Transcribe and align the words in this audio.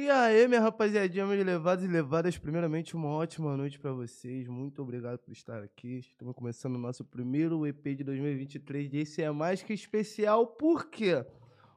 E 0.00 0.08
aí, 0.08 0.46
minha 0.46 0.60
rapaziadinha, 0.60 1.26
meus 1.26 1.44
levados 1.44 1.84
e 1.84 1.88
levadas, 1.88 2.38
primeiramente 2.38 2.94
uma 2.94 3.08
ótima 3.08 3.56
noite 3.56 3.80
pra 3.80 3.90
vocês. 3.90 4.46
Muito 4.46 4.80
obrigado 4.80 5.18
por 5.18 5.32
estar 5.32 5.60
aqui. 5.60 5.98
Estamos 5.98 6.36
começando 6.36 6.76
o 6.76 6.78
nosso 6.78 7.04
primeiro 7.04 7.66
EP 7.66 7.84
de 7.96 8.04
2023 8.04 8.94
e 8.94 8.98
esse 8.98 9.22
é 9.22 9.30
mais 9.32 9.60
que 9.60 9.72
especial, 9.72 10.46
por 10.46 10.88
quê? 10.88 11.26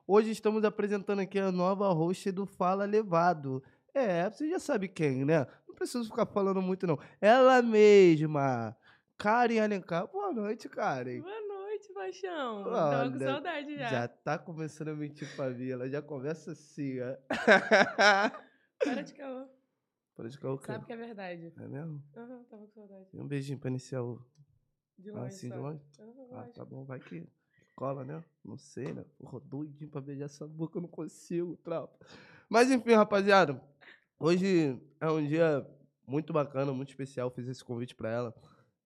Hoje 0.05 0.29
estamos 0.29 0.63
apresentando 0.63 1.21
aqui 1.21 1.39
a 1.39 1.51
nova 1.51 1.91
host 1.91 2.31
do 2.31 2.45
Fala 2.45 2.85
Levado. 2.85 3.63
É, 3.91 4.29
você 4.29 4.47
já 4.51 4.59
sabe 4.59 4.87
quem, 4.87 5.25
né? 5.25 5.47
Não 5.67 5.73
preciso 5.73 6.05
ficar 6.05 6.27
falando 6.27 6.61
muito, 6.61 6.85
não. 6.85 6.99
Ela 7.19 7.59
mesma, 7.63 8.77
Karen 9.17 9.61
Alencar. 9.61 10.07
Boa 10.07 10.31
noite, 10.31 10.69
Karen. 10.69 11.21
Boa 11.21 11.50
paixão. 11.93 12.63
Tava 12.63 13.11
com 13.11 13.19
saudade 13.19 13.75
já. 13.77 13.89
Já 13.89 14.07
tá 14.07 14.37
começando 14.37 14.89
a 14.89 14.95
mentir 14.95 15.27
pra 15.35 15.49
mim, 15.49 15.69
ela 15.69 15.89
já 15.89 16.01
conversa 16.01 16.51
assim, 16.51 16.99
ó. 16.99 17.17
Para 18.83 19.01
de 19.03 19.13
caô. 19.13 19.47
Pode 20.15 20.35
ficar 20.35 20.51
o 20.51 20.57
quê? 20.57 20.65
Sabe 20.67 20.85
que 20.85 20.93
é 20.93 20.97
verdade. 20.97 21.53
É 21.57 21.67
mesmo? 21.67 22.03
Aham, 22.15 22.43
tava 22.49 22.65
com 22.65 22.71
saudade. 22.73 23.07
E 23.13 23.19
um 23.19 23.27
beijinho 23.27 23.57
pra 23.59 23.69
iniciar 23.69 24.03
o. 24.03 24.23
De 24.97 25.09
Ah, 25.09 25.13
longe 25.13 25.27
assim, 25.27 25.49
de 25.49 25.55
só. 25.55 25.61
longe? 25.61 25.81
Aham, 25.99 26.27
Ah, 26.33 26.47
tá 26.53 26.65
bom, 26.65 26.83
vai 26.83 26.99
que 26.99 27.27
cola, 27.75 28.03
né? 28.03 28.23
Não 28.43 28.57
sei, 28.57 28.93
né? 28.93 29.03
Porra, 29.17 29.39
doidinho 29.39 29.89
pra 29.89 30.01
beijar 30.01 30.25
essa 30.25 30.47
boca, 30.47 30.77
eu 30.77 30.81
não 30.81 30.89
consigo, 30.89 31.55
tropa. 31.57 32.05
Mas 32.49 32.69
enfim, 32.69 32.93
rapaziada, 32.93 33.59
hoje 34.19 34.79
é 34.99 35.09
um 35.09 35.25
dia 35.25 35.65
muito 36.05 36.33
bacana, 36.33 36.73
muito 36.73 36.89
especial. 36.89 37.31
Fiz 37.31 37.47
esse 37.47 37.63
convite 37.63 37.95
pra 37.95 38.09
ela. 38.09 38.35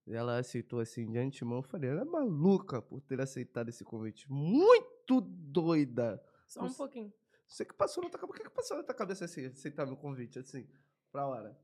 E 0.07 0.13
ela 0.15 0.37
aceitou 0.37 0.79
assim 0.79 1.11
de 1.11 1.17
antemão. 1.17 1.57
Eu 1.57 1.63
falei, 1.63 1.89
ela 1.89 2.01
é 2.01 2.05
maluca 2.05 2.81
por 2.81 3.01
ter 3.01 3.19
aceitado 3.19 3.69
esse 3.69 3.83
convite. 3.83 4.29
Muito 4.31 5.19
doida. 5.21 6.23
Só 6.47 6.61
um 6.63 6.67
Você- 6.69 6.77
pouquinho. 6.77 7.13
Você 7.47 7.65
que 7.65 7.73
passou 7.73 8.03
na 8.03 8.09
tua 8.09 8.19
cabeça. 8.19 8.33
O 8.33 8.37
que 8.43 8.49
que 8.49 8.55
passou 8.55 8.77
na 8.77 8.83
tua 8.83 8.95
cabeça 8.95 9.25
assim, 9.25 9.45
aceitar 9.45 9.85
meu 9.85 9.97
convite, 9.97 10.39
assim, 10.39 10.67
pra 11.11 11.25
hora? 11.27 11.57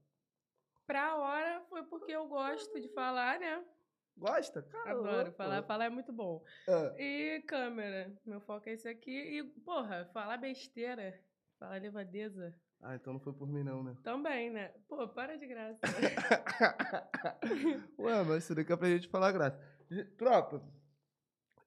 Pra 0.87 1.15
hora 1.17 1.61
foi 1.69 1.83
porque 1.83 2.11
eu 2.11 2.27
gosto 2.27 2.79
de 2.79 2.87
falar, 2.89 3.39
né? 3.39 3.63
Gosta? 4.17 4.61
Cara, 4.63 4.91
Adoro 4.91 5.31
falar. 5.31 5.63
Falar 5.63 5.85
é 5.85 5.89
muito 5.89 6.11
bom. 6.11 6.43
Ah, 6.67 6.95
E 6.99 7.41
câmera. 7.47 8.13
Meu 8.25 8.39
foco 8.41 8.67
é 8.69 8.73
esse 8.73 8.87
aqui. 8.87 9.11
E, 9.37 9.43
porra, 9.61 10.09
falar 10.13 10.37
besteira. 10.37 11.19
Falar 11.57 11.81
levadeza. 11.81 12.53
Ah, 12.83 12.95
então 12.95 13.13
não 13.13 13.19
foi 13.19 13.33
por 13.33 13.47
mim, 13.47 13.63
não, 13.63 13.83
né? 13.83 13.95
Também, 14.03 14.49
né? 14.49 14.71
Pô, 14.87 15.07
para 15.07 15.37
de 15.37 15.45
graça. 15.45 15.79
Ué, 17.99 18.23
mas 18.23 18.43
isso 18.43 18.55
daqui 18.55 18.73
é 18.73 18.75
pra 18.75 18.89
gente 18.89 19.07
falar 19.07 19.31
graça. 19.31 19.59
Tropa, 20.17 20.63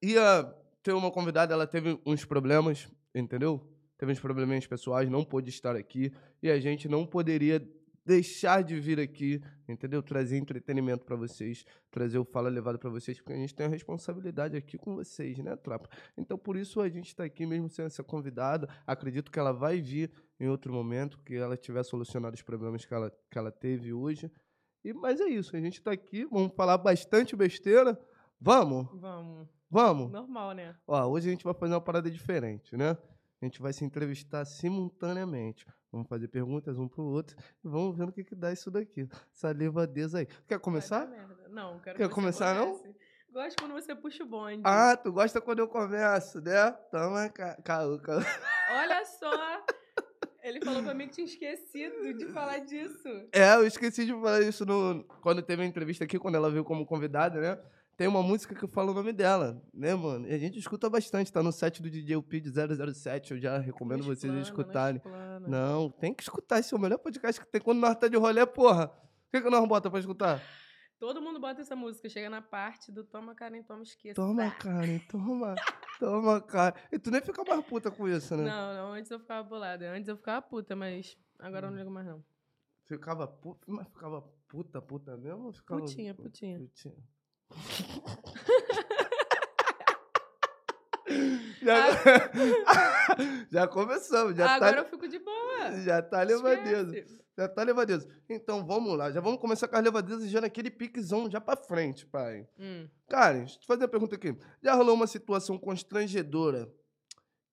ia 0.02 0.44
ter 0.82 0.92
uma 0.92 1.10
convidada, 1.10 1.54
ela 1.54 1.66
teve 1.66 2.00
uns 2.04 2.24
problemas, 2.24 2.88
entendeu? 3.14 3.60
Teve 3.96 4.12
uns 4.12 4.20
probleminhas 4.20 4.66
pessoais, 4.66 5.08
não 5.08 5.24
pôde 5.24 5.50
estar 5.50 5.76
aqui. 5.76 6.12
E 6.42 6.50
a 6.50 6.58
gente 6.58 6.88
não 6.88 7.06
poderia 7.06 7.60
deixar 8.04 8.62
de 8.62 8.78
vir 8.78 9.00
aqui, 9.00 9.40
entendeu? 9.68 10.02
Trazer 10.02 10.36
entretenimento 10.36 11.04
pra 11.04 11.16
vocês, 11.16 11.64
trazer 11.90 12.18
o 12.18 12.24
Fala 12.24 12.48
Levado 12.48 12.78
pra 12.78 12.90
vocês, 12.90 13.18
porque 13.18 13.32
a 13.32 13.36
gente 13.36 13.54
tem 13.54 13.66
a 13.66 13.68
responsabilidade 13.68 14.56
aqui 14.56 14.76
com 14.76 14.96
vocês, 14.96 15.38
né, 15.38 15.56
tropa? 15.56 15.88
Então, 16.16 16.36
por 16.36 16.56
isso 16.56 16.80
a 16.80 16.88
gente 16.88 17.14
tá 17.16 17.24
aqui 17.24 17.46
mesmo 17.46 17.68
sem 17.68 17.84
essa 17.84 18.04
convidada. 18.04 18.68
Acredito 18.86 19.30
que 19.30 19.38
ela 19.38 19.52
vai 19.52 19.80
vir 19.80 20.10
em 20.40 20.48
outro 20.48 20.72
momento, 20.72 21.18
que 21.24 21.34
ela 21.36 21.56
tiver 21.56 21.82
solucionado 21.84 22.34
os 22.34 22.42
problemas 22.42 22.84
que 22.84 22.92
ela, 22.92 23.10
que 23.30 23.38
ela 23.38 23.50
teve 23.52 23.92
hoje. 23.92 24.30
E, 24.84 24.92
mas 24.92 25.20
é 25.20 25.24
isso, 25.28 25.56
a 25.56 25.60
gente 25.60 25.80
tá 25.82 25.92
aqui, 25.92 26.24
vamos 26.27 26.52
falar 26.54 26.77
bastante 26.78 27.34
besteira. 27.36 27.98
Vamos? 28.40 28.86
Vamos. 29.00 29.48
Vamos? 29.70 30.10
Normal, 30.12 30.52
né? 30.52 30.77
Ó, 30.86 31.06
hoje 31.06 31.28
a 31.28 31.32
gente 31.32 31.44
vai 31.44 31.55
fazer 31.55 31.72
uma 31.74 31.80
parada 31.80 32.10
diferente, 32.10 32.77
né? 32.77 32.90
A 33.40 33.44
gente 33.44 33.60
vai 33.60 33.72
se 33.72 33.84
entrevistar 33.84 34.44
simultaneamente. 34.44 35.66
Vamos 35.90 36.08
fazer 36.08 36.28
perguntas 36.28 36.77
um 36.78 36.88
pro 36.88 37.02
outro 37.05 37.36
e 37.64 37.68
vamos 37.68 37.96
ver 37.96 38.06
no 38.06 38.12
que, 38.12 38.24
que 38.24 38.34
dá 38.34 38.52
isso 38.52 38.70
daqui. 38.70 39.08
Essa 39.32 39.50
levadeza 39.52 40.18
aí. 40.18 40.27
Quer 40.46 40.58
começar? 40.58 41.06
Não, 41.50 41.78
quero 41.80 41.96
Quer 41.98 42.08
que 42.08 42.14
começar, 42.14 42.55
não? 42.55 42.77
comece. 42.78 42.94
Gosto 43.32 43.56
quando 43.62 43.72
você 43.72 43.95
puxa 43.95 44.22
o 44.22 44.27
bonde. 44.27 44.62
Ah, 44.64 44.96
tu 44.96 45.12
gosta 45.12 45.40
quando 45.40 45.58
eu 45.61 45.68
começo, 45.68 46.40
né? 46.40 46.70
Toma, 46.90 47.28
ca- 47.30 47.56
caô, 47.64 47.98
caô. 47.98 48.20
Olha 48.70 49.05
só! 49.05 49.64
Ele 50.44 50.60
falou 50.60 50.82
pra 50.82 50.92
mim 50.92 51.08
que 51.08 51.14
tinha 51.14 51.24
esquecido 51.24 52.12
de 52.12 52.27
falar 52.27 52.58
disso. 52.58 53.08
É, 53.32 53.55
eu 53.55 53.66
esqueci 53.66 54.05
de 54.05 54.12
falar 54.12 54.42
isso 54.42 54.66
no, 54.66 55.02
quando 55.22 55.40
teve 55.40 55.62
a 55.62 55.64
entrevista 55.64 56.05
aqui, 56.05 56.18
quando 56.18 56.34
ela 56.34 56.50
veio 56.50 56.62
como 56.62 56.84
convidada, 56.84 57.40
né? 57.40 57.58
Tem 57.96 58.06
uma 58.06 58.22
música 58.22 58.54
que 58.54 58.62
eu 58.62 58.68
falo 58.68 58.92
o 58.92 58.94
nome 58.94 59.10
dela, 59.12 59.62
né, 59.72 59.94
mano? 59.94 60.28
E 60.28 60.34
a 60.34 60.38
gente 60.38 60.58
escuta 60.58 60.90
bastante, 60.90 61.33
tá 61.33 61.42
no 61.42 61.50
set 61.50 61.80
do 61.80 61.88
DJ 61.88 62.16
UP 62.16 62.40
de 62.40 62.50
007, 62.50 63.33
eu 63.33 63.38
já 63.38 63.56
recomendo 63.56 64.00
Não 64.00 64.06
vocês 64.06 64.24
explana, 64.24 64.42
escutarem. 64.42 65.00
Não, 65.02 65.12
explana. 65.12 65.48
Não, 65.48 65.90
tem 65.90 66.12
que 66.12 66.22
escutar, 66.22 66.58
esse 66.58 66.74
é 66.74 66.77
o 66.77 66.80
melhor 66.80 66.98
podcast 66.98 67.40
que 67.40 67.46
tem 67.46 67.60
quando 67.60 67.78
nós 67.78 67.96
tá 67.96 68.06
de 68.06 68.16
rolê, 68.18 68.44
porra. 68.44 68.86
O 68.86 69.30
que, 69.30 69.40
que 69.40 69.48
nós 69.48 69.66
bota 69.66 69.88
pra 69.90 69.98
escutar? 69.98 70.42
Todo 70.98 71.20
mundo 71.20 71.38
bota 71.40 71.60
essa 71.60 71.74
música, 71.77 72.08
chega 72.08 72.30
na 72.30 72.40
parte 72.40 72.90
do 72.92 73.05
Toma 73.05 73.34
Karen, 73.34 73.62
Toma 73.62 73.82
Esqueça. 73.82 74.14
Toma, 74.14 74.50
Karen, 74.58 74.98
toma, 75.10 75.55
toma, 75.98 76.40
Karen. 76.40 76.74
E 76.92 76.98
tu 76.98 77.10
nem 77.10 77.20
fica 77.20 77.42
mais 77.44 77.64
puta 77.66 77.90
com 77.90 78.08
isso, 78.08 78.34
né? 78.36 78.44
Não, 78.44 78.74
não, 78.74 78.92
antes 78.92 79.10
eu 79.10 79.18
ficava 79.18 79.42
bolada. 79.46 79.90
Antes 79.90 80.08
eu 80.08 80.16
ficava 80.16 80.40
puta, 80.40 80.74
mas 80.77 81.16
agora 81.38 81.66
eu 81.66 81.70
Hum. 81.70 81.72
não 81.72 81.78
ligo 81.78 81.90
mais 81.90 82.06
não. 82.06 82.24
Ficava 82.84 83.27
puta, 83.27 83.60
mas 83.66 83.86
ficava 83.88 84.22
puta, 84.48 84.80
puta 84.80 85.16
mesmo? 85.16 85.52
Ficava... 85.52 85.80
Putinha, 85.80 86.14
putinha. 86.14 86.58
Putinha. 86.60 86.94
já, 91.62 91.86
já 93.50 93.68
começamos, 93.68 94.36
já 94.36 94.54
agora 94.54 94.78
eu 94.78 94.84
tá, 94.84 94.90
fico 94.90 95.08
de 95.08 95.18
boa. 95.18 95.72
já 95.83 96.02
tá 96.02 96.22
levadeza. 96.22 97.23
Já 97.36 97.48
tá 97.48 97.62
levadeza. 97.62 98.08
Então 98.28 98.64
vamos 98.64 98.96
lá, 98.96 99.11
já 99.11 99.20
vamos 99.20 99.40
começar 99.40 99.67
com 99.67 99.77
as 99.77 99.83
levadezas 99.83 100.30
já 100.30 100.40
naquele 100.40 100.70
piquezão 100.70 101.28
já 101.28 101.40
pra 101.40 101.56
frente, 101.56 102.06
pai. 102.06 102.48
Hum. 102.58 102.89
Karen, 103.08 103.40
deixa 103.40 103.56
eu 103.56 103.61
te 103.61 103.67
fazer 103.67 103.83
uma 103.83 103.89
pergunta 103.89 104.14
aqui. 104.14 104.36
Já 104.62 104.74
rolou 104.74 104.95
uma 104.95 105.06
situação 105.06 105.58
constrangedora 105.58 106.72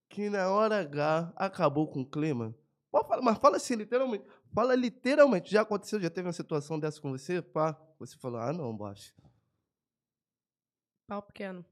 que 0.08 0.30
na 0.30 0.50
hora 0.50 0.82
H 0.82 1.34
acabou 1.36 1.88
com 1.88 2.02
o 2.02 2.06
clima? 2.06 2.54
Pode 2.92 3.08
falar, 3.08 3.22
mas 3.22 3.38
fala 3.40 3.58
assim, 3.58 3.76
literalmente. 3.76 4.26
Fala 4.54 4.76
literalmente. 4.76 5.50
Já 5.50 5.62
aconteceu, 5.62 6.00
já 6.00 6.10
teve 6.10 6.28
uma 6.28 6.34
situação 6.34 6.78
dessa 6.78 7.00
com 7.02 7.10
você? 7.10 7.42
Pá, 7.42 7.80
você 7.98 8.18
falou, 8.18 8.40
ah 8.40 8.52
não, 8.52 8.76
baixo. 8.76 9.14
Pau 11.08 11.22
pequeno. 11.22 11.66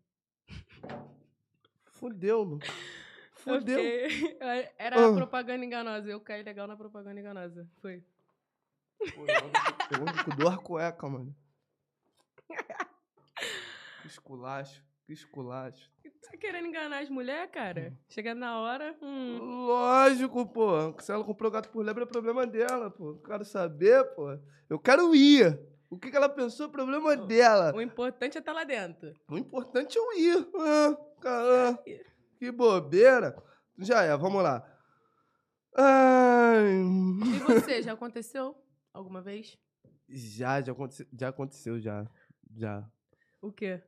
Fudeu, 1.91 2.57
Eu 3.45 3.59
Fudeu. 3.59 3.79
fiquei- 3.79 4.37
Era 4.77 4.95
Ah. 4.99 5.09
a 5.09 5.13
propaganda 5.15 5.63
enganosa. 5.65 6.09
Eu 6.09 6.19
caí 6.21 6.43
legal 6.43 6.67
na 6.67 6.75
propaganda 6.75 7.19
enganosa. 7.19 7.67
Foi. 7.81 8.03
Pô, 9.15 9.25
eu 9.25 10.01
ando- 10.07 10.23
com 10.25 10.35
duas 10.35 10.57
cuecas, 10.57 11.09
mano. 11.11 11.35
Que 14.01 14.07
esculacho, 14.07 14.83
que 15.05 15.13
esculacho. 15.13 15.89
Tá 16.21 16.37
querendo 16.37 16.67
enganar 16.67 16.99
as 17.01 17.09
mulheres, 17.09 17.49
cara? 17.51 17.93
Chegando 18.07 18.39
na 18.39 18.59
hora. 18.59 18.95
Hum. 19.01 19.37
Lógico, 19.67 20.45
pô. 20.45 20.93
Se 20.99 21.11
ela 21.11 21.23
comprou 21.23 21.49
gato 21.51 21.69
por 21.69 21.83
lebre, 21.83 22.03
é 22.03 22.07
problema 22.07 22.45
dela, 22.45 22.89
pô. 22.91 23.11
Eu 23.11 23.17
quero 23.19 23.43
saber, 23.45 24.03
pô. 24.15 24.37
Eu 24.69 24.77
quero 24.79 25.15
ir. 25.15 25.59
O 25.89 25.97
que, 25.97 26.11
que 26.11 26.15
ela 26.17 26.29
pensou 26.29 26.67
é 26.67 26.69
problema 26.69 27.15
dela. 27.17 27.73
O 27.75 27.81
importante 27.81 28.37
é 28.37 28.39
estar 28.39 28.53
lá 28.53 28.63
dentro. 28.63 29.11
O 29.27 29.37
importante 29.37 29.97
é 29.97 30.01
eu 30.01 30.13
ir. 30.13 30.47
Ah, 30.55 30.97
cara, 31.19 31.79
que 32.39 32.51
bobeira. 32.51 33.35
Já 33.77 34.01
é, 34.03 34.15
vamos 34.17 34.41
lá. 34.41 34.65
Ai. 35.75 36.79
E 37.35 37.39
você, 37.39 37.81
já 37.83 37.93
aconteceu 37.93 38.55
alguma 38.93 39.21
vez? 39.21 39.57
Já, 40.07 40.61
já 40.61 40.71
aconteceu, 40.71 41.05
já 41.13 41.29
aconteceu, 41.29 41.79
já. 41.79 42.09
Já. 42.55 42.89
O 43.41 43.51
quê? 43.51 43.81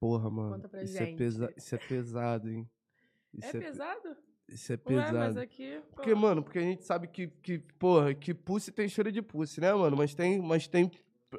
Porra, 0.00 0.30
mano. 0.30 0.54
Conta 0.54 0.68
pra 0.68 0.82
isso, 0.82 0.96
é 0.96 1.06
gente. 1.06 1.18
pesa 1.18 1.52
isso 1.56 1.74
é 1.74 1.78
pesado, 1.78 2.48
hein? 2.50 2.68
Isso 3.32 3.48
é 3.48 3.52
pe- 3.52 3.60
pesado? 3.60 4.16
Isso 4.48 4.72
é 4.72 4.74
Ué, 4.76 4.78
pesado. 4.82 5.18
mas 5.18 5.36
aqui. 5.36 5.80
pô, 5.90 5.96
Porque, 5.96 6.14
mano, 6.14 6.42
porque 6.42 6.58
a 6.58 6.62
gente 6.62 6.84
sabe 6.84 7.08
que, 7.08 7.28
que 7.28 7.58
porra, 7.78 8.14
que 8.14 8.32
pussy 8.34 8.72
tem 8.72 8.88
cheiro 8.88 9.10
de 9.12 9.20
pussy, 9.22 9.60
né, 9.60 9.72
mano? 9.72 9.96
Mas 9.96 10.14
tem, 10.14 10.40
mas 10.40 10.66
tem 10.66 10.90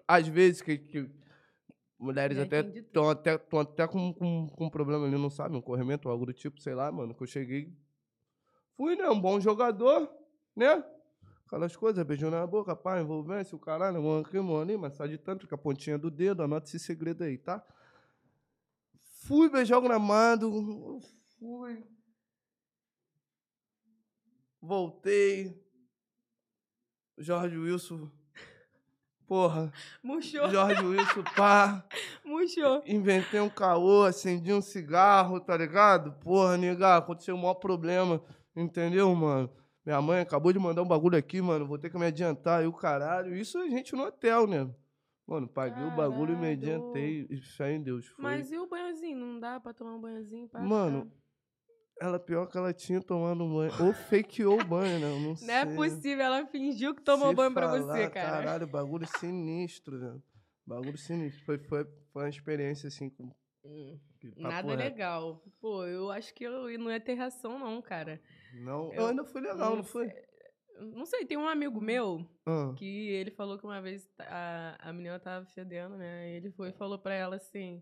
às 0.08 0.28
vezes, 0.28 0.62
que, 0.62 0.78
que 0.78 1.10
mulheres 1.98 2.38
Mulher 2.38 2.48
até 2.48 2.64
de 2.64 2.80
estão 2.80 3.10
até, 3.10 3.38
tão 3.38 3.60
até 3.60 3.88
com, 3.88 4.14
com, 4.14 4.48
com 4.50 4.66
um 4.66 4.70
problema 4.70 5.06
ali, 5.06 5.18
não 5.18 5.30
sabe? 5.30 5.56
Um 5.56 5.62
corrimento 5.62 6.10
algo 6.10 6.26
do 6.26 6.34
tipo, 6.34 6.62
sei 6.62 6.74
lá, 6.74 6.92
mano. 6.92 7.14
Que 7.14 7.24
eu 7.24 7.28
cheguei. 7.28 7.76
Fui, 8.76 8.96
né? 8.96 9.10
Um 9.10 9.20
bom 9.20 9.40
jogador, 9.40 10.10
né? 10.56 10.84
Aquelas 11.46 11.76
coisas, 11.76 12.04
beijou 12.06 12.32
na 12.32 12.46
boca, 12.46 12.76
pá, 12.76 13.00
envolvência, 13.00 13.56
o 13.56 13.60
caralho, 13.60 14.02
mano, 14.02 14.26
aqui, 14.26 14.40
mano, 14.40 14.62
ali, 14.62 14.76
massagem 14.76 15.18
tanto 15.18 15.48
com 15.48 15.54
a 15.54 15.58
pontinha 15.58 15.98
do 15.98 16.10
dedo, 16.10 16.42
anota 16.42 16.68
esse 16.68 16.80
segredo 16.80 17.24
aí, 17.24 17.38
tá? 17.38 17.64
Fui 19.28 19.48
beijar 19.48 19.78
o 19.78 19.82
gramado, 19.82 21.00
fui. 21.40 21.84
Voltei. 24.60 25.64
Jorge 27.18 27.58
Wilson. 27.58 28.12
Porra. 29.28 29.72
Murchou, 30.04 30.50
Jorge 30.50 30.86
Wilson, 30.86 31.24
pá. 31.36 31.84
murchou. 32.24 32.84
Inventei 32.86 33.40
um 33.40 33.50
caô, 33.50 34.04
acendi 34.04 34.54
um 34.54 34.62
cigarro, 34.62 35.40
tá 35.40 35.58
ligado? 35.58 36.12
Porra, 36.22 36.58
nega, 36.58 36.98
aconteceu 36.98 37.36
o 37.36 37.38
maior 37.38 37.56
problema, 37.56 38.22
entendeu, 38.56 39.14
mano? 39.16 39.50
Minha 39.86 40.02
mãe 40.02 40.20
acabou 40.22 40.52
de 40.54 40.60
mandar 40.60 40.82
um 40.82 40.88
bagulho 40.88 41.18
aqui, 41.18 41.42
mano. 41.42 41.66
Vou 41.68 41.78
ter 41.78 41.90
que 41.92 41.98
me 41.98 42.06
adiantar. 42.06 42.64
E 42.64 42.68
o 42.68 42.74
caralho. 42.74 43.36
Isso 43.36 43.58
a 43.60 43.68
gente 43.70 43.96
no 43.96 44.04
hotel, 44.04 44.48
né? 44.48 44.68
Mano, 45.28 45.48
paguei 45.48 45.84
o 45.84 45.92
bagulho 45.96 46.34
e 46.34 46.38
me 46.38 46.52
adiantei. 46.52 47.28
E 47.30 47.38
fé 47.38 47.74
em 47.74 47.82
Deus. 47.84 48.08
Foi. 48.08 48.24
Mas 48.24 48.52
e 48.52 48.58
o 48.58 48.68
banhozinho? 48.68 49.18
Não 49.18 49.40
dá 49.40 49.60
pra 49.60 49.74
tomar 49.74 49.94
um 49.96 50.02
banhozinho? 50.02 50.48
Pra 50.48 50.60
Mano, 50.62 51.04
ficar- 51.04 51.16
Ela 52.00 52.20
pior 52.20 52.48
que 52.48 52.58
ela 52.58 52.74
tinha 52.74 53.02
tomado 53.02 53.48
banho. 53.48 53.72
Ou 53.86 53.94
fakeou 53.94 54.60
o 54.60 54.64
banho, 54.66 55.00
né? 55.00 55.08
Eu 55.08 55.20
não, 55.20 55.30
Não 55.30 55.36
sei. 55.36 55.50
é 55.50 55.66
possível, 55.66 56.26
ela 56.26 56.46
fingiu 56.48 56.94
que 56.94 57.02
tomou 57.02 57.30
Se 57.30 57.36
banho 57.36 57.54
pra 57.54 57.68
falar, 57.70 57.82
você, 57.82 58.10
cara. 58.10 58.30
Caralho, 58.32 58.68
bagulho 58.68 59.08
sinistro, 59.20 60.00
velho. 60.00 60.24
Bagulho 60.66 60.98
sinistro. 60.98 61.46
Foi, 61.46 61.58
foi, 61.58 61.86
foi 62.12 62.24
uma 62.24 62.30
experiência 62.30 62.88
assim 62.88 63.10
com. 63.10 63.32
Nada 64.36 64.68
reto. 64.68 64.78
legal. 64.78 65.44
Pô, 65.62 65.86
eu 65.86 66.12
acho 66.12 66.34
que 66.34 66.44
eu 66.44 66.78
não 66.78 66.92
ia 66.92 67.00
ter 67.00 67.14
reação, 67.14 67.58
não, 67.58 67.82
cara. 67.82 68.22
Não, 68.54 68.92
Eu- 68.94 69.08
ainda 69.08 69.24
foi 69.24 69.42
legal, 69.42 69.76
não 69.76 69.84
foi? 69.84 70.12
Não 70.80 71.06
sei, 71.06 71.26
tem 71.26 71.38
um 71.38 71.48
amigo 71.48 71.80
meu 71.80 72.28
Ah, 72.46 72.74
que 72.76 72.86
ele 73.10 73.32
falou 73.32 73.58
que 73.58 73.64
uma 73.66 73.82
vez 73.82 74.10
a, 74.20 74.76
a 74.90 74.92
menina 74.92 75.18
tava 75.18 75.46
fedendo, 75.46 75.96
né? 75.96 76.30
Ele 76.32 76.52
foi 76.52 76.70
e 76.70 76.74
falou 76.74 77.00
pra 77.00 77.14
ela 77.14 77.38
assim: 77.38 77.82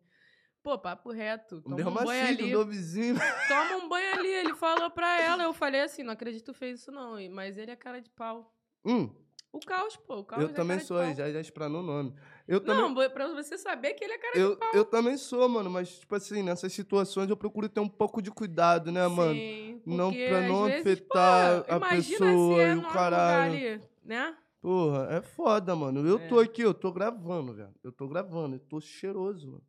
pô, 0.63 0.77
papo 0.79 1.11
reto, 1.11 1.61
toma 1.61 1.75
deu 1.75 1.87
um 1.89 1.93
banho 1.93 2.27
cita, 2.27 2.41
ali. 2.43 2.49
meu 2.51 2.65
vizinho. 2.65 3.15
Toma 3.47 3.75
um 3.83 3.89
banho 3.89 4.13
ali. 4.17 4.29
Ele 4.29 4.55
falou 4.55 4.89
pra 4.89 5.21
ela. 5.21 5.43
Eu 5.43 5.53
falei 5.53 5.81
assim: 5.81 6.01
não 6.03 6.13
acredito 6.13 6.53
que 6.53 6.57
fez 6.57 6.79
isso, 6.79 6.91
não. 6.91 7.15
Mas 7.31 7.57
ele 7.57 7.69
é 7.71 7.75
cara 7.75 8.01
de 8.01 8.09
pau. 8.09 8.51
Hum, 8.85 9.09
O 9.51 9.59
caos, 9.59 9.95
pô. 9.97 10.19
O 10.19 10.23
caos 10.25 10.41
eu 10.43 10.49
é 10.49 10.53
também 10.53 10.79
sou, 10.79 10.97
já, 11.13 11.29
já 11.31 11.39
explanou 11.39 11.81
o 11.81 11.85
nome. 11.85 12.15
Eu 12.47 12.59
também, 12.59 12.81
Não, 12.81 12.93
bo- 12.93 13.09
pra 13.11 13.27
você 13.33 13.57
saber 13.57 13.93
que 13.93 14.03
ele 14.03 14.13
é 14.13 14.17
cara 14.17 14.37
eu, 14.37 14.49
de 14.51 14.55
pau. 14.57 14.69
eu 14.73 14.83
também 14.85 15.15
sou, 15.17 15.47
mano, 15.47 15.69
mas, 15.69 15.99
tipo 15.99 16.13
assim, 16.15 16.41
nessas 16.43 16.73
situações 16.73 17.29
eu 17.29 17.37
procuro 17.37 17.69
ter 17.69 17.79
um 17.79 17.87
pouco 17.87 18.21
de 18.21 18.31
cuidado, 18.31 18.91
né, 18.91 19.07
mano? 19.07 19.35
Sim, 19.35 19.81
Não- 19.85 20.09
porque 20.11 20.27
pra 20.27 20.41
não 20.41 20.63
vezes, 20.65 20.81
afetar 20.81 21.63
pô, 21.63 21.73
a 21.75 21.79
pessoa 21.89 22.61
é 22.63 22.73
e 22.73 22.77
o 22.77 22.81
caralho. 22.89 23.53
ali, 23.53 23.81
né? 24.03 24.35
Porra, 24.61 25.07
é 25.11 25.21
foda, 25.21 25.75
mano. 25.75 26.05
Eu 26.07 26.27
tô 26.27 26.41
É. 26.41 26.45
aqui, 26.45 26.61
eu 26.61 26.73
tô 26.73 26.91
gravando, 26.91 27.53
velho. 27.53 27.73
Eu 27.83 27.91
tô 27.91 28.07
gravando, 28.07 28.55
eu 28.55 28.59
tô 28.59 28.79
cheiroso, 28.81 29.47
mano. 29.47 29.63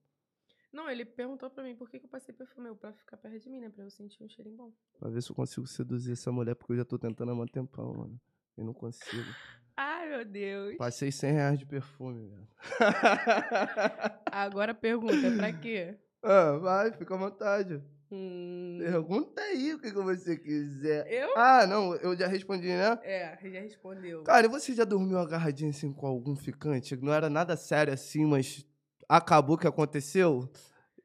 Não, 0.74 0.90
ele 0.90 1.04
perguntou 1.04 1.48
pra 1.48 1.62
mim 1.62 1.76
por 1.76 1.88
que, 1.88 2.00
que 2.00 2.06
eu 2.06 2.10
passei 2.10 2.34
perfume. 2.34 2.66
Eu, 2.68 2.74
pra 2.74 2.92
ficar 2.92 3.16
perto 3.16 3.38
de 3.38 3.48
mim, 3.48 3.60
né? 3.60 3.70
Pra 3.70 3.84
eu 3.84 3.90
sentir 3.90 4.24
um 4.24 4.28
cheirinho 4.28 4.56
bom. 4.56 4.72
Pra 4.98 5.08
ver 5.08 5.22
se 5.22 5.30
eu 5.30 5.36
consigo 5.36 5.66
seduzir 5.68 6.12
essa 6.14 6.32
mulher, 6.32 6.56
porque 6.56 6.72
eu 6.72 6.78
já 6.78 6.84
tô 6.84 6.98
tentando 6.98 7.30
há 7.30 7.34
muito 7.34 7.52
tempão, 7.52 7.94
mano. 7.94 8.20
E 8.58 8.62
não 8.64 8.74
consigo. 8.74 9.22
Ai, 9.76 10.08
meu 10.08 10.24
Deus. 10.24 10.76
Passei 10.76 11.12
100 11.12 11.32
reais 11.32 11.58
de 11.60 11.64
perfume, 11.66 12.28
velho. 12.28 12.48
Agora 14.30 14.74
pergunta, 14.74 15.30
pra 15.36 15.52
quê? 15.52 15.96
ah, 16.22 16.52
vai, 16.58 16.92
fica 16.92 17.14
à 17.14 17.18
vontade. 17.18 17.82
Hum, 18.10 18.78
Pergunta 18.80 19.40
aí 19.42 19.74
o 19.74 19.80
que, 19.80 19.90
que 19.90 20.02
você 20.02 20.36
quiser. 20.36 21.06
eu? 21.10 21.36
Ah, 21.36 21.66
não, 21.66 21.94
eu 21.96 22.16
já 22.16 22.26
respondi, 22.26 22.68
né? 22.68 22.98
É, 23.02 23.36
já 23.50 23.60
respondeu. 23.60 24.22
Cara, 24.22 24.46
e 24.46 24.48
você 24.48 24.72
já 24.74 24.84
dormiu 24.84 25.18
agarradinho 25.18 25.70
assim 25.70 25.92
com 25.92 26.06
algum 26.06 26.36
ficante? 26.36 26.96
Não 26.96 27.12
era 27.12 27.28
nada 27.30 27.56
sério 27.56 27.92
assim, 27.92 28.24
mas 28.24 28.64
acabou 29.08 29.58
que 29.58 29.66
aconteceu? 29.66 30.50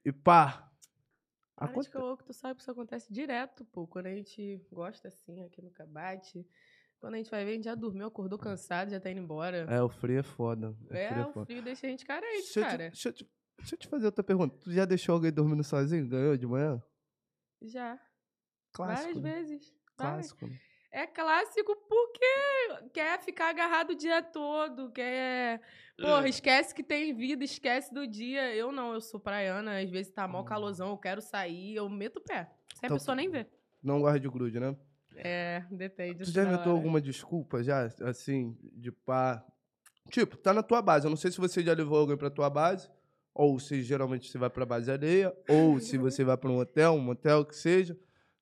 E 0.05 0.11
pá. 0.11 0.65
Aconte... 1.57 1.89
caô, 1.89 2.15
que 2.15 2.23
tu 2.23 2.33
sabe 2.33 2.55
que 2.55 2.61
isso 2.61 2.71
acontece 2.71 3.11
direto, 3.11 3.65
pô. 3.65 3.85
Quando 3.85 4.05
a 4.07 4.15
gente 4.15 4.61
gosta 4.71 5.09
assim, 5.09 5.43
aqui 5.43 5.61
no 5.61 5.71
cabate. 5.71 6.47
Quando 6.99 7.13
a 7.15 7.17
gente 7.17 7.29
vai 7.31 7.45
ver, 7.45 7.51
a 7.51 7.53
gente 7.55 7.63
já 7.65 7.75
dormiu, 7.75 8.07
acordou 8.07 8.37
cansado, 8.37 8.91
já 8.91 8.99
tá 8.99 9.09
indo 9.09 9.21
embora. 9.21 9.65
É, 9.69 9.81
o 9.81 9.89
frio 9.89 10.19
é 10.19 10.23
foda. 10.23 10.71
O 10.89 10.93
É, 10.93 11.07
frio 11.09 11.21
é 11.21 11.27
o 11.27 11.33
foda. 11.33 11.45
frio 11.45 11.61
deixa 11.63 11.87
a 11.87 11.89
gente 11.89 12.05
carente, 12.05 12.43
Deixa 12.43 12.59
eu, 12.59 12.63
te, 12.63 12.69
cara. 12.69 12.77
deixa, 12.89 13.09
eu 13.09 13.13
te, 13.13 13.31
deixa 13.57 13.75
eu 13.75 13.79
te 13.79 13.87
fazer 13.87 14.05
outra 14.05 14.23
pergunta. 14.23 14.57
Tu 14.57 14.71
já 14.71 14.85
deixou 14.85 15.15
alguém 15.15 15.31
dormindo 15.31 15.63
sozinho? 15.63 16.07
Ganhou 16.07 16.35
de 16.37 16.45
manhã? 16.45 16.81
Já. 17.61 17.99
Clássico. 18.73 19.03
Várias 19.03 19.21
né? 19.21 19.31
vezes. 19.33 19.73
Várias. 19.97 20.31
Clássico. 20.33 20.47
né? 20.47 20.59
É 20.91 21.05
clássico 21.05 21.75
porque 21.87 22.89
quer 22.93 23.19
ficar 23.21 23.49
agarrado 23.49 23.91
o 23.91 23.95
dia 23.95 24.23
todo, 24.23 24.91
quer. 24.91 25.61
Porra, 25.95 26.27
esquece 26.27 26.73
que 26.73 26.81
tem 26.83 27.13
vida, 27.13 27.43
esquece 27.43 27.93
do 27.93 28.07
dia. 28.07 28.53
Eu 28.55 28.71
não, 28.71 28.93
eu 28.93 29.01
sou 29.01 29.19
praiana, 29.19 29.79
às 29.79 29.89
vezes 29.89 30.11
tá 30.11 30.27
mó 30.27 30.41
Hum. 30.41 30.45
calorzão, 30.45 30.89
eu 30.89 30.97
quero 30.97 31.21
sair, 31.21 31.75
eu 31.75 31.87
meto 31.89 32.17
o 32.17 32.21
pé. 32.21 32.49
Sem 32.73 32.81
a 32.83 32.87
Então, 32.87 32.97
pessoa 32.97 33.15
nem 33.15 33.29
vê. 33.29 33.45
Não 33.83 34.01
gosta 34.01 34.19
de 34.19 34.27
grude, 34.27 34.59
né? 34.59 34.75
É, 35.15 35.63
depende. 35.69 36.23
Tu 36.23 36.31
já 36.31 36.43
da 36.43 36.49
inventou 36.49 36.71
hora. 36.71 36.77
alguma 36.79 36.99
desculpa 37.01 37.61
já, 37.63 37.85
assim, 38.01 38.57
de 38.73 38.91
pá? 38.91 39.45
Tipo, 40.09 40.37
tá 40.37 40.53
na 40.53 40.63
tua 40.63 40.81
base. 40.81 41.05
Eu 41.05 41.09
não 41.11 41.17
sei 41.17 41.31
se 41.31 41.37
você 41.37 41.61
já 41.63 41.73
levou 41.73 41.99
alguém 41.99 42.17
pra 42.17 42.31
tua 42.31 42.49
base, 42.49 42.89
ou 43.33 43.59
se 43.59 43.83
geralmente 43.83 44.29
você 44.29 44.37
vai 44.39 44.49
pra 44.49 44.65
base 44.65 44.91
alheia, 44.91 45.35
ou 45.47 45.79
se 45.79 45.97
você 45.97 46.23
vai 46.23 46.35
pra 46.35 46.49
um 46.49 46.57
hotel, 46.57 46.93
um 46.93 46.99
motel, 46.99 47.45
que 47.45 47.55
seja, 47.55 47.95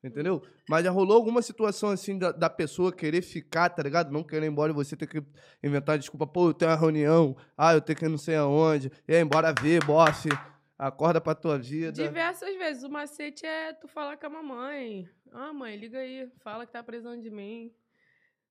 entendeu? 0.03 0.41
Mas 0.69 0.83
já 0.83 0.91
rolou 0.91 1.15
alguma 1.17 1.41
situação 1.41 1.89
assim 1.89 2.17
da, 2.17 2.31
da 2.31 2.49
pessoa 2.49 2.91
querer 2.91 3.21
ficar, 3.21 3.69
tá 3.69 3.83
ligado? 3.83 4.11
Não 4.11 4.23
querer 4.23 4.45
ir 4.45 4.49
embora 4.49 4.71
e 4.71 4.75
você 4.75 4.95
ter 4.95 5.07
que 5.07 5.23
inventar 5.63 5.97
desculpa. 5.97 6.27
Pô, 6.27 6.49
eu 6.49 6.53
tenho 6.53 6.71
uma 6.71 6.77
reunião, 6.77 7.35
ah, 7.57 7.73
eu 7.73 7.81
tenho 7.81 7.97
que 7.97 8.05
ir 8.05 8.09
não 8.09 8.17
sei 8.17 8.35
aonde, 8.35 8.91
e 9.07 9.15
aí, 9.15 9.21
embora 9.21 9.53
ver, 9.53 9.83
bofe, 9.83 10.29
acorda 10.77 11.19
pra 11.19 11.35
tua 11.35 11.57
vida. 11.57 11.91
Diversas 11.91 12.55
vezes. 12.57 12.83
O 12.83 12.89
macete 12.89 13.45
é 13.45 13.73
tu 13.73 13.87
falar 13.87 14.17
com 14.17 14.27
a 14.27 14.29
mamãe. 14.29 15.09
Ah, 15.31 15.53
mãe, 15.53 15.75
liga 15.75 15.99
aí. 15.99 16.29
Fala 16.43 16.65
que 16.65 16.71
tá 16.71 16.83
precisando 16.83 17.21
de 17.21 17.29
mim. 17.29 17.71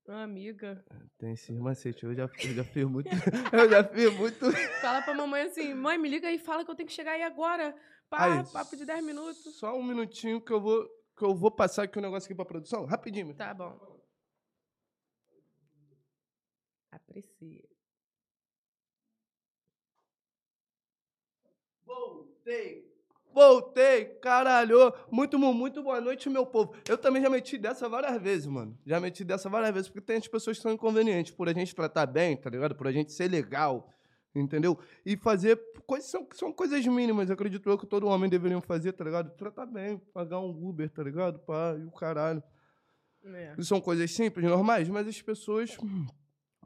Uma 0.07 0.23
amiga. 0.23 0.81
Tem 1.17 1.33
esse 1.33 1.51
macete, 1.51 2.05
eu 2.05 2.15
já, 2.15 2.23
eu 2.23 2.53
já 2.53 2.63
fiz 2.63 2.85
muito. 2.85 3.09
eu 3.51 3.69
já 3.69 3.83
fiz 3.83 4.13
muito. 4.13 4.51
Fala 4.79 5.01
pra 5.01 5.13
mamãe 5.13 5.41
assim, 5.41 5.73
mãe, 5.73 5.97
me 5.97 6.07
liga 6.07 6.29
aí, 6.29 6.39
fala 6.39 6.63
que 6.63 6.71
eu 6.71 6.75
tenho 6.75 6.87
que 6.87 6.93
chegar 6.93 7.11
aí 7.11 7.23
agora. 7.23 7.75
Pá, 8.09 8.39
Aí, 8.39 8.43
papo 8.53 8.77
de 8.77 8.85
10 8.85 9.03
minutos. 9.03 9.57
Só 9.57 9.77
um 9.77 9.83
minutinho 9.83 10.39
que 10.39 10.53
eu 10.53 10.61
vou, 10.61 10.87
que 11.17 11.23
eu 11.25 11.35
vou 11.35 11.51
passar 11.51 11.83
aqui 11.83 11.97
um 11.99 12.01
negócio 12.01 12.27
aqui 12.27 12.35
pra 12.35 12.45
produção. 12.45 12.85
Rapidinho. 12.85 13.33
Tá 13.33 13.53
bom. 13.53 13.97
Aprecia. 16.91 17.67
Voltei. 21.85 22.85
Voltei, 23.33 24.05
caralho. 24.19 24.91
Muito, 25.11 25.37
mu- 25.37 25.53
muito 25.53 25.83
boa 25.83 26.01
noite, 26.01 26.29
meu 26.29 26.45
povo. 26.45 26.73
Eu 26.89 26.97
também 26.97 27.21
já 27.21 27.29
meti 27.29 27.57
dessa 27.57 27.87
várias 27.87 28.19
vezes, 28.21 28.47
mano. 28.47 28.77
Já 28.85 28.99
meti 28.99 29.23
dessa 29.23 29.47
várias 29.49 29.71
vezes, 29.73 29.89
porque 29.89 30.01
tem 30.05 30.17
as 30.17 30.27
pessoas 30.27 30.57
que 30.57 30.63
são 30.63 30.71
inconvenientes 30.71 31.31
por 31.31 31.47
a 31.47 31.53
gente 31.53 31.75
tratar 31.75 32.05
bem, 32.07 32.35
tá 32.35 32.49
ligado? 32.49 32.75
Por 32.75 32.87
a 32.87 32.91
gente 32.91 33.11
ser 33.11 33.29
legal, 33.29 33.93
entendeu? 34.39 34.77
E 35.05 35.15
fazer 35.17 35.59
coisas 35.85 36.09
são, 36.09 36.27
são 36.33 36.51
coisas 36.53 36.85
mínimas, 36.85 37.31
acredito 37.31 37.69
eu 37.69 37.77
que 37.77 37.85
todo 37.85 38.07
homem 38.07 38.29
deveria 38.29 38.59
fazer, 38.61 38.93
tá 38.93 39.03
ligado? 39.03 39.35
Tratar 39.35 39.65
bem, 39.65 39.97
pagar 40.13 40.39
um 40.39 40.49
Uber, 40.49 40.89
tá 40.89 41.03
ligado? 41.03 41.39
Pá, 41.39 41.75
e 41.79 41.85
o 41.85 41.91
caralho. 41.91 42.43
É. 43.23 43.55
São 43.61 43.81
coisas 43.81 44.09
simples, 44.11 44.45
normais, 44.45 44.87
mas 44.87 45.07
as 45.07 45.21
pessoas 45.21 45.77
hum, 45.81 46.05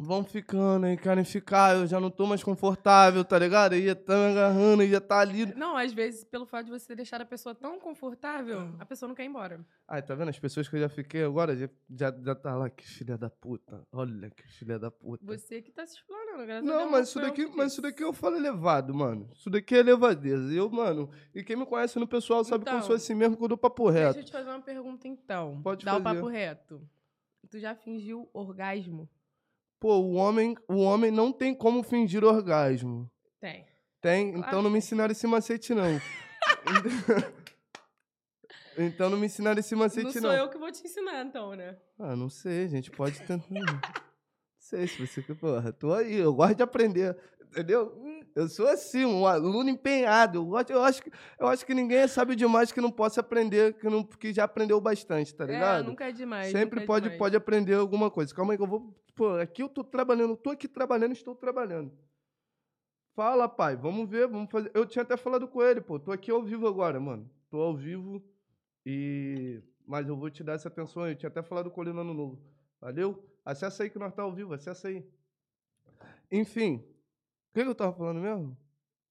vão 0.01 0.23
ficando 0.23 0.87
e 0.87 0.97
querem 0.97 1.23
ficar. 1.23 1.75
Eu 1.75 1.87
já 1.87 1.99
não 1.99 2.09
tô 2.09 2.25
mais 2.25 2.43
confortável, 2.43 3.23
tá 3.23 3.37
ligado? 3.37 3.75
Ia 3.75 3.95
tá 3.95 4.13
me 4.15 4.31
agarrando, 4.31 4.83
ia 4.83 4.99
tá 4.99 5.19
ali. 5.19 5.45
Não, 5.55 5.77
às 5.77 5.93
vezes, 5.93 6.23
pelo 6.23 6.45
fato 6.45 6.65
de 6.65 6.71
você 6.71 6.95
deixar 6.95 7.21
a 7.21 7.25
pessoa 7.25 7.53
tão 7.53 7.79
confortável, 7.79 8.73
a 8.79 8.85
pessoa 8.85 9.07
não 9.07 9.15
quer 9.15 9.23
ir 9.23 9.27
embora. 9.27 9.65
Ai, 9.87 10.01
tá 10.01 10.15
vendo? 10.15 10.29
As 10.29 10.39
pessoas 10.39 10.67
que 10.67 10.75
eu 10.75 10.79
já 10.79 10.89
fiquei 10.89 11.23
agora 11.23 11.55
já, 11.55 11.69
já, 11.89 12.11
já 12.23 12.35
tá 12.35 12.55
lá, 12.55 12.69
que 12.69 12.85
filha 12.85 13.17
da 13.17 13.29
puta. 13.29 13.81
Olha 13.91 14.29
que 14.29 14.47
filha 14.47 14.79
da 14.79 14.89
puta. 14.89 15.23
Você 15.25 15.61
que 15.61 15.71
tá 15.71 15.85
se 15.85 15.95
explorando, 15.95 16.45
graças 16.45 16.67
a 16.67 16.71
Não, 16.71 16.79
Deus, 16.79 16.91
mas 16.91 17.07
isso 17.09 17.19
daqui, 17.21 17.45
mas 17.55 17.71
isso 17.73 17.81
daqui 17.81 18.03
eu 18.03 18.13
falo 18.13 18.35
elevado, 18.37 18.93
mano. 18.93 19.29
Isso 19.35 19.49
daqui 19.49 19.75
é 19.75 19.79
elevadeza. 19.79 20.51
Eu, 20.53 20.69
mano, 20.69 21.09
e 21.33 21.43
quem 21.43 21.55
me 21.55 21.65
conhece 21.65 21.99
no 21.99 22.07
pessoal 22.07 22.43
sabe 22.43 22.63
que 22.65 22.69
eu 22.71 22.75
Então, 22.75 22.87
sou 22.87 22.95
assim 22.95 23.13
mesmo 23.13 23.37
que 23.37 23.43
eu 23.43 23.47
dou 23.47 23.57
papo 23.57 23.91
Deixa 23.91 24.07
reto. 24.07 24.19
eu 24.19 24.23
te 24.23 24.31
fazer 24.31 24.49
uma 24.49 24.61
pergunta, 24.61 25.07
então. 25.07 25.61
Pode 25.61 25.85
Dá 25.85 25.97
o 25.97 26.01
fazer. 26.01 26.15
papo 26.15 26.27
reto. 26.27 26.81
Tu 27.49 27.59
já 27.59 27.75
fingiu 27.75 28.29
orgasmo? 28.33 29.09
Pô, 29.81 29.97
o 29.97 30.13
homem, 30.13 30.55
o 30.69 30.77
homem 30.77 31.09
não 31.09 31.33
tem 31.33 31.55
como 31.55 31.81
fingir 31.81 32.23
orgasmo. 32.23 33.09
Tem. 33.39 33.65
Tem, 33.99 34.31
Claro 34.31 34.45
então 34.47 34.61
não 34.61 34.69
me 34.69 34.77
ensinaram 34.77 35.11
esse 35.11 35.25
macete, 35.25 35.73
não. 35.73 35.99
então 38.77 39.09
não 39.09 39.17
me 39.17 39.25
ensinaram 39.25 39.59
esse 39.59 39.73
macete, 39.73 40.19
não 40.19 40.29
não. 40.29 40.29
sou 40.29 40.33
eu 40.33 40.49
que 40.49 40.57
vou 40.59 40.71
te 40.71 40.85
ensinar, 40.85 41.25
então, 41.25 41.55
né? 41.55 41.75
Ah, 41.97 42.15
não 42.15 42.29
sei, 42.29 42.67
gente 42.69 42.91
pode 42.91 43.19
tentar. 43.23 43.43
não 43.49 43.81
sei 44.59 44.85
se 44.85 45.03
você 45.03 45.23
porra, 45.33 45.73
tô 45.73 45.91
aí, 45.91 46.13
eu 46.13 46.31
gosto 46.31 46.55
de 46.55 46.63
aprender, 46.63 47.17
entendeu? 47.41 47.91
Eu 48.35 48.47
sou 48.47 48.67
assim, 48.67 49.05
um 49.05 49.25
aluno 49.27 49.69
empenhado. 49.69 50.39
Eu, 50.39 50.45
gosto, 50.45 50.69
eu, 50.71 50.83
acho 50.83 51.03
que, 51.03 51.11
eu 51.39 51.47
acho 51.47 51.65
que 51.65 51.73
ninguém 51.73 52.07
sabe 52.07 52.35
demais 52.35 52.71
que 52.71 52.79
não 52.79 52.91
possa 52.91 53.19
aprender, 53.19 53.73
que, 53.73 53.89
não, 53.89 54.03
que 54.03 54.33
já 54.33 54.45
aprendeu 54.45 54.79
bastante, 54.79 55.33
tá 55.35 55.45
ligado? 55.45 55.85
É, 55.85 55.87
nunca 55.87 56.07
é 56.07 56.11
demais. 56.11 56.51
Sempre 56.51 56.83
é 56.83 56.85
pode, 56.85 57.03
demais. 57.03 57.19
pode 57.19 57.35
aprender 57.35 57.75
alguma 57.75 58.09
coisa. 58.09 58.33
Calma 58.33 58.53
aí 58.53 58.57
que 58.57 58.63
eu 58.63 58.67
vou. 58.67 58.95
Pô, 59.15 59.35
aqui 59.35 59.61
eu 59.61 59.69
tô 59.69 59.83
trabalhando, 59.83 60.37
tô 60.37 60.49
aqui 60.49 60.67
trabalhando, 60.67 61.11
estou 61.11 61.35
trabalhando. 61.35 61.91
Fala, 63.13 63.49
pai, 63.49 63.75
vamos 63.75 64.09
ver, 64.09 64.27
vamos 64.27 64.49
fazer. 64.49 64.71
Eu 64.73 64.85
tinha 64.85 65.03
até 65.03 65.17
falado 65.17 65.47
com 65.47 65.61
ele, 65.61 65.81
pô, 65.81 65.99
tô 65.99 66.11
aqui 66.11 66.31
ao 66.31 66.41
vivo 66.41 66.67
agora, 66.67 66.99
mano. 66.99 67.29
Tô 67.49 67.57
ao 67.57 67.75
vivo 67.75 68.23
e. 68.85 69.61
Mas 69.85 70.07
eu 70.07 70.15
vou 70.15 70.29
te 70.29 70.43
dar 70.43 70.53
essa 70.53 70.69
atenção 70.69 71.03
aí. 71.03 71.11
Eu 71.11 71.17
tinha 71.17 71.29
até 71.29 71.43
falado 71.43 71.69
com 71.69 71.81
ele 71.81 71.91
no 71.91 72.01
ano 72.01 72.13
novo. 72.13 72.41
Valeu? 72.79 73.21
Acessa 73.43 73.83
aí 73.83 73.89
que 73.89 73.99
nós 73.99 74.13
tá 74.13 74.23
ao 74.23 74.33
vivo, 74.33 74.53
acessa 74.53 74.87
aí. 74.87 75.05
Enfim, 76.31 76.81
o 77.51 77.53
que, 77.53 77.63
que 77.63 77.69
eu 77.69 77.75
tava 77.75 77.93
falando 77.93 78.19
mesmo? 78.21 78.57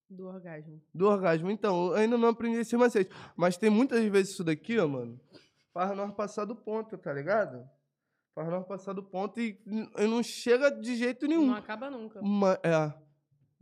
Do 0.09 0.27
orgasmo. 0.27 0.81
Do 0.93 1.07
orgasmo. 1.07 1.49
Então, 1.49 1.87
eu 1.87 1.93
ainda 1.93 2.17
não 2.17 2.29
aprendi 2.29 2.57
esse 2.57 2.75
macete. 2.75 3.09
Mas 3.35 3.55
tem 3.57 3.69
muitas 3.69 4.03
vezes 4.05 4.33
isso 4.33 4.43
daqui, 4.43 4.77
ó, 4.77 4.87
mano, 4.87 5.19
faz 5.73 5.95
nós 5.95 6.11
passar 6.13 6.43
do 6.45 6.55
ponto, 6.55 6.97
tá 6.97 7.13
ligado? 7.13 7.65
Faz 8.35 8.49
nós 8.49 8.65
passar 8.67 8.93
do 8.93 9.03
ponto 9.03 9.39
e, 9.39 9.57
e 9.97 10.07
não 10.07 10.21
chega 10.23 10.69
de 10.69 10.95
jeito 10.95 11.27
nenhum. 11.27 11.47
Não 11.47 11.55
acaba 11.55 11.89
nunca. 11.89 12.21
Ma- 12.21 12.59
é. 12.63 12.93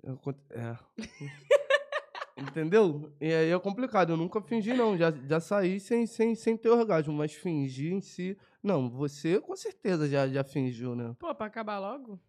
Eu 0.01 0.19
é. 0.51 0.77
Entendeu? 2.37 3.11
E 3.19 3.33
aí 3.33 3.51
é 3.51 3.59
complicado. 3.59 4.11
Eu 4.13 4.17
nunca 4.17 4.41
fingi, 4.41 4.73
não. 4.73 4.97
Já, 4.97 5.11
já 5.11 5.39
saí 5.39 5.79
sem, 5.79 6.07
sem, 6.07 6.35
sem 6.35 6.55
ter 6.55 6.69
orgasmo, 6.69 7.13
mas 7.13 7.33
fingir 7.33 7.91
em 7.91 7.99
si. 8.01 8.37
Não, 8.63 8.89
você 8.89 9.39
com 9.41 9.55
certeza 9.55 10.07
já, 10.07 10.27
já 10.27 10.43
fingiu, 10.43 10.95
né? 10.95 11.13
Pô, 11.19 11.33
pra 11.35 11.47
acabar 11.47 11.79
logo? 11.79 12.19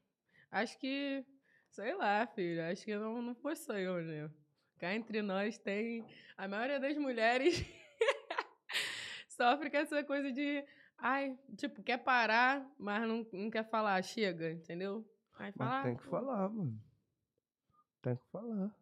Acho 0.50 0.78
que. 0.78 1.24
Sei 1.70 1.94
lá, 1.94 2.26
filho. 2.26 2.62
Acho 2.64 2.84
que 2.84 2.96
não, 2.96 3.22
não 3.22 3.34
foi 3.34 3.54
eu, 3.86 4.02
né? 4.02 4.30
Cá 4.78 4.94
entre 4.94 5.22
nós 5.22 5.58
tem. 5.58 6.04
A 6.36 6.48
maioria 6.48 6.80
das 6.80 6.96
mulheres 6.96 7.64
sofre 9.28 9.70
com 9.70 9.76
essa 9.76 10.02
coisa 10.04 10.32
de. 10.32 10.64
Ai, 10.98 11.38
tipo, 11.56 11.82
quer 11.82 11.98
parar, 11.98 12.66
mas 12.78 13.06
não, 13.08 13.26
não 13.32 13.50
quer 13.50 13.64
falar, 13.68 14.02
chega, 14.02 14.50
entendeu? 14.52 15.04
Aí 15.38 15.52
fala. 15.52 15.82
Tem 15.84 15.96
que 15.96 16.02
"Ah, 16.06 16.10
falar, 16.10 16.48
mano. 16.50 16.78
Tem 18.02 18.16
que 18.16 18.24
falar. 18.30 18.74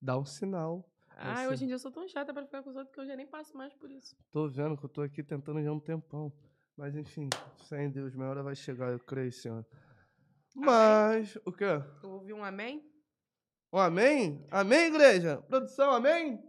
Dá 0.00 0.18
um 0.18 0.24
sinal. 0.24 0.88
Ai, 1.16 1.44
Você- 1.46 1.52
hoje 1.52 1.64
em 1.64 1.66
dia 1.66 1.74
eu 1.74 1.78
sou 1.80 1.90
tão 1.90 2.06
chata 2.08 2.32
pra 2.32 2.44
ficar 2.44 2.62
com 2.62 2.70
os 2.70 2.76
outros 2.76 2.94
que 2.94 3.00
eu 3.00 3.06
já 3.06 3.16
nem 3.16 3.26
passo 3.26 3.56
mais 3.56 3.72
por 3.74 3.90
isso. 3.90 4.16
Tô 4.30 4.48
vendo 4.48 4.76
que 4.76 4.84
eu 4.84 4.88
tô 4.88 5.02
aqui 5.02 5.22
tentando 5.22 5.62
já 5.62 5.72
um 5.72 5.80
tempão. 5.80 6.32
Mas 6.76 6.96
enfim, 6.96 7.28
sem 7.64 7.90
Deus, 7.90 8.14
minha 8.14 8.28
hora 8.28 8.42
vai 8.42 8.54
chegar, 8.54 8.90
eu 8.90 8.98
creio, 9.00 9.30
senhor. 9.32 9.66
Mas, 10.54 11.36
o 11.44 11.52
quê? 11.52 11.66
Tu 12.00 12.08
ouviu 12.08 12.36
um 12.36 12.44
amém? 12.44 12.84
Um 13.72 13.78
amém? 13.78 14.46
Amém, 14.50 14.86
igreja? 14.86 15.38
Produção, 15.48 15.90
amém? 15.92 16.42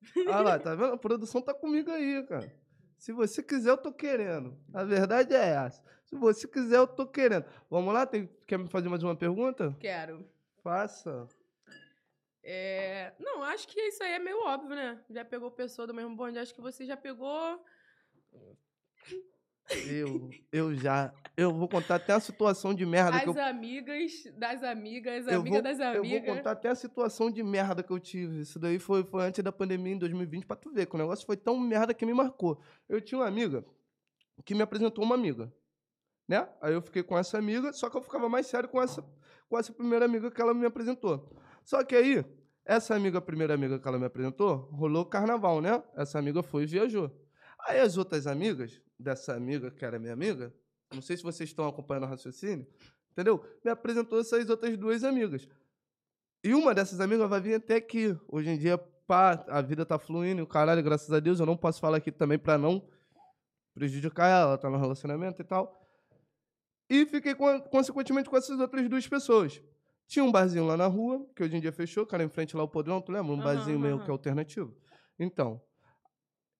Ah 0.28 0.40
lá, 0.40 0.58
tá 0.58 0.74
vendo? 0.74 0.92
A 0.94 0.96
produção 0.98 1.42
tá 1.42 1.52
comigo 1.52 1.90
aí, 1.90 2.24
cara. 2.28 2.54
Se 2.96 3.12
você 3.12 3.42
quiser, 3.42 3.70
eu 3.70 3.76
tô 3.76 3.92
querendo. 3.92 4.56
A 4.72 4.84
verdade 4.84 5.34
é 5.34 5.48
essa. 5.48 5.82
Se 6.04 6.14
você 6.14 6.46
quiser, 6.46 6.76
eu 6.78 6.86
tô 6.86 7.06
querendo. 7.06 7.44
Vamos 7.68 7.92
lá? 7.92 8.06
Tem- 8.06 8.30
Quer 8.46 8.58
me 8.58 8.68
fazer 8.68 8.88
mais 8.88 9.02
uma 9.02 9.16
pergunta? 9.16 9.76
Quero. 9.80 10.24
Faça. 10.62 11.26
É... 12.42 13.12
Não, 13.18 13.42
acho 13.42 13.66
que 13.66 13.80
isso 13.80 14.00
aí 14.04 14.12
é 14.12 14.18
meio 14.20 14.38
óbvio, 14.46 14.76
né? 14.76 15.02
Já 15.10 15.24
pegou 15.24 15.50
pessoa 15.50 15.86
do 15.86 15.92
mesmo 15.94 16.14
bonde, 16.14 16.38
acho 16.38 16.54
que 16.54 16.60
você 16.60 16.86
já 16.86 16.96
pegou. 16.96 17.64
Eu, 19.88 20.30
eu 20.52 20.74
já. 20.74 21.12
Eu 21.36 21.52
vou 21.52 21.68
contar 21.68 21.96
até 21.96 22.12
a 22.12 22.20
situação 22.20 22.72
de 22.72 22.86
merda 22.86 23.20
que 23.20 23.28
eu 23.28 23.32
As 23.32 23.38
amigas 23.38 24.12
das 24.36 24.62
amigas, 24.62 25.26
Eu 25.26 25.40
amiga 25.40 25.54
vou, 25.54 25.62
das 25.62 25.78
eu 25.80 25.92
vou 25.92 26.00
amigas. 26.00 26.36
contar 26.36 26.50
até 26.52 26.68
a 26.68 26.74
situação 26.74 27.30
de 27.30 27.42
merda 27.42 27.82
que 27.82 27.90
eu 27.92 27.98
tive. 27.98 28.40
Isso 28.40 28.58
daí 28.58 28.78
foi, 28.78 29.04
foi 29.04 29.24
antes 29.24 29.42
da 29.42 29.52
pandemia, 29.52 29.92
em 29.92 29.98
2020, 29.98 30.46
pra 30.46 30.56
tu 30.56 30.72
ver, 30.72 30.86
que 30.86 30.94
o 30.94 30.98
negócio 30.98 31.26
foi 31.26 31.36
tão 31.36 31.58
merda 31.58 31.92
que 31.92 32.06
me 32.06 32.14
marcou. 32.14 32.60
Eu 32.88 33.00
tinha 33.00 33.18
uma 33.18 33.26
amiga 33.26 33.64
que 34.44 34.54
me 34.54 34.62
apresentou 34.62 35.04
uma 35.04 35.14
amiga, 35.14 35.52
né? 36.28 36.48
Aí 36.62 36.72
eu 36.72 36.80
fiquei 36.80 37.02
com 37.02 37.18
essa 37.18 37.36
amiga, 37.36 37.72
só 37.72 37.90
que 37.90 37.96
eu 37.96 38.02
ficava 38.02 38.28
mais 38.28 38.46
sério 38.46 38.68
com 38.68 38.80
essa, 38.80 39.04
com 39.48 39.58
essa 39.58 39.72
primeira 39.72 40.04
amiga 40.04 40.30
que 40.30 40.40
ela 40.40 40.54
me 40.54 40.64
apresentou. 40.64 41.28
Só 41.64 41.82
que 41.82 41.96
aí, 41.96 42.24
essa 42.64 42.94
amiga, 42.94 43.18
a 43.18 43.22
primeira 43.22 43.54
amiga 43.54 43.78
que 43.78 43.88
ela 43.88 43.98
me 43.98 44.06
apresentou, 44.06 44.68
rolou 44.72 45.04
carnaval, 45.04 45.60
né? 45.60 45.82
Essa 45.96 46.18
amiga 46.18 46.42
foi 46.42 46.62
e 46.62 46.66
viajou. 46.66 47.10
Aí 47.66 47.80
as 47.80 47.96
outras 47.96 48.26
amigas, 48.26 48.80
dessa 48.98 49.34
amiga 49.34 49.70
que 49.70 49.84
era 49.84 49.98
minha 49.98 50.12
amiga, 50.12 50.52
não 50.92 51.02
sei 51.02 51.16
se 51.16 51.22
vocês 51.22 51.48
estão 51.50 51.66
acompanhando 51.68 52.04
o 52.04 52.08
raciocínio, 52.08 52.66
entendeu? 53.10 53.44
Me 53.64 53.70
apresentou 53.70 54.20
essas 54.20 54.48
outras 54.48 54.76
duas 54.76 55.04
amigas. 55.04 55.48
E 56.44 56.54
uma 56.54 56.74
dessas 56.74 57.00
amigas 57.00 57.28
vai 57.28 57.40
vir 57.40 57.54
até 57.54 57.76
aqui. 57.76 58.16
Hoje 58.28 58.50
em 58.50 58.58
dia, 58.58 58.78
pá, 58.78 59.44
a 59.48 59.60
vida 59.60 59.84
tá 59.84 59.98
fluindo, 59.98 60.40
e 60.40 60.42
o 60.42 60.46
caralho, 60.46 60.82
graças 60.82 61.12
a 61.12 61.18
Deus. 61.18 61.40
Eu 61.40 61.46
não 61.46 61.56
posso 61.56 61.80
falar 61.80 61.96
aqui 61.96 62.12
também 62.12 62.38
pra 62.38 62.56
não 62.56 62.88
prejudicar 63.74 64.28
ela, 64.28 64.42
ela 64.50 64.58
tá 64.58 64.70
no 64.70 64.78
relacionamento 64.78 65.42
e 65.42 65.44
tal. 65.44 65.82
E 66.88 67.04
fiquei, 67.04 67.34
con- 67.34 67.60
consequentemente, 67.62 68.30
com 68.30 68.36
essas 68.36 68.58
outras 68.60 68.88
duas 68.88 69.06
pessoas. 69.08 69.60
Tinha 70.06 70.24
um 70.24 70.30
barzinho 70.30 70.64
lá 70.64 70.76
na 70.76 70.86
rua, 70.86 71.26
que 71.34 71.42
hoje 71.42 71.56
em 71.56 71.60
dia 71.60 71.72
fechou, 71.72 72.06
cara, 72.06 72.22
em 72.22 72.28
frente 72.28 72.56
lá 72.56 72.62
ao 72.62 72.68
Podrão, 72.68 73.00
tu 73.02 73.10
lembra? 73.10 73.32
Um 73.32 73.36
Aham, 73.36 73.42
barzinho 73.44 73.80
meio 73.80 73.96
aham. 73.96 74.04
que 74.04 74.10
alternativo. 74.10 74.72
Então, 75.18 75.60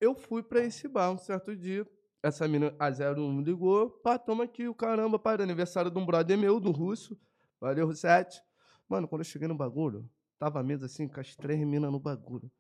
eu 0.01 0.17
fui 0.17 0.43
pra 0.43 0.65
esse 0.65 0.89
bar 0.89 1.13
um 1.13 1.19
certo 1.19 1.55
dia. 1.55 1.87
Essa 2.27 2.49
mina, 2.49 2.75
a 2.77 2.89
01, 2.89 3.41
ligou. 3.43 3.89
Pá, 3.89 4.19
toma 4.19 4.43
aqui 4.43 4.67
o 4.67 4.75
caramba, 4.75 5.17
pá, 5.17 5.35
era 5.35 5.45
aniversário 5.45 5.93
de 5.93 5.97
um 5.97 6.05
brother 6.05 6.37
meu, 6.37 6.59
do 6.59 6.73
russo. 6.73 7.17
Valeu, 7.61 7.87
Russete. 7.87 8.43
Mano, 8.89 9.07
quando 9.07 9.21
eu 9.21 9.25
cheguei 9.25 9.47
no 9.47 9.55
bagulho, 9.55 10.11
tava 10.37 10.59
a 10.59 10.63
mesa 10.63 10.87
assim, 10.87 11.07
com 11.07 11.21
as 11.21 11.37
três 11.37 11.65
minas 11.65 11.93
no 11.93 12.01
bagulho. 12.01 12.51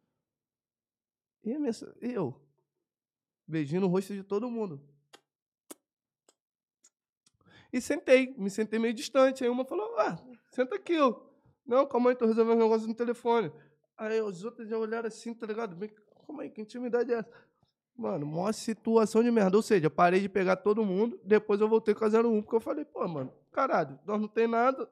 E 1.42 1.52
a 1.52 1.58
minha, 1.58 1.73
eu? 2.00 2.40
Beijinho 3.44 3.80
no 3.80 3.88
rosto 3.88 4.14
de 4.14 4.23
todo 4.23 4.49
mundo. 4.49 4.80
E 7.73 7.80
sentei, 7.80 8.37
me 8.38 8.50
sentei 8.50 8.78
meio 8.78 8.94
distante. 8.94 9.42
Aí 9.42 9.50
uma 9.50 9.64
falou, 9.64 9.99
ah, 9.99 10.16
senta 10.52 10.76
aqui, 10.76 10.96
ó. 10.96 11.20
Não, 11.66 11.85
calma 11.88 12.11
aí, 12.11 12.16
tô 12.16 12.26
resolvendo 12.26 12.58
um 12.58 12.62
negócio 12.62 12.87
no 12.87 12.94
telefone. 12.94 13.50
Aí 13.96 14.20
os 14.23 14.44
outros 14.44 14.68
já 14.68 14.78
olharam 14.78 15.08
assim, 15.08 15.35
tá 15.35 15.44
ligado? 15.44 15.75
Bem, 15.75 15.90
Calma 16.26 16.42
aí, 16.42 16.50
que 16.50 16.61
intimidade 16.61 17.12
é 17.12 17.18
essa? 17.18 17.30
Mano, 17.96 18.26
maior 18.26 18.52
situação 18.52 19.22
de 19.22 19.30
merda. 19.30 19.56
Ou 19.56 19.62
seja, 19.62 19.88
parei 19.88 20.20
de 20.20 20.28
pegar 20.28 20.56
todo 20.56 20.84
mundo, 20.84 21.18
depois 21.24 21.60
eu 21.60 21.68
voltei 21.68 21.94
com 21.94 22.04
a 22.04 22.08
01, 22.08 22.42
porque 22.42 22.56
eu 22.56 22.60
falei, 22.60 22.84
pô, 22.84 23.06
mano, 23.08 23.32
caralho, 23.50 23.98
nós 24.06 24.20
não 24.20 24.28
tem 24.28 24.46
nada, 24.46 24.88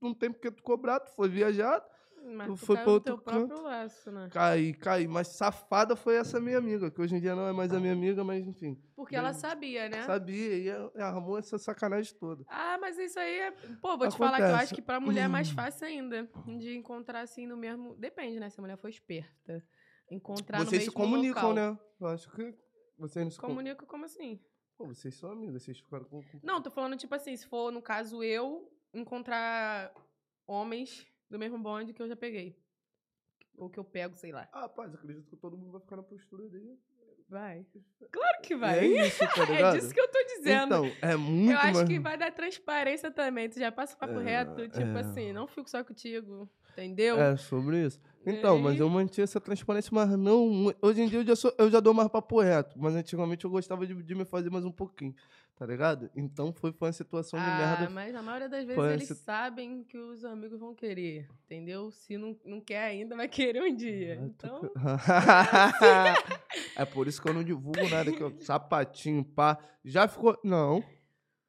não 0.00 0.14
tem 0.14 0.30
porque 0.32 0.50
tu 0.50 0.62
cobrar, 0.62 1.00
tu 1.00 1.10
foi 1.10 1.28
viajar, 1.28 1.84
Mas 2.24 2.46
tu 2.46 2.56
foi 2.56 2.76
no 2.76 2.90
outro 2.90 3.14
teu 3.14 3.18
próprio 3.18 3.48
canto. 3.48 3.62
laço, 3.62 4.10
né? 4.10 4.28
caí, 4.32 4.72
caí. 4.72 5.06
Mas 5.06 5.28
safada 5.28 5.94
foi 5.96 6.16
essa 6.16 6.40
minha 6.40 6.56
amiga, 6.56 6.90
que 6.90 7.00
hoje 7.00 7.14
em 7.16 7.20
dia 7.20 7.34
não 7.34 7.46
é 7.46 7.52
mais 7.52 7.72
a 7.74 7.80
minha 7.80 7.92
amiga, 7.92 8.24
mas 8.24 8.46
enfim. 8.46 8.80
Porque 8.96 9.16
ela 9.16 9.34
sabia, 9.34 9.88
né? 9.90 10.02
Sabia, 10.04 10.56
e 10.96 11.00
arrumou 11.00 11.38
essa 11.38 11.58
sacanagem 11.58 12.14
toda. 12.18 12.42
Ah, 12.48 12.78
mas 12.80 12.96
isso 12.98 13.18
aí 13.18 13.38
é. 13.38 13.50
Pô, 13.82 13.98
vou 13.98 14.08
te 14.08 14.16
falar 14.16 14.36
que 14.36 14.42
eu 14.44 14.56
acho 14.56 14.74
que 14.74 14.82
pra 14.82 14.98
mulher 14.98 15.24
é 15.24 15.28
mais 15.28 15.50
fácil 15.52 15.86
ainda. 15.86 16.26
De 16.46 16.74
encontrar 16.74 17.20
assim 17.20 17.46
no 17.46 17.56
mesmo. 17.56 17.94
Depende, 17.96 18.40
né? 18.40 18.48
Se 18.48 18.58
a 18.58 18.62
mulher 18.62 18.78
for 18.78 18.88
esperta. 18.88 19.62
Encontrar 20.10 20.58
no 20.58 20.64
vocês 20.66 20.82
se 20.82 20.88
mesmo 20.88 21.00
comunicam, 21.00 21.48
local. 21.50 21.54
né? 21.72 21.78
Eu 22.00 22.06
acho 22.08 22.30
que 22.30 22.54
vocês 22.98 23.24
não 23.24 23.30
se 23.30 23.38
comunicam. 23.38 23.46
Comunica 23.76 23.86
como 23.86 24.04
assim? 24.04 24.40
Pô, 24.76 24.86
vocês 24.86 25.14
são 25.14 25.30
amigos, 25.30 25.62
vocês 25.62 25.78
ficaram 25.78 26.04
com. 26.04 26.22
com- 26.22 26.40
Não, 26.42 26.60
tô 26.62 26.70
falando, 26.70 26.96
tipo 26.96 27.14
assim, 27.14 27.36
se 27.36 27.46
for, 27.46 27.70
no 27.70 27.82
caso, 27.82 28.22
eu 28.22 28.70
encontrar 28.92 29.92
homens 30.46 31.06
do 31.28 31.38
mesmo 31.38 31.58
bonde 31.58 31.92
que 31.92 32.02
eu 32.02 32.08
já 32.08 32.16
peguei. 32.16 32.58
Ou 33.56 33.68
que 33.68 33.78
eu 33.78 33.84
pego, 33.84 34.16
sei 34.16 34.32
lá. 34.32 34.48
Ah, 34.52 34.62
rapaz, 34.62 34.94
acredito 34.94 35.28
que 35.28 35.36
todo 35.36 35.56
mundo 35.56 35.72
vai 35.72 35.80
ficar 35.82 35.96
na 35.96 36.02
postura 36.02 36.48
dele. 36.48 36.78
Vai. 37.28 37.64
Claro 38.10 38.40
que 38.42 38.56
vai. 38.56 38.78
É 38.80 39.06
isso, 39.06 39.18
tá 39.20 39.44
É 39.52 39.72
disso 39.72 39.94
que 39.94 40.00
eu 40.00 40.10
tô 40.10 40.18
dizendo. 40.24 40.86
Então, 40.86 40.96
é 41.00 41.14
muito 41.14 41.52
eu 41.52 41.58
acho 41.58 41.74
mais... 41.74 41.88
que 41.88 42.00
vai 42.00 42.18
dar 42.18 42.32
transparência 42.32 43.10
também. 43.10 43.48
Tu 43.48 43.58
já 43.60 43.70
passa 43.70 43.94
o 43.94 43.98
papo 43.98 44.18
É, 44.18 44.22
reto, 44.24 44.66
tipo 44.68 44.80
é. 44.96 45.00
assim, 45.00 45.32
não 45.32 45.46
fico 45.46 45.68
só 45.70 45.84
contigo. 45.84 46.50
Entendeu? 46.72 47.20
É, 47.20 47.36
sobre 47.36 47.84
isso. 47.86 48.00
Então, 48.26 48.58
mas 48.58 48.78
eu 48.78 48.88
mantinha 48.88 49.24
essa 49.24 49.40
transparência, 49.40 49.90
mas 49.94 50.10
não. 50.16 50.72
Hoje 50.82 51.02
em 51.02 51.08
dia 51.08 51.20
eu 51.20 51.24
já, 51.24 51.36
sou- 51.36 51.54
eu 51.56 51.70
já 51.70 51.80
dou 51.80 51.94
mais 51.94 52.08
papo 52.08 52.40
reto. 52.40 52.78
Mas 52.78 52.94
antigamente 52.94 53.44
eu 53.44 53.50
gostava 53.50 53.86
de, 53.86 53.94
de 54.02 54.14
me 54.14 54.24
fazer 54.24 54.50
mais 54.50 54.64
um 54.64 54.72
pouquinho. 54.72 55.14
Tá 55.56 55.66
ligado? 55.66 56.10
Então 56.16 56.54
foi, 56.54 56.72
foi 56.72 56.88
uma 56.88 56.92
situação 56.92 57.38
de 57.38 57.44
ah, 57.44 57.56
merda. 57.58 57.90
mas 57.90 58.14
na 58.14 58.22
maioria 58.22 58.48
das 58.48 58.64
vezes 58.64 58.82
eles 58.82 59.18
sabem 59.18 59.84
que 59.84 59.98
os 59.98 60.24
amigos 60.24 60.58
vão 60.58 60.74
querer, 60.74 61.28
entendeu? 61.44 61.90
Se 61.90 62.16
não, 62.16 62.34
não 62.46 62.62
quer 62.62 62.84
ainda, 62.84 63.14
vai 63.14 63.28
querer 63.28 63.62
um 63.62 63.76
dia. 63.76 64.14
Ah, 64.14 64.30
tô 64.38 64.46
Então, 64.46 64.60
co- 64.60 64.72
é 66.76 66.84
por 66.86 67.06
isso 67.06 67.20
que 67.20 67.28
eu 67.28 67.34
não 67.34 67.44
divulgo 67.44 67.86
nada 67.90 68.10
aqui, 68.10 68.22
ó. 68.22 68.30
Sapatinho, 68.40 69.24
pá. 69.24 69.58
Já 69.84 70.08
ficou. 70.08 70.38
Não. 70.42 70.82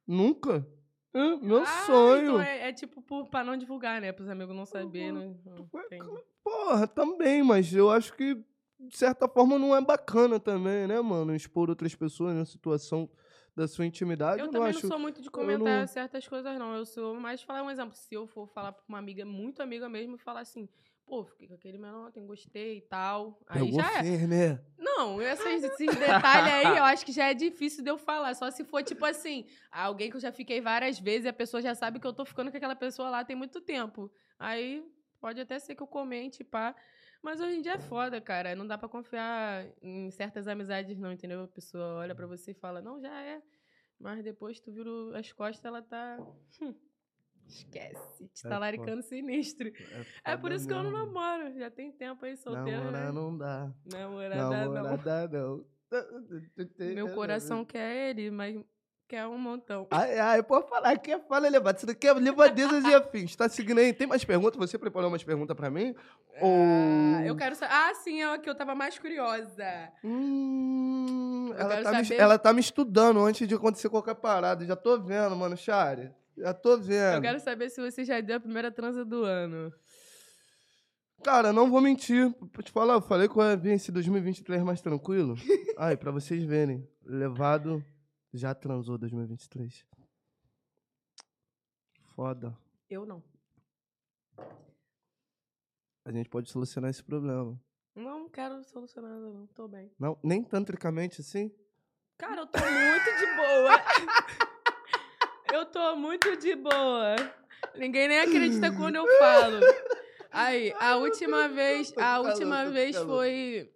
Nunca. 0.06 0.66
É, 1.14 1.36
meu 1.36 1.62
ah, 1.62 1.66
sonho. 1.86 2.22
Então 2.22 2.42
é, 2.42 2.68
é 2.68 2.72
tipo 2.72 3.02
por, 3.02 3.26
pra 3.26 3.44
não 3.44 3.56
divulgar, 3.56 4.00
né? 4.00 4.12
Pros 4.12 4.28
amigos 4.28 4.54
não 4.56 4.64
saberem. 4.64 5.12
Né? 5.12 5.34
Ué, 5.72 5.84
Entendi. 5.86 6.22
Porra, 6.42 6.86
também, 6.86 7.42
mas 7.42 7.72
eu 7.74 7.90
acho 7.90 8.14
que, 8.14 8.34
de 8.34 8.96
certa 8.96 9.28
forma, 9.28 9.58
não 9.58 9.76
é 9.76 9.80
bacana 9.80 10.40
também, 10.40 10.86
né, 10.86 11.00
mano? 11.00 11.34
Expor 11.34 11.68
outras 11.68 11.94
pessoas 11.94 12.34
na 12.34 12.44
situação 12.44 13.08
da 13.54 13.68
sua 13.68 13.84
intimidade. 13.84 14.40
Eu 14.40 14.46
não 14.46 14.52
também 14.52 14.70
acho. 14.70 14.82
não 14.82 14.90
sou 14.90 14.98
muito 14.98 15.20
de 15.20 15.30
comentar 15.30 15.80
não- 15.80 15.86
certas 15.86 16.26
coisas, 16.26 16.58
não. 16.58 16.74
Eu 16.74 16.86
sou 16.86 17.14
mais 17.14 17.42
falar 17.42 17.62
um 17.62 17.70
exemplo. 17.70 17.94
Se 17.94 18.14
eu 18.14 18.26
for 18.26 18.48
falar 18.48 18.72
pra 18.72 18.82
uma 18.88 18.98
amiga, 18.98 19.24
muito 19.24 19.62
amiga 19.62 19.88
mesmo, 19.88 20.16
e 20.16 20.18
falar 20.18 20.40
assim, 20.40 20.68
pô, 21.06 21.24
fiquei 21.24 21.48
com 21.48 21.54
aquele 21.54 21.78
menor 21.78 22.08
ontem, 22.08 22.26
gostei 22.26 22.78
e 22.78 22.80
tal. 22.82 23.40
Aí 23.46 23.72
já 23.72 23.98
é. 23.98 24.02
firme. 24.02 24.58
Não, 24.78 25.20
esses, 25.20 25.64
esses 25.64 25.96
detalhes 25.96 26.52
aí 26.52 26.76
eu 26.76 26.84
acho 26.84 27.04
que 27.04 27.12
já 27.12 27.28
é 27.28 27.34
difícil 27.34 27.82
de 27.82 27.90
eu 27.90 27.98
falar. 27.98 28.34
Só 28.34 28.50
se 28.50 28.64
for, 28.64 28.82
tipo 28.82 29.04
assim, 29.04 29.46
alguém 29.70 30.10
que 30.10 30.16
eu 30.16 30.20
já 30.20 30.32
fiquei 30.32 30.60
várias 30.60 30.98
vezes 30.98 31.24
e 31.24 31.28
a 31.28 31.32
pessoa 31.32 31.60
já 31.60 31.74
sabe 31.74 32.00
que 32.00 32.06
eu 32.06 32.12
tô 32.12 32.24
ficando 32.24 32.50
com 32.50 32.56
aquela 32.56 32.76
pessoa 32.76 33.10
lá 33.10 33.24
tem 33.24 33.36
muito 33.36 33.60
tempo. 33.60 34.10
Aí 34.38 34.84
pode 35.20 35.40
até 35.40 35.58
ser 35.58 35.74
que 35.74 35.82
eu 35.82 35.86
comente, 35.86 36.42
pá. 36.42 36.74
Mas 37.22 37.40
hoje 37.40 37.56
em 37.56 37.62
dia 37.62 37.74
é 37.74 37.78
foda, 37.78 38.20
cara. 38.20 38.56
Não 38.56 38.66
dá 38.66 38.76
pra 38.76 38.88
confiar 38.88 39.66
em 39.80 40.10
certas 40.10 40.48
amizades, 40.48 40.98
não, 40.98 41.12
entendeu? 41.12 41.44
A 41.44 41.48
pessoa 41.48 41.94
olha 41.98 42.14
pra 42.14 42.26
você 42.26 42.50
e 42.50 42.54
fala, 42.54 42.82
não, 42.82 43.00
já 43.00 43.22
é. 43.22 43.40
Mas 43.98 44.24
depois 44.24 44.58
tu 44.58 44.72
vira 44.72 44.90
as 45.16 45.30
costas, 45.32 45.64
ela 45.64 45.80
tá. 45.80 46.18
hum, 46.60 46.74
Esquece. 47.52 48.28
Te 48.32 48.46
É 48.46 48.48
tá 48.48 48.58
laricando 48.58 49.02
sinistro. 49.02 49.70
É 50.24 50.36
por 50.36 50.42
foda 50.42 50.54
isso 50.54 50.66
que 50.66 50.72
eu 50.72 50.82
não 50.82 50.90
namoro. 50.90 51.52
Já 51.58 51.70
tem 51.70 51.92
tempo 51.92 52.24
aí 52.24 52.36
solteiro. 52.36 52.84
Namorar 52.84 53.06
né? 53.06 53.12
não 53.12 53.36
dá. 53.36 53.72
Namorada 53.84 54.66
não. 54.66 54.72
Namorada 54.72 55.38
não. 55.38 55.64
Meu 56.94 57.14
coração 57.14 57.64
quer 57.66 58.10
ele, 58.10 58.30
mas 58.30 58.56
Quer 59.12 59.26
um 59.26 59.36
montão. 59.36 59.86
Ai, 59.90 60.18
ai, 60.18 60.42
pode 60.42 60.66
falar, 60.70 60.96
quer 60.96 61.20
fala 61.28 61.46
elevado. 61.46 61.78
Você 61.78 61.84
não 61.84 61.94
quer 61.94 62.14
levadezas 62.14 62.82
e 62.82 62.94
afins. 62.94 63.36
Tá 63.36 63.46
seguindo 63.46 63.76
aí? 63.76 63.92
Tem 63.92 64.06
mais 64.06 64.24
perguntas? 64.24 64.56
Você 64.56 64.78
preparou 64.78 65.10
umas 65.10 65.22
perguntas 65.22 65.54
pra 65.54 65.68
mim? 65.68 65.94
Ou... 66.40 66.56
Ah, 67.18 67.26
eu 67.26 67.36
quero 67.36 67.54
saber. 67.54 67.74
Ah, 67.74 67.94
sim, 67.94 68.22
é 68.22 68.34
o 68.34 68.40
que 68.40 68.48
eu 68.48 68.54
tava 68.54 68.74
mais 68.74 68.98
curiosa. 68.98 69.92
Hum, 70.02 71.52
ela, 71.58 71.82
tá 71.82 71.92
me, 71.92 72.14
ela 72.14 72.38
tá 72.38 72.52
me 72.54 72.60
estudando 72.60 73.20
antes 73.20 73.46
de 73.46 73.54
acontecer 73.54 73.90
qualquer 73.90 74.14
parada. 74.14 74.64
Já 74.64 74.76
tô 74.76 74.98
vendo, 74.98 75.36
mano, 75.36 75.58
Chari. 75.58 76.10
Já 76.36 76.54
tô 76.54 76.78
vendo. 76.78 77.16
Eu 77.16 77.22
quero 77.22 77.40
saber 77.40 77.70
se 77.70 77.80
você 77.80 78.04
já 78.04 78.20
deu 78.20 78.36
a 78.36 78.40
primeira 78.40 78.70
transa 78.70 79.04
do 79.04 79.24
ano. 79.24 79.72
Cara, 81.22 81.52
não 81.52 81.70
vou 81.70 81.80
mentir. 81.80 82.32
Pra 82.50 82.62
te 82.62 82.72
falar, 82.72 82.94
eu 82.94 83.02
falei 83.02 83.28
que 83.28 83.36
eu 83.36 83.42
ia 83.42 83.56
vir 83.56 83.72
esse 83.72 83.92
2023 83.92 84.62
mais 84.62 84.80
tranquilo. 84.80 85.36
Ai, 85.78 85.96
pra 85.96 86.10
vocês 86.10 86.42
verem. 86.42 86.88
Levado 87.04 87.84
já 88.32 88.54
transou 88.54 88.98
2023. 88.98 89.86
Foda. 92.14 92.56
Eu 92.90 93.06
não. 93.06 93.22
A 96.04 96.10
gente 96.10 96.28
pode 96.28 96.50
solucionar 96.50 96.90
esse 96.90 97.02
problema. 97.02 97.60
Não 97.94 98.28
quero 98.28 98.64
solucionar 98.64 99.10
nada, 99.10 99.30
não. 99.30 99.46
Tô 99.48 99.68
bem. 99.68 99.92
Não, 99.98 100.18
nem 100.22 100.42
tantricamente 100.42 101.20
assim? 101.20 101.54
Cara, 102.18 102.40
eu 102.42 102.46
tô 102.46 102.58
muito 102.58 103.18
de 103.18 103.36
boa. 103.36 104.42
eu 105.52 105.66
tô 105.66 105.96
muito 105.96 106.36
de 106.36 106.54
boa. 106.56 107.16
Ninguém 107.76 108.08
nem 108.08 108.20
acredita 108.20 108.72
quando 108.72 108.96
eu 108.96 109.06
falo. 109.18 109.60
Aí, 110.30 110.72
a 110.80 110.96
última 110.96 111.48
vez, 111.48 111.92
a 111.96 112.20
última 112.20 112.70
vez 112.70 112.96
foi 112.96 113.70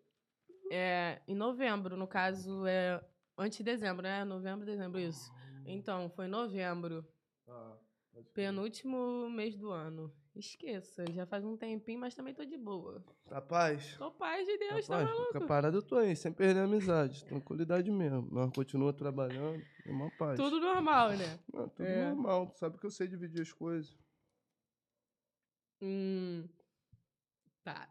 é, 0.71 1.21
em 1.29 1.35
novembro, 1.35 1.97
no 1.97 2.07
caso, 2.07 2.67
é 2.67 3.01
antes 3.37 3.59
de 3.59 3.65
dezembro, 3.65 4.03
né? 4.03 4.25
Novembro, 4.25 4.65
dezembro, 4.65 4.99
isso. 4.99 5.31
Então, 5.67 6.09
foi 6.09 6.27
novembro, 6.27 7.07
penúltimo 8.33 9.29
mês 9.31 9.55
do 9.57 9.71
ano. 9.71 10.13
Esqueça, 10.37 11.03
já 11.13 11.25
faz 11.25 11.45
um 11.47 11.57
tempinho, 11.57 11.99
mas 11.99 12.15
também 12.15 12.35
tô 12.35 12.45
de 12.45 12.59
boa. 12.59 13.03
Tá 13.27 13.41
paz? 13.41 13.97
Tô 13.97 14.11
paz 14.11 14.47
de 14.47 14.59
Deus, 14.59 14.87
tá 14.87 14.99
Rapaz, 14.99 15.11
maluco? 15.17 15.33
qualquer 15.33 15.47
parada 15.49 15.77
eu 15.79 15.83
tô 15.83 15.97
aí, 15.97 16.15
sem 16.15 16.31
perder 16.31 16.61
a 16.61 16.65
amizade. 16.65 17.25
Tranquilidade 17.25 17.91
mesmo. 17.91 18.29
Nós 18.31 18.53
continua 18.53 18.93
trabalhando, 18.93 19.65
é 19.87 19.91
uma 19.91 20.11
paz. 20.11 20.37
Tudo 20.39 20.61
normal, 20.61 21.11
né? 21.11 21.39
Não, 21.53 21.69
tudo 21.71 21.87
É. 21.87 22.05
normal. 22.11 22.49
Tu 22.49 22.59
sabe 22.59 22.79
que 22.79 22.85
eu 22.85 22.91
sei 22.91 23.09
dividir 23.09 23.41
as 23.41 23.51
coisas. 23.53 23.97
Hum. 25.81 26.47
Tá. 27.65 27.89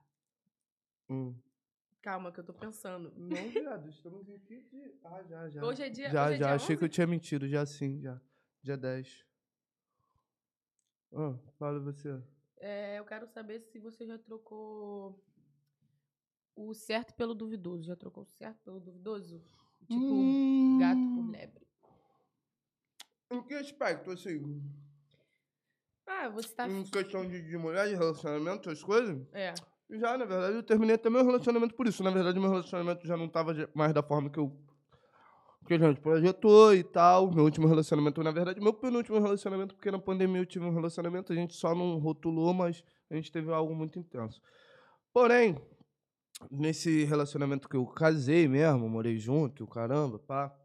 Hum. 1.09 1.35
Calma, 2.01 2.31
que 2.31 2.39
eu 2.39 2.43
tô 2.43 2.53
pensando. 2.53 3.11
Não, 3.17 3.49
viado, 3.49 3.89
estamos 3.89 4.29
aqui 4.29 4.61
de. 4.61 4.93
Ah, 5.03 5.23
já, 5.23 5.49
já. 5.49 5.63
Hoje 5.65 5.81
é 5.81 5.89
dia. 5.89 6.09
já, 6.11 6.27
é 6.27 6.31
já. 6.33 6.37
dia 6.37 6.53
Achei 6.55 6.77
que 6.77 6.83
eu 6.83 6.87
11? 6.87 6.93
tinha 6.93 7.07
mentido, 7.07 7.47
já 7.47 7.65
sim, 7.65 7.99
já. 8.01 8.21
Dia 8.61 8.77
10. 8.77 9.25
Ah, 11.11 11.35
fala 11.57 11.79
você. 11.79 12.21
É, 12.57 12.97
eu 12.99 13.05
quero 13.05 13.27
saber 13.27 13.59
se 13.61 13.79
você 13.79 14.05
já 14.05 14.17
trocou 14.17 15.21
o 16.55 16.73
certo 16.73 17.13
pelo 17.15 17.33
duvidoso. 17.35 17.83
Já 17.83 17.95
trocou 17.95 18.23
o 18.23 18.25
certo 18.27 18.59
pelo 18.63 18.79
duvidoso? 18.79 19.41
Tipo, 19.87 20.79
gato 20.79 21.01
por 21.13 21.23
Hum, 21.25 21.31
lebre. 21.31 21.67
Em 23.31 23.43
que 23.43 23.53
aspecto, 23.55 24.11
assim? 24.11 24.61
Ah, 26.05 26.29
você 26.29 26.49
tá. 26.55 26.67
Em 26.67 26.83
questão 26.83 27.27
de, 27.27 27.41
de 27.41 27.57
mulher, 27.57 27.87
de 27.87 27.95
relacionamento, 27.95 28.69
essas 28.69 28.83
coisas? 28.83 29.27
É. 29.33 29.53
Já, 29.89 30.17
na 30.17 30.25
verdade, 30.25 30.55
eu 30.55 30.63
terminei 30.63 30.95
até 30.95 31.09
meu 31.09 31.23
relacionamento 31.25 31.75
por 31.75 31.87
isso. 31.87 32.03
Na 32.03 32.09
verdade, 32.11 32.39
meu 32.39 32.49
relacionamento 32.49 33.05
já 33.05 33.15
não 33.17 33.27
tava 33.29 33.53
de- 33.53 33.69
mais 33.75 33.93
da 33.93 34.01
forma 34.01 34.29
que 34.29 34.39
eu. 34.39 34.57
Que 35.65 35.73
a 35.73 35.77
gente 35.77 35.99
projetou 35.99 36.75
e 36.75 36.83
tal. 36.83 37.31
Meu 37.31 37.43
último 37.43 37.67
relacionamento, 37.67 38.23
na 38.23 38.31
verdade, 38.31 38.61
meu 38.61 38.73
penúltimo 38.73 39.19
relacionamento, 39.19 39.75
porque 39.75 39.89
na 39.89 39.99
pandemia 39.99 40.41
eu 40.41 40.45
tive 40.45 40.65
um 40.65 40.73
relacionamento, 40.73 41.33
a 41.33 41.35
gente 41.35 41.55
só 41.55 41.73
não 41.73 41.97
rotulou, 41.97 42.53
mas 42.53 42.83
a 43.09 43.15
gente 43.15 43.31
teve 43.31 43.51
algo 43.51 43.73
muito 43.73 43.97
intenso. 43.97 44.39
Porém, 45.11 45.57
nesse 46.51 47.03
relacionamento 47.05 47.67
que 47.67 47.75
eu 47.75 47.85
casei 47.85 48.47
mesmo, 48.47 48.89
morei 48.89 49.17
junto, 49.17 49.65
caramba, 49.65 50.19
pá. 50.19 50.55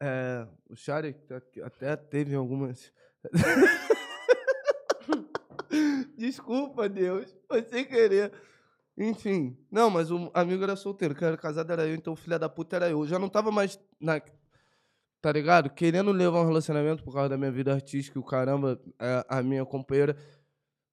É, 0.00 0.46
o 0.68 0.76
Shari 0.76 1.16
até 1.62 1.96
teve 1.96 2.34
algumas. 2.34 2.92
Desculpa, 6.16 6.88
Deus. 6.88 7.34
Foi 7.48 7.62
sem 7.62 7.84
querer. 7.84 8.32
Enfim. 8.96 9.56
Não, 9.70 9.90
mas 9.90 10.10
o 10.10 10.30
amigo 10.32 10.62
era 10.62 10.76
solteiro. 10.76 11.14
Quem 11.14 11.26
era 11.26 11.36
casado 11.36 11.72
era 11.72 11.86
eu, 11.86 11.94
então 11.94 12.12
o 12.12 12.16
filho 12.16 12.38
da 12.38 12.48
puta 12.48 12.76
era 12.76 12.90
eu. 12.90 13.06
Já 13.06 13.18
não 13.18 13.28
tava 13.28 13.50
mais 13.50 13.78
na. 14.00 14.20
Tá 15.20 15.32
ligado? 15.32 15.70
Querendo 15.70 16.12
levar 16.12 16.42
um 16.42 16.46
relacionamento 16.46 17.02
por 17.02 17.14
causa 17.14 17.30
da 17.30 17.36
minha 17.36 17.50
vida 17.50 17.72
artística 17.72 18.18
o 18.20 18.24
caramba, 18.24 18.80
é, 19.00 19.24
a 19.28 19.42
minha 19.42 19.64
companheira. 19.64 20.16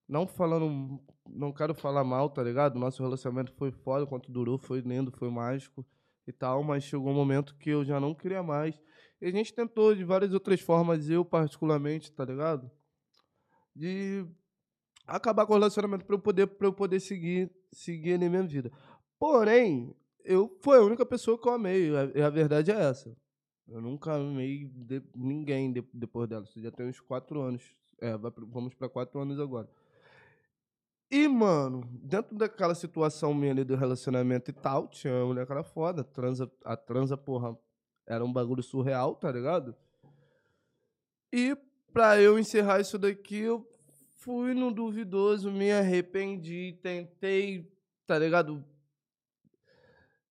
Não 0.07 0.25
falando. 0.25 0.99
Não 1.29 1.53
quero 1.53 1.73
falar 1.73 2.03
mal, 2.03 2.29
tá 2.29 2.43
ligado? 2.43 2.79
Nosso 2.79 3.03
relacionamento 3.03 3.53
foi 3.53 3.71
foda, 3.71 4.05
quanto 4.05 4.31
durou, 4.31 4.57
foi 4.57 4.81
lindo, 4.81 5.11
foi 5.11 5.29
mágico 5.29 5.85
e 6.27 6.31
tal, 6.31 6.63
mas 6.63 6.83
chegou 6.83 7.11
um 7.11 7.15
momento 7.15 7.55
que 7.55 7.69
eu 7.69 7.85
já 7.85 7.99
não 7.99 8.13
queria 8.13 8.43
mais. 8.43 8.75
E 9.21 9.27
a 9.27 9.31
gente 9.31 9.53
tentou 9.53 9.93
de 9.95 10.03
várias 10.03 10.33
outras 10.33 10.59
formas, 10.59 11.09
eu 11.09 11.23
particularmente, 11.23 12.11
tá 12.11 12.25
ligado? 12.25 12.69
De 13.75 14.25
acabar 15.15 15.45
com 15.45 15.53
o 15.53 15.55
relacionamento 15.55 16.05
para 16.05 16.15
eu 16.15 16.19
poder 16.19 16.47
para 16.47 16.67
eu 16.67 16.73
poder 16.73 16.99
seguir 16.99 17.51
seguir 17.71 18.17
minha 18.17 18.43
vida. 18.43 18.71
Porém, 19.19 19.95
eu 20.23 20.57
foi 20.61 20.77
a 20.77 20.81
única 20.81 21.05
pessoa 21.05 21.37
que 21.39 21.47
eu 21.47 21.53
amei, 21.53 21.89
a, 21.95 22.27
a 22.27 22.29
verdade 22.29 22.71
é 22.71 22.75
essa. 22.89 23.15
Eu 23.67 23.79
nunca 23.81 24.13
amei 24.15 24.65
de- 24.65 25.03
ninguém 25.15 25.71
de- 25.71 25.87
depois 25.93 26.27
dela. 26.27 26.43
Isso 26.43 26.59
já 26.61 26.71
tem 26.71 26.87
uns 26.87 26.99
quatro 26.99 27.39
anos. 27.41 27.63
É, 28.01 28.17
vamos 28.17 28.73
para 28.73 28.89
quatro 28.89 29.19
anos 29.21 29.39
agora. 29.39 29.69
E, 31.09 31.27
mano, 31.27 31.83
dentro 32.01 32.35
daquela 32.35 32.73
situação 32.73 33.33
minha 33.33 33.51
ali 33.51 33.63
do 33.63 33.75
relacionamento 33.75 34.49
e 34.49 34.53
tal, 34.53 34.87
tinha 34.87 35.13
uma 35.13 35.25
mulher 35.27 35.45
que 35.45 35.51
era 35.51 35.63
foda. 35.63 36.03
Transa, 36.03 36.51
a 36.65 36.75
transa, 36.75 37.15
porra, 37.17 37.57
era 38.07 38.23
um 38.25 38.31
bagulho 38.31 38.63
surreal, 38.63 39.15
tá 39.15 39.31
ligado? 39.31 39.75
E 41.33 41.55
pra 41.93 42.19
eu 42.19 42.39
encerrar 42.39 42.79
isso 42.79 42.97
daqui, 42.97 43.37
eu 43.39 43.65
fui 44.21 44.53
no 44.53 44.71
duvidoso, 44.71 45.51
me 45.51 45.71
arrependi, 45.71 46.79
tentei, 46.81 47.71
tá 48.05 48.19
ligado? 48.19 48.63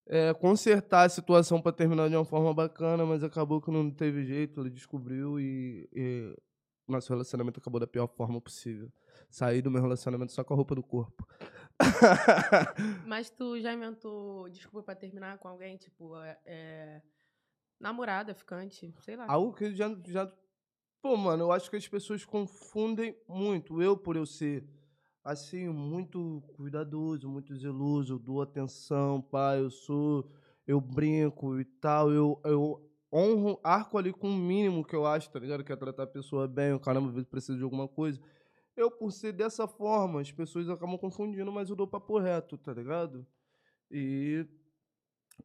É, 0.07 0.33
consertar 0.35 1.05
a 1.05 1.09
situação 1.09 1.61
pra 1.61 1.73
terminar 1.73 2.09
de 2.09 2.17
uma 2.17 2.25
forma 2.25 2.55
bacana, 2.55 3.05
mas 3.05 3.23
acabou 3.25 3.61
que 3.61 3.71
não 3.71 3.91
teve 3.91 4.25
jeito, 4.25 4.61
ele 4.61 4.71
descobriu 4.71 5.41
e, 5.41 5.89
e 5.93 6.37
nosso 6.87 7.13
relacionamento 7.13 7.59
acabou 7.59 7.81
da 7.81 7.87
pior 7.87 8.07
forma 8.07 8.41
possível. 8.41 8.93
Saí 9.29 9.61
do 9.61 9.71
meu 9.71 9.83
relacionamento 9.83 10.33
só 10.33 10.45
com 10.45 10.55
a 10.55 10.57
roupa 10.57 10.75
do 10.75 10.83
corpo. 10.83 11.27
Mas 13.07 13.31
tu 13.31 13.61
já 13.61 13.73
inventou 13.73 14.49
desculpa 14.49 14.87
pra 14.87 14.95
terminar 14.95 15.39
com 15.39 15.49
alguém? 15.49 15.77
Tipo, 15.77 16.17
é, 16.17 16.39
é, 16.45 17.03
namorada, 17.79 18.35
ficante, 18.35 18.93
sei 19.01 19.17
lá. 19.17 19.27
Algo 19.29 19.53
que 19.53 19.75
já, 19.75 19.89
já. 20.07 20.33
Pô, 21.03 21.17
mano, 21.17 21.45
eu 21.45 21.53
acho 21.53 21.71
que 21.71 21.77
as 21.77 21.89
pessoas 21.89 22.25
confundem 22.25 23.17
muito. 23.27 23.81
Eu, 23.83 23.97
por 23.97 24.17
eu 24.17 24.27
ser, 24.27 24.65
assim, 25.25 25.69
muito 25.69 26.43
cuidadoso, 26.57 27.29
muito 27.29 27.55
zeloso, 27.57 28.15
eu 28.15 28.19
dou 28.19 28.43
atenção, 28.43 29.21
pai, 29.23 29.61
eu 29.61 29.71
sou. 29.71 30.31
Eu 30.67 30.81
brinco 30.81 31.59
e 31.59 31.65
tal, 31.65 32.13
eu, 32.13 32.41
eu 32.45 32.89
honro, 33.13 33.59
arco 33.65 33.99
ali 33.99 34.13
com 34.13 34.29
o 34.31 34.37
mínimo 34.37 34.85
que 34.85 34.95
eu 34.95 35.05
acho, 35.07 35.29
tá 35.31 35.39
ligado? 35.41 35.65
Que 35.65 35.73
é 35.73 35.77
tratar 35.77 36.05
a 36.05 36.07
pessoa 36.07 36.47
bem, 36.47 36.73
o 36.73 36.79
caramba, 36.79 37.09
às 37.09 37.15
vezes 37.15 37.29
precisa 37.29 37.59
de 37.59 37.65
alguma 37.65 37.89
coisa. 37.89 38.21
Eu, 38.77 38.91
por 38.91 39.11
ser 39.13 39.33
dessa 39.33 39.67
forma, 39.69 40.21
as 40.21 40.31
pessoas 40.33 40.69
acabam 40.69 40.99
confundindo, 40.99 41.51
mas 41.53 41.71
eu 41.71 41.77
dou 41.77 41.89
papo 41.89 42.19
reto, 42.19 42.59
tá 42.59 42.73
ligado? 42.73 43.27
E. 43.91 44.47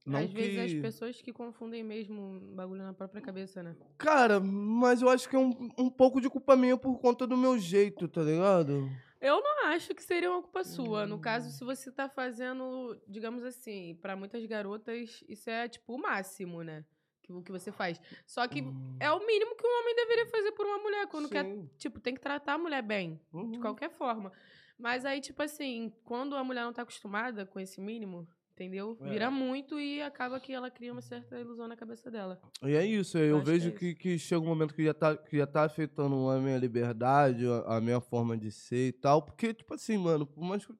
Não 0.05 0.19
Às 0.19 0.31
vezes 0.31 0.58
as 0.58 0.71
que- 0.73 0.81
pessoas 0.81 1.21
que 1.21 1.31
confundem 1.34 1.84
mesmo 1.84 2.21
um 2.21 2.55
bagulho 2.55 2.81
na 2.84 2.93
própria 2.93 3.21
cabeça, 3.21 3.62
né? 3.63 3.75
Cara, 3.97 4.39
mas 4.39 5.01
eu 5.01 5.10
acho 5.10 5.29
que 5.29 5.36
é 5.36 5.39
um, 5.39 5.69
um 5.77 5.89
pouco 5.89 6.19
de 6.19 6.29
culpa 6.29 6.55
minha 6.55 6.77
por 6.77 6.97
conta 6.99 7.25
do 7.27 7.38
meu 7.38 7.58
jeito, 7.58 8.08
tá 8.08 8.21
ligado? 8.21 8.89
Eu 9.21 9.41
não 9.41 9.67
acho 9.67 9.93
que 9.95 10.03
seria 10.03 10.29
uma 10.31 10.41
culpa 10.41 10.63
sua. 10.63 11.05
No 11.08 11.15
Hum. 11.15 11.19
caso, 11.21 11.49
se 11.49 11.63
você 11.63 11.91
tá 11.91 12.08
fazendo, 12.08 12.95
digamos 13.08 13.43
assim, 13.43 13.97
pra 14.01 14.15
muitas 14.15 14.45
garotas, 14.45 15.23
isso 15.27 15.49
é 15.49 15.67
tipo 15.67 15.95
o 15.95 15.97
máximo, 15.97 16.62
né? 16.63 16.84
Que, 17.23 17.34
o 17.34 17.41
que 17.41 17.51
você 17.51 17.71
faz. 17.71 17.99
Só 18.27 18.47
que 18.47 18.63
é 18.99 19.12
o 19.12 19.25
mínimo 19.25 19.55
que 19.55 19.65
um 19.65 19.79
homem 19.81 19.95
deveria 19.95 20.27
fazer 20.27 20.51
por 20.51 20.63
uma 20.65 20.77
mulher. 20.77 21.08
Quando 21.08 21.27
quer, 21.27 21.43
Sim. 21.43 21.67
tipo, 21.77 21.99
tem 21.99 22.13
que 22.13 22.21
tratar 22.21 22.53
a 22.53 22.58
mulher 22.60 22.84
bem. 22.84 23.19
De 23.34 23.38
Uhum. 23.38 23.60
qualquer 23.62 23.89
forma. 23.89 24.31
Mas 24.77 25.05
aí, 25.05 25.19
tipo 25.21 25.41
assim, 25.41 25.91
quando 26.03 26.36
a 26.36 26.43
mulher 26.43 26.63
não 26.65 26.73
tá 26.73 26.84
acostumada 26.84 27.43
com 27.45 27.60
esse 27.60 27.81
mínimo, 27.81 28.27
entendeu? 28.55 28.97
É. 29.01 29.09
Vira 29.09 29.29
muito 29.29 29.77
e 29.77 30.01
acaba 30.01 30.39
que 30.39 30.53
ela 30.53 30.71
cria 30.71 30.91
uma 30.91 31.01
certa 31.01 31.39
ilusão 31.39 31.67
na 31.67 31.75
cabeça 31.75 32.09
dela. 32.09 32.41
E 32.63 32.73
é 32.73 32.85
isso, 32.85 33.17
eu 33.17 33.39
que 33.39 33.45
vejo 33.45 33.69
é 33.69 33.71
que, 33.71 33.93
que 33.93 34.17
chega 34.17 34.41
um 34.41 34.47
momento 34.47 34.73
que 34.73 34.83
já 34.83 34.93
tá, 34.93 35.15
que 35.15 35.37
já 35.37 35.45
tá 35.45 35.63
afetando 35.63 36.29
a 36.29 36.39
minha 36.39 36.57
liberdade, 36.57 37.45
a, 37.45 37.77
a 37.77 37.81
minha 37.81 37.99
forma 37.99 38.37
de 38.37 38.51
ser 38.51 38.87
e 38.87 38.93
tal. 38.93 39.21
Porque, 39.21 39.53
tipo 39.53 39.73
assim, 39.73 39.97
mano, 39.97 40.25
por 40.25 40.43
mais 40.43 40.65
que 40.65 40.71
eu 40.71 40.77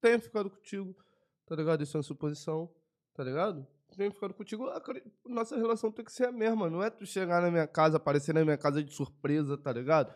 tenha 0.00 0.18
ficado 0.20 0.48
contigo, 0.48 0.96
tá 1.44 1.56
ligado? 1.56 1.82
Isso 1.82 1.96
é 1.96 1.98
uma 1.98 2.04
suposição, 2.04 2.72
tá 3.12 3.24
ligado? 3.24 3.66
tenho 3.96 4.12
ficado 4.12 4.32
contigo, 4.32 4.66
eu 4.66 5.02
nossa 5.32 5.56
relação 5.56 5.90
tem 5.90 6.04
que 6.04 6.12
ser 6.12 6.28
a 6.28 6.32
mesma. 6.32 6.70
Não 6.70 6.82
é 6.82 6.90
tu 6.90 7.04
chegar 7.04 7.42
na 7.42 7.50
minha 7.50 7.66
casa, 7.66 7.96
aparecer 7.96 8.32
na 8.32 8.44
minha 8.44 8.56
casa 8.56 8.82
de 8.82 8.94
surpresa, 8.94 9.58
tá 9.58 9.72
ligado? 9.72 10.14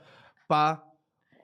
Pá. 0.48 0.82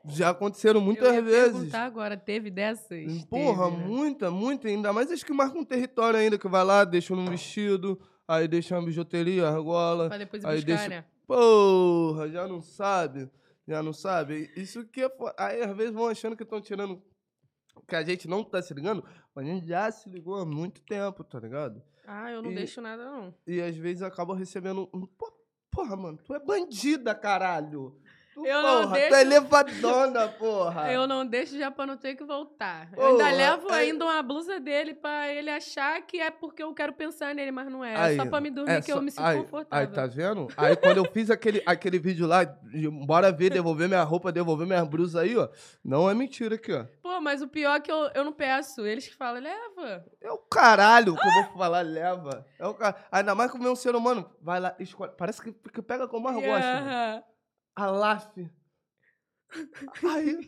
Já 0.06 0.30
aconteceram 0.30 0.80
muitas 0.80 1.08
eu 1.08 1.14
ia 1.14 1.22
vezes. 1.22 1.52
perguntar 1.52 1.84
agora, 1.84 2.16
teve 2.16 2.50
dessas? 2.50 3.24
Porra, 3.24 3.64
Teve, 3.70 3.76
né? 3.78 3.86
muita, 3.86 4.30
muita. 4.30 4.68
Ainda 4.68 4.92
mais 4.92 5.10
acho 5.10 5.24
que 5.26 5.32
marca 5.32 5.58
um 5.58 5.64
território 5.64 6.18
ainda, 6.18 6.38
que 6.38 6.48
vai 6.48 6.64
lá, 6.64 6.84
deixa 6.84 7.14
num 7.14 7.26
vestido, 7.28 8.00
aí 8.26 8.48
deixa 8.48 8.76
uma 8.76 8.84
bijuteria, 8.84 9.46
argola. 9.48 10.08
Pra 10.08 10.18
depois 10.18 10.44
Aí 10.44 10.56
buscar, 10.56 10.66
deixa- 10.66 10.88
né? 10.88 11.04
Porra, 11.26 12.28
já 12.28 12.46
não 12.48 12.60
sabe. 12.60 13.30
Já 13.66 13.82
não 13.82 13.92
sabe. 13.92 14.50
Isso 14.56 14.84
que 14.84 15.02
é. 15.02 15.10
Aí 15.38 15.62
às 15.62 15.76
vezes 15.76 15.92
vão 15.92 16.08
achando 16.08 16.36
que 16.36 16.42
estão 16.42 16.60
tirando. 16.60 17.00
Que 17.86 17.94
a 17.96 18.02
gente 18.02 18.26
não 18.28 18.42
tá 18.42 18.60
se 18.60 18.72
ligando, 18.74 19.04
mas 19.34 19.46
a 19.46 19.48
gente 19.50 19.66
já 19.66 19.90
se 19.90 20.08
ligou 20.08 20.36
há 20.36 20.44
muito 20.44 20.80
tempo, 20.82 21.22
tá 21.24 21.38
ligado? 21.38 21.82
Ah, 22.06 22.30
eu 22.32 22.42
não 22.42 22.50
E- 22.50 22.54
deixo 22.56 22.80
nada, 22.80 23.04
não. 23.04 23.34
E 23.46 23.60
às 23.60 23.76
vezes 23.76 24.02
acaba 24.02 24.34
recebendo 24.36 24.88
um. 24.94 25.06
"Pô, 25.06 25.32
Porra, 25.72 25.94
mano, 25.96 26.18
tu 26.24 26.34
é 26.34 26.40
bandida, 26.40 27.14
caralho. 27.14 27.96
Tu, 28.32 28.46
Eu 28.46 28.62
não 28.62 28.82
porra, 28.82 28.86
tu 28.96 29.00
deixo- 29.00 29.14
é 29.16 29.24
levadona, 29.24 30.28
porra. 30.28 30.92
Eu 30.92 31.06
não 31.06 31.26
deixo 31.26 31.58
já 31.58 31.68
pra 31.70 31.84
não 31.84 31.96
ter 31.96 32.14
que 32.14 32.22
voltar. 32.24 32.88
Eu 32.92 32.96
Porra, 32.96 33.10
ainda 33.10 33.30
levo 33.36 33.72
aí- 33.72 33.90
ainda 33.90 34.04
uma 34.04 34.22
blusa 34.22 34.60
dele 34.60 34.94
pra 34.94 35.32
ele 35.32 35.50
achar 35.50 36.00
que 36.02 36.20
é 36.20 36.30
porque 36.30 36.62
eu 36.62 36.72
quero 36.72 36.92
pensar 36.92 37.34
nele, 37.34 37.50
mas 37.50 37.68
não 37.68 37.84
é. 37.84 37.96
Aí, 37.96 38.14
é 38.14 38.16
só 38.22 38.26
pra 38.30 38.40
me 38.40 38.48
dormir 38.50 38.70
é 38.72 38.80
que 38.80 38.92
eu 38.92 38.96
só- 38.96 39.02
me 39.02 39.10
sinto 39.10 39.24
aí, 39.24 39.38
confortável. 39.42 39.88
Aí, 39.88 39.92
tá 39.92 40.06
vendo? 40.06 40.46
Aí 40.56 40.76
quando 40.76 40.98
eu 40.98 41.04
fiz 41.12 41.28
aquele, 41.28 41.60
aquele 41.66 41.98
vídeo 41.98 42.26
lá, 42.26 42.44
de 42.44 42.88
bora 42.88 43.32
ver, 43.32 43.50
devolver 43.50 43.88
minha 43.88 44.02
roupa, 44.04 44.30
devolver 44.30 44.64
minhas 44.66 44.86
blusas 44.86 45.20
aí, 45.20 45.36
ó. 45.36 45.48
Não 45.84 46.08
é 46.08 46.14
mentira 46.14 46.54
aqui, 46.54 46.72
ó. 46.72 46.84
Pô, 47.02 47.20
mas 47.20 47.42
o 47.42 47.48
pior 47.48 47.74
é 47.76 47.80
que 47.80 47.90
eu, 47.90 48.10
eu 48.14 48.24
não 48.24 48.32
peço. 48.32 48.86
Eles 48.86 49.08
que 49.08 49.14
falam, 49.16 49.42
leva. 49.42 50.04
É 50.20 50.30
o 50.30 50.38
caralho 50.38 51.16
que 51.16 51.26
eu 51.26 51.32
vou 51.32 51.58
falar, 51.58 51.80
leva. 51.80 52.46
É 52.60 52.66
o 52.66 52.74
car... 52.74 52.94
Ainda 53.10 53.34
mais 53.34 53.50
como 53.50 53.66
é 53.66 53.70
um 53.70 53.76
ser 53.76 53.96
humano. 53.96 54.30
Vai 54.40 54.60
lá, 54.60 54.74
escolhe. 54.78 55.10
Parece 55.18 55.42
que, 55.42 55.52
que 55.52 55.82
pega 55.82 56.06
como 56.06 56.24
mais 56.30 56.36
gosta. 56.36 56.80
mano. 56.80 57.24
Alaf. 57.74 58.32
Aí, 60.14 60.38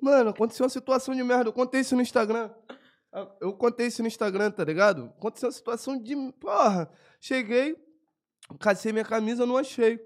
mano, 0.00 0.30
aconteceu 0.30 0.64
uma 0.64 0.70
situação 0.70 1.14
de 1.14 1.22
merda. 1.22 1.48
Eu 1.48 1.52
contei 1.52 1.80
isso 1.80 1.94
no 1.94 2.02
Instagram. 2.02 2.50
Eu 3.40 3.52
contei 3.54 3.86
isso 3.86 4.02
no 4.02 4.08
Instagram, 4.08 4.50
tá 4.50 4.64
ligado? 4.64 5.12
Aconteceu 5.16 5.48
uma 5.48 5.52
situação 5.52 5.98
de. 6.00 6.14
Porra, 6.32 6.90
cheguei, 7.20 7.76
cacei 8.60 8.92
minha 8.92 9.04
camisa, 9.04 9.46
não 9.46 9.56
achei. 9.56 9.98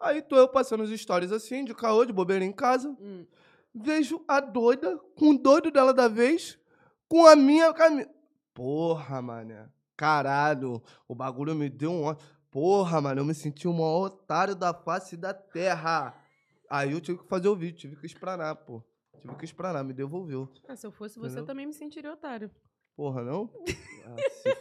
Aí 0.00 0.22
tô 0.22 0.36
eu 0.36 0.48
passando 0.48 0.82
os 0.84 0.90
stories 1.00 1.32
assim, 1.32 1.64
de 1.64 1.74
caô, 1.74 2.04
de 2.04 2.12
bobeira 2.12 2.44
em 2.44 2.52
casa. 2.52 2.88
Hum. 3.00 3.26
Vejo 3.74 4.24
a 4.26 4.40
doida, 4.40 4.96
com 5.16 5.30
o 5.30 5.38
doido 5.38 5.70
dela 5.70 5.92
da 5.92 6.08
vez, 6.08 6.58
com 7.08 7.26
a 7.26 7.36
minha 7.36 7.72
camisa. 7.72 8.10
Porra, 8.54 9.20
mané. 9.22 9.68
Caralho, 9.96 10.82
o 11.08 11.14
bagulho 11.14 11.54
me 11.54 11.68
deu 11.68 11.90
um. 11.90 12.04
ó- 12.04 12.16
Porra, 12.50 13.00
mano, 13.00 13.20
eu 13.20 13.24
me 13.24 13.34
senti 13.34 13.68
o 13.68 13.72
maior 13.72 14.06
otário 14.06 14.54
da 14.54 14.72
face 14.72 15.16
da 15.16 15.34
terra. 15.34 16.14
Aí 16.70 16.92
eu 16.92 17.00
tive 17.00 17.18
que 17.18 17.28
fazer 17.28 17.48
o 17.48 17.56
vídeo, 17.56 17.78
tive 17.78 17.96
que 17.96 18.06
espranar, 18.06 18.56
pô. 18.56 18.82
Tive 19.20 19.34
que 19.36 19.44
espranar, 19.44 19.84
me 19.84 19.92
devolveu. 19.92 20.48
Ah, 20.66 20.76
se 20.76 20.86
eu 20.86 20.90
fosse 20.92 21.18
você, 21.18 21.26
Entendeu? 21.32 21.46
também 21.46 21.66
me 21.66 21.72
sentiria 21.72 22.12
otário. 22.12 22.50
Porra, 22.96 23.22
não? 23.22 23.50
Ah, 24.08 24.16
se. 24.30 24.54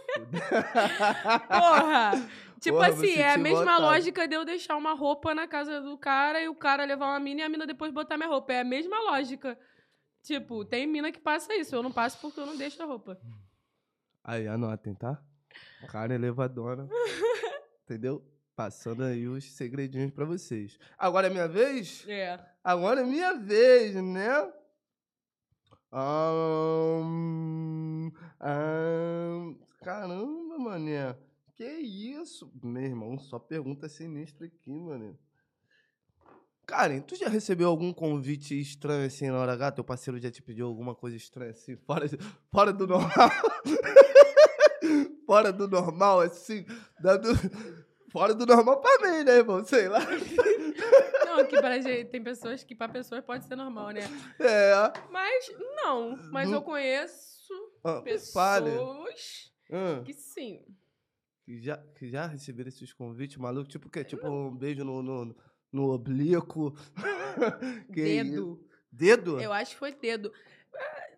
Porra! 1.47 2.29
tipo 2.59 2.75
Porra, 2.77 2.89
assim, 2.89 3.13
é 3.13 3.33
a 3.33 3.37
mesma 3.37 3.61
otário. 3.61 3.81
lógica 3.81 4.27
de 4.27 4.35
eu 4.35 4.43
deixar 4.43 4.75
uma 4.75 4.93
roupa 4.93 5.33
na 5.33 5.47
casa 5.47 5.79
do 5.79 5.97
cara 5.97 6.41
e 6.41 6.49
o 6.49 6.55
cara 6.55 6.83
levar 6.83 7.05
uma 7.07 7.19
mina 7.19 7.41
e 7.41 7.43
a 7.43 7.49
mina 7.49 7.65
depois 7.65 7.93
botar 7.93 8.17
minha 8.17 8.27
roupa. 8.27 8.51
É 8.51 8.59
a 8.59 8.63
mesma 8.65 8.99
lógica. 9.09 9.57
Tipo, 10.23 10.65
tem 10.65 10.85
mina 10.85 11.11
que 11.11 11.19
passa 11.19 11.55
isso. 11.55 11.73
Eu 11.75 11.81
não 11.81 11.91
passo 11.93 12.19
porque 12.19 12.39
eu 12.39 12.45
não 12.45 12.57
deixo 12.57 12.81
a 12.83 12.85
roupa. 12.85 13.17
Aí, 14.23 14.47
anotem, 14.47 14.93
tá? 14.95 15.21
Cara 15.87 16.13
elevadora. 16.13 16.87
Entendeu? 17.87 18.21
Passando 18.53 19.03
aí 19.03 19.25
os 19.29 19.45
segredinhos 19.53 20.11
pra 20.11 20.25
vocês. 20.25 20.77
Agora 20.97 21.27
é 21.27 21.29
minha 21.29 21.47
vez? 21.47 22.03
É. 22.05 22.37
Agora 22.61 22.99
é 22.99 23.05
minha 23.05 23.33
vez, 23.33 23.95
né? 23.95 24.51
Ahn, 25.89 27.01
ahn, 28.41 29.55
caramba, 29.81 30.59
mané. 30.59 31.15
Que 31.55 31.63
isso? 31.63 32.51
Meu 32.61 32.83
irmão, 32.83 33.17
só 33.17 33.39
pergunta 33.39 33.87
sinistra 33.87 34.47
aqui, 34.47 34.69
mané. 34.69 35.15
Karen, 36.65 36.99
tu 36.99 37.15
já 37.15 37.29
recebeu 37.29 37.69
algum 37.69 37.93
convite 37.93 38.59
estranho 38.59 39.07
assim 39.07 39.29
na 39.29 39.37
hora 39.37 39.53
H? 39.53 39.71
Teu 39.71 39.83
parceiro 39.85 40.19
já 40.19 40.29
te 40.29 40.41
pediu 40.41 40.67
alguma 40.67 40.93
coisa 40.93 41.15
estranha 41.15 41.51
assim? 41.51 41.77
Fora, 41.77 42.05
fora 42.51 42.73
do 42.73 42.85
normal? 42.85 43.31
fora 45.27 45.51
do 45.53 45.67
normal, 45.67 46.21
assim? 46.21 46.65
dando- 46.99 47.27
Fora 48.09 48.33
do 48.33 48.45
normal 48.45 48.79
pra 48.81 48.99
mim, 49.11 49.23
né, 49.25 49.33
irmão? 49.35 49.63
Sei 49.65 49.89
lá. 49.89 49.99
Não, 51.25 51.45
que 51.45 51.57
pra 51.59 51.77
gente, 51.79 52.05
tem 52.09 52.23
pessoas 52.23 52.63
que 52.63 52.73
pra 52.73 52.87
pessoas 52.87 53.23
pode 53.23 53.45
ser 53.45 53.55
normal, 53.57 53.89
né? 53.91 54.01
É. 54.39 54.73
Mas 55.11 55.51
não. 55.83 56.15
Mas 56.31 56.47
Não- 56.49 56.55
eu 56.57 56.61
conheço 56.61 57.53
Ah, 57.83 58.01
fale. 58.33 58.71
pessoas 58.71 59.51
Ah. 59.71 60.01
que 60.05 60.13
sim. 60.13 60.65
Que 61.43 61.59
já, 61.61 61.77
que 61.77 62.09
já 62.09 62.25
receberam 62.25 62.69
esses 62.69 62.91
convites 62.93 63.37
malucos? 63.37 63.67
Tipo 63.71 63.87
o 63.87 63.91
quê? 63.91 64.03
Tipo 64.05 64.27
um 64.27 64.55
beijo 64.55 64.83
no, 64.85 65.03
no, 65.03 65.35
no 65.71 65.91
oblíquo? 65.91 66.73
Que 67.93 68.01
isso? 68.01 68.31
dedo. 68.31 68.67
Dedo? 68.91 69.41
Eu 69.41 69.51
acho 69.53 69.71
que 69.73 69.79
foi 69.79 69.91
dedo. 69.93 70.31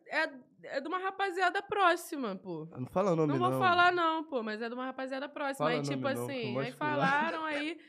É, 0.08 0.28
é, 0.63 0.80
de 0.82 0.88
uma 0.88 0.98
rapaziada 1.00 1.62
próxima, 1.62 2.36
pô. 2.36 2.65
Não 2.78 2.86
fala 2.88 3.15
nome 3.15 3.34
Não 3.34 3.39
não. 3.39 3.50
vou 3.50 3.60
falar, 3.60 3.91
não, 3.91 4.24
pô, 4.24 4.41
mas 4.43 4.62
é 4.62 4.67
de 4.69 4.76
uma 4.76 4.86
rapaziada 4.86 5.28
próxima. 5.30 5.67
Fala 5.67 5.72
aí, 5.72 5.82
tipo 5.82 6.02
nome 6.02 6.15
não, 6.15 6.24
assim, 6.24 6.54
vou 6.54 6.62
aí 6.62 6.72
falaram 6.72 7.45
aí 7.45 7.80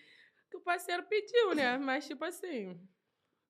que 0.50 0.56
o 0.56 0.60
parceiro 0.60 1.02
pediu, 1.04 1.54
né? 1.54 1.78
Mas, 1.78 2.06
tipo 2.06 2.24
assim, 2.24 2.76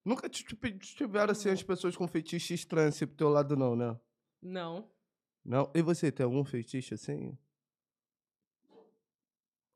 Nunca 0.04 0.28
te, 0.28 0.44
te, 0.44 0.54
pe- 0.56 0.78
tiveram 0.78 1.33
assim 1.33 1.50
as 1.50 1.62
pessoas 1.62 1.96
com 1.96 2.06
fetiche 2.09 2.54
estranho 2.54 2.88
assim 2.88 3.06
pro 3.06 3.16
teu 3.16 3.28
lado 3.28 3.56
não, 3.56 3.74
né? 3.76 3.98
não. 4.42 4.90
Não? 5.44 5.70
E 5.74 5.80
você, 5.83 6.12
tem 6.12 6.24
algum 6.24 6.44
fetiche 6.44 6.94
assim? 6.94 7.37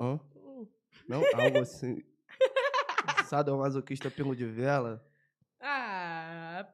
Hã? 0.00 0.20
Hum. 0.37 0.66
Não? 1.09 1.22
Algo 1.35 1.61
assim? 1.61 2.02
Sadomasoquista 3.26 4.11
pingo 4.11 4.35
de 4.37 4.44
vela? 4.44 5.04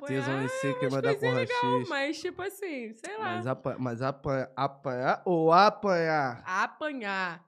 Ah, 0.03 0.07
Tesão 0.07 0.43
em 0.43 0.49
si, 0.49 0.67
é 0.67 0.71
umas 0.71 0.79
queimada 0.81 1.15
com 1.15 1.21
coisinhas 1.21 1.49
legal, 1.49 1.83
mas, 1.89 2.21
tipo 2.21 2.43
assim, 2.43 2.95
sei 2.95 3.17
lá. 3.19 3.25
Mas, 3.37 3.47
apa 3.47 3.77
mas 3.79 4.03
apa 4.03 4.51
apanhar 4.57 5.23
ou 5.25 5.53
apanhar? 5.53 6.43
Apanhar. 6.47 7.45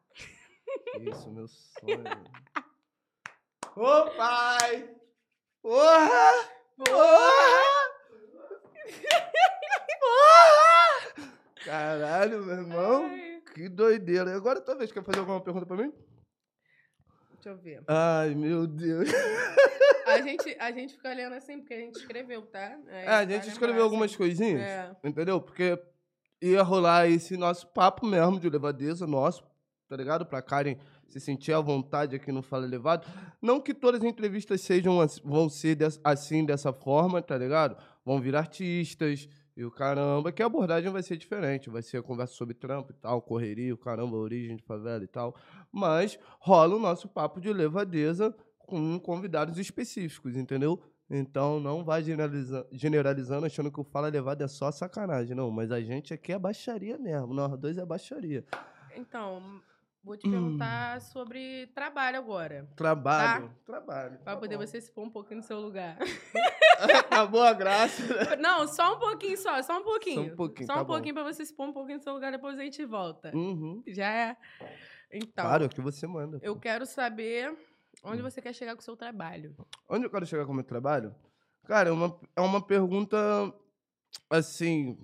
Isso, 1.00 1.30
meu 1.30 1.46
sonho. 1.48 2.04
Ô, 3.76 4.10
pai! 4.16 4.88
Porra! 5.62 6.48
Porra! 6.76 7.90
Porra! 10.00 11.32
Caralho, 11.64 12.42
meu 12.42 12.56
irmão. 12.56 13.04
Ai, 13.06 13.42
Que 13.54 13.68
doideira. 13.68 14.30
E 14.30 14.34
Agora, 14.34 14.60
tua 14.60 14.74
vez, 14.74 14.90
quer 14.92 15.02
fazer 15.04 15.20
alguma 15.20 15.40
pergunta 15.40 15.64
pra 15.64 15.76
mim? 15.76 15.92
Deixa 17.42 17.48
eu 17.50 17.56
ver. 17.56 17.82
Ai, 17.86 18.34
meu 18.34 18.66
Deus. 18.66 19.08
A 20.04 20.20
gente, 20.20 20.56
a 20.58 20.70
gente 20.72 20.94
fica 20.94 21.14
lendo 21.14 21.34
assim, 21.34 21.58
porque 21.60 21.72
a 21.74 21.78
gente 21.78 21.94
escreveu, 21.96 22.42
tá? 22.42 22.76
Aí 22.88 23.04
É, 23.04 23.08
a 23.08 23.20
gente 23.20 23.30
lembrar, 23.34 23.46
escreveu 23.52 23.82
algumas 23.84 24.14
coisinhas, 24.14 24.60
É. 24.60 24.90
entendeu? 25.04 25.40
Porque 25.40 25.80
ia 26.40 26.60
rolar 26.62 27.08
esse 27.08 27.36
nosso 27.36 27.68
papo 27.68 28.04
mesmo 28.04 28.38
de 28.38 28.50
levadeza 28.50 29.06
nosso, 29.06 29.42
tá 29.88 29.96
ligado? 29.96 30.26
Pra 30.26 30.42
Karen 30.42 30.76
se 31.08 31.20
sentir 31.20 31.52
à 31.52 31.60
vontade 31.60 32.16
aqui 32.16 32.32
no 32.32 32.42
Fala 32.42 32.66
Elevado. 32.66 33.06
Não 33.40 33.60
que 33.60 33.72
todas 33.72 34.00
as 34.02 34.06
entrevistas 34.06 34.60
sejam 34.60 34.98
vão 35.24 35.48
ser 35.48 35.78
assim, 36.02 36.44
dessa 36.44 36.72
forma, 36.72 37.22
tá 37.22 37.38
ligado? 37.38 37.76
Vão 38.04 38.20
vir 38.20 38.34
artistas 38.34 39.28
e 39.56 39.64
o 39.64 39.70
caramba, 39.70 40.32
que 40.32 40.42
a 40.42 40.46
abordagem 40.46 40.90
vai 40.90 41.02
ser 41.02 41.16
diferente. 41.16 41.68
Vai 41.70 41.82
ser 41.82 42.02
conversa 42.02 42.34
sobre 42.34 42.54
trampo 42.54 42.92
e 42.92 42.94
tal, 42.94 43.20
correria, 43.20 43.74
o 43.74 43.78
caramba, 43.78 44.16
origem 44.16 44.56
de 44.56 44.62
favela 44.62 45.04
e 45.04 45.08
tal. 45.08 45.34
Mas 45.70 46.18
rola 46.40 46.76
o 46.76 46.78
nosso 46.80 47.08
papo 47.08 47.40
de 47.40 47.52
levadeza 47.52 48.34
com 48.58 48.98
convidados 48.98 49.58
específicos, 49.58 50.36
entendeu? 50.36 50.82
Então 51.10 51.60
não 51.60 51.84
vai 51.84 52.02
generaliza- 52.02 52.66
generalizando 52.72 53.44
achando 53.44 53.70
que 53.70 53.78
o 53.80 53.84
Fala 53.84 54.08
Elevado 54.08 54.42
é 54.42 54.48
só 54.48 54.70
sacanagem, 54.72 55.36
não. 55.36 55.50
Mas 55.50 55.70
a 55.70 55.80
gente 55.80 56.14
aqui 56.14 56.32
é 56.32 56.38
baixaria 56.38 56.96
mesmo. 56.96 57.34
Nós 57.34 57.54
dois 57.58 57.76
é 57.76 57.84
baixaria. 57.84 58.44
Então, 58.96 59.60
vou 60.02 60.14
Hum. 60.14 60.18
te 60.18 60.28
perguntar 60.30 61.00
sobre 61.00 61.66
trabalho 61.68 62.18
agora. 62.18 62.68
Trabalho. 62.76 63.50
Trabalho. 63.64 64.18
Pra 64.18 64.34
tá 64.34 64.40
poder 64.40 64.56
bom. 64.58 64.66
você 64.66 64.80
se 64.80 64.90
pôr 64.92 65.04
um 65.04 65.10
pouquinho 65.10 65.38
no 65.38 65.42
seu 65.46 65.60
lugar. 65.60 65.96
Acabou 66.98 67.42
a 67.42 67.52
graça. 67.52 68.02
Não, 68.40 68.66
só 68.66 68.96
um 68.96 68.98
pouquinho 68.98 69.36
só, 69.38 69.62
só 69.62 69.78
um 69.78 69.84
pouquinho. 69.84 70.26
Só 70.26 70.32
um 70.32 70.36
pouquinho, 70.36 70.66
Só 70.66 70.74
tá 70.74 70.80
um 70.82 70.84
bom. 70.84 70.92
pouquinho 70.94 71.14
pra 71.14 71.22
você 71.24 71.44
se 71.44 71.54
pôr 71.54 71.66
um 71.68 71.72
pouquinho 71.72 71.98
no 71.98 72.02
seu 72.02 72.12
lugar, 72.14 72.32
depois 72.32 72.58
a 72.58 72.62
gente 72.62 72.84
volta. 72.84 73.30
Uhum. 73.34 73.82
Já 73.86 74.10
é. 74.10 74.36
Então, 75.12 75.44
Claro, 75.44 75.64
é 75.64 75.66
o 75.66 75.70
que 75.70 75.80
você 75.80 76.06
manda. 76.06 76.38
eu 76.42 76.58
quero 76.58 76.84
saber 76.86 77.54
onde 78.02 78.20
Hum. 78.20 78.24
você 78.24 78.40
quer 78.42 78.54
chegar 78.54 78.74
com 78.74 78.80
o 78.80 78.84
seu 78.84 78.96
trabalho. 78.96 79.54
Onde 79.88 80.06
eu 80.06 80.10
quero 80.10 80.26
chegar 80.26 80.44
com 80.46 80.52
o 80.52 80.54
meu 80.54 80.64
trabalho? 80.64 81.14
Cara, 81.64 81.90
é 81.90 81.92
uma, 81.92 82.18
é 82.34 82.40
uma 82.40 82.60
pergunta, 82.60 83.16
assim, 84.30 84.98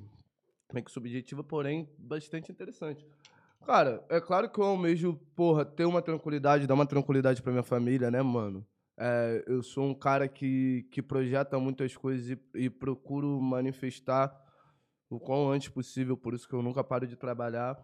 meio 0.72 0.84
que 0.84 0.90
subjetiva, 0.90 1.44
porém 1.44 1.88
bastante 1.98 2.50
interessante. 2.50 3.06
Cara, 3.64 4.04
é 4.08 4.20
claro 4.20 4.48
que 4.50 4.58
eu 4.58 4.64
almejo, 4.64 5.14
porra, 5.36 5.64
ter 5.64 5.84
uma 5.84 6.00
tranquilidade, 6.00 6.66
dar 6.66 6.74
uma 6.74 6.86
tranquilidade 6.86 7.42
pra 7.42 7.52
minha 7.52 7.62
família, 7.62 8.10
né, 8.10 8.22
mano? 8.22 8.66
É, 8.96 9.44
eu 9.46 9.62
sou 9.62 9.84
um 9.84 9.94
cara 9.94 10.26
que, 10.26 10.88
que 10.90 11.02
projeta 11.02 11.58
muitas 11.58 11.96
coisas 11.96 12.30
e, 12.30 12.38
e 12.54 12.70
procuro 12.70 13.40
manifestar 13.40 14.34
o 15.10 15.20
quão 15.20 15.50
antes 15.50 15.68
possível, 15.68 16.16
por 16.16 16.34
isso 16.34 16.48
que 16.48 16.54
eu 16.54 16.62
nunca 16.62 16.82
paro 16.82 17.06
de 17.06 17.16
trabalhar. 17.16 17.78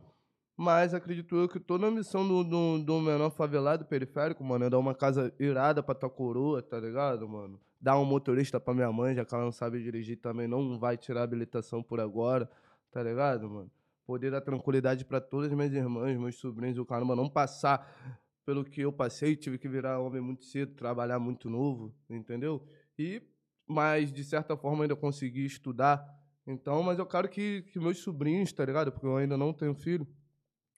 Mas 0.56 0.94
acredito 0.94 1.36
eu 1.36 1.48
que 1.48 1.60
toda 1.60 1.88
a 1.88 1.90
missão 1.90 2.26
do, 2.26 2.44
do, 2.44 2.78
do 2.78 3.00
menor 3.00 3.30
favelado 3.30 3.84
periférico, 3.84 4.42
mano, 4.44 4.64
é 4.64 4.70
dar 4.70 4.78
uma 4.78 4.94
casa 4.94 5.34
irada 5.38 5.82
pra 5.82 5.94
tua 5.94 6.10
coroa, 6.10 6.62
tá 6.62 6.78
ligado, 6.78 7.28
mano? 7.28 7.60
Dar 7.80 7.98
um 7.98 8.04
motorista 8.04 8.58
pra 8.60 8.72
minha 8.72 8.90
mãe, 8.92 9.14
já 9.14 9.24
que 9.24 9.34
ela 9.34 9.44
não 9.44 9.52
sabe 9.52 9.82
dirigir 9.82 10.18
também, 10.20 10.48
não 10.48 10.78
vai 10.78 10.96
tirar 10.96 11.22
habilitação 11.24 11.82
por 11.82 12.00
agora, 12.00 12.48
tá 12.90 13.02
ligado, 13.02 13.50
mano? 13.50 13.70
Poder 14.06 14.30
dar 14.30 14.40
tranquilidade 14.40 15.04
pra 15.04 15.20
todas 15.20 15.50
as 15.50 15.56
minhas 15.56 15.72
irmãs, 15.72 16.18
meus 16.18 16.36
sobrinhos, 16.36 16.78
o 16.78 16.84
caramba, 16.84 17.16
não 17.16 17.28
passar 17.28 18.14
pelo 18.44 18.64
que 18.64 18.82
eu 18.82 18.92
passei, 18.92 19.34
tive 19.34 19.58
que 19.58 19.68
virar 19.68 19.98
homem 20.00 20.20
muito 20.20 20.44
cedo, 20.44 20.74
trabalhar 20.74 21.18
muito 21.18 21.48
novo, 21.48 21.94
entendeu? 22.08 22.66
E, 22.98 23.22
mas 23.66 24.12
de 24.12 24.22
certa 24.22 24.56
forma 24.56 24.84
ainda 24.84 24.94
consegui 24.94 25.44
estudar. 25.46 26.04
Então, 26.46 26.82
mas 26.82 26.98
eu 26.98 27.06
quero 27.06 27.28
que, 27.28 27.62
que 27.62 27.78
meus 27.78 27.98
sobrinhos, 27.98 28.52
tá 28.52 28.64
ligado? 28.64 28.92
Porque 28.92 29.06
eu 29.06 29.16
ainda 29.16 29.36
não 29.36 29.52
tenho 29.52 29.74
filho, 29.74 30.06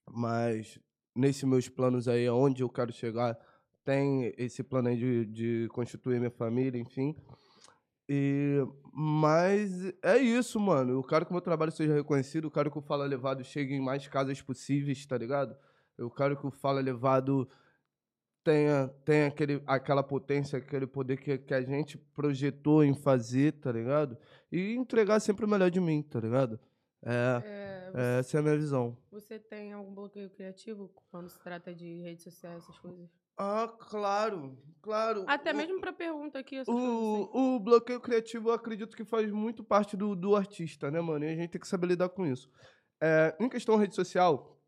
mas 0.09 0.79
nesses 1.15 1.43
meus 1.43 1.69
planos 1.69 2.07
aí, 2.07 2.27
aonde 2.27 2.63
eu 2.63 2.69
quero 2.69 2.93
chegar, 2.93 3.37
tem 3.85 4.33
esse 4.37 4.63
plano 4.63 4.89
aí 4.89 4.97
de, 4.97 5.25
de 5.27 5.69
constituir 5.73 6.19
minha 6.19 6.31
família, 6.31 6.79
enfim. 6.79 7.17
E, 8.09 8.59
mas 8.93 9.85
é 10.03 10.17
isso, 10.19 10.61
mano. 10.61 10.93
Eu 10.93 11.03
quero 11.03 11.25
que 11.25 11.31
o 11.31 11.35
meu 11.35 11.41
trabalho 11.41 11.73
seja 11.73 11.95
reconhecido, 11.95 12.47
eu 12.47 12.51
quero 12.51 12.71
que 12.71 12.79
o 12.79 12.83
Fala 12.83 13.05
Levado 13.05 13.43
chegue 13.45 13.75
em 13.75 13.81
mais 13.81 14.07
casas 14.07 14.41
possíveis, 14.41 15.05
tá 15.07 15.19
ligado? 15.19 15.57
Eu 15.99 16.11
quero 16.11 16.37
que 16.37 16.47
o 16.47 16.51
Fala 16.51 16.81
Levado 16.81 17.49
tenha, 18.45 18.89
tenha 19.05 19.27
aquele, 19.27 19.63
aquela 19.67 20.03
potência, 20.03 20.59
aquele 20.59 20.87
poder 20.87 21.17
que, 21.17 21.37
que 21.37 21.53
a 21.53 21.63
gente 21.63 21.99
projetou 21.99 22.85
em 22.85 22.95
fazer, 22.95 23.53
tá 23.53 23.73
ligado? 23.73 24.17
E 24.53 24.75
entregar 24.75 25.19
sempre 25.21 25.45
o 25.45 25.49
melhor 25.49 25.71
de 25.71 25.81
mim, 25.81 26.03
tá 26.03 26.21
ligado? 26.21 26.61
É, 27.03 27.43
É, 27.45 27.91
é, 27.95 28.19
essa 28.21 28.37
é 28.37 28.41
a 28.41 28.43
minha 28.43 28.57
visão. 28.57 28.97
Você 29.11 29.39
tem 29.39 29.73
algum 29.73 29.93
bloqueio 29.93 30.31
criativo 30.31 30.91
quando 31.11 31.29
se 31.29 31.41
trata 31.41 31.75
de 31.75 32.03
redes 32.03 32.23
sociais, 32.23 32.63
essas 32.63 32.79
coisas? 32.79 33.09
Ah, 33.39 33.69
claro, 33.91 34.57
claro. 34.83 35.25
Até 35.27 35.53
O- 35.53 35.57
mesmo 35.57 35.81
pra 35.81 35.93
pergunta 35.93 36.39
aqui. 36.39 36.63
O, 36.67 37.55
o 37.57 37.61
bloqueio 37.61 38.01
criativo 38.01 38.49
eu 38.49 38.55
acredito 38.55 38.97
que 38.97 39.05
faz 39.05 39.31
muito 39.31 39.63
parte 39.63 39.97
do, 39.97 40.15
do 40.17 40.35
artista, 40.35 40.91
né, 40.91 41.01
mano? 41.01 41.25
E 41.25 41.29
a 41.29 41.35
gente 41.35 41.51
tem 41.51 41.61
que 41.61 41.69
saber 41.69 41.87
lidar 41.89 42.09
com 42.09 42.27
isso. 42.27 42.51
É, 43.03 43.37
em 43.39 43.49
questão 43.49 43.77
rede 43.77 43.95
social, 43.95 44.59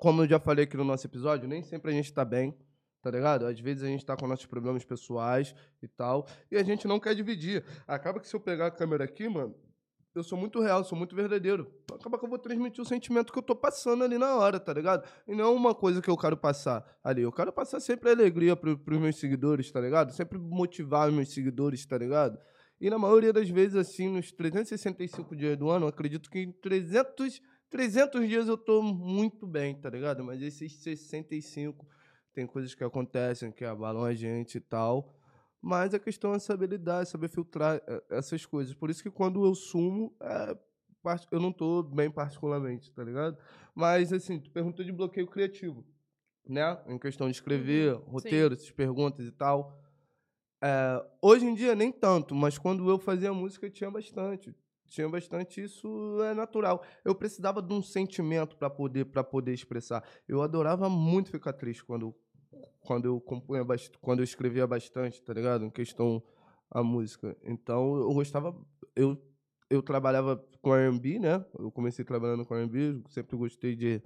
como 0.00 0.22
eu 0.22 0.28
já 0.28 0.40
falei 0.40 0.64
aqui 0.64 0.76
no 0.76 0.84
nosso 0.84 1.06
episódio, 1.06 1.46
nem 1.48 1.62
sempre 1.62 1.90
a 1.90 1.94
gente 1.94 2.12
tá 2.12 2.24
bem, 2.24 2.56
tá 3.02 3.10
ligado? 3.10 3.46
Às 3.46 3.60
vezes 3.60 3.82
a 3.82 3.86
gente 3.86 4.04
tá 4.04 4.16
com 4.16 4.26
nossos 4.26 4.46
problemas 4.46 4.82
pessoais 4.84 5.54
e 5.82 5.86
tal, 5.88 6.26
e 6.50 6.56
a 6.56 6.62
gente 6.62 6.88
não 6.88 6.98
quer 6.98 7.14
dividir. 7.14 7.62
Acaba 7.86 8.18
que 8.18 8.26
se 8.28 8.34
eu 8.34 8.40
pegar 8.40 8.68
a 8.68 8.70
câmera 8.70 9.04
aqui, 9.04 9.28
mano, 9.28 9.54
eu 10.16 10.24
sou 10.24 10.38
muito 10.38 10.60
real, 10.60 10.82
sou 10.82 10.96
muito 10.96 11.14
verdadeiro. 11.14 11.70
Acaba 11.92 12.18
que 12.18 12.24
eu 12.24 12.28
vou 12.28 12.38
transmitir 12.38 12.82
o 12.82 12.86
sentimento 12.86 13.32
que 13.32 13.38
eu 13.38 13.42
tô 13.42 13.54
passando 13.54 14.02
ali 14.02 14.16
na 14.16 14.34
hora, 14.36 14.58
tá 14.58 14.72
ligado? 14.72 15.06
E 15.28 15.34
não 15.34 15.54
uma 15.54 15.74
coisa 15.74 16.00
que 16.00 16.08
eu 16.08 16.16
quero 16.16 16.36
passar 16.36 16.84
ali. 17.04 17.22
Eu 17.22 17.32
quero 17.32 17.52
passar 17.52 17.80
sempre 17.80 18.10
alegria 18.10 18.56
pro, 18.56 18.78
pros 18.78 18.98
meus 18.98 19.16
seguidores, 19.16 19.70
tá 19.70 19.80
ligado? 19.80 20.12
Sempre 20.12 20.38
motivar 20.38 21.08
os 21.08 21.14
meus 21.14 21.28
seguidores, 21.32 21.84
tá 21.84 21.98
ligado? 21.98 22.38
E 22.80 22.90
na 22.90 22.98
maioria 22.98 23.32
das 23.32 23.48
vezes, 23.48 23.76
assim, 23.76 24.08
nos 24.08 24.32
365 24.32 25.34
dias 25.34 25.56
do 25.56 25.70
ano, 25.70 25.86
acredito 25.86 26.30
que 26.30 26.40
em 26.40 26.52
300, 26.52 27.40
300 27.70 28.28
dias 28.28 28.48
eu 28.48 28.56
tô 28.56 28.82
muito 28.82 29.46
bem, 29.46 29.74
tá 29.74 29.88
ligado? 29.88 30.22
Mas 30.24 30.42
esses 30.42 30.82
65 30.82 31.86
tem 32.34 32.46
coisas 32.46 32.74
que 32.74 32.84
acontecem 32.84 33.50
que 33.50 33.64
abalam 33.64 34.04
a 34.04 34.14
gente 34.14 34.58
e 34.58 34.60
tal. 34.60 35.15
Mas 35.66 35.92
a 35.92 35.98
questão 35.98 36.32
é 36.32 36.38
saber 36.38 36.68
lidar, 36.68 37.02
é 37.02 37.04
saber 37.04 37.28
filtrar 37.28 37.82
eh, 37.88 38.02
essas 38.10 38.46
coisas. 38.46 38.72
Por 38.72 38.88
isso 38.88 39.02
que 39.02 39.10
quando 39.10 39.44
eu 39.44 39.52
sumo, 39.52 40.14
é, 40.20 40.56
eu 41.32 41.40
não 41.40 41.50
tô 41.50 41.82
bem 41.82 42.08
particularmente, 42.08 42.92
tá 42.92 43.02
ligado? 43.02 43.36
Mas, 43.74 44.12
assim, 44.12 44.38
tu 44.38 44.48
perguntou 44.52 44.84
de 44.84 44.92
bloqueio 44.92 45.26
criativo, 45.26 45.84
né? 46.48 46.80
Em 46.86 46.96
questão 46.96 47.26
de 47.26 47.32
escrever, 47.34 47.94
Uhum, 47.94 47.98
sim. 47.98 48.10
roteiro, 48.10 48.54
essas 48.54 48.70
perguntas 48.70 49.26
e 49.26 49.32
tal. 49.32 49.76
É, 50.62 51.04
hoje 51.20 51.44
em 51.44 51.54
dia, 51.54 51.74
nem 51.74 51.90
tanto, 51.90 52.32
mas 52.32 52.56
quando 52.58 52.88
eu 52.88 52.96
fazia 52.96 53.32
música, 53.32 53.68
tinha 53.68 53.90
bastante. 53.90 54.54
Tinha 54.86 55.08
bastante, 55.08 55.60
isso 55.64 56.22
é 56.22 56.32
natural. 56.32 56.80
Eu 57.04 57.12
precisava 57.12 57.60
de 57.60 57.74
um 57.74 57.82
sentimento 57.82 58.56
para 58.56 58.70
poder, 58.70 59.06
pra 59.06 59.24
poder 59.24 59.52
expressar. 59.52 60.04
Eu 60.28 60.42
adorava 60.42 60.88
muito 60.88 61.28
ficar 61.28 61.52
triste 61.54 61.84
quando, 61.84 62.14
quando 62.80 63.06
eu 63.06 63.20
compunha 63.20 63.64
bast- 63.64 63.96
quando 64.00 64.20
eu 64.20 64.24
escrevia 64.24 64.66
bastante, 64.66 65.22
tá 65.22 65.32
ligado? 65.32 65.64
Em 65.64 65.70
questão 65.70 66.22
a 66.70 66.82
música. 66.82 67.36
Então 67.42 67.96
eu 67.96 68.12
gostava, 68.14 68.54
eu 68.94 69.16
eu 69.68 69.82
trabalhava 69.82 70.36
com 70.62 70.74
R&B, 70.74 71.18
né? 71.18 71.44
Eu 71.58 71.70
comecei 71.72 72.04
trabalhando 72.04 72.44
com 72.46 72.54
R&B, 72.54 73.02
sempre 73.08 73.36
gostei 73.36 73.74
de, 73.74 74.00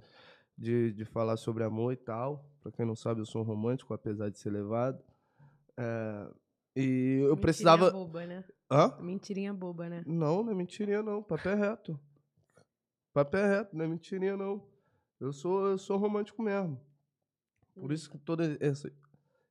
de, 0.57 0.91
de 0.91 1.05
falar 1.05 1.37
sobre 1.37 1.63
amor 1.63 1.93
e 1.93 1.97
tal. 1.97 2.49
Pra 2.61 2.71
quem 2.71 2.85
não 2.85 2.95
sabe, 2.95 3.21
eu 3.21 3.25
sou 3.25 3.41
um 3.41 3.45
romântico, 3.45 3.93
apesar 3.93 4.29
de 4.29 4.39
ser 4.39 4.49
levado. 4.49 5.03
É, 5.77 6.27
e 6.75 7.19
eu 7.21 7.35
Mentirinha 7.35 7.37
precisava... 7.41 7.91
boba, 7.91 8.25
né? 8.25 8.43
Hã? 8.71 8.97
Mentirinha 8.99 9.53
boba, 9.53 9.89
né? 9.89 10.03
Não, 10.07 10.43
não 10.43 10.51
é 10.51 10.55
mentirinha 10.55 11.03
não, 11.03 11.21
papo 11.21 11.47
é 11.47 11.55
reto. 11.55 11.99
Papo 13.13 13.37
é 13.37 13.57
reto, 13.57 13.75
não 13.75 13.85
é 13.85 13.87
mentirinha 13.87 14.37
não. 14.37 14.65
Eu 15.19 15.31
sou, 15.31 15.67
eu 15.67 15.77
sou 15.77 15.97
romântico 15.97 16.41
mesmo. 16.41 16.79
Por 17.75 17.91
isso 17.91 18.09
que 18.09 18.17
toda 18.17 18.57
essa, 18.59 18.91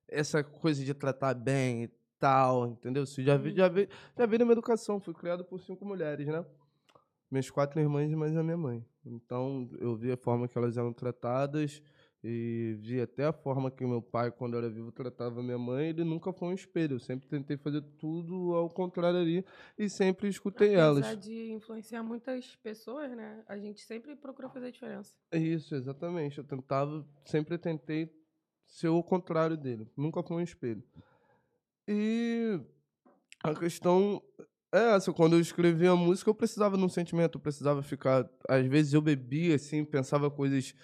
essa 0.08 0.44
coisa 0.44 0.84
de 0.84 0.94
tratar 0.94 1.34
bem 1.34 1.84
e 1.84 1.90
tal, 2.18 2.68
entendeu? 2.68 3.04
Isso 3.04 3.22
já 3.22 3.36
vi, 3.36 3.54
já 3.54 3.68
vi, 3.68 3.88
já 4.16 4.26
vi 4.26 4.38
na 4.38 4.44
minha 4.44 4.52
educação. 4.52 5.00
Fui 5.00 5.14
criado 5.14 5.44
por 5.44 5.60
cinco 5.60 5.84
mulheres, 5.84 6.26
né? 6.26 6.44
Minhas 7.30 7.50
quatro 7.50 7.80
irmãs 7.80 8.10
e 8.10 8.16
mais 8.16 8.36
a 8.36 8.42
minha 8.42 8.56
mãe. 8.56 8.84
Então, 9.04 9.68
eu 9.78 9.96
vi 9.96 10.12
a 10.12 10.16
forma 10.16 10.46
que 10.46 10.58
elas 10.58 10.76
eram 10.76 10.92
tratadas 10.92 11.82
e 12.22 12.76
vi 12.78 13.00
até 13.00 13.24
a 13.24 13.32
forma 13.32 13.70
que 13.70 13.84
meu 13.84 14.02
pai, 14.02 14.30
quando 14.30 14.56
era 14.56 14.68
vivo, 14.68 14.92
tratava 14.92 15.42
minha 15.42 15.56
mãe. 15.56 15.88
Ele 15.88 16.04
nunca 16.04 16.32
foi 16.32 16.48
um 16.48 16.52
espelho. 16.52 16.96
Eu 16.96 17.00
sempre 17.00 17.26
tentei 17.26 17.56
fazer 17.56 17.80
tudo 17.98 18.54
ao 18.54 18.68
contrário 18.68 19.18
ali 19.18 19.44
e 19.78 19.88
sempre 19.88 20.28
escutei 20.28 20.74
elas. 20.74 20.98
Apesar 20.98 21.14
de 21.14 21.50
influenciar 21.50 22.02
muitas 22.02 22.56
pessoas, 22.56 23.10
né? 23.12 23.42
A 23.48 23.56
gente 23.56 23.80
sempre 23.80 24.14
procura 24.14 24.50
fazer 24.50 24.66
a 24.66 24.70
diferença. 24.70 25.14
É 25.32 25.38
Isso, 25.38 25.74
exatamente. 25.74 26.38
Eu 26.38 26.44
tentava, 26.44 27.06
sempre 27.24 27.56
tentei 27.56 28.12
ser 28.66 28.88
o 28.88 29.02
contrário 29.02 29.56
dele. 29.56 29.88
Nunca 29.96 30.22
fui 30.22 30.36
um 30.36 30.40
espelho. 30.40 30.82
E 31.88 32.60
a 33.42 33.54
questão 33.54 34.22
é 34.72 34.94
essa. 34.94 35.10
Quando 35.12 35.36
eu 35.36 35.40
escrevia 35.40 35.92
a 35.92 35.96
música, 35.96 36.28
eu 36.28 36.34
precisava 36.34 36.76
de 36.76 36.84
um 36.84 36.88
sentimento, 36.88 37.38
eu 37.38 37.42
precisava 37.42 37.82
ficar. 37.82 38.28
Às 38.46 38.66
vezes 38.66 38.92
eu 38.92 39.00
bebia, 39.00 39.54
assim, 39.54 39.84
pensava 39.84 40.30
coisas. 40.30 40.74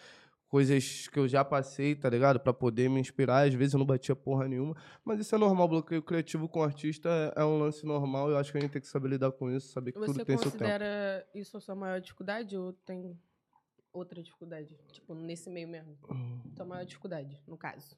Coisas 0.49 1.09
que 1.09 1.19
eu 1.19 1.27
já 1.27 1.45
passei, 1.45 1.95
tá 1.97 2.09
ligado? 2.09 2.39
Pra 2.39 2.53
poder 2.53 2.89
me 2.89 3.01
inspirar. 3.01 3.47
Às 3.47 3.55
vezes 3.55 3.75
eu 3.75 3.79
não 3.79 3.87
batia 3.87 4.15
porra 4.15 4.47
nenhuma. 4.47 4.77
Mas 5.05 5.19
isso 5.21 5.35
é 5.35 5.39
normal. 5.39 5.67
Bloqueio 5.67 6.03
criativo 6.03 6.49
com 6.49 6.63
artista 6.63 7.09
é, 7.37 7.43
é 7.43 7.45
um 7.45 7.59
lance 7.59 7.85
normal. 7.85 8.31
Eu 8.31 8.39
acho 8.39 8.53
que 8.53 8.59
a 8.59 8.61
gente 8.61 8.71
tem 8.71 8.81
que 8.81 8.87
saber 8.89 9.09
lidar 9.09 9.33
com 9.33 9.51
isso, 9.51 9.73
saber 9.73 9.93
que 9.93 9.99
Você 9.99 10.13
tudo 10.13 10.25
tem 10.25 10.37
seu 10.37 10.51
tempo. 10.51 10.59
considera 10.59 11.27
isso 11.35 11.57
a 11.57 11.61
sua 11.61 11.75
maior 11.75 12.01
dificuldade 12.01 12.57
ou 12.57 12.73
tem 12.73 13.19
outra 13.93 14.23
dificuldade? 14.23 14.69
Tipo, 14.93 15.15
nesse 15.15 15.51
meio 15.51 15.67
mesmo. 15.67 15.99
Hum. 16.11 16.41
Sua 16.55 16.65
maior 16.65 16.85
dificuldade, 16.85 17.43
no 17.47 17.57
caso. 17.57 17.97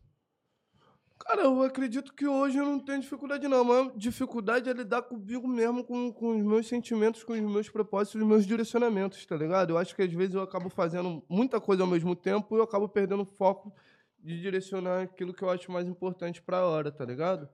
Cara, 1.19 1.43
eu 1.43 1.63
acredito 1.63 2.15
que 2.15 2.27
hoje 2.27 2.59
eu 2.59 2.65
não 2.65 2.79
tenho 2.79 3.01
dificuldade, 3.01 3.47
não. 3.49 3.65
Maior 3.65 3.93
dificuldade 3.97 4.71
é 4.71 4.73
lidar 4.73 5.03
comigo 5.03 5.47
mesmo, 5.49 5.85
com, 5.85 6.13
com 6.13 6.39
os 6.39 6.45
meus 6.45 6.67
sentimentos, 6.67 7.25
com 7.25 7.33
os 7.33 7.41
meus 7.41 7.69
propósitos, 7.69 8.21
os 8.21 8.27
meus 8.27 8.47
direcionamentos, 8.47 9.25
tá 9.27 9.37
ligado? 9.37 9.71
Eu 9.71 9.79
acho 9.79 9.95
que 9.95 10.03
às 10.03 10.13
vezes 10.13 10.35
eu 10.35 10.43
acabo 10.43 10.69
fazendo 10.71 11.23
muita 11.29 11.61
coisa 11.61 11.83
ao 11.83 11.89
mesmo 11.89 12.15
tempo 12.15 12.57
e 12.57 12.59
eu 12.59 12.63
acabo 12.63 12.89
perdendo 12.89 13.25
foco 13.25 13.75
de 14.19 14.41
direcionar 14.41 15.03
aquilo 15.03 15.35
que 15.35 15.43
eu 15.43 15.51
acho 15.51 15.71
mais 15.71 15.87
importante 15.87 16.41
pra 16.41 16.67
hora, 16.67 16.91
tá 16.91 17.05
ligado? 17.05 17.49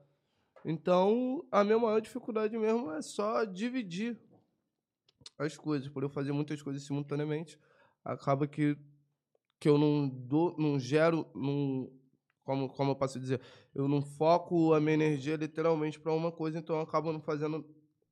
Então, 0.63 1.45
a 1.51 1.63
minha 1.63 1.77
maior 1.77 1.99
dificuldade 1.99 2.57
mesmo 2.57 2.91
é 2.91 3.01
só 3.01 3.43
dividir 3.45 4.17
as 5.37 5.57
coisas. 5.57 5.87
Por 5.89 6.03
eu 6.03 6.09
fazer 6.09 6.31
muitas 6.31 6.61
coisas 6.61 6.83
simultaneamente, 6.83 7.59
acaba 8.03 8.47
que, 8.47 8.77
que 9.59 9.69
eu 9.69 9.77
não, 9.77 10.07
dou, 10.07 10.55
não 10.57 10.79
gero, 10.79 11.27
não, 11.35 11.91
como, 12.45 12.69
como 12.69 12.91
eu 12.91 12.95
posso 12.95 13.19
dizer, 13.19 13.41
eu 13.73 13.87
não 13.87 14.01
foco 14.01 14.73
a 14.73 14.79
minha 14.79 14.93
energia 14.93 15.35
literalmente 15.35 15.99
para 15.99 16.13
uma 16.13 16.31
coisa, 16.31 16.59
então 16.59 16.75
eu 16.77 16.83
acabo 16.83 17.11
não 17.11 17.19
fazendo, 17.19 17.65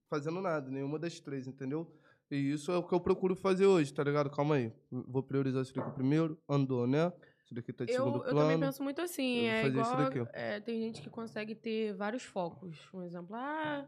fazendo 0.10 0.42
nada, 0.42 0.70
nenhuma 0.70 1.00
das 1.00 1.20
três, 1.20 1.48
entendeu? 1.48 1.88
E 2.30 2.52
isso 2.52 2.72
é 2.72 2.78
o 2.78 2.84
que 2.84 2.94
eu 2.94 3.00
procuro 3.00 3.36
fazer 3.36 3.68
hoje, 3.68 3.94
tá 3.94 4.04
ligado? 4.04 4.30
Calma 4.30 4.56
aí. 4.56 4.74
Vou 4.90 5.22
priorizar 5.22 5.62
isso 5.62 5.74
daqui 5.74 5.92
primeiro. 5.92 6.36
Andou, 6.50 6.88
né? 6.88 7.14
Isso 7.46 7.54
daqui 7.54 7.72
tá 7.72 7.86
de 7.86 7.92
Eu, 7.92 8.06
segundo 8.06 8.18
eu 8.18 8.24
plano. 8.24 8.40
também 8.40 8.60
penso 8.60 8.82
muito 8.82 9.02
assim. 9.02 9.42
Eu 9.42 9.52
É 9.52 9.68
igual. 9.68 10.28
é, 10.34 10.60
tem 10.60 10.82
gente 10.82 11.02
que 11.02 11.10
consegue 11.12 11.54
ter 11.54 11.94
vários 11.94 12.24
focos. 12.24 12.90
Um 12.92 13.04
exemplo, 13.04 13.36
ah, 13.36 13.88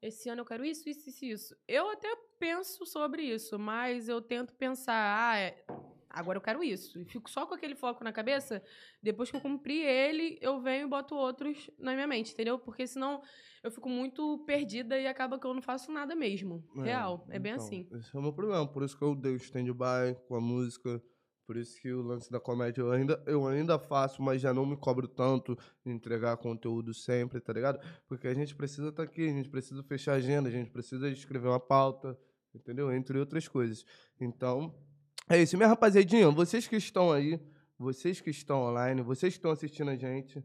esse 0.00 0.28
ano 0.28 0.42
eu 0.42 0.44
quero 0.44 0.64
isso, 0.64 0.88
isso, 0.88 1.08
isso, 1.08 1.24
isso. 1.24 1.56
Eu 1.66 1.90
até 1.90 2.08
penso 2.38 2.86
sobre 2.86 3.22
isso, 3.22 3.58
mas 3.58 4.08
eu 4.08 4.22
tento 4.22 4.54
pensar, 4.54 5.30
ah, 5.30 5.38
é, 5.38 5.64
agora 6.10 6.36
eu 6.36 6.42
quero 6.42 6.62
isso. 6.62 7.00
E 7.00 7.04
fico 7.04 7.30
só 7.30 7.46
com 7.46 7.54
aquele 7.54 7.74
foco 7.74 8.04
na 8.04 8.12
cabeça. 8.12 8.62
Depois 9.02 9.30
que 9.30 9.36
eu 9.36 9.40
cumpri 9.40 9.80
ele, 9.80 10.38
eu 10.40 10.60
venho 10.60 10.86
e 10.86 10.90
boto 10.90 11.14
outros 11.14 11.70
na 11.78 11.94
minha 11.94 12.06
mente, 12.06 12.32
entendeu? 12.32 12.58
Porque 12.58 12.86
senão 12.86 13.22
eu 13.62 13.70
fico 13.70 13.88
muito 13.88 14.38
perdida 14.46 14.98
e 14.98 15.06
acaba 15.06 15.38
que 15.38 15.46
eu 15.46 15.54
não 15.54 15.62
faço 15.62 15.92
nada 15.92 16.14
mesmo. 16.14 16.64
Real. 16.76 17.26
É 17.30 17.38
bem 17.38 17.52
então, 17.52 17.64
assim. 17.64 17.88
Esse 17.92 18.14
é 18.14 18.18
o 18.18 18.22
meu 18.22 18.32
problema. 18.32 18.66
Por 18.66 18.82
isso 18.82 18.96
que 18.96 19.04
eu 19.04 19.14
dei 19.14 19.32
o 19.32 19.36
stand-by 19.36 20.16
com 20.26 20.34
a 20.34 20.40
música. 20.40 21.02
Por 21.46 21.56
isso 21.56 21.80
que 21.82 21.92
o 21.92 22.00
lance 22.00 22.30
da 22.30 22.38
comédia 22.38 22.80
eu 22.80 22.92
ainda, 22.92 23.20
eu 23.26 23.44
ainda 23.48 23.76
faço, 23.76 24.22
mas 24.22 24.40
já 24.40 24.54
não 24.54 24.64
me 24.64 24.76
cobro 24.76 25.08
tanto 25.08 25.58
de 25.84 25.90
entregar 25.90 26.36
conteúdo 26.36 26.94
sempre, 26.94 27.40
tá 27.40 27.52
ligado? 27.52 27.80
Porque 28.06 28.28
a 28.28 28.34
gente 28.34 28.54
precisa 28.54 28.90
estar 28.90 29.02
aqui, 29.02 29.28
a 29.28 29.32
gente 29.32 29.48
precisa 29.48 29.82
fechar 29.82 30.12
a 30.12 30.16
agenda, 30.18 30.48
a 30.48 30.52
gente 30.52 30.70
precisa 30.70 31.08
escrever 31.10 31.48
uma 31.48 31.58
pauta, 31.58 32.16
entendeu? 32.54 32.92
Entre 32.92 33.18
outras 33.18 33.48
coisas. 33.48 33.84
Então, 34.20 34.72
é 35.30 35.42
isso. 35.42 35.56
Minha 35.56 35.68
rapaziadinha, 35.68 36.30
vocês 36.30 36.66
que 36.66 36.76
estão 36.76 37.12
aí, 37.12 37.40
vocês 37.78 38.20
que 38.20 38.30
estão 38.30 38.62
online, 38.62 39.00
vocês 39.00 39.32
que 39.32 39.38
estão 39.38 39.50
assistindo 39.50 39.90
a 39.90 39.96
gente, 39.96 40.44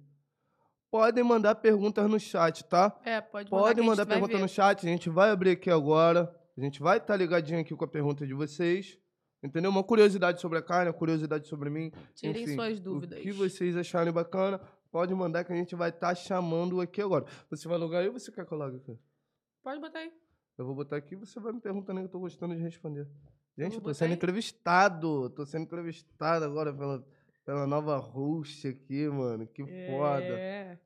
podem 0.89 1.23
mandar 1.23 1.55
perguntas 1.55 2.09
no 2.09 2.19
chat, 2.19 2.63
tá? 2.63 2.97
É, 3.03 3.19
pode 3.19 3.51
mandar. 3.51 3.63
Pode 3.63 3.75
que 3.75 3.81
a 3.81 3.83
mandar 3.83 4.05
pergunta 4.05 4.37
no 4.37 4.47
chat, 4.47 4.85
a 4.85 4.89
gente 4.89 5.09
vai 5.09 5.31
abrir 5.31 5.51
aqui 5.51 5.69
agora. 5.69 6.33
A 6.57 6.61
gente 6.61 6.79
vai 6.79 6.97
estar 6.97 7.17
ligadinho 7.17 7.59
aqui 7.59 7.75
com 7.75 7.83
a 7.83 7.87
pergunta 7.87 8.25
de 8.25 8.33
vocês. 8.33 8.97
Entendeu? 9.43 9.69
Uma 9.69 9.83
curiosidade 9.83 10.39
sobre 10.39 10.57
a 10.57 10.61
carne, 10.61 10.89
uma 10.89 10.97
curiosidade 10.97 11.47
sobre 11.47 11.69
mim. 11.69 11.91
Tirem 12.15 12.43
enfim, 12.43 12.55
suas 12.55 12.79
dúvidas. 12.79 13.19
O 13.19 13.21
que 13.21 13.31
vocês 13.31 13.75
acharem 13.75 14.11
bacana, 14.11 14.59
pode 14.91 15.13
mandar 15.13 15.43
que 15.43 15.51
a 15.51 15.55
gente 15.55 15.75
vai 15.75 15.89
estar 15.89 16.15
chamando 16.15 16.79
aqui 16.79 17.01
agora. 17.01 17.25
Você 17.49 17.67
vai 17.67 17.77
logar 17.77 18.01
aí 18.01 18.07
ou 18.07 18.13
você 18.13 18.31
quer 18.31 18.45
que 18.45 18.53
eu 18.53 18.57
logue 18.57 18.77
aqui? 18.77 18.97
Pode 19.61 19.79
botar 19.81 19.99
aí. 19.99 20.11
Eu 20.57 20.65
vou 20.65 20.73
botar 20.73 20.95
aqui 20.95 21.13
e 21.15 21.17
você 21.17 21.39
vai 21.39 21.51
me 21.51 21.59
perguntando 21.59 21.99
que 21.99 22.05
eu 22.05 22.09
tô 22.09 22.19
gostando 22.19 22.55
de 22.55 22.61
responder. 22.61 23.07
Gente, 23.57 23.75
eu 23.75 23.81
tô 23.81 23.93
sendo 23.93 24.13
entrevistado. 24.13 25.29
Tô 25.29 25.45
sendo 25.45 25.63
entrevistado 25.63 26.43
agora 26.45 26.73
pela, 26.73 27.05
pela 27.45 27.65
nova 27.67 27.97
host 27.97 28.67
aqui, 28.67 29.07
mano. 29.07 29.47
Que 29.47 29.63
foda. 29.89 30.23
É. 30.23 30.79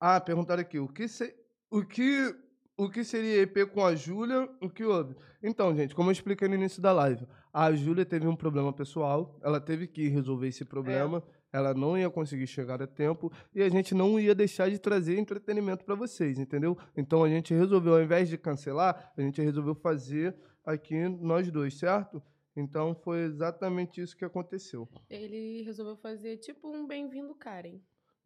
Ah, 0.00 0.20
perguntaram 0.20 0.60
aqui, 0.62 0.78
o 0.78 0.88
que, 0.88 1.08
se- 1.08 1.34
o 1.70 1.82
que, 1.84 2.34
o 2.76 2.88
que 2.88 3.02
seria 3.04 3.42
EP 3.42 3.66
com 3.66 3.84
a 3.84 3.94
Júlia? 3.94 4.48
O 4.60 4.70
que 4.70 4.84
houve? 4.84 5.16
Então, 5.42 5.74
gente, 5.74 5.94
como 5.94 6.08
eu 6.08 6.12
expliquei 6.12 6.46
no 6.48 6.54
início 6.54 6.80
da 6.80 6.92
live, 6.92 7.26
a 7.52 7.72
Júlia 7.72 8.04
teve 8.06 8.26
um 8.26 8.36
problema 8.36 8.72
pessoal, 8.72 9.38
ela 9.42 9.60
teve 9.60 9.86
que 9.88 10.08
resolver 10.08 10.46
esse 10.48 10.64
problema, 10.64 11.22
ela 11.52 11.74
não 11.74 11.96
ia 11.96 12.10
conseguir 12.10 12.46
chegar 12.46 12.82
a 12.82 12.86
tempo 12.86 13.32
e 13.54 13.62
a 13.62 13.68
gente 13.68 13.94
não 13.94 14.18
ia 14.18 14.34
deixar 14.34 14.70
de 14.70 14.78
trazer 14.78 15.18
entretenimento 15.18 15.84
para 15.84 15.94
vocês, 15.94 16.38
entendeu? 16.38 16.76
Então 16.96 17.24
a 17.24 17.28
gente 17.28 17.54
resolveu, 17.54 17.94
ao 17.94 18.02
invés 18.02 18.28
de 18.28 18.36
cancelar, 18.36 19.12
a 19.16 19.20
gente 19.20 19.40
resolveu 19.40 19.74
fazer 19.74 20.36
aqui 20.64 21.08
nós 21.08 21.50
dois, 21.50 21.78
certo? 21.78 22.22
Então 22.56 22.94
foi 22.94 23.20
exatamente 23.20 24.00
isso 24.00 24.16
que 24.16 24.24
aconteceu. 24.24 24.88
Ele 25.08 25.62
resolveu 25.62 25.96
fazer 25.96 26.38
tipo 26.38 26.68
um 26.68 26.86
bem-vindo 26.86 27.34
Karen. 27.34 27.80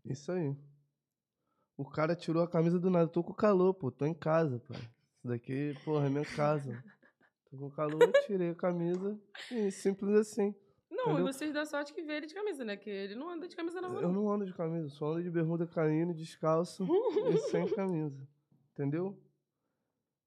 Isso 0.05 0.33
aí. 0.33 0.57
O 1.77 1.85
cara 1.85 2.17
tirou 2.17 2.43
a 2.43 2.49
camisa 2.49 2.79
do 2.79 2.91
nada. 2.91 3.09
Tô 3.09 3.23
com 3.23 3.33
calor, 3.33 3.75
pô. 3.75 3.91
Tô 3.91 4.07
em 4.07 4.15
casa, 4.15 4.59
pô. 4.61 4.75
Isso 4.75 5.29
daqui, 5.29 5.75
porra, 5.85 6.07
é 6.07 6.11
minha 6.11 6.25
casa. 6.25 6.83
Tô 7.51 7.59
com 7.59 7.71
calor, 7.71 8.11
tirei 8.27 8.51
a 8.51 8.55
camisa. 8.55 9.19
E 9.51 9.71
simples 9.71 10.15
assim. 10.15 10.55
Não, 10.93 11.05
Entendeu? 11.13 11.19
e 11.29 11.33
vocês 11.33 11.53
dão 11.53 11.65
sorte 11.65 11.95
que 11.95 12.03
vê 12.03 12.19
ele 12.19 12.27
de 12.27 12.35
camisa, 12.35 12.65
né? 12.65 12.77
Que 12.77 12.91
ele 12.91 13.15
não 13.15 13.31
anda 13.31 13.49
de 13.49 13.57
camisa 13.57 13.81
não. 13.81 13.99
Eu 14.01 14.13
não 14.13 14.31
ando 14.31 14.45
de 14.45 14.53
camisa, 14.53 14.89
só 14.91 15.13
ando 15.13 15.23
de 15.23 15.31
bermuda 15.31 15.67
caindo, 15.67 16.13
descalço 16.13 16.87
e 17.33 17.39
sem 17.51 17.67
camisa. 17.75 18.29
Entendeu? 18.73 19.19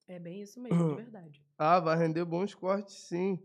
É 0.07 0.19
bem 0.19 0.41
isso 0.41 0.59
mesmo, 0.59 0.89
de 0.89 0.95
verdade. 0.95 1.43
Ah, 1.57 1.79
vai 1.79 1.97
render 1.97 2.25
bons 2.25 2.53
cortes, 2.53 2.95
sim. 2.95 3.39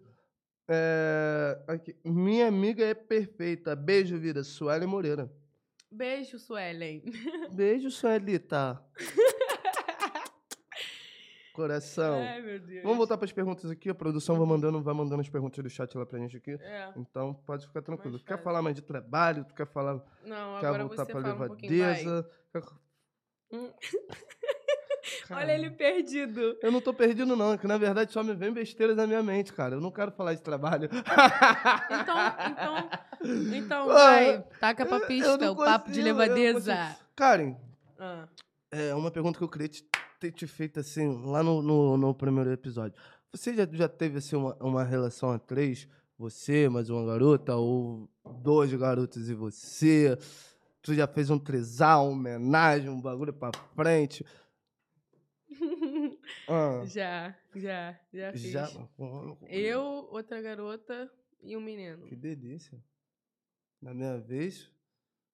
É, 0.69 1.63
aqui. 1.69 1.95
Minha 2.05 2.49
amiga 2.49 2.85
é 2.85 2.93
perfeita. 2.93 3.77
Beijo, 3.77 4.19
vida. 4.19 4.43
Suelen 4.43 4.89
Moreira. 4.89 5.31
Beijo, 5.89 6.39
Suelen. 6.41 7.03
Beijo, 7.53 7.89
Suelita. 7.91 8.83
Coração. 11.61 12.15
Ai, 12.23 12.41
meu 12.41 12.59
Deus. 12.59 12.83
Vamos 12.83 12.99
voltar 12.99 13.17
para 13.19 13.27
as 13.27 13.33
perguntas 13.33 13.71
aqui. 13.71 13.91
A 13.91 13.95
produção 13.95 14.37
vai 14.37 14.47
mandando, 14.47 14.81
vai 14.83 14.95
mandando 14.95 15.21
as 15.21 15.29
perguntas 15.29 15.63
do 15.63 15.69
chat 15.69 15.97
lá 15.97 16.07
pra 16.07 16.19
gente 16.19 16.37
aqui. 16.37 16.53
É. 16.53 16.93
Então, 16.97 17.35
pode 17.47 17.67
ficar 17.67 17.83
tranquilo. 17.83 18.13
Mais 18.13 18.23
quer 18.23 18.31
fácil. 18.35 18.45
falar 18.45 18.63
mais 18.63 18.77
de 18.77 18.83
trabalho? 18.83 19.45
Tu 19.45 19.55
quer 19.55 19.67
falar 19.67 19.95
Não, 20.25 20.59
quer 20.61 20.67
agora 20.67 20.85
voltar 20.85 21.05
você 21.05 21.13
pra 21.13 21.21
fala 21.23 21.35
um 21.35 21.47
pouquinho, 21.49 21.73
levadeza? 21.73 22.31
Hum. 23.53 23.71
Olha 25.31 25.53
ele 25.53 25.71
perdido. 25.71 26.57
Eu 26.63 26.71
não 26.73 26.81
tô 26.81 26.93
perdido, 26.93 27.37
não. 27.37 27.53
É 27.55 27.59
que 27.59 27.67
na 27.67 27.79
verdade 27.79 28.13
só 28.13 28.23
me 28.23 28.35
vem 28.35 28.53
besteiras 28.53 28.97
na 28.97 29.07
minha 29.07 29.23
mente, 29.23 29.53
cara. 29.53 29.75
Eu 29.77 29.81
não 29.81 29.91
quero 29.91 30.11
falar 30.13 30.35
de 30.35 30.43
trabalho. 30.43 30.89
Então, 30.93 32.17
então, 32.51 32.91
então 33.55 33.87
vai. 33.93 34.43
Taca 34.61 34.87
pra 34.87 35.01
pista, 35.01 35.51
o 35.51 35.57
papo 35.57 35.91
de 35.91 36.03
levadeza. 36.03 36.97
Karen, 37.17 37.57
Ah, 37.99 38.27
é 38.71 38.95
uma 38.95 39.11
pergunta 39.11 39.39
que 39.39 39.45
eu 39.45 39.49
queria 39.49 39.69
te, 39.69 39.85
ter 40.21 40.31
te 40.33 40.47
feito 40.47 40.79
assim, 40.79 41.25
lá 41.25 41.43
no, 41.43 41.63
no, 41.63 41.97
no 41.97 42.15
primeiro 42.15 42.53
episódio. 42.53 42.95
Você 43.33 43.55
já, 43.55 43.67
já 43.73 43.89
teve 43.89 44.19
assim, 44.19 44.37
uma, 44.37 44.55
uma 44.61 44.85
relação 44.85 45.31
a 45.33 45.39
três? 45.39 45.89
Você, 46.19 46.69
mais 46.69 46.91
uma 46.91 47.05
garota, 47.07 47.57
ou 47.57 48.07
dois 48.43 48.73
garotos 48.75 49.31
e 49.31 49.35
você? 49.35 50.19
Tu 50.83 50.95
já 50.95 51.07
fez 51.07 51.31
um 51.31 51.39
trisal, 51.39 52.09
uma 52.09 52.13
homenagem, 52.13 52.91
um 52.91 53.01
bagulho 53.01 53.33
pra 53.33 53.51
frente? 53.75 54.25
Ah, 56.49 56.83
já, 56.85 57.37
já, 57.55 57.99
já 58.13 58.33
fiz. 58.33 58.43
já. 58.51 58.69
Eu, 59.49 59.81
outra 60.11 60.41
garota 60.41 61.11
e 61.43 61.57
um 61.57 61.61
menino. 61.61 62.07
Que 62.07 62.17
delícia. 62.17 62.83
Na 63.81 63.95
minha 63.95 64.19
vez, 64.19 64.69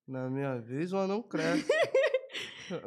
na 0.07 0.29
minha 0.29 0.59
vez, 0.59 0.93
o 0.93 0.97
anão 0.97 1.23
cresce. 1.23 1.67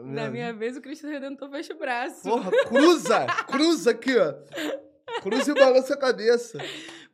Na 0.05 0.29
minha 0.29 0.53
vez, 0.53 0.77
o 0.77 0.81
Cristo 0.81 1.07
Redentor 1.07 1.51
fecha 1.51 1.75
o 1.75 1.79
braço. 1.79 2.23
Porra, 2.23 2.51
cruza! 2.67 3.27
cruza 3.47 3.91
aqui, 3.91 4.17
ó. 4.17 4.35
Cruza 5.23 5.51
e 5.51 5.55
balança 5.55 5.95
a 5.95 5.99
cabeça. 5.99 6.59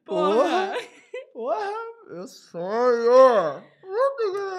Porra! 0.05 0.75
Porra, 1.33 1.73
eu 2.09 2.27
sonho! 2.27 3.63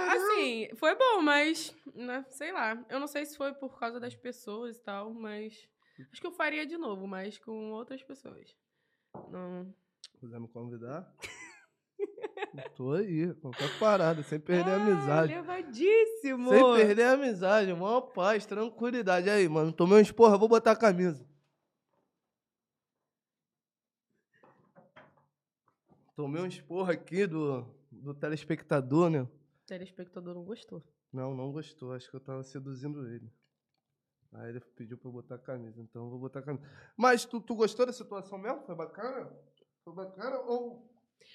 Assim, 0.10 0.70
foi 0.76 0.96
bom, 0.96 1.22
mas, 1.22 1.76
né, 1.94 2.26
sei 2.30 2.52
lá. 2.52 2.84
Eu 2.90 3.00
não 3.00 3.08
sei 3.08 3.26
se 3.26 3.38
foi 3.38 3.54
por 3.54 3.78
causa 3.80 4.00
das 4.00 4.16
pessoas 4.16 4.78
e 4.78 4.82
tal, 4.82 5.14
mas. 5.14 5.68
Acho 6.12 6.22
que 6.22 6.28
eu 6.28 6.32
faria 6.32 6.66
de 6.66 6.78
novo, 6.78 7.08
mas 7.08 7.38
com 7.38 7.72
outras 7.72 8.04
pessoas. 8.04 8.56
Não. 9.30 9.74
Quiser 10.20 10.40
me 10.40 10.48
convidar? 10.48 11.12
Tô 12.76 12.92
aí, 12.92 13.34
qualquer 13.36 13.80
parada, 13.80 14.22
sem 14.24 14.40
perder 14.40 14.72
a 14.72 14.76
amizade. 14.76 15.34
Ah, 15.34 15.42
levadíssimo! 15.42 16.50
Sem 16.50 16.76
perder 16.76 17.04
a 17.04 17.12
amizade, 17.14 17.74
maior 17.74 18.02
paz, 18.02 18.46
tranquilidade. 18.46 19.30
Aí, 19.30 19.48
mano, 19.48 19.72
tomei 19.72 19.98
um 19.98 20.02
esporra, 20.02 20.38
vou 20.38 20.48
botar 20.48 20.72
a 20.72 20.76
camisa. 20.76 21.26
Tomei 26.16 26.42
um 26.42 26.48
esporro 26.48 26.92
aqui 26.92 27.28
do, 27.28 27.64
do 27.92 28.14
telespectador, 28.14 29.10
né? 29.10 29.22
O 29.22 29.30
telespectador 29.68 30.34
não 30.34 30.44
gostou. 30.44 30.84
Não, 31.14 31.36
não 31.36 31.52
gostou. 31.52 31.94
Acho 31.94 32.10
que 32.10 32.16
eu 32.16 32.20
tava 32.20 32.44
seduzindo 32.44 33.08
ele. 33.08 33.32
Aí 34.34 34.50
ele 34.50 34.60
pediu 34.60 34.98
pra 34.98 35.10
eu 35.10 35.14
botar 35.14 35.36
a 35.36 35.40
camisa, 35.40 35.82
então 35.82 36.04
eu 36.04 36.10
vou 36.10 36.20
botar 36.20 36.40
a 36.40 36.42
camisa. 36.44 36.68
Mas 36.96 37.24
tu, 37.26 37.40
tu 37.40 37.56
gostou 37.56 37.86
da 37.86 37.94
situação 37.94 38.38
mesmo? 38.38 38.62
Foi 38.64 38.76
bacana? 38.76 39.32
Foi 39.84 39.94
bacana 39.94 40.40
ou... 40.40 40.90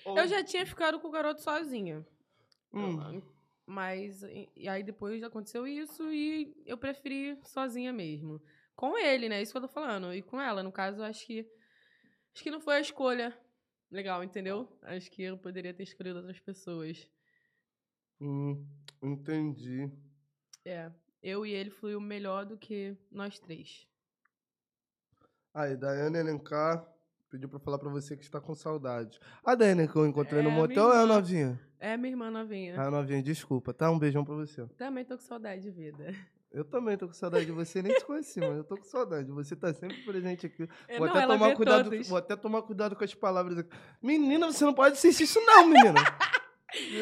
ou- 0.05 0.19
Eu 0.19 0.27
já 0.29 0.43
tinha 0.45 0.65
ficado 0.67 1.01
com 1.01 1.09
o 1.09 1.11
garoto 1.11 1.41
sozinha. 1.43 2.07
Hum, 2.73 3.23
Mas 3.67 4.23
e, 4.23 4.49
e 4.57 4.69
aí 4.69 4.83
depois 4.83 5.23
aconteceu 5.23 5.67
isso 5.67 6.11
e 6.13 6.55
eu 6.67 6.77
preferi 6.79 7.39
sozinha 7.45 7.93
mesmo. 7.93 8.43
Com 8.75 8.97
ele, 8.99 9.29
né? 9.29 9.41
Isso 9.43 9.53
que 9.53 9.59
eu 9.59 9.63
tô 9.63 9.69
falando. 9.69 10.13
E 10.15 10.23
com 10.23 10.41
ela, 10.41 10.63
no 10.63 10.73
caso, 10.73 11.03
acho 11.03 11.27
que. 11.27 11.47
Acho 12.35 12.43
que 12.43 12.51
não 12.51 12.61
foi 12.61 12.77
a 12.77 12.81
escolha 12.81 13.39
legal, 13.91 14.25
entendeu? 14.25 14.67
Acho 14.83 15.11
que 15.11 15.23
eu 15.23 15.37
poderia 15.39 15.75
ter 15.75 15.83
escolhido 15.83 16.19
outras 16.19 16.41
pessoas. 16.41 17.07
hum, 18.21 18.67
entendi. 19.03 19.91
É. 20.65 20.91
Eu 21.23 21.47
e 21.47 21.53
ele 21.53 21.71
fluiu 21.71 22.01
melhor 22.01 22.45
do 22.45 22.57
que 22.59 22.97
nós 23.11 23.39
três. 23.39 23.87
Aí, 25.55 25.77
Daiane 25.77 26.19
Elencar 26.19 26.87
pediu 27.33 27.49
pra 27.49 27.59
falar 27.59 27.79
pra 27.79 27.89
você 27.89 28.15
que 28.15 28.23
está 28.23 28.39
com 28.41 28.55
saudade. 28.55 29.19
A 29.43 29.55
Daiane 29.55 29.89
que 29.89 29.97
eu 29.97 30.07
encontrei 30.07 30.43
no 30.43 30.51
É, 30.51 30.53
motel 30.53 30.93
é 30.93 30.99
a 31.03 31.07
novinha? 31.07 31.59
É 31.81 31.97
minha 31.97 32.13
irmã 32.13 32.31
novinha. 32.31 32.79
A 32.79 32.91
novinha, 32.91 33.23
desculpa, 33.23 33.73
tá? 33.73 33.91
Um 33.91 33.99
beijão 33.99 34.23
pra 34.23 34.35
você. 34.35 34.67
Também 34.77 35.03
tô 35.05 35.17
com 35.17 35.23
saudade 35.23 35.63
de 35.63 35.71
vida. 35.71 36.15
Eu 36.53 36.63
também 36.65 36.99
tô 36.99 37.07
com 37.07 37.15
saudade 37.15 37.47
de 37.47 37.53
você, 37.53 37.81
nem 37.83 37.95
te 37.95 38.05
conheci, 38.05 38.39
mas 38.39 38.59
eu 38.59 38.65
tô 38.65 38.77
com 38.77 38.85
saudade. 38.85 39.31
Você 39.33 39.57
tá 39.57 39.73
sempre 39.73 39.97
presente 40.05 40.45
aqui. 40.45 40.69
É, 40.87 40.99
Vou 40.99 41.07
não, 41.07 41.15
até 41.17 41.27
tomar 41.27 41.57
cuidado, 41.57 41.89
todos. 41.91 42.09
vou 42.11 42.19
até 42.19 42.37
tomar 42.37 42.61
cuidado 42.61 42.95
com 42.95 43.03
as 43.03 43.15
palavras 43.15 43.57
aqui. 43.57 43.71
Menina, 44.03 44.53
você 44.53 44.63
não 44.63 44.75
pode 44.75 44.97
assistir 44.97 45.23
isso 45.25 45.41
não, 45.41 45.67
menina. 45.67 46.01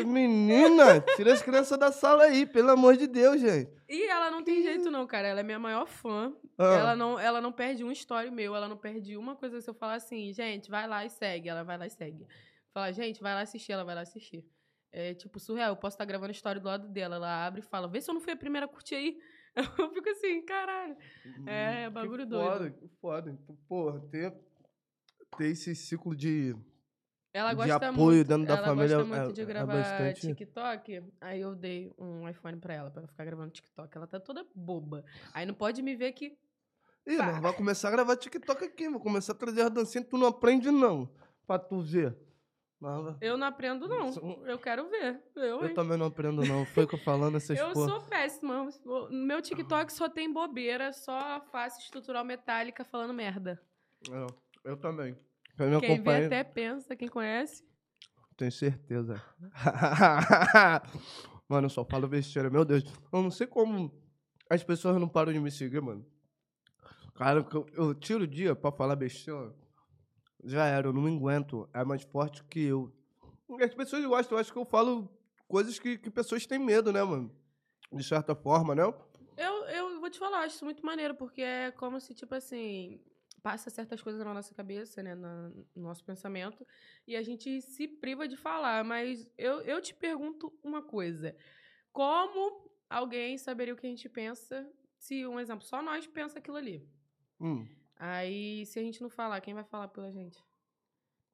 Menina, 0.05 1.01
tira 1.17 1.33
as 1.33 1.43
crianças 1.43 1.79
da 1.79 1.93
sala 1.93 2.25
aí, 2.25 2.45
pelo 2.47 2.71
amor 2.71 2.97
de 2.97 3.07
Deus, 3.07 3.41
gente. 3.41 3.71
E 3.89 4.05
ela 4.09 4.31
não 4.31 4.43
tem 4.43 4.63
jeito, 4.63 4.91
não, 4.91 5.07
cara. 5.07 5.29
Ela 5.29 5.41
é 5.41 5.43
minha 5.43 5.59
maior 5.59 5.87
fã. 5.87 6.33
Ah. 6.59 6.75
Ela, 6.75 6.97
não, 6.97 7.19
ela 7.19 7.41
não 7.41 7.53
perde 7.53 7.85
um 7.85 7.91
story 7.91 8.31
meu, 8.31 8.55
ela 8.55 8.69
não 8.69 8.77
perde 8.77 9.17
uma 9.17 9.35
coisa 9.37 9.61
se 9.61 9.69
eu 9.69 9.75
falar 9.75 9.95
assim, 9.95 10.33
gente, 10.33 10.71
vai 10.71 10.87
lá 10.87 11.05
e 11.05 11.11
segue. 11.11 11.49
Ela 11.49 11.63
vai 11.65 11.79
lá 11.79 11.87
e 11.87 11.91
segue. 11.91 12.27
Fala, 12.73 12.93
gente, 12.93 13.21
vai 13.21 13.35
lá 13.35 13.41
assistir, 13.41 13.73
ela 13.73 13.85
vai 13.85 13.95
lá 13.95 14.03
assistir. 14.03 14.45
É 14.93 15.15
tipo 15.15 15.39
surreal. 15.39 15.71
Eu 15.71 15.77
posso 15.77 15.95
estar 15.95 16.05
gravando 16.05 16.33
história 16.33 16.61
do 16.61 16.67
lado 16.67 16.89
dela. 16.89 17.17
Ela 17.17 17.47
abre 17.47 17.61
e 17.61 17.65
fala, 17.65 17.89
vê 17.89 18.01
se 18.01 18.11
eu 18.11 18.15
não 18.15 18.21
fui 18.21 18.33
a 18.33 18.37
primeira 18.37 18.67
a 18.67 18.69
curtir 18.69 18.95
aí. 18.97 19.19
Eu 19.57 19.93
fico 19.93 20.09
assim, 20.09 20.43
caralho. 20.43 20.97
É, 21.45 21.85
Que 21.85 21.91
bagulho 21.91 22.23
foda, 22.29 22.59
doido. 22.59 22.75
Que 22.77 22.89
foda. 23.01 23.31
Então, 23.31 23.59
porra, 23.69 24.01
ter, 24.09 24.33
ter 25.37 25.47
esse 25.47 25.75
ciclo 25.75 26.15
de. 26.15 26.55
Ela 27.33 27.51
de 27.51 27.57
gosta 27.57 27.89
apoio 27.89 27.95
muito, 28.17 28.29
dentro 28.29 28.47
da 28.47 28.57
ela 28.57 28.67
família 28.67 28.97
gosta 28.97 29.09
muito 29.17 29.31
é- 29.31 29.33
de 29.33 29.41
é 29.41 29.45
gravar 29.45 29.73
bastante- 29.77 30.21
TikTok. 30.21 31.03
Aí 31.21 31.41
eu 31.41 31.55
dei 31.55 31.93
um 31.97 32.29
iPhone 32.29 32.59
pra 32.59 32.75
ela, 32.75 32.91
pra 32.91 33.01
ela 33.03 33.09
ficar 33.09 33.25
gravando 33.25 33.51
TikTok. 33.53 33.97
Ela 33.97 34.07
tá 34.07 34.19
toda 34.19 34.45
boba. 34.55 35.05
Aí 35.33 35.47
não 35.47 35.55
pode 35.55 35.81
me 35.83 35.95
ver 35.95 36.13
que 36.13 36.37
Ih, 37.07 37.17
nós 37.17 37.41
vai 37.41 37.53
começar 37.55 37.89
a 37.89 37.91
gravar 37.93 38.17
TikTok 38.17 38.65
aqui, 38.65 38.89
vou 38.89 39.01
começar 39.01 39.33
a 39.33 39.37
trazer 39.37 39.63
as 39.63 39.71
dancinhas, 39.71 40.07
tu 40.09 40.19
não 40.19 40.27
aprende, 40.27 40.71
não. 40.71 41.09
Pra 41.47 41.59
tu 41.59 41.81
ver. 41.81 42.17
Vai- 42.81 43.17
eu 43.21 43.37
não 43.37 43.47
aprendo, 43.47 43.87
não. 43.89 44.13
Sou- 44.13 44.47
Eu 44.47 44.59
quero 44.59 44.89
ver. 44.89 45.23
Eu, 45.37 45.63
Eu 45.63 45.75
também 45.75 45.97
não 45.99 46.07
aprendo, 46.07 46.43
não. 46.45 46.65
Foi 46.67 46.87
que 46.87 46.95
eu 46.95 46.99
falando 46.99 47.37
essas 47.37 47.59
Eu 47.59 47.73
porra. 47.73 47.89
sou 47.91 48.01
péssima. 48.03 48.69
No 48.85 49.09
meu 49.11 49.41
TikTok 49.43 49.93
só 49.93 50.09
tem 50.09 50.33
bobeira, 50.33 50.93
só 50.93 51.41
face 51.53 51.81
estrutural 51.83 52.25
metálica 52.25 52.85
falando 52.85 53.13
merda. 53.15 53.61
Eu, 54.11 54.27
eu 54.65 54.77
também. 54.77 55.15
Quem 55.81 56.01
vê 56.01 56.25
até 56.25 56.45
pensa, 56.45 56.97
quem 56.97 57.09
conhece. 57.09 57.65
tenho 58.37 58.53
certeza. 58.53 59.23
mano, 61.49 61.67
eu 61.67 61.71
só 61.71 61.85
falo 61.85 62.09
besteira, 62.09 62.49
meu 62.49 62.65
Deus. 62.65 62.85
Eu 63.13 63.23
não 63.23 63.31
sei 63.31 63.47
como 63.47 63.93
as 64.49 64.65
pessoas 64.65 64.99
não 64.99 65.09
param 65.09 65.33
de 65.33 65.39
me 65.39 65.51
seguir, 65.51 65.81
mano. 65.81 66.05
Cara, 67.15 67.47
eu, 67.75 67.95
tiro 67.95 68.25
o 68.25 68.27
dia 68.27 68.57
pra 68.57 68.73
falar 68.73 68.97
besteira. 68.97 69.55
Já 70.43 70.67
era, 70.67 70.89
eu 70.89 70.93
não 70.93 71.03
me 71.03 71.15
aguento. 71.15 71.69
É 71.75 71.85
mais 71.85 72.03
forte 72.03 72.43
que 72.45 72.61
eu. 72.61 72.91
As 73.63 73.75
pessoas 73.75 74.05
gostam, 74.05 74.37
eu 74.37 74.41
acho 74.41 74.53
que 74.53 74.59
eu 74.59 74.65
falo 74.65 75.11
coisas 75.47 75.79
que, 75.79 75.99
que 75.99 76.09
pessoas 76.09 76.47
têm 76.47 76.59
medo, 76.59 76.93
né, 76.93 77.03
mano? 77.03 77.31
De 77.93 78.03
certa 78.03 78.35
forma, 78.35 78.75
né? 78.75 78.83
Eu, 79.37 79.65
eu 79.65 80.01
vou 80.01 80.09
te 80.09 80.19
falar, 80.19 80.41
acho 80.41 80.55
isso 80.55 80.65
muito 80.65 80.87
maneiro, 80.87 81.15
porque 81.15 81.43
é 81.43 81.71
como 81.73 82.01
se, 82.01 82.15
tipo 82.15 82.35
assim, 82.35 83.01
passa 83.43 83.71
certas 83.71 84.03
coisas 84.03 84.25
na 84.25 84.33
nossa 84.35 84.55
cabeça, 84.55 85.03
né, 85.03 85.15
na- 85.15 85.49
no 85.75 85.83
nosso 85.83 86.05
pensamento, 86.05 86.67
e 87.07 87.17
a 87.17 87.23
gente 87.23 87.61
se 87.63 87.89
priva 87.89 88.29
de 88.29 88.37
falar. 88.37 88.85
Mas 88.85 89.29
eu, 89.39 89.61
eu 89.63 89.81
te 89.81 89.95
pergunto 89.95 90.53
uma 90.63 90.83
coisa: 90.83 91.35
como 91.93 92.71
alguém 92.89 93.37
saberia 93.39 93.75
o 93.75 93.77
que 93.77 93.87
a 93.87 93.91
gente 93.91 94.09
pensa 94.09 94.69
se, 94.99 95.27
um 95.27 95.39
exemplo, 95.41 95.65
só 95.65 95.81
nós 95.83 96.07
pensa 96.07 96.39
aquilo 96.39 96.57
ali? 96.57 96.87
Hum. 97.41 97.67
Aí, 97.97 98.65
se 98.67 98.79
a 98.79 98.83
gente 98.83 99.01
não 99.03 99.11
falar, 99.11 99.41
quem 99.41 99.53
vai 99.55 99.65
falar 99.65 99.89
pela 99.89 100.11
gente? 100.11 100.39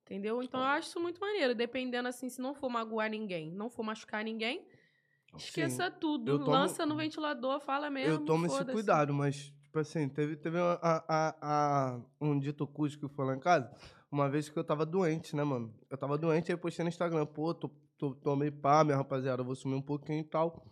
Entendeu? 0.03 0.41
Então 0.43 0.61
eu 0.61 0.67
acho 0.67 0.89
isso 0.89 1.01
muito 1.01 1.21
maneiro. 1.21 1.55
Dependendo, 1.55 2.09
assim, 2.09 2.29
se 2.29 2.41
não 2.41 2.55
for 2.55 2.69
magoar 2.69 3.11
ninguém, 3.11 3.51
não 3.51 3.69
for 3.69 3.83
machucar 3.83 4.23
ninguém, 4.25 4.67
esqueça 5.37 5.91
tudo. 5.91 6.31
eu 6.33 6.39
tomo- 6.39 6.51
Lança 6.53 6.87
no 6.87 6.97
ventilador, 6.97 7.61
fala 7.61 7.91
mesmo. 7.91 8.15
eu 8.15 8.25
tomo 8.25 8.47
esse 8.47 8.65
cuidado, 8.73 9.13
mas, 9.13 9.53
tipo 9.77 9.81
assim, 9.81 10.09
teve, 10.09 10.37
teve 10.37 10.59
a, 10.59 10.79
a, 10.83 11.35
a- 11.43 12.01
um 12.21 12.39
dito 12.39 12.67
cujo 12.67 12.99
que 12.99 13.09
foi 13.09 13.27
lá 13.27 13.37
em 13.37 13.41
casa, 13.41 13.71
uma 14.11 14.29
vez 14.29 14.49
que 14.49 14.59
eu 14.59 14.65
tava 14.65 14.87
doente, 14.87 15.37
né, 15.37 15.45
mano? 15.45 15.75
Eu 15.91 15.99
tava 15.99 16.17
doente, 16.17 16.51
aí 16.51 16.55
eu 16.55 16.59
postei 16.59 16.83
no 16.83 16.89
Instagram, 16.89 17.27
pô, 17.27 17.53
tô, 17.53 17.69
tô, 18.15 18.37
meio 18.37 18.53
pá, 18.53 18.83
minha 18.85 18.97
rapaziada, 18.97 19.43
eu 19.43 19.47
vou 19.47 19.55
sumir 19.55 19.77
um 19.77 19.83
pouquinho 19.83 20.21
e 20.21 20.25
tal. 20.25 20.65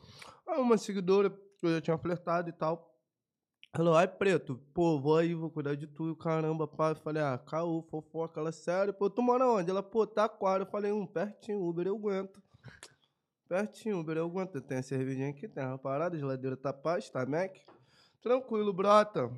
Aí 0.47 0.59
uma 0.61 0.79
seguidora, 0.79 1.37
eu 1.63 1.71
já 1.75 1.81
tinha 1.81 1.99
flertado 1.99 2.49
e 2.49 2.53
tal, 2.53 2.95
falou, 3.77 3.95
ai, 3.95 4.09
preto, 4.09 4.57
pô, 4.73 4.99
vou 4.99 5.19
aí, 5.19 5.35
vou 5.35 5.51
cuidar 5.51 5.75
de 5.75 5.87
tu, 5.87 6.17
caramba, 6.17 6.67
pá. 6.67 6.91
Eu 6.91 6.97
falei, 6.97 7.23
ah, 7.23 7.37
caô, 7.37 7.83
fofoca, 7.83 8.41
ela, 8.41 8.53
sério, 8.53 8.95
pô, 8.95 9.11
tu 9.11 9.21
mora 9.23 9.47
onde? 9.47 9.71
Ela, 9.71 9.83
pô, 9.83 10.07
tá 10.07 10.25
aquário. 10.25 10.65
Eu 10.65 10.71
falei, 10.71 10.93
um, 10.93 11.07
pertinho, 11.07 11.63
Uber, 11.63 11.87
eu 11.87 11.97
aguento. 11.97 12.43
Pertinho, 13.49 13.99
Uber, 14.01 14.17
eu 14.17 14.25
aguento. 14.27 14.61
Tem 14.63 14.79
a 14.79 14.83
cervejinha 14.83 15.29
aqui, 15.31 15.47
tem 15.49 15.65
uma 15.65 15.79
parada, 15.79 16.17
a 16.17 16.19
geladeira 16.19 16.57
tá 16.57 16.73
paz, 16.73 17.11
tá 17.11 17.27
Mac. 17.27 17.55
Tranquilo, 18.25 18.73
brota. 18.73 19.31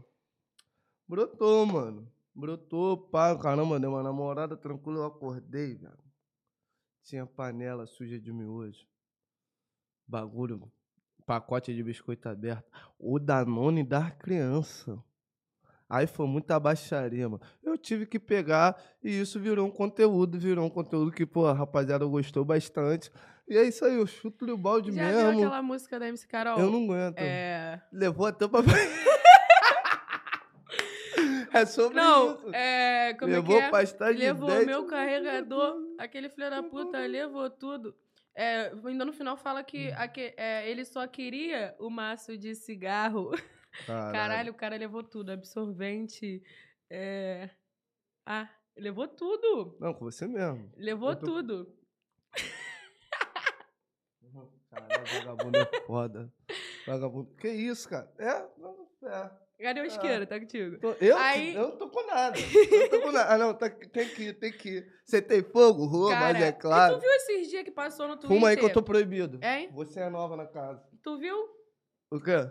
Brotou, 1.09 1.67
mano. 1.67 2.09
Brotou, 2.33 2.97
pá, 2.97 3.37
caramba, 3.37 3.81
deu 3.81 3.91
uma 3.91 4.03
namorada, 4.03 4.57
tranquilo, 4.57 5.01
eu 5.01 5.07
acordei, 5.07 5.75
velho. 5.75 5.99
Tinha 7.03 7.27
panela 7.27 7.85
suja 7.85 8.21
de 8.21 8.33
miojo. 8.33 8.87
Bagulho, 10.07 10.71
pacote 11.27 11.75
de 11.75 11.83
biscoito 11.83 12.29
aberto. 12.29 12.71
O 12.97 13.19
Danone 13.19 13.83
da 13.83 14.09
criança. 14.09 15.03
Aí 15.89 16.07
foi 16.07 16.29
muita 16.29 16.61
baixaria, 16.61 17.29
mano. 17.29 17.43
Eu 17.65 17.77
tive 17.77 18.07
que 18.07 18.21
pegar 18.21 18.81
e 19.03 19.21
isso 19.21 19.41
virou 19.41 19.67
um 19.67 19.71
conteúdo, 19.71 20.39
virou 20.39 20.65
um 20.65 20.71
conteúdo 20.71 21.11
que, 21.11 21.27
pô, 21.27 21.47
a 21.47 21.53
rapaziada 21.53 22.07
gostou 22.07 22.45
bastante. 22.45 23.11
E 23.49 23.57
é 23.57 23.63
isso 23.63 23.85
aí, 23.85 23.95
eu 23.95 24.07
chuto 24.07 24.45
o 24.53 24.57
balde 24.57 24.91
Já 24.93 25.03
mesmo. 25.05 25.31
viu 25.31 25.39
aquela 25.41 25.63
música 25.63 25.99
da 26.01 26.09
MC 26.09 26.27
Carol? 26.27 26.59
Eu 26.59 26.71
não 26.71 26.85
aguento. 26.85 27.19
É... 27.19 27.81
Levou 27.93 28.27
até 28.27 28.47
pra. 28.49 28.61
é 31.53 31.65
sobre 31.67 31.97
Não, 31.97 32.35
isso. 32.35 32.51
é... 32.55 33.15
Como 33.15 33.33
levou 33.33 33.57
é 33.57 33.61
que 33.61 33.65
é? 33.67 33.71
pasta 33.71 34.13
de 34.13 34.19
Levou 34.19 34.49
dente. 34.51 34.67
meu 34.67 34.85
carregador, 34.87 35.77
aquele 35.99 36.29
filho 36.29 36.51
da 36.51 36.63
puta 36.63 36.99
levou 37.07 37.49
tudo. 37.51 37.95
É, 38.35 38.71
ainda 38.85 39.05
no 39.05 39.13
final 39.15 39.37
fala 39.37 39.63
que 39.65 39.91
aque- 39.93 40.35
é, 40.37 40.69
ele 40.69 40.85
só 40.85 41.07
queria 41.07 41.75
o 41.79 41.89
maço 41.89 42.37
de 42.37 42.55
cigarro. 42.55 43.31
Caralho, 43.87 44.53
o 44.53 44.57
cara 44.57 44.77
levou 44.77 45.03
tudo. 45.03 45.31
Absorvente. 45.33 46.43
É... 46.91 47.49
Ah, 48.27 48.49
levou 48.77 49.09
tudo. 49.09 49.77
Não, 49.81 49.95
com 49.95 50.05
você 50.05 50.27
mesmo. 50.27 50.71
Levou 50.77 51.17
tô- 51.17 51.25
tudo. 51.27 51.76
Caralho, 54.77 55.25
vagabundo 55.25 55.59
é 55.59 55.81
foda. 55.87 56.33
Vagabundo. 56.87 57.35
Que 57.37 57.49
isso, 57.49 57.89
cara? 57.89 58.13
É? 58.19 58.47
É. 59.07 59.31
Cadê 59.63 59.81
o 59.81 59.87
isqueiro? 59.87 60.27
Tá 60.27 60.39
contigo. 60.39 60.79
Tô- 60.79 60.93
Eu, 61.01 61.17
Aí- 61.17 61.55
eu 61.55 61.69
não 61.71 61.79
tô 61.79 61.89
com 61.89 62.07
nada. 62.07 62.37
Eu 62.39 62.81
não 62.81 62.89
tô 62.91 63.01
com 63.01 63.13
nada. 63.13 63.35
Ah, 63.35 63.39
não, 63.39 63.55
tá- 63.55 63.71
tem 63.71 64.09
que 64.09 64.23
ir, 64.25 64.35
tem 64.35 64.53
que 64.53 64.69
ir. 64.69 64.93
Você 65.05 65.23
tem 65.23 65.43
fogo? 65.43 65.87
Rua, 65.87 66.15
mas 66.15 66.37
é 66.43 66.49
E 66.49 66.53
claro. 66.53 66.97
tu 66.97 67.01
viu 67.01 67.11
esses 67.13 67.49
dias 67.49 67.65
que 67.65 67.71
passou 67.71 68.07
no 68.07 68.17
Twitter? 68.17 68.37
Fuma 68.37 68.49
aí 68.51 68.57
que 68.57 68.65
eu 68.65 68.73
tô 68.73 68.83
proibido. 68.83 69.39
Hein? 69.43 69.71
Você 69.73 70.01
é 70.01 70.11
nova 70.11 70.37
na 70.37 70.47
casa. 70.47 70.85
Tu 71.03 71.19
viu? 71.19 71.37
O 72.13 72.21
quê? 72.21 72.51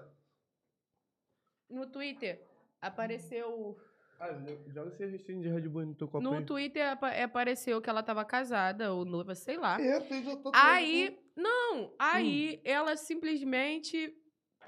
No 1.69 1.85
Twitter. 1.87 2.41
Apareceu... 2.81 3.77
Ah, 4.19 4.29
joga 4.73 4.89
esse 4.93 5.05
restinho 5.05 5.41
de 5.41 5.49
Red 5.49 5.67
Bull 5.67 5.85
no 5.87 5.93
teu 5.95 6.07
copo 6.07 6.23
No. 6.23 6.43
Twitter 6.45 6.87
apa- 6.89 7.11
apareceu 7.21 7.81
que 7.81 7.89
ela 7.89 8.01
tava 8.01 8.23
casada 8.23 8.93
ou 8.93 9.03
noiva, 9.03 9.35
sei 9.35 9.57
lá. 9.57 9.79
Eu 9.79 10.01
já 10.23 10.35
tô 10.37 10.51
Aí, 10.53 11.19
não, 11.35 11.93
aí 11.99 12.61
ela 12.63 12.95
simplesmente 12.95 14.15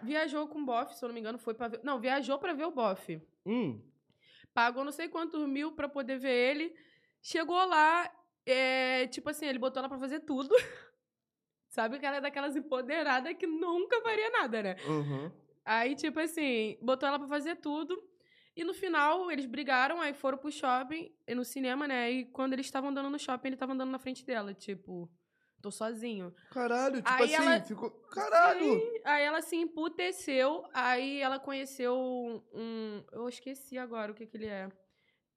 viajou 0.02 0.48
com 0.48 0.60
o 0.60 0.66
bofe, 0.66 0.96
se 0.96 1.04
eu 1.04 1.08
não 1.08 1.14
me 1.14 1.20
engano, 1.20 1.38
foi 1.38 1.54
pra 1.54 1.68
ver. 1.68 1.80
Não, 1.84 2.00
viajou 2.00 2.38
pra 2.38 2.54
ver 2.54 2.66
o 2.66 2.72
bofe. 2.72 3.22
Hum. 3.46 3.82
Pagou 4.54 4.84
não 4.84 4.92
sei 4.92 5.08
quantos 5.08 5.48
mil 5.48 5.72
pra 5.72 5.88
poder 5.88 6.18
ver 6.18 6.34
ele. 6.34 6.76
Chegou 7.22 7.64
lá, 7.66 8.12
é, 8.46 9.08
tipo 9.08 9.30
assim, 9.30 9.46
ele 9.46 9.60
botou 9.60 9.80
ela 9.80 9.90
pra 9.90 10.00
fazer 10.00 10.22
tudo. 10.22 10.54
Sabe 11.70 12.00
que 12.00 12.06
ela 12.06 12.18
é 12.18 12.22
daquelas 12.22 12.56
empoderadas 12.56 13.36
que 13.38 13.46
nunca 13.46 14.02
faria 14.02 14.30
nada, 14.32 14.64
né? 14.64 14.76
Uhum. 14.88 15.32
Aí, 15.64 15.96
tipo 15.96 16.20
assim, 16.20 16.78
botou 16.82 17.08
ela 17.08 17.20
pra 17.20 17.28
fazer 17.28 17.58
tudo. 17.58 18.02
E 18.56 18.64
no 18.64 18.74
final, 18.74 19.30
eles 19.30 19.46
brigaram, 19.46 20.02
aí 20.02 20.14
foram 20.14 20.38
pro 20.38 20.52
shopping, 20.52 21.14
e 21.28 21.36
no 21.36 21.46
cinema, 21.46 21.88
né? 21.88 22.10
E 22.10 22.26
quando 22.26 22.54
eles 22.54 22.66
estavam 22.66 22.90
andando 22.90 23.10
no 23.10 23.20
shopping, 23.20 23.50
ele 23.50 23.58
tava 23.58 23.74
andando 23.74 23.92
na 23.92 24.00
frente 24.00 24.26
dela, 24.26 24.54
tipo, 24.54 25.08
tô 25.62 25.72
sozinho. 25.72 26.34
Caralho, 26.52 26.98
tipo 27.02 27.10
Aí 27.12 27.36
assim, 27.36 27.46
ela- 27.46 27.62
ficou. 27.62 27.90
Caralho! 28.12 28.60
Sim, 28.80 29.02
aí 29.04 29.24
ela 29.24 29.42
se 29.42 29.56
emputeceu, 29.56 30.66
aí 30.74 31.20
ela 31.22 31.40
conheceu 31.40 31.96
um, 32.54 33.04
Eu 33.12 33.28
esqueci 33.30 33.78
agora 33.78 34.12
o 34.12 34.16
que, 34.16 34.26
que 34.26 34.38
ele 34.38 34.48
é. 34.48 34.70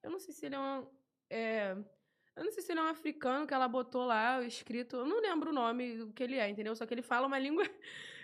Eu 0.03 0.11
não 0.11 0.19
sei 0.19 0.33
se 0.35 0.47
ele 0.47 0.55
é 0.55 0.59
um. 0.59 0.87
É, 1.29 1.77
eu 2.37 2.45
não 2.45 2.51
sei 2.53 2.63
se 2.63 2.73
ele 2.73 2.81
é 2.81 2.83
um 2.83 2.87
africano 2.87 3.47
que 3.47 3.55
ela 3.55 3.69
botou 3.69 4.05
lá, 4.05 4.43
escrito. 4.43 4.97
Eu 4.97 5.07
não 5.07 5.21
lembro 5.21 5.51
o 5.51 5.55
nome 5.55 5.97
do 5.99 6.13
que 6.13 6.23
ele 6.23 6.37
é, 6.37 6.49
entendeu? 6.49 6.75
Só 6.75 6.87
que 6.87 6.95
ele 6.95 7.03
fala 7.03 7.27
uma 7.27 7.39
língua. 7.39 7.65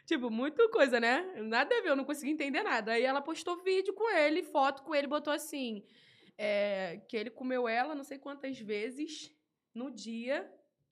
Tipo, 0.07 0.31
muito 0.31 0.69
coisa, 0.71 1.01
né? 1.01 1.23
Nada 1.43 1.77
a 1.77 1.83
ver, 1.83 1.89
eu 1.91 1.97
não 1.97 2.05
consegui 2.05 2.31
entender 2.31 2.63
nada. 2.63 2.93
Aí 2.93 3.03
ela 3.03 3.21
postou 3.21 3.63
vídeo 3.63 3.93
com 3.93 4.09
ele, 4.17 4.43
foto 4.45 4.83
com 4.85 4.95
ele, 4.95 5.07
botou 5.09 5.33
assim. 5.33 5.85
é, 6.39 7.01
que 7.09 7.17
ele 7.17 7.31
comeu 7.31 7.67
ela 7.69 7.95
não 7.95 8.05
sei 8.05 8.17
quantas 8.19 8.59
vezes 8.61 9.33
no 9.75 9.91
dia. 9.91 10.49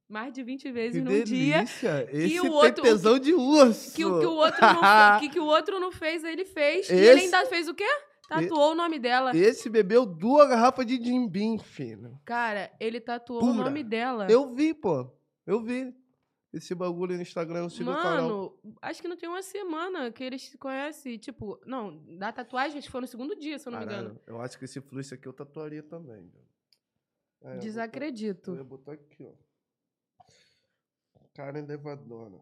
Mais 0.09 0.33
de 0.33 0.43
20 0.43 0.71
vezes 0.71 1.03
Que 1.03 1.09
num 1.09 1.25
dia. 1.25 1.57
delícia! 1.59 2.09
Esse 2.13 2.39
o 2.39 2.43
tem 2.43 2.51
outro- 2.51 2.83
o 2.83 2.87
tesão 2.87 3.19
de 3.19 3.33
urso! 3.35 3.95
Que 3.97 4.05
o 4.05 4.21
que 4.21 4.27
o 4.27 4.33
outro 4.35 4.61
não 4.61 4.81
fez, 4.81 5.21
que, 5.21 5.29
que 5.31 5.41
o 5.41 5.45
outro 5.47 5.81
não 5.81 5.91
fez, 5.93 6.23
ele 6.25 6.45
fez. 6.45 6.89
E 6.91 6.93
ele 6.95 7.07
Esse- 7.21 7.25
ainda 7.35 7.47
fez 7.49 7.69
o 7.69 7.75
quê? 7.75 7.87
Tatuou 8.29 8.73
o 8.73 8.75
nome 8.75 8.99
dela. 8.99 9.37
Esse 9.37 9.69
bebeu 9.69 10.07
duas 10.07 10.49
garrafas 10.49 10.87
de 10.87 10.97
Jim 11.03 11.29
Beam, 11.29 11.59
filho. 11.59 12.19
Cara, 12.25 12.71
ele 12.81 13.01
tatuou 13.01 13.43
o 13.43 13.53
Pura. 13.53 13.65
nome 13.65 13.83
dela. 13.85 14.27
Eu 14.31 14.55
vi, 14.55 14.73
pô. 14.75 15.11
Eu 15.47 15.61
vi. 15.63 15.95
esse 16.53 16.75
bagulho 16.75 17.17
no 17.17 17.23
Instagram, 17.23 17.63
não 17.63 17.69
siga 17.69 17.91
o 17.91 17.95
canal. 17.95 18.23
Mano, 18.23 18.59
acho 18.81 19.03
que 19.03 19.09
não 19.09 19.17
tem 19.17 19.29
uma 19.29 19.43
semana 19.43 20.11
que 20.13 20.23
eles 20.23 20.43
se 20.43 20.57
conhecem. 20.57 21.19
Tipo, 21.19 21.59
não, 21.67 21.97
da 22.17 22.31
tatuagem, 22.33 22.79
acho 22.79 22.87
que 22.87 22.93
foi 22.93 23.01
no 23.01 23.07
segundo 23.09 23.35
dia, 23.37 23.59
se 23.59 23.67
eu 23.69 23.73
não 23.73 23.81
me 23.81 23.85
engano. 23.87 24.09
Caralho, 24.11 24.21
eu 24.27 24.41
acho 24.41 24.57
que 24.59 24.65
esse 24.65 24.81
fluxo 24.81 25.13
aqui 25.15 25.27
eu 25.27 25.33
tatuaria 25.33 25.83
também. 25.83 26.31
É, 27.43 27.57
eu 27.57 27.59
Desacredito. 27.59 28.53
botar- 28.53 28.53
Eu 28.53 28.57
ia 28.57 28.65
botar 28.65 28.93
aqui, 28.93 29.27
ó. 29.27 29.44
Cara 31.35 31.59
elevadora. 31.59 32.41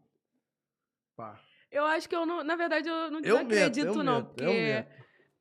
Pá. 1.16 1.40
Eu 1.70 1.84
acho 1.86 2.08
que 2.08 2.14
eu 2.14 2.26
não. 2.26 2.44
Na 2.44 2.56
verdade, 2.56 2.88
eu 2.88 3.10
não 3.10 3.20
Eu 3.20 3.38
meto, 3.38 3.48
desacredito, 3.48 3.86
eu 3.98 4.02
não. 4.04 4.16
meto, 4.20 4.26
porque 4.34 4.86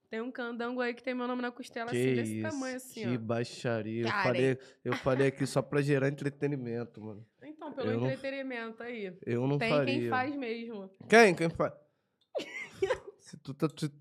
tem 0.10 0.22
um 0.22 0.32
candango 0.32 0.80
aí 0.82 0.94
que 0.94 1.04
tem 1.04 1.14
meu 1.14 1.28
nome 1.28 1.42
na 1.42 1.52
costela 1.52 1.92
Que 1.92 1.98
assim, 1.98 2.16
desse 2.16 2.40
isso, 2.40 2.50
tamanho, 2.50 2.76
assim, 2.78 3.02
que 3.02 3.16
ó. 3.16 3.20
baixaria. 3.20 4.06
Eu 4.06 4.12
falei, 4.12 4.60
eu 4.86 4.94
falei 4.98 5.28
aqui 5.28 5.46
só 5.46 5.62
pra 5.62 5.82
gerar 5.82 6.08
entretenimento, 6.10 7.02
mano. 7.02 7.26
Então, 7.44 7.74
pelo 7.74 7.90
eu 7.92 8.00
não- 8.00 8.08
entretenimento 8.08 8.82
aí. 8.84 9.18
Eu 9.26 9.46
não 9.48 9.58
tem 9.58 9.70
faria. 9.70 10.00
quem 10.00 10.10
faz 10.10 10.36
mesmo. 10.36 10.90
Quem? 11.10 11.36
Quem 11.36 11.50
faz? 11.50 11.74
se, 13.20 13.38
tu 13.38 13.54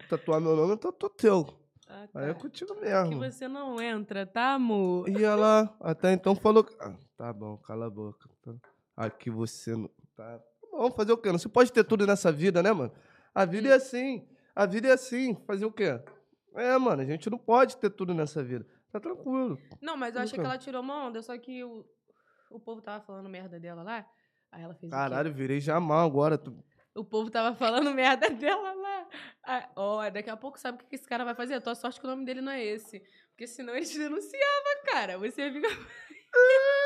tatuar 0.09 0.41
meu 0.41 0.55
nome, 0.57 0.73
eu 0.73 0.77
tatuo 0.79 1.11
teu. 1.11 1.47
Ah, 1.89 2.07
Aí 2.15 2.31
é 2.31 2.35
tá. 2.35 2.41
contigo 2.41 2.73
Que 2.77 2.81
mesmo. 2.83 3.19
você 3.19 3.49
não 3.49 3.81
entra, 3.83 4.25
tá, 4.25 4.55
amor? 4.55 5.09
E 5.09 5.25
ela 5.25 5.77
até 5.81 6.13
então 6.13 6.37
falou. 6.37 6.63
que- 6.63 6.77
Ah, 6.81 6.95
tá 7.17 7.33
bom, 7.33 7.57
cala 7.59 7.87
a 7.87 7.91
boca. 7.91 8.29
tá. 8.43 8.53
Aqui 9.01 9.31
você 9.31 9.75
não. 9.75 9.89
Tá 10.17 10.41
Tá 10.71 10.77
bom, 10.77 10.91
fazer 10.93 11.13
o 11.13 11.19
quê? 11.19 11.33
Não 11.33 11.39
se 11.39 11.49
pode 11.49 11.73
ter 11.73 11.85
tudo 11.85 12.07
nessa 12.07 12.31
vida, 12.31 12.63
né, 12.63 12.73
mano? 12.73 12.93
A 13.35 13.45
vida 13.45 13.69
é 13.69 13.73
assim. 13.73 14.27
A 14.55 14.67
vida 14.67 14.89
é 14.89 14.93
assim. 14.93 15.35
Fazer 15.47 15.65
o 15.65 15.73
quê? 15.73 16.01
É, 16.55 16.79
mano, 16.79 17.03
a 17.03 17.05
gente 17.05 17.29
não 17.29 17.39
pode 17.39 17.77
ter 17.77 17.91
tudo 17.91 18.15
nessa 18.15 18.43
vida. 18.43 18.67
Tá 18.93 19.01
tranquilo. 19.01 19.59
Não, 19.81 19.97
mas 19.97 20.15
eu 20.15 20.23
achei 20.23 20.39
que 20.39 20.45
ela 20.45 20.59
tirou 20.59 20.81
uma 20.81 21.07
onda, 21.07 21.23
só 21.23 21.37
que 21.39 21.63
o, 21.65 21.85
o 22.51 22.61
povo 22.61 22.81
tava 22.81 23.05
falando 23.05 23.29
merda 23.29 23.59
dela 23.59 23.83
lá. 23.83 24.07
Aí 24.51 24.63
ela 24.63 24.75
fez? 24.75 24.91
Caralho, 24.91 25.33
virei 25.33 25.61
Jamal 25.61 26.07
agora. 26.07 26.39
Tu... 26.39 26.53
O 26.95 27.05
povo 27.05 27.31
tava 27.31 27.55
falando 27.57 27.93
merda 27.95 28.31
dela 28.31 28.73
lá. 28.73 29.71
Ó, 29.77 30.09
daqui 30.11 30.31
a 30.31 30.37
pouco 30.37 30.59
sabe 30.59 30.83
o 30.83 30.87
que 30.87 30.97
esse 30.97 31.07
cara 31.07 31.25
vai 31.25 31.35
fazer? 31.35 31.55
A 31.55 31.61
tua 31.61 31.75
sorte 31.75 32.01
que 32.01 32.07
o 32.07 32.11
nome 32.11 32.25
dele 32.25 32.41
não 32.41 32.53
é 32.53 32.65
esse. 32.65 33.01
Porque 33.31 33.47
senão 33.47 33.75
ele 33.75 33.87
te 33.87 33.99
denunciava, 33.99 34.83
cara. 34.87 35.19
Você 35.19 35.53
fica. 35.53 35.69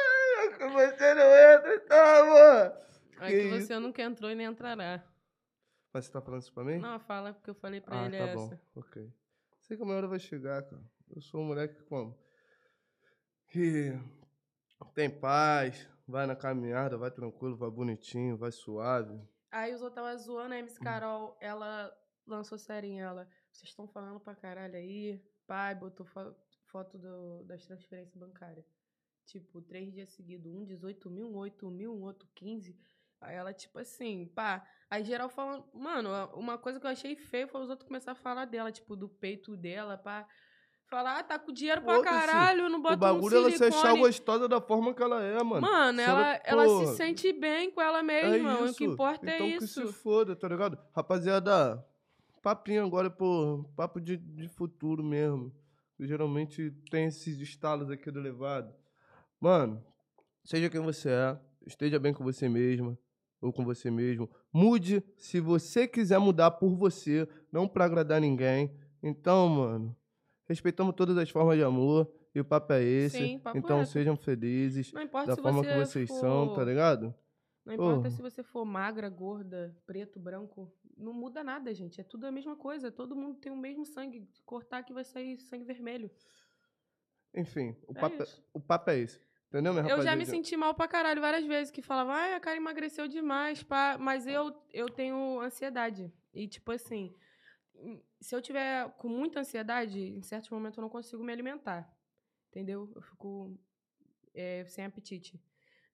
Você 0.50 1.14
não 1.14 1.36
entra, 1.36 1.80
tá, 1.80 2.24
mano? 2.24 2.84
É 3.20 3.28
Que 3.30 3.42
que 3.42 3.60
você 3.60 3.78
nunca 3.78 4.02
entrou 4.02 4.30
e 4.30 4.34
nem 4.34 4.46
entrará. 4.46 5.02
Mas 5.92 6.06
você 6.06 6.12
tá 6.12 6.20
falando 6.20 6.42
isso 6.42 6.52
pra 6.52 6.64
mim? 6.64 6.78
Não, 6.78 6.98
fala 7.00 7.32
porque 7.32 7.50
eu 7.50 7.54
falei 7.54 7.80
pra 7.80 8.02
ah, 8.02 8.06
ele 8.06 8.18
tá 8.18 8.24
essa. 8.24 8.36
bom. 8.36 8.58
Ok. 8.80 9.12
Sei 9.60 9.76
que 9.76 9.82
a 9.82 9.86
minha 9.86 9.96
hora 9.96 10.08
vai 10.08 10.18
chegar, 10.18 10.62
cara. 10.62 10.82
Eu 11.14 11.22
sou 11.22 11.40
um 11.40 11.44
moleque 11.46 11.82
como? 11.84 12.18
Que 13.48 13.92
tem 14.94 15.08
paz, 15.08 15.88
vai 16.06 16.26
na 16.26 16.34
caminhada, 16.36 16.98
vai 16.98 17.10
tranquilo, 17.10 17.56
vai 17.56 17.70
bonitinho, 17.70 18.36
vai 18.36 18.50
suave. 18.50 19.20
Aí 19.50 19.72
os 19.72 19.80
outros 19.82 19.98
estavam 20.02 20.18
zoando 20.18 20.54
a 20.54 20.58
MC 20.58 20.80
Carol, 20.80 21.36
ela 21.40 21.96
lançou 22.26 22.58
série 22.58 22.88
em 22.88 23.00
ela. 23.00 23.28
Vocês 23.52 23.70
estão 23.70 23.86
falando 23.86 24.18
pra 24.18 24.34
caralho 24.34 24.74
aí. 24.74 25.22
Pai, 25.46 25.74
botou 25.74 26.04
fo- 26.04 26.34
foto 26.66 26.98
do- 26.98 27.44
das 27.44 27.64
transferências 27.64 28.16
bancárias. 28.16 28.64
Tipo, 29.26 29.60
três 29.62 29.92
dias 29.92 30.10
seguidos. 30.10 30.52
Um 30.52 30.64
18 30.64 31.10
mil, 31.10 31.28
um 31.28 31.36
8 31.36 31.70
mil, 31.70 31.94
um 31.94 32.02
outro 32.02 32.28
15. 32.34 32.76
Aí 33.20 33.36
ela, 33.36 33.52
tipo 33.52 33.78
assim, 33.78 34.30
pá. 34.34 34.64
Aí 34.90 35.02
geral 35.02 35.28
falando. 35.28 35.64
Mano, 35.72 36.10
uma 36.34 36.58
coisa 36.58 36.78
que 36.78 36.86
eu 36.86 36.90
achei 36.90 37.16
feio 37.16 37.48
foi 37.48 37.62
os 37.62 37.70
outros 37.70 37.86
começar 37.86 38.12
a 38.12 38.16
falar 38.16 38.44
dela, 38.44 38.70
tipo, 38.70 38.94
do 38.94 39.08
peito 39.08 39.56
dela, 39.56 39.96
pá. 39.96 40.26
Falar, 40.86 41.18
ah, 41.18 41.22
tá 41.22 41.38
com 41.38 41.50
dinheiro 41.50 41.82
pra 41.82 42.02
caralho, 42.02 42.68
não 42.68 42.80
bota 42.80 42.94
o 42.94 42.98
bagulho 42.98 43.36
é 43.36 43.38
um 43.40 43.42
ela 43.46 43.50
se 43.56 43.64
achar 43.64 43.96
gostosa 43.96 44.46
da 44.46 44.60
forma 44.60 44.94
que 44.94 45.02
ela 45.02 45.22
é, 45.24 45.42
mano. 45.42 45.62
Mano, 45.62 46.00
ela, 46.00 46.40
ela 46.44 46.68
se 46.68 46.96
sente 46.96 47.32
bem 47.32 47.70
com 47.70 47.80
ela 47.80 48.00
é 48.00 48.02
mesma. 48.02 48.60
isso. 48.60 48.72
O 48.72 48.74
que 48.76 48.84
importa 48.84 49.24
então 49.24 49.46
é 49.46 49.58
que 49.58 49.64
isso. 49.64 49.86
se 49.86 49.92
foda, 49.94 50.36
tá 50.36 50.46
ligado? 50.46 50.78
Rapaziada, 50.94 51.84
papinho 52.42 52.84
agora, 52.84 53.10
pô, 53.10 53.64
papo 53.74 53.98
de, 53.98 54.18
de 54.18 54.46
futuro 54.46 55.02
mesmo. 55.02 55.50
Eu 55.98 56.06
geralmente 56.06 56.70
tem 56.90 57.06
esses 57.06 57.40
estalos 57.40 57.90
aqui 57.90 58.10
do 58.10 58.20
levado. 58.20 58.72
Mano, 59.44 59.84
seja 60.42 60.70
quem 60.70 60.80
você 60.80 61.10
é, 61.10 61.38
esteja 61.66 61.98
bem 61.98 62.14
com 62.14 62.24
você 62.24 62.48
mesma 62.48 62.98
ou 63.42 63.52
com 63.52 63.62
você 63.62 63.90
mesmo. 63.90 64.26
Mude 64.50 65.04
se 65.18 65.38
você 65.38 65.86
quiser 65.86 66.18
mudar 66.18 66.52
por 66.52 66.74
você, 66.74 67.28
não 67.52 67.68
pra 67.68 67.84
agradar 67.84 68.22
ninguém. 68.22 68.74
Então, 69.02 69.46
mano, 69.50 69.94
respeitamos 70.48 70.94
todas 70.94 71.18
as 71.18 71.28
formas 71.28 71.58
de 71.58 71.62
amor 71.62 72.10
e 72.34 72.40
o 72.40 72.44
papo 72.44 72.72
é 72.72 72.82
esse. 72.82 73.18
Sim, 73.18 73.38
papo 73.38 73.58
então 73.58 73.80
reto. 73.80 73.90
sejam 73.90 74.16
felizes 74.16 74.90
Não 74.94 75.02
importa 75.02 75.26
da 75.26 75.34
se 75.34 75.42
forma 75.42 75.62
você 75.62 75.68
que 75.68 75.78
vocês 75.78 76.08
for... 76.08 76.20
são, 76.20 76.54
tá 76.54 76.64
ligado? 76.64 77.14
Não 77.66 77.74
importa 77.74 78.08
se 78.08 78.22
você 78.22 78.42
for 78.42 78.64
magra, 78.64 79.10
gorda, 79.10 79.76
preto, 79.84 80.18
branco. 80.18 80.72
Não 80.96 81.12
muda 81.12 81.44
nada, 81.44 81.74
gente. 81.74 82.00
É 82.00 82.04
tudo 82.04 82.26
a 82.26 82.32
mesma 82.32 82.56
coisa. 82.56 82.90
Todo 82.90 83.14
mundo 83.14 83.38
tem 83.38 83.52
o 83.52 83.56
mesmo 83.58 83.84
sangue. 83.84 84.26
Cortar 84.46 84.82
que 84.84 84.94
vai 84.94 85.04
sair 85.04 85.36
sangue 85.38 85.66
vermelho. 85.66 86.10
Enfim, 87.34 87.76
o 87.88 87.92
É 87.96 88.00
papo 88.00 88.22
é, 88.22 88.26
o 88.54 88.60
papo 88.60 88.90
é 88.90 88.98
esse. 89.00 89.20
Entendeu, 89.54 89.72
minha 89.72 89.86
Eu 89.86 90.02
já 90.02 90.16
me 90.16 90.26
senti 90.26 90.56
mal 90.56 90.74
pra 90.74 90.88
caralho 90.88 91.20
várias 91.20 91.46
vezes. 91.46 91.70
Que 91.70 91.80
falava, 91.80 92.12
ai, 92.12 92.34
a 92.34 92.40
cara 92.40 92.56
emagreceu 92.56 93.06
demais, 93.06 93.62
pá. 93.62 93.96
Mas 93.98 94.26
eu, 94.26 94.52
eu 94.72 94.88
tenho 94.88 95.40
ansiedade. 95.40 96.12
E, 96.32 96.48
tipo 96.48 96.72
assim, 96.72 97.14
se 98.20 98.34
eu 98.34 98.42
tiver 98.42 98.90
com 98.98 99.08
muita 99.08 99.40
ansiedade, 99.40 100.00
em 100.00 100.22
certos 100.22 100.50
momentos 100.50 100.76
eu 100.76 100.82
não 100.82 100.88
consigo 100.88 101.22
me 101.22 101.32
alimentar. 101.32 101.88
Entendeu? 102.50 102.90
Eu 102.96 103.00
fico 103.00 103.56
é, 104.34 104.64
sem 104.64 104.84
apetite. 104.84 105.40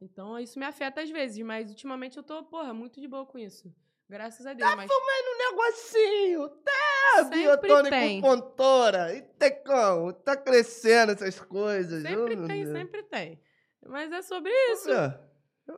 Então, 0.01 0.39
isso 0.39 0.59
me 0.59 0.65
afeta 0.65 1.03
às 1.03 1.11
vezes. 1.11 1.45
Mas, 1.45 1.69
ultimamente, 1.69 2.17
eu 2.17 2.23
tô, 2.23 2.43
porra, 2.45 2.73
muito 2.73 2.99
de 2.99 3.07
boa 3.07 3.27
com 3.27 3.39
isso. 3.39 3.71
Graças 4.09 4.47
a 4.47 4.55
Deus. 4.55 4.75
mas... 4.75 4.91
um 4.91 5.39
negocinho, 5.51 6.49
tá? 6.49 7.25
Sempre 7.25 7.43
Biotônico 7.43 7.91
tem. 7.91 8.21
pontora. 8.23 9.15
E 9.15 9.23
tem 9.23 9.63
como? 9.63 10.15
Tá 10.15 10.35
crescendo 10.35 11.13
essas 11.13 11.39
coisas. 11.39 12.03
Sempre 12.03 12.37
Oh, 12.37 12.47
tem, 12.47 12.67
sempre 12.67 13.03
tem. 13.03 13.41
Mas 13.87 14.13
é 14.13 14.23
sobre 14.23 14.51
Deixa 14.51 14.73
isso. 14.73 14.89
eu 14.91 15.01
ver. 15.01 15.19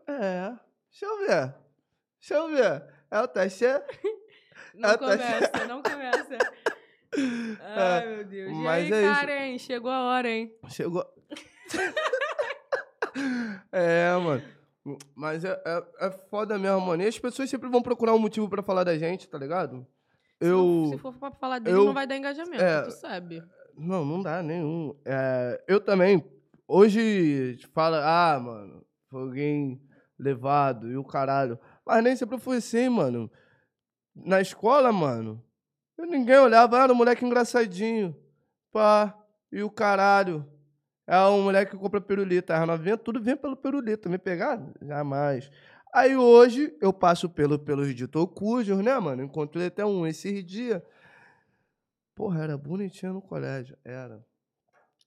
É. 0.09 0.53
Deixa 0.91 1.07
eu 1.07 1.19
ver. 1.19 1.55
Deixa 2.21 2.35
eu 2.35 2.49
ver. 2.49 2.85
É 3.11 3.21
o 3.21 3.29
teste. 3.29 3.65
Não 4.75 4.89
tá 4.89 4.97
conversa, 4.99 5.67
não 5.69 5.83
conversa. 5.83 6.39
Ai, 7.61 8.07
meu 8.07 8.25
Deus. 8.25 8.51
E 8.51 8.55
mas 8.55 8.91
aí, 8.91 9.31
é 9.31 9.49
isso. 9.51 9.67
Chegou 9.67 9.91
a 9.91 10.03
hora, 10.05 10.31
hein? 10.31 10.57
Chegou. 10.69 11.05
é, 13.71 14.17
mano. 14.17 14.43
Mas 15.15 15.45
é, 15.45 15.61
é, 15.65 16.07
é 16.07 16.11
foda 16.31 16.59
mesmo, 16.59 16.81
mano. 16.81 17.03
E 17.03 17.07
as 17.07 17.19
pessoas 17.19 17.51
sempre 17.51 17.69
vão 17.69 17.83
procurar 17.83 18.15
um 18.15 18.19
motivo 18.19 18.49
pra 18.49 18.63
falar 18.63 18.85
da 18.85 18.97
gente, 18.97 19.29
tá 19.29 19.39
ligado? 19.39 19.87
Eu. 20.41 20.89
Se 20.91 20.99
for 20.99 21.13
pra 21.15 21.31
falar 21.33 21.59
dele, 21.59 21.77
eu- 21.77 21.85
não 21.85 21.93
vai 21.95 22.07
dar 22.07 22.17
engajamento, 22.17 22.63
é, 22.63 22.83
tu 22.83 22.91
sabe. 22.93 23.43
Não, 23.77 24.05
não 24.05 24.23
dá 24.23 24.43
nenhum. 24.43 24.99
É, 25.05 25.63
eu 25.69 25.81
também, 25.81 26.25
hoje, 26.73 27.59
fala, 27.73 28.03
ah, 28.05 28.41
mano, 28.41 28.85
foi 29.11 29.23
alguém 29.23 29.83
levado 30.19 30.91
e 30.91 30.97
o 30.97 31.05
caralho. 31.05 31.59
Mas 31.85 32.03
nem 32.03 32.17
sempre 32.17 32.39
foi 32.39 32.57
assim, 32.59 32.89
mano. 32.89 33.31
Na 34.15 34.41
escola, 34.41 34.93
mano, 34.93 35.43
ninguém 35.99 36.39
olhava, 36.39 36.79
ah, 36.79 36.85
era 36.85 36.93
um 36.93 36.97
moleque 36.97 37.25
engraçadinho. 37.25 38.17
Pá, 38.73 39.15
e 39.51 39.63
o 39.63 39.71
caralho. 39.71 40.47
É 41.07 41.19
um 41.27 41.43
moleque 41.43 41.73
que 41.73 41.77
compra 41.77 42.01
pirulita. 42.01 42.57
As 42.57 42.67
novinhas, 42.67 43.01
tudo 43.05 43.21
vem 43.23 43.37
pelo 43.37 43.57
pirulito. 43.57 44.09
Me 44.09 44.19
pegar? 44.19 44.63
Jamais. 44.81 45.51
Aí 45.93 46.17
hoje 46.17 46.75
eu 46.81 46.93
passo 46.93 47.29
pelo, 47.29 47.59
pelos 47.59 47.95
ditos 47.95 48.27
cujos, 48.35 48.79
né, 48.79 48.99
mano? 48.99 49.23
Encontrei 49.23 49.67
até 49.67 49.85
um 49.85 50.07
esses 50.07 50.45
dias. 50.45 50.81
Porra, 52.15 52.45
era 52.45 52.57
bonitinho 52.57 53.15
no 53.15 53.21
colégio. 53.21 53.77
Era. 53.85 54.25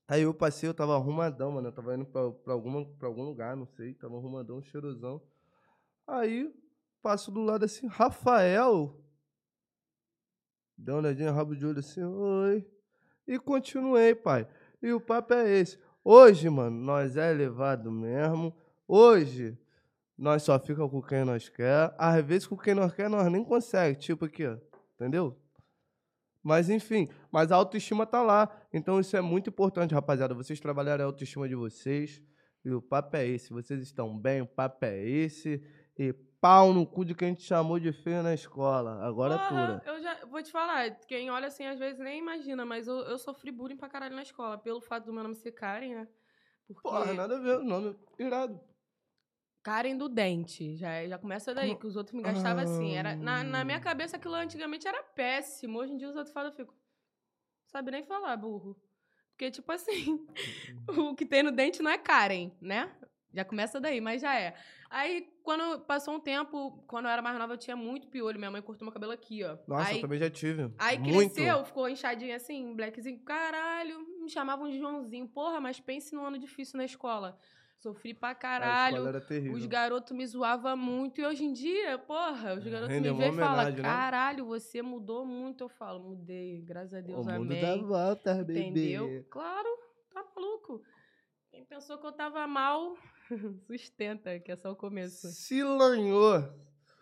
Aí 0.08 0.22
eu 0.22 0.32
passei, 0.32 0.68
eu 0.68 0.74
tava 0.74 0.94
arrumadão, 0.94 1.52
mano. 1.52 1.68
Eu 1.68 1.72
tava 1.72 1.94
indo 1.94 2.06
pra, 2.06 2.30
pra, 2.30 2.52
alguma, 2.52 2.84
pra 2.84 3.08
algum 3.08 3.24
lugar, 3.24 3.56
não 3.56 3.66
sei. 3.66 3.94
Tava 3.94 4.16
arrumadão, 4.16 4.62
cheirosão. 4.62 5.20
Aí, 6.06 6.54
passo 7.02 7.30
do 7.30 7.40
lado 7.40 7.64
assim, 7.64 7.88
Rafael. 7.88 9.00
Dá 10.78 10.92
uma 10.92 11.00
olhadinha, 11.00 11.32
rabo 11.32 11.56
de 11.56 11.66
olho 11.66 11.80
assim, 11.80 12.02
oi. 12.02 12.64
E 13.26 13.38
continuei, 13.38 14.14
pai. 14.14 14.46
E 14.80 14.92
o 14.92 15.00
papo 15.00 15.34
é 15.34 15.50
esse. 15.58 15.78
Hoje, 16.04 16.48
mano, 16.48 16.76
nós 16.76 17.16
é 17.16 17.32
elevado 17.32 17.90
mesmo. 17.90 18.54
Hoje, 18.86 19.58
nós 20.16 20.44
só 20.44 20.58
fica 20.60 20.88
com 20.88 21.02
quem 21.02 21.24
nós 21.24 21.48
quer. 21.48 21.92
Às 21.98 22.24
vezes, 22.24 22.46
com 22.46 22.56
quem 22.56 22.74
nós 22.74 22.92
quer, 22.92 23.10
nós 23.10 23.30
nem 23.32 23.42
consegue. 23.42 23.98
Tipo 23.98 24.26
aqui, 24.26 24.46
ó. 24.46 24.56
Entendeu? 24.94 25.36
Mas 26.46 26.70
enfim, 26.70 27.08
mas 27.36 27.52
a 27.52 27.56
autoestima 27.56 28.06
tá 28.06 28.22
lá. 28.22 28.48
Então 28.72 28.98
isso 28.98 29.14
é 29.14 29.20
muito 29.20 29.50
importante, 29.50 29.92
rapaziada. 29.94 30.32
Vocês 30.32 30.58
trabalharem 30.58 31.02
a 31.04 31.06
autoestima 31.06 31.46
de 31.46 31.54
vocês. 31.54 32.22
E 32.64 32.70
o 32.70 32.80
papo 32.80 33.14
é 33.14 33.26
esse. 33.26 33.52
Vocês 33.52 33.82
estão 33.82 34.16
bem, 34.18 34.40
o 34.40 34.46
papo 34.46 34.86
é 34.86 34.98
esse. 35.06 35.62
E 35.98 36.14
pau 36.40 36.72
no 36.72 36.86
cu 36.86 37.04
de 37.04 37.14
quem 37.14 37.34
te 37.34 37.42
chamou 37.42 37.78
de 37.78 37.92
feio 37.92 38.22
na 38.22 38.32
escola. 38.32 39.04
Agora 39.06 39.36
Porra, 39.38 39.80
tura. 39.80 39.82
eu 39.94 40.02
já 40.02 40.24
vou 40.24 40.42
te 40.42 40.50
falar, 40.50 40.90
quem 41.06 41.30
olha 41.30 41.48
assim 41.48 41.66
às 41.66 41.78
vezes 41.78 41.98
nem 42.00 42.18
imagina, 42.18 42.64
mas 42.64 42.86
eu, 42.88 42.96
eu 43.00 43.18
sofri 43.18 43.50
bullying 43.52 43.76
pra 43.76 43.88
caralho 43.88 44.16
na 44.16 44.22
escola, 44.22 44.56
pelo 44.56 44.80
fato 44.80 45.04
do 45.04 45.12
meu 45.12 45.22
nome 45.22 45.34
ser 45.34 45.52
Karen, 45.52 45.94
né? 45.94 46.08
Porque, 46.66 46.80
Porra, 46.82 47.12
nada 47.12 47.36
a 47.36 47.40
ver. 47.40 47.58
O 47.58 47.64
nome 47.64 47.94
é 48.18 48.22
irado. 48.24 48.58
Karen 49.62 49.96
do 49.96 50.08
dente. 50.08 50.76
Já, 50.76 51.06
já 51.06 51.18
começa 51.18 51.54
daí, 51.54 51.68
Como- 51.68 51.80
que 51.80 51.86
os 51.86 51.96
outros 51.96 52.14
me 52.14 52.22
gastavam 52.22 52.62
assim. 52.64 52.94
Era, 52.96 53.14
na, 53.14 53.44
na 53.44 53.62
minha 53.64 53.76
Ah. 53.78 53.80
cabeça 53.80 54.16
aquilo 54.16 54.34
antigamente 54.34 54.88
era 54.88 55.02
péssimo. 55.02 55.78
Hoje 55.78 55.92
em 55.92 55.96
dia 55.98 56.08
os 56.08 56.16
outros 56.16 56.32
falam, 56.32 56.50
eu 56.50 56.56
fico. 56.56 56.74
Sabe 57.76 57.90
nem 57.90 58.02
falar, 58.02 58.34
burro. 58.38 58.74
Porque, 59.32 59.50
tipo 59.50 59.70
assim, 59.70 60.26
o 60.88 61.14
que 61.14 61.26
tem 61.26 61.42
no 61.42 61.52
dente 61.52 61.82
não 61.82 61.90
é 61.90 61.98
Karen, 61.98 62.50
né? 62.58 62.90
Já 63.34 63.44
começa 63.44 63.78
daí, 63.78 64.00
mas 64.00 64.22
já 64.22 64.34
é. 64.34 64.54
Aí, 64.88 65.28
quando 65.42 65.80
passou 65.80 66.14
um 66.14 66.18
tempo, 66.18 66.82
quando 66.86 67.04
eu 67.04 67.10
era 67.10 67.20
mais 67.20 67.38
nova, 67.38 67.52
eu 67.52 67.58
tinha 67.58 67.76
muito 67.76 68.08
piolho. 68.08 68.38
Minha 68.38 68.50
mãe 68.50 68.62
cortou 68.62 68.86
meu 68.86 68.94
cabelo 68.94 69.12
aqui, 69.12 69.44
ó. 69.44 69.58
Nossa, 69.68 69.90
aí, 69.90 69.96
eu 69.96 70.00
também 70.00 70.18
já 70.18 70.30
tive. 70.30 70.72
Aí 70.78 70.98
Muito. 70.98 71.34
cresceu, 71.34 71.66
ficou 71.66 71.86
inchadinho 71.86 72.34
assim, 72.34 72.74
blackzinho. 72.74 73.20
Caralho, 73.26 74.00
me 74.22 74.30
chamavam 74.30 74.70
de 74.70 74.78
Joãozinho. 74.78 75.28
Porra, 75.28 75.60
mas 75.60 75.78
pense 75.78 76.14
num 76.14 76.24
ano 76.24 76.38
difícil 76.38 76.78
na 76.78 76.84
escola. 76.86 77.38
Sofri 77.78 78.14
pra 78.14 78.34
caralho. 78.34 79.04
Os 79.52 79.66
garotos 79.66 80.16
me 80.16 80.26
zoavam 80.26 80.76
muito. 80.76 81.20
E 81.20 81.26
hoje 81.26 81.44
em 81.44 81.52
dia, 81.52 81.98
porra, 81.98 82.54
os 82.54 82.64
garotos 82.64 82.88
Rende 82.88 83.10
me 83.10 83.18
veem 83.18 83.32
e 83.32 83.36
falam: 83.36 83.70
né? 83.70 83.82
caralho, 83.82 84.46
você 84.46 84.82
mudou 84.82 85.24
muito. 85.26 85.64
Eu 85.64 85.68
falo: 85.68 86.00
mudei, 86.00 86.62
graças 86.62 86.94
a 86.94 87.00
Deus, 87.00 87.26
o 87.26 87.30
mundo 87.30 87.52
amém. 87.52 87.60
dá 87.60 87.76
volta, 87.76 88.34
bebê. 88.44 88.60
Entendeu? 88.60 89.26
Claro, 89.30 89.68
tá 90.12 90.24
maluco. 90.34 90.82
Quem 91.50 91.64
pensou 91.64 91.98
que 91.98 92.06
eu 92.06 92.12
tava 92.12 92.46
mal, 92.46 92.96
sustenta, 93.66 94.38
que 94.40 94.52
é 94.52 94.56
só 94.56 94.72
o 94.72 94.76
começo. 94.76 95.28
Se 95.28 95.62
lanhou. 95.62 96.42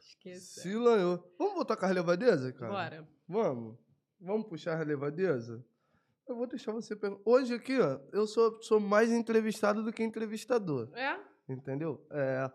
Esqueça. 0.00 0.60
Se 0.60 0.74
lanhou. 0.74 1.34
Vamos 1.38 1.54
voltar 1.54 1.76
com 1.76 1.84
a 1.84 1.88
relevadeza, 1.88 2.52
cara? 2.52 2.72
Bora. 2.72 3.08
Vamos? 3.28 3.78
Vamos 4.20 4.46
puxar 4.48 4.72
a 4.72 4.76
relevadeza? 4.76 5.64
Eu 6.26 6.36
vou 6.36 6.46
deixar 6.46 6.72
você 6.72 6.96
perguntar. 6.96 7.22
Hoje 7.24 7.54
aqui, 7.54 7.78
ó, 7.78 8.00
eu 8.12 8.26
sou, 8.26 8.60
sou 8.62 8.80
mais 8.80 9.10
entrevistado 9.12 9.82
do 9.82 9.92
que 9.92 10.02
entrevistador. 10.02 10.90
É? 10.94 11.20
Entendeu? 11.48 12.04
É, 12.10 12.50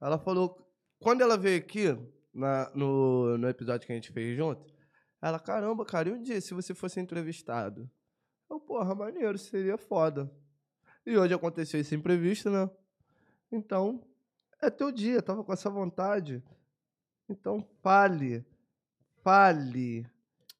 ela 0.00 0.18
falou. 0.18 0.60
Quando 0.98 1.22
ela 1.22 1.36
veio 1.36 1.58
aqui, 1.58 1.86
na, 2.32 2.70
no, 2.74 3.38
no 3.38 3.48
episódio 3.48 3.86
que 3.86 3.92
a 3.92 3.96
gente 3.96 4.12
fez 4.12 4.36
junto, 4.36 4.64
ela, 5.22 5.38
caramba, 5.38 5.84
cara, 5.84 6.08
e 6.08 6.12
um 6.12 6.22
dia 6.22 6.40
se 6.40 6.52
você 6.52 6.74
fosse 6.74 7.00
entrevistado? 7.00 7.90
Eu, 8.50 8.60
porra, 8.60 8.94
maneiro, 8.94 9.38
seria 9.38 9.78
foda. 9.78 10.30
E 11.06 11.16
hoje 11.16 11.32
aconteceu 11.32 11.80
esse 11.80 11.94
imprevisto, 11.94 12.50
né? 12.50 12.68
Então, 13.50 14.06
é 14.60 14.70
teu 14.70 14.92
dia, 14.92 15.22
tava 15.22 15.42
com 15.42 15.52
essa 15.52 15.70
vontade. 15.70 16.42
Então, 17.28 17.66
fale. 17.82 18.44
Fale. 19.22 20.06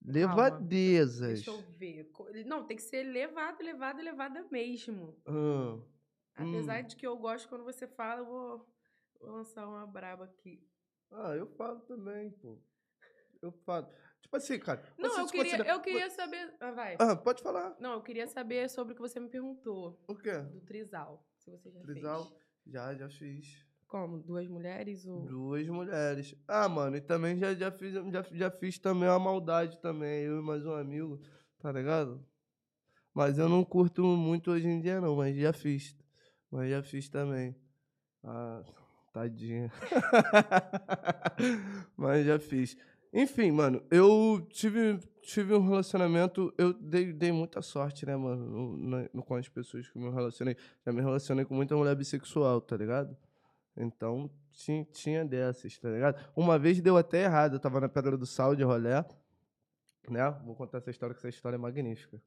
Levadezas. 0.04 1.42
Deixa 1.42 1.50
eu 1.50 1.62
ver. 1.78 2.10
Não, 2.46 2.64
tem 2.66 2.76
que 2.76 2.82
ser 2.82 3.02
levado, 3.02 3.62
levado, 3.62 4.02
levada 4.02 4.46
mesmo. 4.50 5.16
Ah, 5.26 5.78
Apesar 6.36 6.82
Hum. 6.82 6.86
de 6.86 6.96
que 6.96 7.06
eu 7.06 7.16
gosto 7.16 7.48
quando 7.48 7.62
você 7.64 7.86
fala, 7.86 8.20
eu 8.20 8.26
vou, 8.26 8.74
lançar 9.20 9.66
uma 9.68 9.86
braba 9.86 10.24
aqui. 10.24 10.66
ah, 11.12 11.34
eu 11.36 11.46
falo 11.46 11.80
também, 11.80 12.30
pô. 12.32 12.58
Eu 13.40 13.52
falo. 13.52 13.86
Tipo 14.20 14.36
assim, 14.36 14.58
cara. 14.58 14.82
Não, 14.98 15.10
você 15.10 15.20
eu 15.20 15.26
se 15.26 15.32
queria, 15.32 15.50
considera- 15.52 15.70
eu 15.76 15.80
queria 15.80 16.10
saber. 16.10 16.54
Ah, 16.58 16.70
vai. 16.72 16.96
Ah, 16.98 17.14
pode 17.14 17.42
falar. 17.42 17.76
Não, 17.78 17.92
eu 17.92 18.02
queria 18.02 18.26
saber 18.26 18.68
sobre 18.68 18.92
o 18.92 18.96
que 18.96 19.02
você 19.02 19.20
me 19.20 19.28
perguntou. 19.28 20.02
O 20.08 20.16
quê? 20.16 20.38
Do 20.40 20.60
Trisal. 20.62 21.24
Se 21.38 21.50
você 21.50 21.70
já 21.70 21.80
Trisal? 21.82 22.24
fez. 22.26 22.40
Já, 22.66 22.94
já 22.94 23.08
fiz. 23.08 23.64
Como? 23.94 24.18
Duas 24.18 24.48
mulheres 24.48 25.06
ou. 25.06 25.24
Duas 25.24 25.68
mulheres. 25.68 26.34
Ah, 26.48 26.68
mano, 26.68 26.96
e 26.96 27.00
também 27.00 27.38
já, 27.38 27.54
já, 27.54 27.70
fiz, 27.70 27.92
já, 27.92 28.26
já 28.32 28.50
fiz 28.50 28.76
também 28.76 29.08
uma 29.08 29.20
maldade 29.20 29.80
também, 29.80 30.24
eu 30.24 30.40
e 30.40 30.42
mais 30.42 30.66
um 30.66 30.72
amigo, 30.72 31.20
tá 31.60 31.70
ligado? 31.70 32.20
Mas 33.14 33.38
eu 33.38 33.48
não 33.48 33.64
curto 33.64 34.02
muito 34.02 34.50
hoje 34.50 34.66
em 34.66 34.80
dia 34.80 35.00
não, 35.00 35.14
mas 35.14 35.36
já 35.36 35.52
fiz. 35.52 35.96
Mas 36.50 36.70
já 36.70 36.82
fiz 36.82 37.08
também. 37.08 37.54
Ah, 38.24 38.64
tadinha. 39.12 39.70
mas 41.96 42.26
já 42.26 42.40
fiz. 42.40 42.76
Enfim, 43.12 43.52
mano, 43.52 43.80
eu 43.92 44.44
tive, 44.50 44.98
tive 45.22 45.54
um 45.54 45.68
relacionamento, 45.68 46.52
eu 46.58 46.72
dei, 46.72 47.12
dei 47.12 47.30
muita 47.30 47.62
sorte, 47.62 48.04
né, 48.04 48.16
mano, 48.16 48.76
no, 48.76 49.08
no- 49.14 49.22
com 49.22 49.36
as 49.36 49.48
pessoas 49.48 49.88
que 49.88 49.96
me 49.96 50.10
relacionei. 50.10 50.56
Já 50.84 50.92
me 50.92 51.00
relacionei 51.00 51.44
com 51.44 51.54
muita 51.54 51.76
mulher 51.76 51.94
bissexual, 51.94 52.60
tá 52.60 52.76
ligado? 52.76 53.16
Então, 53.76 54.30
tinha, 54.52 54.84
tinha 54.84 55.24
dessas, 55.24 55.76
tá 55.78 55.88
ligado? 55.90 56.24
Uma 56.36 56.58
vez 56.58 56.80
deu 56.80 56.96
até 56.96 57.24
errado, 57.24 57.54
eu 57.56 57.60
tava 57.60 57.80
na 57.80 57.88
Pedra 57.88 58.16
do 58.16 58.24
Sal 58.26 58.54
de 58.54 58.62
rolé, 58.62 59.04
né? 60.08 60.30
Vou 60.44 60.54
contar 60.54 60.78
essa 60.78 60.90
história, 60.90 61.14
que 61.14 61.18
essa 61.18 61.28
história 61.28 61.56
é 61.56 61.58
magnífica. 61.58 62.20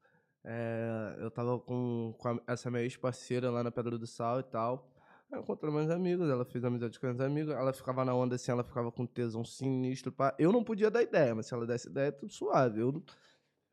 É, 0.44 1.16
eu 1.20 1.30
tava 1.32 1.60
com, 1.60 2.14
com 2.18 2.28
a- 2.30 2.40
essa 2.48 2.70
minha 2.72 2.84
ex-parceira 2.84 3.50
lá 3.52 3.64
na 3.64 3.72
Pedra 3.72 3.98
do 3.98 4.08
Sal 4.08 4.40
e 4.40 4.44
tal. 4.44 4.92
Aí 5.32 5.38
eu 5.38 5.42
encontrei 5.44 5.72
meus 5.72 5.90
amigos, 5.90 6.30
ela 6.30 6.46
fez 6.46 6.64
amizade 6.64 7.00
com 7.00 7.06
meus 7.08 7.20
amigos, 7.20 7.54
ela 7.54 7.74
ficava 7.74 8.06
na 8.06 8.14
onda 8.16 8.36
assim, 8.36 8.52
ela 8.52 8.64
ficava 8.64 8.92
com 8.92 9.06
tesão 9.06 9.44
sinistro. 9.44 10.12
Pá. 10.12 10.34
Eu 10.40 10.52
não 10.52 10.64
podia 10.64 10.90
dar 10.90 11.02
ideia, 11.04 11.36
mas 11.36 11.48
se 11.48 11.54
ela 11.54 11.66
desse 11.68 11.90
ideia, 11.90 12.12
tudo 12.12 12.32
suave. 12.32 12.80
Eu, 12.80 13.04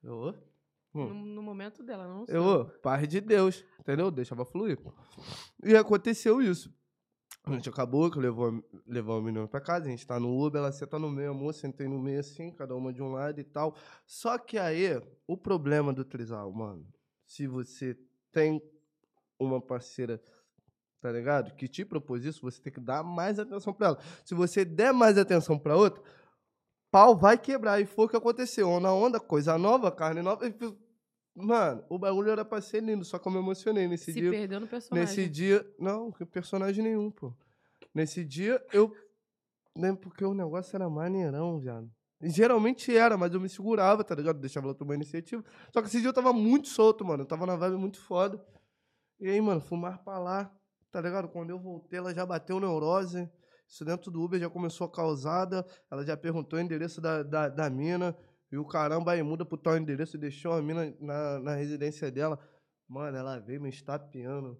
eu, 0.03 0.35
hum. 0.95 1.07
No, 1.09 1.15
no 1.15 1.43
momento 1.43 1.83
dela, 1.83 2.07
não 2.09 2.27
sei. 2.27 2.37
Eu, 2.37 2.67
paz 2.83 3.07
de 3.07 3.21
Deus, 3.21 3.65
entendeu? 3.79 4.11
Deixava 4.11 4.45
fluir. 4.45 4.79
E 5.63 5.77
aconteceu 5.77 6.43
isso. 6.43 6.73
A 7.47 7.53
gente 7.53 7.69
acabou, 7.69 8.11
que 8.11 8.19
levou, 8.19 8.65
levou 8.87 9.19
a 9.19 9.23
menina 9.23 9.47
pra 9.47 9.61
casa, 9.61 9.87
a 9.87 9.91
gente 9.91 10.07
tá 10.07 10.19
no 10.19 10.43
Uber, 10.43 10.61
ela 10.61 10.73
senta 10.73 10.99
no 10.99 11.11
meio, 11.11 11.31
a 11.31 11.35
moça, 11.35 11.61
sentei 11.61 11.87
no 11.87 12.01
meio 12.01 12.21
assim, 12.21 12.51
cada 12.51 12.75
uma 12.75 12.91
de 12.91 13.03
um 13.03 13.13
lado 13.13 13.39
e 13.39 13.45
tal. 13.45 13.77
Só 14.07 14.39
que 14.39 14.57
aí, 14.57 14.99
o 15.27 15.37
problema 15.37 15.93
do 15.93 16.05
trisal, 16.05 16.51
mano, 16.51 16.87
se 17.27 17.47
você 17.47 17.99
tem 18.33 18.63
uma 19.39 19.61
parceira, 19.61 20.23
tá 21.03 21.13
ligado? 21.13 21.55
Que 21.55 21.69
te 21.69 21.85
propôs 21.85 22.25
isso, 22.25 22.41
você 22.41 22.63
tem 22.63 22.73
que 22.73 22.81
dar 22.81 23.03
mais 23.03 23.39
atenção 23.39 23.75
pra 23.75 23.89
ela. 23.89 23.99
Se 24.25 24.35
você 24.35 24.65
der 24.65 24.95
mais 24.95 25.19
atenção 25.19 25.59
pra 25.59 25.77
outra, 25.77 26.03
pau 26.91 27.15
vai 27.15 27.37
quebrar. 27.37 27.79
E 27.79 27.85
foi 27.85 28.07
o 28.07 28.09
que 28.09 28.17
aconteceu. 28.17 28.71
Onda 28.71 28.91
onda, 28.91 29.21
coisa 29.21 29.59
nova, 29.59 29.93
carne 29.93 30.23
nova. 30.23 30.47
Mano, 31.35 31.85
o 31.89 31.99
bagulho 31.99 32.31
era 32.31 32.45
pra 32.45 32.61
ser 32.61 32.81
lindo, 32.83 33.05
só 33.05 33.19
que 33.19 33.27
eu 33.27 33.33
me 33.33 33.39
emocionei 33.39 33.89
nesse 33.89 34.13
Se 34.13 34.21
dia. 34.21 34.31
perdeu 34.31 34.61
no 34.61 34.69
personagem. 34.69 35.09
Nesse 35.09 35.29
dia. 35.29 35.67
Não, 35.79 36.13
personagem 36.13 36.85
nenhum, 36.85 37.11
pô. 37.11 37.35
Nesse 37.93 38.25
dia 38.25 38.65
eu. 38.73 38.95
Né, 39.77 39.93
porque 39.93 40.25
o 40.25 40.33
negócio 40.33 40.77
era 40.77 40.89
maneirão, 40.89 41.59
viado. 41.59 41.91
E 42.23 42.31
geralmente 42.31 42.97
era, 42.97 43.19
mas 43.19 43.35
eu 43.35 43.41
me 43.41 43.49
segurava, 43.49 44.05
tá 44.05 44.15
ligado? 44.15 44.39
Deixava 44.39 44.69
ela 44.69 44.75
tomar 44.75 44.95
iniciativa. 44.95 45.45
Só 45.73 45.83
que 45.83 45.89
esse 45.89 46.01
dia 46.01 46.09
eu 46.09 46.13
tava 46.13 46.33
muito 46.33 46.69
solto, 46.69 47.05
mano. 47.05 47.23
Eu 47.23 47.27
tava 47.27 47.45
na 47.45 47.57
vibe 47.57 47.77
muito 47.77 48.01
foda. 48.01 48.43
E 49.21 49.29
aí, 49.29 49.41
mano, 49.41 49.61
fumar 49.61 50.03
pra 50.05 50.19
lá, 50.19 50.51
tá 50.93 51.01
ligado? 51.01 51.29
Quando 51.29 51.51
eu 51.51 51.59
voltei, 51.59 51.99
ela 51.99 52.15
já 52.15 52.25
bateu 52.25 52.61
neurose. 52.61 53.29
Isso 53.69 53.85
dentro 53.85 54.11
do 54.11 54.23
Uber 54.23 54.39
já 54.39 54.49
começou 54.49 54.87
a 54.87 54.91
causada. 54.91 55.67
Ela 55.91 56.05
já 56.05 56.17
perguntou 56.17 56.59
o 56.59 56.63
endereço 56.63 57.01
da, 57.01 57.23
da, 57.23 57.49
da 57.49 57.69
mina. 57.69 58.17
E 58.55 58.57
o 58.57 58.65
caramba 58.65 59.11
aí 59.11 59.23
muda 59.23 59.45
pro 59.45 59.59
tal 59.59 59.77
endereço 59.77 60.17
e 60.17 60.21
deixou 60.21 60.53
a 60.53 60.63
mina 60.63 60.95
na, 61.01 61.41
na 61.41 61.55
residência 61.57 62.09
dela. 62.09 62.39
Mano, 62.87 63.17
ela 63.17 63.41
veio 63.41 63.61
me 63.61 63.69
estapeando 63.69 64.57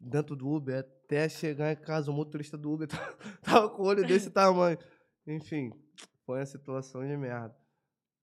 dentro 0.00 0.34
do 0.34 0.48
Uber 0.48 0.78
até 0.78 1.28
chegar 1.28 1.70
em 1.70 1.76
casa. 1.76 2.10
O 2.10 2.14
motorista 2.14 2.56
do 2.56 2.72
Uber 2.72 2.88
tava, 2.88 3.12
tava 3.44 3.68
com 3.68 3.82
o 3.82 3.86
olho 3.86 4.06
desse 4.06 4.30
tamanho. 4.32 4.78
Enfim, 5.26 5.70
foi 6.24 6.38
uma 6.38 6.46
situação 6.46 7.06
de 7.06 7.14
merda. 7.18 7.54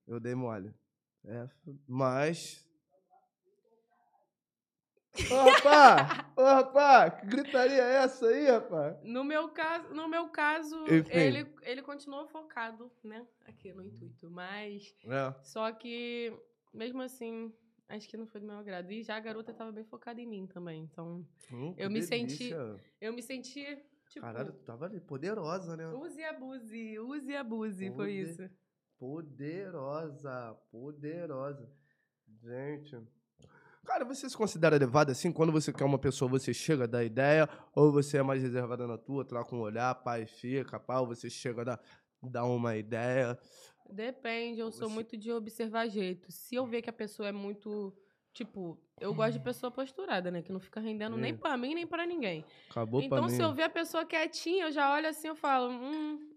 Eu 0.08 0.18
dei 0.18 0.34
mole. 0.34 0.74
É, 1.24 1.48
mas. 1.86 2.68
Ô, 5.30 5.34
rapá! 5.50 6.32
Ô, 6.36 6.42
rapá! 6.42 7.10
Que 7.10 7.26
gritaria 7.26 7.82
é 7.82 7.96
essa 8.04 8.26
aí, 8.26 8.46
rapá? 8.46 8.98
No 9.02 9.22
meu 9.22 9.48
caso, 9.50 9.92
no 9.94 10.08
meu 10.08 10.28
caso 10.30 10.76
Enfim. 10.88 11.10
ele, 11.12 11.54
ele 11.62 11.82
continuou 11.82 12.26
focado, 12.28 12.90
né? 13.04 13.26
Aqui 13.46 13.72
no 13.74 13.82
intuito. 13.84 14.30
Mas 14.30 14.94
É. 15.04 15.34
só 15.42 15.70
que, 15.72 16.32
mesmo 16.72 17.02
assim, 17.02 17.52
acho 17.88 18.08
que 18.08 18.16
não 18.16 18.26
foi 18.26 18.40
do 18.40 18.46
meu 18.46 18.56
agrado. 18.56 18.90
E 18.90 19.02
já 19.02 19.16
a 19.16 19.20
garota 19.20 19.52
tava 19.52 19.70
bem 19.70 19.84
focada 19.84 20.18
em 20.20 20.26
mim 20.26 20.46
também. 20.46 20.82
Então, 20.84 21.26
Hum, 21.52 21.74
Eu 21.76 21.90
me 21.90 22.02
senti- 22.02 22.48
delícia. 22.50 22.80
eu 23.00 23.12
me 23.12 23.22
senti, 23.22 23.64
tipo, 24.08 24.24
Caralho, 24.24 24.52
tu 24.54 24.64
tava 24.64 24.86
ali, 24.86 24.98
poderosa, 24.98 25.76
né? 25.76 25.86
use 25.88 26.18
e 26.18 26.24
abuse, 26.24 26.98
use 26.98 27.30
e 27.30 27.36
abuse, 27.36 27.86
foi 27.90 27.96
Poder- 27.96 28.12
isso. 28.30 28.50
Poderosa, 28.98 30.56
poderosa. 30.70 31.70
Gente. 32.42 32.96
Cara, 33.84 34.04
você 34.04 34.28
se 34.30 34.36
considera 34.36 34.76
elevado 34.76 35.10
assim? 35.10 35.32
Quando 35.32 35.50
você 35.52 35.72
quer 35.72 35.84
uma 35.84 35.98
pessoa, 35.98 36.28
você 36.30 36.54
chega 36.54 36.86
da 36.86 37.02
ideia? 37.02 37.48
Ou 37.74 37.90
você 37.90 38.18
é 38.18 38.22
mais 38.22 38.40
reservada 38.42 38.86
na 38.86 38.96
tua, 38.96 39.24
troca 39.24 39.54
um 39.54 39.60
olhar, 39.60 39.92
pai, 39.96 40.24
fica, 40.26 40.78
pá, 40.78 41.00
ou 41.00 41.06
você 41.08 41.28
chega 41.28 41.64
da 41.64 41.78
dá 42.22 42.44
uma 42.44 42.76
ideia? 42.76 43.36
Depende, 43.90 44.60
eu 44.60 44.70
sou 44.70 44.88
Você- 44.88 44.94
muito 44.94 45.16
de 45.16 45.32
observar 45.32 45.88
jeito. 45.88 46.30
Se 46.30 46.54
eu 46.54 46.64
ver 46.64 46.80
que 46.82 46.90
a 46.90 46.92
pessoa 46.92 47.28
é 47.28 47.32
muito. 47.32 47.92
Tipo, 48.32 48.78
eu 48.98 49.12
gosto 49.12 49.32
de 49.34 49.40
pessoa 49.44 49.70
posturada, 49.70 50.30
né? 50.30 50.40
Que 50.40 50.50
não 50.52 50.60
fica 50.60 50.80
rendendo 50.80 51.18
nem 51.18 51.32
É. 51.32 51.36
pra 51.36 51.54
mim, 51.56 51.74
nem 51.74 51.86
pra 51.86 52.06
ninguém. 52.06 52.46
Acabou 52.70 53.00
pra 53.00 53.18
Então, 53.18 53.24
mim. 53.28 53.36
se 53.36 53.42
eu 53.42 53.52
ver 53.52 53.64
a 53.64 53.68
pessoa 53.68 54.06
quietinha, 54.06 54.66
eu 54.66 54.72
já 54.72 54.90
olho 54.94 55.06
assim 55.08 55.28
eu 55.28 55.34
falo, 55.36 55.70
hum. 55.70 56.31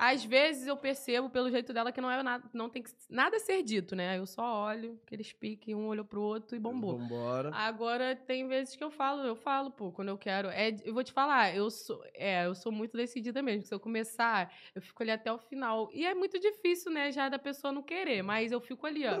Às 0.00 0.24
vezes 0.24 0.66
eu 0.66 0.78
percebo 0.78 1.28
pelo 1.28 1.50
jeito 1.50 1.74
dela 1.74 1.92
que 1.92 2.00
não 2.00 2.10
é 2.10 2.22
nada, 2.22 2.42
não 2.54 2.70
tem 2.70 2.82
que, 2.82 2.90
nada 3.10 3.36
a 3.36 3.38
ser 3.38 3.62
dito, 3.62 3.94
né? 3.94 4.16
Eu 4.16 4.24
só 4.24 4.64
olho, 4.64 4.98
aqueles 5.04 5.30
piques, 5.30 5.74
um 5.74 5.88
olhou 5.88 6.06
pro 6.06 6.22
outro 6.22 6.56
e 6.56 6.58
bombou. 6.58 6.96
Vambora. 6.96 7.50
Agora 7.54 8.16
tem 8.16 8.48
vezes 8.48 8.74
que 8.74 8.82
eu 8.82 8.90
falo, 8.90 9.20
eu 9.22 9.36
falo, 9.36 9.70
pô, 9.70 9.92
quando 9.92 10.08
eu 10.08 10.16
quero. 10.16 10.48
É, 10.48 10.74
eu 10.86 10.94
vou 10.94 11.04
te 11.04 11.12
falar, 11.12 11.54
eu 11.54 11.70
sou, 11.70 12.02
é, 12.14 12.46
eu 12.46 12.54
sou 12.54 12.72
muito 12.72 12.96
decidida 12.96 13.42
mesmo. 13.42 13.66
Se 13.66 13.74
eu 13.74 13.78
começar, 13.78 14.50
eu 14.74 14.80
fico 14.80 15.02
ali 15.02 15.10
até 15.10 15.30
o 15.30 15.36
final. 15.36 15.90
E 15.92 16.06
é 16.06 16.14
muito 16.14 16.38
difícil, 16.40 16.90
né, 16.90 17.12
já 17.12 17.28
da 17.28 17.38
pessoa 17.38 17.70
não 17.70 17.82
querer, 17.82 18.22
mas 18.22 18.52
eu 18.52 18.60
fico 18.60 18.86
ali, 18.86 19.04
ó. 19.06 19.10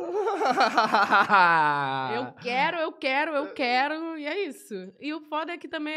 Eu 2.16 2.32
quero, 2.42 2.78
eu 2.78 2.92
quero, 2.92 3.32
eu 3.32 3.52
quero, 3.52 4.18
e 4.18 4.26
é 4.26 4.44
isso. 4.46 4.74
E 4.98 5.12
o 5.12 5.20
foda 5.20 5.52
é 5.52 5.58
que 5.58 5.68
também, 5.68 5.94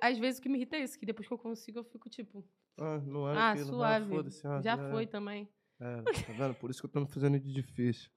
às 0.00 0.18
vezes, 0.18 0.38
o 0.38 0.42
que 0.42 0.48
me 0.48 0.58
irrita 0.58 0.76
é 0.76 0.80
isso, 0.80 0.98
que 0.98 1.06
depois 1.06 1.26
que 1.26 1.32
eu 1.32 1.38
consigo, 1.38 1.78
eu 1.78 1.84
fico 1.84 2.08
tipo, 2.08 2.44
Ah, 2.78 2.98
não 2.98 3.28
era 3.28 3.40
ah, 3.40 3.50
aquilo. 3.52 3.68
suave. 3.68 4.04
Ah, 4.04 4.16
foda-se. 4.16 4.46
ah, 4.46 4.60
já 4.62 4.90
foi 4.90 5.06
também. 5.06 5.48
É, 5.80 6.02
tá 6.26 6.32
vendo? 6.32 6.54
Por 6.54 6.70
isso 6.70 6.80
que 6.80 6.86
eu 6.86 6.90
tô 6.90 7.00
me 7.00 7.08
fazendo 7.08 7.38
de 7.38 7.52
difícil. 7.52 8.10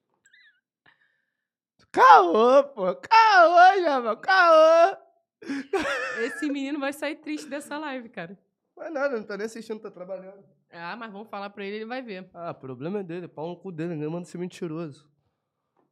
Caô, 1.91 2.63
pô! 2.65 2.95
Caô, 2.95 3.81
Java! 3.81 4.15
Caô! 4.17 4.97
Esse 6.21 6.49
menino 6.49 6.79
vai 6.79 6.93
sair 6.93 7.15
triste 7.15 7.49
dessa 7.49 7.77
live, 7.77 8.09
cara. 8.09 8.37
Mas 8.75 8.93
nada, 8.93 9.17
não 9.17 9.23
tá 9.23 9.35
nem 9.35 9.45
assistindo, 9.45 9.79
tá 9.79 9.89
trabalhando. 9.89 10.43
Ah, 10.71 10.95
mas 10.95 11.11
vamos 11.11 11.29
falar 11.29 11.49
pra 11.49 11.65
ele, 11.65 11.77
ele 11.77 11.85
vai 11.85 12.01
ver. 12.01 12.29
Ah, 12.33 12.53
problema 12.53 12.99
é 12.99 13.03
dele, 13.03 13.27
pau 13.27 13.47
no 13.47 13.57
cu 13.57 13.71
dele, 13.71 13.95
ninguém 13.95 14.09
manda 14.09 14.25
ser 14.25 14.37
mentiroso. 14.37 15.09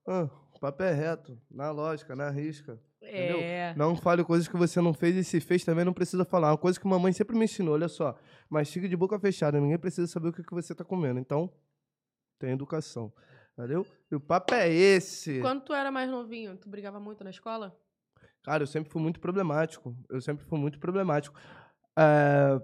Ah, 0.08 0.30
o 0.54 0.60
papo 0.60 0.84
é 0.84 0.94
reto, 0.94 1.42
na 1.50 1.72
lógica, 1.72 2.16
na 2.16 2.30
risca. 2.30 2.80
Entendeu? 3.08 3.40
É. 3.40 3.74
Não 3.76 3.96
fale 3.96 4.24
coisas 4.24 4.48
que 4.48 4.58
você 4.58 4.82
não 4.82 4.94
fez 4.94 5.16
e 5.16 5.24
se 5.24 5.40
fez 5.40 5.64
também 5.64 5.86
não 5.86 5.94
precisa 5.94 6.26
falar. 6.26 6.52
Uma 6.52 6.58
coisa 6.58 6.80
que 6.80 6.88
mamãe 6.88 7.14
sempre 7.14 7.38
me 7.38 7.46
ensinou, 7.46 7.74
olha 7.74 7.88
só. 7.88 8.18
Mastiga 8.50 8.88
de 8.88 8.96
boca 8.96 9.18
fechada, 9.20 9.60
ninguém 9.60 9.78
precisa 9.78 10.08
saber 10.08 10.30
o 10.30 10.34
que, 10.34 10.44
que 10.44 10.54
você 10.54 10.76
tá 10.76 10.84
comendo. 10.84 11.20
Então, 11.20 11.50
tem 12.38 12.52
educação. 12.52 13.12
Valeu? 13.56 13.86
E 14.12 14.16
o 14.16 14.20
papo 14.20 14.54
é 14.54 14.70
esse. 14.70 15.42
Quando 15.42 15.64
tu 15.64 15.74
era 15.74 15.92
mais 15.92 16.10
novinho, 16.10 16.56
tu 16.58 16.70
brigava 16.70 17.00
muito 17.00 17.24
na 17.24 17.32
escola? 17.32 17.76
Cara, 18.44 18.64
eu 18.64 18.68
sempre 18.68 18.92
fui 18.92 19.02
muito 19.02 19.20
problemático. 19.20 19.96
Eu 20.10 20.22
sempre 20.22 20.46
fui 20.46 20.60
muito 20.60 20.80
problemático. 20.80 21.38
É, 21.98 22.62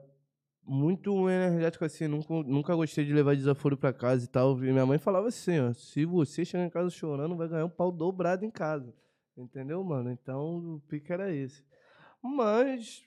muito 0.63 1.27
energético 1.29 1.83
assim. 1.83 2.07
Nunca, 2.07 2.33
nunca 2.43 2.75
gostei 2.75 3.05
de 3.05 3.11
levar 3.11 3.35
desaforo 3.35 3.75
pra 3.75 3.91
casa 3.91 4.25
e 4.25 4.27
tal. 4.27 4.57
E 4.63 4.71
minha 4.71 4.85
mãe 4.85 4.99
falava 4.99 5.27
assim, 5.27 5.59
ó. 5.59 5.73
Se 5.73 6.05
você 6.05 6.45
chegar 6.45 6.63
em 6.63 6.69
casa 6.69 6.89
chorando, 6.89 7.35
vai 7.35 7.47
ganhar 7.47 7.65
um 7.65 7.69
pau 7.69 7.91
dobrado 7.91 8.45
em 8.45 8.51
casa. 8.51 8.93
Entendeu, 9.37 9.83
mano? 9.83 10.11
Então, 10.11 10.75
o 10.75 10.79
pique 10.81 11.11
era 11.11 11.33
esse. 11.33 11.63
Mas 12.21 13.03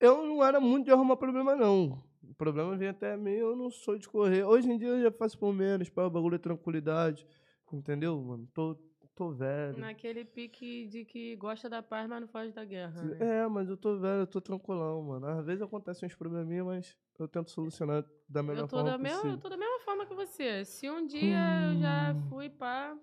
eu 0.00 0.26
não 0.26 0.44
era 0.44 0.60
muito 0.60 0.86
de 0.86 0.90
arrumar 0.90 1.16
problema, 1.16 1.54
não. 1.54 2.02
O 2.28 2.34
problema 2.34 2.76
vem 2.76 2.88
até 2.88 3.16
mim, 3.16 3.30
eu 3.30 3.54
não 3.54 3.70
sou 3.70 3.96
de 3.98 4.08
correr. 4.08 4.42
Hoje 4.44 4.70
em 4.70 4.76
dia 4.76 4.88
eu 4.88 5.02
já 5.02 5.10
faço 5.12 5.38
por 5.38 5.52
menos, 5.52 5.88
para 5.88 6.06
o 6.06 6.10
bagulho 6.10 6.34
é 6.34 6.38
tranquilidade. 6.38 7.26
Entendeu, 7.72 8.20
mano? 8.20 8.48
Tô, 8.52 8.74
tô 9.14 9.30
velho. 9.30 9.78
Naquele 9.78 10.24
pique 10.24 10.86
de 10.88 11.04
que 11.04 11.36
gosta 11.36 11.68
da 11.68 11.82
paz, 11.82 12.08
mas 12.08 12.20
não 12.20 12.28
foge 12.28 12.52
da 12.52 12.64
guerra. 12.64 13.02
né? 13.04 13.42
É, 13.42 13.48
mas 13.48 13.68
eu 13.68 13.76
tô 13.76 13.98
velho, 13.98 14.22
eu 14.22 14.26
tô 14.26 14.40
tranquilão, 14.40 15.02
mano. 15.02 15.26
Às 15.26 15.46
vezes 15.46 15.62
acontecem 15.62 16.06
uns 16.06 16.14
probleminhas, 16.16 16.66
mas 16.66 16.96
eu 17.18 17.28
tento 17.28 17.50
solucionar 17.52 18.04
da 18.28 18.42
melhor 18.42 18.62
Eu 18.64 18.68
tô, 18.68 18.76
forma 18.76 18.90
da 18.90 18.98
mesma, 18.98 19.16
possível. 19.18 19.36
eu 19.36 19.40
tô 19.40 19.48
da 19.48 19.56
mesma 19.56 19.80
forma 19.80 20.06
que 20.06 20.14
você. 20.14 20.64
Se 20.64 20.90
um 20.90 21.06
dia 21.06 21.38
eu 21.72 21.78
já 21.78 22.12
Hum. 22.14 22.22
fui 22.28 22.50
pá. 22.50 22.96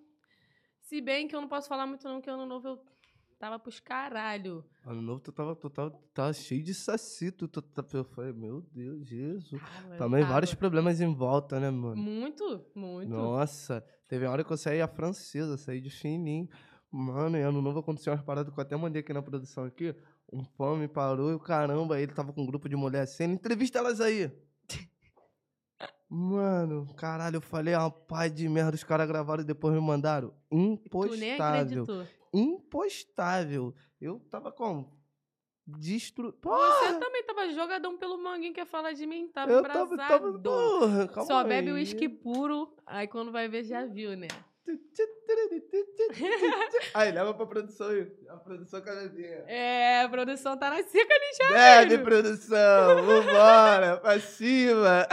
Se 0.84 1.00
bem 1.02 1.28
que 1.28 1.36
eu 1.36 1.42
não 1.42 1.48
posso 1.48 1.68
falar 1.68 1.88
muito, 1.88 2.08
não, 2.08 2.22
que 2.22 2.30
ano 2.30 2.46
novo 2.46 2.68
eu 2.68 2.80
tava 3.40 3.58
pros 3.58 3.80
caralho. 3.80 4.66
Ano 4.86 5.02
novo, 5.02 5.22
tu 5.22 5.32
tava, 5.32 5.56
tu 5.56 5.70
tava, 5.70 5.92
tava 6.14 6.34
cheio 6.34 6.62
de 6.62 6.74
saci, 6.74 7.32
tu, 7.32 7.48
tu, 7.48 7.62
tu, 7.62 7.98
eu 7.98 8.04
falei, 8.04 8.34
meu 8.34 8.62
Deus, 8.72 9.08
Jesus. 9.08 9.62
Ah, 9.64 9.96
Também 9.98 10.22
tava. 10.22 10.34
vários 10.34 10.54
problemas 10.54 11.00
em 11.00 11.14
volta, 11.14 11.60
né, 11.60 11.72
mano? 11.72 11.96
Muito, 11.96 12.66
muito. 12.76 13.10
Nossa, 13.10 13.84
teve 14.10 14.26
uma 14.26 14.34
hora 14.34 14.44
que 14.44 14.52
eu 14.52 14.58
saí 14.58 14.82
a 14.82 14.88
francesa, 14.88 15.58
saí 15.58 15.80
de 15.80 15.90
fininho. 15.90 16.50
Mano, 16.92 17.38
e 17.38 17.42
ano 17.42 17.62
novo 17.62 17.80
aconteceu 17.80 18.14
umas 18.14 18.24
paradas 18.24 18.54
que 18.54 18.60
eu 18.60 18.62
até 18.62 18.76
mandei 18.76 19.00
aqui 19.00 19.14
na 19.14 19.22
produção 19.22 19.64
aqui. 19.64 19.96
Um 20.32 20.44
fã 20.44 20.78
me 20.78 20.88
parou 20.88 21.32
e 21.32 21.34
o 21.34 21.40
caramba, 21.40 22.00
ele 22.00 22.12
tava 22.14 22.34
com 22.34 22.42
um 22.42 22.46
grupo 22.46 22.68
de 22.68 22.76
mulheres 22.76 23.12
assim, 23.12 23.24
entrevista 23.24 23.80
elas 23.80 24.00
aí. 24.02 24.32
Mano, 26.16 26.86
caralho, 26.96 27.38
eu 27.38 27.42
falei, 27.42 27.74
ah, 27.74 27.90
pai 27.90 28.30
de 28.30 28.48
merda, 28.48 28.76
os 28.76 28.84
caras 28.84 29.08
gravaram 29.08 29.42
e 29.42 29.46
depois 29.46 29.74
me 29.74 29.82
mandaram. 29.82 30.32
Tu 30.48 30.56
nem 30.56 30.76
Impostável. 30.76 31.88
Impostável. 32.32 33.74
Eu 34.00 34.20
tava 34.30 34.52
como? 34.52 34.96
Destru... 35.66 36.32
Você 36.40 37.00
também 37.00 37.24
tava 37.24 37.50
jogadão 37.50 37.98
pelo 37.98 38.22
manguinho, 38.22 38.54
quer 38.54 38.68
falar 38.68 38.92
de 38.92 39.08
mim? 39.08 39.28
Tava 39.30 39.52
eu 39.52 39.64
tava, 39.64 39.98
tava, 39.98 40.40
porra, 40.40 41.08
calma 41.08 41.26
Só 41.26 41.44
bebe 41.44 41.70
aí. 41.70 41.74
uísque 41.74 42.08
puro, 42.08 42.76
aí 42.86 43.08
quando 43.08 43.32
vai 43.32 43.48
ver 43.48 43.64
já 43.64 43.84
viu, 43.84 44.16
né? 44.16 44.28
Aí, 46.94 47.12
leva 47.12 47.34
pra 47.34 47.46
produção 47.46 47.88
aí. 47.90 48.08
A 48.30 48.38
produção 48.38 48.82
caradinha. 48.82 49.44
É, 49.48 50.02
a 50.04 50.10
produção 50.10 50.58
tá 50.58 50.70
na 50.70 50.84
seca 50.84 51.14
ali 51.14 51.34
já. 51.38 51.50
Bebe, 51.54 51.90
velho. 51.90 52.04
produção! 52.04 53.06
Vambora! 53.06 53.98
Pra 54.02 54.20
cima! 54.20 55.08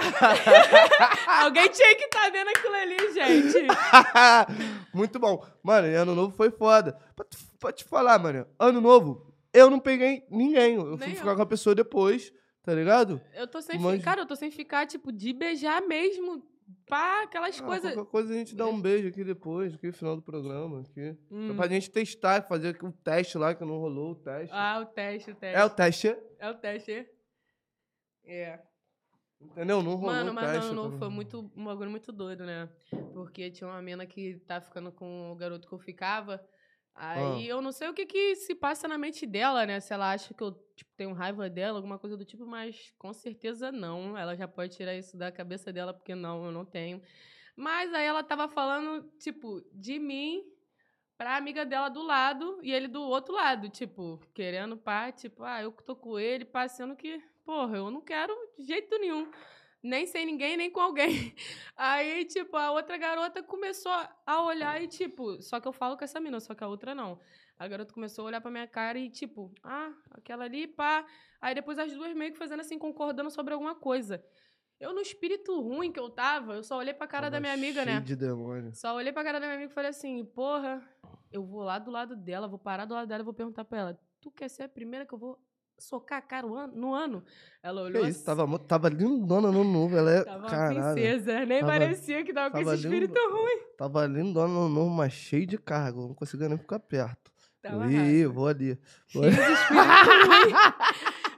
Alguém 1.43 1.69
tinha 1.69 1.95
que 1.97 2.05
estar 2.05 2.25
tá 2.25 2.31
vendo 2.31 2.49
aquilo 2.49 2.75
ali, 2.75 3.13
gente. 3.13 3.67
Muito 4.95 5.19
bom. 5.19 5.45
Mano, 5.63 5.89
e 5.89 5.95
ano 5.95 6.15
novo 6.15 6.35
foi 6.37 6.51
foda. 6.51 6.97
Pra 7.17 7.25
te, 7.25 7.37
pra 7.59 7.73
te 7.73 7.85
falar, 7.85 8.19
mano, 8.19 8.47
ano 8.59 8.81
novo, 8.81 9.35
eu 9.53 9.69
não 9.71 9.79
peguei 9.81 10.25
ninguém. 10.31 10.77
Eu 10.77 10.97
fui 10.97 11.07
Nem 11.09 11.17
ficar 11.17 11.31
eu. 11.33 11.37
com 11.37 11.43
a 11.43 11.47
pessoa 11.47 11.75
depois, 11.75 12.33
tá 12.63 12.73
ligado? 12.75 13.21
Eu 13.35 13.47
tô 13.47 13.61
sem 13.61 13.79
Mas- 13.79 13.99
ficar, 13.99 14.19
eu 14.19 14.27
tô 14.27 14.37
sem 14.37 14.51
ficar, 14.51 14.87
tipo, 14.87 15.13
de 15.13 15.33
beijar 15.33 15.83
mesmo. 15.83 16.43
Pá, 16.87 17.23
aquelas 17.23 17.61
Ah, 17.61 17.64
coisas. 17.64 17.95
Qualquer 17.95 18.11
coisa 18.11 18.33
a 18.33 18.37
gente 18.37 18.55
dá 18.55 18.66
um 18.66 18.81
beijo 18.81 19.09
aqui 19.09 19.23
depois, 19.25 19.75
aqui 19.75 19.87
no 19.89 19.93
final 19.93 20.16
do 20.16 20.23
programa. 20.23 20.81
Aqui. 20.81 21.16
Hum. 21.31 21.57
Pra 21.57 21.68
gente 21.68 21.91
testar, 21.91 22.43
fazer 22.49 22.77
o 22.83 22.93
teste 22.93 23.39
lá, 23.39 23.55
que 23.55 23.64
não 23.64 23.79
rolou 23.79 24.12
o 24.12 24.14
teste. 24.14 24.55
Ah, 24.55 24.81
o 24.81 24.87
teste, 24.87 25.31
o 25.31 25.35
teste. 25.35 25.57
é 25.59 25.64
o 25.64 25.71
teste, 25.71 26.16
É 26.39 26.51
o 26.51 26.55
teste. 26.55 27.07
É. 28.25 28.61
entendeu? 29.41 29.83
Não 29.83 29.95
rolou 29.97 30.14
Mano, 30.14 30.31
o 30.33 30.35
mas 30.35 30.53
teste. 30.53 30.73
novo 30.75 30.93
tá? 30.93 30.99
foi 30.99 31.09
muito, 31.09 31.51
um 31.57 31.64
bagulho 31.64 31.91
muito 31.91 32.12
doido, 32.12 32.45
né? 32.45 32.68
Porque 33.14 33.51
tinha 33.51 33.68
uma 33.68 33.81
mina 33.83 34.07
que 34.07 34.37
tá 34.47 34.61
ficando 34.61 34.93
com 34.93 35.33
o 35.33 35.37
garoto 35.37 35.66
que 35.68 35.75
eu 35.75 35.79
ficava. 35.79 36.41
Aí 36.95 37.47
Ah. 37.49 37.53
eu 37.53 37.62
não 37.62 37.72
sei 37.72 37.88
o 37.88 37.95
que 37.95 38.05
que 38.05 38.34
se 38.36 38.55
passa 38.55 38.86
na 38.88 38.99
mente 38.99 39.26
dela, 39.26 39.64
né? 39.66 39.80
Se 39.80 39.93
ela 39.95 40.12
acha 40.12 40.34
que 40.34 40.43
eu 40.43 40.53
tipo, 40.76 40.91
tenho 40.97 41.12
raiva 41.12 41.49
dela, 41.49 41.78
alguma 41.78 41.99
coisa 41.99 42.16
do 42.16 42.24
tipo, 42.24 42.47
mas 42.47 42.93
com 42.99 43.12
certeza 43.12 43.70
não. 43.72 44.16
Ela 44.16 44.36
já 44.36 44.49
pode 44.49 44.76
tirar 44.76 44.95
isso 44.95 45.16
da 45.16 45.30
cabeça 45.32 45.72
dela, 45.72 45.95
porque 45.95 46.14
não, 46.14 46.45
eu 46.45 46.53
não 46.53 46.64
tenho. 46.64 47.01
Mas 47.57 47.93
aí 47.95 48.07
ela 48.07 48.22
tava 48.22 48.49
falando, 48.49 49.11
tipo, 49.18 49.62
de 49.72 49.99
mim 49.99 50.45
pra 51.18 51.36
amiga 51.36 51.64
dela 51.66 51.88
do 51.91 52.03
lado 52.03 52.61
e 52.62 52.72
ele 52.72 52.88
do 52.88 53.03
outro 53.03 53.34
lado, 53.34 53.68
tipo, 53.68 54.18
querendo 54.34 54.76
pá, 54.76 55.12
tipo, 55.12 55.45
ah, 55.45 55.62
eu 55.62 55.72
tô 55.72 55.95
com 55.97 56.18
ele, 56.18 56.45
passando 56.45 56.97
que, 56.97 57.20
porra, 57.45 57.76
eu 57.78 57.91
não 57.91 58.01
quero 58.03 58.34
de 58.59 58.64
jeito 58.66 58.99
nenhum. 58.99 59.30
Nem 59.83 60.07
sem 60.07 60.26
ninguém, 60.26 60.57
nem 60.57 60.70
com 60.70 60.81
alguém. 60.81 61.35
Aí, 61.76 62.24
tipo, 62.26 62.57
a 62.57 62.70
outra 62.70 62.99
garota 62.99 63.43
começou 63.43 63.93
a 64.26 64.43
olhar 64.43 64.83
e, 64.83 64.87
tipo, 64.87 65.41
só 65.41 65.59
que 65.59 65.66
eu 65.66 65.72
falo 65.72 65.97
com 65.97 66.05
essa 66.05 66.20
mina, 66.20 66.39
só 66.39 66.55
que 66.55 66.62
a 66.62 66.68
outra 66.68 66.95
não. 66.95 67.18
A 67.59 67.66
garota 67.66 67.93
começou 67.93 68.24
a 68.24 68.28
olhar 68.28 68.41
pra 68.41 68.51
minha 68.51 68.66
cara 68.66 68.99
e, 68.99 69.09
tipo, 69.09 69.53
ah, 69.62 69.93
aquela 70.11 70.45
ali, 70.45 70.66
pá. 70.66 71.07
Aí 71.41 71.55
depois 71.55 71.78
as 71.78 71.93
duas 71.93 72.14
meio 72.14 72.33
que 72.33 72.39
fazendo 72.39 72.61
assim, 72.61 72.78
concordando 72.78 73.31
sobre 73.31 73.55
alguma 73.55 73.74
coisa. 73.74 74.22
Eu, 74.78 74.95
no 74.95 75.01
espírito 75.01 75.61
ruim 75.61 75.93
que 75.93 76.01
eu 76.01 76.09
tava, 76.09 76.55
eu 76.55 76.62
só 76.62 76.78
olhei 76.78 76.95
pra 76.95 77.07
cara 77.07 77.28
da 77.28 77.33
Tava 77.37 77.41
minha 77.41 77.53
amiga, 77.53 77.85
né? 77.85 78.01
de 78.01 78.16
demônio. 78.16 78.74
Só 78.74 78.95
olhei 78.95 79.12
pra 79.12 79.22
cara 79.22 79.39
da 79.39 79.47
minha 79.47 79.57
amiga 79.59 79.70
e 79.70 79.74
falei 79.74 79.91
assim, 79.91 80.24
porra, 80.24 80.83
eu 81.31 81.45
vou 81.45 81.62
lá 81.62 81.78
do 81.78 81.91
lado 81.91 82.16
dela, 82.16 82.49
vou 82.49 82.59
parar 82.59 82.87
do 82.87 82.95
lado 82.95 83.07
dela 83.07 83.22
e 83.22 83.24
vou 83.24 83.35
perguntar 83.35 83.64
pra 83.64 83.78
ela, 83.78 84.01
tu 84.20 84.31
quer 84.31 84.49
ser 84.49 84.62
a 84.62 84.68
primeira 84.68 85.05
que 85.05 85.12
eu 85.12 85.18
vou 85.18 85.39
socar 85.83 86.18
a 86.18 86.22
cara 86.22 86.47
no 86.47 86.95
ano? 86.95 87.22
Ela 87.62 87.81
Que 87.83 87.87
olhou 87.89 88.07
isso, 88.07 88.18
assim, 88.18 88.24
tava, 88.26 88.59
tava 88.59 88.89
lindona 88.89 89.51
no 89.51 89.64
novo, 89.64 89.97
ela 89.97 90.11
é. 90.12 90.24
tava 90.24 90.47
caralho. 90.49 90.93
princesa, 90.95 91.45
nem 91.47 91.61
Tava- 91.61 91.72
parecia 91.72 92.24
que 92.24 92.33
tava 92.33 92.51
com 92.51 92.59
tava 92.59 92.74
esse 92.74 92.85
espírito 92.85 93.14
lindo. 93.14 93.37
ruim. 93.37 93.59
Tava 93.76 94.07
lindona 94.07 94.53
no 94.53 94.68
novo, 94.68 94.91
mas 94.91 95.12
cheio 95.12 95.47
de 95.47 95.59
cargo. 95.59 96.09
Não 96.09 96.14
conseguia 96.14 96.49
nem 96.49 96.59
ficar 96.59 96.78
perto. 96.81 97.31
Tava 97.62 97.87
Ih, 97.93 98.26
vou 98.26 98.47
ali. 98.49 98.78
Vou 99.12 99.22
Cheia 99.24 99.37
ali. 99.37 99.47
de 99.47 99.53
espírito 99.53 100.26
ruim. 100.26 100.53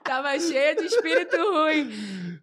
Tava 0.05 0.39
cheia 0.41 0.75
de 0.77 0.85
espírito 0.85 1.37
ruim. 1.37 1.91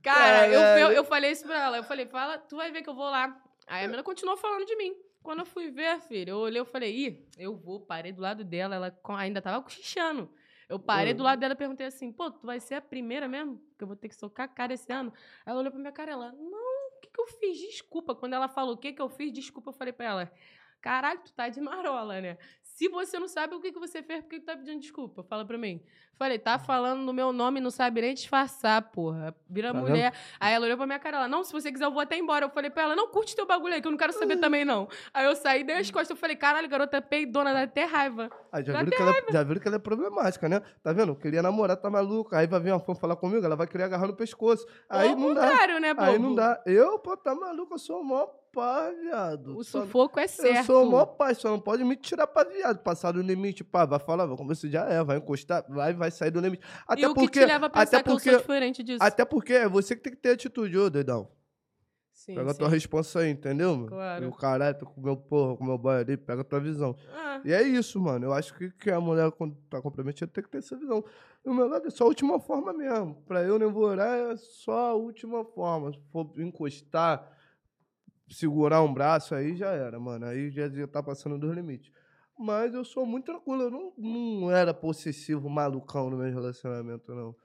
Cara, 0.01 0.47
eu, 0.47 0.61
eu, 0.87 0.91
eu 0.97 1.03
falei 1.03 1.31
isso 1.31 1.45
pra 1.45 1.63
ela. 1.65 1.77
Eu 1.77 1.83
falei, 1.83 2.05
fala, 2.05 2.37
tu 2.37 2.55
vai 2.55 2.71
ver 2.71 2.81
que 2.81 2.89
eu 2.89 2.95
vou 2.95 3.09
lá. 3.09 3.35
Aí 3.67 3.83
a 3.83 3.87
menina 3.87 4.03
continuou 4.03 4.37
falando 4.37 4.65
de 4.65 4.75
mim. 4.75 4.93
Quando 5.21 5.39
eu 5.39 5.45
fui 5.45 5.69
ver, 5.69 5.99
filho, 6.01 6.31
eu 6.31 6.37
olhei, 6.37 6.59
eu 6.59 6.65
falei, 6.65 6.95
ih, 6.95 7.27
eu 7.37 7.55
vou, 7.55 7.81
parei 7.81 8.11
do 8.11 8.21
lado 8.21 8.43
dela, 8.43 8.75
ela 8.75 8.97
ainda 9.17 9.41
tava 9.41 9.61
cochichando. 9.61 10.29
Eu 10.69 10.79
parei 10.79 11.15
do 11.15 11.23
lado 11.23 11.39
dela 11.39 11.53
e 11.53 11.57
perguntei 11.57 11.87
assim, 11.87 12.11
pô, 12.11 12.29
tu 12.29 12.45
vai 12.45 12.59
ser 12.59 12.75
a 12.75 12.81
primeira 12.81 13.27
mesmo? 13.27 13.59
Que 13.75 13.83
eu 13.83 13.87
vou 13.87 13.95
ter 13.97 14.07
que 14.07 14.15
socar 14.15 14.45
a 14.45 14.47
cara 14.47 14.73
esse 14.73 14.91
ano? 14.93 15.11
Ela 15.43 15.59
olhou 15.59 15.71
pra 15.71 15.79
minha 15.79 15.91
cara, 15.91 16.11
ela, 16.11 16.31
não, 16.31 16.89
o 16.97 16.99
que 17.01 17.09
que 17.09 17.19
eu 17.19 17.27
fiz? 17.27 17.57
Desculpa. 17.57 18.13
Quando 18.13 18.33
ela 18.33 18.47
falou 18.47 18.75
o 18.75 18.77
que 18.77 18.93
que 18.93 19.01
eu 19.01 19.09
fiz, 19.09 19.33
desculpa, 19.33 19.69
eu 19.69 19.73
falei 19.73 19.91
pra 19.91 20.05
ela, 20.05 20.31
caralho, 20.79 21.21
tu 21.23 21.33
tá 21.33 21.49
de 21.49 21.59
marola, 21.59 22.21
né? 22.21 22.37
Se 22.79 22.87
você 22.87 23.19
não 23.19 23.27
sabe 23.27 23.53
o 23.55 23.59
que, 23.59 23.73
que 23.73 23.77
você 23.77 24.01
fez, 24.01 24.21
por 24.21 24.29
que, 24.29 24.39
que 24.39 24.45
tá 24.45 24.55
pedindo 24.55 24.79
desculpa? 24.79 25.21
Fala 25.21 25.43
pra 25.43 25.57
mim. 25.57 25.81
Falei, 26.17 26.39
tá 26.39 26.57
falando 26.57 27.01
no 27.01 27.11
meu 27.11 27.33
nome 27.33 27.59
não 27.59 27.69
sabe 27.69 27.99
nem 27.99 28.13
disfarçar, 28.13 28.81
porra. 28.81 29.35
Vira 29.49 29.73
Tá 29.73 29.81
mulher. 29.81 30.13
Aí 30.39 30.53
ela 30.53 30.65
olhou 30.65 30.77
pra 30.77 30.85
minha 30.85 30.97
cara, 30.97 31.17
ela, 31.17 31.27
não, 31.27 31.43
se 31.43 31.51
você 31.51 31.73
quiser 31.73 31.83
eu 31.83 31.91
vou 31.91 31.99
até 31.99 32.17
embora. 32.17 32.45
Eu 32.45 32.49
falei 32.49 32.69
pra 32.69 32.83
ela, 32.83 32.95
não, 32.95 33.09
curte 33.09 33.35
teu 33.35 33.45
bagulho 33.45 33.73
aí, 33.73 33.81
que 33.81 33.87
eu 33.87 33.91
não 33.91 33.97
quero 33.97 34.13
saber 34.13 34.37
também, 34.37 34.63
não. 34.63 34.87
Aí 35.13 35.25
eu 35.25 35.35
saí, 35.35 35.61
dei 35.65 35.75
as 35.75 35.91
costas, 35.91 36.11
eu 36.11 36.15
falei, 36.15 36.37
caralho, 36.37 36.69
garota 36.69 37.01
peidona, 37.01 37.51
dá 37.51 37.63
até 37.63 37.83
raiva. 37.83 38.31
Ah, 38.49 38.61
já 38.61 38.71
Dá 38.71 38.83
viram, 38.83 38.95
que 38.95 39.03
ela, 39.03 39.13
já 39.29 39.43
viram 39.43 39.59
que 39.59 39.67
ela 39.67 39.75
é 39.75 39.79
problemática, 39.79 40.47
né? 40.47 40.61
Tá 40.81 40.93
vendo? 40.93 41.17
Queria 41.17 41.41
namorar, 41.41 41.75
tá 41.75 41.89
maluca. 41.89 42.37
Aí 42.37 42.47
vai 42.47 42.61
vir 42.61 42.71
uma 42.71 42.79
fã 42.79 42.95
falar 42.95 43.17
comigo, 43.17 43.45
ela 43.45 43.57
vai 43.57 43.67
querer 43.67 43.83
agarrar 43.83 44.07
no 44.07 44.15
pescoço. 44.15 44.65
Aí 44.89 45.09
Ou 45.09 45.17
não 45.17 45.33
dá. 45.33 45.67
né, 45.81 45.93
bobo? 45.93 46.07
Aí 46.07 46.17
não 46.17 46.33
dá. 46.33 46.63
Eu, 46.65 46.97
pô, 46.99 47.17
tá 47.17 47.35
maluco, 47.35 47.73
eu 47.73 47.77
sou 47.77 47.99
o 47.99 48.05
maior 48.05 48.39
pá, 48.53 48.89
viado. 48.91 49.57
O 49.57 49.63
Só- 49.63 49.81
sufoco 49.81 50.19
é 50.19 50.27
certo. 50.27 50.57
Eu 50.57 50.63
sou 50.63 50.83
o 50.87 50.91
maior 50.91 51.05
pai, 51.05 51.35
só 51.35 51.49
não 51.49 51.59
pode 51.59 51.83
me 51.83 51.95
tirar 51.95 52.27
pra 52.27 52.43
viado. 52.49 52.79
Passar 52.79 53.11
do 53.11 53.21
limite, 53.21 53.63
pá, 53.63 53.85
vai 53.85 53.99
falar, 53.99 54.25
vai 54.25 54.35
conversar, 54.37 54.67
já 54.69 54.85
é, 54.85 55.03
vai 55.03 55.17
encostar, 55.17 55.65
vai, 55.69 55.93
vai 55.93 56.11
sair 56.11 56.31
do 56.31 56.39
limite. 56.39 56.63
Até 56.87 57.01
e 57.01 57.05
o 57.05 57.13
porque, 57.13 57.39
que 57.39 57.45
te 57.45 57.51
leva 57.51 57.65
a 57.67 57.69
pensar 57.69 57.83
até 57.83 58.03
que 58.03 58.09
eu 58.09 58.13
porque, 58.13 58.29
sou 58.31 58.39
diferente 58.39 58.83
disso? 58.83 58.99
até 59.01 59.25
porque 59.25 59.53
é 59.53 59.67
você 59.69 59.95
que 59.95 60.01
tem 60.01 60.13
que 60.13 60.19
ter 60.19 60.31
atitude, 60.31 60.77
ô, 60.77 60.89
doidão. 60.89 61.29
Sim, 62.11 62.35
Pega 62.35 62.51
a 62.51 62.53
tua 62.53 62.67
responsa 62.67 63.19
aí, 63.21 63.29
entendeu? 63.29 63.73
mano? 63.77 63.87
Claro. 63.87 64.21
Meu 64.21 64.31
caralho, 64.33 64.77
tô 64.77 64.85
com 64.85 64.99
meu 64.99 65.15
porra, 65.15 65.55
com 65.55 65.63
meu 65.63 65.77
boy 65.77 65.95
ali, 66.01 66.17
pega 66.17 66.41
a 66.41 66.43
tua 66.43 66.59
visão. 66.59 66.93
Ah, 67.13 67.39
E 67.45 67.53
é 67.53 67.61
isso, 67.63 67.97
mano. 67.97 68.25
Eu 68.25 68.33
acho 68.33 68.53
que, 68.55 68.69
que 68.71 68.91
a 68.91 68.99
mulher, 68.99 69.31
quando 69.31 69.55
tá 69.69 69.81
comprometida, 69.81 70.29
tem 70.29 70.43
que 70.43 70.49
ter 70.49 70.57
essa 70.57 70.75
visão. 70.75 71.01
Do 71.45 71.53
meu 71.53 71.65
lado 71.69 71.87
é 71.87 71.89
só 71.89 72.03
a 72.03 72.07
última 72.07 72.37
forma 72.37 72.73
mesmo. 72.73 73.23
Pra 73.25 73.41
eu 73.43 73.57
namorar 73.57 74.33
é 74.33 74.35
só 74.35 74.89
a 74.89 74.93
última 74.95 75.45
forma. 75.45 75.93
Se 75.93 75.99
for 76.11 76.29
encostar, 76.37 77.25
segurar 78.29 78.81
um 78.83 78.93
braço, 78.93 79.33
aí 79.35 79.55
já 79.55 79.71
era, 79.71 79.99
mano. 79.99 80.25
Aí 80.25 80.49
já, 80.49 80.67
já 80.69 80.87
tá 80.87 81.01
passando 81.03 81.37
dos 81.37 81.53
limites. 81.55 81.91
Mas 82.37 82.73
eu 82.73 82.85
sou 82.85 83.05
muito 83.05 83.25
tranquilo. 83.25 83.63
Eu 83.63 83.71
não, 83.71 83.93
não 83.97 84.51
era 84.51 84.73
possessivo, 84.73 85.49
malucão 85.49 86.09
no 86.09 86.17
meu 86.17 86.31
relacionamento, 86.31 87.13
não. 87.13 87.35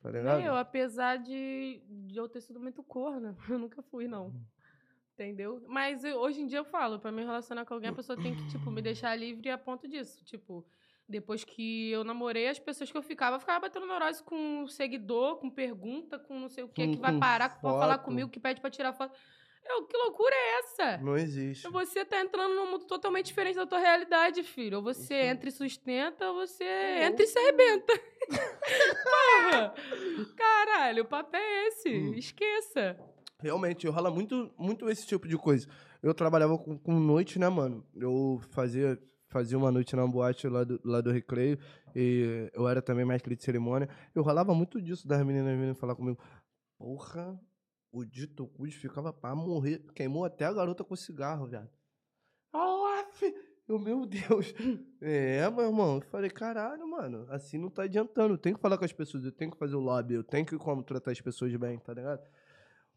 Tá 0.00 0.10
ligado? 0.10 0.40
eu, 0.42 0.54
apesar 0.54 1.16
de, 1.16 1.82
de 1.88 2.18
eu 2.18 2.28
ter 2.28 2.40
sido 2.42 2.60
muito 2.60 2.82
corna, 2.82 3.34
eu 3.48 3.58
nunca 3.58 3.82
fui, 3.82 4.06
não. 4.06 4.34
Entendeu? 5.14 5.64
Mas 5.68 6.04
eu- 6.04 6.18
hoje 6.18 6.40
em 6.40 6.46
dia 6.46 6.58
eu 6.58 6.64
falo, 6.64 6.98
pra 6.98 7.10
me 7.12 7.22
relacionar 7.22 7.64
com 7.64 7.72
alguém, 7.74 7.90
a 7.90 7.94
pessoa 7.94 8.20
tem 8.20 8.34
que, 8.34 8.46
tipo, 8.48 8.70
me 8.70 8.82
deixar 8.82 9.14
livre 9.16 9.48
a 9.48 9.56
ponto 9.56 9.88
disso. 9.88 10.24
Tipo, 10.24 10.64
depois 11.08 11.44
que 11.44 11.90
eu 11.90 12.02
namorei, 12.04 12.48
as 12.48 12.58
pessoas 12.58 12.90
que 12.90 12.96
eu 12.98 13.02
ficava, 13.02 13.36
eu 13.36 13.40
ficava 13.40 13.60
batendo 13.60 13.86
neurose 13.86 14.22
com 14.22 14.66
seguidor, 14.66 15.36
com 15.36 15.48
pergunta, 15.50 16.18
com 16.18 16.38
não 16.38 16.48
sei 16.48 16.64
o 16.64 16.68
que, 16.68 16.88
que 16.88 16.96
vai 16.98 17.16
parar 17.18 17.60
pra 17.60 17.70
falar 17.70 17.94
foto. 17.94 18.04
comigo, 18.04 18.28
que 18.28 18.40
pede 18.40 18.60
pra 18.60 18.70
tirar 18.70 18.92
foto. 18.92 19.16
Eu, 19.66 19.86
que 19.86 19.96
loucura 19.96 20.34
é 20.34 20.58
essa? 20.58 20.98
Não 20.98 21.16
existe. 21.16 21.66
Você 21.68 22.04
tá 22.04 22.20
entrando 22.20 22.54
num 22.54 22.70
mundo 22.70 22.84
totalmente 22.86 23.26
diferente 23.26 23.56
da 23.56 23.66
tua 23.66 23.78
realidade, 23.78 24.42
filho. 24.42 24.76
Ou 24.78 24.82
você 24.82 25.14
Isso. 25.14 25.26
entra 25.26 25.48
e 25.48 25.52
sustenta, 25.52 26.30
ou 26.30 26.34
você 26.46 26.64
É, 26.64 27.06
entra 27.06 27.24
e 27.24 27.26
se 27.26 27.38
arrebenta. 27.38 27.92
Porra! 29.04 29.74
Caralho, 30.36 31.02
o 31.02 31.06
papo 31.06 31.34
é 31.36 31.68
esse. 31.68 31.88
Hum. 31.88 32.14
Esqueça. 32.14 32.98
Realmente, 33.40 33.86
rola 33.88 34.10
muito, 34.10 34.52
muito 34.58 34.88
esse 34.88 35.06
tipo 35.06 35.26
de 35.26 35.36
coisa. 35.36 35.66
Eu 36.02 36.14
trabalhava 36.14 36.58
com, 36.58 36.78
com 36.78 36.92
noite, 36.98 37.38
né, 37.38 37.48
mano? 37.48 37.86
Eu 37.96 38.40
fazia, 38.50 38.98
fazia 39.28 39.56
uma 39.56 39.72
noite 39.72 39.96
na 39.96 40.06
boate 40.06 40.46
lá 40.48 40.64
do, 40.64 40.80
lá 40.84 41.00
do 41.00 41.10
Recreio. 41.10 41.58
E 41.94 42.50
eu 42.52 42.68
era 42.68 42.82
também 42.82 43.04
mestre 43.04 43.34
de 43.34 43.42
cerimônia. 43.42 43.88
Eu 44.14 44.22
rolava 44.22 44.54
muito 44.54 44.80
disso 44.80 45.08
das 45.08 45.24
meninas 45.24 45.58
vindo 45.58 45.74
falar 45.74 45.94
comigo. 45.94 46.18
Porra, 46.78 47.38
o 47.94 48.04
dito 48.04 48.46
cujo 48.48 48.78
ficava 48.78 49.12
pra 49.12 49.34
morrer. 49.34 49.84
Queimou 49.94 50.24
até 50.24 50.44
a 50.44 50.52
garota 50.52 50.82
com 50.82 50.96
cigarro, 50.96 51.46
viado. 51.46 51.70
Aff! 52.52 53.34
Eu, 53.68 53.78
meu 53.78 54.04
Deus. 54.04 54.52
É, 55.00 55.48
meu 55.50 55.66
irmão. 55.66 55.96
Eu 55.96 56.00
falei, 56.02 56.30
caralho, 56.30 56.88
mano. 56.88 57.26
Assim 57.28 57.58
não 57.58 57.68
tá 57.68 57.82
adiantando. 57.82 58.34
Eu 58.34 58.38
tenho 58.38 58.56
que 58.56 58.62
falar 58.62 58.78
com 58.78 58.84
as 58.86 58.92
pessoas. 58.92 59.24
Eu 59.24 59.32
tenho 59.32 59.50
que 59.50 59.58
fazer 59.58 59.76
o 59.76 59.80
lobby. 59.80 60.14
Eu 60.14 60.24
tenho 60.24 60.46
que 60.46 60.56
como 60.56 60.82
tratar 60.82 61.10
as 61.10 61.20
pessoas 61.20 61.54
bem, 61.56 61.78
tá 61.78 61.92
ligado? 61.92 62.22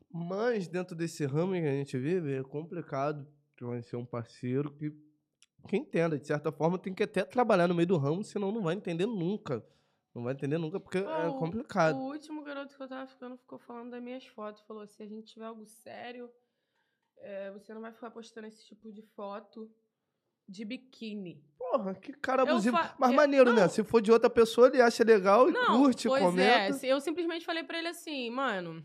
Mas 0.10 0.70
dentro 0.70 0.96
desse 0.96 1.26
ramo 1.26 1.52
que 1.52 1.60
a 1.60 1.72
gente 1.72 1.98
vive, 1.98 2.34
é 2.34 2.44
complicado 2.44 3.28
conhecer 3.60 3.98
um 3.98 4.06
parceiro 4.06 4.72
que, 4.72 4.90
que 5.68 5.76
entenda. 5.76 6.18
De 6.18 6.26
certa 6.26 6.50
forma, 6.50 6.80
tem 6.80 6.94
que 6.94 7.04
até 7.04 7.26
trabalhar 7.26 7.68
no 7.68 7.76
meio 7.76 7.88
do 7.88 7.98
ramo, 7.98 8.24
senão 8.24 8.52
não 8.52 8.62
vai 8.62 8.76
entender 8.76 9.06
nunca. 9.06 9.62
Não 10.18 10.24
vai 10.24 10.34
entender 10.34 10.58
nunca, 10.58 10.80
porque 10.80 10.98
é 10.98 11.28
o- 11.28 11.38
complicado. 11.38 11.96
O 11.96 12.08
último 12.12 12.42
garoto 12.42 12.76
que 12.76 12.82
eu 12.82 12.88
tava 12.88 13.06
ficando 13.06 13.38
ficou 13.38 13.60
falando 13.60 13.92
das 13.92 14.02
minhas 14.02 14.26
fotos. 14.26 14.64
Falou: 14.64 14.88
se 14.88 15.04
a 15.04 15.06
gente 15.06 15.32
tiver 15.32 15.46
algo 15.46 15.64
sério, 15.68 16.28
é, 17.18 17.52
você 17.52 17.72
não 17.72 17.82
vai 17.82 17.92
ficar 17.92 18.10
postando 18.10 18.48
esse 18.48 18.66
tipo 18.66 18.92
de 18.92 19.04
foto 19.04 19.72
de 20.50 20.66
biquíni. 20.66 21.46
Porra, 21.60 21.94
que 21.94 22.14
cara 22.14 22.42
abusivo. 22.42 22.76
fa- 22.76 22.96
Mas 22.98 23.12
eu- 23.12 23.16
maneiro, 23.16 23.54
né? 23.54 23.62
não. 23.62 23.70
Se 23.70 23.84
for 23.84 24.02
de 24.02 24.12
outra 24.12 24.28
pessoa, 24.28 24.70
ele 24.70 24.82
acha 24.82 25.04
legal 25.04 25.50
e 25.50 25.52
Não, 25.52 25.84
curte, 25.84 26.08
pois 26.08 26.24
comenta. 26.24 26.84
é. 26.84 26.92
Eu 26.92 27.00
simplesmente 27.00 27.46
falei 27.46 27.64
pra 27.64 27.78
ele 27.78 27.90
assim, 27.90 28.32
mano, 28.32 28.84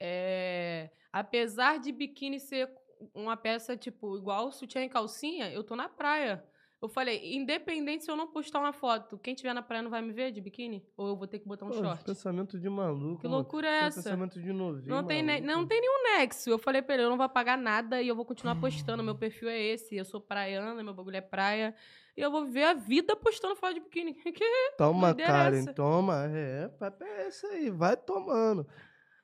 é, 0.00 0.90
apesar 1.12 1.78
de 1.78 1.92
biquíni 1.92 2.40
ser 2.40 2.70
uma 3.14 3.36
peça, 3.36 3.76
tipo, 3.76 4.16
igual 4.16 4.50
sutiã 4.52 4.82
e 4.84 4.88
calcinha, 4.88 5.52
eu 5.52 5.62
tô 5.62 5.76
na 5.76 5.88
praia. 5.88 6.42
Eu 6.82 6.88
falei, 6.88 7.34
independente 7.36 8.04
se 8.04 8.10
eu 8.10 8.16
não 8.16 8.26
postar 8.26 8.58
uma 8.58 8.72
foto, 8.72 9.18
quem 9.18 9.34
tiver 9.34 9.52
na 9.52 9.60
praia 9.60 9.82
não 9.82 9.90
vai 9.90 10.00
me 10.00 10.12
ver 10.14 10.32
de 10.32 10.40
biquíni? 10.40 10.82
Ou 10.96 11.08
eu 11.08 11.16
vou 11.16 11.26
ter 11.26 11.38
que 11.38 11.46
botar 11.46 11.66
um 11.66 11.68
Pô, 11.68 11.74
short? 11.74 12.02
pensamento 12.04 12.58
de 12.58 12.70
maluco. 12.70 13.20
Que 13.20 13.26
mano. 13.28 13.36
loucura 13.36 13.68
é 13.68 13.78
Tem 13.80 13.88
essa? 13.88 14.02
Pensamento 14.02 14.40
de 14.40 14.50
novinho. 14.50 14.88
Não 14.88 15.04
tem, 15.04 15.22
ne- 15.22 15.42
não 15.42 15.66
tem 15.66 15.78
nenhum 15.78 16.02
nexo. 16.18 16.48
Eu 16.48 16.58
falei 16.58 16.80
pra 16.80 16.94
ele, 16.94 17.04
eu 17.04 17.10
não 17.10 17.18
vou 17.18 17.28
pagar 17.28 17.58
nada 17.58 18.00
e 18.00 18.08
eu 18.08 18.16
vou 18.16 18.24
continuar 18.24 18.56
postando. 18.58 19.02
Meu 19.02 19.14
perfil 19.14 19.50
é 19.50 19.60
esse. 19.60 19.94
Eu 19.94 20.06
sou 20.06 20.22
praiana, 20.22 20.82
meu 20.82 20.94
bagulho 20.94 21.16
é 21.16 21.20
praia. 21.20 21.74
E 22.16 22.20
eu 22.22 22.30
vou 22.30 22.46
viver 22.46 22.64
a 22.64 22.72
vida 22.72 23.14
postando 23.14 23.54
foto 23.56 23.74
de 23.74 23.80
biquíni. 23.80 24.14
Que 24.32 24.72
Toma, 24.78 25.08
doideira 25.08 25.30
é 25.32 25.34
Karen, 25.34 25.58
essa? 25.58 25.74
toma. 25.74 26.24
É, 26.32 26.68
papo 26.68 27.04
é 27.04 27.28
esse 27.28 27.44
aí, 27.46 27.68
vai 27.68 27.94
tomando. 27.94 28.66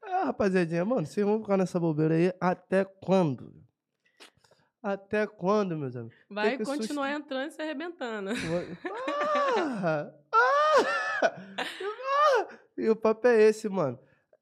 É, 0.05 0.25
rapaziadinha, 0.25 0.85
mano, 0.85 1.07
vocês 1.07 1.25
vão 1.27 1.41
ficar 1.41 1.57
nessa 1.57 1.81
bobeira 1.81 2.15
aí 2.15 2.33
até 2.39 2.85
quando? 2.85 3.65
Até 4.83 5.27
quando, 5.27 5.77
meus 5.77 5.97
amigos? 5.97 6.17
vai 6.31 6.57
continuar 6.59 7.13
entrando 7.13 7.49
e 7.49 7.51
se 7.53 7.61
arrebentando. 7.63 8.31
Ah! 9.57 10.13
Ah! 10.33 11.33
Ah! 11.59 12.59
E 12.77 12.89
o 12.91 12.95
papo 12.97 13.27
é 13.27 13.43
esse, 13.43 13.69
mano. 13.69 13.99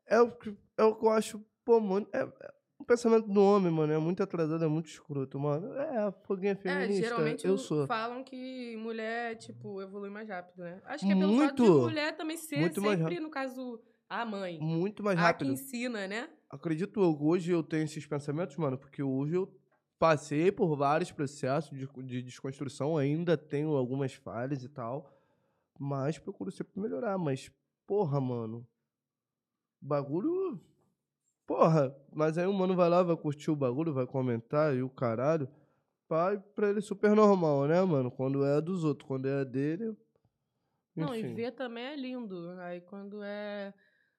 É 0.06 0.20
o 0.20 0.30
que, 0.32 0.54
é 0.76 0.82
o 0.82 0.94
que 0.96 1.04
eu 1.06 1.10
acho, 1.10 1.40
pô, 1.64 1.78
mano. 1.80 2.06
É, 2.12 2.18
é- 2.22 2.54
o 2.78 2.84
pensamento 2.84 3.28
do 3.28 3.40
homem, 3.42 3.70
mano, 3.72 3.92
é 3.92 3.98
muito 3.98 4.22
atrasado, 4.22 4.62
é 4.64 4.66
muito 4.68 4.88
escroto, 4.88 5.38
mano. 5.38 5.72
É, 5.74 5.98
a 5.98 6.12
foguinha 6.12 6.52
É, 6.52 6.56
feminista, 6.56 7.02
geralmente 7.08 7.46
eu 7.46 7.56
sou. 7.56 7.86
falam 7.86 8.22
que 8.24 8.76
mulher, 8.76 9.36
tipo, 9.36 9.80
evolui 9.80 10.10
mais 10.10 10.28
rápido, 10.28 10.64
né? 10.64 10.82
Acho 10.84 11.06
que 11.06 11.12
é 11.12 11.16
pelo 11.16 11.38
fato 11.38 11.54
de 11.62 11.62
Muito. 11.62 11.80
mulher 11.82 12.16
também 12.16 12.36
ser 12.36 12.58
Muito 12.58 12.82
mais 12.82 12.98
sempre, 12.98 13.20
no 13.20 13.30
caso, 13.30 13.80
a 14.08 14.24
mãe. 14.26 14.58
Muito 14.60 15.02
mais 15.02 15.16
A 15.18 15.22
rápido. 15.22 15.46
que 15.46 15.52
ensina, 15.54 16.06
né? 16.08 16.28
Acredito 16.50 17.00
eu, 17.00 17.16
hoje 17.20 17.52
eu 17.52 17.62
tenho 17.62 17.84
esses 17.84 18.04
pensamentos, 18.04 18.56
mano, 18.56 18.76
porque 18.76 19.02
hoje 19.02 19.34
eu 19.36 19.46
passei 19.98 20.50
por 20.52 20.76
vários 20.76 21.12
processos 21.12 21.78
de, 21.78 21.86
de 22.02 22.22
desconstrução, 22.22 22.96
ainda 22.96 23.36
tenho 23.36 23.76
algumas 23.76 24.14
falhas 24.14 24.62
e 24.62 24.68
tal, 24.68 25.12
mas 25.78 26.18
procuro 26.18 26.50
sempre 26.50 26.80
melhorar. 26.80 27.18
Mas, 27.18 27.50
porra, 27.86 28.20
mano, 28.20 28.66
bagulho. 29.80 30.60
Porra, 31.46 31.94
mas 32.10 32.38
aí 32.38 32.46
o 32.46 32.52
mano 32.52 32.74
vai 32.74 32.88
lá, 32.88 33.02
vai 33.02 33.16
curtir 33.16 33.50
o 33.50 33.56
bagulho, 33.56 33.92
vai 33.92 34.06
comentar 34.06 34.74
e 34.74 34.82
o 34.82 34.88
caralho. 34.88 35.48
Pai, 36.08 36.38
pra 36.54 36.70
ele 36.70 36.80
super 36.80 37.14
normal, 37.14 37.66
né, 37.66 37.82
mano? 37.82 38.10
Quando 38.10 38.44
é 38.44 38.60
dos 38.60 38.84
outros, 38.84 39.06
quando 39.06 39.26
é 39.26 39.44
dele. 39.44 39.96
Não, 40.96 41.14
e 41.14 41.20
enfim. 41.20 41.34
ver 41.34 41.52
também 41.52 41.84
é 41.84 41.96
lindo. 41.96 42.50
Aí 42.60 42.80
quando 42.80 43.22
é 43.22 43.74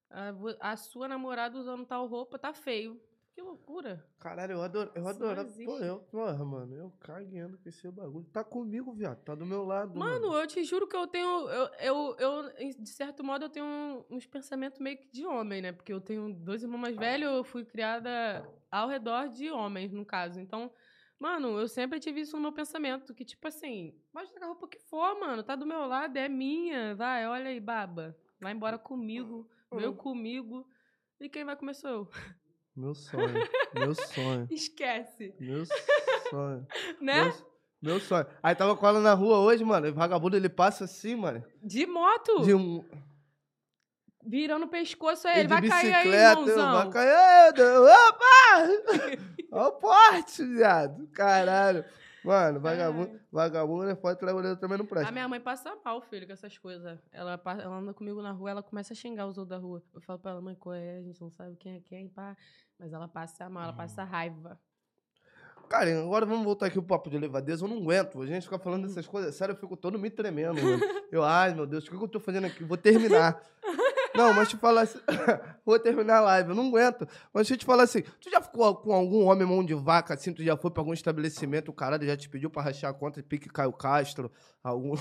a, 0.10 0.34
a 0.72 0.78
sua 0.78 1.08
namorada 1.08 1.58
usando 1.58 1.86
tal 1.86 2.08
roupa, 2.08 2.38
tá 2.38 2.54
feio. 2.54 3.00
Que 3.36 3.42
loucura. 3.42 4.02
Caralho, 4.18 4.54
eu 4.54 4.62
adoro, 4.62 4.90
eu 4.96 5.06
adoro. 5.06 5.46
Pô, 5.66 5.78
eu, 5.80 6.00
porra, 6.00 6.46
mano, 6.46 6.74
eu 6.74 6.90
cagueando 7.02 7.58
com 7.58 7.68
esse 7.68 7.92
bagulho. 7.92 8.24
Tá 8.32 8.46
comigo, 8.46 8.94
viado. 8.94 9.22
Tá 9.26 9.36
do 9.36 9.46
meu 9.46 9.66
lado. 9.66 10.00
Mano, 10.00 10.34
eu 10.34 10.48
te 10.48 10.64
juro 10.64 10.88
que 10.88 10.96
eu 10.96 11.06
tenho. 11.06 11.50
Eu, 11.50 11.70
eu, 11.82 12.16
eu, 12.18 12.74
de 12.82 12.88
certo 12.90 13.26
modo, 13.26 13.44
eu 13.44 13.50
tenho 13.50 14.06
uns 14.10 14.26
pensamentos 14.26 14.80
meio 14.80 14.98
que 14.98 15.10
de 15.12 15.26
homem, 15.26 15.62
né? 15.62 15.74
Porque 15.74 15.92
eu 15.92 16.00
tenho 16.00 16.34
dois 16.34 16.64
irmãos 16.64 16.80
mais 16.80 16.96
velhos, 16.96 17.30
eu 17.30 17.44
fui 17.44 17.66
criada 17.66 18.50
ao 18.72 18.88
redor 18.88 19.28
de 19.28 19.52
homens, 19.52 19.92
no 19.92 20.06
caso. 20.06 20.40
Então, 20.40 20.72
mano, 21.20 21.60
eu 21.60 21.68
sempre 21.68 22.00
tive 22.00 22.22
isso 22.22 22.38
no 22.38 22.42
meu 22.42 22.54
pensamento. 22.54 23.14
Que, 23.14 23.26
tipo 23.26 23.46
assim, 23.50 24.00
pode 24.14 24.32
tacar 24.32 24.46
a 24.48 24.52
roupa 24.54 24.66
que 24.70 24.80
for, 24.80 25.20
mano. 25.20 25.44
Tá 25.44 25.58
do 25.58 25.66
meu 25.66 25.86
lado, 25.88 26.16
é 26.16 26.30
minha. 26.30 26.96
Vai, 26.96 27.28
olha 27.28 27.50
aí, 27.50 27.60
baba. 27.60 28.18
Vai 28.40 28.54
embora 28.54 28.78
comigo, 28.78 29.46
meu 29.74 29.92
Hum. 29.92 29.96
comigo. 29.98 30.66
E 31.20 31.28
quem 31.28 31.44
vai 31.44 31.58
comer 31.58 31.74
sou 31.74 31.90
eu. 31.90 32.10
Meu 32.76 32.94
sonho. 32.94 33.34
meu 33.74 33.96
sonho. 33.96 34.48
Esquece. 34.52 35.34
Meu 35.40 35.66
sonho. 36.30 36.68
Né? 37.00 37.24
Meu, 37.24 37.34
meu 37.82 38.00
sonho. 38.00 38.26
Aí 38.42 38.56
tava 38.56 38.76
com 38.76 38.88
ela 38.88 39.00
na 39.00 39.14
rua 39.14 39.38
hoje, 39.40 39.64
mano. 39.64 39.88
E 39.88 39.92
o 39.92 39.94
vagabundo 39.94 40.36
ele 40.36 40.50
passa 40.50 40.86
assim, 40.86 41.16
mano. 41.16 41.44
De 41.64 41.86
moto. 41.86 42.42
De 42.42 42.54
um. 42.54 42.84
Virando 44.26 44.66
o 44.66 44.70
pescoço 44.70 45.28
aí. 45.28 45.42
Ele 45.42 45.48
vai 45.48 45.62
cair 45.68 45.94
aí, 45.94 46.08
irmãozão. 46.08 46.74
Vai 46.74 46.90
cair. 46.90 47.54
Opa! 47.80 49.16
Olha 49.52 49.68
o 49.68 49.72
porte, 49.74 50.44
viado. 50.44 51.08
Caralho. 51.10 51.86
Mano, 52.26 52.60
vagabundo, 52.60 53.20
vagabundo 53.32 53.88
é 53.88 53.96
foda, 53.96 54.16
trabalhador 54.16 54.58
também 54.58 54.80
não 54.80 54.86
presta. 54.86 55.10
A 55.10 55.12
minha 55.12 55.28
mãe 55.28 55.40
passa 55.40 55.78
mal, 55.86 56.02
filho, 56.02 56.26
com 56.26 56.34
essas 56.34 56.58
coisas. 56.58 57.00
Ela, 57.12 57.40
ela 57.46 57.76
anda 57.78 57.94
comigo 57.94 58.20
na 58.20 58.32
rua, 58.32 58.50
ela 58.50 58.64
começa 58.64 58.94
a 58.94 58.96
xingar 58.96 59.28
os 59.28 59.38
outros 59.38 59.50
da 59.50 59.64
rua. 59.64 59.84
Eu 59.94 60.02
falo 60.02 60.18
pra 60.18 60.32
ela, 60.32 60.42
mãe, 60.42 60.56
qual 60.56 60.74
é? 60.74 60.98
A 60.98 61.02
gente 61.04 61.22
não 61.22 61.30
sabe 61.30 61.56
quem 61.56 61.76
é 61.76 61.80
quem, 61.82 62.10
pá. 62.10 62.36
Mas 62.80 62.92
ela 62.94 63.08
passa 63.08 63.50
mal, 63.50 63.64
ela 63.64 63.74
passa 63.74 64.04
raiva. 64.04 64.60
Cara, 65.70 66.00
agora 66.00 66.26
vamos 66.26 66.44
voltar 66.44 66.68
aqui 66.68 66.76
pro 66.76 66.84
papo 66.84 67.10
de 67.10 67.18
levadeza. 67.18 67.64
Eu 67.66 67.70
não 67.70 67.78
aguento. 67.78 68.22
A 68.22 68.26
gente 68.28 68.44
fica 68.44 68.60
falando 68.60 68.88
dessas 68.88 69.08
coisas. 69.08 69.34
Sério, 69.36 69.54
eu 69.54 69.58
fico 69.58 69.76
todo 69.76 69.98
me 69.98 70.10
tremendo, 70.12 70.56
mano. 70.62 70.80
Eu, 71.12 71.24
ai, 71.24 71.54
meu 71.56 71.66
Deus, 71.66 71.86
o 71.88 71.90
que 71.92 71.98
que 71.98 72.04
eu 72.04 72.08
tô 72.08 72.20
fazendo 72.20 72.46
aqui? 72.46 72.64
Vou 72.64 72.78
terminar. 72.78 73.42
Não, 74.16 74.34
mas 74.34 74.48
te 74.50 74.56
falar 74.58 74.82
assim. 74.84 75.00
Vou 75.66 75.78
terminar 75.78 76.20
a 76.20 76.22
live, 76.22 76.50
eu 76.50 76.56
não 76.56 76.68
aguento. 76.70 77.06
Mas 77.34 77.48
deixa 77.48 77.56
eu 77.56 77.58
te 77.58 77.66
falar 77.66 77.84
assim: 77.84 78.02
tu 78.02 78.30
já 78.30 78.40
ficou 78.40 78.74
com 78.78 78.94
algum 78.94 79.26
homem 79.26 79.46
mão 79.46 79.62
de 79.62 79.74
vaca 79.74 80.14
assim? 80.14 80.32
Tu 80.32 80.42
já 80.42 80.56
foi 80.56 80.72
pra 80.72 80.80
algum 80.80 80.94
estabelecimento, 80.94 81.68
o 81.68 81.74
caralho 81.74 82.06
já 82.08 82.16
te 82.16 82.30
pediu 82.30 82.50
pra 82.50 82.62
rachar 82.62 82.92
a 82.92 82.94
conta 82.94 83.22
de 83.22 83.28
pique 83.28 83.50
Caio 83.50 83.74
Castro? 83.74 84.32
Algum. 84.64 84.96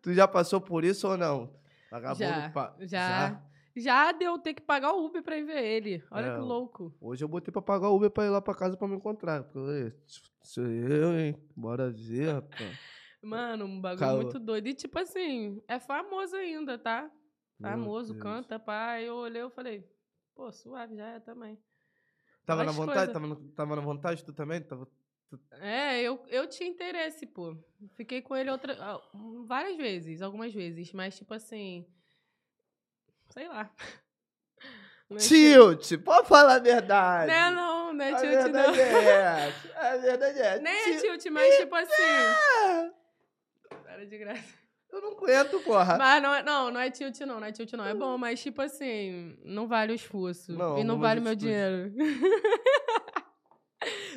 tu 0.00 0.14
já 0.14 0.26
passou 0.26 0.58
por 0.60 0.82
isso 0.82 1.06
ou 1.08 1.18
não? 1.18 1.50
Vagabundo 1.90 2.20
Já, 2.24 2.50
pa- 2.50 2.74
já, 2.80 2.86
já. 3.08 3.42
Deu 4.18 4.38
ter 4.38 4.54
que 4.54 4.62
pagar 4.62 4.92
o 4.92 5.04
Uber 5.04 5.22
pra 5.22 5.36
ir 5.36 5.44
ver 5.44 5.62
ele. 5.62 6.02
Olha 6.10 6.26
É, 6.26 6.34
que 6.34 6.40
louco. 6.40 6.94
Hoje 7.00 7.22
eu 7.24 7.28
botei 7.28 7.52
pra 7.52 7.60
pagar 7.62 7.88
o 7.90 7.96
Uber 7.96 8.10
pra 8.10 8.24
ir 8.24 8.30
lá 8.30 8.40
pra 8.40 8.54
casa 8.54 8.76
pra 8.76 8.88
me 8.88 8.96
encontrar. 8.96 9.42
Porque, 9.44 9.58
eu 9.58 9.64
falei, 9.64 9.92
sou 10.42 10.66
eu, 10.66 11.18
hein? 11.18 11.36
Bora 11.54 11.90
ver, 11.90 12.32
rapaz. 12.32 12.78
Mano, 13.22 13.64
um 13.64 13.80
bagulho 13.80 14.00
Calma. 14.00 14.22
muito 14.22 14.38
doido. 14.38 14.66
E 14.68 14.74
tipo 14.74 14.98
assim, 14.98 15.60
é 15.66 15.78
famoso 15.78 16.36
ainda, 16.36 16.78
tá? 16.78 17.10
Famoso, 17.60 18.14
canta, 18.16 18.58
pá. 18.58 19.00
Eu 19.00 19.14
olhei 19.16 19.42
e 19.42 19.50
falei, 19.50 19.84
pô, 20.34 20.52
suave, 20.52 20.96
já 20.96 21.06
é 21.08 21.20
também. 21.20 21.58
Tava 22.44 22.60
na 22.60 22.66
Mais 22.66 22.76
vontade? 22.76 22.98
coisa. 22.98 23.12
Tava, 23.12 23.26
no- 23.26 23.48
tava 23.52 23.76
na 23.76 23.82
vontade 23.82 24.24
tu 24.24 24.32
também? 24.32 24.60
Tava... 24.62 24.86
É, 25.60 26.00
eu, 26.02 26.22
eu 26.28 26.46
tinha 26.48 26.68
interesse, 26.68 27.26
pô. 27.26 27.56
Fiquei 27.94 28.22
com 28.22 28.36
ele 28.36 28.48
outra, 28.50 28.76
ah, 28.80 29.00
várias 29.44 29.76
vezes, 29.76 30.22
algumas 30.22 30.54
vezes, 30.54 30.92
mas 30.92 31.16
tipo 31.18 31.34
assim. 31.34 31.84
Sei 33.36 33.46
lá. 33.48 33.70
Não 35.10 35.18
é 35.18 35.20
Tilt! 35.20 35.98
Pode 36.02 36.26
falar 36.26 36.54
a 36.54 36.58
verdade. 36.58 37.30
Não 37.30 37.34
é 37.34 37.50
não, 37.50 37.92
não 37.92 38.04
é 38.04 38.12
a 38.12 38.16
tilt, 38.16 38.30
verdade 38.30 38.66
não. 38.66 38.74
é 38.74 39.48
essa. 39.48 39.78
A 39.78 39.96
verdade 39.98 40.38
é 40.40 40.58
Nem 40.58 40.72
é 40.72 40.84
Tilt. 40.84 41.00
tilt, 41.02 41.26
mas 41.32 41.56
tipo 41.56 41.74
assim. 41.74 41.92
Para 43.84 44.06
de 44.06 44.16
graça. 44.18 44.54
Eu 44.90 45.02
não 45.02 45.12
aguento, 45.12 45.60
porra. 45.60 45.98
Mas 45.98 46.22
não 46.22 46.34
é, 46.34 46.42
não, 46.42 46.70
não 46.70 46.80
é 46.80 46.90
tilt, 46.90 47.20
não, 47.20 47.38
não 47.38 47.46
é 47.46 47.52
tilt, 47.52 47.70
não. 47.74 47.84
É 47.84 47.92
bom, 47.92 48.16
mas 48.16 48.40
tipo 48.42 48.62
assim, 48.62 49.36
não 49.44 49.68
vale 49.68 49.92
o 49.92 49.94
esforço. 49.94 50.52
Não, 50.54 50.78
e 50.78 50.84
não 50.84 50.98
vale 50.98 51.20
meu 51.20 51.32
atitudes. 51.32 51.52
dinheiro. 51.54 51.92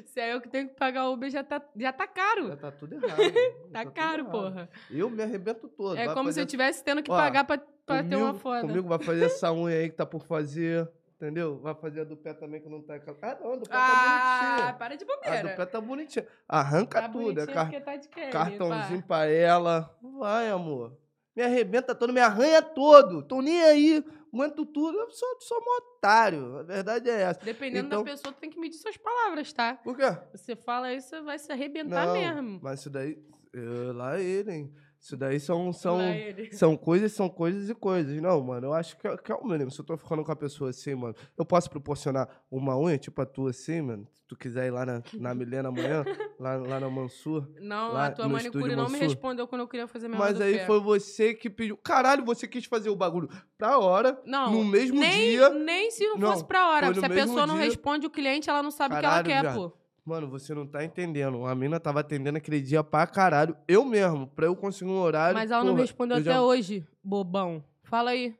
Se 0.07 0.19
é 0.19 0.33
eu 0.33 0.41
que 0.41 0.47
tenho 0.49 0.69
que 0.69 0.75
pagar 0.75 1.07
o 1.09 1.13
Uber, 1.13 1.29
já 1.29 1.43
tá, 1.43 1.61
já 1.75 1.91
tá 1.93 2.07
caro. 2.07 2.47
Já 2.47 2.55
tá 2.57 2.71
tudo 2.71 2.93
errado. 2.95 3.19
Tá 3.71 3.83
tudo 3.83 3.93
caro, 3.93 4.21
errado. 4.23 4.31
porra. 4.31 4.69
Eu 4.89 5.09
me 5.09 5.21
arrebento 5.21 5.67
todo. 5.67 5.97
É 5.97 6.11
como 6.13 6.31
se 6.31 6.39
eu 6.41 6.45
tivesse 6.45 6.83
tendo 6.83 7.03
que 7.03 7.11
Ó, 7.11 7.15
pagar 7.15 7.43
pra, 7.43 7.61
pra 7.95 8.03
ter 8.03 8.15
uma 8.15 8.27
comigo- 8.27 8.39
foda. 8.39 8.61
Comigo 8.61 8.87
vai 8.87 8.99
fazer 8.99 9.25
essa 9.25 9.51
unha 9.53 9.77
aí 9.77 9.89
que 9.89 9.95
tá 9.95 10.05
por 10.05 10.23
fazer. 10.25 10.89
Entendeu? 11.15 11.59
Vai 11.59 11.75
fazer 11.75 11.99
a 11.99 12.03
do 12.05 12.15
pé 12.15 12.33
também 12.33 12.61
que 12.61 12.69
não 12.69 12.81
tá. 12.81 12.93
Ah, 13.21 13.37
não, 13.41 13.51
a 13.51 13.55
do 13.57 13.63
pé 13.63 13.69
tá 13.71 13.77
Ah, 13.77 14.47
bonitinha. 14.53 14.73
para 14.73 14.95
de 14.95 15.03
A 15.03 15.07
do 15.07 15.13
bobeira. 15.13 15.55
pé 15.57 15.65
tá 15.65 15.81
bonitinha. 15.81 16.27
Arranca 16.47 17.01
Tá 17.01 17.09
tudo. 17.09 17.31
É 17.41 17.45
bonitinho 17.45 17.53
car- 17.53 17.83
tá 17.83 17.95
de 17.97 18.07
Kelly, 18.07 18.31
cartãozinho 18.31 19.01
pá. 19.01 19.07
pra 19.17 19.25
ela. 19.25 19.97
Vai, 20.17 20.49
amor. 20.49 20.97
Me 21.35 21.43
arrebenta 21.43 21.93
todo, 21.93 22.13
me 22.13 22.21
arranha 22.21 22.61
todo. 22.61 23.21
Tô 23.21 23.41
nem 23.41 23.61
aí. 23.63 24.03
Aguento 24.33 24.65
tudo. 24.65 24.97
Eu 24.97 25.09
sou, 25.11 25.41
sou 25.41 25.57
um 25.57 25.77
otário. 25.97 26.57
A 26.59 26.63
verdade 26.63 27.09
é 27.09 27.21
essa. 27.23 27.39
Dependendo 27.43 27.87
Então- 27.87 28.03
da 28.03 28.11
pessoa, 28.11 28.33
tu 28.33 28.39
tem 28.39 28.49
que 28.49 28.59
medir 28.59 28.77
suas 28.77 28.95
palavras, 28.95 29.51
tá? 29.51 29.73
Por 29.83 29.97
quê? 29.97 30.03
Você 30.33 30.55
fala 30.55 30.93
isso, 30.93 31.09
você 31.09 31.21
vai 31.21 31.37
se 31.37 31.51
arrebentar 31.51 32.05
Não, 32.07 32.13
mesmo. 32.13 32.59
mas 32.63 32.79
isso 32.79 32.89
daí. 32.89 33.17
eu- 33.51 33.91
lá 33.93 34.17
ele, 34.19 34.51
hein? 34.53 34.73
Isso 34.99 35.15
daí 35.15 35.39
são. 35.39 35.71
são. 35.71 35.97
São 36.51 36.75
coisas, 36.75 37.11
são 37.13 37.29
coisas 37.29 37.69
e 37.69 37.73
coisas. 37.73 38.21
Não, 38.21 38.41
mano, 38.43 38.67
eu 38.67 38.73
acho 38.73 38.97
que 38.97 39.07
é, 39.07 39.15
que 39.17 39.31
é 39.31 39.35
o 39.35 39.45
mínimo. 39.45 39.71
Se 39.71 39.79
eu 39.79 39.85
tô 39.85 39.95
ficando 39.95 40.23
com 40.23 40.31
a 40.31 40.35
pessoa 40.35 40.71
assim, 40.71 40.93
mano, 40.95 41.15
eu 41.37 41.45
posso 41.45 41.69
proporcionar 41.69 42.27
uma 42.51 42.77
unha, 42.77 42.97
tipo 42.97 43.21
a 43.21 43.25
tua 43.25 43.51
assim, 43.51 43.81
mano? 43.81 44.07
Se 44.13 44.21
tu 44.27 44.35
quiser 44.35 44.67
ir 44.67 44.71
lá 44.71 44.85
na, 44.85 45.01
na 45.13 45.33
Milena 45.33 45.69
amanhã, 45.69 46.03
lá, 46.39 46.57
lá 46.57 46.79
na 46.79 46.89
Mansur. 46.89 47.47
Não, 47.61 47.93
Lá 47.93 48.07
a 48.07 48.11
tua 48.11 48.27
manicure 48.27 48.75
não 48.75 48.89
me 48.89 48.97
respondeu 48.99 49.47
quando 49.47 49.61
eu 49.61 49.67
queria 49.67 49.87
fazer 49.87 50.07
minha 50.07 50.19
Mas 50.19 50.39
aí 50.41 50.57
pé. 50.59 50.65
foi 50.65 50.79
você 50.79 51.33
que 51.33 51.49
pediu. 51.49 51.77
Caralho, 51.77 52.25
você 52.25 52.47
quis 52.47 52.65
fazer 52.65 52.89
o 52.89 52.95
bagulho 52.95 53.29
pra 53.57 53.77
hora, 53.79 54.21
Não, 54.25 54.51
no 54.51 54.65
mesmo 54.65 54.99
nem, 54.99 55.31
dia. 55.31 55.49
Nem 55.49 55.91
se 55.91 56.05
não, 56.05 56.17
Não, 56.17 56.31
fosse 56.31 56.45
pra 56.45 56.69
hora. 56.69 56.93
Se 56.93 57.05
a 57.05 57.09
pessoa 57.09 57.47
não 57.47 57.55
dia. 57.55 57.65
responde 57.65 58.05
o 58.05 58.09
cliente, 58.09 58.49
ela 58.49 58.61
não 58.61 58.71
sabe 58.71 58.95
o 58.95 58.99
que 58.99 59.05
ela 59.05 59.23
quer, 59.23 59.53
pô. 59.53 59.71
Mano, 60.09 60.27
você 60.27 60.55
não 60.55 60.65
tá 60.65 60.83
entendendo. 60.83 61.45
A 61.45 61.53
mina 61.53 61.79
tava 61.79 61.99
atendendo 61.99 62.39
aquele 62.39 62.59
dia 62.59 62.83
pra 62.83 63.05
caralho. 63.05 63.55
Eu 63.67 63.85
mesmo, 63.85 64.25
pra 64.25 64.47
eu 64.47 64.55
conseguir 64.55 64.89
um 64.89 64.99
horário. 64.99 65.35
Mas 65.35 65.51
ela 65.51 65.63
não 65.63 65.73
porra, 65.73 65.81
respondeu 65.83 66.17
eu 66.17 66.21
até 66.21 66.31
já- 66.31 66.41
hoje, 66.41 66.83
bobão. 67.03 67.63
Fala 67.83 68.09
aí. 68.09 68.35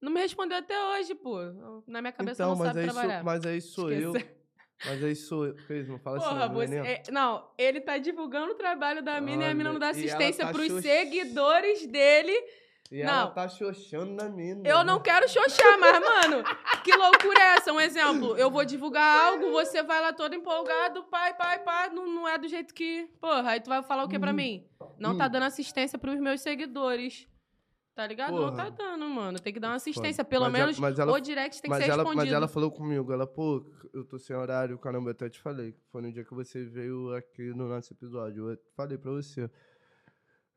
Não 0.00 0.10
me 0.10 0.20
respondeu 0.20 0.56
até 0.56 0.74
hoje, 0.92 1.14
pô. 1.14 1.38
Na 1.86 2.00
minha 2.00 2.12
cabeça 2.12 2.42
Então, 2.42 2.52
não 2.52 2.56
mas 2.58 2.68
sabe 2.68 2.80
aí, 2.80 2.84
sou, 2.86 2.94
trabalhar. 2.94 3.24
mas 3.24 3.44
aí 3.46 3.60
sou 3.60 3.92
eu. 3.92 4.12
Mas 4.86 5.04
aí 5.04 5.14
sou 5.14 5.46
eu. 5.46 5.56
Fez, 5.66 5.86
não 5.86 5.98
fala 5.98 6.18
Porra, 6.18 6.30
assim, 6.46 6.48
não, 6.48 6.54
você. 6.54 6.76
é- 6.76 7.02
não, 7.12 7.46
ele 7.58 7.80
tá 7.82 7.96
divulgando 7.98 8.52
o 8.52 8.54
trabalho 8.56 9.02
da 9.02 9.20
mina 9.20 9.44
e 9.44 9.50
a 9.50 9.54
mina 9.54 9.70
não 9.72 9.78
dá 9.78 9.90
assistência 9.90 10.46
tá 10.46 10.52
pros 10.52 10.72
seguidores 10.82 11.86
dele. 11.86 12.32
E 12.90 13.00
ela 13.00 13.24
Não. 13.24 13.30
tá 13.32 13.48
xoxando 13.48 14.12
na 14.12 14.28
mina. 14.28 14.68
Eu 14.68 14.84
não 14.84 15.00
quero 15.00 15.26
xoxar, 15.28 15.78
mas, 15.78 15.98
mano, 16.00 16.44
que 16.84 16.94
loucura 16.94 17.38
é 17.40 17.54
essa? 17.56 17.72
Um 17.72 17.80
exemplo, 17.80 18.36
eu 18.36 18.50
vou 18.50 18.64
divulgar 18.64 19.32
algo, 19.32 19.50
você 19.52 19.82
vai 19.82 20.00
lá 20.00 20.12
todo 20.12 20.34
empolgado, 20.34 21.02
pai, 21.04 21.34
pai, 21.34 21.58
pai, 21.60 21.90
não, 21.90 22.06
não 22.06 22.28
é 22.28 22.36
do 22.38 22.46
jeito 22.46 22.74
que. 22.74 23.08
Porra, 23.20 23.50
aí 23.52 23.60
tu 23.60 23.68
vai 23.70 23.82
falar 23.82 24.04
o 24.04 24.08
que 24.08 24.18
pra 24.18 24.30
Hum. 24.32 24.34
mim? 24.34 24.66
Não 24.98 25.16
tá 25.16 25.26
Hum. 25.26 25.30
dando 25.30 25.44
assistência 25.44 25.98
pros 25.98 26.20
meus 26.20 26.40
seguidores. 26.42 27.26
Tá 27.94 28.06
ligado? 28.08 28.32
Não 28.34 28.50
Porra. 28.50 28.56
tá 28.64 28.70
dando, 28.70 29.06
mano. 29.08 29.38
Tem 29.38 29.52
que 29.52 29.60
dar 29.60 29.68
uma 29.68 29.76
assistência. 29.76 30.24
Pelo 30.24 30.46
Mas 30.46 30.54
ela- 30.54 30.64
menos 30.66 30.78
mas 30.80 30.98
ela- 30.98 31.12
o 31.12 31.20
direct 31.20 31.62
tem 31.62 31.70
que 31.70 31.76
ser 31.76 31.84
ela, 31.84 32.02
respondido. 32.02 32.16
mas 32.26 32.32
ela 32.32 32.48
falou 32.48 32.68
comigo, 32.72 33.12
ela, 33.12 33.24
pô, 33.24 33.64
eu 33.92 34.04
tô 34.04 34.18
sem 34.18 34.34
horário, 34.34 34.76
caramba, 34.78 35.10
eu 35.10 35.12
até 35.12 35.30
te 35.30 35.40
falei. 35.40 35.76
Foi 35.92 36.02
no 36.02 36.12
dia 36.12 36.24
que 36.24 36.34
você 36.34 36.64
veio 36.64 37.14
aqui 37.14 37.54
no 37.54 37.68
nosso 37.68 37.92
episódio. 37.92 38.50
Eu 38.50 38.58
falei 38.76 38.98
pra 38.98 39.12
você. 39.12 39.48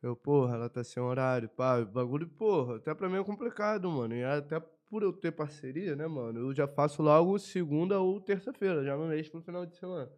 Eu, 0.02 0.16
porra, 0.16 0.56
ela 0.56 0.70
tá 0.70 0.84
sem 0.84 1.02
horário, 1.02 1.50
pá, 1.50 1.84
bagulho, 1.84 2.28
porra, 2.28 2.76
até 2.78 2.93
pra 2.93 3.10
mim 3.10 3.18
é 3.18 3.24
complicado, 3.24 3.89
mano. 3.89 4.14
E 4.16 4.24
até 4.24 4.60
por 4.60 5.04
eu 5.04 5.12
ter 5.12 5.32
parceria, 5.32 5.95
né, 5.95 6.08
mano, 6.08 6.39
eu 6.39 6.54
já 6.54 6.68
faço 6.68 7.02
logo 7.02 7.38
segunda 7.39 8.00
ou 8.00 8.22
terça-feira, 8.22 8.84
já 8.84 8.95
no 8.95 9.08
mês 9.08 9.28
pro 9.28 9.41
final 9.41 9.66
de 9.66 9.76
semana. 9.76 10.12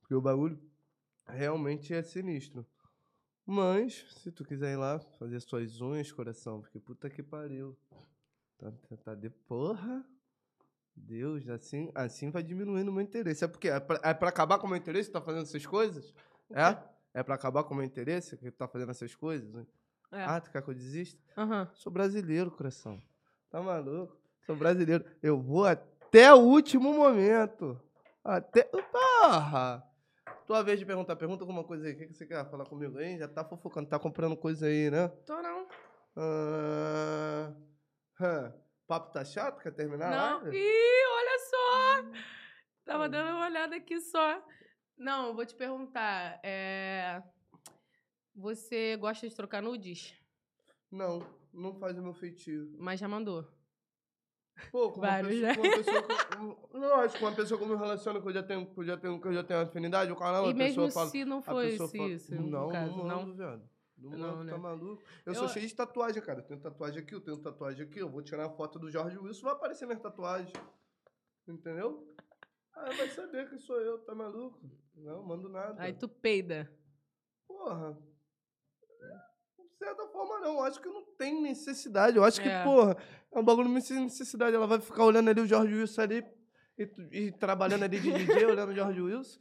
Porque 0.00 0.14
o 0.14 0.20
bagulho 0.20 0.60
realmente 1.26 1.94
é 1.94 2.02
sinistro. 2.02 2.66
Mas, 3.46 4.04
se 4.22 4.30
tu 4.30 4.44
quiser 4.44 4.74
ir 4.74 4.76
lá 4.76 5.00
fazer 5.18 5.40
suas 5.40 5.80
unhas, 5.80 6.12
coração, 6.12 6.60
porque 6.60 6.78
puta 6.78 7.10
que 7.10 7.22
pariu. 7.22 7.76
Tá, 8.58 8.70
tá, 8.70 8.96
tá 8.96 9.14
de 9.14 9.30
porra. 9.30 10.04
Deus, 10.94 11.48
assim, 11.48 11.90
assim 11.94 12.30
vai 12.30 12.42
diminuindo 12.42 12.90
o 12.90 12.92
meu 12.92 13.02
interesse. 13.02 13.42
É 13.42 13.48
porque 13.48 13.68
é 13.68 13.80
pra, 13.80 14.00
é 14.04 14.14
pra 14.14 14.28
acabar 14.28 14.58
com 14.58 14.66
o 14.66 14.70
meu 14.70 14.78
interesse 14.78 15.10
tá 15.10 15.20
fazendo 15.20 15.44
essas 15.44 15.64
coisas? 15.64 16.14
É? 16.50 16.76
É 17.12 17.22
pra 17.22 17.34
acabar 17.34 17.64
com 17.64 17.74
o 17.74 17.76
meu 17.76 17.84
interesse 17.84 18.36
que 18.36 18.50
tu 18.50 18.56
tá 18.56 18.68
fazendo 18.68 18.90
essas 18.90 19.14
coisas? 19.14 19.66
É. 20.12 20.24
Ah, 20.24 20.40
tu 20.40 20.50
quer 20.50 20.62
que 20.62 20.70
eu 20.70 20.74
desista? 20.74 21.20
Aham. 21.36 21.68
Sou 21.74 21.92
brasileiro, 21.92 22.50
coração. 22.50 23.00
Tá 23.50 23.60
maluco? 23.60 24.16
Sou 24.46 24.56
brasileiro. 24.56 25.04
Eu 25.22 25.40
vou 25.40 25.66
até 25.66 26.32
o 26.32 26.38
último 26.38 26.92
momento. 26.92 27.80
Até. 28.24 28.64
Porra! 28.64 29.84
Tua 30.46 30.62
vez 30.62 30.78
de 30.78 30.86
perguntar. 30.86 31.16
Pergunta 31.16 31.42
alguma 31.42 31.64
coisa 31.64 31.86
aí. 31.86 31.92
O 31.92 31.96
que, 31.96 32.06
que 32.06 32.14
você 32.14 32.26
quer 32.26 32.48
falar 32.50 32.64
comigo 32.64 32.98
aí? 32.98 33.18
Já 33.18 33.28
tá 33.28 33.44
fofocando, 33.44 33.88
tá 33.88 33.98
comprando 33.98 34.36
coisa 34.36 34.66
aí, 34.66 34.90
né? 34.90 35.08
Tô 35.26 35.40
não. 35.40 35.68
Ah, 36.16 37.52
hã. 38.20 38.54
Papo 38.86 39.12
tá 39.12 39.24
chato? 39.24 39.62
Quer 39.62 39.72
terminar? 39.72 40.10
Não. 40.10 40.52
Ih, 40.52 41.04
olha 41.12 41.38
só! 41.38 42.20
Tava 42.84 43.08
dando 43.08 43.30
uma 43.36 43.46
olhada 43.46 43.76
aqui 43.76 44.00
só. 44.00 44.42
Não, 45.00 45.28
eu 45.28 45.34
vou 45.34 45.46
te 45.46 45.54
perguntar. 45.54 46.38
é, 46.42 47.22
Você 48.34 48.96
gosta 48.98 49.26
de 49.26 49.34
trocar 49.34 49.62
nudes? 49.62 50.14
Não, 50.90 51.26
não 51.52 51.74
faz 51.74 51.96
o 51.98 52.02
meu 52.02 52.12
feitio. 52.12 52.70
Mas 52.78 53.00
já 53.00 53.08
mandou. 53.08 53.46
Pô, 54.70 54.90
com 54.92 55.00
uma, 55.00 55.06
Vários, 55.08 55.40
pessoa, 55.40 55.48
né? 55.48 55.54
com 55.56 55.62
uma 55.62 55.76
pessoa 55.76 56.02
que. 56.70 56.78
Não, 56.78 56.94
acho 57.00 57.16
que 57.16 57.24
uma 57.24 57.32
pessoa 57.34 57.58
que 57.58 57.64
eu 57.64 57.68
me 57.70 57.76
relaciono, 57.76 58.20
que 58.20 58.28
eu 58.28 58.32
já 58.34 58.42
tenho, 58.42 58.66
que 58.66 58.78
eu 58.78 58.84
já 58.84 58.96
tenho, 58.98 59.18
que 59.18 59.28
eu 59.28 59.32
já 59.32 59.42
tenho 59.42 59.60
afinidade, 59.60 60.12
o 60.12 60.16
canal, 60.16 60.46
e 60.48 60.50
a 60.50 60.54
mesmo 60.54 60.82
pessoa 60.84 60.90
fala. 60.90 61.08
se 61.10 61.24
não 61.24 61.38
a 61.38 61.42
foi 61.42 61.68
esse, 61.68 61.78
fala- 61.96 62.08
isso, 62.10 62.34
não, 62.34 62.68
caso, 62.68 62.96
não 62.98 63.06
não? 63.06 63.34
viado. 63.34 63.70
Não, 63.96 64.10
Não, 64.18 64.44
né? 64.44 64.52
tá 64.52 64.58
maluco? 64.58 65.02
Eu, 65.26 65.32
Eu- 65.32 65.34
sou 65.34 65.48
cheio 65.48 65.66
de 65.66 65.74
tatuagem, 65.74 66.22
cara. 66.22 66.40
Eu 66.40 66.44
tenho 66.44 66.60
tatuagem 66.60 67.02
aqui, 67.02 67.14
eu 67.14 67.20
tenho 67.20 67.36
tatuagem 67.38 67.84
aqui. 67.86 67.98
Eu 67.98 68.08
vou 68.08 68.22
tirar 68.22 68.46
a 68.46 68.50
foto 68.50 68.78
do 68.78 68.90
Jorge 68.90 69.16
Wilson, 69.18 69.42
vai 69.44 69.52
aparecer 69.52 69.86
minha 69.86 69.98
tatuagem. 69.98 70.52
Entendeu? 71.48 72.06
Aí 72.82 72.96
vai 72.96 73.08
saber 73.08 73.48
que 73.48 73.58
sou 73.58 73.80
eu, 73.80 73.98
tá 74.04 74.14
maluco? 74.14 74.58
Não, 74.96 75.22
mando 75.22 75.48
nada. 75.48 75.80
Aí 75.82 75.92
tu 75.92 76.08
peida. 76.08 76.70
Porra. 77.46 77.96
De 79.58 79.76
certa 79.86 80.06
forma, 80.08 80.40
não. 80.40 80.54
Eu 80.58 80.62
acho 80.64 80.80
que 80.80 80.88
não 80.88 81.04
tem 81.16 81.40
necessidade. 81.42 82.16
Eu 82.16 82.24
acho 82.24 82.40
que, 82.40 82.48
É. 82.48 82.62
porra, 82.64 82.96
é 83.32 83.38
um 83.38 83.44
bagulho 83.44 83.80
sem 83.80 84.00
necessidade. 84.00 84.54
Ela 84.54 84.66
vai 84.66 84.80
ficar 84.80 85.04
olhando 85.04 85.30
ali 85.30 85.40
o 85.40 85.46
Jorge 85.46 85.74
Wilson 85.74 86.02
ali 86.02 86.24
e, 86.78 86.90
e 87.12 87.32
trabalhando 87.32 87.84
ali 87.84 87.98
de 88.00 88.10
DJ, 88.12 88.46
olhando 88.46 88.74
George 88.74 89.00
Wilson. 89.00 89.40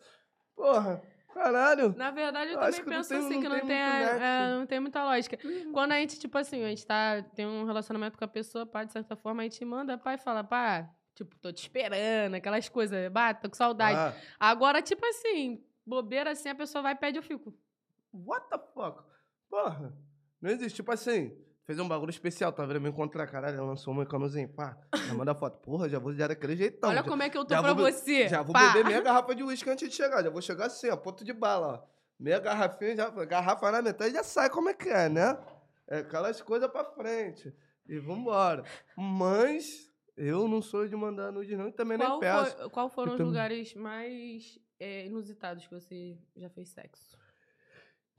Porra, 0.55 1.01
caralho. 1.33 1.93
Na 1.97 2.11
verdade, 2.11 2.51
eu 2.51 2.59
Eu 2.59 2.59
também 2.61 2.79
que 2.83 2.89
não 2.89 2.97
penso 2.97 3.09
tem- 3.09 3.17
assim, 3.19 3.33
não 3.35 3.41
que 3.41 3.49
não 3.49 3.55
tem 3.59 3.67
tem, 3.67 3.81
a- 3.81 4.09
é, 4.25 4.55
não 4.55 4.65
tem 4.65 4.79
muita 4.79 5.03
lógica. 5.03 5.37
Quando 5.73 5.91
a 5.91 5.95
gente, 5.95 6.19
tipo 6.19 6.37
assim, 6.37 6.63
a 6.63 6.69
gente 6.69 6.85
tá, 6.85 7.21
tem 7.35 7.45
um 7.45 7.65
relacionamento 7.65 8.17
com 8.17 8.23
a 8.25 8.27
pessoa, 8.27 8.65
pá, 8.65 8.83
de 8.83 8.91
certa 8.93 9.15
forma, 9.15 9.41
a 9.41 9.43
gente 9.43 9.63
manda 9.65 9.93
e 10.05 10.17
fala, 10.17 10.43
pá, 10.43 10.89
tipo, 11.25 11.35
tô 11.37 11.51
te 11.51 11.63
esperando, 11.63 12.35
aquelas 12.35 12.69
coisas, 12.69 13.11
bah, 13.11 13.33
tô 13.33 13.49
com 13.49 13.55
saudade. 13.55 13.97
Ah, 13.97 14.13
Agora, 14.39 14.81
tipo 14.81 15.05
assim, 15.05 15.61
bobeira 15.85 16.31
assim, 16.31 16.49
a 16.49 16.55
pessoa 16.55 16.81
vai 16.81 16.93
e 16.93 16.95
pede, 16.95 17.17
eu 17.17 17.23
fico. 17.23 17.53
what 18.13 18.47
the 18.49 18.57
fuck? 18.73 19.03
Porra, 19.49 19.93
não 20.41 20.49
existe. 20.49 20.77
Tipo 20.77 20.91
assim, 20.91 21.35
fez 21.65 21.77
um 21.79 21.87
bagulho 21.87 22.09
especial, 22.09 22.53
tá 22.53 22.65
vendo? 22.65 22.79
Me 22.79 22.89
encontrar, 22.89 23.27
caralho, 23.27 23.65
lançou 23.65 23.93
uma 23.93 24.05
canozinha, 24.05 24.47
pá, 24.47 24.77
já 24.95 25.13
manda 25.13 25.35
foto. 25.35 25.59
Porra, 25.59 25.89
já 25.89 25.99
vou 25.99 26.13
já 26.13 26.27
daquele 26.27 26.55
jeitão. 26.55 26.89
Olha 26.89 27.03
já, 27.03 27.09
como 27.09 27.21
é 27.23 27.29
que 27.29 27.37
eu 27.37 27.43
tô 27.43 27.61
pra 27.61 27.73
vou 27.73 27.91
você. 27.91 28.29
Já 28.29 28.41
vou 28.41 28.53
pá. 28.53 28.71
beber 28.71 28.85
meia 28.85 29.01
garrafa 29.01 29.35
de 29.35 29.43
uísque 29.43 29.69
antes 29.69 29.89
de 29.89 29.95
chegar. 29.95 30.23
Já 30.23 30.29
vou 30.29 30.41
chegar 30.41 30.67
assim, 30.67 30.89
ó, 30.89 30.95
ponto 30.95 31.23
de 31.25 31.33
bala, 31.33 31.67
ó. 31.67 31.99
Meia 32.19 32.39
garrafinha, 32.39 32.95
já, 32.95 33.09
garrafa 33.25 33.71
na 33.71 33.81
metade 33.81 34.13
já 34.13 34.23
sai 34.23 34.49
como 34.49 34.69
é 34.69 34.73
que 34.73 34.89
é, 34.89 35.07
né? 35.09 35.37
É 35.87 35.99
aquelas 35.99 36.41
coisas 36.41 36.69
pra 36.69 36.83
frente. 36.85 37.53
E 37.87 37.97
vambora. 37.97 38.63
Mas 38.95 39.88
eu 40.19 40.47
não 40.47 40.61
sou 40.61 40.87
de 40.87 40.95
mandar 40.95 41.31
nude, 41.31 41.55
não, 41.55 41.67
e 41.67 41.71
também 41.71 41.97
Qual, 41.97 42.09
nem 42.11 42.19
peço. 42.19 42.69
qual 42.69 42.89
foram 42.89 43.13
Eu 43.13 43.19
os 43.19 43.25
lugares 43.25 43.73
mais 43.73 44.59
é, 44.79 45.05
inusitados 45.05 45.65
que 45.65 45.73
você 45.73 46.17
já 46.35 46.49
fez 46.49 46.69
sexo? 46.69 47.17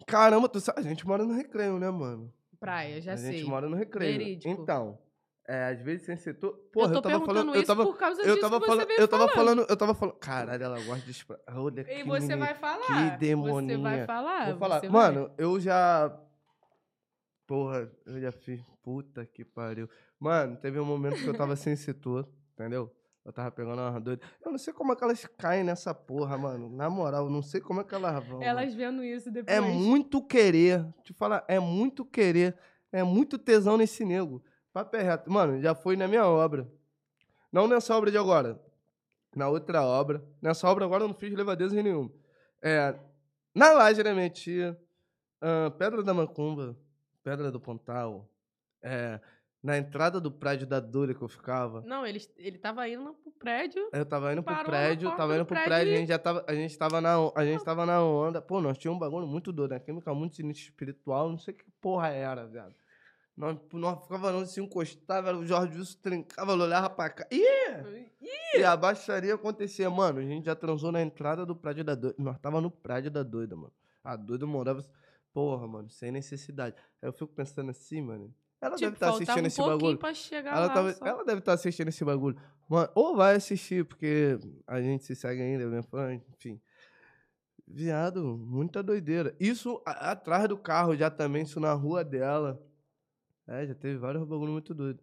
Caramba, 0.06 0.48
tu 0.48 0.60
sabe, 0.60 0.80
a 0.80 0.82
gente 0.82 1.06
mora 1.06 1.24
no 1.24 1.34
recreio, 1.34 1.78
né, 1.78 1.90
mano? 1.90 2.32
Praia, 2.58 3.00
já 3.00 3.12
a 3.12 3.16
sei. 3.16 3.38
gente 3.38 3.44
mora 3.48 3.68
no 3.68 3.76
recreio. 3.76 4.18
Verídico. 4.18 4.48
Então, 4.50 4.98
é, 5.46 5.64
às 5.66 5.80
vezes 5.82 6.06
sem 6.06 6.16
setor. 6.16 6.52
Porra, 6.72 6.90
eu 6.92 6.94
eu, 6.96 7.02
tava 7.02 7.24
falando. 7.26 7.54
Eu 7.54 7.64
tava, 7.64 7.84
por 7.84 7.96
causa 7.98 8.22
eu 8.22 8.40
tava 8.40 8.60
falando. 8.60 8.90
Eu 8.90 9.08
tava 9.08 9.28
falando. 9.28 9.34
falando, 9.34 9.66
eu 9.68 9.76
tava 9.76 9.94
falando. 9.94 10.14
Caralho, 10.16 10.62
ela 10.62 10.80
gosta 10.80 11.10
de. 11.10 11.26
Olha 11.48 11.80
E 11.80 11.84
que 11.84 12.04
você 12.04 12.20
menina. 12.20 12.36
vai 12.46 12.54
falar. 12.54 13.18
que 13.18 13.34
Você 13.36 13.76
vai 13.78 14.06
falar. 14.06 14.46
Vou 14.50 14.58
falar. 14.58 14.80
você 14.80 14.88
vai. 14.88 15.12
Mano, 15.12 15.30
eu 15.36 15.58
já. 15.60 16.20
Porra, 17.50 17.90
eu 18.06 18.20
já 18.20 18.30
fiz. 18.30 18.62
Puta 18.80 19.26
que 19.26 19.44
pariu. 19.44 19.88
Mano, 20.20 20.56
teve 20.56 20.78
um 20.78 20.84
momento 20.84 21.16
que 21.16 21.26
eu 21.26 21.36
tava 21.36 21.56
sem 21.56 21.74
setor, 21.74 22.28
entendeu? 22.54 22.94
Eu 23.24 23.32
tava 23.32 23.50
pegando 23.50 23.82
uma 23.82 24.00
doida. 24.00 24.24
Eu 24.40 24.52
não 24.52 24.58
sei 24.58 24.72
como 24.72 24.92
é 24.92 24.96
que 24.96 25.02
elas 25.02 25.26
caem 25.36 25.64
nessa 25.64 25.92
porra, 25.92 26.38
mano. 26.38 26.70
Na 26.70 26.88
moral, 26.88 27.24
eu 27.24 27.30
não 27.30 27.42
sei 27.42 27.60
como 27.60 27.80
é 27.80 27.84
que 27.84 27.92
elas 27.92 28.24
vão. 28.24 28.38
mano. 28.38 28.44
Elas 28.44 28.72
vendo 28.72 29.02
isso 29.02 29.32
depois. 29.32 29.52
É 29.52 29.60
muito 29.60 30.24
querer. 30.24 30.86
Te 31.02 31.12
falar, 31.12 31.44
é 31.48 31.58
muito 31.58 32.04
querer. 32.04 32.56
É 32.92 33.02
muito 33.02 33.36
tesão 33.36 33.76
nesse 33.76 34.04
nego. 34.04 34.44
Papo 34.72 34.96
é 34.96 35.02
reto. 35.02 35.28
Mano, 35.28 35.60
já 35.60 35.74
foi 35.74 35.96
na 35.96 36.06
minha 36.06 36.24
obra. 36.28 36.72
Não 37.50 37.66
nessa 37.66 37.96
obra 37.96 38.12
de 38.12 38.16
agora. 38.16 38.62
Na 39.34 39.48
outra 39.48 39.82
obra. 39.82 40.24
Nessa 40.40 40.68
obra 40.68 40.84
agora 40.84 41.02
eu 41.02 41.08
não 41.08 41.16
fiz 41.16 41.34
levadeza 41.34 41.74
nenhuma. 41.82 42.12
É, 42.62 42.96
na 43.52 43.72
laje 43.72 44.04
da 44.04 44.14
minha 44.14 44.30
tia. 44.30 44.80
ah, 45.40 45.72
Pedra 45.76 46.00
da 46.04 46.14
Macumba. 46.14 46.78
Pedra 47.22 47.50
do 47.50 47.60
Pontal. 47.60 48.28
É, 48.82 49.20
na 49.62 49.76
entrada 49.76 50.18
do 50.20 50.30
prédio 50.30 50.66
da 50.66 50.80
Dura 50.80 51.14
que 51.14 51.20
eu 51.22 51.28
ficava. 51.28 51.82
Não, 51.82 52.06
ele, 52.06 52.18
ele 52.38 52.56
tava 52.58 52.88
indo 52.88 53.12
pro 53.14 53.30
prédio. 53.32 53.90
Eu 53.92 54.06
tava 54.06 54.32
indo 54.32 54.42
pro 54.42 54.54
prédio, 54.64 55.10
tava 55.16 55.34
do 55.34 55.34
indo 55.36 55.44
pro 55.46 55.54
prédio 55.54 55.70
prédio, 55.70 55.92
e- 55.92 55.96
a 55.96 55.98
gente 55.98 56.08
já 56.08 56.18
tava, 56.18 56.44
a 56.48 56.54
gente 56.54 56.78
tava 56.78 57.00
na, 57.00 57.14
a 57.34 57.44
gente 57.44 57.62
tava 57.64 57.84
na 57.84 58.02
onda. 58.02 58.40
Pô, 58.40 58.60
nós 58.60 58.78
tínhamos 58.78 58.96
um 58.96 59.00
bagulho 59.00 59.26
muito 59.26 59.52
doido, 59.52 59.72
né? 59.72 59.80
Química 59.80 60.14
muito 60.14 60.36
sinistro 60.36 60.64
espiritual, 60.70 61.28
não 61.28 61.36
sei 61.38 61.52
que 61.52 61.64
porra 61.80 62.08
era, 62.08 62.46
viado. 62.46 62.74
Nós, 63.36 63.56
nós 63.72 64.02
ficava 64.02 64.32
não 64.32 64.44
se 64.46 64.60
encostava, 64.60 65.32
o 65.34 65.46
Jorge 65.46 65.76
Wilson 65.78 65.98
trincava, 66.02 66.52
olhava 66.54 66.90
pra 66.90 67.08
cá. 67.10 67.26
Ih! 67.30 68.10
E 68.54 68.64
a 68.64 68.76
baixaria 68.76 69.34
acontecia, 69.34 69.88
mano. 69.88 70.18
A 70.20 70.22
gente 70.22 70.44
já 70.46 70.54
transou 70.56 70.90
na 70.90 71.00
entrada 71.00 71.46
do 71.46 71.54
prédio 71.54 71.84
da 71.84 71.94
doida. 71.94 72.16
Nós 72.18 72.38
tava 72.38 72.60
no 72.60 72.70
prédio 72.70 73.10
da 73.10 73.22
doida, 73.22 73.54
mano. 73.56 73.72
A 74.02 74.16
doida 74.16 74.46
morava. 74.46 74.82
Porra, 75.32 75.66
mano, 75.68 75.88
sem 75.90 76.10
necessidade. 76.10 76.74
Aí 77.00 77.08
eu 77.08 77.12
fico 77.12 77.32
pensando 77.32 77.70
assim, 77.70 78.00
mano. 78.02 78.34
Ela 78.60 78.76
Tipo, 78.76 78.80
deve 78.90 78.96
estar 78.96 79.06
faltava 79.06 79.22
assistindo 79.22 79.44
um 79.44 79.46
esse 79.46 79.60
bagulho. 79.62 79.98
pra 79.98 80.12
chegar 80.14 80.56
Ela, 80.56 80.66
lá. 80.66 80.74
tava- 80.74 80.96
ela 81.08 81.24
deve 81.24 81.38
estar 81.38 81.52
assistindo 81.54 81.88
esse 81.88 82.04
bagulho. 82.04 82.36
Mano, 82.68 82.90
ou 82.94 83.16
vai 83.16 83.36
assistir, 83.36 83.84
porque 83.86 84.38
a 84.66 84.80
gente 84.82 85.04
se 85.04 85.14
segue 85.16 85.40
ainda, 85.40 85.66
minha 85.66 85.82
fã, 85.82 86.12
enfim. 86.14 86.60
Viado, 87.66 88.36
muita 88.36 88.82
doideira. 88.82 89.34
Isso 89.38 89.80
a- 89.86 90.10
atrás 90.10 90.48
do 90.48 90.58
carro 90.58 90.96
já 90.96 91.08
também, 91.10 91.42
isso 91.44 91.60
na 91.60 91.72
rua 91.72 92.02
dela. 92.04 92.60
É, 93.46 93.66
já 93.66 93.74
teve 93.74 93.96
vários 93.98 94.24
bagulho 94.24 94.52
muito 94.52 94.74
doido. 94.74 95.02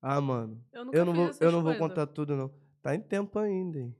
Ah, 0.00 0.20
mano. 0.20 0.62
Eu, 0.72 0.84
Eu 0.92 1.04
não 1.04 1.14
vou, 1.14 1.30
eu 1.40 1.52
não 1.52 1.62
vou 1.62 1.74
contar 1.76 2.06
tudo, 2.06 2.36
não. 2.36 2.52
Tá 2.82 2.94
em 2.94 3.00
tempo 3.00 3.38
ainda, 3.38 3.78
hein? 3.78 3.96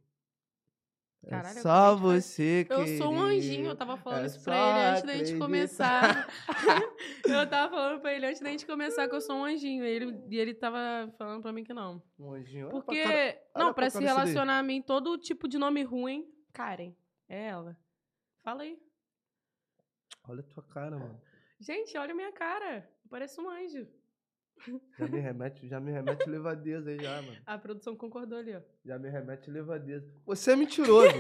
É 1.25 1.31
Caralho, 1.31 1.59
eu 1.59 1.63
só 1.63 1.97
você 1.97 2.65
que. 2.65 2.73
Eu 2.73 2.87
sou 2.99 3.13
um 3.13 3.23
anjinho, 3.23 3.69
eu 3.69 3.77
tava 3.77 3.97
falando 3.97 4.25
É 4.25 4.27
isso 4.27 4.43
pra 4.43 4.57
ele 4.57 4.89
antes 4.89 5.03
da 5.05 5.15
gente 5.17 5.39
começar. 5.39 6.29
eu 7.25 7.49
tava 7.49 7.71
falando 7.71 8.01
pra 8.01 8.13
ele 8.13 8.27
antes 8.27 8.41
da 8.41 8.51
gente 8.51 8.67
começar 8.67 9.09
que 9.09 9.15
eu 9.15 9.21
sou 9.21 9.37
um 9.37 9.45
anjinho. 9.45 9.85
E 9.85 9.89
ele, 9.89 10.25
e 10.29 10.39
ele 10.39 10.53
tava 10.53 11.13
falando 11.17 11.41
pra 11.41 11.53
mim 11.53 11.63
que 11.63 11.73
não. 11.73 12.03
Um 12.19 12.33
anjinho. 12.33 12.69
Pra 12.69 12.81
Porque, 12.81 13.03
cara- 13.03 13.43
não, 13.55 13.67
pra 13.67 13.75
pra 13.75 13.91
se 13.91 14.01
relacionar 14.01 14.59
a 14.59 14.63
mim, 14.65 14.83
todo 14.83 15.17
tipo 15.17 15.47
de 15.47 15.59
nome 15.59 15.85
ruim, 15.85 16.29
Karen. 16.53 16.93
É 17.29 17.49
ela. 17.49 17.77
Fala 18.43 18.63
aí. 18.65 18.77
Olha 20.29 20.41
a 20.41 20.43
tua 20.43 20.63
cara, 20.65 20.99
mano. 20.99 21.21
Gente, 21.61 21.97
olha 21.97 22.13
a 22.13 22.17
minha 22.17 22.33
cara. 22.33 22.89
Parece 23.09 23.41
um 23.41 23.49
anjo. 23.49 23.87
Já 24.99 25.09
me 25.09 25.19
remete, 25.19 25.69
já 25.69 25.81
me 25.81 25.91
remete 25.91 26.29
levadeza 26.29 26.91
aí 26.91 26.99
já, 27.01 27.21
mano. 27.23 27.37
A 27.45 27.59
produção 27.59 27.97
concordou 27.97 28.39
ali, 28.39 28.55
ó. 28.55 28.61
Já 28.85 28.99
me 28.99 29.09
remete 29.11 29.51
levadeza. 29.51 30.07
Você 30.25 30.53
é 30.53 30.57
mentiroso. 30.57 31.15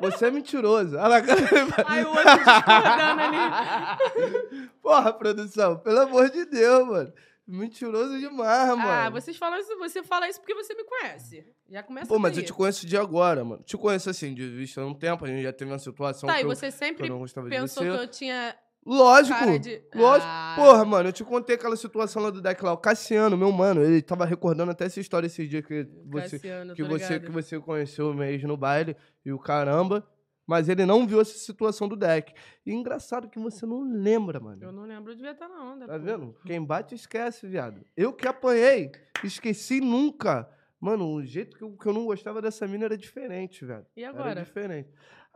Você 0.00 0.26
é 0.26 0.30
mentiroso. 0.30 0.96
Olha 0.96 1.08
lá, 1.08 1.22
cara. 1.22 1.40
Ai, 1.86 2.04
o 2.04 2.08
outro 2.08 2.24
discordando 2.24 3.20
ali. 3.22 4.70
Porra, 4.82 5.12
produção, 5.12 5.78
pelo 5.78 6.00
amor 6.00 6.30
de 6.30 6.44
Deus, 6.44 6.86
mano. 6.86 7.12
Mentiroso 7.46 8.18
demais, 8.18 8.68
mano. 8.68 8.82
Ah, 8.82 9.08
vocês 9.08 9.36
falam 9.36 9.58
isso, 9.58 9.74
você 9.78 10.02
fala 10.02 10.28
isso 10.28 10.38
porque 10.38 10.54
você 10.54 10.74
me 10.74 10.84
conhece. 10.84 11.46
Já 11.70 11.82
começa 11.82 12.06
Pô, 12.06 12.18
mas 12.18 12.36
eu 12.36 12.44
te 12.44 12.52
conheço 12.52 12.86
de 12.86 12.94
agora, 12.94 13.42
mano. 13.42 13.62
Te 13.62 13.74
conheço 13.76 14.10
assim, 14.10 14.34
de 14.34 14.46
vista 14.48 14.82
há 14.82 14.86
um 14.86 14.92
tempo, 14.92 15.24
a 15.24 15.28
gente 15.28 15.42
já 15.42 15.52
teve 15.52 15.70
uma 15.70 15.78
situação 15.78 16.28
Tá, 16.28 16.40
e 16.40 16.42
eu, 16.42 16.48
você 16.48 16.66
eu 16.66 16.72
sempre 16.72 17.08
não 17.08 17.18
gostava 17.18 17.48
pensou 17.48 17.82
que 17.82 17.88
eu 17.88 18.06
tinha 18.06 18.54
Lógico, 18.88 19.58
de... 19.58 19.82
lógico. 19.94 20.26
Ah, 20.30 20.54
Porra, 20.56 20.84
mano, 20.84 21.10
eu 21.10 21.12
te 21.12 21.22
contei 21.22 21.56
aquela 21.56 21.76
situação 21.76 22.22
lá 22.22 22.30
do 22.30 22.40
deck 22.40 22.64
lá. 22.64 22.72
O 22.72 22.78
Cassiano, 22.78 23.36
meu 23.36 23.52
mano, 23.52 23.82
ele 23.82 24.00
tava 24.00 24.24
recordando 24.24 24.70
até 24.70 24.86
essa 24.86 24.98
história 24.98 25.26
esses 25.26 25.46
dias 25.46 25.64
que 25.66 25.86
você, 26.06 26.38
Cassiano, 26.38 26.74
que 26.74 26.82
tô 26.82 26.88
você, 26.88 27.04
ligado. 27.14 27.26
que 27.26 27.30
você 27.30 27.60
conheceu 27.60 28.14
mesmo 28.14 28.48
no 28.48 28.56
baile 28.56 28.96
e 29.24 29.30
o 29.30 29.38
caramba. 29.38 30.08
Mas 30.46 30.70
ele 30.70 30.86
não 30.86 31.06
viu 31.06 31.20
essa 31.20 31.36
situação 31.36 31.86
do 31.86 31.94
deck. 31.94 32.32
E 32.64 32.72
engraçado 32.72 33.28
que 33.28 33.38
você 33.38 33.66
não 33.66 33.82
lembra, 33.82 34.40
mano. 34.40 34.64
Eu 34.64 34.72
não 34.72 34.84
lembro, 34.84 35.12
eu 35.12 35.16
devia 35.16 35.32
estar 35.32 35.46
na 35.46 35.62
onda. 35.62 35.86
Tá 35.86 35.92
pô. 35.92 35.98
vendo? 35.98 36.34
Quem 36.46 36.64
bate, 36.64 36.94
esquece, 36.94 37.46
viado. 37.46 37.84
Eu 37.94 38.14
que 38.14 38.26
apanhei, 38.26 38.90
esqueci 39.22 39.78
nunca. 39.78 40.48
Mano, 40.80 41.12
o 41.12 41.22
jeito 41.22 41.54
que 41.58 41.62
eu, 41.62 41.76
que 41.76 41.86
eu 41.86 41.92
não 41.92 42.06
gostava 42.06 42.40
dessa 42.40 42.66
mina 42.66 42.86
era 42.86 42.96
diferente, 42.96 43.62
velho. 43.66 43.84
E 43.94 44.02
Era 44.02 44.18
agora? 44.18 44.42
diferente. 44.42 44.88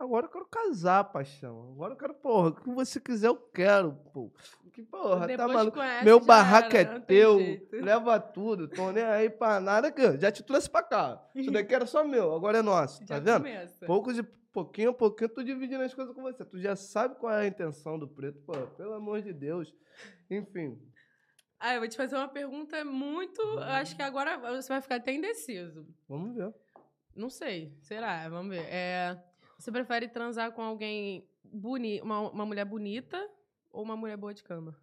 Agora 0.03 0.25
eu 0.25 0.29
quero 0.29 0.45
casar, 0.45 1.03
paixão. 1.05 1.71
Agora 1.73 1.93
eu 1.93 1.97
quero, 1.97 2.13
porra, 2.13 2.49
o 2.49 2.55
que 2.55 2.69
você 2.69 2.99
quiser 2.99 3.27
eu 3.27 3.35
quero, 3.37 3.93
pô. 4.13 4.31
Que 4.73 4.81
porra, 4.83 5.21
tá 5.21 5.25
Depois 5.27 5.53
maluco. 5.53 5.77
conhece, 5.77 6.03
Meu 6.03 6.19
barraco 6.19 6.75
era, 6.75 6.95
é 6.95 6.99
teu, 6.99 7.37
leva 7.71 8.19
tudo, 8.19 8.67
tô 8.67 8.91
nem 8.91 9.03
aí 9.03 9.29
pra 9.29 9.59
nada, 9.59 9.91
que 9.91 10.17
já 10.17 10.31
te 10.31 10.41
trouxe 10.43 10.69
pra 10.69 10.81
cá. 10.83 11.23
Isso 11.35 11.51
daqui 11.51 11.73
era 11.75 11.85
só 11.85 12.03
meu, 12.03 12.33
agora 12.33 12.57
é 12.57 12.61
nosso, 12.61 12.99
tá 13.07 13.15
Já 13.15 13.19
vendo? 13.19 13.43
começa. 13.43 13.85
Pouco 13.85 14.11
de 14.13 14.23
pouquinho 14.23 14.89
a 14.89 14.93
pouquinho, 14.93 15.25
eu 15.29 15.33
tô 15.33 15.43
dividindo 15.43 15.83
as 15.83 15.93
coisas 15.93 16.13
com 16.13 16.21
você. 16.23 16.43
Tu 16.43 16.59
já 16.59 16.75
sabe 16.75 17.15
qual 17.15 17.31
é 17.33 17.41
a 17.41 17.47
intenção 17.47 17.97
do 17.99 18.07
preto, 18.07 18.39
pô, 18.45 18.53
pelo 18.75 18.93
amor 18.93 19.21
de 19.21 19.31
Deus. 19.31 19.73
Enfim, 20.29 20.77
Ah, 21.59 21.75
eu 21.75 21.79
vou 21.79 21.87
te 21.87 21.95
fazer 21.95 22.15
uma 22.15 22.27
pergunta 22.27 22.83
muito. 22.83 23.41
eu 23.41 23.59
Acho 23.59 23.95
que 23.95 24.01
agora 24.01 24.37
você 24.37 24.67
vai 24.69 24.81
ficar 24.81 24.95
até 24.95 25.13
indeciso. 25.13 25.87
vamos 26.09 26.35
ver. 26.35 26.51
Não 27.15 27.29
sei. 27.29 27.77
Será? 27.83 28.27
Vamos 28.27 28.55
ver. 28.55 28.65
É, 28.67 29.15
você 29.63 29.71
prefere 29.71 30.07
transar 30.09 30.51
com 30.51 30.61
alguém 30.61 31.25
bonito, 31.43 32.03
uma, 32.03 32.19
uma 32.29 32.45
mulher 32.45 32.65
bonita 32.65 33.17
ou 33.71 33.81
uma 33.83 33.95
mulher 33.95 34.17
boa 34.17 34.33
de 34.33 34.43
cama? 34.43 34.75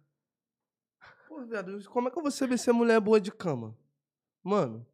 Pô, 1.27 1.41
viado, 1.43 1.81
como 1.89 2.07
é 2.07 2.11
que 2.11 2.17
eu 2.17 2.21
vou 2.23 2.31
saber 2.31 2.57
se 2.57 2.69
é 2.69 2.73
mulher 2.73 2.99
boa 2.99 3.19
de 3.21 3.31
cama? 3.31 3.77
Mano, 4.43 4.85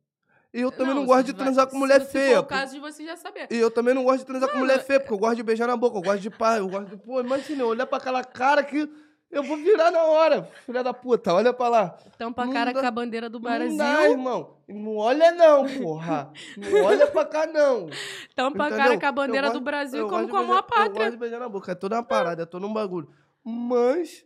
e 0.53 0.59
eu 0.61 0.71
também 0.71 0.93
não, 0.93 1.01
se 1.01 1.07
gosto 1.07 1.25
de 1.27 1.31
vai- 1.31 1.41
transar 1.41 1.65
com 1.67 1.71
se- 1.73 1.77
mulher 1.77 2.01
se 2.01 2.11
feia. 2.11 2.35
for 2.37 2.43
o 2.43 2.47
caso 2.47 2.73
de 2.73 2.79
você 2.79 3.05
já 3.05 3.15
saber. 3.15 3.47
E 3.49 3.55
eu 3.57 3.71
também 3.71 3.93
não 3.93 4.03
gosto 4.03 4.19
de 4.19 4.25
transar 4.25 4.49
com 4.51 4.57
mulher 4.57 4.75
Mano, 4.75 4.85
feia, 4.85 4.99
porque 4.99 5.13
eu 5.13 5.17
gosto 5.17 5.35
de 5.37 5.43
beijar 5.43 5.67
na 5.67 5.77
boca, 5.77 5.97
eu 5.97 6.01
gosto 6.01 6.19
de 6.21 6.29
pai, 6.29 6.59
eu 6.59 6.67
gosto 6.69 6.89
de. 6.89 6.97
Pô, 6.97 7.19
imagina, 7.21 7.65
olhar 7.65 7.87
pra 7.87 7.97
aquela 7.97 8.23
cara 8.25 8.63
que 8.63 8.89
eu 9.29 9.43
vou 9.43 9.57
virar 9.57 9.91
na 9.91 10.03
hora, 10.03 10.43
filha 10.65 10.83
da 10.83 10.93
puta, 10.93 11.33
olha 11.33 11.53
pra 11.53 11.67
lá. 11.67 11.89
Tampa 12.17 12.43
a 12.43 12.45
não 12.45 12.53
cara 12.53 12.71
dá- 12.73 12.79
com 12.81 12.85
a 12.87 12.91
bandeira 12.91 13.29
do 13.29 13.39
Não 13.39 13.43
Brasil. 13.43 13.77
dá, 13.77 14.09
irmão. 14.09 14.57
Não 14.67 14.95
olha 14.97 15.31
não, 15.31 15.65
porra. 15.81 16.31
Não 16.57 16.83
olha 16.85 17.07
pra 17.07 17.25
cá, 17.25 17.45
não. 17.45 17.89
Tampa 18.35 18.67
a 18.67 18.69
cara 18.69 18.99
com 18.99 19.05
a 19.05 19.11
bandeira 19.11 19.47
Eu 19.47 19.51
do 19.51 19.59
gosto- 19.59 19.63
Brasil 19.65 19.99
como 20.07 20.11
gosto 20.11 20.25
de 20.25 20.31
com 20.31 20.37
amor 20.37 20.47
beijar- 20.47 20.59
à 20.59 20.63
pátria. 20.63 20.87
Eu 20.87 20.93
gosto 20.95 21.11
de 21.11 21.17
beijar 21.17 21.39
na 21.39 21.49
boca, 21.49 21.71
é 21.71 21.75
toda 21.75 21.95
uma 21.95 22.03
parada, 22.03 22.43
é 22.43 22.45
todo 22.45 22.65
um 22.65 22.73
bagulho. 22.73 23.09
Mas, 23.43 24.25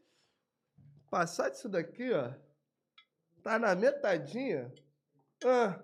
passar 1.09 1.49
disso 1.49 1.67
daqui, 1.67 2.11
ó, 2.13 2.29
tá 3.43 3.57
na 3.59 3.73
metadinha. 3.75 4.71
Ah, 5.43 5.79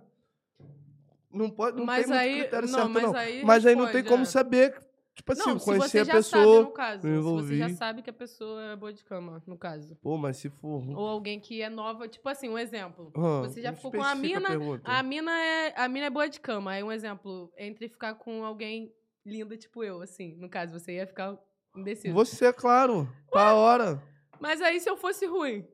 Não 1.30 1.50
pode, 1.50 1.78
não 1.78 1.86
Mas 1.86 2.06
tem 2.06 2.08
muito 2.08 2.20
aí- 2.22 2.40
critério 2.42 2.70
não, 2.70 2.80
certo, 2.80 2.90
mas 2.92 3.04
não. 3.04 3.16
aí 3.16 3.44
mas 3.46 3.66
aí 3.66 3.76
não 3.76 3.92
tem 3.92 4.04
como 4.04 4.24
é. 4.24 4.26
saber, 4.26 4.74
tipo 5.18 5.32
assim, 5.34 5.50
não, 5.50 5.60
conhecer 5.60 5.90
você 5.90 6.00
a 6.00 6.04
já 6.04 6.14
pessoa. 6.14 6.44
sabe, 6.44 6.66
no 6.68 6.72
caso. 6.72 7.08
me 7.08 7.16
Se 7.16 7.22
você 7.22 7.58
já 7.58 7.70
sabe 7.70 8.02
que 8.02 8.10
a 8.10 8.14
pessoa 8.14 8.72
é 8.72 8.76
boa 8.76 8.94
de 8.94 9.04
cama, 9.04 9.44
no 9.48 9.58
caso. 9.58 9.96
Pô, 9.96 10.16
mas 10.18 10.38
se 10.38 10.50
for. 10.50 10.88
Ou 10.96 11.08
alguém 11.08 11.40
que 11.40 11.62
é 11.62 11.70
nova, 11.70 12.08
tipo 12.08 12.28
assim, 12.30 12.48
um 12.48 12.58
exemplo. 12.58 13.12
Ah, 13.16 13.42
você 13.42 13.62
já 13.62 13.74
ficou 13.74 13.92
com 13.92 14.04
a 14.04 14.14
especifica 14.14 14.40
mina, 14.40 14.50
pergunta. 14.50 14.92
A 14.92 15.04
mina 15.04 15.32
é, 15.32 15.74
a 15.76 15.88
mina 15.90 16.06
é 16.06 16.10
boa 16.10 16.30
de 16.30 16.40
cama. 16.40 16.72
Aí 16.72 16.84
um 16.84 16.92
exemplo, 16.92 17.52
entre 17.58 17.90
ficar 17.90 18.14
com 18.16 18.46
alguém 18.46 18.94
linda, 19.26 19.58
tipo 19.58 19.84
eu, 19.84 20.02
assim, 20.02 20.36
no 20.38 20.48
caso, 20.48 20.80
você 20.80 20.94
ia 20.94 21.08
ficar 21.08 21.38
indeciso. 21.76 22.14
Você, 22.14 22.46
é 22.46 22.54
claro, 22.54 23.10
pra 23.32 23.56
hora. 23.56 24.02
Mas 24.40 24.62
aí 24.62 24.80
se 24.80 24.90
eu 24.90 24.96
fosse 24.96 25.26
ruim, 25.26 25.68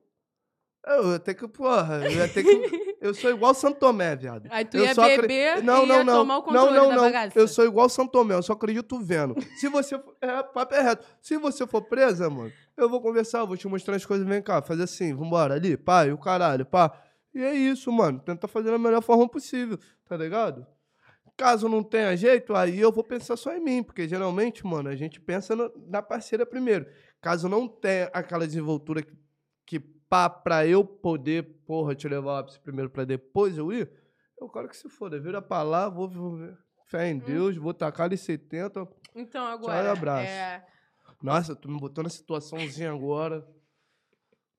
Eu 0.85 1.13
ia 1.13 1.19
ter 1.19 1.33
que, 1.33 1.47
porra, 1.47 2.03
eu 2.05 2.11
ia 2.11 2.27
ter 2.27 2.43
que. 2.43 2.93
Eu 2.99 3.13
sou 3.13 3.29
igual 3.31 3.53
Santo 3.53 3.79
Tomé, 3.79 4.15
viado. 4.15 4.47
aí 4.49 4.65
tu 4.65 4.77
Eu 4.77 4.83
ia 4.85 4.93
só 4.95 5.03
beber 5.07 5.63
Não, 5.63 5.83
e 5.83 5.87
não, 5.87 5.95
ia 5.97 6.03
não. 6.03 6.13
tomar 6.19 6.33
o 6.35 6.37
não, 6.39 6.43
controle 6.45 6.77
não, 6.77 6.89
da 6.89 6.95
não. 6.95 7.03
bagaça. 7.03 7.39
Eu 7.39 7.47
sou 7.47 7.65
igual 7.65 7.87
Santo 7.89 8.11
Tomé, 8.11 8.35
eu 8.35 8.43
só 8.43 8.53
acredito 8.53 8.99
vendo. 8.99 9.35
Se 9.57 9.69
você 9.69 9.97
for. 9.97 10.15
É, 10.21 10.43
papo 10.43 10.73
é 10.75 10.81
reto. 10.81 11.05
Se 11.21 11.37
você 11.37 11.65
for 11.65 11.81
presa, 11.83 12.29
mano, 12.29 12.51
eu 12.75 12.89
vou 12.89 13.01
conversar, 13.01 13.39
eu 13.39 13.47
vou 13.47 13.55
te 13.57 13.67
mostrar 13.67 13.95
as 13.95 14.05
coisas, 14.05 14.27
vem 14.27 14.41
cá, 14.41 14.61
fazer 14.61 14.83
assim, 14.83 15.13
vambora, 15.13 15.53
ali, 15.55 15.77
pá, 15.77 16.05
e 16.05 16.11
o 16.11 16.17
caralho, 16.17 16.65
pá. 16.65 16.91
E 17.33 17.41
é 17.41 17.53
isso, 17.53 17.91
mano. 17.91 18.19
Tenta 18.19 18.47
fazer 18.47 18.69
da 18.71 18.77
melhor 18.77 19.01
forma 19.01 19.27
possível, 19.27 19.77
tá 20.07 20.15
ligado? 20.17 20.65
Caso 21.35 21.67
não 21.67 21.81
tenha 21.81 22.15
jeito, 22.15 22.53
aí 22.55 22.79
eu 22.79 22.91
vou 22.91 23.03
pensar 23.03 23.35
só 23.37 23.51
em 23.55 23.59
mim, 23.59 23.81
porque 23.81 24.07
geralmente, 24.07 24.65
mano, 24.67 24.87
a 24.89 24.95
gente 24.95 25.19
pensa 25.19 25.55
no- 25.55 25.71
na 25.87 26.01
parceira 26.01 26.45
primeiro. 26.45 26.85
Caso 27.19 27.49
não 27.49 27.67
tenha 27.67 28.09
aquela 28.13 28.45
desenvoltura 28.45 29.01
que, 29.01 29.13
que 29.65 29.79
pá, 30.13 30.29
pra 30.29 30.67
eu 30.67 30.85
poder, 30.85 31.41
porra, 31.65 31.95
te 31.95 32.07
levar 32.07 32.33
o 32.33 32.35
ápice 32.35 32.59
primeiro 32.59 32.87
pra 32.87 33.03
depois 33.03 33.57
eu 33.57 33.73
ir, 33.73 33.89
eu 34.39 34.47
quero 34.47 34.69
que 34.69 34.77
se 34.77 34.87
foda. 34.87 35.19
Vira 35.19 35.41
pra 35.41 35.63
lá, 35.63 35.89
vou 35.89 36.07
viver. 36.07 36.55
Fé 36.85 37.09
em 37.09 37.17
Deus, 37.17 37.57
vou 37.57 37.73
tacar 37.73 38.05
ali 38.05 38.15
70. 38.15 38.87
Então 39.15 39.43
Tchau 39.43 39.47
agora, 39.47 39.87
e 39.87 39.89
abraço. 39.89 40.27
é, 40.29 40.63
Nossa, 41.19 41.55
tu 41.55 41.67
me 41.67 41.79
botou 41.79 42.03
na 42.03 42.11
situaçãozinha 42.11 42.91
agora. 42.91 43.43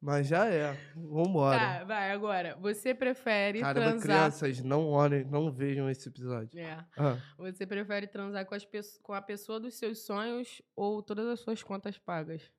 Mas 0.01 0.27
já 0.27 0.45
é. 0.47 0.77
Vambora. 0.97 1.59
tá, 1.59 1.85
vai, 1.85 2.11
agora, 2.11 2.57
você 2.61 2.93
prefere 2.93 3.61
Caramba, 3.61 3.91
transar... 3.91 4.03
crianças, 4.03 4.61
não 4.61 4.89
olhem, 4.89 5.25
não 5.25 5.53
vejam 5.53 5.89
esse 5.89 6.09
episódio. 6.09 6.59
É, 6.59 6.85
Ah, 6.99 7.17
você 7.39 7.65
prefere 7.65 8.09
transar 8.09 8.45
com, 8.45 8.57
as 8.57 8.67
com 9.03 9.13
a 9.13 9.23
pessoa 9.23 9.61
dos 9.61 9.75
seus 9.77 10.05
sonhos 10.05 10.61
ou 10.75 11.01
todas 11.01 11.29
as 11.29 11.41
suas 11.41 11.63
contas 11.63 11.97
pagas? 11.97 12.51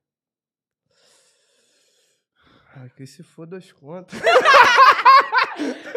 Ai, 2.76 2.90
que 2.96 3.06
se 3.06 3.22
foda 3.22 3.56
as 3.56 3.72
contas. 3.72 4.18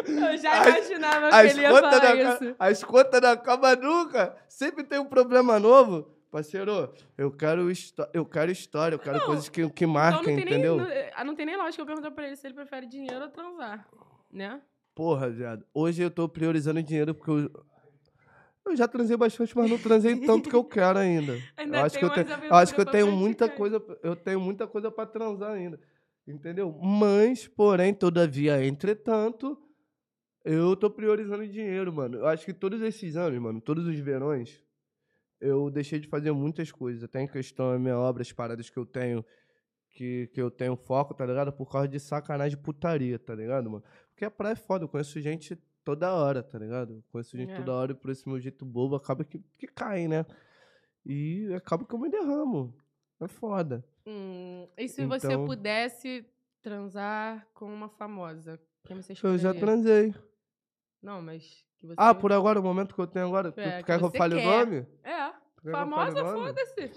Eu 0.06 0.36
já 0.38 0.52
As- 0.60 0.66
imaginava 0.68 1.28
que 1.28 1.34
As 1.34 1.50
ele 1.52 1.60
ia 1.62 1.70
falar 1.70 1.98
da, 1.98 2.14
isso. 2.14 2.56
as 2.58 2.84
contas 2.84 3.20
da 3.20 3.36
cama 3.36 3.76
nunca. 3.76 4.34
Sempre 4.48 4.84
tem 4.84 4.98
um 4.98 5.04
problema 5.04 5.58
novo. 5.58 6.10
Parceiro, 6.30 6.92
eu 7.18 7.30
quero, 7.30 7.68
eu 8.14 8.24
quero 8.24 8.50
história, 8.52 8.94
eu 8.94 8.98
quero 9.00 9.18
Não, 9.18 9.26
coisas 9.26 9.48
que, 9.48 9.68
que 9.70 9.84
Então 9.84 9.92
marquem, 9.92 10.36
não 10.36 10.42
tem, 10.44 10.54
entendeu? 10.54 10.76
nem, 10.76 10.86
não, 10.86 11.10
ah, 11.16 11.24
não 11.24 11.34
tem 11.34 11.44
nem 11.44 11.56
lógica 11.56 11.82
eu 11.82 11.86
perguntar 11.86 12.12
pra 12.12 12.24
ele 12.26 12.36
se 12.36 12.46
ele 12.46 12.54
prefere 12.54 12.86
dinheiro 12.86 13.22
ou 13.24 13.28
transar, 13.30 13.84
né? 14.32 14.60
Porra, 14.94 15.28
viado. 15.28 15.64
Hoje 15.74 16.02
eu 16.02 16.10
tô 16.10 16.28
priorizando 16.28 16.80
dinheiro 16.82 17.14
porque 17.14 17.30
eu. 17.32 17.50
Eu 18.64 18.76
já 18.76 18.86
transei 18.86 19.16
bastante, 19.16 19.56
mas 19.56 19.68
não 19.68 19.78
transei 19.78 20.14
tanto 20.24 20.48
que 20.48 20.54
eu 20.54 20.62
quero 20.62 20.98
ainda. 21.00 21.36
Ainda 21.56 21.78
eu 21.78 21.84
acho 21.84 21.98
que 21.98 22.04
eu 22.04 22.10
tenho, 22.10 22.54
acho 22.54 22.74
que 22.74 22.80
eu 22.80 22.86
tenho 22.86 23.10
muita 23.10 23.46
praticar. 23.48 23.58
coisa, 23.58 23.98
eu 24.02 24.14
tenho 24.14 24.40
muita 24.40 24.66
coisa 24.68 24.90
para 24.90 25.06
transar 25.06 25.50
ainda. 25.50 25.80
Entendeu? 26.26 26.72
Mas, 26.80 27.48
porém, 27.48 27.92
todavia, 27.92 28.64
entretanto, 28.64 29.58
eu 30.44 30.76
tô 30.76 30.90
priorizando 30.90 31.46
dinheiro, 31.46 31.92
mano. 31.92 32.18
Eu 32.18 32.26
acho 32.26 32.44
que 32.44 32.52
todos 32.54 32.80
esses 32.82 33.16
anos, 33.16 33.38
mano, 33.40 33.60
todos 33.60 33.86
os 33.86 33.98
verões, 33.98 34.62
eu 35.40 35.70
deixei 35.70 35.98
de 35.98 36.08
fazer 36.08 36.32
muitas 36.32 36.70
coisas. 36.70 37.02
Até 37.02 37.22
em 37.22 37.26
questão 37.26 37.72
da 37.72 37.78
minha 37.78 37.98
obra, 37.98 38.22
as 38.22 38.32
paradas 38.32 38.70
que 38.70 38.78
eu 38.78 38.86
tenho, 38.86 39.24
que, 39.90 40.28
que 40.28 40.40
eu 40.40 40.50
tenho 40.50 40.76
foco, 40.76 41.14
tá 41.14 41.26
ligado? 41.26 41.52
Por 41.52 41.70
causa 41.70 41.88
de 41.88 41.98
sacanagem 41.98 42.56
de 42.56 42.62
putaria, 42.62 43.18
tá 43.18 43.34
ligado, 43.34 43.70
mano? 43.70 43.84
Porque 44.10 44.24
a 44.24 44.30
praia 44.30 44.52
é 44.52 44.56
foda, 44.56 44.84
eu 44.84 44.88
conheço 44.88 45.20
gente 45.20 45.56
toda 45.82 46.14
hora, 46.14 46.42
tá 46.42 46.58
ligado? 46.58 46.94
Eu 46.94 47.04
conheço 47.10 47.36
gente 47.36 47.52
É. 47.52 47.56
toda 47.56 47.72
hora 47.72 47.92
e 47.92 47.94
por 47.94 48.10
esse 48.10 48.28
meu 48.28 48.38
jeito 48.38 48.64
bobo 48.64 48.94
acaba 48.94 49.24
que, 49.24 49.42
que 49.58 49.66
cai, 49.66 50.06
né? 50.06 50.24
E 51.04 51.52
acaba 51.54 51.84
que 51.84 51.94
eu 51.94 51.98
me 51.98 52.10
derramo. 52.10 52.76
É 53.18 53.26
foda. 53.26 53.84
Hum, 54.10 54.66
e 54.76 54.88
se 54.88 55.06
você 55.06 55.28
Então- 55.28 55.46
pudesse 55.46 56.26
transar 56.60 57.46
com 57.54 57.72
uma 57.72 57.88
famosa? 57.88 58.60
Quem 58.84 58.96
você 58.96 59.12
Eu 59.12 59.16
já 59.38 59.50
escolheria? 59.52 59.60
transei. 59.60 60.14
Não, 61.02 61.22
mas 61.22 61.64
que 61.78 61.86
você... 61.86 61.94
Ah, 61.96 62.14
por 62.14 62.32
agora, 62.32 62.58
o 62.58 62.62
momento 62.62 62.94
que 62.94 63.00
eu 63.00 63.06
tenho 63.06 63.26
agora. 63.26 63.52
Tu 63.52 63.60
É, 63.60 63.64
tu 63.64 63.76
que 63.78 63.84
quer 63.84 63.98
que 63.98 64.04
eu 64.04 64.10
você 64.10 64.18
fale 64.18 64.34
o 64.34 64.38
quer. 64.38 64.46
nome? 64.66 64.86
É, 65.04 65.30
que 65.60 65.68
eu 65.68 65.72
fale 65.72 65.90
famosa, 65.90 66.20
o 66.22 66.24
nome? 66.24 66.46
foda-se. 66.46 66.92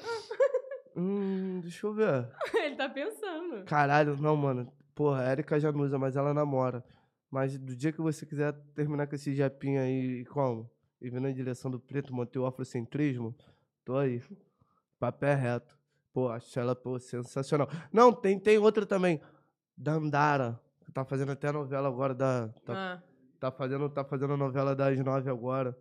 Hum, 0.95 1.59
deixa 1.61 1.85
eu 1.87 1.93
ver. 1.93 2.29
ele 2.65 2.75
tá 2.75 2.89
pensando. 2.89 3.63
Caralho, 3.65 4.17
não, 4.17 4.35
mano. 4.35 4.71
Porra, 4.95 5.27
a 5.27 5.31
Erika 5.31 5.59
já 5.59 5.71
não 5.71 5.81
usa, 5.81 5.97
mas 5.97 6.15
ela 6.15 6.33
namora. 6.33 6.83
Mas 7.31 7.57
do 7.57 7.75
dia 7.75 7.91
que 7.91 8.01
você 8.01 8.25
quiser 8.25 8.53
terminar 8.75 9.07
com 9.07 9.15
esse 9.15 9.33
japinha 9.33 9.81
aí, 9.81 10.23
como? 10.25 10.69
E 11.01 11.09
vir 11.09 11.19
na 11.19 11.31
direção 11.31 11.69
do 11.71 11.79
preto, 11.79 12.13
manter 12.13 12.39
o 12.39 12.45
afrocentrismo, 12.45 13.35
tô 13.83 13.97
aí. 13.97 14.21
Papo 14.99 15.25
é 15.25 15.33
reto. 15.33 15.77
Pô, 16.13 16.29
acho 16.29 16.59
ela, 16.59 16.75
pô, 16.75 16.99
sensacional. 16.99 17.67
Não, 17.91 18.13
tem, 18.13 18.39
tem 18.39 18.57
outra 18.59 18.85
também. 18.85 19.19
Dandara. 19.75 20.59
que 20.85 20.91
Tá 20.91 21.03
fazendo 21.03 21.31
até 21.31 21.47
a 21.47 21.53
novela 21.53 21.87
agora 21.87 22.13
da. 22.13 22.49
Tá, 22.63 22.73
Ah, 22.75 23.03
tá 23.39 23.51
fazendo, 23.51 23.89
tá 23.89 24.03
fazendo 24.05 24.33
a 24.33 24.37
novela 24.37 24.75
das 24.75 24.99
nove 24.99 25.29
agora. 25.29 25.75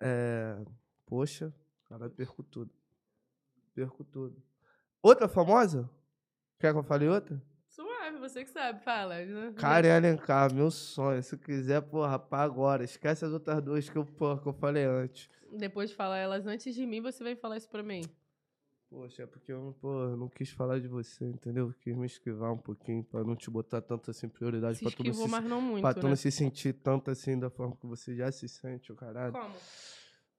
É. 0.00 0.56
Poxa, 1.04 1.54
cara, 1.84 2.08
perco 2.08 2.42
tudo. 2.42 2.70
Perco 3.74 4.02
tudo. 4.04 4.42
Outra 5.02 5.28
famosa? 5.28 5.88
Quer 6.58 6.72
que 6.72 6.78
eu 6.78 6.82
fale 6.82 7.06
outra? 7.06 7.40
suave, 7.68 8.18
você 8.18 8.44
que 8.44 8.50
sabe, 8.50 8.82
fala. 8.82 9.16
Karen 9.56 9.90
Alencar, 9.90 10.52
meu 10.52 10.70
sonho. 10.70 11.22
Se 11.22 11.36
quiser, 11.36 11.82
porra, 11.82 12.18
pá 12.18 12.42
agora. 12.42 12.82
Esquece 12.84 13.24
as 13.24 13.32
outras 13.32 13.62
duas 13.62 13.88
que 13.88 13.96
eu, 13.96 14.04
porra, 14.04 14.40
que 14.40 14.48
eu 14.48 14.52
falei 14.54 14.84
antes. 14.84 15.28
Depois 15.52 15.90
de 15.90 15.96
falar 15.96 16.18
elas 16.18 16.46
antes 16.46 16.74
de 16.74 16.86
mim, 16.86 17.00
você 17.00 17.22
vem 17.22 17.36
falar 17.36 17.56
isso 17.56 17.68
pra 17.68 17.82
mim. 17.82 18.02
Poxa, 18.90 19.24
é 19.24 19.26
porque 19.26 19.52
eu, 19.52 19.76
porra, 19.82 20.16
não 20.16 20.28
quis 20.28 20.50
falar 20.50 20.80
de 20.80 20.88
você, 20.88 21.26
entendeu? 21.26 21.74
Quis 21.80 21.94
me 21.94 22.06
esquivar 22.06 22.52
um 22.52 22.56
pouquinho 22.56 23.04
pra 23.04 23.22
não 23.22 23.36
te 23.36 23.50
botar 23.50 23.82
tanto 23.82 24.10
assim 24.10 24.28
prioridade 24.28 24.78
Se 24.78 24.84
pra 24.84 24.90
tu, 24.92 25.04
não 25.04 25.12
se, 25.12 25.28
mas 25.28 25.44
não 25.44 25.60
muito, 25.60 25.82
pra 25.82 25.92
tu 25.92 26.02
né? 26.04 26.08
não 26.08 26.16
se 26.16 26.30
sentir 26.30 26.72
tanto 26.72 27.10
assim 27.10 27.38
da 27.38 27.50
forma 27.50 27.76
que 27.76 27.86
você 27.86 28.14
já 28.16 28.32
se 28.32 28.48
sente, 28.48 28.90
o 28.90 28.96
caralho. 28.96 29.32
Como? 29.32 29.54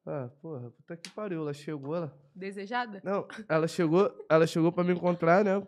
Ah, 0.06 0.30
porra, 0.42 0.72
puta 0.72 0.98
que 0.98 1.10
pariu. 1.12 1.42
Ela 1.42 1.54
chegou, 1.54 1.96
ela. 1.96 2.18
Desejada? 2.34 3.00
Não, 3.04 3.28
ela 3.48 3.68
chegou, 3.68 4.12
ela 4.28 4.48
chegou 4.48 4.72
pra 4.72 4.84
me 4.84 4.94
encontrar, 4.94 5.46
né? 5.46 5.66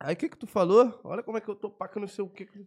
Aí 0.00 0.14
o 0.14 0.16
que 0.16 0.28
que 0.28 0.36
tu 0.36 0.46
falou? 0.48 0.98
Olha 1.04 1.22
como 1.22 1.38
é 1.38 1.40
que 1.40 1.48
eu 1.48 1.54
tô 1.54 1.70
paca, 1.70 2.00
não 2.00 2.08
sei 2.08 2.24
o 2.24 2.28
que. 2.28 2.46
que- 2.46 2.66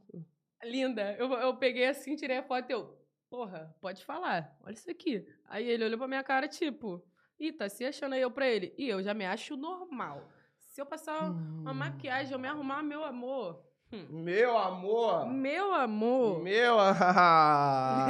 Linda. 0.64 1.14
Eu, 1.18 1.30
eu 1.34 1.58
peguei 1.58 1.88
assim, 1.88 2.16
tirei 2.16 2.38
a 2.38 2.44
foto 2.44 2.70
e 2.70 2.74
eu... 2.74 2.98
Porra, 3.30 3.76
pode 3.82 4.06
falar. 4.06 4.56
Olha 4.64 4.74
isso 4.74 4.90
aqui. 4.90 5.28
Aí 5.46 5.68
ele 5.68 5.84
olhou 5.84 5.98
pra 5.98 6.08
minha 6.08 6.24
cara, 6.24 6.48
tipo... 6.48 7.04
Ih, 7.44 7.52
tá 7.52 7.68
se 7.68 7.84
achando 7.84 8.14
aí 8.14 8.22
eu 8.22 8.32
pra 8.32 8.48
ele. 8.48 8.74
E 8.78 8.88
eu 8.88 9.04
já 9.04 9.14
me 9.14 9.26
acho 9.26 9.58
normal. 9.58 10.24
Se 10.60 10.80
eu 10.80 10.86
passar 10.86 11.30
uma 11.30 11.74
maquiagem, 11.74 12.32
eu 12.32 12.40
me 12.40 12.48
arrumar, 12.48 12.82
meu 12.82 13.04
amor... 13.04 13.62
hum, 13.92 14.08
Meu 14.10 14.58
amor! 14.58 15.28
Meu 15.30 15.74
amor... 15.74 16.42
Meu 16.42 16.80
ah, 16.80 18.08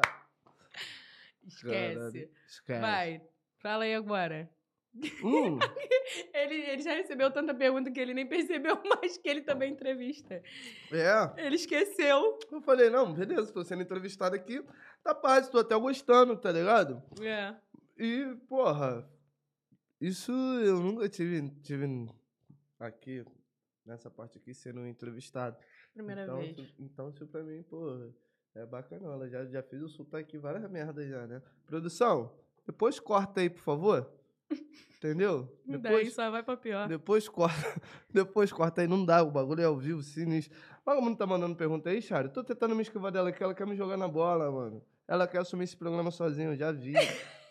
Esquece. 1.46 2.30
Esquece. 2.48 2.80
Vai, 2.80 3.20
fala 3.58 3.84
aí 3.84 3.94
agora. 3.94 4.48
Hum, 5.22 5.58
Ele, 6.32 6.54
ele 6.54 6.82
já 6.82 6.94
recebeu 6.94 7.30
tanta 7.30 7.52
pergunta 7.54 7.90
que 7.90 8.00
ele 8.00 8.14
nem 8.14 8.26
percebeu 8.26 8.80
mais 8.88 9.18
que 9.18 9.28
ele 9.28 9.42
também 9.42 9.72
entrevista. 9.72 10.42
é. 10.92 11.32
Ele 11.36 11.56
esqueceu. 11.56 12.38
Eu 12.50 12.62
falei, 12.62 12.88
não, 12.88 13.12
beleza, 13.12 13.52
tô 13.52 13.62
sendo 13.64 13.82
entrevistado 13.82 14.34
aqui. 14.34 14.64
Tá 15.02 15.14
paz, 15.14 15.48
tô 15.48 15.58
até 15.58 15.76
gostando, 15.76 16.36
tá 16.36 16.50
ligado? 16.50 17.02
É. 17.20 17.54
E, 17.96 18.36
porra, 18.48 19.08
isso 20.00 20.32
eu 20.32 20.80
nunca 20.80 21.08
tive, 21.08 21.48
tive 21.62 22.08
aqui, 22.78 23.24
nessa 23.84 24.10
parte 24.10 24.38
aqui, 24.38 24.52
sendo 24.52 24.86
entrevistado. 24.86 25.56
Primeira 25.94 26.24
então, 26.24 26.38
vez. 26.38 26.58
isso- 26.58 26.74
então 26.78 27.08
isso 27.08 27.26
pra 27.26 27.42
mim, 27.42 27.62
porra, 27.62 28.14
é 28.54 28.66
bacana. 28.66 29.06
Ela 29.06 29.28
já, 29.28 29.44
já 29.46 29.62
fez 29.62 29.82
o 29.82 29.88
sotaque 29.88 30.36
várias 30.36 30.70
merdas 30.70 31.08
já, 31.08 31.26
né? 31.26 31.42
Produção, 31.66 32.32
depois 32.66 33.00
corta 33.00 33.40
aí, 33.40 33.48
por 33.48 33.62
favor. 33.62 34.12
Entendeu? 34.98 35.48
Daí 35.82 36.10
só 36.10 36.30
vai 36.30 36.42
pra 36.42 36.56
pior. 36.56 36.88
Depois 36.88 37.28
corta, 37.28 37.54
depois 38.12 38.52
corta 38.52 38.82
aí, 38.82 38.86
não 38.88 39.04
dá, 39.04 39.22
o 39.22 39.30
bagulho 39.30 39.62
é 39.62 39.64
ao 39.64 39.76
vivo, 39.76 40.02
sinistro. 40.02 40.56
Mas 40.84 40.94
como 40.96 41.08
não 41.08 41.16
tá 41.16 41.26
mandando 41.26 41.56
pergunta 41.56 41.88
aí, 41.88 42.02
Charo? 42.02 42.28
Tô 42.28 42.44
tentando 42.44 42.74
me 42.74 42.82
esquivar 42.82 43.10
dela 43.10 43.30
aqui, 43.30 43.42
ela 43.42 43.54
quer 43.54 43.66
me 43.66 43.74
jogar 43.76 43.96
na 43.96 44.06
bola, 44.06 44.50
mano. 44.50 44.84
Ela 45.08 45.26
quer 45.26 45.38
assumir 45.38 45.64
esse 45.64 45.76
programa 45.76 46.10
sozinha, 46.10 46.48
eu 46.48 46.56
já 46.56 46.70
vi. 46.72 46.92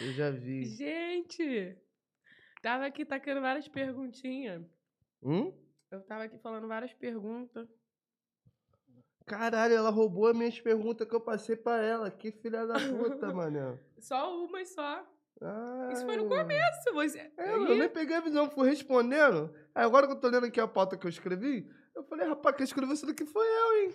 eu 0.00 0.12
já 0.12 0.30
vi. 0.30 0.64
Gente, 0.64 1.76
tava 2.62 2.86
aqui 2.86 3.04
tacando 3.04 3.40
várias 3.40 3.68
perguntinhas. 3.68 4.64
Hum? 5.22 5.52
Eu 5.90 6.00
tava 6.02 6.24
aqui 6.24 6.38
falando 6.38 6.68
várias 6.68 6.92
perguntas. 6.92 7.68
Caralho, 9.26 9.74
ela 9.74 9.90
roubou 9.90 10.26
as 10.26 10.36
minhas 10.36 10.58
perguntas 10.60 11.06
que 11.06 11.14
eu 11.14 11.20
passei 11.20 11.54
pra 11.56 11.82
ela. 11.82 12.10
Que 12.10 12.32
filha 12.32 12.66
da 12.66 12.74
puta, 12.74 13.30
mané. 13.32 13.78
Só 13.98 14.44
uma 14.44 14.60
e 14.60 14.66
só. 14.66 15.06
Ah, 15.40 15.90
Isso 15.92 16.04
foi 16.04 16.16
no 16.16 16.28
começo. 16.28 16.92
Você... 16.94 17.30
É, 17.36 17.54
eu 17.54 17.76
nem 17.76 17.88
peguei 17.88 18.16
a 18.16 18.20
visão, 18.20 18.50
fui 18.50 18.68
respondendo. 18.68 19.54
Aí 19.74 19.84
agora 19.84 20.06
que 20.06 20.12
eu 20.14 20.20
tô 20.20 20.28
lendo 20.28 20.46
aqui 20.46 20.60
a 20.60 20.66
pauta 20.66 20.96
que 20.96 21.06
eu 21.06 21.10
escrevi, 21.10 21.70
eu 21.94 22.02
falei, 22.04 22.26
rapaz, 22.26 22.56
quem 22.56 22.64
escreveu 22.64 22.94
isso 22.94 23.06
daqui 23.06 23.24
foi 23.24 23.46
eu, 23.46 23.82
hein? 23.82 23.94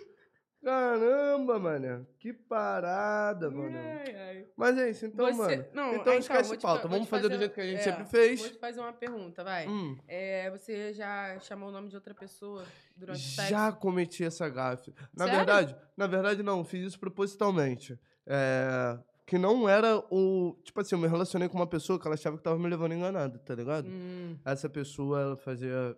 Caramba, 0.64 1.58
mané. 1.58 2.00
Que 2.18 2.32
parada, 2.32 3.50
mano. 3.50 3.76
Ai, 3.76 4.14
ai. 4.16 4.46
Mas 4.56 4.78
é 4.78 4.90
isso, 4.90 5.04
então, 5.06 5.26
Você- 5.26 5.56
mano. 5.56 5.64
Não, 5.74 5.94
então 5.96 6.14
esquece 6.14 6.56
te 6.56 6.62
pauta. 6.62 6.88
Vamos 6.88 7.06
te 7.06 7.10
fazer 7.10 7.28
do 7.28 7.36
jeito 7.36 7.54
que 7.54 7.60
a 7.60 7.66
gente 7.66 7.80
é, 7.80 7.82
sempre 7.82 8.04
fez. 8.06 8.40
Vou 8.40 8.48
te 8.50 8.58
fazer 8.58 8.80
uma 8.80 8.92
pergunta, 8.92 9.44
vai. 9.44 9.68
Hum, 9.68 9.98
É, 10.08 10.50
você 10.50 10.92
já 10.94 11.38
chamou 11.40 11.68
o 11.68 11.72
nome 11.72 11.88
de 11.88 11.96
outra 11.96 12.14
pessoa 12.14 12.64
durante 12.96 13.18
o 13.18 13.22
sexo? 13.22 13.50
já 13.50 13.70
cometi 13.72 14.24
essa 14.24 14.48
gafe. 14.48 14.92
Na 15.14 15.24
Sério? 15.26 15.36
verdade, 15.44 15.76
na 15.96 16.06
verdade, 16.06 16.42
não, 16.42 16.64
fiz 16.64 16.86
isso 16.86 16.98
propositalmente. 16.98 17.98
É, 18.26 18.98
que 19.26 19.36
não 19.38 19.68
era 19.68 19.98
o. 20.10 20.56
Tipo 20.64 20.80
assim, 20.80 20.94
eu 20.94 20.98
me 20.98 21.08
relacionei 21.08 21.48
com 21.48 21.56
uma 21.56 21.66
pessoa 21.66 21.98
que 22.00 22.06
ela 22.06 22.14
achava 22.14 22.36
que 22.38 22.42
tava 22.42 22.58
me 22.58 22.68
levando 22.68 22.94
enganado, 22.94 23.38
tá 23.40 23.54
ligado? 23.54 23.86
Hum, 23.88 24.38
Essa 24.44 24.68
pessoa, 24.68 25.20
ela 25.20 25.36
fazia. 25.36 25.94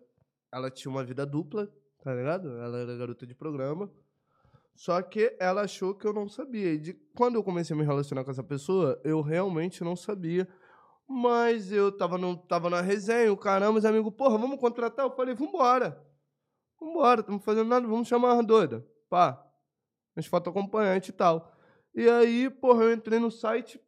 Ela 0.52 0.70
tinha 0.70 0.90
uma 0.90 1.04
vida 1.04 1.24
dupla, 1.26 1.68
tá 2.02 2.14
ligado? 2.14 2.48
Ela 2.58 2.78
era 2.78 2.96
garota 2.96 3.26
de 3.26 3.34
programa. 3.34 3.90
Só 4.76 5.00
que 5.00 5.34
ela 5.40 5.62
achou 5.62 5.94
que 5.94 6.06
eu 6.06 6.12
não 6.12 6.28
sabia. 6.28 6.74
E 6.74 6.78
de, 6.78 6.92
quando 7.14 7.36
eu 7.36 7.42
comecei 7.42 7.74
a 7.74 7.78
me 7.78 7.84
relacionar 7.84 8.22
com 8.22 8.30
essa 8.30 8.44
pessoa, 8.44 9.00
eu 9.02 9.22
realmente 9.22 9.82
não 9.82 9.96
sabia. 9.96 10.46
Mas 11.08 11.72
eu 11.72 11.90
tava, 11.90 12.18
no, 12.18 12.36
tava 12.36 12.68
na 12.68 12.82
resenha, 12.82 13.32
o 13.32 13.38
caramba, 13.38 13.78
os 13.78 13.84
amigos, 13.86 14.12
porra, 14.14 14.36
vamos 14.36 14.60
contratar? 14.60 15.06
Eu 15.06 15.16
falei, 15.16 15.34
vambora. 15.34 16.04
Vambora, 16.78 17.20
estamos 17.20 17.42
fazendo 17.42 17.68
nada, 17.68 17.86
vamos 17.86 18.06
chamar 18.06 18.38
a 18.38 18.42
doida. 18.42 18.86
Pá. 19.08 19.42
As 20.14 20.26
fotos 20.26 20.50
acompanhantes 20.50 21.08
e 21.08 21.12
tal. 21.12 21.50
E 21.94 22.06
aí, 22.10 22.50
porra, 22.50 22.84
eu 22.84 22.92
entrei 22.92 23.18
no 23.18 23.30
site, 23.30 23.80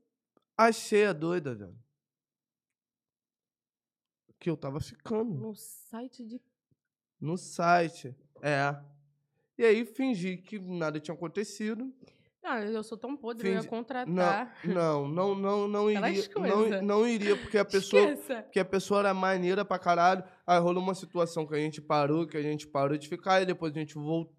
achei 0.57 1.05
a 1.05 1.13
doida, 1.13 1.55
velho. 1.55 1.79
Que 4.41 4.49
eu 4.49 4.57
tava 4.57 4.81
ficando. 4.81 5.35
no 5.35 5.55
site 5.55 6.25
de. 6.25 6.41
No 7.21 7.37
site. 7.37 8.17
É. 8.41 8.75
E 9.59 9.65
aí 9.65 9.85
fingi 9.85 10.37
que 10.37 10.59
nada 10.59 11.01
tinha 11.01 11.15
acontecido. 11.15 11.93
Ah, 12.45 12.61
eu 12.63 12.83
sou 12.83 12.97
tão 12.97 13.17
podre, 13.17 13.49
eu 13.49 13.55
ia 13.55 13.65
contratar. 13.65 14.57
Não, 14.65 15.07
não, 15.09 15.35
não, 15.35 15.69
não 15.69 15.89
Aquelas 15.89 16.27
iria. 16.27 16.49
Não, 16.49 16.83
não 16.83 17.09
iria, 17.09 17.37
porque 17.37 17.59
a 17.59 17.65
pessoa. 17.67 18.03
Esqueça. 18.03 18.43
Porque 18.43 18.61
a 18.61 18.65
pessoa 18.65 19.01
era 19.01 19.13
maneira 19.13 19.65
pra 19.65 19.79
caralho. 19.79 20.25
Aí 20.47 20.59
rolou 20.59 20.83
uma 20.83 20.95
situação 20.95 21.47
que 21.47 21.55
a 21.55 21.59
gente 21.59 21.83
parou, 21.83 22.27
que 22.27 22.37
a 22.37 22.43
gente 22.43 22.67
parou 22.67 22.97
de 22.97 23.09
ficar, 23.09 23.43
e 23.43 23.47
depois 23.47 23.77
a 23.77 23.79
gente 23.79 23.95
voltou. 23.97 24.35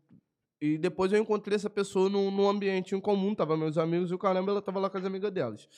E 0.62 0.78
depois 0.78 1.14
eu 1.14 1.20
encontrei 1.20 1.56
essa 1.56 1.70
pessoa 1.70 2.10
num, 2.10 2.32
num 2.32 2.50
ambiente 2.50 2.96
em 2.96 3.00
comum, 3.00 3.34
tava 3.36 3.56
meus 3.56 3.78
amigos 3.78 4.12
e 4.12 4.14
o 4.14 4.18
caramba, 4.18 4.52
ela 4.52 4.62
tava 4.62 4.80
lá 4.80 4.90
com 4.90 4.98
as 4.98 5.06
amigas 5.06 5.32
delas. 5.32 5.70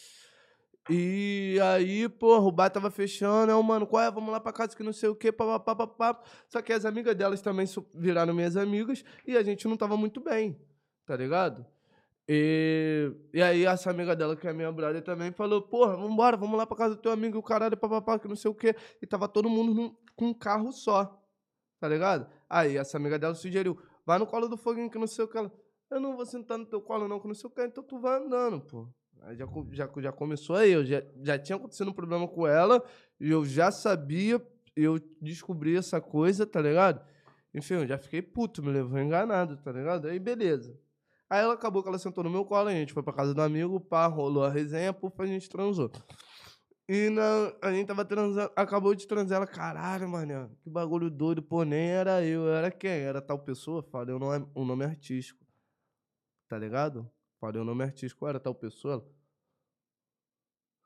E 0.89 1.59
aí, 1.61 2.09
porra, 2.09 2.43
o 2.45 2.51
bar 2.51 2.69
tava 2.69 2.89
fechando, 2.89 3.51
aí, 3.55 3.63
mano, 3.63 3.85
qual 3.87 4.03
é? 4.03 4.11
Vamos 4.11 4.31
lá 4.31 4.39
pra 4.39 4.51
casa 4.51 4.75
que 4.75 4.83
não 4.83 4.91
sei 4.91 5.09
o 5.09 5.15
quê, 5.15 5.31
papapá, 5.31 5.75
papapá. 5.75 6.21
Só 6.49 6.61
que 6.61 6.73
as 6.73 6.85
amigas 6.85 7.15
delas 7.15 7.41
também 7.41 7.65
viraram 7.93 8.33
minhas 8.33 8.57
amigas 8.57 9.03
e 9.25 9.37
a 9.37 9.43
gente 9.43 9.67
não 9.67 9.77
tava 9.77 9.95
muito 9.95 10.19
bem, 10.19 10.59
tá 11.05 11.15
ligado? 11.15 11.65
E, 12.27 13.13
e 13.33 13.41
aí 13.41 13.65
essa 13.65 13.89
amiga 13.91 14.15
dela, 14.15 14.35
que 14.35 14.47
é 14.47 14.53
minha 14.53 14.71
brother 14.71 15.03
também, 15.03 15.31
falou, 15.31 15.61
porra, 15.61 15.97
vambora, 15.97 16.37
vamos 16.37 16.57
lá 16.57 16.65
pra 16.65 16.77
casa 16.77 16.95
do 16.95 17.01
teu 17.01 17.11
amigo, 17.11 17.37
o 17.37 17.43
caralho, 17.43 17.77
papapá, 17.77 18.19
que 18.19 18.27
não 18.27 18.35
sei 18.35 18.49
o 18.51 18.55
quê. 18.55 18.75
E 19.01 19.07
tava 19.07 19.27
todo 19.27 19.49
mundo 19.49 19.73
num- 19.73 19.95
com 20.15 20.27
um 20.27 20.33
carro 20.33 20.71
só, 20.71 21.21
tá 21.79 21.87
ligado? 21.89 22.29
Aí 22.49 22.77
essa 22.77 22.97
amiga 22.97 23.19
dela 23.19 23.35
sugeriu, 23.35 23.77
vai 24.05 24.19
no 24.19 24.27
colo 24.27 24.47
do 24.49 24.57
foguinho 24.57 24.89
que 24.89 24.97
não 24.99 25.07
sei 25.07 25.25
o 25.25 25.27
que. 25.27 25.37
Ela, 25.37 25.51
eu 25.91 25.99
não 25.99 26.15
vou 26.15 26.25
sentar 26.25 26.57
no 26.57 26.65
teu 26.65 26.81
colo 26.81 27.07
não, 27.07 27.19
que 27.19 27.27
não 27.27 27.35
sei 27.35 27.49
o 27.49 27.53
que, 27.53 27.63
então 27.65 27.83
tu 27.83 27.99
vai 27.99 28.17
andando, 28.23 28.61
pô. 28.61 28.87
Aí 29.21 29.35
já, 29.35 29.45
já, 29.71 29.89
já 29.97 30.11
começou 30.11 30.55
aí, 30.55 30.71
eu 30.71 30.83
já, 30.83 31.03
já 31.21 31.37
tinha 31.37 31.55
acontecido 31.55 31.89
um 31.89 31.93
problema 31.93 32.27
com 32.27 32.47
ela, 32.47 32.83
e 33.19 33.29
eu 33.29 33.45
já 33.45 33.71
sabia, 33.71 34.41
eu 34.75 34.99
descobri 35.21 35.77
essa 35.77 36.01
coisa, 36.01 36.45
tá 36.45 36.61
ligado? 36.61 37.05
Enfim, 37.53 37.75
eu 37.75 37.87
já 37.87 37.97
fiquei 37.97 38.21
puto, 38.21 38.63
me 38.63 38.71
levou 38.71 38.99
enganado, 38.99 39.57
tá 39.57 39.71
ligado? 39.71 40.07
Aí 40.07 40.17
beleza. 40.19 40.79
Aí 41.29 41.39
ela 41.39 41.53
acabou 41.53 41.81
que 41.83 41.89
ela 41.89 41.99
sentou 41.99 42.23
no 42.23 42.29
meu 42.29 42.43
colo, 42.43 42.69
a 42.69 42.73
gente 42.73 42.93
foi 42.93 43.03
pra 43.03 43.13
casa 43.13 43.33
do 43.33 43.41
amigo, 43.41 43.79
pá, 43.79 44.05
rolou 44.07 44.43
a 44.43 44.49
resenha, 44.49 44.95
a 45.17 45.25
gente 45.25 45.49
transou. 45.49 45.91
E 46.89 47.09
na, 47.09 47.53
a 47.61 47.71
gente 47.71 47.87
tava 47.87 48.03
transando, 48.03 48.51
acabou 48.55 48.93
de 48.95 49.07
transar, 49.07 49.37
ela, 49.37 49.47
caralho, 49.47 50.09
mané, 50.09 50.49
que 50.61 50.69
bagulho 50.69 51.09
doido, 51.09 51.41
pô, 51.41 51.63
nem 51.63 51.89
era 51.89 52.25
eu, 52.25 52.49
era 52.49 52.69
quem? 52.71 52.91
Era 52.91 53.21
tal 53.21 53.39
pessoa? 53.39 53.83
Falei 53.83 54.13
o 54.13 54.19
nome, 54.19 54.45
o 54.53 54.65
nome 54.65 54.83
artístico, 54.83 55.45
tá 56.49 56.57
ligado? 56.57 57.09
Falei 57.41 57.59
o 57.59 57.65
nome 57.65 57.83
artístico, 57.83 58.27
era 58.27 58.39
tal 58.39 58.53
pessoa? 58.53 59.03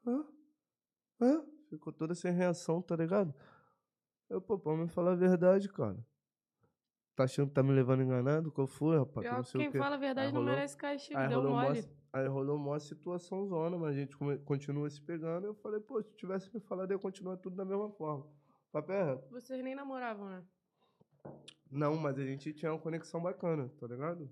Hã? 0.07 0.26
Hã? 1.19 1.45
Ficou 1.69 1.91
toda 1.91 2.15
sem 2.15 2.32
reação, 2.32 2.82
tá 2.82 2.95
ligado? 2.95 3.36
Eu, 4.30 4.40
pô, 4.41 4.57
pra 4.57 4.73
me 4.77 4.88
falar 4.88 5.11
a 5.11 5.15
verdade, 5.15 5.68
cara. 5.68 5.98
Tá 7.14 7.26
achando 7.26 7.49
que 7.49 7.53
tá 7.56 7.61
me 7.61 7.73
levando 7.73 8.03
enganado? 8.03 8.53
Qual 8.53 8.68
foi, 8.68 8.98
rapaz? 8.98 9.26
Que 9.26 9.30
Pior 9.30 9.36
não 9.38 9.44
sei 9.44 9.60
quem 9.60 9.68
o 9.68 9.72
quê. 9.73 9.77
fala 9.80 9.95
a 9.95 9.99
verdade 9.99 10.27
Aí 10.27 10.34
não 10.34 10.40
rolou- 10.41 10.56
merece 10.56 10.77
castigo, 10.77 11.19
Aí 11.19 11.27
deu 11.27 11.41
rolou, 11.41 11.56
mole. 11.57 11.80
uma, 11.82 11.90
aí 12.14 12.27
rolou 12.27 12.56
uma 12.56 12.80
situação 12.80 13.45
zona, 13.48 13.77
mas 13.77 13.90
a 13.90 13.99
gente 13.99 14.15
continua 14.45 14.90
se 14.90 15.02
pegando. 15.02 15.48
Eu 15.48 15.56
falei, 15.56 15.82
pô, 15.82 16.02
se 16.02 16.15
tivesse 16.15 16.49
me 16.53 16.61
falado, 16.61 16.91
ia 16.91 16.98
continuar 16.99 17.36
tudo 17.36 17.57
da 17.57 17.65
mesma 17.65 17.90
forma. 17.91 18.26
Papo 18.72 18.94
é. 18.94 19.15
Vocês 19.30 19.61
nem 19.61 19.76
namoravam, 19.76 20.30
né? 20.30 20.41
Não, 21.69 21.98
mas 21.98 22.18
a 22.18 22.23
gente 22.26 22.53
tinha 22.53 22.72
uma 22.72 22.80
conexão 22.80 23.22
bacana, 23.22 23.69
tá 23.77 23.88
ligado? 23.88 24.30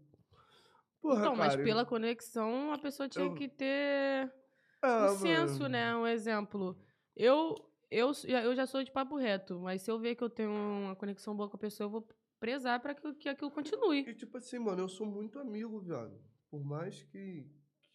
Porra, 1.04 1.20
então, 1.20 1.36
mas 1.36 1.50
cara, 1.50 1.62
eu- 1.62 1.66
pela 1.66 1.86
conexão, 1.86 2.72
a 2.72 2.78
pessoa 2.78 3.10
tinha 3.10 3.26
eu- 3.26 3.36
que 3.36 3.50
ter 3.50 4.32
Ah, 4.82 5.12
um 5.12 5.18
senso, 5.18 5.68
né? 5.68 5.94
Um 5.96 6.08
exemplo. 6.08 6.78
Eu, 7.14 7.56
eu, 7.92 8.12
eu 8.26 8.56
já 8.56 8.66
sou 8.66 8.82
de 8.82 8.90
papo 8.90 9.18
reto, 9.18 9.60
mas 9.60 9.82
se 9.82 9.92
eu 9.92 10.00
ver 10.00 10.16
que 10.16 10.24
eu 10.24 10.30
tenho 10.30 10.50
uma 10.50 10.96
conexão 10.96 11.36
boa 11.36 11.50
com 11.50 11.58
a 11.58 11.60
pessoa, 11.60 11.88
eu 11.88 11.92
vou 11.92 12.08
prezar 12.40 12.80
pra 12.82 12.96
que, 12.96 13.14
que 13.16 13.28
aquilo 13.28 13.52
continue. 13.52 14.00
E 14.00 14.14
tipo 14.14 14.38
assim, 14.38 14.60
mano, 14.60 14.82
eu 14.82 14.88
sou 14.90 15.06
muito 15.06 15.38
amigo, 15.40 15.78
viado. 15.80 16.18
Por 16.50 16.64
mais 16.64 17.04
que, 17.04 17.46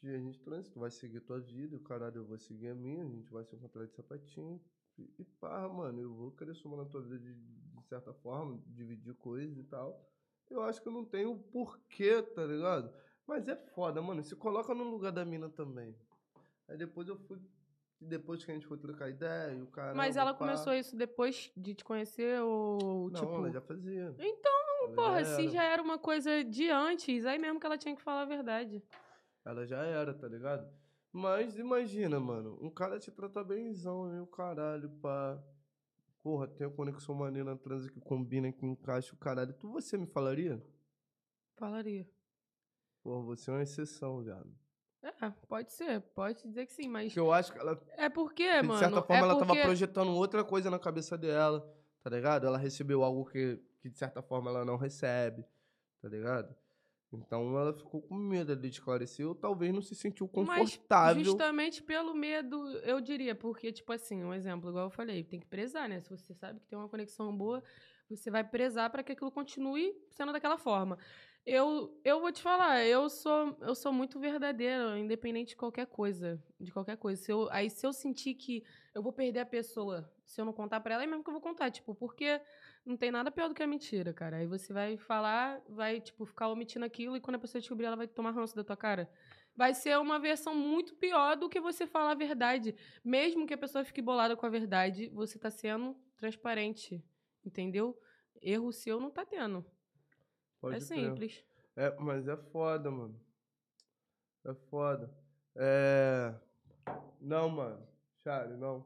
que 0.01 0.06
a 0.09 0.18
gente 0.18 0.39
transe, 0.40 0.70
tu 0.70 0.78
vai 0.80 0.90
seguir 0.90 1.20
tua 1.20 1.40
vida, 1.40 1.76
o 1.76 1.80
caralho, 1.80 2.18
eu 2.18 2.24
vou 2.26 2.39
seguir 2.39 2.68
a 2.68 2.74
minha, 2.74 3.02
a 3.05 3.09
gente 3.09 3.32
vai 3.32 3.43
se 3.44 3.56
encontrar 3.56 3.86
de 3.86 3.94
sapatinho. 3.94 4.60
E, 4.98 5.14
e 5.18 5.24
pá, 5.24 5.66
mano, 5.66 5.98
eu 5.98 6.12
vou 6.14 6.30
querer 6.32 6.55
somar 6.55 6.78
na 6.78 6.85
tua 6.85 7.01
vida 7.01 7.18
de, 7.18 7.32
de 7.35 7.86
certa 7.86 8.12
forma, 8.12 8.62
dividir 8.66 9.14
coisas 9.14 9.56
e 9.56 9.64
tal. 9.64 10.06
Eu 10.51 10.62
acho 10.62 10.81
que 10.81 10.89
eu 10.89 10.93
não 10.93 11.05
tenho 11.05 11.37
porquê, 11.53 12.23
tá 12.23 12.45
ligado? 12.45 12.93
Mas 13.27 13.47
é 13.49 13.57
foda, 13.57 14.01
mano. 14.01 14.23
Se 14.23 14.35
coloca 14.35 14.75
no 14.75 14.85
lugar 14.85 15.12
da 15.12 15.25
mina 15.25 15.49
também. 15.49 15.95
Aí 16.66 16.77
depois 16.77 17.09
eu 17.09 17.16
fui. 17.16 17.39
Depois 18.01 18.45
que 18.45 18.51
a 18.51 18.55
gente 18.55 18.66
foi 18.66 18.79
trocar 18.79 19.11
ideia, 19.11 19.53
e 19.55 19.61
o 19.61 19.66
cara. 19.66 19.93
mas 19.93 20.16
ela 20.16 20.33
começou 20.33 20.73
isso 20.73 20.97
depois 20.97 21.51
de 21.57 21.75
te 21.75 21.85
conhecer 21.85 22.41
ou, 22.41 23.11
Não, 23.11 23.20
tipo... 23.20 23.35
ela 23.35 23.51
já 23.51 23.61
fazia. 23.61 24.15
Então, 24.16 24.85
Ela 24.85 24.95
porra, 24.95 25.25
já 25.25 25.35
se 25.35 25.49
já 25.49 25.65
era 25.65 25.83
uma 25.83 25.99
coisa 25.99 26.45
de 26.45 26.70
antes, 26.70 27.27
aí 27.27 27.41
mesmo 27.41 27.59
que 27.59 27.66
ela 27.66 27.77
tinha 27.77 27.97
que 27.97 28.03
falar 28.03 28.23
a 28.23 28.27
verdade. 28.27 28.81
Ela 29.45 29.66
já 29.66 29.83
era, 29.83 30.15
tá 30.15 30.29
ligado? 30.29 30.73
Mas 31.12 31.59
imagina, 31.59 32.20
mano, 32.20 32.57
um 32.62 32.70
cara 32.70 33.01
te 33.01 33.11
trata 33.11 33.43
bemzão? 33.43 34.23
O 34.23 34.27
caralho, 34.29 34.91
pá. 35.03 35.43
Porra, 36.23 36.49
tem 36.49 36.66
a 36.66 36.70
conexão 36.70 37.15
maneira 37.15 37.51
na 37.51 37.57
transa 37.57 37.90
que 37.90 38.01
combina, 38.01 38.53
que 38.53 38.66
encaixa 38.66 39.15
o 39.15 39.19
caralho. 39.19 39.53
Tu 39.55 39.70
você 39.70 39.97
me 39.97 40.07
falaria? 40.07 40.62
Falaria. 41.57 42.09
Porra, 43.03 43.23
você 43.23 43.51
é 43.51 43.55
uma 43.55 43.62
exceção, 43.62 44.23
viado. 44.23 44.53
É, 45.03 45.31
pode 45.47 45.73
ser, 45.73 46.01
pode 46.01 46.43
dizer 46.43 46.66
que 46.66 46.73
sim, 46.73 46.89
mas 46.89 47.07
Porque 47.07 47.20
eu 47.20 47.32
acho 47.32 47.53
que 47.53 47.59
ela, 47.59 47.81
é 47.97 48.09
porque, 48.09 48.61
de 48.61 48.66
mano, 48.66 48.81
certa 48.81 49.01
forma, 49.01 49.15
é 49.15 49.19
ela 49.19 49.36
porque... 49.36 49.55
tava 49.55 49.62
projetando 49.62 50.11
outra 50.11 50.45
coisa 50.45 50.70
na 50.70 50.78
cabeça 50.78 51.16
dela, 51.16 51.61
tá 52.03 52.11
ligado? 52.11 52.47
Ela 52.47 52.59
recebeu 52.59 53.05
algo 53.05 53.24
que, 53.24 53.62
que, 53.81 53.89
de 53.89 53.97
certa 53.97 54.20
forma, 54.20 54.51
ela 54.51 54.65
não 54.65 54.77
recebe, 54.77 55.45
tá 56.03 56.09
ligado? 56.09 56.55
Então 57.12 57.59
ela 57.59 57.72
ficou 57.72 58.02
com 58.02 58.14
medo 58.14 58.55
de 58.55 58.68
esclarecer, 58.68 59.26
ou 59.26 59.35
talvez 59.35 59.72
não 59.72 59.80
se 59.80 59.94
sentiu 59.94 60.28
Mas 60.35 60.47
confortável. 60.47 61.24
justamente 61.24 61.82
pelo 61.82 62.14
medo, 62.14 62.70
eu 62.80 63.01
diria, 63.01 63.35
porque, 63.35 63.72
tipo 63.72 63.93
assim, 63.93 64.22
um 64.22 64.35
exemplo, 64.35 64.68
igual 64.68 64.86
eu 64.86 64.90
falei, 64.90 65.24
tem 65.24 65.40
que 65.40 65.47
prezar, 65.47 65.89
né? 65.89 66.01
Se 66.01 66.10
você 66.10 66.35
sabe 66.35 66.60
que 66.60 66.66
tem 66.66 66.78
uma 66.78 66.89
conexão 66.89 67.35
boa, 67.35 67.62
você 68.10 68.30
vai 68.30 68.44
prezar 68.44 68.90
para 68.90 69.02
que 69.02 69.12
aquilo 69.12 69.30
continue 69.30 69.94
sendo 70.10 70.32
daquela 70.32 70.59
forma. 70.59 70.98
Eu, 71.47 71.98
eu 72.05 72.20
vou 72.20 72.30
te 72.30 72.43
falar, 72.43 72.85
eu 72.85 73.09
sou, 73.09 73.56
eu 73.62 73.74
sou 73.74 73.90
muito 73.90 74.20
verdadeira, 74.20 74.98
independente 74.98 75.51
de 75.51 75.56
qualquer 75.56 75.86
coisa. 75.86 76.43
De 76.60 76.70
qualquer 76.70 76.98
coisa. 76.98 77.22
Se 77.22 77.32
eu, 77.32 77.48
aí, 77.51 77.70
se 77.70 77.86
eu 77.86 77.93
sentir 77.93 78.35
que 78.35 78.62
eu 78.99 79.03
vou 79.03 79.12
perder 79.12 79.39
a 79.39 79.47
pessoa, 79.47 80.11
se 80.25 80.41
eu 80.41 80.45
não 80.45 80.53
contar 80.53 80.81
pra 80.81 80.95
ela, 80.95 81.05
é 81.05 81.07
mesmo 81.07 81.23
que 81.23 81.31
eu 81.31 81.33
vou 81.33 81.41
contar, 81.41 81.70
tipo, 81.70 81.95
porque 81.95 82.41
não 82.85 82.97
tem 82.97 83.12
nada 83.12 83.31
pior 83.31 83.49
do 83.49 83.55
que 83.55 83.62
a 83.62 83.66
mentira, 83.66 84.12
cara. 84.12 84.39
Aí 84.39 84.47
você 84.47 84.73
vai 84.73 84.97
falar, 84.97 85.62
vai, 85.69 86.01
tipo, 86.01 86.27
ficar 86.27 86.49
omitindo 86.49 86.85
aquilo 86.85 87.16
e 87.16 87.20
quando 87.20 87.37
a 87.37 87.39
pessoa 87.39 87.61
descobrir, 87.61 87.87
ela 87.87 87.95
vai 87.95 88.09
tomar 88.09 88.33
ranço 88.33 88.57
da 88.57 88.65
tua 88.65 88.77
cara. 88.77 89.09
Vai 89.55 89.73
ser 89.73 89.97
uma 89.99 90.19
versão 90.19 90.53
muito 90.53 90.97
pior 90.97 91.37
do 91.37 91.49
que 91.49 91.61
você 91.61 91.87
falar 91.87 92.11
a 92.11 92.16
verdade. 92.16 92.75
Mesmo 93.05 93.47
que 93.47 93.55
a 93.55 93.59
pessoa 93.59 93.85
fique 93.85 94.03
bolada 94.03 94.37
com 94.37 94.47
a 94.47 94.51
verdade, 94.51 95.09
você 95.11 95.39
tá 95.39 95.49
sendo 95.49 95.97
transparente. 96.16 97.01
Entendeu? 97.45 97.97
Erro 98.43 98.73
seu 98.73 98.99
não 98.99 99.12
tá 99.12 99.25
tendo. 99.25 99.65
Pode 100.61 100.77
é 100.77 100.81
simples. 100.81 101.45
É, 101.77 101.95
mas 102.01 102.27
é 102.27 102.37
foda, 102.37 102.91
mano. 102.91 103.20
É 104.45 104.55
foda. 104.69 105.16
É. 105.55 106.35
Não, 107.20 107.49
mano. 107.49 107.98
Charlie, 108.29 108.59
não. 108.59 108.85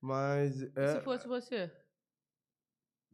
Mas 0.00 0.62
é. 0.76 0.94
se 0.94 1.00
fosse 1.00 1.26
você? 1.26 1.68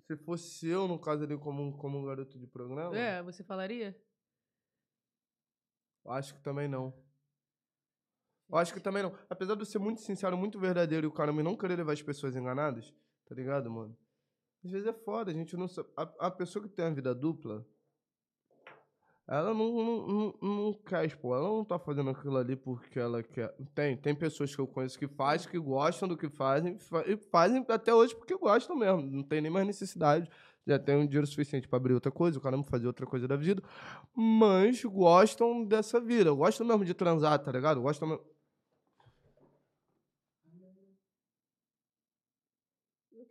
Se 0.06 0.14
fosse 0.18 0.68
eu, 0.68 0.86
no 0.86 0.98
caso 0.98 1.24
ali, 1.24 1.38
como, 1.38 1.62
um- 1.62 1.72
como 1.72 1.98
um 1.98 2.04
garoto 2.04 2.38
de 2.38 2.46
programa, 2.46 2.94
É, 2.94 3.22
você 3.22 3.42
falaria? 3.42 3.98
acho 6.08 6.34
que 6.34 6.42
também 6.42 6.68
não. 6.68 6.92
Eu 8.50 8.58
acho 8.58 8.74
que 8.74 8.80
também 8.80 9.02
não. 9.02 9.16
Apesar 9.30 9.54
de 9.54 9.62
eu 9.62 9.66
ser 9.66 9.78
muito 9.78 10.02
sincero, 10.02 10.36
muito 10.36 10.60
verdadeiro 10.60 11.06
e 11.06 11.08
o 11.08 11.12
caramba 11.12 11.40
e 11.40 11.44
não 11.44 11.56
querer 11.56 11.76
levar 11.76 11.92
as 11.94 12.02
pessoas 12.02 12.36
enganadas, 12.36 12.94
tá 13.24 13.34
ligado, 13.34 13.70
mano? 13.70 13.96
Às 14.62 14.70
vezes 14.70 14.86
é 14.86 14.92
foda, 14.92 15.30
a 15.30 15.34
gente 15.34 15.56
não 15.56 15.66
sabe. 15.66 15.88
A, 15.96 16.02
a 16.26 16.30
pessoa 16.30 16.62
que 16.62 16.68
tem 16.74 16.84
a 16.84 16.90
vida 16.90 17.14
dupla, 17.14 17.66
ela 19.26 19.54
não, 19.54 19.72
não, 19.72 20.06
não, 20.06 20.34
não 20.42 20.72
quer 20.74 21.06
expor, 21.06 21.38
ela 21.38 21.48
não 21.48 21.64
tá 21.64 21.78
fazendo 21.78 22.10
aquilo 22.10 22.36
ali 22.36 22.56
porque 22.56 22.98
ela 22.98 23.22
quer. 23.22 23.54
Tem, 23.74 23.96
tem 23.96 24.14
pessoas 24.14 24.54
que 24.54 24.60
eu 24.60 24.66
conheço 24.66 24.98
que 24.98 25.08
fazem, 25.08 25.50
que 25.50 25.58
gostam 25.58 26.06
do 26.08 26.16
que 26.16 26.28
fazem, 26.28 26.78
fa- 26.78 27.04
e 27.06 27.16
fazem 27.16 27.64
até 27.68 27.94
hoje 27.94 28.14
porque 28.14 28.36
gostam 28.36 28.76
mesmo. 28.76 29.00
Não 29.02 29.22
tem 29.22 29.40
nem 29.40 29.50
mais 29.50 29.66
necessidade. 29.66 30.28
Já 30.66 30.78
tem 30.78 30.96
um 30.96 31.06
dinheiro 31.06 31.26
suficiente 31.26 31.68
pra 31.68 31.76
abrir 31.78 31.92
outra 31.94 32.10
coisa, 32.10 32.38
o 32.38 32.40
caramba 32.40 32.64
fazer 32.64 32.86
outra 32.86 33.06
coisa 33.06 33.28
da 33.28 33.36
vida. 33.36 33.62
Mas 34.14 34.82
gostam 34.84 35.64
dessa 35.64 36.00
vida. 36.00 36.32
Gostam 36.32 36.66
mesmo 36.66 36.84
de 36.84 36.94
transar, 36.94 37.38
tá 37.38 37.52
ligado? 37.52 37.80
Gostam 37.82 38.08
mesmo. 38.08 38.24
O? 43.12 43.24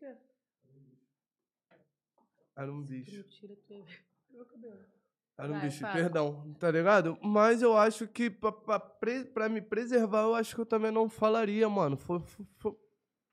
Era 2.56 2.72
um 2.72 2.82
bicho. 2.84 3.24
Tira 3.30 3.56
teu 3.68 3.86
meu 4.32 4.45
cabelo. 4.45 5.03
Era 5.38 5.47
um 5.49 5.51
Vai, 5.53 5.61
bicho, 5.61 5.80
fala. 5.81 5.93
perdão, 5.93 6.53
tá 6.60 6.69
ligado? 6.69 7.18
Mas 7.22 7.61
eu 7.61 7.76
acho 7.76 8.07
que 8.07 8.30
pra, 8.30 8.51
pra, 8.51 8.80
pre- 8.80 9.26
pra 9.26 9.49
me 9.49 9.61
preservar, 9.61 10.22
eu 10.23 10.35
acho 10.35 10.53
que 10.53 10.61
eu 10.61 10.65
também 10.65 10.91
não 10.91 11.10
falaria, 11.10 11.68
mano. 11.68 11.97
Foi, 11.97 12.19
foi- 12.19 12.45
foi- 12.57 12.76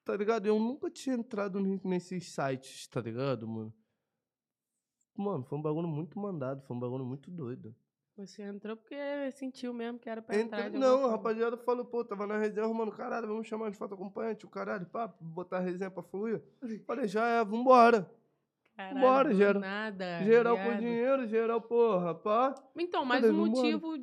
tá 0.05 0.17
ligado? 0.17 0.47
Eu 0.47 0.59
nunca 0.59 0.91
tinha 0.91 1.15
entrado 1.17 1.61
ni- 1.61 1.81
nesses 1.85 2.33
sites, 2.33 2.87
tá 2.89 3.01
ligado, 3.01 3.47
mano? 3.47 3.73
Mano, 5.17 5.45
foi 5.45 5.59
um 5.59 5.63
bagulho 5.63 5.89
muito 5.89 6.19
mandado, 6.19 6.63
foi 6.63 6.75
um 6.75 6.81
bagulho 6.81 7.05
muito 7.05 7.31
doido. 7.31 7.75
Você 8.17 8.43
entrou 8.43 8.77
porque 8.77 8.97
sentiu 9.33 9.73
mesmo 9.73 9.99
que 9.99 10.09
era 10.09 10.21
pra 10.23 10.39
entrar. 10.39 10.61
Entre... 10.61 10.71
de 10.71 10.77
alguma 10.77 10.87
Não, 10.87 10.95
a 10.99 11.01
forma. 11.03 11.17
rapaziada 11.17 11.57
falou, 11.59 11.85
pô, 11.85 12.05
tava 12.05 12.27
na 12.27 12.39
resenha, 12.39 12.67
mano, 12.69 12.91
caralho, 12.93 13.29
vamos 13.29 13.47
chamar 13.47 13.71
de 13.71 13.77
foto 13.77 13.95
acompanhante, 13.95 14.45
o 14.47 14.49
caralho, 14.49 14.87
pá, 14.87 15.07
botar 15.21 15.59
a 15.59 15.61
resenha 15.61 15.91
pra 15.91 16.03
fluir. 16.03 16.43
Falei, 16.87 17.07
já 17.09 17.27
é, 17.27 17.45
vambora. 17.45 18.11
Caralho, 18.77 19.01
bora, 19.01 19.35
geral- 19.35 19.61
Nada. 19.61 20.25
geral 20.25 20.57
com 20.57 20.77
dinheiro, 20.77 21.27
geral, 21.27 21.61
porra, 21.61 22.15
pá. 22.15 22.55
Então, 22.77 23.05
mais 23.05 23.25
um 23.25 23.33
motivo 23.47 23.99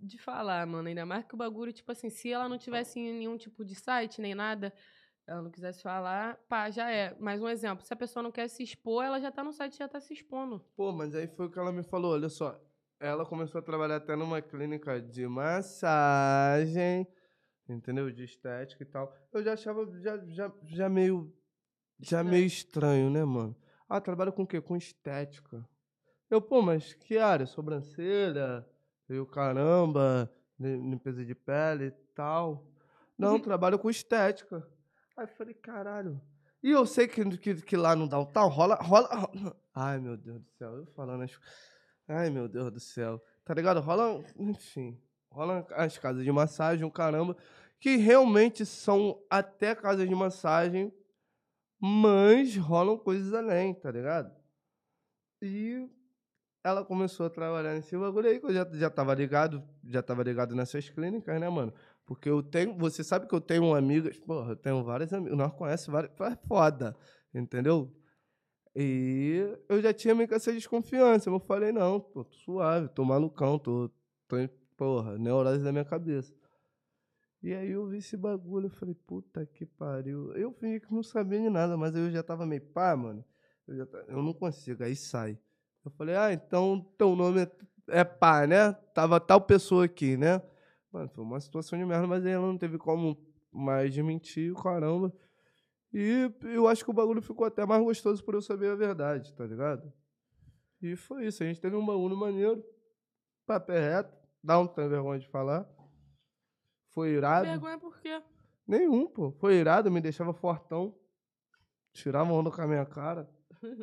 de 0.00 0.18
falar, 0.18 0.66
mano. 0.66 0.88
Ainda 0.88 1.04
mais 1.04 1.24
que 1.24 1.34
o 1.34 1.38
bagulho, 1.38 1.72
tipo 1.72 1.90
assim, 1.92 2.08
se 2.10 2.32
ela 2.32 2.48
não 2.48 2.58
tivesse 2.58 2.98
nenhum 2.98 3.36
tipo 3.36 3.64
de 3.64 3.74
site, 3.74 4.20
nem 4.20 4.34
nada, 4.34 4.72
ela 5.26 5.42
não 5.42 5.50
quisesse 5.50 5.82
falar, 5.82 6.38
pá, 6.48 6.70
já 6.70 6.90
é. 6.90 7.14
Mais 7.18 7.42
um 7.42 7.48
exemplo, 7.48 7.84
se 7.84 7.92
a 7.92 7.96
pessoa 7.96 8.22
não 8.22 8.30
quer 8.32 8.48
se 8.48 8.62
expor, 8.62 9.04
ela 9.04 9.20
já 9.20 9.30
tá 9.30 9.42
no 9.44 9.52
site, 9.52 9.76
já 9.78 9.88
tá 9.88 10.00
se 10.00 10.14
expondo. 10.14 10.64
Pô, 10.76 10.92
mas 10.92 11.14
aí 11.14 11.26
foi 11.26 11.46
o 11.46 11.50
que 11.50 11.58
ela 11.58 11.72
me 11.72 11.82
falou, 11.82 12.12
olha 12.12 12.28
só. 12.28 12.58
Ela 12.98 13.26
começou 13.26 13.58
a 13.58 13.62
trabalhar 13.62 13.96
até 13.96 14.16
numa 14.16 14.40
clínica 14.40 14.98
de 15.00 15.26
massagem, 15.26 17.06
entendeu? 17.68 18.10
De 18.10 18.24
estética 18.24 18.82
e 18.82 18.86
tal. 18.86 19.14
Eu 19.32 19.42
já 19.42 19.52
achava 19.52 19.84
já, 20.00 20.16
já, 20.28 20.50
já 20.64 20.88
meio 20.88 21.30
já 21.98 22.20
Estranho. 22.20 22.28
meio 22.30 22.46
estranho, 22.46 23.10
né, 23.10 23.24
mano? 23.24 23.54
Ah, 23.88 24.00
trabalha 24.00 24.32
com 24.32 24.42
o 24.42 24.46
quê? 24.46 24.60
Com 24.60 24.76
estética. 24.76 25.64
Eu, 26.30 26.40
pô, 26.40 26.60
mas 26.60 26.92
que 26.94 27.18
área? 27.18 27.46
Sobrancelha? 27.46 28.66
E 29.08 29.16
o 29.18 29.26
caramba, 29.26 30.30
li- 30.58 30.76
limpeza 30.76 31.24
de 31.24 31.34
pele 31.34 31.86
e 31.86 31.90
tal. 32.14 32.66
Não, 33.16 33.38
trabalho 33.38 33.78
com 33.78 33.88
estética. 33.88 34.66
Aí 35.16 35.24
eu 35.24 35.28
falei, 35.28 35.54
caralho. 35.54 36.20
E 36.62 36.70
eu 36.70 36.84
sei 36.84 37.06
que, 37.06 37.24
que, 37.38 37.54
que 37.62 37.76
lá 37.76 37.94
no 37.94 38.08
downtown 38.08 38.48
rola, 38.48 38.74
rola, 38.76 39.08
rola. 39.14 39.56
Ai, 39.74 39.98
meu 40.00 40.16
Deus 40.16 40.40
do 40.42 40.50
céu. 40.58 40.74
Eu 40.78 40.86
falando 40.86 41.22
as. 41.22 41.38
Ai, 42.08 42.28
meu 42.30 42.48
Deus 42.48 42.72
do 42.72 42.80
céu. 42.80 43.22
Tá 43.44 43.54
ligado? 43.54 43.80
Rola. 43.80 44.24
Enfim. 44.36 45.00
Rola 45.30 45.64
as 45.72 45.96
casas 45.96 46.24
de 46.24 46.32
massagem, 46.32 46.84
o 46.84 46.90
caramba. 46.90 47.36
Que 47.78 47.96
realmente 47.96 48.66
são 48.66 49.22
até 49.30 49.74
casas 49.74 50.08
de 50.08 50.14
massagem, 50.14 50.92
mas 51.80 52.56
rolam 52.56 52.98
coisas 52.98 53.32
além, 53.34 53.74
tá 53.74 53.90
ligado? 53.90 54.34
E 55.42 55.88
ela 56.64 56.84
começou 56.84 57.26
a 57.26 57.30
trabalhar 57.30 57.74
nesse 57.74 57.96
bagulho 57.96 58.28
aí, 58.28 58.40
que 58.40 58.46
eu 58.46 58.52
já, 58.52 58.68
já 58.72 58.90
tava 58.90 59.14
ligado, 59.14 59.62
já 59.84 60.02
tava 60.02 60.22
ligado 60.22 60.54
nessas 60.54 60.88
clínicas, 60.90 61.40
né, 61.40 61.48
mano? 61.48 61.72
Porque 62.04 62.28
eu 62.28 62.42
tenho, 62.42 62.76
você 62.76 63.04
sabe 63.04 63.28
que 63.28 63.34
eu 63.34 63.40
tenho 63.40 63.74
amigas, 63.74 64.18
porra, 64.18 64.52
eu 64.52 64.56
tenho 64.56 64.82
várias 64.84 65.12
amigas, 65.12 65.36
nós 65.38 65.52
conhecemos 65.54 65.92
várias, 65.92 66.12
é 66.32 66.46
foda, 66.48 66.96
entendeu? 67.34 67.94
E 68.74 69.56
eu 69.68 69.80
já 69.80 69.92
tinha 69.94 70.14
meio 70.14 70.28
que 70.28 70.34
essa 70.34 70.52
desconfiança, 70.52 71.30
eu 71.30 71.40
falei, 71.40 71.72
não, 71.72 72.00
tô 72.00 72.24
suave, 72.24 72.88
tô 72.88 73.04
malucão, 73.04 73.58
tô, 73.58 73.90
tô 74.28 74.36
porra, 74.76 75.16
neurose 75.18 75.64
da 75.64 75.72
minha 75.72 75.84
cabeça. 75.84 76.34
E 77.42 77.52
aí 77.54 77.70
eu 77.70 77.86
vi 77.86 77.98
esse 77.98 78.16
bagulho, 78.16 78.66
eu 78.66 78.70
falei, 78.70 78.94
puta 78.94 79.46
que 79.46 79.64
pariu. 79.66 80.32
Eu 80.34 80.52
fingi 80.52 80.80
que 80.80 80.92
não 80.92 81.02
sabia 81.02 81.40
de 81.40 81.48
nada, 81.50 81.76
mas 81.76 81.94
eu 81.94 82.10
já 82.10 82.22
tava 82.22 82.44
meio 82.46 82.62
pá, 82.62 82.96
mano. 82.96 83.24
Eu, 83.66 83.76
já 83.76 83.86
ta- 83.86 84.04
eu 84.08 84.22
não 84.22 84.32
consigo, 84.32 84.82
aí 84.82 84.96
sai. 84.96 85.38
Eu 85.84 85.90
falei, 85.92 86.16
ah, 86.16 86.32
então 86.32 86.80
teu 86.98 87.14
nome 87.14 87.42
é, 87.42 87.50
é 88.00 88.04
pá, 88.04 88.46
né? 88.46 88.72
Tava 88.94 89.20
tal 89.20 89.40
pessoa 89.40 89.84
aqui, 89.84 90.16
né? 90.16 90.42
Mano, 90.90 91.08
foi 91.10 91.22
uma 91.24 91.40
situação 91.40 91.78
de 91.78 91.84
merda, 91.84 92.06
mas 92.06 92.24
aí 92.24 92.32
ela 92.32 92.46
não 92.46 92.58
teve 92.58 92.78
como 92.78 93.16
mais 93.52 93.92
de 93.92 94.02
mentir, 94.02 94.52
caramba. 94.54 95.12
E 95.92 96.30
eu 96.42 96.66
acho 96.66 96.84
que 96.84 96.90
o 96.90 96.94
bagulho 96.94 97.22
ficou 97.22 97.46
até 97.46 97.64
mais 97.64 97.82
gostoso 97.82 98.24
por 98.24 98.34
eu 98.34 98.42
saber 98.42 98.70
a 98.70 98.74
verdade, 98.74 99.32
tá 99.34 99.46
ligado? 99.46 99.92
E 100.82 100.96
foi 100.96 101.26
isso, 101.26 101.42
a 101.42 101.46
gente 101.46 101.60
teve 101.60 101.76
um 101.76 101.84
bagulho 101.86 102.16
maneiro, 102.16 102.62
papo 103.46 103.72
é 103.72 103.80
reto, 103.80 104.16
dá 104.42 104.58
um 104.58 104.66
tem 104.66 104.88
vergonha 104.88 105.18
de 105.18 105.28
falar. 105.28 105.66
Foi 106.96 107.10
irado. 107.10 107.46
Vergonha 107.46 107.78
por 107.78 107.98
quê? 107.98 108.22
Nenhum, 108.66 109.06
pô. 109.06 109.30
Foi 109.32 109.56
irado, 109.56 109.90
me 109.90 110.00
deixava 110.00 110.32
fortão. 110.32 110.98
Tirava 111.92 112.32
onda 112.32 112.50
com 112.50 112.62
a 112.62 112.66
minha 112.66 112.86
cara, 112.86 113.28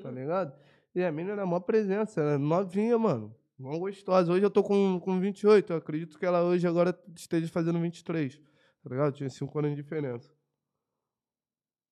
tá 0.01 0.09
ligado? 0.09 0.51
E 0.95 1.03
a 1.03 1.11
mina 1.11 1.33
era 1.33 1.45
mó 1.45 1.59
presença, 1.59 2.21
era 2.21 2.39
novinha, 2.39 2.97
mano. 2.97 3.35
Mó 3.55 3.77
gostosa. 3.77 4.33
Hoje 4.33 4.43
eu 4.43 4.49
tô 4.49 4.63
com, 4.63 4.99
com 4.99 5.19
28, 5.19 5.73
eu 5.73 5.77
acredito 5.77 6.17
que 6.17 6.25
ela 6.25 6.41
hoje 6.41 6.67
agora 6.67 6.99
esteja 7.15 7.47
fazendo 7.49 7.79
23, 7.79 8.35
tá 8.35 8.89
ligado? 8.89 9.13
Tinha 9.13 9.29
5 9.29 9.59
anos 9.59 9.75
de 9.75 9.83
diferença. 9.83 10.33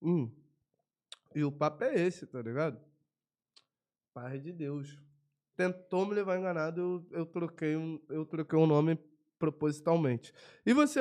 Hum. 0.01 0.31
E 1.35 1.43
o 1.43 1.51
papo 1.51 1.83
é 1.83 2.01
esse, 2.01 2.25
tá 2.25 2.41
ligado? 2.41 2.81
Paz 4.11 4.41
de 4.41 4.51
Deus. 4.51 4.99
Tentou 5.55 6.03
me 6.07 6.15
levar 6.15 6.39
enganado, 6.39 6.81
eu, 6.81 7.19
eu, 7.19 7.25
troquei, 7.27 7.75
um, 7.75 8.01
eu 8.09 8.25
troquei 8.25 8.57
um 8.57 8.65
nome 8.65 8.97
propositalmente. 9.41 10.31
E 10.63 10.71
você? 10.71 10.99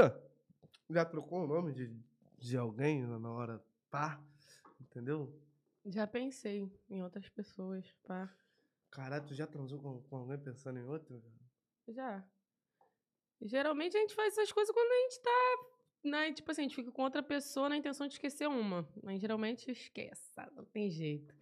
Já 0.88 1.04
trocou 1.04 1.44
o 1.44 1.46
nome 1.46 1.72
de, 1.72 1.94
de 2.38 2.56
alguém 2.56 3.02
na 3.02 3.30
hora 3.30 3.62
pá? 3.90 4.18
Entendeu? 4.80 5.38
Já 5.84 6.06
pensei 6.06 6.66
em 6.88 7.02
outras 7.02 7.28
pessoas, 7.28 7.84
pá. 8.06 8.34
Caralho, 8.90 9.26
tu 9.26 9.34
já 9.34 9.46
transou 9.46 9.78
com, 9.78 10.02
com 10.02 10.16
alguém 10.16 10.38
pensando 10.38 10.78
em 10.78 10.84
outro? 10.84 11.22
Já. 11.86 12.26
Geralmente 13.42 13.96
a 13.96 14.00
gente 14.00 14.14
faz 14.14 14.32
essas 14.32 14.50
coisas 14.50 14.74
quando 14.74 14.90
a 14.90 15.02
gente 15.02 15.22
tá. 15.22 15.70
Né, 16.02 16.32
tipo 16.32 16.50
assim, 16.50 16.62
a 16.62 16.64
gente 16.64 16.74
fica 16.74 16.90
com 16.90 17.02
outra 17.02 17.22
pessoa 17.22 17.68
na 17.68 17.76
intenção 17.76 18.06
de 18.06 18.14
esquecer 18.14 18.48
uma. 18.48 18.88
Mas 19.02 19.20
geralmente 19.20 19.70
esquece? 19.70 20.32
Não 20.56 20.64
tem 20.64 20.90
jeito. 20.90 21.34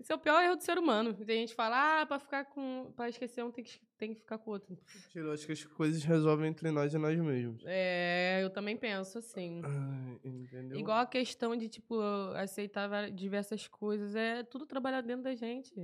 Esse 0.00 0.10
é 0.10 0.14
o 0.14 0.18
pior 0.18 0.42
erro 0.42 0.56
do 0.56 0.62
ser 0.62 0.78
humano. 0.78 1.12
Tem 1.12 1.40
gente 1.40 1.50
que 1.50 1.54
fala, 1.54 2.00
ah, 2.00 2.06
pra 2.06 2.18
ficar 2.18 2.46
com. 2.46 2.92
pra 2.96 3.08
esquecer 3.08 3.44
um 3.44 3.52
tem 3.52 3.64
que, 3.64 3.78
tem 3.98 4.14
que 4.14 4.20
ficar 4.20 4.38
com 4.38 4.50
o 4.50 4.52
outro. 4.54 4.78
Eu 5.14 5.32
acho 5.32 5.44
que 5.44 5.52
as 5.52 5.64
coisas 5.64 6.02
resolvem 6.04 6.48
entre 6.48 6.70
nós 6.70 6.94
e 6.94 6.98
nós 6.98 7.18
mesmos. 7.18 7.62
É, 7.66 8.42
eu 8.42 8.50
também 8.50 8.76
penso 8.76 9.18
assim. 9.18 9.60
Ai, 9.64 10.20
entendeu? 10.24 10.78
Igual 10.78 10.98
a 10.98 11.06
questão 11.06 11.56
de, 11.56 11.68
tipo, 11.68 12.00
aceitar 12.36 13.10
diversas 13.10 13.66
coisas. 13.66 14.14
É 14.14 14.42
tudo 14.44 14.64
trabalhar 14.64 15.00
dentro 15.00 15.24
da 15.24 15.34
gente. 15.34 15.74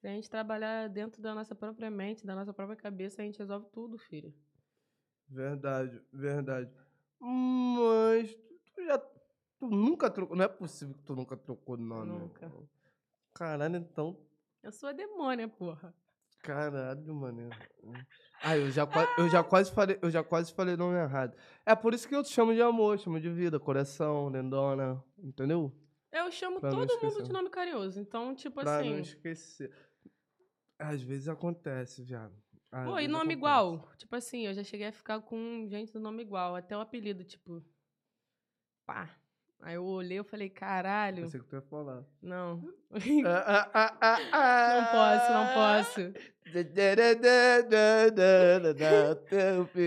Se 0.00 0.06
a 0.06 0.10
gente 0.10 0.28
trabalhar 0.28 0.88
dentro 0.88 1.22
da 1.22 1.34
nossa 1.34 1.54
própria 1.54 1.90
mente, 1.90 2.26
da 2.26 2.34
nossa 2.34 2.52
própria 2.52 2.76
cabeça, 2.76 3.22
a 3.22 3.24
gente 3.24 3.38
resolve 3.38 3.66
tudo, 3.72 3.96
filho. 3.96 4.34
Verdade, 5.28 6.00
verdade. 6.12 6.70
Mas 7.18 8.34
tu 8.74 8.84
já. 8.84 8.98
Tu 8.98 9.68
nunca 9.68 10.10
trocou. 10.10 10.36
Não 10.36 10.44
é 10.44 10.48
possível 10.48 10.94
que 10.94 11.02
tu 11.02 11.14
nunca 11.14 11.36
trocou 11.36 11.76
nome. 11.76 12.12
Nunca. 12.12 12.52
Caralho, 13.32 13.76
então. 13.76 14.18
Eu 14.62 14.72
sou 14.72 14.88
a 14.88 14.92
demônia, 14.92 15.48
porra. 15.48 15.94
Caralho, 16.46 17.14
mano. 17.14 17.50
Ah, 18.42 18.56
eu 18.56 18.70
já, 18.70 18.86
qua- 18.86 19.08
eu 19.18 19.28
já 19.28 19.42
quase 19.42 19.72
falei, 19.72 19.98
eu 20.00 20.10
já 20.10 20.22
quase 20.22 20.52
falei 20.54 20.76
nome 20.76 20.96
errado. 20.96 21.36
É 21.64 21.74
por 21.74 21.92
isso 21.92 22.08
que 22.08 22.14
eu 22.14 22.22
te 22.22 22.30
chamo 22.30 22.54
de 22.54 22.62
amor, 22.62 22.98
chamo 22.98 23.18
de 23.20 23.28
vida, 23.30 23.58
coração, 23.58 24.28
lindona, 24.30 25.02
entendeu? 25.18 25.72
Eu 26.12 26.30
chamo 26.30 26.60
Pra 26.60 26.70
todo 26.70 27.00
mundo 27.02 27.22
de 27.22 27.32
nome 27.32 27.50
carinhoso. 27.50 27.98
Então, 28.00 28.34
tipo 28.34 28.60
Pra 28.60 28.78
assim. 28.78 28.90
não 28.90 28.98
esquecer. 29.00 29.70
Às 30.78 31.02
vezes 31.02 31.28
acontece, 31.28 32.02
viado. 32.04 32.34
Às 32.70 32.84
Pô, 32.84 32.98
e 32.98 33.08
nome 33.08 33.16
acontece. 33.16 33.32
igual? 33.38 33.90
Tipo 33.96 34.16
assim, 34.16 34.46
eu 34.46 34.54
já 34.54 34.62
cheguei 34.62 34.86
a 34.86 34.92
ficar 34.92 35.20
com 35.20 35.66
gente 35.68 35.92
do 35.92 35.98
nome 36.00 36.22
igual. 36.22 36.54
Até 36.54 36.76
o 36.76 36.80
apelido, 36.80 37.24
tipo. 37.24 37.62
Pá. 38.86 39.10
Aí 39.60 39.74
eu 39.74 39.84
olhei 39.84 40.18
e 40.18 40.24
falei, 40.24 40.48
caralho. 40.48 41.24
Eu 41.24 41.28
sei 41.28 41.40
que 41.40 41.46
tu 41.46 41.56
ia 41.56 41.62
falar. 41.62 42.04
Não. 42.22 42.62
Ah, 43.26 43.68
ah, 43.74 43.96
ah, 44.00 44.18
ah, 44.32 44.80
Não 44.80 44.86
posso, 44.92 45.32
não 45.32 45.46
posso. 45.54 46.00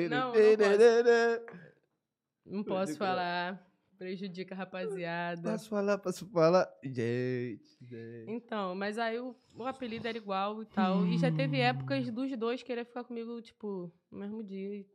Não, 0.09 0.27
não 0.27 0.33
Não 2.45 2.63
posso 2.63 2.65
Pode 2.65 2.85
crer. 2.85 2.97
falar. 2.97 3.69
Prejudica 3.97 4.55
a 4.55 4.57
rapaziada. 4.57 5.51
Posso 5.51 5.69
falar, 5.69 5.97
posso 5.97 6.25
falar? 6.27 6.69
Gente, 6.81 7.77
gente. 7.81 8.25
Então, 8.31 8.73
mas 8.73 8.97
aí 8.97 9.19
o, 9.19 9.35
o 9.55 9.65
apelido 9.65 10.07
era 10.07 10.17
igual 10.17 10.61
e 10.63 10.65
tal. 10.67 11.05
E 11.05 11.17
já 11.17 11.29
teve 11.29 11.59
épocas 11.59 12.09
dos 12.09 12.35
dois 12.37 12.63
querer 12.63 12.85
ficar 12.85 13.03
comigo, 13.03 13.41
tipo, 13.41 13.91
no 14.09 14.19
mesmo 14.19 14.41
dia 14.41 14.75
e, 14.75 14.87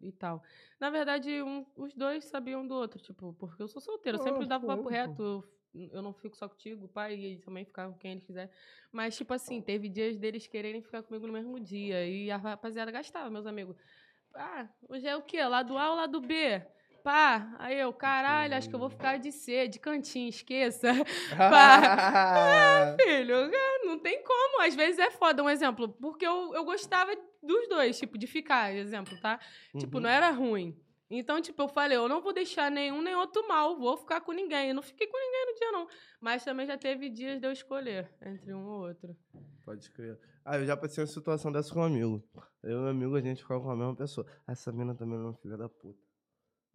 e 0.00 0.12
tal. 0.12 0.42
Na 0.78 0.90
verdade, 0.90 1.42
um- 1.42 1.64
os 1.76 1.94
dois 1.94 2.24
sabiam 2.24 2.66
do 2.66 2.74
outro, 2.74 3.00
tipo, 3.00 3.32
porque 3.34 3.62
eu 3.62 3.68
sou 3.68 3.80
solteiro. 3.80 4.18
Eu 4.18 4.22
sempre 4.22 4.44
Ah, 4.44 4.48
dava 4.48 4.66
papo 4.66 4.88
reto. 4.88 5.44
Eu, 5.72 6.02
não 6.02 6.12
fico 6.12 6.36
só 6.36 6.48
contigo, 6.48 6.88
pai, 6.88 7.14
e 7.14 7.38
também 7.38 7.64
ficavam 7.64 7.92
com 7.92 7.98
quem 8.00 8.10
eles 8.12 8.24
quiserem. 8.24 8.50
Mas, 8.90 9.16
tipo 9.16 9.32
assim, 9.32 9.62
teve 9.62 9.88
dias 9.88 10.18
deles 10.18 10.46
quererem 10.48 10.82
ficar 10.82 11.00
comigo 11.02 11.26
no 11.28 11.32
mesmo 11.32 11.60
dia. 11.60 12.04
E 12.06 12.28
a 12.30 12.36
rapaziada 12.36 12.90
gastava, 12.90 13.30
meus 13.30 13.46
amigos. 13.46 13.76
Ah, 14.34 14.68
hoje 14.88 15.06
é 15.06 15.16
o 15.16 15.22
quê? 15.22 15.42
Lado 15.44 15.78
A 15.78 15.90
ou 15.90 15.96
lado 15.96 16.20
B? 16.20 16.60
Pá, 17.04 17.54
aí 17.58 17.78
eu, 17.78 17.92
caralho, 17.92 18.54
acho 18.54 18.68
que 18.68 18.74
eu 18.74 18.80
vou 18.80 18.90
ficar 18.90 19.18
de 19.18 19.30
C, 19.32 19.68
de 19.68 19.78
cantinho, 19.78 20.28
esqueça. 20.28 20.88
Filho, 23.00 23.34
é, 23.34 23.78
não 23.84 23.98
tem 23.98 24.22
como. 24.22 24.60
Às 24.62 24.74
vezes 24.74 24.98
é 24.98 25.10
foda, 25.10 25.42
um 25.42 25.48
exemplo. 25.48 25.88
Porque 25.88 26.26
eu, 26.26 26.54
eu 26.54 26.64
gostava 26.64 27.12
dos 27.42 27.68
dois, 27.68 27.98
tipo, 27.98 28.16
de 28.18 28.26
ficar, 28.26 28.74
exemplo, 28.74 29.16
tá? 29.20 29.38
Tipo, 29.78 29.96
Uhum. 29.96 30.02
não 30.04 30.10
era 30.10 30.30
ruim. 30.30 30.78
Então, 31.12 31.40
tipo, 31.42 31.60
eu 31.60 31.66
falei, 31.68 31.96
eu 31.98 32.08
não 32.08 32.20
vou 32.22 32.32
deixar 32.32 32.70
nenhum 32.70 33.02
nem 33.02 33.16
outro 33.16 33.46
mal, 33.48 33.76
vou 33.76 33.96
ficar 33.96 34.20
com 34.20 34.30
ninguém. 34.30 34.68
Eu 34.68 34.74
não 34.76 34.82
fiquei 34.82 35.08
com 35.08 35.18
ninguém 35.18 35.46
no 35.46 35.54
dia, 35.58 35.72
não. 35.72 35.88
Mas 36.20 36.44
também 36.44 36.64
já 36.66 36.78
teve 36.78 37.10
dias 37.10 37.40
de 37.40 37.46
eu 37.48 37.50
escolher 37.50 38.08
entre 38.24 38.54
um 38.54 38.64
ou 38.64 38.86
outro. 38.86 39.16
Pode 39.64 39.90
crer. 39.90 40.16
Ah, 40.44 40.56
eu 40.58 40.64
já 40.66 40.76
passei 40.76 41.02
uma 41.02 41.08
situação 41.08 41.50
dessa 41.50 41.72
com 41.74 41.80
um 41.80 41.84
amigo. 41.84 42.22
Eu 42.62 42.70
e 42.78 42.80
meu 42.82 42.88
amigo, 42.90 43.16
a 43.16 43.20
gente 43.20 43.42
ficava 43.42 43.60
com 43.60 43.70
a 43.72 43.76
mesma 43.76 43.96
pessoa. 43.96 44.24
Essa 44.46 44.70
mina 44.70 44.94
também 44.94 45.16
era 45.18 45.24
uma 45.26 45.34
filha 45.34 45.56
da 45.56 45.68
puta. 45.68 45.98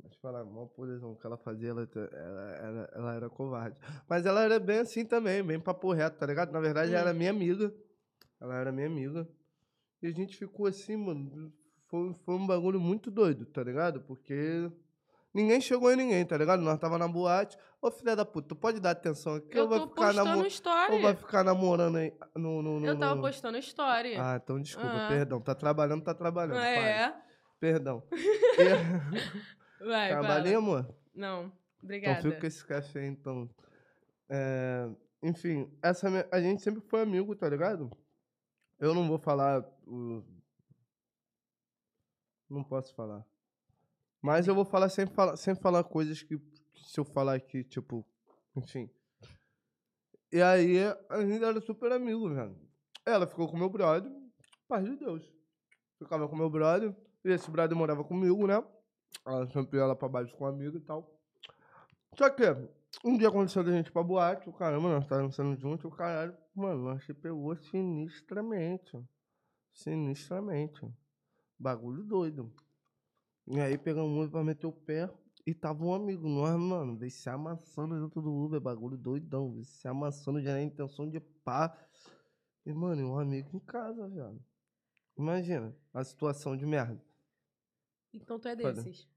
Mas 0.04 0.14
falar, 0.18 0.44
mal 0.44 0.68
por 0.68 0.90
exemplo, 0.90 1.14
o 1.14 1.16
que 1.16 1.26
ela 1.26 1.38
fazia, 1.38 1.70
ela, 1.70 1.90
ela, 1.96 2.52
ela, 2.58 2.90
ela 2.94 3.14
era 3.16 3.30
covarde. 3.30 3.80
Mas 4.10 4.26
ela 4.26 4.44
era 4.44 4.60
bem 4.60 4.80
assim 4.80 5.06
também, 5.06 5.42
bem 5.42 5.62
papo 5.62 5.94
reto, 5.94 6.18
tá 6.20 6.26
ligado? 6.26 6.52
Na 6.52 6.60
verdade, 6.60 6.92
ela 6.92 7.00
era 7.10 7.14
minha 7.14 7.30
amiga. 7.32 7.74
Ela 8.42 8.56
era 8.58 8.72
minha 8.74 8.88
amiga. 8.88 9.26
E 10.06 10.10
a 10.10 10.11
gente 10.11 10.38
ficou 10.38 10.68
assim, 10.68 10.95
mano. 10.95 11.52
Foi, 11.88 12.14
foi 12.26 12.36
um 12.36 12.45
bagulho 12.45 12.80
muito 12.80 13.10
doido, 13.10 13.45
tá 13.45 13.64
ligado? 13.64 14.02
Porque 14.02 14.69
ninguém 15.34 15.60
chegou 15.60 15.91
em 15.91 15.95
ninguém, 15.95 16.23
tá 16.26 16.38
ligado? 16.38 16.61
Nós 16.61 16.77
tava 16.80 16.98
na 16.98 17.07
boate. 17.07 17.57
Ô, 17.82 17.90
filha 17.90 18.15
da 18.15 18.23
puta, 18.26 18.49
tu 18.49 18.56
pode 18.56 18.80
dar 18.80 18.91
atenção 18.91 19.36
aqui 19.36 19.57
Eu 19.57 19.64
ou 19.64 19.69
vai 19.69 19.80
tô 19.80 19.88
ficar 19.88 20.02
postando 20.07 20.26
namorando? 20.26 20.48
story. 20.52 20.94
Ou 20.94 21.02
vai 21.02 21.15
ficar 21.15 21.44
namorando 21.44 21.95
aí 21.98 22.14
no. 22.36 22.61
no, 22.61 22.80
no 22.80 22.86
Eu 22.86 22.98
tava 22.99 23.15
no- 23.15 23.22
postando 23.22 23.57
story. 23.57 24.15
Ah, 24.15 24.40
então 24.44 24.60
desculpa, 24.61 24.90
Ah. 24.91 25.07
perdão. 25.07 25.41
Tá 25.41 25.56
trabalhando, 25.56 26.03
tá 26.03 26.14
trabalhando. 26.14 26.56
faz. 26.57 26.68
é. 26.77 27.15
Perdão. 27.60 28.03
Vai, 29.80 30.10
Trabalhei, 30.10 30.53
fala. 30.53 30.64
amor? 30.64 30.95
Não, 31.14 31.52
obrigada. 31.82 32.19
Então 32.19 32.32
fica 32.32 32.41
com 32.41 32.48
esse 32.48 32.65
café 32.65 32.99
aí, 33.02 33.07
então. 33.07 33.49
É, 34.30 34.90
enfim, 35.22 35.69
essa 35.82 36.10
minha- 36.10 36.27
a 36.32 36.40
gente 36.41 36.61
sempre 36.61 36.82
foi 36.82 37.02
amigo, 37.02 37.36
tá 37.36 37.48
ligado? 37.48 37.90
Eu 38.80 38.94
não 38.94 39.07
vou 39.07 39.18
falar 39.18 39.64
o. 39.86 40.24
Não 42.49 42.64
posso 42.64 42.94
falar. 42.94 43.26
Mas 44.22 44.48
eu 44.48 44.56
vou 44.56 44.66
falar 44.66 44.90
sem 44.90 45.06
falar, 45.06 45.38
sem 45.38 45.56
falar 45.56 45.84
coisas 45.84 46.22
que 46.24 46.40
se 46.76 46.99
eu 46.99 47.06
falar 47.06 47.36
aqui, 47.36 47.64
tipo, 47.64 48.06
enfim. 48.56 48.90
E 50.32 50.41
aí 50.41 50.78
a 51.10 51.22
gente 51.22 51.44
era 51.44 51.62
super 51.62 51.91
amigo, 51.91 52.30
velho. 52.30 52.57
Ela 53.06 53.28
ficou 53.28 53.48
com 53.48 53.57
meu 53.57 53.70
brother, 53.70 54.12
paz 54.68 54.84
de 54.84 54.95
Deus. 54.95 55.24
Ficava 55.99 56.28
com 56.28 56.36
meu 56.36 56.49
brother, 56.49 56.95
e 57.24 57.30
esse 57.30 57.49
brother 57.49 57.78
morava 57.78 58.03
comigo, 58.03 58.45
né? 58.45 58.64
Ela 59.26 59.48
sempre 59.48 59.78
ia 59.78 59.86
lá 59.86 59.95
pra 59.95 60.10
baixo 60.10 60.36
com 60.36 60.44
um 60.44 60.48
amigo 60.48 60.78
e 60.78 60.82
tal. 60.82 61.16
Só 62.18 62.30
que, 62.30 62.44
um 63.03 63.18
dia 63.18 63.28
aconteceu 63.28 63.64
da 63.64 63.72
gente 63.72 63.88
ir 63.88 63.91
pra 63.91 64.03
boate, 64.03 64.49
o 64.49 64.53
caramba, 64.53 64.90
nós 64.90 65.03
estávamos 65.03 65.36
sendo 65.36 65.56
juntos, 65.60 65.86
o 65.86 65.91
caralho, 65.91 66.36
mano, 66.53 66.84
nós 66.84 67.03
se 67.06 67.14
pegou 67.14 67.56
sinistramente. 67.56 68.98
Sinistramente. 69.76 70.89
Bagulho 71.60 72.02
doido. 72.03 72.52
E 73.45 73.60
aí 73.60 73.77
pegamos 73.77 74.10
um 74.10 74.18
Uber 74.19 74.31
pra 74.31 74.43
meter 74.43 74.65
o 74.65 74.72
pé 74.72 75.14
e 75.45 75.53
tava 75.53 75.84
um 75.84 75.93
amigo 75.93 76.27
nós, 76.27 76.57
mano, 76.57 76.97
veio 76.97 77.11
se 77.11 77.30
amassando 77.30 78.02
dentro 78.02 78.22
do 78.22 78.34
Uber, 78.34 78.60
bagulho 78.60 78.97
doidão, 78.97 79.52
veio 79.52 79.65
se 79.65 79.88
amassando, 79.88 80.41
já 80.41 80.53
na 80.53 80.61
intenção 80.64 81.07
de 81.07 81.19
pá. 81.19 81.77
E, 82.65 82.73
mano, 82.73 83.02
e 83.02 83.03
um 83.03 83.19
amigo 83.19 83.56
em 83.56 83.60
casa, 83.60 84.07
velho. 84.07 84.43
Imagina 85.18 85.76
a 85.93 86.03
situação 86.03 86.57
de 86.57 86.65
merda. 86.65 86.99
Então 88.14 88.39
tu 88.39 88.47
é 88.47 88.56
desses. 88.56 89.07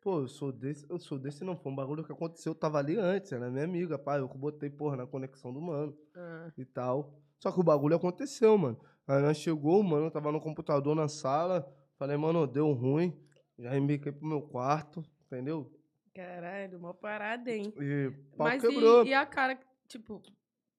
Pô, 0.00 0.20
eu 0.20 0.28
sou 0.28 0.50
desse, 0.50 0.88
eu 0.88 0.98
sou 0.98 1.18
desse 1.18 1.44
não, 1.44 1.56
foi 1.56 1.70
um 1.70 1.76
bagulho 1.76 2.04
que 2.04 2.12
aconteceu, 2.12 2.52
eu 2.52 2.58
tava 2.58 2.78
ali 2.78 2.96
antes, 2.96 3.30
era 3.30 3.50
minha 3.50 3.64
amiga, 3.64 3.98
pá, 3.98 4.16
eu 4.18 4.28
botei, 4.28 4.70
porra, 4.70 4.96
na 4.96 5.06
conexão 5.06 5.52
do 5.52 5.60
mano 5.60 5.96
Ah, 6.14 6.50
e 6.56 6.64
tal. 6.64 7.22
Só 7.38 7.52
que 7.52 7.60
o 7.60 7.62
bagulho 7.64 7.96
aconteceu, 7.96 8.56
mano. 8.58 8.78
Aí 9.06 9.22
nós 9.22 9.36
chegou, 9.38 9.82
mano, 9.82 10.10
tava 10.10 10.30
no 10.32 10.40
computador 10.40 10.94
na 10.94 11.08
sala, 11.08 11.66
falei, 11.98 12.16
mano, 12.16 12.46
deu 12.46 12.72
ruim, 12.72 13.16
já 13.58 13.76
embiquei 13.76 14.12
pro 14.12 14.26
meu 14.26 14.42
quarto, 14.42 15.04
entendeu? 15.26 15.72
caralho, 16.14 16.80
mó 16.80 16.92
parada, 16.92 17.48
hein? 17.50 17.72
E 17.78 18.10
pau 18.36 18.48
Mas 18.48 18.60
quebrou. 18.60 19.04
e, 19.04 19.10
e 19.10 19.14
a 19.14 19.24
cara, 19.24 19.56
tipo, 19.86 20.20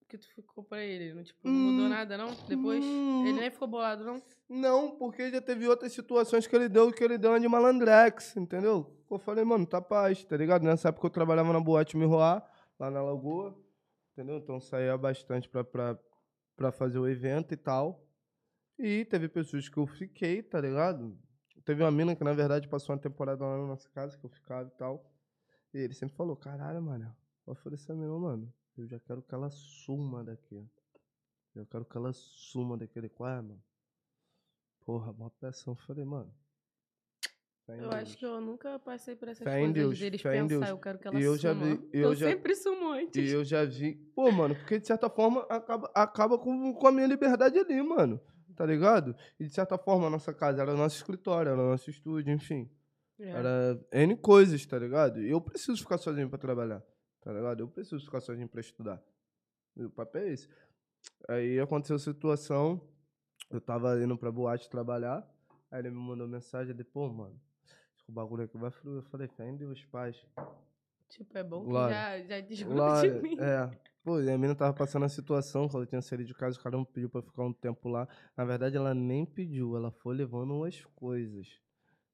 que 0.08 0.18
tu 0.18 0.28
ficou 0.36 0.64
pra 0.66 0.84
ele? 0.84 1.14
Não, 1.14 1.24
tipo, 1.24 1.40
não 1.48 1.54
mudou 1.54 1.86
Hum, 1.86 1.90
nada, 1.90 2.18
não? 2.18 2.28
Depois? 2.46 2.84
hum. 2.84 3.26
Ele 3.26 3.40
nem 3.40 3.50
ficou 3.50 3.68
bolado, 3.68 4.04
não? 4.04 4.22
Não, 4.50 4.98
porque 4.98 5.30
já 5.32 5.40
teve 5.40 5.66
outras 5.66 5.94
situações 5.94 6.46
que 6.46 6.54
ele 6.54 6.68
deu, 6.68 6.92
que 6.92 7.02
ele 7.02 7.18
deu 7.18 7.32
uma 7.32 7.40
de 7.40 7.48
malandrex, 7.48 8.36
entendeu? 8.36 8.94
Eu 9.10 9.18
falei, 9.18 9.46
mano, 9.46 9.66
tá 9.66 9.80
paz, 9.82 10.26
tá 10.26 10.36
ligado? 10.36 10.64
Nessa 10.64 10.90
época 10.90 11.08
eu 11.08 11.12
trabalhava 11.12 11.54
na 11.54 11.60
boate 11.62 11.96
Miroá, 11.96 12.44
lá 12.78 12.92
na 12.92 13.02
Lagoa, 13.02 13.58
entendeu? 14.12 14.38
Então 14.38 14.60
saía 14.60 14.98
bastante 14.98 15.48
pra, 15.48 15.64
pra, 15.64 15.98
pra 16.60 16.74
fazer 16.74 17.00
o 17.00 17.08
evento 17.08 17.54
e 17.54 17.58
tal. 17.58 18.06
E 18.78 19.06
teve 19.06 19.30
pessoas 19.30 19.70
que 19.70 19.78
eu 19.78 19.88
fiquei, 19.88 20.44
tá 20.44 20.60
ligado? 20.60 21.18
Teve 21.64 21.82
uma 21.82 21.92
mina 21.92 22.18
que, 22.18 22.24
na 22.24 22.34
verdade, 22.34 22.68
passou 22.68 22.94
uma 22.94 23.02
temporada 23.02 23.46
lá 23.46 23.58
na 23.58 23.66
nossa 23.66 23.90
casa, 23.90 24.18
que 24.18 24.26
eu 24.26 24.30
ficava 24.30 24.68
e 24.68 24.78
tal. 24.78 25.10
E 25.74 25.78
ele 25.78 25.94
sempre 25.94 26.18
falou, 26.18 26.36
caralho, 26.36 26.82
mano, 26.82 27.16
eu 27.48 27.56
falei 27.56 27.76
essa 27.76 27.96
mina, 27.96 28.12
mano, 28.20 28.54
eu 28.78 28.86
já 28.88 29.00
quero 29.00 29.22
que 29.22 29.34
ela 29.34 29.50
suma 29.50 30.22
daqui. 30.22 30.70
Eu 31.56 31.66
quero 31.66 31.86
que 31.86 31.96
ela 31.96 32.12
suma 32.12 32.78
daquele 32.78 33.08
quadro, 33.08 33.52
mano. 33.52 33.64
Porra, 34.82 35.14
mó 35.14 35.30
pressão. 35.30 35.74
Eu 35.74 35.78
Falei, 35.78 36.04
mano. 36.04 36.34
Fé 37.70 37.84
Eu 37.86 37.90
Deus. 37.90 37.94
acho 37.96 38.18
que 38.18 38.26
eu 38.26 38.42
nunca 38.42 38.80
passei 38.80 39.16
por 39.16 39.28
essas 39.28 39.44
Fé 39.44 39.58
coisas 39.60 39.74
Deus, 39.74 40.00
deles 40.00 40.22
fé 40.22 40.32
pensar, 40.32 40.48
Deus. 40.48 40.70
eu 40.70 40.78
quero 40.78 41.00
que 41.00 41.08
ela 41.08 41.20
E 41.20 41.24
eu 41.24 41.38
já 41.38 41.54
suma. 41.54 41.66
vi- 41.66 41.78
Porque 41.78 41.98
eu 41.98 42.02
eu 42.04 42.16
já- 42.16 42.28
sempre 42.30 42.56
sumo 42.56 42.92
antes. 42.92 43.30
E 43.30 43.34
eu 43.34 43.44
já 43.46 43.66
vi. 43.66 43.96
Pô, 44.16 44.32
mano, 44.32 44.56
porque 44.56 44.80
de 44.80 44.88
certa 44.88 45.10
forma 45.10 45.42
acaba, 45.50 45.92
acaba 45.96 46.38
com, 46.38 46.74
com 46.74 46.88
a 46.88 46.92
minha 46.92 47.08
liberdade 47.08 47.58
ali, 47.58 47.82
mano. 47.82 48.20
Tá 48.56 48.66
ligado? 48.66 49.16
E 49.40 49.46
de 49.46 49.54
certa 49.54 49.78
forma 49.78 50.08
a 50.08 50.10
nossa 50.10 50.34
casa 50.34 50.62
era 50.62 50.74
nosso 50.74 50.98
escritório, 50.98 51.50
era 51.52 51.58
nosso 51.58 51.90
estúdio, 51.90 52.34
enfim. 52.34 52.70
É. 53.18 53.30
Era 53.30 53.80
N 53.92 54.18
coisas, 54.18 54.66
tá 54.66 54.78
ligado? 54.78 55.22
E 55.22 55.30
eu 55.30 55.40
preciso 55.40 55.78
ficar 55.82 55.98
sozinho 55.98 56.30
pra 56.30 56.38
trabalhar, 56.38 56.84
tá 57.22 57.32
ligado? 57.32 57.62
Eu 57.62 57.68
preciso 57.70 58.04
ficar 58.04 58.20
sozinho 58.20 58.48
pra 58.50 58.60
estudar. 58.60 59.02
E 59.78 59.84
o 59.86 59.90
papel 59.90 60.24
é 60.24 60.34
esse. 60.34 60.50
Aí 61.30 61.58
aconteceu 61.60 61.96
a 61.96 62.00
situação, 62.00 62.82
eu 63.50 63.62
tava 63.62 63.98
indo 64.04 64.18
pra 64.18 64.30
boate 64.32 64.70
trabalhar, 64.70 65.26
aí 65.72 65.80
ele 65.80 65.90
me 65.92 65.96
mandou 65.98 66.28
mensagem, 66.28 66.74
ele, 66.74 66.84
pô, 66.84 67.08
mano, 67.08 67.40
o 68.10 68.12
bagulho 68.12 68.44
aqui 68.44 68.58
vai 68.58 68.72
fluir. 68.72 68.98
Eu 68.98 69.04
falei, 69.04 69.28
fé 69.28 69.48
em 69.48 69.56
Deus, 69.56 69.86
paz. 69.86 70.18
Tipo, 71.10 71.38
é 71.38 71.44
bom 71.44 71.62
que 71.62 71.70
Glória. 71.70 71.96
já, 71.96 72.22
já 72.22 72.40
desgruda 72.42 73.02
de 73.02 73.22
mim. 73.22 73.38
é. 73.40 73.70
Pô, 74.04 74.20
e 74.20 74.30
a 74.30 74.38
menina 74.38 74.56
tava 74.56 74.74
passando 74.74 75.06
a 75.06 75.10
situação, 75.10 75.68
quando 75.68 75.84
eu 75.84 75.88
tinha 75.88 76.02
saído 76.02 76.24
de 76.24 76.34
casa, 76.34 76.58
o 76.58 76.64
cara 76.64 76.78
me 76.78 76.86
pediu 76.86 77.10
pra 77.10 77.22
ficar 77.22 77.44
um 77.44 77.54
tempo 77.54 77.90
lá. 77.90 78.08
Na 78.36 78.46
verdade, 78.46 78.78
ela 78.78 78.94
nem 78.94 79.26
pediu, 79.26 79.76
ela 79.76 79.92
foi 79.92 80.16
levando 80.16 80.64
as 80.64 80.84
coisas. 80.96 81.48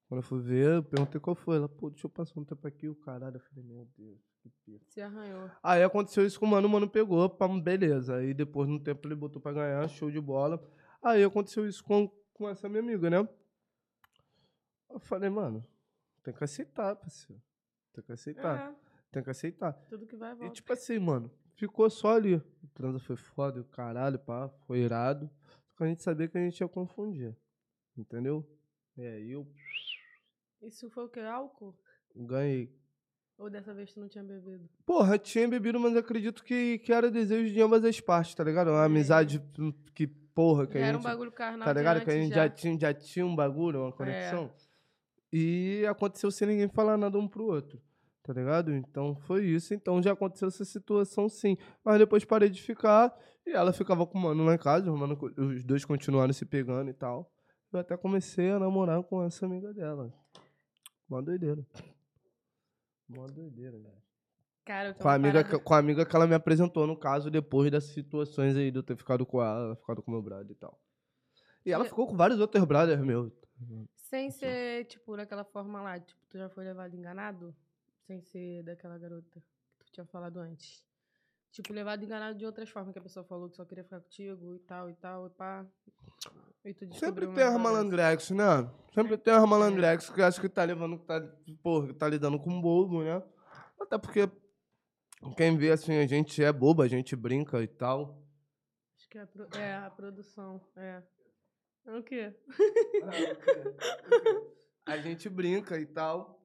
Quando 0.08 0.20
eu 0.20 0.24
fui 0.24 0.42
ver, 0.42 0.76
eu 0.76 0.84
perguntei 0.84 1.22
qual 1.22 1.36
foi. 1.36 1.58
Ela, 1.58 1.70
pô, 1.70 1.90
deixa 1.90 2.06
eu 2.08 2.10
passar 2.10 2.40
um 2.40 2.44
tempo 2.44 2.68
aqui, 2.68 2.90
o 2.90 2.96
caralho. 2.96 3.38
Eu 3.38 3.40
falei, 3.40 3.64
meu 3.64 3.88
Deus, 3.98 4.20
que 4.42 4.50
pica. 4.66 4.86
Se 4.90 5.02
arranhou. 5.02 5.50
Aí 5.64 5.84
aconteceu 5.84 6.26
isso 6.26 6.40
com 6.40 6.46
o 6.46 6.50
mano, 6.50 6.68
o 6.68 6.72
mano 6.72 6.90
pegou, 6.90 7.30
pá, 7.30 7.48
beleza. 7.48 8.18
Aí 8.18 8.34
depois, 8.34 8.68
no 8.68 8.80
tempo, 8.80 9.08
ele 9.08 9.16
botou 9.16 9.42
pra 9.42 9.54
ganhar, 9.54 9.88
show 9.88 10.12
de 10.12 10.20
bola. 10.20 10.62
Aí 11.02 11.24
aconteceu 11.24 11.68
isso 11.68 11.84
com, 11.84 12.10
com 12.34 12.50
essa 12.50 12.68
minha 12.68 12.82
amiga, 12.82 13.10
né? 13.10 13.28
Eu 14.90 15.00
falei, 15.00 15.30
mano, 15.30 15.66
tem 16.26 16.34
que 16.34 16.44
aceitar, 16.44 16.96
parceiro. 16.96 17.42
Tem 17.94 18.04
que 18.04 18.12
aceitar, 18.12 18.72
É, 18.72 18.76
tem 19.12 19.24
que 19.24 19.30
aceitar. 19.30 19.72
tudo 19.90 20.06
que 20.06 20.18
vai 20.18 20.34
E 20.34 20.36
volta. 20.36 20.54
tipo 20.54 20.74
assim, 20.74 21.00
mano, 21.00 21.32
ficou 21.56 21.90
só 21.90 22.16
ali. 22.16 22.36
O 22.36 22.68
transa 22.74 23.00
foi 23.00 23.16
foda, 23.16 23.60
e 23.60 23.62
o 23.62 23.66
caralho, 23.66 24.20
pá, 24.20 24.50
foi 24.68 24.80
irado. 24.80 25.30
Só 25.70 25.78
que 25.78 25.84
a 25.84 25.88
gente 25.88 26.04
sabia 26.04 26.28
que 26.28 26.38
a 26.38 26.42
gente 26.42 26.60
ia 26.60 26.68
confundir. 26.68 27.36
Entendeu? 27.98 28.46
E 28.98 29.06
aí 29.06 29.32
eu 29.32 29.48
Isso 30.62 30.90
foi 30.90 31.06
o 31.06 31.10
que? 31.10 31.20
Álcool? 31.20 31.78
ganhei. 32.16 32.74
Ou 33.38 33.50
dessa 33.50 33.74
vez 33.74 33.94
tu 33.94 34.00
não 34.00 34.08
tinha 34.08 34.24
bebido? 34.24 34.70
Porra, 34.86 35.18
tinha 35.20 35.46
bebido, 35.48 35.78
mas 35.80 35.96
acredito 35.98 36.42
que, 36.44 36.80
que 36.80 36.92
era 36.94 37.12
desejo 37.12 37.54
de 37.54 37.62
ambas 37.62 37.84
as 37.84 38.00
partes, 38.00 38.34
tá 38.34 38.44
ligado? 38.44 38.70
Uma 38.72 38.86
amizade 38.86 39.42
que, 39.94 40.08
porra, 40.08 40.66
que 40.66 40.80
Já 40.80 40.86
a 40.86 40.88
era 40.88 40.98
um 40.98 41.02
gente. 41.02 41.10
bagulho 41.10 41.32
carnal 41.34 41.66
Tá 41.66 41.74
ligado? 41.74 42.04
Que 42.06 42.12
a 42.12 42.14
gente 42.14 42.30
já. 42.34 42.44
já 42.44 42.50
tinha, 42.50 42.80
já 42.80 42.94
tinha 42.94 43.26
um 43.26 43.36
bagulho, 43.36 43.82
uma 43.82 43.92
conexão. 43.92 44.50
E 45.38 45.86
aconteceu 45.86 46.32
sem 46.32 46.48
ninguém 46.48 46.70
falar 46.70 46.96
nada 46.98 47.18
um 47.20 47.28
pro 47.28 47.46
outro. 47.46 47.82
Tá 48.24 48.32
ligado? 48.34 48.74
Então 48.74 49.16
foi 49.18 49.46
isso. 49.46 49.74
Então 49.74 50.02
já 50.02 50.14
aconteceu 50.14 50.48
essa 50.48 50.64
situação 50.64 51.28
sim. 51.28 51.58
Mas 51.84 51.98
depois 52.00 52.24
parei 52.24 52.50
de 52.50 52.62
ficar. 52.62 53.14
E 53.46 53.52
ela 53.52 53.74
ficava 53.74 54.08
com 54.08 54.18
o 54.18 54.22
mano 54.22 54.46
lá 54.46 54.56
em 54.56 54.58
casa. 54.58 54.90
O 54.92 54.98
mano, 54.98 55.18
os 55.38 55.64
dois 55.64 55.84
continuaram 55.84 56.32
se 56.34 56.46
pegando 56.46 56.90
e 56.90 56.94
tal. 56.94 57.30
Eu 57.74 57.80
até 57.82 57.98
comecei 57.98 58.50
a 58.52 58.58
namorar 58.60 59.04
com 59.04 59.22
essa 59.24 59.46
amiga 59.46 59.74
dela. 59.74 60.12
Mó 61.10 61.22
doideira. 61.22 61.64
Mó 63.10 63.26
doideira, 63.28 63.78
velho. 63.78 64.06
Cara, 64.66 64.94
Com 64.96 65.08
a, 65.08 65.12
uma 65.12 65.16
amiga, 65.16 65.44
parada- 65.44 65.60
com 65.60 65.74
a 65.74 65.78
amiga 65.78 66.06
que 66.06 66.16
ela 66.16 66.26
me 66.26 66.34
apresentou, 66.34 66.88
no 66.88 66.98
caso, 66.98 67.30
depois 67.30 67.70
das 67.70 67.84
situações 67.84 68.56
aí 68.56 68.72
de 68.72 68.80
eu 68.80 68.84
ter 68.84 68.96
ficado 68.98 69.24
com 69.26 69.40
ela, 69.44 69.66
ela 69.66 69.76
ficado 69.76 70.02
com 70.02 70.10
meu 70.10 70.24
brother 70.24 70.50
e 70.50 70.56
tal. 70.56 70.80
E 71.64 71.72
ela 71.72 71.84
Eu- 71.84 71.90
ficou 71.90 72.08
com 72.08 72.16
vários 72.18 72.40
outros 72.40 72.64
brothers 72.66 73.00
meus. 73.02 73.32
Sem 74.10 74.30
ser, 74.30 74.86
tipo, 74.86 75.18
daquela 75.18 75.44
forma 75.44 75.82
lá, 75.82 76.00
tipo, 76.00 76.20
tu 76.30 76.38
já 76.38 76.48
foi 76.48 76.64
levado 76.64 76.96
enganado? 76.96 77.56
Sem 78.06 78.22
ser 78.22 78.62
daquela 78.64 78.98
garota 79.00 79.42
que 79.80 79.86
tu 79.86 79.92
tinha 79.92 80.06
falado 80.06 80.38
antes. 80.40 80.86
Tipo, 81.52 81.74
levado 81.74 82.04
enganado 82.04 82.38
de 82.38 82.46
outras 82.46 82.70
formas, 82.70 82.94
que 82.94 83.00
a 83.00 83.02
pessoa 83.02 83.26
falou 83.26 83.50
que 83.50 83.56
só 83.56 83.66
queria 83.66 83.84
ficar 83.84 84.00
contigo 84.02 84.56
e 84.56 84.60
tal, 84.60 84.90
e 84.90 84.94
tal, 84.94 85.26
e 85.28 85.30
pá. 85.32 85.66
E 86.64 86.74
tu 86.74 86.80
Sempre 86.80 86.88
descobriu 86.92 87.34
tem 87.34 87.44
as 87.44 87.58
malandrex, 87.58 88.30
né? 88.32 88.72
Sempre 88.94 89.18
tem 89.18 89.34
as 89.34 89.50
malandrex 89.50 90.10
que 90.10 90.22
acha 90.22 90.40
que 90.40 90.50
tá 90.50 90.64
levando, 90.64 91.00
que 91.00 91.06
tá, 91.06 91.22
porra, 91.64 91.88
que 91.88 91.94
tá 91.94 92.08
lidando 92.08 92.40
com 92.40 92.62
bobo, 92.62 93.04
né? 93.04 93.24
Até 93.80 93.98
porque 93.98 94.30
quem 95.36 95.58
vê 95.58 95.72
assim, 95.72 95.94
a 95.98 96.06
gente 96.06 96.44
é 96.44 96.52
bobo, 96.54 96.82
a 96.84 96.88
gente 96.88 97.16
brinca 97.16 97.62
e 97.64 97.68
tal. 97.68 98.22
Acho 98.98 99.10
que 99.10 99.18
é 99.18 99.22
a, 99.22 99.28
pro- 99.28 99.48
é 99.58 99.76
a 99.78 99.90
produção, 99.90 100.62
é. 100.76 101.02
É 101.86 101.92
O 101.98 102.04
quê? 102.04 102.34
A 104.86 104.98
gente 104.98 105.30
brinca 105.30 105.80
e 105.80 105.86
tal. 105.86 106.42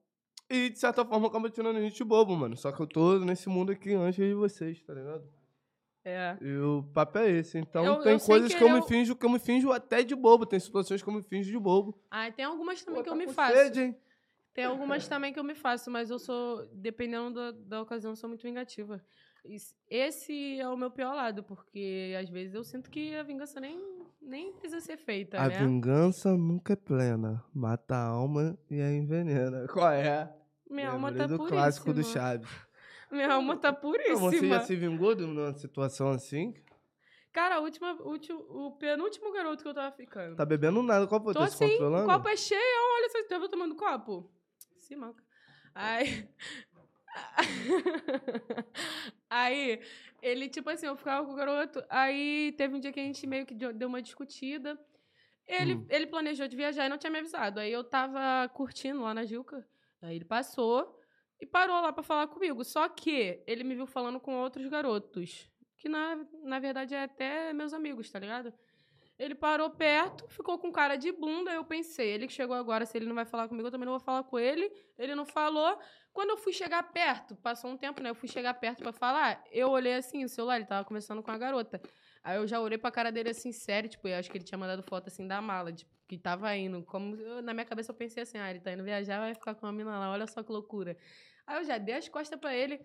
E 0.49 0.69
de 0.69 0.79
certa 0.79 1.05
forma 1.05 1.27
acaba 1.27 1.49
tirando 1.49 1.77
a 1.77 1.81
gente 1.81 2.03
bobo, 2.03 2.35
mano. 2.35 2.57
Só 2.57 2.71
que 2.71 2.81
eu 2.81 2.87
tô 2.87 3.19
nesse 3.19 3.47
mundo 3.47 3.71
aqui 3.71 3.93
antes 3.93 4.15
de 4.15 4.33
vocês, 4.33 4.81
tá 4.83 4.93
ligado? 4.93 5.23
É. 6.03 6.35
E 6.41 6.57
o 6.57 6.83
papo 6.93 7.19
é 7.19 7.29
esse. 7.29 7.57
Então 7.59 7.85
Eu- 7.85 8.01
tem 8.01 8.13
eu 8.13 8.19
coisas 8.19 8.51
que 8.51 8.57
que, 8.57 8.63
eu 8.63 8.67
ele 8.67 8.75
me 8.77 8.81
o- 8.81 8.87
finjo, 8.87 9.15
que 9.15 9.25
eu 9.25 9.29
me 9.29 9.39
finjo 9.39 9.71
até 9.71 10.03
de 10.03 10.15
bobo. 10.15 10.45
Tem 10.45 10.59
situações 10.59 11.01
que 11.01 11.07
eu 11.07 11.13
me 11.13 11.21
finjo 11.23 11.51
de 11.51 11.59
bobo. 11.59 11.97
Ah, 12.09 12.29
tem 12.31 12.43
algumas 12.43 12.83
também 12.83 12.99
Pô, 12.99 13.03
que 13.03 13.09
eu 13.09 13.13
tá 13.13 13.19
me 13.19 13.25
com 13.27 13.33
faço. 13.33 13.55
sede, 13.55 13.81
hein? 13.81 13.97
Tem 14.53 14.65
algumas 14.65 15.07
também 15.07 15.31
que 15.31 15.39
eu 15.39 15.43
me 15.43 15.55
faço, 15.55 15.89
mas 15.91 16.09
eu 16.09 16.19
sou, 16.19 16.65
dependendo 16.73 17.33
da, 17.33 17.51
da 17.51 17.81
ocasião, 17.81 18.11
eu 18.11 18.15
sou 18.15 18.27
muito 18.27 18.41
vingativa. 18.43 19.01
Esse 19.89 20.59
é 20.59 20.67
o 20.69 20.77
meu 20.77 20.91
pior 20.91 21.13
lado, 21.15 21.43
porque 21.43 22.15
às 22.19 22.29
vezes 22.29 22.53
eu 22.53 22.63
sinto 22.63 22.89
que 22.89 23.15
a 23.15 23.23
vingança 23.23 23.59
nem, 23.59 24.05
nem 24.21 24.51
precisa 24.53 24.79
ser 24.79 24.97
feita, 24.97 25.39
A 25.39 25.47
né? 25.47 25.57
vingança 25.59 26.35
nunca 26.37 26.73
é 26.73 26.75
plena. 26.75 27.43
Mata 27.53 27.95
a 27.95 28.05
alma 28.05 28.57
e 28.69 28.79
a 28.81 28.91
envenena. 28.91 29.67
Qual 29.73 29.91
é? 29.91 30.31
Minha 30.69 30.91
alma 30.91 31.11
tá 31.11 31.25
do 31.25 31.37
puríssima. 31.37 31.49
clássico 31.61 31.93
do 31.93 32.03
Chaves. 32.03 32.49
Minha 33.11 33.33
alma 33.33 33.57
tá 33.57 33.69
Então, 33.69 33.81
puríssima. 33.81 34.19
Você 34.19 34.47
já 34.47 34.61
se 34.61 34.75
vingou 34.75 35.13
de 35.15 35.23
uma 35.23 35.53
situação 35.53 36.09
assim? 36.11 36.53
Cara, 37.33 37.55
a 37.55 37.59
última, 37.59 37.93
último, 38.03 38.39
o 38.49 38.71
penúltimo 38.77 39.31
garoto 39.33 39.63
que 39.63 39.69
eu 39.69 39.73
tava 39.73 39.91
ficando. 39.95 40.35
Tá 40.35 40.45
bebendo 40.45 40.81
nada. 40.83 41.07
Qual 41.07 41.21
foi? 41.21 41.33
Tô 41.33 41.39
Tá 41.39 41.47
se 41.47 41.55
assim, 41.55 41.65
o 41.65 41.77
controlando? 41.77 42.07
copo 42.07 42.29
é 42.29 42.35
cheio, 42.37 42.59
olha 42.95 43.09
só, 43.09 43.17
você 43.17 43.27
tava 43.27 43.49
tomando 43.49 43.75
copo? 43.75 44.29
Se 44.77 44.95
manca. 44.95 45.23
Aí... 45.73 46.27
aí, 49.29 49.81
ele, 50.21 50.49
tipo 50.49 50.69
assim, 50.69 50.85
eu 50.85 50.95
ficava 50.95 51.25
com 51.25 51.33
o 51.33 51.35
garoto, 51.35 51.83
aí 51.89 52.53
teve 52.57 52.75
um 52.75 52.79
dia 52.79 52.91
que 52.91 52.99
a 52.99 53.03
gente 53.03 53.25
meio 53.27 53.45
que 53.45 53.53
deu 53.53 53.87
uma 53.87 54.01
discutida. 54.01 54.79
Ele, 55.47 55.75
Hum. 55.75 55.85
ele 55.89 56.07
planejou 56.07 56.47
de 56.47 56.55
viajar 56.55 56.85
e 56.85 56.89
não 56.89 56.97
tinha 56.97 57.11
me 57.11 57.19
avisado. 57.19 57.59
Aí 57.59 57.71
eu 57.71 57.83
tava 57.83 58.47
curtindo 58.49 59.01
lá 59.01 59.13
na 59.13 59.25
Gilca, 59.25 59.67
aí 60.01 60.15
ele 60.15 60.25
passou 60.25 60.97
e 61.39 61.45
parou 61.45 61.81
lá 61.81 61.91
pra 61.91 62.03
falar 62.03 62.27
comigo. 62.27 62.63
Só 62.63 62.87
que 62.87 63.43
ele 63.47 63.63
me 63.63 63.75
viu 63.75 63.87
falando 63.87 64.19
com 64.19 64.35
outros 64.35 64.67
garotos, 64.67 65.49
que 65.77 65.89
na, 65.89 66.15
na 66.43 66.59
verdade 66.59 66.95
é 66.95 67.03
até 67.03 67.51
meus 67.53 67.73
amigos, 67.73 68.09
tá 68.09 68.19
ligado? 68.19 68.53
Ele 69.21 69.35
parou 69.35 69.69
perto, 69.69 70.27
ficou 70.29 70.57
com 70.57 70.71
cara 70.71 70.95
de 70.95 71.11
bunda. 71.11 71.51
Eu 71.51 71.63
pensei, 71.63 72.09
ele 72.09 72.25
que 72.25 72.33
chegou 72.33 72.55
agora, 72.55 72.87
se 72.87 72.97
ele 72.97 73.05
não 73.05 73.13
vai 73.13 73.23
falar 73.23 73.47
comigo, 73.47 73.67
eu 73.67 73.71
também 73.71 73.85
não 73.85 73.93
vou 73.93 73.99
falar 73.99 74.23
com 74.23 74.39
ele. 74.39 74.67
Ele 74.97 75.13
não 75.13 75.27
falou. 75.27 75.77
Quando 76.11 76.31
eu 76.31 76.37
fui 76.37 76.51
chegar 76.51 76.81
perto, 76.91 77.35
passou 77.35 77.69
um 77.69 77.77
tempo, 77.77 78.01
né? 78.01 78.09
Eu 78.09 78.15
fui 78.15 78.27
chegar 78.27 78.55
perto 78.55 78.81
pra 78.81 78.91
falar, 78.91 79.43
eu 79.51 79.69
olhei 79.69 79.93
assim, 79.93 80.23
o 80.23 80.27
celular, 80.27 80.55
ele 80.55 80.65
tava 80.65 80.83
conversando 80.83 81.21
com 81.21 81.29
a 81.29 81.37
garota. 81.37 81.79
Aí 82.23 82.37
eu 82.37 82.47
já 82.47 82.59
olhei 82.59 82.79
pra 82.79 82.89
cara 82.89 83.11
dele 83.11 83.29
assim, 83.29 83.51
sério, 83.51 83.87
tipo, 83.87 84.07
eu 84.07 84.17
acho 84.17 84.29
que 84.31 84.37
ele 84.37 84.43
tinha 84.43 84.57
mandado 84.57 84.81
foto 84.81 85.07
assim 85.07 85.27
da 85.27 85.39
mala, 85.39 85.71
tipo, 85.71 85.91
que 86.07 86.17
tava 86.17 86.55
indo. 86.57 86.83
Como 86.83 87.15
eu- 87.15 87.43
na 87.43 87.53
minha 87.53 87.65
cabeça 87.65 87.91
eu 87.91 87.95
pensei 87.95 88.23
assim, 88.23 88.39
ah, 88.39 88.49
ele 88.49 88.59
tá 88.59 88.73
indo 88.73 88.83
viajar, 88.83 89.19
vai 89.19 89.35
ficar 89.35 89.53
com 89.53 89.67
uma 89.67 89.71
mina 89.71 89.99
lá, 89.99 90.11
olha 90.11 90.25
só 90.25 90.41
que 90.41 90.51
loucura. 90.51 90.97
Aí 91.45 91.57
eu 91.59 91.63
já 91.63 91.77
dei 91.77 91.95
as 91.95 92.09
costas 92.09 92.39
pra 92.39 92.55
ele. 92.55 92.79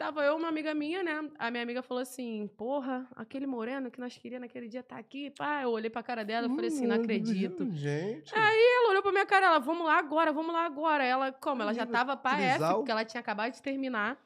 Tava 0.00 0.24
eu, 0.24 0.34
uma 0.34 0.48
amiga 0.48 0.72
minha, 0.72 1.02
né? 1.02 1.28
A 1.38 1.50
minha 1.50 1.62
amiga 1.62 1.82
falou 1.82 2.00
assim: 2.00 2.48
Porra, 2.56 3.06
aquele 3.14 3.46
moreno 3.46 3.90
que 3.90 4.00
nós 4.00 4.16
queríamos 4.16 4.48
naquele 4.48 4.66
dia 4.66 4.82
tá 4.82 4.96
aqui. 4.96 5.30
Pá, 5.36 5.60
eu 5.62 5.68
olhei 5.68 5.90
pra 5.90 6.02
cara 6.02 6.24
dela 6.24 6.46
e 6.46 6.54
falei 6.54 6.68
assim: 6.68 6.86
Não 6.86 6.96
Hum, 6.96 7.00
acredito. 7.02 7.68
Gente. 7.76 8.32
Ela 8.34 8.88
olhou 8.88 9.02
pra 9.02 9.12
minha 9.12 9.26
cara, 9.26 9.44
ela, 9.44 9.58
vamos 9.58 9.84
lá 9.84 9.98
agora, 9.98 10.32
vamos 10.32 10.54
lá 10.54 10.64
agora. 10.64 11.04
Ela, 11.04 11.30
como? 11.32 11.60
Ela 11.60 11.74
já 11.74 11.84
tava 11.84 12.16
pra 12.16 12.40
F, 12.40 12.50
trisal. 12.52 12.76
porque 12.78 12.90
ela 12.90 13.04
tinha 13.04 13.20
acabado 13.20 13.52
de 13.52 13.60
terminar. 13.60 14.16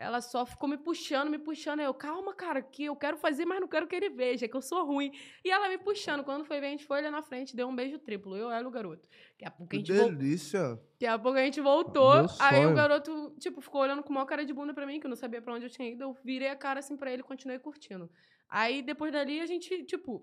Ela 0.00 0.20
só 0.20 0.46
ficou 0.46 0.68
me 0.68 0.78
puxando, 0.78 1.28
me 1.28 1.38
puxando. 1.38 1.80
Eu, 1.80 1.92
calma, 1.92 2.32
cara, 2.32 2.62
que 2.62 2.84
eu 2.84 2.94
quero 2.94 3.16
fazer, 3.16 3.44
mas 3.44 3.60
não 3.60 3.66
quero 3.66 3.84
que 3.88 3.96
ele 3.96 4.08
veja, 4.08 4.46
que 4.46 4.56
eu 4.56 4.62
sou 4.62 4.86
ruim. 4.86 5.10
E 5.44 5.50
ela 5.50 5.68
me 5.68 5.76
puxando. 5.76 6.22
Quando 6.22 6.44
foi 6.44 6.60
ver, 6.60 6.68
a 6.68 6.70
gente 6.70 6.86
foi 6.86 6.98
ali 6.98 7.10
na 7.10 7.20
frente, 7.20 7.56
deu 7.56 7.66
um 7.66 7.74
beijo 7.74 7.98
triplo. 7.98 8.36
Eu, 8.36 8.48
ela 8.48 8.62
e 8.62 8.66
o 8.66 8.70
garoto. 8.70 9.08
Daqui 9.32 9.44
a 9.44 9.50
pouco 9.50 9.74
a 9.74 9.78
Que 9.80 9.84
gente 9.84 10.10
delícia. 10.14 10.76
Daqui 10.92 11.06
a 11.06 11.18
pouco 11.18 11.36
a 11.36 11.42
gente 11.42 11.60
voltou. 11.60 12.12
Aí 12.38 12.64
o 12.64 12.74
garoto, 12.74 13.34
tipo, 13.40 13.60
ficou 13.60 13.80
olhando 13.80 14.04
com 14.04 14.10
uma 14.10 14.24
cara 14.24 14.44
de 14.46 14.52
bunda 14.52 14.72
pra 14.72 14.86
mim, 14.86 15.00
que 15.00 15.06
eu 15.06 15.10
não 15.10 15.16
sabia 15.16 15.42
pra 15.42 15.52
onde 15.52 15.66
eu 15.66 15.70
tinha 15.70 15.90
ido. 15.90 16.04
Eu 16.04 16.16
virei 16.24 16.48
a 16.48 16.54
cara 16.54 16.78
assim 16.78 16.96
pra 16.96 17.12
ele 17.12 17.22
e 17.22 17.24
continuei 17.24 17.58
curtindo. 17.58 18.08
Aí 18.48 18.82
depois 18.82 19.12
dali 19.12 19.40
a 19.40 19.46
gente, 19.46 19.82
tipo. 19.82 20.22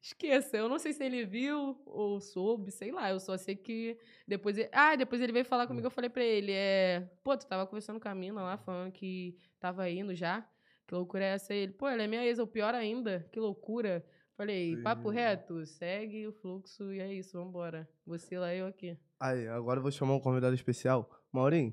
Esqueça, 0.00 0.56
eu 0.56 0.68
não 0.68 0.78
sei 0.78 0.92
se 0.92 1.04
ele 1.04 1.24
viu 1.24 1.80
ou 1.86 2.20
soube, 2.20 2.70
sei 2.70 2.90
lá. 2.90 3.10
Eu 3.10 3.20
só 3.20 3.36
sei 3.36 3.56
que 3.56 3.98
depois 4.26 4.56
ele... 4.58 4.68
Ah, 4.72 4.96
depois 4.96 5.20
ele 5.20 5.32
veio 5.32 5.44
falar 5.44 5.66
comigo, 5.66 5.86
eu 5.86 5.90
falei 5.90 6.10
pra 6.10 6.24
ele, 6.24 6.52
é... 6.52 7.08
Pô, 7.22 7.36
tu 7.36 7.46
tava 7.46 7.66
conversando 7.66 8.00
com 8.00 8.08
a 8.08 8.14
mina 8.14 8.42
lá, 8.42 8.56
falando 8.56 8.92
que 8.92 9.36
tava 9.60 9.88
indo 9.88 10.14
já. 10.14 10.46
Que 10.86 10.94
loucura 10.94 11.24
é 11.24 11.28
essa? 11.28 11.54
Ele, 11.54 11.72
pô, 11.72 11.88
ela 11.88 12.02
é 12.02 12.06
minha 12.06 12.24
ex, 12.24 12.38
ou 12.38 12.46
pior 12.46 12.74
ainda, 12.74 13.28
que 13.32 13.40
loucura. 13.40 14.04
Falei, 14.36 14.76
papo 14.78 15.10
Sim. 15.10 15.14
reto, 15.14 15.66
segue 15.66 16.26
o 16.26 16.32
fluxo 16.32 16.92
e 16.92 17.00
é 17.00 17.12
isso, 17.12 17.38
vambora. 17.38 17.88
Você 18.06 18.38
lá, 18.38 18.54
eu 18.54 18.66
aqui. 18.66 18.98
Aí, 19.20 19.46
agora 19.46 19.78
eu 19.78 19.82
vou 19.82 19.92
chamar 19.92 20.14
um 20.14 20.20
convidado 20.20 20.54
especial. 20.54 21.08
Maurinho, 21.30 21.72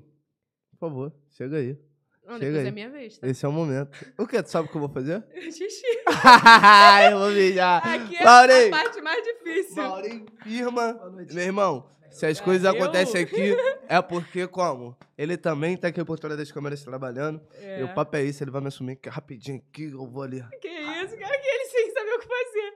por 0.70 0.78
favor, 0.78 1.14
chega 1.30 1.56
aí. 1.56 1.89
Não, 2.30 2.38
Chega 2.38 2.52
depois 2.52 2.64
aí. 2.64 2.68
é 2.68 2.70
minha 2.70 2.90
vez, 2.90 3.18
tá? 3.18 3.26
Esse 3.26 3.44
é 3.44 3.48
o 3.48 3.52
momento. 3.52 3.90
O 4.16 4.24
que? 4.26 4.40
Tu 4.40 4.48
sabe 4.50 4.68
o 4.68 4.70
que 4.70 4.76
eu 4.76 4.80
vou 4.80 4.88
fazer? 4.88 5.24
Xixi. 5.50 5.82
eu 7.10 7.18
vou 7.18 7.30
mijar. 7.30 7.84
Aqui 7.84 8.16
é 8.16 8.24
Maurinho. 8.24 8.66
a 8.68 8.70
parte 8.70 9.00
mais 9.00 9.24
difícil. 9.24 9.82
Maurinho, 9.82 10.26
firma. 10.44 10.92
Boa 10.92 11.10
noite. 11.10 11.34
Meu 11.34 11.44
irmão, 11.44 11.86
se 12.08 12.26
as 12.26 12.40
coisas 12.40 12.62
Valeu. 12.62 12.82
acontecem 12.84 13.22
aqui, 13.22 13.56
é 13.88 14.00
porque 14.00 14.46
como? 14.46 14.96
Ele 15.18 15.36
também 15.36 15.76
tá 15.76 15.88
aqui 15.88 16.04
por 16.04 16.20
trás 16.20 16.36
das 16.36 16.52
câmeras 16.52 16.84
trabalhando. 16.84 17.40
É. 17.54 17.80
E 17.80 17.82
o 17.82 17.92
papo 17.94 18.16
é 18.16 18.22
isso, 18.22 18.44
ele 18.44 18.52
vai 18.52 18.60
me 18.60 18.68
assumir 18.68 18.94
que 18.94 19.08
rapidinho 19.08 19.60
aqui, 19.68 19.90
eu 19.90 20.06
vou 20.06 20.22
ali. 20.22 20.40
Que 20.60 20.68
isso, 20.68 21.18
cara, 21.18 21.36
que 21.38 21.48
ele 21.48 21.64
sem 21.64 21.90
saber 21.92 22.12
o 22.12 22.18
que 22.20 22.28
fazer. 22.28 22.74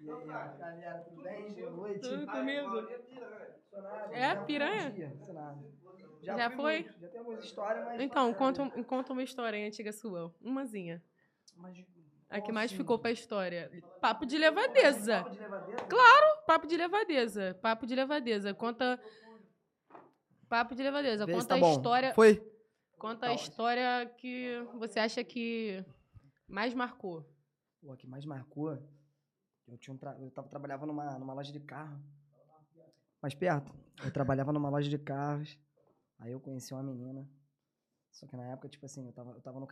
E 0.00 0.10
aí, 0.10 0.26
galera, 0.26 1.04
tudo 1.06 1.22
bem? 1.22 1.52
Boa 1.52 1.70
noite. 1.70 2.00
Tudo 2.00 2.26
comigo? 2.26 2.88
É, 4.12 4.20
já 4.20 4.44
piranha? 4.44 4.92
Já 6.22 6.50
fui 6.50 6.56
foi? 6.56 6.82
muito, 6.82 7.00
Já 7.00 7.08
tem 7.08 7.18
algumas 7.18 7.44
histórias, 7.44 7.84
mas... 7.84 8.00
Então, 8.00 8.30
pra 8.30 8.38
conta, 8.38 8.62
um- 8.62 8.82
conta 8.84 9.12
uma 9.12 9.22
história 9.22 9.66
antiga 9.66 9.92
sua. 9.92 10.34
Umazinha. 10.40 11.02
Mas, 11.56 11.84
A 12.28 12.40
que 12.40 12.52
mais 12.52 12.70
assim? 12.70 12.76
ficou 12.78 12.98
pra 12.98 13.10
história. 13.10 13.70
Papo 14.00 14.26
de 14.26 14.36
levadeza. 14.36 15.22
Papo 15.22 15.30
de 15.30 15.38
levadeira? 15.40 15.84
Papo 16.46 16.66
de 16.66 16.76
levadeza. 16.76 17.54
Papo 17.62 17.86
de 17.86 17.94
levadeza. 17.94 18.54
Conta. 18.54 19.00
Papo 20.48 20.74
de 20.74 20.82
levadeza. 20.82 21.26
Vê 21.26 21.32
Conta 21.32 21.46
tá 21.46 21.54
a 21.54 21.58
bom. 21.60 21.70
história. 21.72 22.14
Foi. 22.14 22.42
Conta 22.98 23.26
a 23.26 23.28
Tá. 23.30 23.34
história 23.34 24.06
que 24.18 24.62
você 24.78 25.00
acha 25.00 25.24
que 25.24 25.82
mais 26.46 26.74
marcou. 26.74 27.24
Pô, 27.80 27.96
que 27.96 28.06
mais 28.06 28.26
marcou, 28.26 28.76
eu, 29.66 29.78
tinha 29.78 29.94
um 29.94 29.96
tra... 29.96 30.14
eu 30.20 30.30
tava, 30.30 30.48
trabalhava 30.48 30.84
numa, 30.84 31.18
numa 31.18 31.32
loja 31.32 31.50
de 31.50 31.60
carro. 31.60 31.98
Mais 33.22 33.34
perto. 33.34 33.72
Eu 34.04 34.10
trabalhava 34.10 34.52
numa 34.52 34.68
loja 34.70 34.88
de 34.88 34.98
carros. 34.98 35.58
Aí 36.18 36.32
eu 36.32 36.40
conheci 36.40 36.72
uma 36.72 36.82
menina. 36.82 37.28
Só 38.10 38.26
que 38.26 38.36
na 38.36 38.44
época, 38.46 38.68
tipo 38.68 38.84
assim, 38.86 39.06
eu 39.06 39.12
tava, 39.12 39.32
eu 39.32 39.40
tava 39.40 39.60
no, 39.60 39.66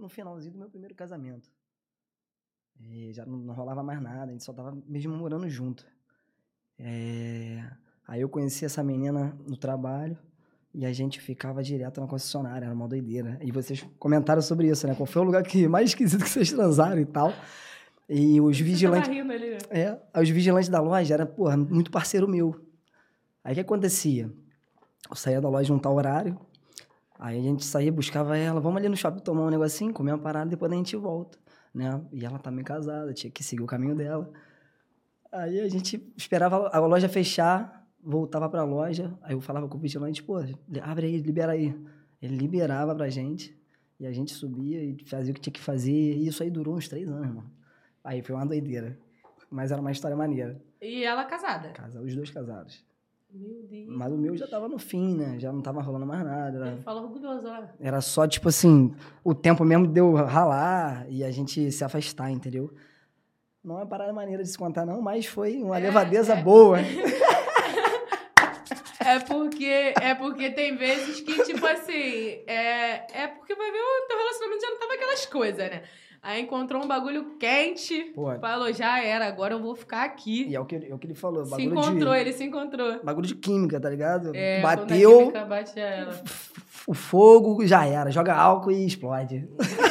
no 0.00 0.08
finalzinho 0.08 0.52
do 0.52 0.58
meu 0.58 0.68
primeiro 0.70 0.94
casamento. 0.94 1.50
E 2.80 3.12
já 3.12 3.24
não, 3.24 3.38
não 3.38 3.54
rolava 3.54 3.82
mais 3.82 4.00
nada, 4.02 4.24
a 4.24 4.32
gente 4.32 4.42
só 4.42 4.52
tava 4.52 4.76
mesmo 4.86 5.14
morando 5.16 5.48
junto. 5.48 5.86
É, 6.76 7.70
Aí 8.06 8.20
eu 8.20 8.28
conheci 8.28 8.64
essa 8.64 8.82
menina 8.82 9.36
no 9.46 9.56
trabalho 9.56 10.18
e 10.74 10.84
a 10.84 10.92
gente 10.92 11.20
ficava 11.20 11.62
direto 11.62 12.00
na 12.00 12.06
concessionária, 12.06 12.66
era 12.66 12.74
uma 12.74 12.86
doideira. 12.86 13.38
E 13.40 13.50
vocês 13.50 13.82
comentaram 13.98 14.42
sobre 14.42 14.68
isso, 14.68 14.86
né? 14.86 14.94
Qual 14.94 15.06
foi 15.06 15.22
o 15.22 15.24
lugar 15.24 15.42
que 15.42 15.66
mais 15.66 15.90
esquisito 15.90 16.22
que 16.22 16.28
vocês 16.28 16.52
transaram 16.52 17.00
e 17.00 17.06
tal. 17.06 17.32
E 18.08 18.38
os 18.40 18.58
Você 18.58 18.64
vigilantes. 18.64 19.08
tá 19.08 19.14
rindo 19.14 19.32
ali, 19.32 19.50
né? 19.50 19.58
É, 19.70 20.20
os 20.20 20.28
vigilantes 20.28 20.68
da 20.68 20.80
loja 20.80 21.14
eram, 21.14 21.26
porra, 21.26 21.56
muito 21.56 21.90
parceiro 21.90 22.28
meu. 22.28 22.54
Aí 23.44 23.52
o 23.52 23.54
que 23.54 23.60
acontecia? 23.60 24.32
Eu 25.08 25.14
saía 25.14 25.40
da 25.40 25.48
loja 25.50 25.72
um 25.72 25.78
tal 25.78 25.94
horário, 25.94 26.40
aí 27.18 27.38
a 27.38 27.42
gente 27.42 27.62
saía, 27.62 27.92
buscava 27.92 28.38
ela, 28.38 28.58
vamos 28.58 28.78
ali 28.78 28.88
no 28.88 28.96
shopping 28.96 29.20
tomar 29.20 29.42
um 29.42 29.50
negocinho, 29.50 29.92
comer 29.92 30.12
uma 30.12 30.18
parada, 30.18 30.48
depois 30.48 30.72
a 30.72 30.74
gente 30.74 30.96
volta, 30.96 31.38
né? 31.74 32.00
E 32.10 32.24
ela 32.24 32.38
também 32.38 32.64
casada, 32.64 33.12
tinha 33.12 33.30
que 33.30 33.44
seguir 33.44 33.62
o 33.62 33.66
caminho 33.66 33.94
dela. 33.94 34.32
Aí 35.30 35.60
a 35.60 35.68
gente 35.68 36.10
esperava 36.16 36.68
a 36.68 36.78
loja 36.78 37.06
fechar, 37.06 37.86
voltava 38.02 38.48
pra 38.48 38.64
loja, 38.64 39.12
aí 39.20 39.34
eu 39.34 39.40
falava 39.42 39.68
com 39.68 39.76
o 39.76 39.80
vigilante, 39.80 40.22
pô, 40.22 40.36
abre 40.82 41.06
aí, 41.06 41.18
libera 41.18 41.52
aí. 41.52 41.78
Ele 42.22 42.36
liberava 42.38 42.94
pra 42.94 43.10
gente, 43.10 43.54
e 44.00 44.06
a 44.06 44.12
gente 44.12 44.32
subia 44.32 44.82
e 44.82 45.04
fazia 45.04 45.32
o 45.32 45.34
que 45.34 45.40
tinha 45.40 45.52
que 45.52 45.60
fazer, 45.60 45.92
e 45.92 46.26
isso 46.26 46.42
aí 46.42 46.50
durou 46.50 46.74
uns 46.76 46.88
três 46.88 47.10
anos, 47.10 47.28
mano. 47.28 47.50
Aí 48.02 48.22
foi 48.22 48.34
uma 48.34 48.46
doideira. 48.46 48.98
Mas 49.50 49.70
era 49.70 49.80
uma 49.80 49.92
história 49.92 50.16
maneira. 50.16 50.60
E 50.80 51.04
ela 51.04 51.24
casada. 51.24 51.70
Casa, 51.70 52.00
os 52.00 52.14
dois 52.14 52.30
casados. 52.30 52.84
Mas 53.88 54.12
o 54.12 54.16
meu 54.16 54.36
já 54.36 54.46
tava 54.46 54.68
no 54.68 54.78
fim, 54.78 55.14
né? 55.16 55.38
Já 55.38 55.52
não 55.52 55.60
tava 55.60 55.82
rolando 55.82 56.06
mais 56.06 56.24
nada. 56.24 56.56
Era, 56.56 56.76
fala 56.78 57.02
orgulhoso, 57.02 57.46
ó. 57.48 57.64
era 57.80 58.00
só, 58.00 58.26
tipo 58.28 58.48
assim, 58.48 58.94
o 59.24 59.34
tempo 59.34 59.64
mesmo 59.64 59.86
deu 59.86 60.12
ralar 60.14 61.04
e 61.08 61.24
a 61.24 61.30
gente 61.30 61.70
se 61.72 61.82
afastar, 61.84 62.30
entendeu? 62.30 62.72
Não 63.62 63.76
é 63.76 63.78
uma 63.80 63.86
parada 63.86 64.12
maneira 64.12 64.42
de 64.42 64.48
se 64.48 64.58
contar, 64.58 64.86
não, 64.86 65.00
mas 65.02 65.26
foi 65.26 65.62
uma 65.62 65.78
É, 65.78 65.80
levadeza 65.82 66.34
é. 66.34 66.42
boa. 66.42 66.78
É 69.06 69.18
porque, 69.18 69.92
é 70.00 70.14
porque 70.14 70.50
tem 70.50 70.76
vezes 70.76 71.20
que, 71.20 71.44
tipo 71.44 71.66
assim, 71.66 72.40
é, 72.46 73.22
é 73.24 73.26
porque 73.28 73.54
vai 73.54 73.70
ver 73.70 73.78
o 73.78 74.06
teu 74.08 74.16
relacionamento 74.16 74.62
já 74.62 74.70
não 74.70 74.78
tava 74.78 74.94
aquelas 74.94 75.26
coisas, 75.26 75.58
né? 75.70 75.82
Aí 76.24 76.40
encontrou 76.40 76.82
um 76.82 76.88
bagulho 76.88 77.36
quente, 77.38 78.12
Pô, 78.14 78.34
falou, 78.40 78.72
já 78.72 78.98
era, 79.04 79.26
agora 79.26 79.52
eu 79.52 79.60
vou 79.60 79.74
ficar 79.76 80.04
aqui. 80.04 80.46
e 80.48 80.56
é 80.56 80.60
o 80.60 80.64
que, 80.64 80.76
é 80.76 80.94
o 80.94 80.98
que 80.98 81.06
ele 81.06 81.14
falou, 81.14 81.44
se 81.44 81.62
encontrou, 81.62 82.14
de, 82.14 82.18
ele 82.20 82.32
se 82.32 82.42
encontrou. 82.44 82.98
bagulho 83.04 83.26
de 83.26 83.34
química, 83.34 83.78
tá 83.78 83.90
ligado? 83.90 84.34
É, 84.34 84.60
a 84.60 84.62
Bateu, 84.62 85.18
química 85.18 85.44
bate 85.44 85.78
ela. 85.78 86.18
o 86.86 86.94
fogo 86.94 87.66
já 87.66 87.84
era. 87.84 88.10
Joga 88.10 88.34
álcool 88.34 88.70
e 88.72 88.86
explode. 88.86 89.46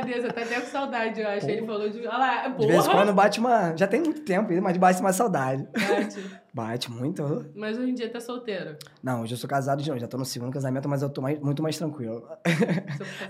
Tá 0.00 0.40
até 0.42 0.60
com 0.60 0.66
saudade, 0.66 1.20
eu 1.20 1.28
acho. 1.28 1.48
Ele 1.48 1.66
falou 1.66 1.88
de. 1.88 1.98
Olha 2.06 2.18
lá, 2.18 2.48
De 2.48 2.66
vez 2.66 2.80
em 2.80 2.82
porra! 2.88 2.94
quando 3.04 3.12
bate 3.14 3.40
uma... 3.40 3.74
Já 3.76 3.86
tem 3.86 4.00
muito 4.00 4.20
tempo, 4.22 4.52
mas 4.62 4.76
bate 4.76 5.00
uma 5.00 5.12
saudade. 5.12 5.66
Bate. 5.72 6.20
Bate 6.56 6.90
muito. 6.90 7.44
Mas 7.54 7.76
hoje 7.76 7.90
em 7.90 7.94
dia 7.94 8.08
tá 8.08 8.18
solteiro. 8.18 8.76
Não, 9.02 9.20
hoje 9.20 9.34
eu 9.34 9.36
sou 9.36 9.48
casado 9.48 9.82
de 9.82 9.88
novo, 9.90 10.00
já 10.00 10.08
tô 10.08 10.16
no 10.16 10.24
segundo 10.24 10.50
casamento, 10.52 10.88
mas 10.88 11.02
eu 11.02 11.10
tô 11.10 11.20
mais- 11.20 11.38
muito 11.38 11.62
mais 11.62 11.76
tranquilo. 11.76 12.26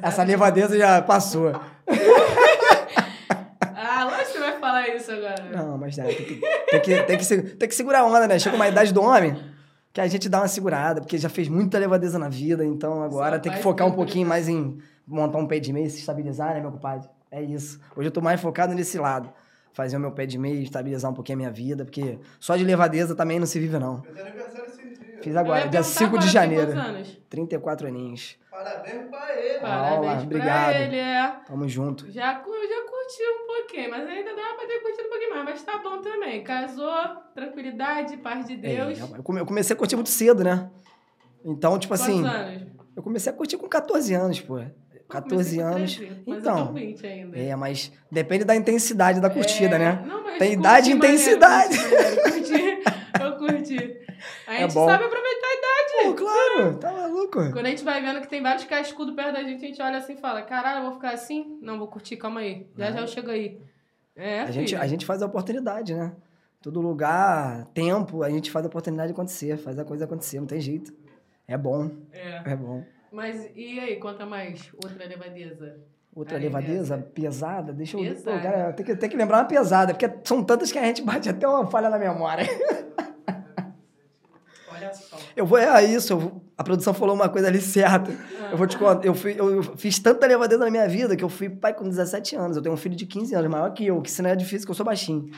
Essa 0.01 0.23
levadeza 0.23 0.79
já 0.79 1.03
passou. 1.03 1.51
Ah, 3.79 4.05
lógico 4.05 4.25
que 4.27 4.33
você 4.33 4.39
vai 4.39 4.59
falar 4.59 4.89
isso 4.89 5.11
agora. 5.13 5.45
Não, 5.55 5.79
mas 5.79 5.99
é, 5.99 6.05
tem 6.05 6.17
que, 6.17 6.41
tem, 6.71 6.81
que, 6.81 7.03
tem, 7.05 7.19
que, 7.19 7.43
tem 7.57 7.69
que 7.69 7.75
segurar 7.75 8.01
a 8.01 8.07
onda, 8.07 8.27
né? 8.27 8.39
Chega 8.39 8.57
uma 8.57 8.69
idade 8.69 8.93
do 8.93 9.03
homem 9.03 9.37
que 9.93 10.01
a 10.01 10.07
gente 10.07 10.29
dá 10.29 10.39
uma 10.41 10.49
segurada, 10.49 11.01
porque 11.01 11.17
já 11.17 11.29
fez 11.29 11.49
muita 11.49 11.79
levadeza 11.79 12.19
na 12.19 12.29
vida, 12.29 12.65
então 12.65 13.03
agora 13.03 13.37
Só 13.37 13.43
tem 13.43 13.53
que 13.53 13.59
focar 13.63 13.87
um 13.87 13.93
pouquinho 13.93 14.27
mais 14.27 14.49
em 14.49 14.77
montar 15.07 15.39
um 15.39 15.47
pé 15.47 15.59
de 15.59 15.73
meia, 15.73 15.89
se 15.89 15.99
estabilizar, 16.01 16.55
né, 16.55 16.61
meu 16.61 16.73
compadre? 16.73 17.09
É 17.31 17.43
isso. 17.43 17.81
Hoje 17.97 18.09
eu 18.09 18.13
tô 18.13 18.21
mais 18.21 18.41
focado 18.41 18.75
nesse 18.75 18.99
lado. 18.99 19.33
Fazer 19.73 19.97
o 19.99 20.01
meu 20.01 20.11
pé 20.13 20.25
de 20.25 20.39
meia, 20.39 20.63
estabilizar 20.63 21.11
um 21.11 21.15
pouquinho 21.15 21.37
a 21.37 21.41
minha 21.41 21.51
vida, 21.51 21.85
porque 21.85 22.19
só 22.41 22.57
de 22.57 22.65
levadeza 22.65 23.15
também 23.15 23.39
não 23.39 23.47
se 23.47 23.61
vive, 23.61 23.79
não. 23.79 24.03
Fez 24.03 24.19
aniversário 24.21 24.65
esses 24.65 24.99
dias. 24.99 25.07
Fiz 25.23 25.35
Eu 25.35 25.41
agora, 25.41 25.61
ia 25.65 25.69
dia 25.69 25.81
perguntar 25.83 25.99
5 25.99 26.19
de 26.19 26.29
janeiro. 26.29 26.73
Quantos 26.73 26.89
anos? 26.89 27.21
34 27.29 27.87
aninhos. 27.89 28.39
Parabéns 28.51 29.09
pra 29.11 29.37
ele. 29.39 29.59
Parabéns 29.61 30.13
pra 30.15 30.23
obrigado. 30.23 30.75
ele, 30.77 30.97
é. 30.97 31.33
Tamo 31.47 31.69
junto. 31.69 32.11
Já, 32.11 32.33
já 32.33 32.41
curti 32.41 33.23
um 33.23 33.47
pouquinho, 33.47 33.91
mas 33.91 34.09
ainda 34.09 34.35
dá 34.35 34.55
pra 34.57 34.67
ter 34.67 34.81
curtido 34.81 35.07
um 35.07 35.11
pouquinho 35.11 35.31
mais. 35.35 35.45
Mas 35.45 35.63
tá 35.63 35.79
bom 35.79 36.01
também. 36.01 36.43
Casou, 36.43 36.91
tranquilidade, 37.35 38.17
paz 38.17 38.47
de 38.47 38.55
É, 38.55 38.57
Deus. 38.57 38.99
eu 38.99 39.23
come- 39.23 39.41
eu 39.41 39.47
comecei 39.47 39.75
a 39.75 39.79
curtir 39.79 39.97
muito 39.97 40.09
cedo, 40.11 40.43
né? 40.43 40.71
Então, 41.45 41.79
tipo 41.79 41.93
assim, 41.93 42.23
Quantos 42.23 42.35
anos? 42.41 42.63
eu 42.97 43.03
comecei 43.03 43.31
a 43.33 43.37
curtir 43.37 43.57
com 43.59 43.69
14 43.69 44.15
anos, 44.15 44.41
pô. 44.41 44.59
14 45.09 45.57
Comecei 45.57 45.59
com 45.59 45.67
anos. 45.77 45.97
13, 45.97 46.23
mas 46.27 46.37
eu 46.37 46.41
Então, 46.41 46.67
tô 46.69 46.73
20 46.73 47.07
ainda. 47.07 47.39
É, 47.39 47.57
mas 47.57 47.93
depende 48.11 48.45
da 48.45 48.57
intensidade 48.57 49.21
da 49.21 49.31
curtida, 49.31 49.77
É, 49.77 49.79
né? 49.79 50.05
Não, 50.07 50.23
mas 50.25 50.39
Tem 50.39 50.53
idade 50.53 50.91
e 50.91 50.95
intensidade. 50.95 51.77
maneiro, 51.77 52.23
Curti, 52.23 52.83
eu 53.23 53.37
curti. 53.37 53.97
A 54.47 54.55
É 54.55 54.59
gente 54.63 54.75
bom. 54.75 54.87
sabe 54.87 55.05
aproveitar 55.05 55.47
a 55.47 55.53
idade. 55.55 56.05
Pô, 56.05 56.15
claro, 56.15 56.77
tá 56.79 56.93
maluco. 56.93 57.53
Quando 57.53 57.67
a 57.67 57.71
gente 57.71 57.85
vai 57.85 58.01
vendo 58.03 58.21
que 58.21 58.29
tem 58.29 58.43
vários 58.43 58.65
cascudos 58.65 59.15
perto 59.15 59.33
da 59.33 59.43
gente, 59.43 59.65
a 59.65 59.69
gente 59.69 59.83
olha 59.83 59.99
assim 59.99 60.15
e 60.15 60.17
fala: 60.21 60.43
caralho, 60.43 60.79
eu 60.81 60.85
vou 60.85 60.95
ficar 60.95 61.11
assim? 61.13 61.59
Não, 61.63 61.79
vou 61.79 61.89
curtir, 61.89 62.17
calma 62.17 62.41
aí. 62.41 62.67
Já 62.77 62.91
já 62.93 63.01
eu 63.01 63.07
chego 63.07 63.31
aí. 63.31 63.61
É, 64.15 64.41
A 64.41 64.51
gente, 64.51 64.75
a 64.75 64.87
gente 64.87 65.05
faz 65.07 65.23
a 65.23 65.27
oportunidade, 65.27 65.95
né? 65.95 66.13
Todo 66.63 66.81
lugar, 66.81 67.67
tempo, 67.75 68.23
a 68.23 68.31
gente 68.31 68.51
faz 68.51 68.65
a 68.65 68.69
oportunidade 68.69 69.13
acontecer, 69.13 69.57
faz 69.59 69.79
a 69.79 69.85
coisa 69.85 70.05
acontecer, 70.05 70.41
não 70.41 70.47
tem 70.47 70.61
jeito. 70.61 70.93
É 71.47 71.57
bom, 71.57 71.91
É. 72.13 72.53
é 72.53 72.57
bom. 72.57 72.83
Mas 73.13 73.51
e 73.55 73.81
aí, 73.81 73.97
conta 73.97 74.27
mais 74.27 74.71
outra 74.83 75.07
levadeza. 75.07 75.79
Outra 76.15 76.39
Aí, 76.39 76.45
levadeza 76.45 76.97
pesada, 76.97 77.75
deixa 77.75 77.99
eu. 77.99 78.03
Pô, 78.03 78.09
Pesada. 78.09 78.41
cara, 78.41 78.73
tem 78.73 78.87
que, 78.87 78.97
tem 78.97 79.11
que 79.11 79.17
lembrar 79.17 79.39
uma 79.39 79.45
pesada, 79.45 79.93
porque 79.93 80.11
são 80.25 80.43
tantas 80.43 80.73
que 80.73 80.79
a 80.79 80.85
gente 80.85 81.03
bate 81.03 81.29
até 81.29 81.47
uma 81.47 81.67
falha 81.67 81.91
na 81.91 81.99
memória. 81.99 82.47
Olha 84.73 84.95
só. 84.95 85.19
Eu 85.37 85.45
vou, 85.45 85.59
é 85.59 85.85
isso, 85.85 86.15
eu 86.15 86.41
a 86.57 86.65
produção 86.65 86.95
falou 86.95 87.15
uma 87.15 87.29
coisa 87.29 87.49
ali 87.49 87.61
certa. 87.61 88.11
Eu 88.51 88.57
vou 88.57 88.67
te 88.67 88.79
contar, 88.79 89.05
eu, 89.05 89.15
fui, 89.15 89.37
eu 89.39 89.63
fiz 89.77 89.99
tanta 89.99 90.27
levadeza 90.27 90.65
na 90.65 90.71
minha 90.71 90.89
vida 90.89 91.15
que 91.15 91.23
eu 91.23 91.29
fui 91.29 91.51
pai 91.51 91.75
com 91.75 91.85
17 91.85 92.35
anos. 92.35 92.57
Eu 92.57 92.63
tenho 92.63 92.75
um 92.75 92.79
filho 92.79 92.97
de 92.97 93.05
15 93.05 93.35
anos, 93.35 93.51
maior 93.51 93.75
que 93.75 93.85
eu, 93.85 94.01
que 94.01 94.11
se 94.11 94.23
não 94.23 94.31
é 94.31 94.37
difícil, 94.37 94.67
que 94.67 94.71
eu 94.71 94.75
sou 94.75 94.87
baixinho. 94.87 95.31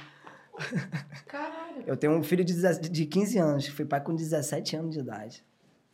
Caralho. 1.27 1.83
Eu 1.87 1.97
tenho 1.97 2.13
um 2.13 2.23
filho 2.23 2.45
de, 2.45 2.53
17 2.53 2.89
de 2.89 3.07
15 3.07 3.39
anos, 3.39 3.67
fui 3.67 3.85
pai 3.85 4.01
com 4.01 4.15
17 4.15 4.77
anos 4.77 4.95
de 4.95 5.01
idade. 5.01 5.45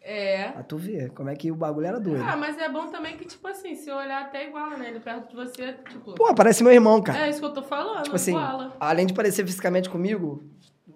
É. 0.06 0.50
Pra 0.52 0.62
tu 0.62 0.76
ver 0.76 1.10
como 1.12 1.30
é 1.30 1.34
que 1.34 1.50
o 1.50 1.54
bagulho 1.56 1.86
era 1.86 1.98
doido. 1.98 2.22
Ah, 2.22 2.36
mas 2.36 2.58
é 2.58 2.68
bom 2.68 2.88
também 2.88 3.16
que, 3.16 3.24
tipo 3.24 3.48
assim, 3.48 3.74
se 3.74 3.90
olhar 3.90 4.20
até 4.22 4.46
igual, 4.46 4.68
né? 4.76 4.90
Ele 4.90 5.00
perto 5.00 5.30
de 5.30 5.34
você, 5.34 5.72
tipo. 5.88 6.14
Pô, 6.14 6.34
parece 6.34 6.62
meu 6.62 6.72
irmão, 6.72 7.00
cara. 7.00 7.26
É 7.26 7.30
isso 7.30 7.40
que 7.40 7.46
eu 7.46 7.52
tô 7.54 7.62
falando, 7.62 8.02
tipo 8.02 8.14
assim, 8.14 8.32
iguala. 8.32 8.76
além 8.78 9.06
de 9.06 9.14
parecer 9.14 9.46
fisicamente 9.46 9.88
comigo, 9.88 10.44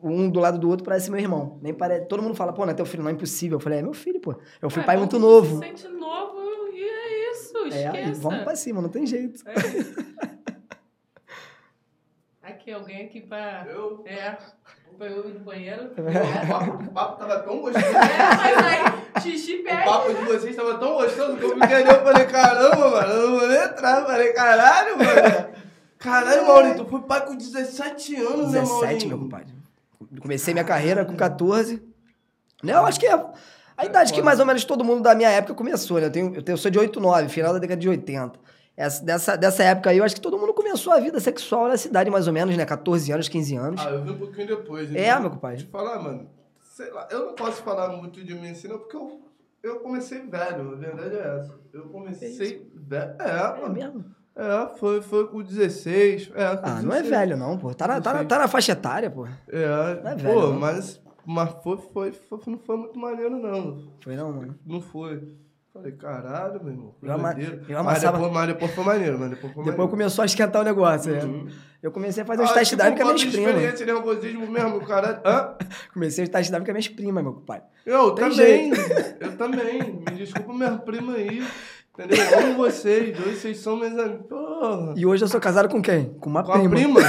um 0.02 0.28
do 0.28 0.38
lado 0.38 0.58
do 0.58 0.68
outro 0.68 0.84
parece 0.84 1.10
meu 1.10 1.18
irmão. 1.18 1.58
Nem 1.62 1.72
pare... 1.72 2.02
Todo 2.02 2.22
mundo 2.22 2.34
fala, 2.34 2.52
pô, 2.52 2.66
não 2.66 2.72
é 2.72 2.74
teu 2.74 2.84
filho, 2.84 3.02
não 3.02 3.08
é 3.10 3.14
impossível. 3.14 3.56
Eu 3.56 3.60
falei, 3.60 3.78
é 3.78 3.82
meu 3.82 3.94
filho, 3.94 4.20
pô. 4.20 4.34
Eu 4.60 4.68
fui 4.68 4.82
É 4.82 4.84
pai 4.84 4.96
bom 4.96 5.00
muito 5.02 5.18
novo. 5.18 5.54
Se 5.54 5.66
sente 5.66 5.88
novo 5.88 6.68
e 6.70 6.82
é 6.82 7.32
isso, 7.32 7.56
É, 7.72 7.86
esqueça. 7.86 8.20
vamos 8.20 8.44
pra 8.44 8.54
cima, 8.56 8.82
não 8.82 8.90
tem 8.90 9.06
jeito. 9.06 9.42
É. 9.48 9.54
Aqui, 12.42 12.72
alguém 12.72 13.04
aqui 13.06 13.20
pra. 13.20 13.66
Eu, 13.68 14.02
É. 14.06 14.36
Pra 14.98 15.06
eu 15.06 15.28
ir 15.28 15.34
no 15.34 15.40
banheiro. 15.40 15.92
o, 15.96 16.48
papo, 16.48 16.82
o 16.82 16.88
papo 16.88 17.16
tava 17.18 17.38
tão 17.38 17.60
gostoso. 17.60 17.86
É, 17.86 18.36
mas 18.36 18.58
aí, 18.58 19.22
xixi 19.22 19.60
O 19.60 19.62
pede. 19.62 19.84
papo 19.84 20.12
de 20.12 20.24
vocês 20.24 20.56
tava 20.56 20.76
tão 20.78 20.94
gostoso 20.94 21.36
que 21.36 21.44
eu 21.44 21.56
me 21.56 21.64
entendeu. 21.64 21.92
Eu 21.92 22.02
falei, 22.04 22.26
caramba, 22.26 22.90
mano, 22.90 23.12
eu 23.12 23.30
não 23.30 23.38
vou 23.38 23.48
nem 23.48 23.62
entrar. 23.62 24.00
Eu 24.00 24.06
falei, 24.06 24.32
caralho, 24.32 24.98
mano. 24.98 25.48
Caralho, 25.98 26.46
Maurinho, 26.46 26.76
tu 26.76 26.84
foi 26.86 27.00
pai 27.02 27.24
com 27.26 27.36
17 27.36 28.16
anos, 28.16 28.52
né, 28.52 28.60
Maurinho? 28.60 28.80
17, 28.80 29.06
meu 29.06 29.18
compadre. 29.18 29.54
Comecei 30.20 30.52
minha 30.52 30.64
carreira 30.64 31.04
com 31.04 31.14
14. 31.16 31.80
Né, 32.62 32.72
Eu 32.72 32.84
acho 32.86 32.98
que 32.98 33.06
é 33.06 33.24
a 33.76 33.84
idade 33.86 34.12
que 34.12 34.20
mais 34.20 34.40
ou 34.40 34.46
menos 34.46 34.64
todo 34.64 34.84
mundo 34.84 35.02
da 35.02 35.14
minha 35.14 35.30
época 35.30 35.54
começou, 35.54 36.00
né? 36.00 36.06
Eu, 36.06 36.10
tenho, 36.10 36.34
eu, 36.34 36.42
tenho, 36.42 36.54
eu 36.54 36.58
sou 36.58 36.70
de 36.70 36.78
89, 36.78 37.28
final 37.28 37.52
da 37.52 37.60
década 37.60 37.80
de 37.80 37.88
80. 37.88 38.38
Essa, 38.78 39.04
dessa, 39.04 39.36
dessa 39.36 39.64
época 39.64 39.90
aí, 39.90 39.98
eu 39.98 40.04
acho 40.04 40.14
que 40.14 40.20
todo 40.20 40.38
mundo 40.38 40.54
começou 40.54 40.92
a 40.92 41.00
vida 41.00 41.18
sexual 41.18 41.66
nessa 41.66 41.88
idade, 41.88 42.08
mais 42.10 42.28
ou 42.28 42.32
menos, 42.32 42.56
né? 42.56 42.64
14 42.64 43.10
anos, 43.12 43.28
15 43.28 43.56
anos. 43.56 43.80
Ah, 43.84 43.90
eu 43.90 44.04
vi 44.04 44.10
um 44.12 44.18
pouquinho 44.18 44.46
depois. 44.46 44.94
É, 44.94 45.08
então, 45.08 45.20
meu 45.22 45.30
compadre. 45.30 45.56
Deixa 45.56 45.68
eu 45.68 45.72
falar, 45.72 46.00
mano. 46.00 46.30
Sei 46.60 46.88
lá, 46.92 47.08
eu 47.10 47.26
não 47.26 47.34
posso 47.34 47.60
falar 47.64 47.88
muito 47.88 48.22
de 48.24 48.34
mim 48.36 48.50
assim, 48.50 48.68
não, 48.68 48.78
porque 48.78 48.96
eu, 48.96 49.20
eu 49.64 49.80
comecei 49.80 50.20
velho. 50.20 50.72
A 50.72 50.74
verdade 50.76 51.16
é 51.16 51.38
essa. 51.40 51.58
Eu 51.72 51.88
comecei 51.88 52.70
velho. 52.72 53.14
É, 53.18 53.28
É 53.28 53.60
mano. 53.60 53.74
mesmo? 53.74 54.04
É, 54.36 54.76
foi, 54.78 55.02
foi 55.02 55.26
com 55.26 55.42
16. 55.42 56.30
É, 56.36 56.56
com 56.56 56.66
Ah, 56.66 56.80
não 56.80 56.92
é 56.94 57.02
16. 57.02 57.08
velho, 57.08 57.36
não, 57.36 57.58
pô. 57.58 57.74
Tá 57.74 57.88
na, 57.88 58.00
tá 58.00 58.14
na, 58.14 58.24
tá 58.24 58.38
na 58.38 58.46
faixa 58.46 58.70
etária, 58.70 59.10
pô. 59.10 59.26
É, 59.48 60.00
Não 60.04 60.10
é 60.12 60.14
pô, 60.14 60.22
velho, 60.22 60.40
não. 60.52 60.60
mas, 60.60 61.00
mas 61.26 61.50
foi, 61.64 61.78
foi, 61.92 62.12
foi, 62.12 62.38
não 62.46 62.58
foi 62.58 62.76
muito 62.76 62.96
maneiro, 62.96 63.36
não. 63.36 63.88
Foi 64.00 64.14
não, 64.14 64.32
mano. 64.32 64.56
Não 64.64 64.80
foi. 64.80 65.36
Falei, 65.78 65.92
caralho, 65.92 66.60
meu 66.62 66.72
irmão. 66.72 66.94
Eu 67.02 67.12
ama- 67.12 67.22
mas, 67.84 68.00
depois, 68.02 68.32
mas 68.32 68.46
depois 68.48 68.74
foi 68.74 68.84
maneiro, 68.84 69.18
mas 69.18 69.30
depois 69.30 69.52
foi 69.52 69.62
Depois 69.64 69.66
maneiro. 69.76 69.88
começou 69.90 70.22
a 70.22 70.26
esquentar 70.26 70.62
o 70.62 70.64
negócio, 70.64 71.12
né? 71.12 71.22
Uhum. 71.24 71.48
Eu 71.80 71.92
comecei 71.92 72.22
a 72.24 72.26
fazer 72.26 72.42
os 72.42 72.50
Ah, 72.50 72.54
test 72.54 72.70
tipo, 72.70 72.82
drive 72.82 72.96
com 72.98 73.04
minhas 73.04 73.20
de 73.20 73.28
primas. 73.28 73.48
experiência 73.50 73.82
e 73.84 73.86
nervosismo 73.86 74.46
mesmo, 74.48 74.80
cara. 74.84 75.22
Hã? 75.24 75.54
Comecei 75.94 76.24
os 76.24 76.30
test 76.30 76.50
drive 76.50 76.64
com 76.64 76.70
as 76.70 76.74
minhas 76.74 76.88
primas, 76.88 77.22
meu 77.22 77.34
pai. 77.34 77.62
Eu 77.86 78.10
Tem 78.12 78.28
também. 78.28 78.72
Eu 79.20 79.36
também. 79.36 79.82
Me 80.08 80.16
desculpa 80.16 80.52
minha 80.52 80.72
prima 80.78 81.12
aí. 81.14 81.46
Entendeu? 81.94 82.24
Eu 82.24 82.38
amo 82.40 82.56
vocês. 82.56 83.18
Hoje 83.18 83.36
vocês 83.36 83.58
são 83.58 83.76
meus 83.76 83.96
amigos. 83.96 84.26
Porra. 84.28 84.94
E 84.96 85.06
hoje 85.06 85.24
eu 85.24 85.28
sou 85.28 85.40
casado 85.40 85.68
com 85.68 85.80
quem? 85.82 86.14
Com 86.20 86.30
uma 86.30 86.42
Com 86.44 86.52
a 86.52 86.58
prima. 86.58 86.70
prima? 86.70 87.00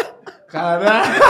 Caralho. 0.48 1.22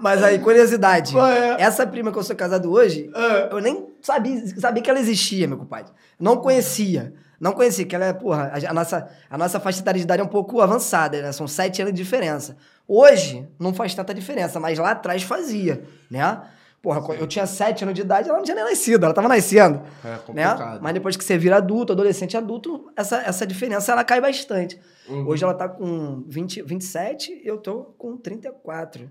Mas 0.00 0.22
aí, 0.22 0.38
curiosidade. 0.38 1.16
É? 1.18 1.60
Essa 1.62 1.86
prima 1.86 2.10
que 2.12 2.18
eu 2.18 2.22
sou 2.22 2.36
casado 2.36 2.70
hoje, 2.70 3.10
Ah. 3.14 3.48
eu 3.50 3.60
nem 3.60 3.88
sabia, 4.02 4.46
sabia 4.58 4.82
que 4.82 4.90
ela 4.90 5.00
existia, 5.00 5.46
meu 5.46 5.58
compadre. 5.58 5.92
Não 6.18 6.36
conhecia. 6.36 7.12
Não 7.40 7.52
conhecia, 7.52 7.84
que 7.84 7.94
ela 7.94 8.06
é, 8.06 8.12
porra, 8.12 8.52
a, 8.52 8.70
a 8.70 8.74
nossa, 8.74 9.08
a 9.30 9.38
nossa 9.38 9.60
faixa 9.60 9.80
etária 9.80 9.98
de 9.98 10.04
idade 10.04 10.20
é 10.20 10.24
um 10.24 10.28
pouco 10.28 10.60
avançada, 10.60 11.22
né? 11.22 11.30
São 11.32 11.46
sete 11.46 11.80
anos 11.80 11.94
de 11.94 12.02
diferença. 12.02 12.56
Hoje, 12.86 13.46
não 13.58 13.72
faz 13.72 13.94
tanta 13.94 14.12
diferença, 14.12 14.58
mas 14.58 14.78
lá 14.78 14.90
atrás 14.90 15.22
fazia, 15.22 15.82
né? 16.10 16.40
Porra, 16.82 17.02
quando 17.02 17.18
eu 17.20 17.26
tinha 17.26 17.44
sete 17.46 17.82
anos 17.84 17.94
de 17.94 18.00
idade, 18.02 18.28
ela 18.28 18.38
não 18.38 18.44
tinha 18.44 18.54
nem 18.54 18.64
nascido, 18.64 19.04
ela 19.04 19.12
tava 19.12 19.28
nascendo, 19.28 19.82
É 20.04 20.32
né? 20.32 20.78
Mas 20.80 20.94
depois 20.94 21.16
que 21.16 21.24
você 21.24 21.36
vira 21.36 21.56
adulto, 21.56 21.92
adolescente 21.92 22.36
adulto, 22.36 22.90
essa, 22.96 23.18
essa 23.18 23.46
diferença, 23.46 23.92
ela 23.92 24.04
cai 24.04 24.20
bastante. 24.20 24.80
Uhum. 25.08 25.26
Hoje 25.28 25.42
ela 25.44 25.54
tá 25.54 25.68
com 25.68 26.22
20, 26.28 26.62
27 26.62 27.42
eu 27.44 27.58
tô 27.58 27.94
com 27.98 28.16
34. 28.16 29.08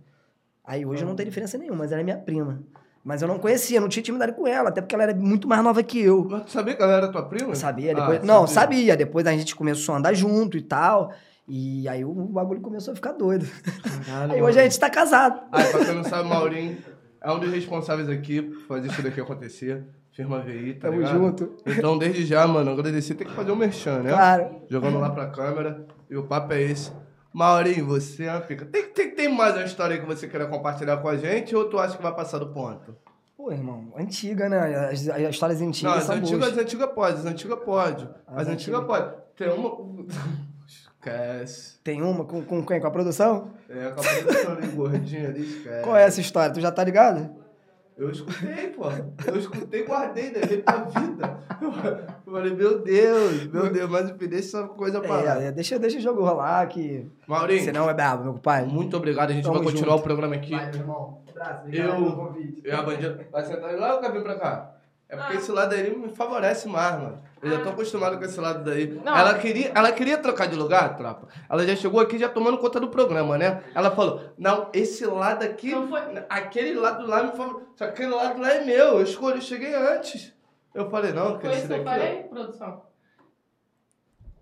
Aí 0.68 0.86
hoje 0.86 1.02
Uhum. 1.04 1.10
não 1.10 1.16
tem 1.16 1.26
diferença 1.26 1.58
nenhuma, 1.58 1.80
mas 1.80 1.92
ela 1.94 2.02
é 2.02 2.04
minha 2.04 2.18
prima. 2.18 2.60
Mas 3.04 3.22
eu 3.22 3.28
não 3.28 3.40
conhecia, 3.40 3.80
não 3.80 3.88
tinha 3.88 4.02
intimidade 4.02 4.34
com 4.34 4.46
ela, 4.46 4.68
até 4.68 4.82
porque 4.82 4.94
ela 4.94 5.06
era 5.06 5.16
muito 5.16 5.48
mais 5.48 5.64
nova 5.64 5.82
que 5.82 5.98
eu. 6.02 6.28
Mas 6.30 6.44
tu 6.44 6.52
sabia 6.52 6.76
que 6.76 6.84
ela 6.84 6.92
era 6.92 7.08
tua 7.08 7.24
prima? 7.24 7.52
Eu 7.52 7.56
sabia, 7.56 7.94
Ah, 7.94 7.96
depois. 8.02 8.22
não, 8.24 8.46
sabia. 8.46 8.98
Depois 8.98 9.26
a 9.26 9.32
gente 9.32 9.56
começou 9.56 9.96
a 9.96 9.98
andar 10.00 10.14
junto 10.14 10.58
e 10.58 10.62
tal. 10.62 11.14
E 11.48 11.88
aí 11.88 12.04
o 12.04 12.12
bagulho 12.14 12.60
começou 12.60 12.92
a 12.92 12.96
ficar 12.96 13.14
doido. 13.14 13.48
Caralho, 14.06 14.34
Aí 14.36 14.42
hoje 14.42 14.60
a 14.60 14.64
gente 14.64 14.78
tá 14.78 14.90
casado. 14.90 15.40
Ah, 15.54 15.64
pra 15.64 15.86
quem 15.86 15.96
não 15.96 16.04
sabe, 16.06 16.28
Maurinho 16.28 16.78
é 17.22 17.32
um 17.32 17.40
dos 17.40 17.50
responsáveis 17.50 18.10
aqui 18.10 18.42
por 18.42 18.60
fazer 18.68 18.90
isso 18.90 19.02
daqui 19.02 19.22
acontecer. 19.22 19.86
Firma 20.12 20.40
VI, 20.42 20.74
tá 20.74 20.88
Tamo 20.90 20.98
ligado? 21.00 21.14
junto. 21.18 21.56
Então, 21.66 21.98
desde 21.98 22.26
já, 22.26 22.46
mano, 22.46 22.72
agradecer. 22.72 23.14
Tem 23.16 23.26
que 23.28 23.34
fazer 23.34 23.52
um 23.52 23.56
merchan, 23.56 24.00
né? 24.00 24.10
Claro. 24.12 24.48
Jogando 24.68 25.00
lá 25.00 25.12
pra 25.12 25.28
câmera. 25.28 25.86
E 26.10 26.18
o 26.18 26.24
papo 26.24 26.52
é 26.54 26.62
esse. 26.64 26.92
Maurinho, 27.38 27.86
você 27.86 28.24
é 28.24 28.32
uma 28.32 28.42
pica. 28.42 28.66
Tem, 28.66 28.88
tem, 28.88 29.12
tem 29.12 29.30
mais 29.30 29.54
uma 29.54 29.64
história 29.64 29.94
aí 29.94 30.02
que 30.02 30.08
você 30.08 30.28
queira 30.28 30.48
compartilhar 30.48 30.98
com 30.98 31.08
a 31.08 31.16
gente 31.16 31.56
ou 31.56 31.70
tu 31.70 31.78
acha 31.78 31.96
que 31.96 32.02
vai 32.02 32.12
passar 32.16 32.40
do 32.40 32.48
ponto? 32.48 32.96
Pô, 33.38 33.52
irmão, 33.52 33.94
antiga, 33.96 34.50
né? 34.50 34.58
As, 34.90 35.08
as 35.08 35.22
histórias 35.30 35.62
antigas 35.62 35.92
não, 35.92 36.00
as 36.00 36.04
são 36.06 36.16
antigas, 36.16 36.40
boas. 36.40 36.52
as 36.54 36.58
antigas 36.58 36.90
pode, 36.96 37.18
as 37.20 37.26
antigas 37.28 37.60
pode. 37.60 38.10
As, 38.26 38.38
As 38.38 38.48
antigas 38.48 38.84
pode. 38.84 39.16
Tem 39.36 39.50
uma. 39.50 39.70
Esquece. 40.66 41.78
Tem 41.84 42.02
uma 42.02 42.26
com, 42.26 42.44
com 42.44 42.66
quem? 42.66 42.82
Com 42.82 42.88
a 42.88 42.92
produção? 42.92 43.52
É, 43.70 43.92
com 43.92 44.02
a 44.02 44.04
produção 44.04 44.52
ali, 44.54 44.68
gordinha 44.70 45.30
ali, 45.30 45.42
esquece. 45.42 45.84
Qual 45.84 45.96
é 45.96 46.06
essa 46.06 46.20
história? 46.20 46.52
Tu 46.52 46.60
já 46.60 46.72
tá 46.72 46.84
ligado? 46.84 47.36
Eu 47.98 48.12
escutei, 48.12 48.68
pô. 48.70 48.84
Eu 49.26 49.38
escutei 49.38 49.82
e 49.82 49.84
guardei, 49.86 50.30
levei 50.32 50.62
pra 50.62 50.84
vida. 50.84 51.40
Eu 51.60 52.32
falei, 52.32 52.54
meu 52.54 52.80
Deus, 52.80 53.48
meu 53.52 53.72
Deus, 53.72 53.90
mas 53.90 54.10
eu 54.10 54.16
pedi 54.16 54.38
essa 54.38 54.64
coisa 54.68 55.02
pra 55.02 55.16
lá. 55.18 55.42
É, 55.42 55.52
deixa, 55.52 55.80
deixa 55.80 55.98
o 55.98 56.02
jogo 56.02 56.24
rolar 56.24 56.68
que. 56.68 57.10
Maurinho, 57.28 57.64
Senão 57.64 57.90
é 57.90 57.94
brabo, 57.94 58.24
meu 58.26 58.34
pai. 58.36 58.66
muito 58.66 58.96
obrigado. 58.96 59.32
A 59.32 59.34
gente 59.34 59.44
Tamo 59.46 59.56
vai 59.56 59.64
continuar 59.66 59.94
junto. 59.94 60.02
o 60.02 60.04
programa 60.04 60.36
aqui. 60.36 60.52
Vai, 60.52 60.68
meu 60.72 60.76
irmão. 60.76 61.22
Abraço, 61.30 61.68
Eu- 61.72 61.92
pelo 61.94 62.16
convite. 62.16 62.62
Eu 62.64 62.78
a 62.78 62.82
bandida. 62.84 63.28
Vai 63.32 63.44
sentar 63.44 63.76
lá 63.76 63.96
ou 63.96 64.02
quer 64.02 64.12
vir 64.12 64.22
pra 64.24 64.36
cá? 64.40 64.76
É 65.10 65.16
porque 65.16 65.38
esse 65.38 65.52
lado 65.52 65.74
aí 65.74 65.96
me 65.98 66.10
favorece 66.10 66.68
mais, 66.68 67.02
mano. 67.02 67.18
Eu 67.42 67.52
já 67.52 67.60
tô 67.62 67.70
acostumado 67.70 68.18
com 68.18 68.26
esse 68.26 68.40
lado 68.40 68.64
daí. 68.64 68.88
Não. 69.04 69.16
Ela 69.16 69.36
queria, 69.38 69.72
ela 69.76 69.92
queria 69.92 70.18
trocar 70.18 70.48
de 70.48 70.56
lugar, 70.56 70.98
tropa. 70.98 71.28
Ela 71.50 71.66
já 71.68 71.76
chegou 71.76 72.00
aqui 72.00 72.18
já 72.18 72.28
tomando 72.28 72.58
conta 72.58 72.80
do 72.80 72.88
programa, 72.88 73.38
né? 73.38 73.62
Ela 73.76 73.92
falou: 73.92 74.22
Não, 74.38 74.70
esse 74.74 75.06
lado 75.06 75.44
aqui, 75.44 75.72
Não 75.72 75.88
foi- 75.88 76.02
aquele 76.30 76.74
lado 76.74 77.06
lá 77.06 77.24
me 77.24 77.32
que 77.76 77.84
aquele 77.84 78.10
lado 78.12 78.42
lá 78.42 78.52
é 78.54 78.66
meu. 78.66 78.86
Eu 79.00 79.02
escolhi, 79.04 79.36
eu 79.36 79.42
cheguei 79.42 79.74
antes. 79.76 80.34
Eu 80.74 80.90
falei: 80.90 81.12
Não, 81.14 81.36
que 81.38 81.42
Foi 81.42 81.50
esse 81.52 81.60
isso 81.60 81.68
que 81.68 81.74
eu 81.74 81.84
daqui. 81.84 82.00
falei, 82.00 82.24
produção? 82.24 82.82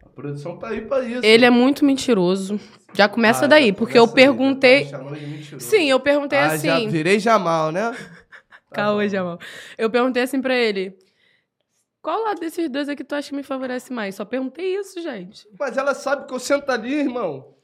A 0.05 0.09
produção 0.09 0.57
tá 0.57 0.69
aí 0.69 0.81
pra 0.81 1.01
isso. 1.03 1.25
Ele 1.25 1.43
é 1.45 1.49
muito 1.49 1.83
mentiroso. 1.83 2.57
Já 2.93 3.09
começa 3.09 3.43
Ah, 3.43 3.47
daí, 3.49 3.73
porque 3.73 3.97
eu 3.97 4.03
aí, 4.03 4.07
tá 4.09 4.15
perguntei. 4.15 4.85
me 4.85 4.89
chamando 4.89 5.19
de 5.19 5.27
mentiroso. 5.27 5.65
Sim, 5.65 5.89
eu 5.89 5.99
perguntei 5.99 6.39
ah, 6.39 6.45
assim. 6.53 6.67
Já 6.67 6.79
virei 6.89 7.19
Jamal, 7.19 7.71
né? 7.71 7.93
Tá 8.69 8.81
Caô, 8.83 8.95
bom. 8.97 9.07
Jamal. 9.07 9.39
Eu 9.77 9.89
perguntei 9.89 10.23
assim 10.23 10.41
pra 10.41 10.53
ele. 10.53 10.97
Qual 12.05 12.21
lado 12.23 12.39
desses 12.39 12.69
dois 12.69 12.87
aqui 12.87 13.03
tu 13.03 13.15
acha 13.15 13.29
que 13.29 13.35
me 13.35 13.41
favorece 13.41 13.91
mais? 13.91 14.13
Só 14.13 14.23
perguntei 14.23 14.75
isso, 14.77 15.01
gente. 15.01 15.47
Mas 15.59 15.75
ela 15.75 15.95
sabe 15.95 16.27
que 16.27 16.33
eu 16.35 16.39
sento 16.39 16.69
ali, 16.69 16.93
irmão. 16.99 17.55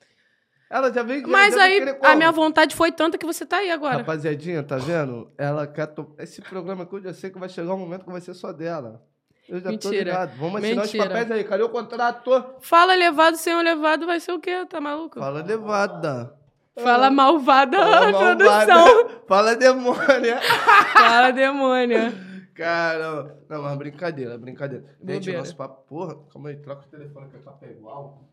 Ela 0.67 0.91
já 0.91 1.03
veio. 1.03 1.21
já 1.21 1.27
Mas 1.27 1.53
deve 1.53 1.91
aí 1.91 1.95
a 2.01 2.15
minha 2.15 2.31
vontade 2.31 2.75
foi 2.75 2.91
tanta 2.91 3.19
que 3.19 3.25
você 3.27 3.45
tá 3.45 3.57
aí 3.57 3.69
agora. 3.69 3.97
Rapaziadinha, 3.97 4.63
tá 4.63 4.77
vendo? 4.77 5.31
Ela 5.37 5.67
quer. 5.67 5.85
To... 5.85 6.15
Esse 6.17 6.41
programa 6.41 6.85
aqui 6.85 6.95
eu 6.95 7.01
já 7.03 7.13
sei 7.13 7.29
que 7.29 7.37
vai 7.37 7.49
chegar 7.49 7.75
um 7.75 7.77
momento 7.77 8.03
que 8.03 8.11
vai 8.11 8.19
ser 8.19 8.33
só 8.33 8.51
dela. 8.51 9.03
Eu 9.47 9.57
já 9.59 9.65
tô 9.65 9.89
Mentira. 9.89 10.03
ligado. 10.05 10.37
Vamos 10.39 10.55
assinar 10.55 10.85
Mentira. 10.85 11.03
os 11.03 11.07
papéis 11.09 11.31
aí. 11.31 11.43
Cadê 11.43 11.61
o 11.61 11.69
contrato? 11.69 12.45
Fala 12.61 12.95
elevado 12.95 13.37
sem 13.37 13.53
o 13.53 13.59
elevado 13.59 14.07
vai 14.07 14.19
ser 14.19 14.31
o 14.31 14.39
quê? 14.39 14.65
Tá 14.67 14.81
maluco? 14.81 15.19
Fala 15.19 15.43
levada. 15.43 16.33
Fala 16.81 17.11
malvada, 17.11 17.77
Fala 17.77 18.09
produção. 18.17 18.85
malvada. 18.85 19.21
Fala 19.27 19.55
demônia. 19.55 20.39
Fala 20.97 21.29
demônia. 21.29 22.30
Caramba. 22.53 23.37
Não, 23.49 23.61
mas 23.61 23.77
brincadeira, 23.77 24.37
brincadeira. 24.37 24.83
Gente, 25.03 25.19
Bobeira. 25.19 25.39
nosso 25.39 25.55
papo. 25.55 25.81
Porra, 25.87 26.15
calma 26.31 26.49
aí, 26.49 26.57
troca 26.57 26.85
o 26.85 26.89
telefone 26.89 27.29
que 27.29 27.37
o 27.37 27.41
papo 27.41 27.65
é 27.65 27.71
igual. 27.71 28.29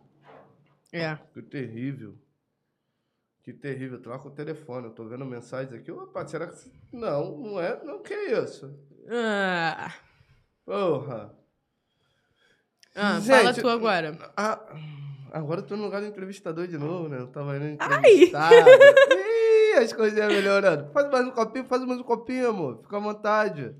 É. 0.92 1.16
Que 1.32 1.42
terrível. 1.42 2.14
Que 3.42 3.52
terrível. 3.52 4.00
Troca 4.00 4.28
o 4.28 4.30
telefone. 4.30 4.86
Eu 4.86 4.92
tô 4.92 5.04
vendo 5.06 5.24
mensagens 5.24 5.72
aqui. 5.72 5.90
Opa, 5.92 6.26
será 6.26 6.46
que. 6.48 6.70
Não, 6.92 7.36
não 7.38 7.60
é. 7.60 7.82
Não, 7.84 8.02
que 8.02 8.14
isso? 8.14 8.74
Ah, 9.10 9.92
Porra. 10.64 11.34
ah, 12.94 13.20
Gente, 13.20 13.28
fala 13.42 13.54
tu 13.54 13.68
agora. 13.68 14.18
Ah, 14.36 14.60
agora 15.32 15.60
eu 15.60 15.66
tô 15.66 15.76
no 15.76 15.84
lugar 15.84 16.00
do 16.00 16.06
entrevistador 16.08 16.66
de 16.66 16.76
novo, 16.76 17.08
né? 17.08 17.18
Eu 17.18 17.28
tava 17.28 17.56
indo 17.56 17.76
Ai. 17.80 17.98
entrevistado. 17.98 18.54
Ih, 19.10 19.78
as 19.78 19.92
coisinhas 19.92 20.30
melhorando. 20.32 20.90
Faz 20.92 21.10
mais 21.10 21.26
um 21.26 21.30
copinho, 21.30 21.64
faz 21.66 21.84
mais 21.86 22.00
um 22.00 22.04
copinho, 22.04 22.48
amor. 22.50 22.82
Fica 22.82 22.96
à 22.96 23.00
vontade. 23.00 23.74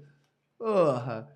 Porra. 0.59 1.29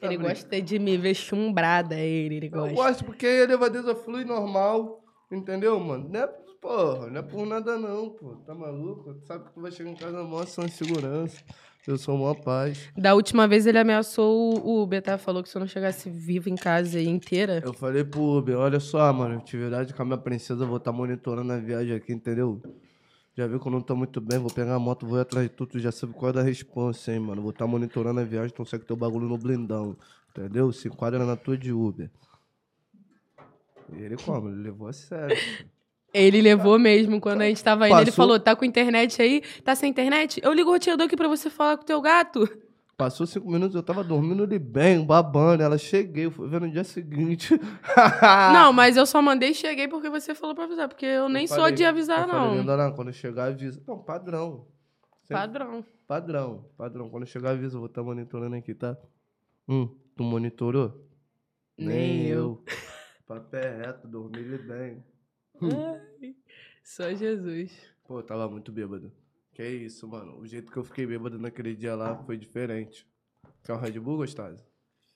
Tá 0.00 0.06
Ele 0.06 0.18
brincando. 0.18 0.28
gosta 0.28 0.62
de 0.62 0.78
me 0.78 0.96
ver 0.98 1.14
chumbrada, 1.14 1.94
ele, 1.96 2.36
ele 2.36 2.46
Eu 2.46 2.50
gosta. 2.50 2.74
gosto 2.74 3.04
porque 3.04 3.26
a 3.26 3.46
levadeza 3.48 3.94
flui 3.94 4.24
normal. 4.24 5.02
Entendeu, 5.32 5.78
mano? 5.80 6.08
Não 6.10 6.20
é, 6.20 6.26
porra, 6.60 7.06
não 7.08 7.18
é 7.20 7.22
por 7.22 7.46
nada 7.46 7.76
não, 7.78 8.10
pô. 8.10 8.36
Tá 8.46 8.54
maluco? 8.54 9.14
Tu 9.14 9.26
sabe 9.26 9.44
que 9.46 9.52
tu 9.52 9.60
vai 9.60 9.70
chegar 9.70 9.90
em 9.90 9.94
casa 9.96 10.22
mó 10.22 10.44
sem 10.44 10.68
segurança. 10.68 11.42
Eu 11.86 11.96
sou 11.96 12.18
mó 12.18 12.34
paz. 12.34 12.90
Da 12.98 13.14
última 13.14 13.48
vez 13.48 13.66
ele 13.66 13.78
ameaçou 13.78 14.62
o 14.62 14.82
Uber, 14.82 15.00
tá? 15.00 15.16
Falou 15.16 15.42
que 15.42 15.48
se 15.48 15.56
eu 15.56 15.60
não 15.60 15.66
chegasse 15.66 16.10
vivo 16.10 16.50
em 16.50 16.54
casa 16.56 17.00
inteira. 17.00 17.62
Eu 17.64 17.72
falei 17.72 18.04
pro 18.04 18.20
Uber, 18.20 18.58
olha 18.58 18.78
só, 18.78 19.10
mano, 19.10 19.38
atividade 19.38 19.94
com 19.94 20.02
a 20.02 20.04
minha 20.04 20.18
princesa, 20.18 20.64
eu 20.64 20.68
vou 20.68 20.76
estar 20.76 20.92
monitorando 20.92 21.50
a 21.50 21.56
viagem 21.56 21.96
aqui, 21.96 22.12
entendeu? 22.12 22.60
Já 23.38 23.46
viu 23.46 23.60
que 23.60 23.68
eu 23.68 23.70
não 23.70 23.80
tô 23.80 23.94
muito 23.94 24.20
bem, 24.20 24.36
vou 24.36 24.50
pegar 24.50 24.74
a 24.74 24.80
moto, 24.80 25.06
vou 25.06 25.16
ir 25.16 25.20
atrás 25.20 25.48
de 25.48 25.54
tu, 25.54 25.64
tu 25.64 25.78
já 25.78 25.92
sabe 25.92 26.12
qual 26.12 26.30
é 26.30 26.32
da 26.32 26.42
responsa, 26.42 27.12
hein, 27.12 27.20
mano. 27.20 27.40
Vou 27.40 27.52
estar 27.52 27.68
monitorando 27.68 28.18
a 28.18 28.24
viagem, 28.24 28.50
então 28.52 28.64
segue 28.64 28.84
teu 28.84 28.96
bagulho 28.96 29.28
no 29.28 29.38
blindão, 29.38 29.96
entendeu? 30.30 30.72
Se 30.72 30.88
enquadra 30.88 31.24
na 31.24 31.36
tua 31.36 31.56
de 31.56 31.72
Uber. 31.72 32.10
E 33.92 34.02
ele 34.02 34.16
como? 34.16 34.48
Ele 34.48 34.60
levou 34.62 34.88
a 34.88 34.92
sério. 34.92 35.36
Ele 36.12 36.42
levou 36.42 36.80
mesmo. 36.80 37.20
Quando 37.20 37.42
a 37.42 37.44
gente 37.44 37.62
tava 37.62 37.86
indo, 37.86 37.96
ele 37.98 38.06
Passou- 38.06 38.24
falou: 38.24 38.40
tá 38.40 38.56
com 38.56 38.64
internet 38.64 39.22
aí? 39.22 39.40
Tá 39.62 39.72
sem 39.76 39.88
internet? 39.88 40.40
Eu 40.42 40.52
ligo 40.52 40.70
o 40.70 40.72
roteador 40.72 41.06
aqui 41.06 41.16
pra 41.16 41.28
você 41.28 41.48
falar 41.48 41.76
com 41.76 41.84
o 41.84 41.86
teu 41.86 42.00
gato. 42.00 42.40
Passou 42.98 43.24
cinco 43.28 43.48
minutos, 43.48 43.76
eu 43.76 43.82
tava 43.82 44.02
dormindo 44.02 44.44
de 44.44 44.58
bem, 44.58 45.06
babando. 45.06 45.62
Ela 45.62 45.78
cheguei, 45.78 46.26
eu 46.26 46.32
fui 46.32 46.48
ver 46.48 46.60
no 46.60 46.68
dia 46.68 46.82
seguinte. 46.82 47.54
Não, 48.52 48.72
mas 48.72 48.96
eu 48.96 49.06
só 49.06 49.22
mandei 49.22 49.50
e 49.50 49.54
cheguei 49.54 49.86
porque 49.86 50.10
você 50.10 50.34
falou 50.34 50.52
pra 50.52 50.64
avisar. 50.64 50.88
Porque 50.88 51.06
eu 51.06 51.28
nem 51.28 51.44
Eu 51.44 51.48
sou 51.48 51.70
de 51.70 51.84
avisar, 51.84 52.22
eu 52.22 52.26
não. 52.26 52.34
Falei, 52.34 52.58
Lindona, 52.58 52.90
quando 52.90 53.12
chegar, 53.12 53.44
avisa. 53.44 53.80
Não, 53.86 54.02
padrão. 54.02 54.66
Sempre 55.22 55.42
Padrão. 55.42 55.84
Padrão, 56.08 56.64
padrão. 56.76 57.08
Quando 57.08 57.24
chegar, 57.24 57.50
avisa, 57.50 57.76
eu 57.76 57.78
vou 57.78 57.86
estar 57.86 58.02
monitorando 58.02 58.56
aqui, 58.56 58.74
tá? 58.74 58.98
Hum, 59.68 59.94
tu 60.16 60.24
monitorou? 60.24 61.06
Nem 61.76 62.26
eu. 62.26 62.64
Papel 63.28 63.60
é 63.60 63.76
reto, 63.76 64.08
dormi 64.08 64.58
bem. 64.58 65.04
Ai, 65.62 66.34
só 66.82 67.14
Jesus. 67.14 67.78
Pô, 68.04 68.18
eu 68.18 68.22
tava 68.24 68.48
muito 68.48 68.72
bêbado. 68.72 69.12
Que 69.58 69.66
isso, 69.66 70.06
mano. 70.06 70.38
O 70.38 70.46
jeito 70.46 70.70
que 70.70 70.76
eu 70.78 70.84
fiquei 70.84 71.04
bêbado 71.04 71.36
naquele 71.36 71.74
dia 71.74 71.96
lá 71.96 72.14
foi 72.24 72.36
diferente. 72.36 73.04
Quer 73.64 73.72
um 73.72 73.76
Red 73.80 73.98
Bull, 73.98 74.18
gostosa? 74.18 74.64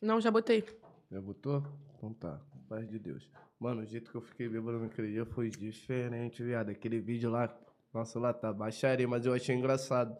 Não, 0.00 0.20
já 0.20 0.32
botei. 0.32 0.64
Já 1.12 1.20
botou? 1.20 1.62
Então 1.96 2.12
tá. 2.12 2.40
Paz 2.68 2.88
de 2.88 2.98
Deus. 2.98 3.30
Mano, 3.60 3.82
o 3.82 3.86
jeito 3.86 4.10
que 4.10 4.16
eu 4.16 4.20
fiquei 4.20 4.48
bêbado 4.48 4.80
naquele 4.80 5.12
dia 5.12 5.24
foi 5.24 5.48
diferente, 5.48 6.42
viado. 6.42 6.70
Aquele 6.70 6.98
vídeo 6.98 7.30
lá, 7.30 7.56
nossa, 7.94 8.18
lá 8.18 8.32
tá 8.32 8.52
baixaria, 8.52 9.06
mas 9.06 9.24
eu 9.24 9.32
achei 9.32 9.54
engraçado. 9.54 10.16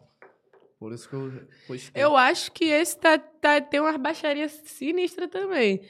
Por 0.79 0.93
isso 0.93 1.09
que 1.09 1.15
eu 1.15 1.29
postei. 1.67 2.01
Eu 2.01 2.15
acho 2.15 2.49
que 2.53 2.63
esse 2.63 2.97
tá, 2.97 3.17
tá, 3.17 3.59
tem 3.59 3.81
uma 3.81 3.97
baixaria 3.97 4.47
sinistra 4.47 5.27
também. 5.27 5.81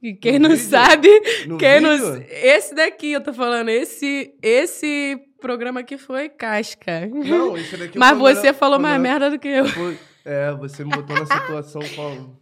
E 0.00 0.14
quem 0.14 0.38
No 0.38 0.48
não 0.48 0.54
vídeo? 0.56 0.70
sabe, 0.70 1.08
No 1.48 1.58
quem 1.58 1.80
não. 1.80 2.14
vídeo? 2.14 2.24
Esse 2.30 2.72
daqui, 2.72 3.10
eu 3.10 3.20
tô 3.20 3.34
falando, 3.34 3.68
esse, 3.68 4.32
esse 4.40 5.20
programa 5.40 5.80
aqui 5.80 5.98
foi 5.98 6.28
casca. 6.28 7.06
Não, 7.08 7.56
isso 7.56 7.76
daqui 7.76 7.98
Mas 7.98 8.16
você 8.18 8.48
era- 8.48 8.56
falou 8.56 8.78
mais 8.78 8.94
era- 8.94 9.02
merda 9.02 9.30
do 9.30 9.38
que 9.38 9.48
eu. 9.48 9.66
foi- 9.66 9.98
É, 10.24 10.52
você 10.52 10.84
me 10.84 10.90
botou 10.90 11.16
na 11.16 11.26
situação 11.26 11.80
com. 11.96 12.38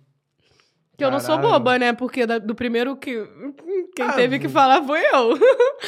Que 0.96 1.04
eu 1.04 1.12
não 1.12 1.20
sou 1.20 1.38
boba, 1.38 1.78
né? 1.78 1.92
Porque 1.92 2.26
do 2.26 2.56
primeiro 2.56 2.96
que. 2.96 3.14
Quem 3.94 4.04
Ah, 4.06 4.12
teve 4.14 4.40
que 4.40 4.48
vo- 4.48 4.52
falar 4.54 4.82
foi 4.82 4.98
eu. 5.00 5.32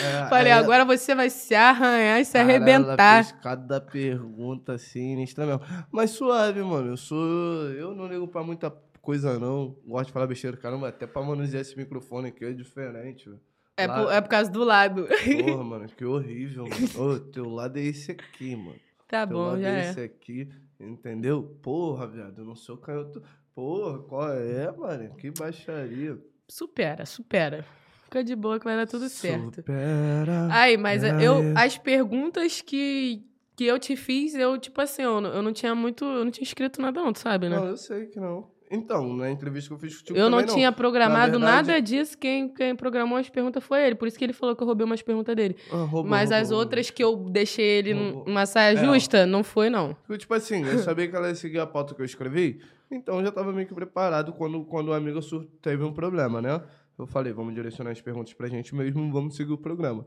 É, 0.01 0.29
Falei, 0.31 0.53
aí- 0.53 0.59
agora 0.61 0.85
você 0.85 1.17
vai 1.17 1.29
se 1.29 1.53
arranhar 1.53 2.21
e 2.21 2.25
se 2.25 2.35
Caralho, 2.35 2.51
arrebentar. 2.51 3.25
Ela 3.29 3.41
cada 3.43 3.81
pergunta 3.81 4.79
sinistra 4.79 5.45
mesmo. 5.47 5.63
Mas 5.91 6.11
suave, 6.11 6.63
mano. 6.63 6.93
Eu 6.93 6.97
sou. 6.97 7.19
Eu 7.73 7.93
não 7.93 8.07
ligo 8.07 8.29
pra 8.29 8.45
muita 8.45 8.71
coisa, 9.03 9.37
não. 9.37 9.75
Gosto 9.85 10.07
de 10.07 10.13
falar 10.13 10.29
besteira. 10.29 10.57
Caramba, 10.57 10.89
até 10.89 11.09
pra 11.09 11.23
manusear 11.23 11.61
esse 11.63 11.77
microfone 11.77 12.29
aqui 12.29 12.45
é 12.45 12.53
diferente, 12.53 13.29
velho. 13.29 13.41
É, 13.83 13.89
por, 13.89 14.13
é 14.13 14.21
por 14.21 14.29
causa 14.29 14.51
do 14.51 14.65
lado. 14.65 15.07
Porra, 15.45 15.65
mano, 15.65 15.87
que 15.89 16.05
horrível, 16.05 16.65
mano. 16.69 17.15
Ô, 17.15 17.19
teu 17.21 17.49
lado 17.49 17.79
é 17.79 17.83
esse 17.83 18.13
aqui, 18.13 18.57
mano. 18.57 18.79
Tá 19.09 19.27
teu 19.27 19.37
bom, 19.37 19.45
lado 19.49 19.61
já 19.63 19.69
é 19.69 19.87
é. 19.87 19.91
esse 19.91 20.01
aqui, 20.01 20.49
entendeu? 20.79 21.43
Porra, 21.63 22.07
viado, 22.07 22.39
eu 22.41 22.45
não 22.45 22.55
sou 22.55 22.77
canhoto. 22.77 23.23
Porra, 23.55 23.99
qual 24.01 24.33
é, 24.33 24.71
mano? 24.73 25.15
Que 25.17 25.31
baixaria. 25.31 26.19
Supera, 26.49 27.05
supera. 27.07 27.65
Fica 28.05 28.25
de 28.25 28.35
boa 28.35 28.59
que 28.59 28.65
vai 28.65 28.77
dar 28.77 28.87
tudo 28.87 29.09
certo. 29.09 29.57
Supera. 29.57 30.49
Aí, 30.51 30.77
mas 30.77 31.03
eu, 31.05 31.37
Ai. 31.57 31.67
as 31.67 31.79
perguntas 31.79 32.61
que, 32.61 33.23
que 33.55 33.65
eu 33.67 33.79
te 33.79 33.95
fiz, 33.97 34.35
eu, 34.35 34.59
tipo 34.59 34.81
assim, 34.81 35.03
eu, 35.03 35.21
não- 35.21 35.31
eu 35.31 35.43
não 35.43 35.53
tinha 35.53 35.75
muito. 35.75 36.05
Eu 36.05 36.25
não 36.25 36.31
tinha 36.33 36.43
escrito 36.45 36.81
nada, 36.83 37.01
não, 37.01 37.13
tu 37.13 37.21
sabe, 37.21 37.49
né? 37.49 37.57
Não, 37.57 37.67
eu 37.67 37.77
sei 37.77 38.07
que 38.07 38.19
não. 38.19 38.51
Então, 38.71 39.17
na 39.17 39.29
entrevista 39.31 39.69
que 39.69 39.75
eu 39.75 39.79
fiz 39.79 39.99
contigo 39.99 40.17
eu 40.19 40.31
não 40.31 40.47
tinha 40.47 40.71
programado 40.71 41.39
Na 41.41 41.47
verdade- 41.47 41.67
nada 41.69 41.83
disso. 41.83 42.17
Quem, 42.17 42.49
quem 42.49 42.77
programou 42.77 43.19
as 43.19 43.29
perguntas 43.29 43.65
foi 43.65 43.85
ele. 43.85 43.97
Por 43.97 44.07
isso 44.07 44.17
que 44.17 44.25
ele 44.25 44.33
falou 44.33 44.55
que 44.55 44.63
eu 44.63 44.67
roubei 44.67 44.85
umas 44.87 45.03
perguntas 45.03 45.35
dele. 45.35 45.57
Ah, 45.73 45.77
roubou, 45.79 46.05
mas 46.05 46.31
roubou, 46.31 46.43
as 46.43 46.49
roubou. 46.51 46.59
outras 46.65 46.91
que 46.91 47.03
eu 47.03 47.17
deixei 47.17 47.65
ele 47.67 47.95
numa 47.95 48.47
saia 48.47 48.75
É. 48.79 48.85
justa, 48.85 49.27
não 49.27 49.43
foi, 49.43 49.69
não. 49.69 49.95
Porque, 50.07 50.19
Tipo 50.19 50.35
assim, 50.35 50.65
eu 50.65 50.79
sabia 50.79 51.09
que 51.09 51.17
ela 51.17 51.29
ia 51.29 51.35
seguir 51.35 51.59
a 51.59 51.67
pauta 51.67 51.95
que 51.97 52.01
eu 52.01 52.05
escrevi, 52.07 52.61
então 52.91 53.19
eu 53.19 53.25
já 53.25 53.33
tava 53.33 53.53
meio 53.53 53.67
que 53.67 53.75
preparado 53.75 54.33
quando, 54.35 54.65
quando 54.65 54.89
o 54.89 54.93
amigo 54.93 55.19
teve 55.61 55.83
um 55.83 55.93
problema, 55.93 56.41
né? 56.41 56.63
Eu 56.97 57.07
falei, 57.09 57.33
vamos 57.33 57.55
direcionar 57.55 57.91
as 57.91 58.01
perguntas 58.01 58.33
pra 58.35 58.47
gente 58.47 58.73
mesmo, 58.75 59.11
vamos 59.13 59.35
seguir 59.35 59.53
o 59.53 59.59
programa. 59.59 60.07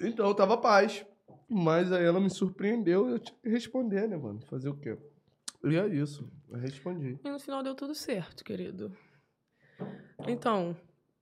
Então 0.00 0.26
eu 0.26 0.34
tava 0.34 0.56
paz. 0.56 1.04
Mas 1.52 1.90
aí 1.92 2.04
ela 2.04 2.20
me 2.20 2.30
surpreendeu 2.30 3.08
e 3.08 3.12
eu 3.12 3.18
tinha 3.18 3.36
que 3.42 3.48
responder, 3.48 4.08
né, 4.08 4.16
mano? 4.16 4.40
Fazer 4.48 4.68
o 4.68 4.74
quê? 4.76 4.96
E 5.64 5.76
é 5.76 5.86
isso. 5.88 6.30
Eu 6.48 6.58
respondi. 6.58 7.18
E 7.24 7.30
no 7.30 7.38
final 7.38 7.62
deu 7.62 7.74
tudo 7.74 7.94
certo, 7.94 8.42
querido. 8.44 8.92
Então, 10.26 10.76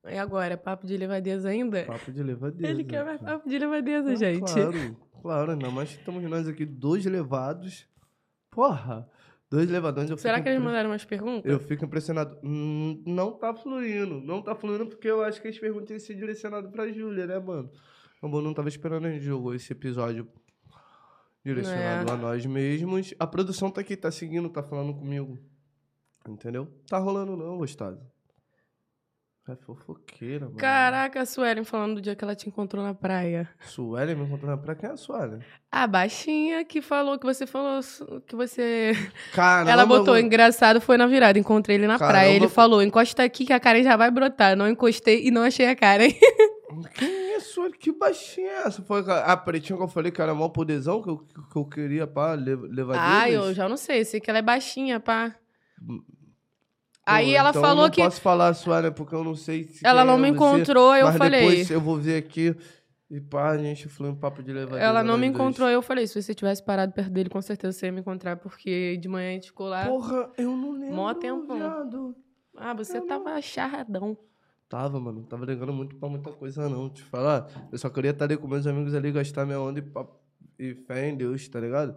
e 0.05 0.17
agora? 0.17 0.57
Papo 0.57 0.87
de 0.87 0.97
levadeza 0.97 1.49
ainda? 1.49 1.85
Papo 1.85 2.11
de 2.13 2.23
levadeza. 2.23 2.67
Ele 2.67 2.85
quer 2.85 3.05
mais 3.05 3.21
papo 3.21 3.49
de 3.49 3.59
levadeza, 3.59 4.13
Ah, 4.13 4.15
gente. 4.17 4.53
Claro, 4.53 4.97
claro. 5.23 5.51
Ainda 5.53 5.71
mais 5.71 5.91
que 5.91 5.99
estamos 5.99 6.23
nós 6.25 6.49
aqui, 6.49 6.65
dois 6.65 7.05
levados. 7.05 7.87
Porra! 8.51 9.09
Dois 9.51 9.71
levadões. 9.71 10.11
Eu 10.11 10.19
Será 10.19 10.43
que 10.43 10.49
eles 10.49 10.61
mandaram 10.61 10.91
umas 10.91 11.05
perguntas? 11.07 11.51
Eu 11.51 11.59
fico 11.59 11.85
impressionado. 11.85 12.39
Hum, 12.45 13.03
não 13.07 13.33
tá 13.33 13.55
fluindo. 13.55 14.21
Não 14.21 14.43
tá 14.43 14.55
fluindo 14.55 14.87
porque 14.87 15.09
eu 15.09 15.23
acho 15.23 15.41
que 15.41 15.49
as 15.49 15.59
perguntas 15.59 15.91
iam 15.91 15.99
ser 16.01 16.15
direcionadas 16.15 16.71
pra 16.71 16.87
Júlia, 16.93 17.27
né, 17.27 17.39
mano? 17.39 17.71
O 18.21 18.29
Bom 18.29 18.43
não 18.43 18.53
tava 18.53 18.69
esperando 18.69 19.07
a 19.07 19.11
gente 19.11 19.25
jogou 19.25 19.55
esse 19.55 19.73
episódio 19.73 20.29
direcionado 21.55 22.11
É. 22.11 22.15
a 22.15 22.17
nós 22.17 22.45
mesmos. 22.45 23.15
A 23.19 23.27
produção 23.27 23.71
tá 23.71 23.81
aqui, 23.81 23.97
tá 23.97 24.11
seguindo, 24.11 24.49
tá 24.49 24.63
falando 24.63 24.95
comigo. 24.95 25.39
Entendeu? 26.29 26.69
Tá 26.89 26.99
rolando 26.99 27.37
não, 27.37 27.57
gostosa. 27.57 28.01
É 29.51 29.57
fofoqueira, 29.57 30.45
mano. 30.45 30.59
Caraca, 30.59 31.23
a 31.23 31.25
Suelen 31.25 31.65
falando 31.65 31.95
do 31.95 32.01
dia 32.03 32.15
que 32.15 32.23
ela 32.23 32.35
te 32.35 32.47
encontrou 32.47 32.85
na 32.85 32.93
praia. 32.93 33.49
Suelen 33.61 34.15
me 34.15 34.25
encontrou 34.25 34.51
na 34.51 34.59
praia. 34.59 34.79
Quem 34.79 34.91
é 34.91 34.93
a 34.93 34.97
Suelen? 34.99 35.41
A 35.73 35.87
baixinha 35.87 36.63
que 36.67 36.83
falou, 36.83 37.19
que 37.19 37.25
você 37.25 37.47
falou, 37.47 37.81
que 38.27 38.37
você... 38.37 38.93
Caramba, 39.33 39.71
ela 39.71 39.87
botou, 39.87 40.19
engraçado, 40.19 40.83
foi 40.83 40.99
na 40.99 41.07
virada, 41.07 41.39
encontrei 41.39 41.79
ele 41.79 41.87
na 41.87 41.97
praia. 41.97 42.13
Caramba. 42.13 42.37
Ele 42.37 42.49
falou, 42.49 42.83
encosta 42.83 43.25
aqui 43.25 43.47
que 43.47 43.53
a 43.55 43.59
Karen 43.59 43.83
já 43.83 43.97
vai 43.97 44.11
brotar. 44.11 44.55
Não 44.55 44.69
encostei 44.69 45.27
e 45.27 45.31
não 45.31 45.43
achei 45.43 45.67
a 45.67 45.75
Karen. 45.75 46.11
Quem 46.95 47.18
Suelen? 47.59 47.79
Que 47.79 47.93
baixinha 47.93 48.49
é 48.51 48.63
essa? 48.67 48.83
Foi 48.83 49.01
a 49.11 49.33
a 49.33 49.37
pretinha 49.37 49.77
que 49.77 49.83
eu 49.83 49.89
falei 49.89 50.11
que 50.13 50.21
era 50.23 50.35
mó 50.35 50.49
podezão, 50.49 51.03
que 51.03 51.09
eu, 51.11 51.19
que 51.19 51.57
eu 51.57 51.65
queria, 51.65 52.07
pá, 52.07 52.35
le- 52.35 52.55
levar 52.55 52.97
ah, 52.99 53.31
eu 53.31 53.53
já 53.53 53.69
não 53.69 53.77
sei, 53.77 54.05
sei 54.05 54.21
que 54.21 54.31
ela 54.31 54.39
é 54.39 54.43
baixinha, 54.43 55.01
pá. 55.01 55.35
Aí 57.07 57.35
ela 57.35 57.51
então 57.51 57.63
falou 57.63 57.85
eu 57.85 57.89
não 57.89 57.91
que 57.91 58.03
posso 58.03 58.21
falar, 58.21 58.53
Suelen, 58.55 58.93
porque 58.93 59.15
eu 59.15 59.25
não 59.25 59.35
sei 59.35 59.65
se 59.65 59.87
ela 59.87 60.05
não 60.05 60.19
me 60.19 60.29
você, 60.29 60.35
encontrou, 60.35 60.95
eu 60.95 61.07
mas 61.07 61.17
falei. 61.17 61.41
depois 61.41 61.71
eu 61.71 61.81
vou 61.81 61.97
ver 61.97 62.19
aqui 62.19 62.55
e 63.11 63.19
pá, 63.19 63.51
a 63.53 63.57
gente 63.59 63.89
flui 63.89 64.11
um 64.11 64.15
papo 64.15 64.43
de 64.43 64.53
levar 64.53 64.79
Ela 64.79 65.03
não 65.03 65.17
me 65.17 65.27
encontrou, 65.27 65.69
eu 65.71 65.81
falei, 65.81 66.07
se 66.07 66.21
você 66.21 66.35
tivesse 66.35 66.63
parado 66.63 66.93
perto 66.93 67.11
dele, 67.11 67.31
com 67.31 67.41
certeza 67.41 67.73
você 67.73 67.87
ia 67.87 67.93
me 67.93 68.01
encontrar, 68.01 68.37
porque 68.37 68.99
de 68.99 69.09
manhã 69.09 69.31
a 69.31 69.33
gente 69.33 69.47
ficou 69.47 69.69
lá. 69.69 69.87
Porra, 69.87 70.31
eu 70.37 70.55
não 70.55 70.73
lembro, 70.73 70.97
Mó 70.97 71.15
tempão. 71.15 71.57
viado. 71.57 72.15
Ah, 72.55 72.75
você 72.75 72.99
eu 72.99 73.07
tava 73.07 73.41
charradão. 73.41 74.17
Tava, 74.69 75.01
mano, 75.01 75.21
não 75.21 75.27
tava 75.27 75.47
ligando 75.47 75.73
muito 75.73 75.97
pra 75.97 76.09
muita 76.09 76.31
coisa 76.33 76.69
não, 76.69 76.91
te 76.91 77.03
falar. 77.03 77.49
Eu 77.73 77.79
só 77.79 77.89
queria 77.89 78.11
estar 78.11 78.27
ali 78.27 78.37
com 78.37 78.47
meus 78.47 78.67
amigos 78.67 78.95
ali, 78.95 79.11
gastar 79.11 79.47
minha 79.47 79.59
onda 79.61 79.79
e, 79.79 79.83
pa- 79.83 80.07
e 80.59 80.75
fé 80.75 81.09
em 81.09 81.17
Deus, 81.17 81.49
tá 81.49 81.59
ligado? 81.59 81.97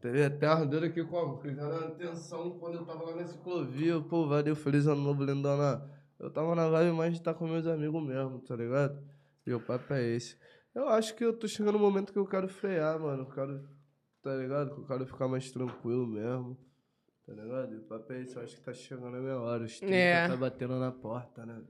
Teve 0.00 0.24
até 0.24 0.46
ardendo 0.46 0.86
aqui 0.86 1.02
como? 1.04 1.36
Fizeram 1.38 1.88
atenção 1.88 2.58
quando 2.58 2.76
eu 2.76 2.84
tava 2.84 3.04
lá 3.04 3.16
na 3.16 3.26
ciclovia. 3.26 4.00
Pô, 4.00 4.26
valeu, 4.28 4.54
feliz 4.54 4.86
ano 4.86 5.00
novo, 5.02 5.24
lindona. 5.24 5.82
Eu 6.18 6.30
tava 6.30 6.54
na 6.54 6.68
vibe 6.68 6.92
mais 6.96 7.12
de 7.12 7.18
estar 7.18 7.34
com 7.34 7.46
meus 7.48 7.66
amigos 7.66 8.02
mesmo, 8.04 8.38
tá 8.40 8.54
ligado? 8.54 9.02
E 9.44 9.52
o 9.52 9.60
papo 9.60 9.92
é 9.92 10.02
esse. 10.04 10.36
Eu 10.74 10.88
acho 10.88 11.14
que 11.16 11.24
eu 11.24 11.32
tô 11.36 11.48
chegando 11.48 11.74
no 11.74 11.80
momento 11.80 12.12
que 12.12 12.18
eu 12.18 12.26
quero 12.26 12.48
frear, 12.48 12.98
mano. 13.00 13.22
Eu 13.24 13.26
quero, 13.26 13.68
tá 14.22 14.34
ligado? 14.36 14.74
Que 14.74 14.80
eu 14.80 14.86
quero 14.86 15.06
ficar 15.06 15.26
mais 15.26 15.50
tranquilo 15.50 16.06
mesmo. 16.06 16.56
Tá 17.26 17.32
ligado? 17.34 17.74
E 17.74 17.78
o 17.78 17.82
papo 17.82 18.12
é 18.12 18.22
esse. 18.22 18.36
Eu 18.36 18.42
acho 18.42 18.56
que 18.56 18.62
tá 18.62 18.72
chegando 18.72 19.16
a 19.16 19.20
minha 19.20 19.38
hora. 19.38 19.64
Os 19.64 19.78
30 19.78 19.94
É. 19.94 20.28
tá 20.28 20.36
batendo 20.36 20.78
na 20.78 20.90
porta, 20.92 21.44
né? 21.46 21.60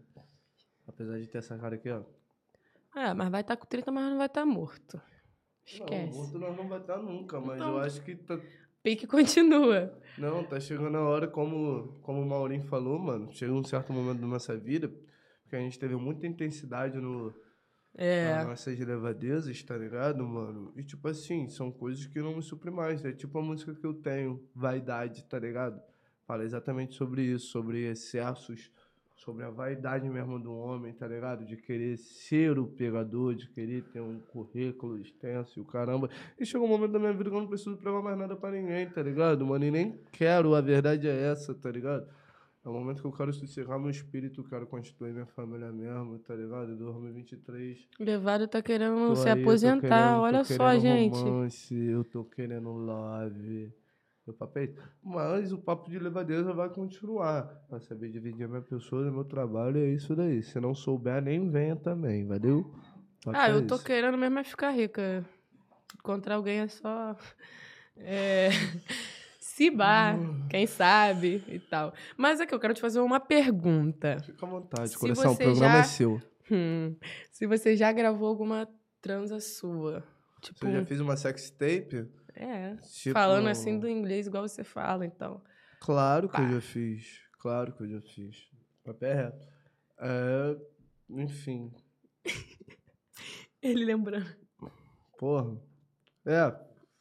Apesar 0.86 1.18
de 1.18 1.26
ter 1.26 1.38
essa 1.38 1.56
cara 1.58 1.74
aqui, 1.76 1.90
ó. 1.90 2.02
Ah, 2.94 3.14
mas 3.14 3.30
vai 3.30 3.40
estar 3.40 3.56
com 3.56 3.66
30, 3.66 3.90
mas 3.90 4.10
não 4.10 4.18
vai 4.18 4.26
estar 4.26 4.44
morto. 4.44 4.96
Não, 4.96 5.02
Esquece. 5.64 6.16
morto 6.18 6.38
nós 6.38 6.56
não 6.56 6.68
vai 6.68 6.80
estar 6.80 6.98
nunca, 6.98 7.40
mas 7.40 7.56
Então. 7.56 7.70
eu 7.72 7.78
acho 7.78 8.02
que 8.02 8.16
tá. 8.16 8.38
Pique 8.82 9.06
continua. 9.06 9.96
Não, 10.18 10.42
tá 10.44 10.58
chegando 10.58 10.96
a 10.98 11.02
hora, 11.02 11.28
como, 11.28 12.00
como 12.02 12.20
o 12.20 12.26
Maurinho 12.28 12.64
falou, 12.64 12.98
mano. 12.98 13.32
Chega 13.32 13.52
um 13.52 13.62
certo 13.62 13.92
momento 13.92 14.20
da 14.20 14.26
nossa 14.26 14.56
vida 14.56 14.92
que 15.48 15.54
a 15.54 15.60
gente 15.60 15.78
teve 15.78 15.94
muita 15.94 16.26
intensidade 16.26 16.98
no, 16.98 17.32
É. 17.94 18.34
nas 18.34 18.46
nossas 18.48 18.76
levadezas, 18.78 19.62
tá 19.62 19.76
ligado, 19.76 20.26
mano? 20.26 20.72
E 20.76 20.82
tipo 20.82 21.06
assim, 21.06 21.48
são 21.48 21.70
coisas 21.70 22.06
que 22.06 22.18
não 22.20 22.34
me 22.34 22.42
suprem 22.42 22.74
mais. 22.74 23.04
É 23.04 23.12
tipo 23.12 23.38
a 23.38 23.42
música 23.42 23.72
que 23.72 23.86
eu 23.86 23.94
tenho, 23.94 24.42
Vaidade, 24.54 25.24
tá 25.26 25.38
ligado? 25.38 25.80
Fala 26.26 26.42
exatamente 26.42 26.94
sobre 26.94 27.22
isso, 27.22 27.46
sobre 27.48 27.84
excessos, 27.88 28.70
sobre 29.24 29.44
a 29.44 29.50
vaidade 29.50 30.08
mesmo 30.08 30.38
do 30.38 30.52
homem, 30.52 30.92
tá 30.92 31.06
ligado? 31.06 31.44
De 31.44 31.56
querer 31.56 31.96
ser 31.96 32.58
o 32.58 32.66
pegador, 32.66 33.34
de 33.34 33.48
querer 33.48 33.82
ter 33.92 34.00
um 34.00 34.18
currículo 34.18 34.98
extenso 34.98 35.58
e 35.58 35.62
o 35.62 35.64
caramba. 35.64 36.08
E 36.38 36.44
chegou 36.44 36.66
um 36.66 36.70
momento 36.70 36.92
da 36.92 36.98
minha 36.98 37.12
vida 37.12 37.30
que 37.30 37.36
eu 37.36 37.40
não 37.40 37.46
preciso 37.46 37.76
provar 37.76 38.02
mais 38.02 38.18
nada 38.18 38.34
pra 38.34 38.50
ninguém, 38.50 38.88
tá 38.90 39.02
ligado, 39.02 39.46
mano? 39.46 39.64
E 39.64 39.70
nem 39.70 39.98
quero, 40.10 40.54
a 40.54 40.60
verdade 40.60 41.06
é 41.08 41.30
essa, 41.30 41.54
tá 41.54 41.70
ligado? 41.70 42.06
É 42.64 42.68
o 42.68 42.72
momento 42.72 43.00
que 43.00 43.06
eu 43.08 43.12
quero 43.12 43.32
sossegar 43.32 43.78
meu 43.78 43.90
espírito, 43.90 44.44
quero 44.44 44.66
constituir 44.66 45.12
minha 45.12 45.26
família 45.26 45.72
mesmo, 45.72 46.18
tá 46.20 46.34
ligado? 46.34 46.76
2023. 46.76 47.88
Levado 47.98 48.46
tá 48.48 48.62
querendo 48.62 49.08
Tô 49.08 49.16
se 49.16 49.28
aí, 49.28 49.40
aposentar. 49.40 49.80
querendo- 49.80 50.20
Olha 50.20 50.44
só, 50.44 50.68
querendo 50.68 50.80
gente. 50.82 51.14
Romance, 51.18 51.74
eu 51.76 52.04
tô 52.04 52.24
querendo 52.24 52.70
love. 52.70 53.72
Meu 54.26 54.34
papo 54.34 54.58
é. 54.58 54.72
Mas 55.02 55.52
o 55.52 55.58
papo 55.58 55.90
de 55.90 55.98
levadeza 55.98 56.52
vai 56.52 56.68
continuar. 56.68 57.42
Pra 57.68 57.80
saber 57.80 58.10
dividir 58.10 58.44
a 58.44 58.48
minha 58.48 58.62
pessoa, 58.62 59.10
meu 59.10 59.24
trabalho, 59.24 59.78
é 59.78 59.88
isso 59.88 60.14
daí. 60.14 60.42
Se 60.42 60.60
não 60.60 60.74
souber, 60.74 61.20
nem 61.22 61.50
venha 61.50 61.74
também, 61.76 62.24
valeu? 62.26 62.64
Papo 63.24 63.36
Ah, 63.36 63.48
é 63.48 63.52
eu 63.52 63.66
tô 63.66 63.74
esse. 63.76 63.84
querendo 63.84 64.16
mesmo 64.16 64.38
é 64.38 64.44
ficar 64.44 64.70
rica. 64.70 65.24
Encontrar 65.96 66.36
alguém 66.36 66.60
é 66.60 66.68
só. 66.68 67.16
É. 67.96 68.48
Cibar, 69.38 70.18
Hum. 70.18 70.46
quem 70.48 70.66
sabe 70.66 71.44
e 71.46 71.58
tal. 71.58 71.92
Mas 72.16 72.40
aqui, 72.40 72.54
eu 72.54 72.58
quero 72.58 72.72
te 72.72 72.80
fazer 72.80 73.00
uma 73.00 73.20
pergunta. 73.20 74.18
Fica 74.24 74.46
à 74.46 74.48
vontade, 74.48 74.88
Se 74.90 74.98
coração. 74.98 75.32
O 75.32 75.36
programa 75.36 75.74
já- 75.74 75.78
é 75.80 75.82
seu. 75.82 76.20
Hum, 76.50 76.96
se 77.30 77.46
você 77.46 77.76
já 77.76 77.92
gravou 77.92 78.28
alguma 78.28 78.66
transa 79.02 79.38
sua. 79.40 80.02
Tipo, 80.40 80.60
Você 80.66 80.72
já 80.72 80.84
fez 80.86 81.00
uma 81.00 81.16
sex 81.16 81.50
tape? 81.50 82.08
É. 82.34 82.76
Tipo- 82.76 83.14
Falando 83.14 83.48
assim 83.48 83.78
do 83.78 83.88
inglês 83.88 84.26
igual 84.26 84.46
você 84.48 84.62
fala, 84.64 85.04
então. 85.06 85.42
Claro 85.80 86.28
que 86.28 86.36
Pá. 86.36 86.42
eu 86.42 86.54
já 86.54 86.60
fiz. 86.60 87.20
Claro 87.40 87.72
que 87.72 87.82
eu 87.82 87.88
já 87.88 88.00
fiz. 88.00 88.48
Papo 88.84 89.04
é 89.04 89.14
reto. 89.14 89.46
É, 90.00 90.56
enfim. 91.10 91.72
Ele 93.62 93.84
lembrando. 93.84 94.26
Porra. 95.18 95.56
É, 96.26 96.50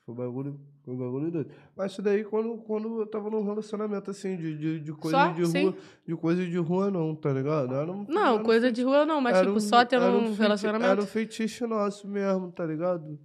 foi 0.06 0.14
um 0.14 0.18
bagulho 0.18 0.60
Foi 0.84 0.94
um 0.94 0.98
bagulho 0.98 1.32
doido. 1.32 1.52
Mas 1.76 1.92
isso 1.92 2.02
daí 2.02 2.24
quando, 2.24 2.58
quando 2.64 3.02
eu 3.02 3.08
tava 3.08 3.30
num 3.30 3.44
relacionamento, 3.44 4.10
assim, 4.12 4.36
de, 4.36 4.58
de, 4.58 4.80
de 4.80 4.94
coisa 4.94 5.18
Só? 5.28 5.32
de 5.32 5.46
Sim. 5.48 5.64
rua. 5.70 5.78
De 6.08 6.16
coisa 6.16 6.46
de 6.48 6.58
rua, 6.58 6.90
não, 6.92 7.16
tá 7.16 7.32
ligado? 7.32 7.74
Era 7.74 7.92
um- 7.92 8.06
Não, 8.08 8.22
era 8.34 8.34
um 8.34 8.44
coisa 8.44 8.72
de 8.72 8.84
rua 8.84 9.06
não, 9.06 9.22
mas 9.22 9.40
tipo, 9.40 9.52
um- 9.54 9.60
só 9.60 9.86
tendo 9.86 10.06
um, 10.08 10.26
feiti- 10.26 10.42
relacionamento. 10.42 10.92
Era 10.92 11.02
um 11.02 11.06
feitiço 11.06 11.68
nosso 11.68 12.08
mesmo, 12.08 12.52
tá 12.52 12.66
ligado? 12.66 13.20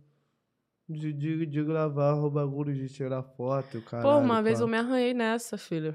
De, 0.88 1.12
de, 1.12 1.46
de 1.46 1.64
gravar 1.64 2.14
o 2.14 2.30
bagulho, 2.30 2.72
de 2.72 2.88
tirar 2.88 3.22
foto, 3.22 3.78
o 3.78 3.82
caralho. 3.82 4.08
Pô, 4.08 4.18
uma 4.18 4.40
vez 4.40 4.60
eu 4.60 4.68
me 4.68 4.76
arranhei 4.76 5.12
nessa, 5.12 5.58
filho. 5.58 5.94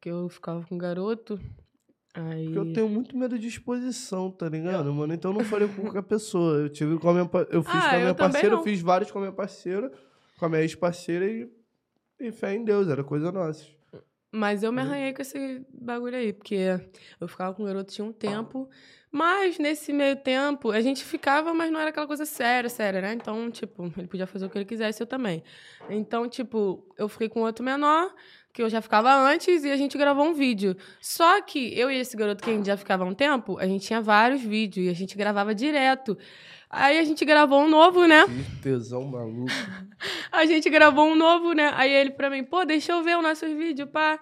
Que 0.00 0.08
eu 0.08 0.28
ficava 0.28 0.64
com 0.64 0.74
um 0.74 0.78
garoto. 0.78 1.38
Aí. 2.14 2.44
Porque 2.44 2.58
eu 2.58 2.72
tenho 2.72 2.88
muito 2.88 3.16
medo 3.16 3.38
de 3.38 3.48
exposição, 3.48 4.30
tá 4.30 4.48
ligado, 4.48 4.92
mano? 4.92 5.14
Então 5.14 5.32
eu 5.32 5.38
não 5.38 5.44
falei 5.44 5.68
com 5.68 5.82
qualquer 5.82 6.02
pessoa. 6.02 6.56
Eu 6.58 6.68
tive 6.68 6.98
com 6.98 7.08
a 7.08 7.12
minha, 7.12 7.30
eu 7.50 7.62
fiz 7.62 7.74
Ah, 7.74 7.80
com 7.80 7.94
a 7.94 7.98
minha 7.98 8.08
eu 8.10 8.14
parceira, 8.14 8.54
eu 8.54 8.62
fiz 8.62 8.80
vários 8.80 9.10
com 9.10 9.18
a 9.18 9.20
minha 9.22 9.32
parceira, 9.32 9.92
com 10.38 10.44
a 10.44 10.48
minha 10.48 10.62
ex-parceira 10.62 11.26
e, 11.26 11.50
e 12.20 12.32
fé 12.32 12.54
em 12.54 12.64
Deus, 12.64 12.88
era 12.88 13.02
coisa 13.04 13.30
nossa. 13.32 13.66
Mas 14.34 14.62
eu 14.62 14.72
me 14.72 14.80
Uhum. 14.80 14.88
arranhei 14.88 15.12
com 15.12 15.20
esse 15.20 15.62
bagulho 15.72 16.16
aí, 16.16 16.32
porque 16.32 16.80
eu 17.20 17.28
ficava 17.28 17.54
com 17.54 17.62
o 17.62 17.66
garoto 17.66 17.92
tinha 17.92 18.04
um 18.04 18.12
tempo. 18.12 18.68
Mas 19.10 19.58
nesse 19.58 19.92
meio 19.92 20.16
tempo, 20.16 20.70
a 20.70 20.80
gente 20.80 21.04
ficava, 21.04 21.52
mas 21.52 21.70
não 21.70 21.78
era 21.78 21.90
aquela 21.90 22.06
coisa 22.06 22.24
séria, 22.24 22.70
séria, 22.70 23.02
né? 23.02 23.12
Então, 23.12 23.50
tipo, 23.50 23.92
ele 23.98 24.06
podia 24.08 24.26
fazer 24.26 24.46
o 24.46 24.48
que 24.50 24.56
ele 24.56 24.64
quisesse, 24.64 25.02
eu 25.02 25.06
também. 25.06 25.42
Então, 25.90 26.26
tipo, 26.30 26.82
eu 26.96 27.06
fiquei 27.10 27.28
com 27.28 27.40
outro 27.42 27.62
menor, 27.62 28.10
que 28.54 28.62
eu 28.62 28.70
já 28.70 28.80
ficava 28.80 29.14
antes, 29.14 29.64
e 29.64 29.70
a 29.70 29.76
gente 29.76 29.98
gravou 29.98 30.24
um 30.24 30.32
vídeo. 30.32 30.74
Só 30.98 31.42
que 31.42 31.78
eu 31.78 31.90
e 31.90 31.96
esse 31.98 32.16
garoto 32.16 32.42
que 32.42 32.48
a 32.48 32.54
gente 32.54 32.64
já 32.66 32.76
ficava 32.78 33.04
há 33.04 33.06
um 33.06 33.12
tempo, 33.14 33.58
a 33.58 33.66
gente 33.66 33.86
tinha 33.86 34.00
vários 34.00 34.40
vídeos, 34.40 34.86
e 34.86 34.88
a 34.88 34.94
gente 34.94 35.14
gravava 35.14 35.54
direto. 35.54 36.16
Aí 36.72 36.98
a 36.98 37.04
gente 37.04 37.22
gravou 37.26 37.60
um 37.60 37.68
novo, 37.68 38.06
né? 38.06 38.24
Que 38.24 38.62
tesão 38.62 39.04
maluco. 39.04 39.52
A 40.32 40.46
gente 40.46 40.70
gravou 40.70 41.06
um 41.06 41.14
novo, 41.14 41.52
né? 41.52 41.70
Aí 41.74 41.92
ele 41.92 42.10
pra 42.10 42.30
mim, 42.30 42.42
pô, 42.42 42.64
deixa 42.64 42.92
eu 42.92 43.02
ver 43.02 43.18
o 43.18 43.20
nosso 43.20 43.44
vídeo, 43.46 43.86
pá. 43.86 44.18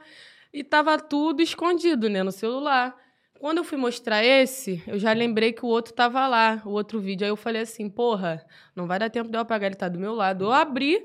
E 0.52 0.64
tava 0.64 0.98
tudo 0.98 1.40
escondido, 1.40 2.10
né, 2.10 2.24
no 2.24 2.32
celular. 2.32 2.96
Quando 3.38 3.58
eu 3.58 3.64
fui 3.64 3.78
mostrar 3.78 4.24
esse, 4.24 4.82
eu 4.86 4.98
já 4.98 5.12
lembrei 5.12 5.52
que 5.52 5.64
o 5.64 5.68
outro 5.68 5.94
tava 5.94 6.26
lá, 6.26 6.60
o 6.66 6.70
outro 6.70 7.00
vídeo. 7.00 7.24
Aí 7.24 7.30
eu 7.30 7.36
falei 7.36 7.62
assim, 7.62 7.88
porra, 7.88 8.44
não 8.74 8.88
vai 8.88 8.98
dar 8.98 9.08
tempo 9.08 9.30
de 9.30 9.36
eu 9.36 9.40
apagar, 9.40 9.68
ele 9.68 9.76
tá 9.76 9.88
do 9.88 10.00
meu 10.00 10.12
lado. 10.12 10.46
Eu 10.46 10.52
abri 10.52 11.00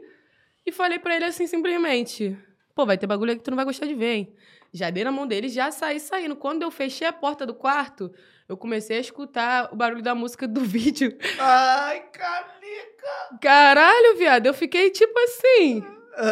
e 0.65 0.71
falei 0.71 0.97
pra 0.97 1.15
ele 1.15 1.25
assim, 1.25 1.45
simplesmente, 1.45 2.35
pô, 2.73 2.87
vai 2.87 2.97
ter 2.97 3.05
bagulho 3.05 3.37
que 3.37 3.43
tu 3.43 3.51
não 3.51 3.55
vai 3.55 3.65
gostar 3.65 3.85
de 3.85 3.93
ver, 3.93 4.13
hein? 4.15 4.35
Já 4.73 4.89
dei 4.89 5.03
na 5.03 5.11
mão 5.11 5.27
dele, 5.27 5.47
já 5.47 5.69
saí 5.69 5.99
saindo. 5.99 6.35
Quando 6.35 6.63
eu 6.63 6.71
fechei 6.71 7.07
a 7.07 7.13
porta 7.13 7.45
do 7.45 7.53
quarto, 7.53 8.11
eu 8.47 8.55
comecei 8.57 8.97
a 8.97 9.01
escutar 9.01 9.69
o 9.71 9.75
barulho 9.75 10.01
da 10.03 10.15
música 10.15 10.47
do 10.47 10.61
vídeo. 10.65 11.17
Ai, 11.39 12.01
canica! 12.11 13.39
Caralho, 13.41 14.17
viado, 14.17 14.45
eu 14.45 14.53
fiquei 14.53 14.89
tipo 14.91 15.17
assim... 15.19 15.83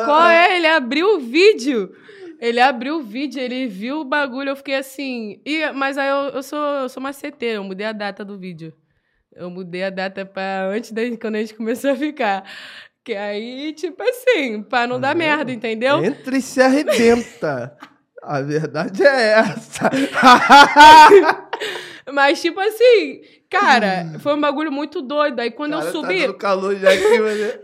Qual 0.05 0.27
é? 0.27 0.55
Ele 0.55 0.67
abriu 0.67 1.15
o 1.15 1.19
vídeo. 1.19 1.93
Ele 2.39 2.59
abriu 2.59 2.97
o 2.97 3.03
vídeo, 3.03 3.41
ele 3.41 3.67
viu 3.67 3.99
o 4.01 4.05
bagulho, 4.05 4.49
eu 4.49 4.55
fiquei 4.55 4.75
assim. 4.75 5.41
E, 5.45 5.71
mas 5.71 5.97
aí 5.97 6.09
eu, 6.09 6.29
eu 6.35 6.43
sou, 6.43 6.59
eu 6.59 6.89
sou 6.89 7.03
maceteira, 7.03 7.57
eu 7.57 7.63
mudei 7.63 7.85
a 7.85 7.91
data 7.91 8.23
do 8.23 8.37
vídeo. 8.37 8.73
Eu 9.35 9.49
mudei 9.49 9.83
a 9.83 9.89
data 9.89 10.25
pra 10.25 10.67
antes 10.67 10.91
da 10.91 11.01
quando 11.19 11.35
a 11.35 11.39
gente 11.39 11.53
começou 11.53 11.91
a 11.91 11.95
ficar. 11.95 12.43
Que 13.03 13.15
aí, 13.15 13.73
tipo 13.73 14.01
assim, 14.01 14.61
pra 14.63 14.87
não 14.87 14.99
dar 14.99 15.11
Ah, 15.11 15.15
merda, 15.15 15.51
entendeu? 15.51 16.03
Entre 16.03 16.37
e 16.37 16.41
se 16.41 16.61
arrebenta. 16.61 17.77
A 18.21 18.41
verdade 18.41 19.03
é 19.05 19.39
essa. 19.39 19.89
Mas, 22.11 22.41
tipo 22.41 22.59
assim, 22.59 23.21
cara, 23.49 24.19
foi 24.19 24.33
um 24.33 24.41
bagulho 24.41 24.71
muito 24.71 25.01
doido. 25.01 25.39
Aí 25.39 25.51
quando 25.51 25.71
Cara, 25.73 25.83
eu 25.85 25.91
Tá 25.93 25.99
subi. 25.99 26.19
dando 26.21 26.33
calor 26.35 26.75
já 26.75 26.89
aqui, 26.91 27.19
mas... 27.19 27.59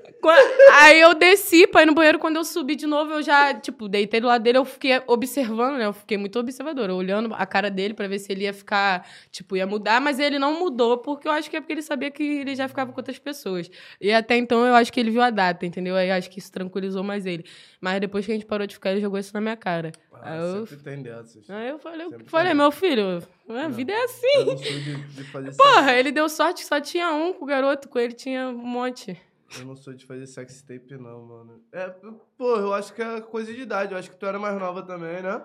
Aí 0.74 1.00
eu 1.00 1.14
desci 1.14 1.66
pra 1.68 1.84
ir 1.84 1.86
no 1.86 1.94
banheiro. 1.94 2.20
Quando 2.20 2.36
eu 2.36 2.44
subi 2.44 2.76
de 2.76 2.86
novo, 2.86 3.14
eu 3.14 3.22
já, 3.22 3.54
tipo, 3.54 3.88
deitei 3.88 4.20
do 4.20 4.28
lado 4.28 4.42
dele. 4.44 4.58
Eu 4.58 4.66
fiquei 4.66 5.02
observando, 5.08 5.78
né? 5.78 5.86
Eu 5.86 5.94
fiquei 5.94 6.18
muito 6.18 6.38
observadora, 6.38 6.94
olhando 6.94 7.34
a 7.34 7.46
cara 7.46 7.70
dele 7.70 7.94
pra 7.94 8.08
ver 8.08 8.20
se 8.20 8.32
ele 8.32 8.44
ia 8.44 8.54
ficar, 8.54 9.08
tipo, 9.32 9.56
ia 9.56 9.66
mudar. 9.66 10.00
Mas 10.02 10.20
ele 10.20 10.38
não 10.38 10.60
mudou, 10.60 10.98
porque 10.98 11.28
eu 11.28 11.32
acho 11.32 11.50
que 11.50 11.56
é 11.58 11.62
porque 11.62 11.74
ele 11.74 11.82
sabia 11.82 12.12
que 12.12 12.24
ele 12.24 12.56
já 12.56 12.68
ficava 12.68 12.92
com 12.92 13.00
outras 13.00 13.18
pessoas. 13.18 13.70
E 14.00 14.12
até 14.12 14.36
então 14.36 14.66
eu 14.66 14.76
acho 14.76 14.92
que 14.92 15.00
ele 15.00 15.12
viu 15.12 15.22
a 15.22 15.30
data, 15.30 15.66
entendeu? 15.66 15.96
Aí 15.96 16.12
acho 16.12 16.30
que 16.30 16.40
isso 16.40 16.52
tranquilizou 16.52 17.04
mais 17.04 17.26
ele. 17.26 17.46
Mas 17.80 18.00
depois 18.00 18.26
que 18.26 18.32
a 18.32 18.36
gente 18.36 18.46
parou 18.46 18.68
de 18.68 18.74
ficar, 18.74 18.92
ele 18.92 19.02
jogou 19.02 19.20
isso 19.20 19.34
na 19.34 19.42
minha 19.42 19.56
cara. 19.56 19.92
Ah, 20.22 20.34
Aí 20.34 20.40
eu, 20.40 20.68
sempre 20.68 20.84
tem 20.84 21.02
dessas. 21.02 21.50
aí 21.50 21.70
eu 21.70 21.80
falei, 21.80 22.06
eu 22.06 22.10
Sempre 22.10 22.30
falei 22.30 22.54
meu 22.54 22.72
filho, 22.72 23.24
a 23.50 23.68
vida 23.70 23.94
é 23.94 24.04
assim. 24.04 24.56
De, 24.56 25.24
de 25.24 25.56
Porra, 25.56 25.94
ele 25.94 26.12
deu 26.12 26.28
sorte 26.28 26.62
que 26.62 26.68
só 26.68 26.80
tinha 26.82 27.10
um 27.12 27.32
com 27.32 27.46
o 27.46 27.48
garoto, 27.48 27.88
com 27.88 27.98
ele 27.98 28.14
tinha 28.14 28.50
um 28.50 28.58
monte. 28.58 29.18
Eu 29.58 29.66
não 29.66 29.76
sou 29.76 29.94
de 29.94 30.06
fazer 30.06 30.28
sex 30.28 30.62
tape, 30.62 30.96
não, 30.98 31.26
mano. 31.26 31.64
É, 31.72 31.90
pô, 32.38 32.56
eu 32.58 32.74
acho 32.74 32.94
que 32.94 33.02
é 33.02 33.20
coisa 33.22 33.54
de 33.54 33.62
idade. 33.62 33.94
Eu 33.94 33.98
acho 33.98 34.10
que 34.10 34.18
tu 34.18 34.26
era 34.26 34.38
mais 34.38 34.58
nova 34.60 34.84
também, 34.84 35.22
né? 35.22 35.42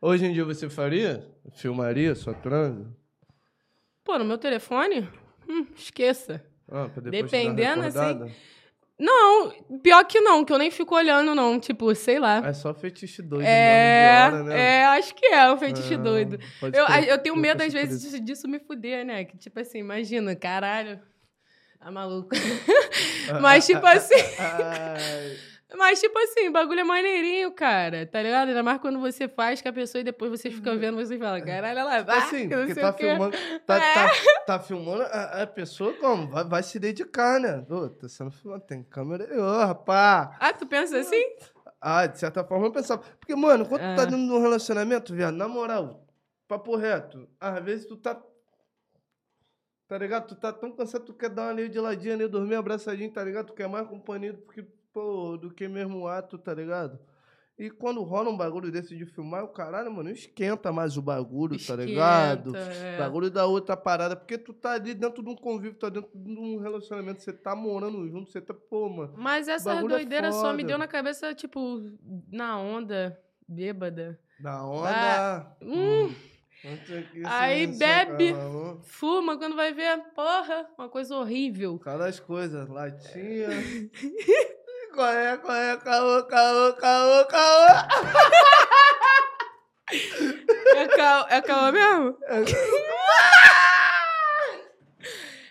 Hoje 0.00 0.26
em 0.26 0.32
dia 0.32 0.44
você 0.44 0.68
faria? 0.68 1.24
Filmaria 1.52 2.14
sua 2.14 2.34
transa? 2.34 2.86
Pô, 4.02 4.18
no 4.18 4.24
meu 4.24 4.36
telefone? 4.38 5.08
Hum, 5.48 5.66
esqueça. 5.76 6.44
Ah, 6.68 6.88
pra 6.88 7.02
depois 7.02 7.30
Dependendo, 7.30 7.82
assim? 7.82 8.34
Não, 8.98 9.50
pior 9.82 10.04
que 10.04 10.20
não, 10.20 10.44
que 10.44 10.52
eu 10.52 10.58
nem 10.58 10.70
fico 10.70 10.94
olhando, 10.94 11.34
não. 11.34 11.58
Tipo, 11.58 11.94
sei 11.94 12.18
lá. 12.18 12.46
É 12.46 12.52
só 12.52 12.74
fetiche 12.74 13.22
doido 13.22 13.46
É, 13.46 14.26
hora, 14.26 14.42
né? 14.44 14.60
é, 14.60 14.84
acho 14.86 15.14
que 15.14 15.26
é 15.26 15.52
um 15.52 15.56
fetiche 15.56 15.94
Ah, 15.94 15.98
doido. 15.98 16.38
Eu, 16.72 16.86
eu 16.86 17.18
tenho 17.18 17.36
medo, 17.36 17.62
às 17.62 17.72
vezes, 17.72 18.02
isso. 18.02 18.10
disso, 18.10 18.24
disso 18.24 18.48
me 18.48 18.58
fuder, 18.58 19.04
né? 19.04 19.24
Que, 19.24 19.36
tipo 19.36 19.58
assim, 19.58 19.78
imagina, 19.78 20.34
caralho. 20.36 21.00
Tá 21.82 21.90
maluco. 21.90 22.28
Mas, 23.40 23.66
tipo 23.66 23.84
assim. 23.86 24.14
Ai, 24.38 25.36
Mas, 25.76 26.00
tipo 26.00 26.16
assim, 26.18 26.48
o 26.48 26.52
bagulho 26.52 26.80
é 26.80 26.84
maneirinho, 26.84 27.50
cara. 27.52 28.06
Tá 28.06 28.22
ligado? 28.22 28.48
Ainda 28.48 28.62
mais 28.62 28.78
quando 28.80 29.00
você 29.00 29.26
faz 29.26 29.62
com 29.62 29.68
a 29.68 29.72
pessoa 29.72 30.00
e 30.00 30.04
depois 30.04 30.30
você 30.30 30.50
fica 30.50 30.76
vendo, 30.76 30.96
você 30.96 31.18
fala, 31.18 31.40
caralho, 31.40 31.78
ela 31.78 32.02
vai. 32.02 32.18
assim, 32.18 32.48
que 32.48 32.54
porque 32.56 32.74
tá 32.74 32.92
filmando, 32.92 33.36
tá, 33.66 33.76
É. 33.76 33.94
tá, 33.94 34.10
tá 34.46 34.58
filmando, 34.60 35.02
a, 35.04 35.42
a 35.42 35.46
pessoa 35.46 35.92
como? 35.94 36.28
Vai, 36.28 36.44
vai 36.44 36.62
se 36.62 36.78
dedicar, 36.78 37.40
né? 37.40 37.64
Ô, 37.70 37.88
tá 37.88 38.06
sendo 38.08 38.30
filmado, 38.30 38.64
tem 38.66 38.82
câmera 38.84 39.26
ô, 39.34 39.58
rapá. 39.66 40.36
Ah, 40.38 40.52
tu 40.52 40.66
pensa 40.66 40.98
assim? 40.98 41.24
Ah, 41.80 42.06
de 42.06 42.18
certa 42.18 42.44
forma 42.44 42.66
eu 42.66 42.70
pensava. 42.72 43.02
Porque, 43.18 43.34
mano, 43.34 43.64
quando 43.66 43.80
tu 43.80 43.96
tá 43.96 44.02
Ah. 44.02 44.04
dentro 44.04 44.18
de 44.26 44.30
um 44.30 44.40
relacionamento, 44.42 45.14
viado, 45.14 45.34
na 45.36 45.48
moral, 45.48 46.06
papo 46.46 46.76
reto, 46.76 47.26
às 47.40 47.64
vezes 47.64 47.86
tu 47.86 47.96
tá. 47.96 48.20
Tá 49.92 49.98
ligado? 49.98 50.26
Tu 50.26 50.34
tá 50.34 50.50
tão 50.50 50.72
cansado, 50.72 51.04
tu 51.04 51.12
quer 51.12 51.28
dar 51.28 51.52
uma 51.52 51.68
de 51.68 51.78
ladinho 51.78 52.14
ali, 52.14 52.26
dormir 52.26 52.54
abraçadinho, 52.54 53.12
tá 53.12 53.22
ligado? 53.22 53.48
Tu 53.48 53.52
quer 53.52 53.68
mais 53.68 53.86
companhia 53.86 54.32
do 54.32 54.40
que, 54.40 54.62
pô, 54.90 55.36
do 55.36 55.50
que 55.50 55.68
mesmo 55.68 55.98
o 55.98 56.08
ato, 56.08 56.38
tá 56.38 56.54
ligado? 56.54 56.98
E 57.58 57.68
quando 57.68 58.02
rola 58.02 58.30
um 58.30 58.36
bagulho 58.36 58.72
desse 58.72 58.96
de 58.96 59.04
filmar, 59.04 59.44
o 59.44 59.48
caralho, 59.48 59.92
mano, 59.92 60.08
esquenta 60.08 60.72
mais 60.72 60.96
o 60.96 61.02
bagulho, 61.02 61.62
tá 61.62 61.76
ligado? 61.76 62.56
Esquenta, 62.56 62.72
é. 62.72 62.96
Bagulho 62.96 63.30
da 63.30 63.44
outra 63.44 63.76
parada, 63.76 64.16
porque 64.16 64.38
tu 64.38 64.54
tá 64.54 64.72
ali 64.72 64.94
dentro 64.94 65.22
de 65.22 65.28
um 65.28 65.36
convívio, 65.36 65.78
tá 65.78 65.90
dentro 65.90 66.10
de 66.14 66.40
um 66.40 66.58
relacionamento, 66.58 67.22
você 67.22 67.30
tá 67.30 67.54
morando 67.54 68.08
junto, 68.08 68.32
você 68.32 68.40
tá, 68.40 68.54
pô, 68.54 68.88
mano. 68.88 69.12
Mas 69.18 69.46
essa 69.46 69.74
é 69.74 69.82
doideira 69.82 70.32
só 70.32 70.54
me 70.54 70.64
deu 70.64 70.78
na 70.78 70.88
cabeça, 70.88 71.34
tipo, 71.34 71.82
na 72.30 72.58
onda, 72.58 73.20
bêbada. 73.46 74.18
Da 74.40 74.64
onda. 74.64 75.54
Hum. 75.60 76.04
Onde 76.04 76.06
é 76.06 76.08
que 76.08 76.16
isso 76.16 76.31
Aí 77.24 77.66
me 77.66 77.76
bebe. 77.78 78.34
Fuma 78.84 79.36
quando 79.36 79.56
vai 79.56 79.72
ver, 79.72 79.98
porra, 80.14 80.66
uma 80.78 80.88
coisa 80.88 81.16
horrível. 81.16 81.78
Cada 81.78 82.06
as 82.06 82.20
coisas, 82.20 82.68
latinha. 82.68 83.48
qual 84.94 85.08
é, 85.12 85.36
qual 85.38 85.56
é, 85.56 85.76
caô, 85.78 86.22
caô, 86.24 86.72
caô, 86.74 87.24
caô. 87.26 87.66
É 90.74 90.86
caô, 90.88 91.26
é 91.28 91.42
caô 91.42 91.72
mesmo? 91.72 92.16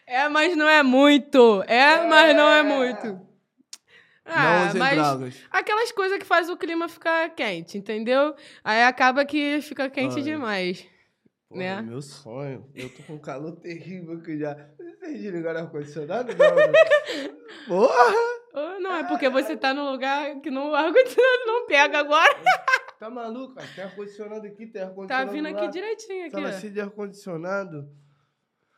É, 0.08 0.28
mas 0.28 0.58
não 0.58 0.68
é 0.68 0.84
muito. 0.84 1.64
É, 1.68 2.06
mas 2.06 2.36
não 2.36 2.50
é 2.50 2.62
muito. 2.62 3.08
não 3.08 3.22
Ah, 4.26 4.66
usem 4.68 4.80
mas 4.80 4.98
drogas. 4.98 5.36
aquelas 5.50 5.92
coisas 5.94 6.18
que 6.20 6.26
faz 6.26 6.50
o 6.50 6.58
clima 6.58 6.90
ficar 6.90 7.30
quente, 7.30 7.78
entendeu? 7.78 8.36
Aí 8.62 8.84
acaba 8.84 9.24
que 9.24 9.62
fica 9.62 9.90
quente 9.90 10.18
Ai. 10.18 10.22
demais. 10.22 10.86
Porra, 11.52 11.64
né? 11.64 11.82
Meu 11.82 12.02
sonho. 12.02 12.66
Eu 12.74 12.90
tô 12.90 13.04
com 13.04 13.14
um 13.14 13.20
calor 13.20 13.52
terrível 13.58 14.22
que 14.22 14.38
já. 14.38 14.56
Vocês 15.00 15.22
desligaram 15.22 15.62
o 15.62 15.64
ar-condicionado? 15.66 16.32
Porra! 17.68 18.14
Não, 18.80 18.96
é 18.96 19.04
porque 19.08 19.30
você 19.30 19.56
tá 19.56 19.74
num 19.74 19.90
lugar 19.92 20.42
que 20.42 20.50
não, 20.52 20.72
o 20.72 20.76
ar-condicionado 20.76 21.44
não 21.46 21.66
pega 21.68 22.00
agora. 22.00 22.34
Tá 23.02 23.10
maluco? 23.10 23.56
cara? 23.56 23.68
Tem 23.74 23.84
ar-condicionado 23.84 24.46
aqui, 24.46 24.68
tem 24.68 24.80
Tá 24.80 24.88
ar-condicionado 24.90 25.32
vindo 25.32 25.44
lá. 25.46 25.50
aqui 25.50 25.68
direitinho 25.70 26.28
aqui, 26.28 26.36
ó. 26.36 26.52
cheia 26.52 26.72
de 26.72 26.82
ar-condicionado. 26.82 27.90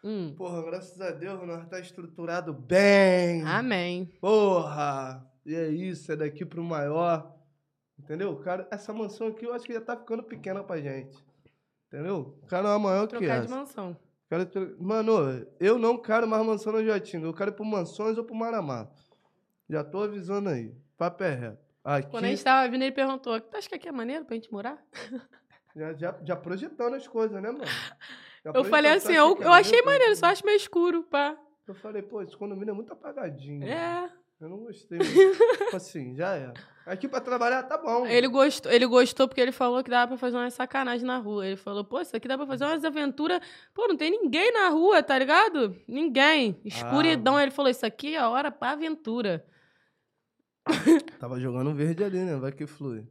Hum. 0.02 0.34
Porra, 0.38 0.64
graças 0.64 1.02
a 1.02 1.12
Deus, 1.12 1.46
nós 1.46 1.68
tá 1.68 1.78
estruturado 1.78 2.54
bem. 2.54 3.42
Amém. 3.46 4.06
Porra! 4.22 5.30
E 5.46 5.54
é 5.54 5.68
isso, 5.68 6.10
é 6.10 6.16
daqui 6.16 6.46
pro 6.46 6.64
maior. 6.64 7.36
Entendeu? 8.00 8.34
Cara, 8.38 8.66
essa 8.72 8.94
mansão 8.94 9.28
aqui 9.28 9.44
eu 9.46 9.54
acho 9.54 9.66
que 9.66 9.74
já 9.74 9.82
tá 9.82 9.98
ficando 9.98 10.24
pequena 10.24 10.64
pra 10.64 10.80
gente. 10.80 11.18
Entendeu? 11.94 12.36
O 12.42 12.48
cara 12.48 12.74
é 12.74 12.78
maior 12.80 13.04
que 13.06 13.16
Trocar 13.18 13.40
de 13.42 13.46
essa. 13.46 13.56
mansão. 13.56 13.96
Quero 14.28 14.48
tro- 14.48 14.76
Mano, 14.80 15.46
eu 15.60 15.78
não 15.78 15.96
quero 15.96 16.28
mais 16.28 16.44
mansão 16.44 16.74
na 16.74 16.84
Jatinga. 16.84 17.28
Eu 17.28 17.34
quero 17.36 17.52
ir 17.52 17.54
pro 17.54 17.64
Mansões 17.64 18.18
ou 18.18 18.24
pro 18.24 18.34
Maramá. 18.34 18.88
Já 19.70 19.84
tô 19.84 20.02
avisando 20.02 20.50
aí. 20.50 20.74
Papo 20.98 21.24
é 21.24 21.36
reto. 21.36 21.64
Aqui, 21.84 22.10
Quando 22.10 22.26
a 22.26 22.28
gente 22.30 22.44
tava 22.44 22.68
vindo, 22.68 22.82
ele 22.82 22.92
perguntou: 22.92 23.40
Tu 23.40 23.56
acha 23.56 23.70
que 23.70 23.76
aqui 23.76 23.88
é 23.88 23.92
maneiro 23.92 24.26
pra 24.26 24.34
gente 24.34 24.52
morar? 24.52 24.84
já, 25.76 25.94
já, 25.94 26.20
já 26.24 26.36
projetando 26.36 26.96
as 26.96 27.08
coisas, 27.08 27.40
né, 27.40 27.52
mano? 27.52 27.64
Já 28.44 28.52
Eu 28.56 28.64
falei 28.64 28.92
assim: 28.94 29.14
eu, 29.14 29.38
é 29.40 29.46
eu 29.46 29.52
achei 29.54 29.82
maneiro, 29.84 30.16
só 30.16 30.26
acho 30.26 30.44
meio 30.44 30.56
escuro, 30.58 31.04
pá. 31.04 31.38
Eu 31.68 31.76
falei, 31.76 32.02
pô, 32.02 32.22
esse 32.24 32.36
condomínio 32.36 32.72
é 32.72 32.76
muito 32.76 32.92
apagadinho. 32.92 33.64
É. 33.64 34.12
Eu 34.44 34.50
não 34.50 34.58
gostei 34.58 35.00
tipo 35.00 35.74
assim, 35.74 36.14
já 36.18 36.36
é. 36.36 36.54
Aqui 36.86 37.08
pra 37.08 37.22
trabalhar 37.22 37.64
tá 37.64 37.78
bom. 37.78 38.06
Ele 38.06 38.28
gostou, 38.28 38.70
ele 38.70 38.86
gostou 38.86 39.26
porque 39.26 39.40
ele 39.40 39.54
falou 39.54 39.82
que 39.82 39.90
dava 39.90 40.10
pra 40.10 40.18
fazer 40.18 40.36
umas 40.36 40.54
sacanagem 40.54 41.08
na 41.08 41.18
rua. 41.18 41.48
Ele 41.48 41.56
falou, 41.56 41.86
pô, 41.86 42.02
isso 42.02 42.14
aqui 42.14 42.28
dá 42.28 42.38
pra 42.38 42.46
fazer 42.46 42.66
umas 42.66 42.84
aventuras. 42.84 43.40
Pô, 43.74 43.88
não 43.88 43.96
tem 43.96 44.12
ninguém 44.12 44.52
na 44.52 44.68
rua, 44.68 45.02
tá 45.02 45.18
ligado? 45.18 45.74
Ninguém. 45.88 46.60
Escuridão. 46.66 47.40
Ele 47.40 47.52
falou, 47.52 47.72
isso 47.72 47.86
aqui 47.86 48.16
é 48.16 48.20
a 48.20 48.30
hora 48.30 48.52
pra 48.52 48.72
aventura. 48.72 49.46
Tava 51.22 51.40
jogando 51.40 51.74
verde 51.74 52.04
ali, 52.04 52.20
né? 52.20 52.36
Vai 52.36 52.52
que 52.52 52.68
flui. 52.68 53.08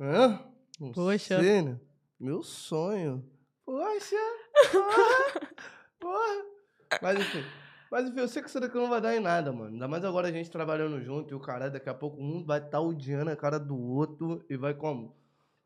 Hã? 0.00 0.44
Não 0.80 0.90
Poxa. 0.90 1.40
sei, 1.40 1.62
né? 1.62 1.78
Meu 2.18 2.42
sonho. 2.42 3.24
Poxa! 3.64 4.16
Porra! 4.72 5.48
porra. 6.00 6.44
Mas 7.00 7.20
enfim. 7.20 7.44
Mas 7.90 8.08
enfim, 8.08 8.20
eu 8.20 8.28
sei 8.28 8.40
que 8.42 8.48
isso 8.48 8.60
daqui 8.60 8.76
não 8.76 8.88
vai 8.88 9.00
dar 9.00 9.16
em 9.16 9.20
nada, 9.20 9.52
mano. 9.52 9.72
Ainda 9.72 9.88
mais 9.88 10.04
agora 10.04 10.28
a 10.28 10.32
gente 10.32 10.50
trabalhando 10.50 11.00
junto 11.02 11.32
e 11.32 11.34
o 11.34 11.40
caralho, 11.40 11.72
daqui 11.72 11.88
a 11.88 11.94
pouco 11.94 12.22
um 12.22 12.44
vai 12.44 12.58
estar 12.60 12.80
odiando 12.80 13.30
a 13.30 13.36
cara 13.36 13.58
do 13.58 13.76
outro 13.76 14.44
e 14.48 14.56
vai 14.56 14.74
como? 14.74 15.14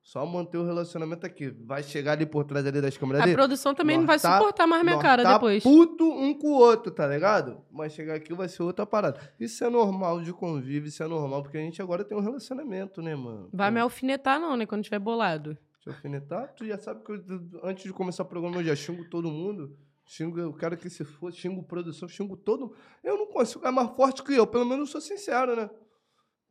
Só 0.03 0.25
manter 0.27 0.59
o 0.59 0.65
relacionamento 0.67 1.25
aqui. 1.25 1.49
Vai 1.49 1.83
chegar 1.83 2.13
ali 2.13 2.27
por 2.27 2.45
trás 2.45 2.67
ali 2.67 2.79
das 2.81 2.95
câmeras 2.97 3.23
A 3.23 3.25
dele. 3.25 3.37
produção 3.37 3.75
também 3.75 3.97
não 3.97 4.05
vai 4.07 4.19
tá- 4.19 4.37
suportar 4.39 4.67
mais 4.67 4.83
minha 4.85 4.99
cara 4.99 5.23
tá 5.23 5.33
depois. 5.35 5.63
puto 5.63 6.05
um 6.05 6.35
com 6.39 6.49
o 6.49 6.59
outro, 6.59 6.93
tá 6.93 7.07
ligado? 7.07 7.63
Mas 7.71 7.93
chegar 7.95 8.15
aqui 8.15 8.35
vai 8.35 8.47
ser 8.49 8.63
outra 8.63 8.85
parada. 8.85 9.19
Isso 9.41 9.65
é 9.65 9.71
normal 9.71 10.21
de 10.21 10.31
convívio, 10.33 10.89
isso 10.89 11.03
é 11.03 11.07
normal, 11.07 11.43
porque 11.43 11.57
a 11.57 11.61
gente 11.61 11.81
agora 11.81 12.05
tem 12.05 12.17
um 12.17 12.21
relacionamento, 12.21 13.01
né, 13.01 13.15
mano? 13.15 13.49
Vai 13.51 13.71
me 13.71 13.81
alfinetar, 13.81 14.39
não, 14.39 14.57
né? 14.59 14.67
Quando 14.67 14.83
tiver 14.85 14.99
bolado. 14.99 15.57
Te 15.81 15.89
alfinetar, 15.89 16.53
tu 16.55 16.67
já 16.67 16.77
sabe 16.79 17.03
que 17.03 17.11
eu, 17.11 17.23
antes 17.63 17.85
de 17.85 17.93
começar 17.95 18.25
o 18.25 18.27
programa 18.27 18.57
eu 18.59 18.65
já 18.65 18.77
xingo 18.77 19.05
todo 19.09 19.31
mundo. 19.31 19.75
Xingo 20.07 20.41
o 20.49 20.55
cara 20.55 20.77
que 20.77 20.91
se 20.91 21.05
for, 21.05 21.33
xingo 21.33 21.63
produção, 21.63 22.09
xingo 22.09 22.37
todo. 22.37 22.77
Eu 23.03 23.17
não 23.17 23.27
consigo, 23.27 23.67
é 23.67 23.71
mais 23.71 23.91
forte 23.97 24.23
que 24.23 24.35
eu, 24.35 24.47
pelo 24.47 24.67
menos 24.67 24.89
eu 24.89 24.93
sou 24.93 25.01
sincero, 25.01 25.57
né? 25.57 25.71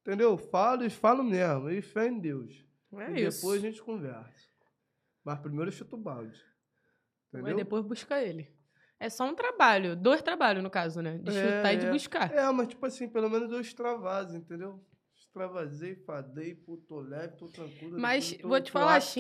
Entendeu? 0.02 0.38
Falo 0.38 0.84
e 0.84 0.90
falo 0.90 1.24
mesmo, 1.24 1.70
e 1.70 1.82
fé 1.82 2.08
em 2.08 2.20
Deus. 2.20 2.66
É 2.94 3.12
e 3.12 3.26
isso. 3.28 3.40
depois 3.42 3.64
a 3.64 3.68
gente 3.68 3.82
conversa. 3.82 4.50
Mas 5.24 5.40
primeiro 5.40 5.70
eu 5.70 5.74
chuto 5.74 5.96
o 5.96 6.00
balde. 6.00 6.40
Entendeu? 7.30 7.56
Mas 7.56 7.56
depois 7.56 7.86
busca 7.86 8.22
ele. 8.22 8.54
É 9.00 9.10
só 9.10 9.26
um 9.26 9.36
trabalho. 9.36 9.96
Dois 9.96 10.22
trabalhos, 10.22 10.64
no 10.64 10.70
caso, 10.70 11.02
né? 11.02 11.18
De 11.18 11.36
É, 11.36 11.58
chutar 11.58 11.74
e 11.74 11.78
de 11.78 11.90
buscar. 11.90 12.32
É, 12.34 12.50
mas 12.52 12.68
tipo 12.68 12.86
assim, 12.86 13.08
pelo 13.08 13.30
menos 13.30 13.52
eu 13.52 13.60
extravaso, 13.60 14.36
entendeu? 14.36 14.84
Extravasei, 15.38 15.96
fadei, 16.06 16.54
pô, 16.54 16.78
tô 16.88 17.00
leve, 17.00 17.36
tô 17.38 17.48
tranquilo. 17.48 18.00
Mas 18.00 18.34
tô- 18.34 18.48
vou 18.48 18.62
te 18.62 18.72
tô 18.72 18.78
falar, 18.78 19.00
xing- 19.02 19.20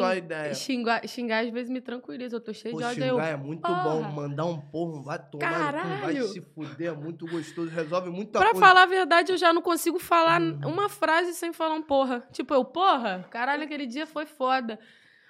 xingar, 0.53 1.07
xingar 1.07 1.43
às 1.43 1.49
vezes 1.49 1.71
me 1.71 1.81
tranquiliza. 1.81 2.35
Eu 2.35 2.39
tô 2.39 2.53
cheio 2.53 2.71
Pô, 2.75 2.77
de 2.81 2.83
ódio. 2.85 2.95
xingar 3.03 3.07
Eu, 3.07 3.19
é 3.19 3.35
muito 3.35 3.63
porra. 3.63 3.81
bom, 3.83 4.01
mandar 4.03 4.45
um 4.45 4.61
porro, 4.61 5.01
vai 5.01 5.17
tomar, 5.17 5.31
cu, 5.31 5.39
vai 5.39 5.73
Caralho. 5.73 6.27
se 6.27 6.39
fuder, 6.39 6.91
é 6.91 6.95
muito 6.95 7.25
gostoso, 7.25 7.67
resolve 7.71 8.11
muita 8.11 8.37
Pra 8.37 8.51
coisa. 8.51 8.63
falar 8.63 8.83
a 8.83 8.85
verdade, 8.85 9.31
eu 9.31 9.37
já 9.39 9.51
não 9.51 9.63
consigo 9.63 9.97
falar 9.97 10.39
Uhum. 10.39 10.59
uma 10.67 10.87
frase 10.87 11.33
sem 11.33 11.51
falar 11.51 11.73
um 11.73 11.81
porra. 11.81 12.19
Tipo, 12.31 12.53
eu, 12.53 12.63
porra, 12.63 13.25
caralho, 13.31 13.63
aquele 13.63 13.87
dia 13.87 14.05
foi 14.05 14.27
foda. 14.27 14.77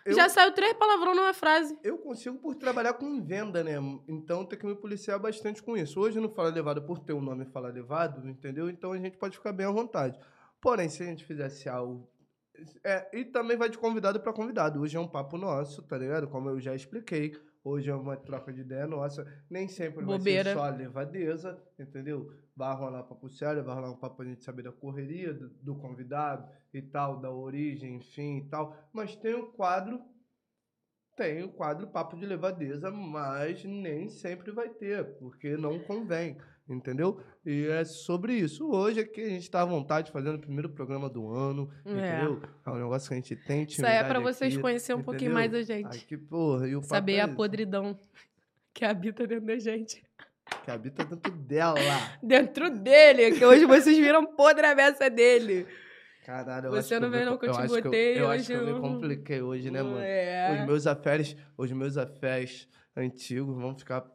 Eu- 0.06 0.16
Já 0.16 0.28
saiu 0.28 0.52
três 0.52 0.74
palavrões 0.74 1.16
numa 1.16 1.34
frase. 1.34 1.80
Eu 1.82 1.98
consigo 1.98 2.38
por 2.40 2.56
trabalhar 2.56 2.92
com 2.96 3.24
venda, 3.24 3.64
né? 3.64 3.76
Então 4.06 4.44
tem 4.44 4.60
que 4.60 4.66
me 4.66 4.76
policiar 4.76 5.18
bastante 5.18 5.64
com 5.64 5.78
isso. 5.78 5.98
Hoje 5.98 6.20
no 6.20 6.28
Fala 6.28 6.50
Levado, 6.50 6.82
por 6.82 7.00
ter 7.00 7.14
o 7.14 7.22
nome 7.22 7.46
Fala 7.46 7.70
Levado, 7.70 8.28
entendeu? 8.28 8.70
Então 8.70 8.92
a 8.92 8.98
gente 8.98 9.16
pode 9.18 9.38
ficar 9.38 9.54
bem 9.54 9.66
à 9.66 9.72
vontade. 9.72 10.20
Porém, 10.64 10.88
se 10.88 11.04
a 11.04 11.06
gente 11.06 11.26
fizesse 11.26 11.68
algo. 11.68 12.10
É, 12.86 13.20
e 13.20 13.26
também 13.26 13.58
vai 13.58 13.68
de 13.68 13.78
convidado 13.78 14.22
para 14.22 14.32
convidado. 14.32 14.80
Hoje 14.80 14.96
é 14.96 15.00
um 15.00 15.08
papo 15.08 15.38
nosso, 15.38 15.84
tá 15.84 15.98
ligado? 15.98 16.30
Como 16.30 16.50
eu 16.50 16.58
já 16.62 16.74
expliquei. 16.74 17.34
Hoje 17.62 17.90
é 17.90 17.96
uma 17.96 18.16
troca 18.16 18.54
de 18.54 18.62
ideia 18.62 18.88
nossa. 18.88 19.26
Nem 19.50 19.68
sempre 19.68 20.06
Bobeira. 20.06 20.56
vai 20.56 20.64
ser 20.64 20.72
só 20.72 20.78
levadeza, 20.78 21.64
entendeu? 21.78 22.32
Vai 22.56 22.74
rolar 22.76 23.04
papo 23.04 23.30
sério, 23.30 23.62
vai 23.62 23.76
rolar 23.76 23.92
um 23.92 23.98
papo 23.98 24.16
pra 24.16 24.26
gente 24.26 24.42
saber 24.42 24.64
da 24.64 24.72
correria 24.72 25.34
do, 25.34 25.50
do 25.50 25.76
convidado 25.76 26.50
e 26.74 26.82
tal, 26.82 27.20
da 27.20 27.30
origem, 27.30 27.98
enfim 27.98 28.38
e 28.38 28.50
tal. 28.50 28.74
Mas 28.94 29.18
tem 29.18 29.34
o 29.34 29.52
quadro 29.52 30.02
tem 31.16 31.44
o 31.44 31.50
quadro 31.50 31.88
Papo 31.88 32.18
de 32.18 32.26
Levadeza, 32.26 32.90
mas 32.90 33.64
nem 33.64 34.10
sempre 34.10 34.52
vai 34.52 34.70
ter, 34.70 35.16
porque 35.20 35.56
não 35.56 35.80
convém, 35.80 36.38
entendeu? 36.70 37.20
E 37.46 37.66
é 37.68 37.84
sobre 37.86 38.34
isso. 38.34 38.70
Hoje 38.70 39.02
aqui 39.02 39.22
a 39.22 39.30
gente 39.30 39.50
tá 39.50 39.62
à 39.62 39.66
vontade 39.66 40.12
fazendo 40.12 40.36
o 40.36 40.40
primeiro 40.40 40.70
programa 40.70 41.10
do 41.10 41.30
ano, 41.32 41.70
É. 41.86 41.90
entendeu? 41.92 42.42
É 42.66 42.70
um 42.70 42.76
negócio 42.76 43.08
que 43.08 43.14
a 43.14 43.18
gente 43.18 43.36
tem 43.36 43.64
Isso 43.64 43.86
aí 43.86 43.94
é 43.94 44.00
pra 44.00 44.10
intimidade 44.20 44.36
vocês 44.36 44.54
aqui, 44.54 44.62
conhecerem 44.62 45.02
um 45.02 45.04
pouquinho 45.04 45.32
entendeu? 45.32 45.52
mais 45.52 45.68
da 45.68 45.74
gente. 45.74 45.98
Aqui, 46.04 46.18
porra, 46.18 46.68
e 46.68 46.76
o 46.76 46.84
Saber 46.84 47.16
é 47.16 47.22
a 47.22 47.28
isso, 47.28 47.36
podridão 47.36 48.00
que 48.74 48.86
habita 48.86 49.28
dentro 49.28 49.46
da 49.46 49.58
gente. 49.60 50.04
Que 50.66 50.72
habita 50.72 51.06
dentro 51.06 51.32
dela. 51.32 51.76
Dentro 52.22 52.70
dele, 52.70 53.32
que 53.32 53.46
hoje 53.46 53.66
vocês 53.66 53.98
viram 53.98 54.26
podre 54.36 54.66
a 54.66 54.76
beça 54.76 55.10
dele. 55.10 55.66
Caralho, 56.26 56.68
eu 56.68 56.72
Você 56.72 56.96
acho 56.96 57.02
não 57.04 57.10
que 57.12 57.16
eu 57.16 57.20
vê 57.20 57.26
não 57.26 57.38
que 57.38 57.46
eu 57.46 57.52
te 57.52 57.60
acho 57.60 57.74
que 57.76 57.82
botei 57.82 58.20
Eu, 58.20 58.30
acho 58.30 58.40
hoje, 58.40 58.48
que 58.48 58.54
eu 58.54 58.66
me 58.66 58.72
eu- 58.72 58.82
compliquei 58.82 59.42
hoje, 59.42 59.72
né, 59.72 59.82
mano? 59.84 59.96
Os 59.98 60.02
É. 60.04 60.66
meus 60.66 60.88
afés, 60.88 61.36
os 61.58 61.72
meus 61.72 61.98
afés 61.98 62.68
antigos 62.96 63.56
vão 63.58 63.76
ficar 63.78 64.06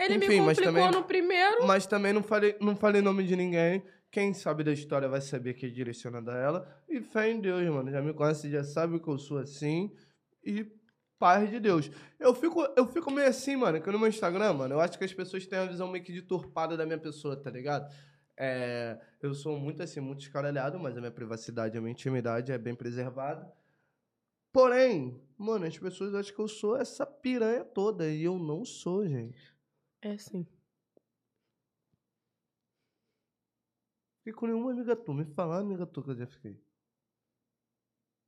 Ele 0.00 0.16
Enfim, 0.16 0.28
me 0.40 0.40
mas 0.46 0.58
complicou 0.58 0.82
também- 0.82 1.00
no 1.00 1.04
primeiro. 1.06 1.66
Mas 1.66 1.86
também 1.86 2.12
não 2.12 2.22
falei, 2.22 2.56
não 2.60 2.74
falei 2.74 3.02
nome 3.02 3.24
de 3.24 3.36
ninguém. 3.36 3.82
Quem 4.10 4.34
sabe 4.34 4.64
da 4.64 4.72
história 4.72 5.08
vai 5.08 5.20
saber 5.20 5.54
que 5.54 5.66
é 5.66 5.68
direcionada 5.68 6.32
a 6.32 6.38
ela. 6.38 6.82
E 6.88 7.00
fé 7.00 7.30
em 7.30 7.40
Deus, 7.40 7.62
mano. 7.68 7.90
Já 7.90 8.02
me 8.02 8.12
conhece, 8.12 8.50
já 8.50 8.64
sabe 8.64 8.98
que 8.98 9.08
eu 9.08 9.18
sou 9.18 9.38
assim. 9.38 9.92
E 10.44 10.66
paz 11.18 11.48
de 11.50 11.60
Deus. 11.60 11.90
Eu 12.18 12.34
fico, 12.34 12.66
eu 12.76 12.86
fico 12.86 13.10
meio 13.10 13.28
assim, 13.28 13.54
mano, 13.56 13.80
que 13.80 13.90
no 13.90 13.98
meu 13.98 14.08
Instagram, 14.08 14.54
mano, 14.54 14.74
eu 14.74 14.80
acho 14.80 14.98
que 14.98 15.04
as 15.04 15.12
pessoas 15.12 15.46
têm 15.46 15.58
uma 15.58 15.68
visão 15.68 15.86
meio 15.86 16.02
que 16.02 16.12
deturpada 16.12 16.76
da 16.76 16.86
minha 16.86 16.98
pessoa, 16.98 17.36
tá 17.36 17.50
ligado? 17.50 17.92
É, 18.36 18.98
eu 19.22 19.34
sou 19.34 19.58
muito 19.60 19.82
assim, 19.82 20.00
muito 20.00 20.22
escaralhado, 20.22 20.78
mas 20.80 20.96
a 20.96 21.00
minha 21.00 21.12
privacidade, 21.12 21.76
a 21.76 21.80
minha 21.80 21.92
intimidade 21.92 22.50
é 22.50 22.56
bem 22.56 22.74
preservada. 22.74 23.46
Porém, 24.52 25.20
mano, 25.38 25.66
as 25.66 25.78
pessoas 25.78 26.14
acham 26.14 26.34
que 26.34 26.40
eu 26.40 26.48
sou 26.48 26.76
essa 26.76 27.06
piranha 27.06 27.64
toda. 27.64 28.08
E 28.08 28.24
eu 28.24 28.38
não 28.38 28.64
sou, 28.64 29.06
gente. 29.06 29.54
É 30.02 30.16
sim. 30.16 30.46
Fiquei 34.18 34.32
com 34.32 34.46
nenhuma 34.46 34.70
amiga 34.72 34.94
tua. 34.96 35.14
Me 35.14 35.24
fala, 35.24 35.56
uma 35.56 35.60
amiga 35.60 35.86
tua 35.86 36.02
que 36.04 36.10
eu 36.10 36.16
já 36.16 36.26
fiquei. 36.26 36.58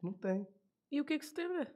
Não 0.02 0.12
tem. 0.12 0.46
E 0.90 1.00
o 1.00 1.04
que, 1.04 1.18
que 1.18 1.24
isso 1.24 1.34
tem 1.34 1.44
a 1.46 1.48
ver? 1.48 1.74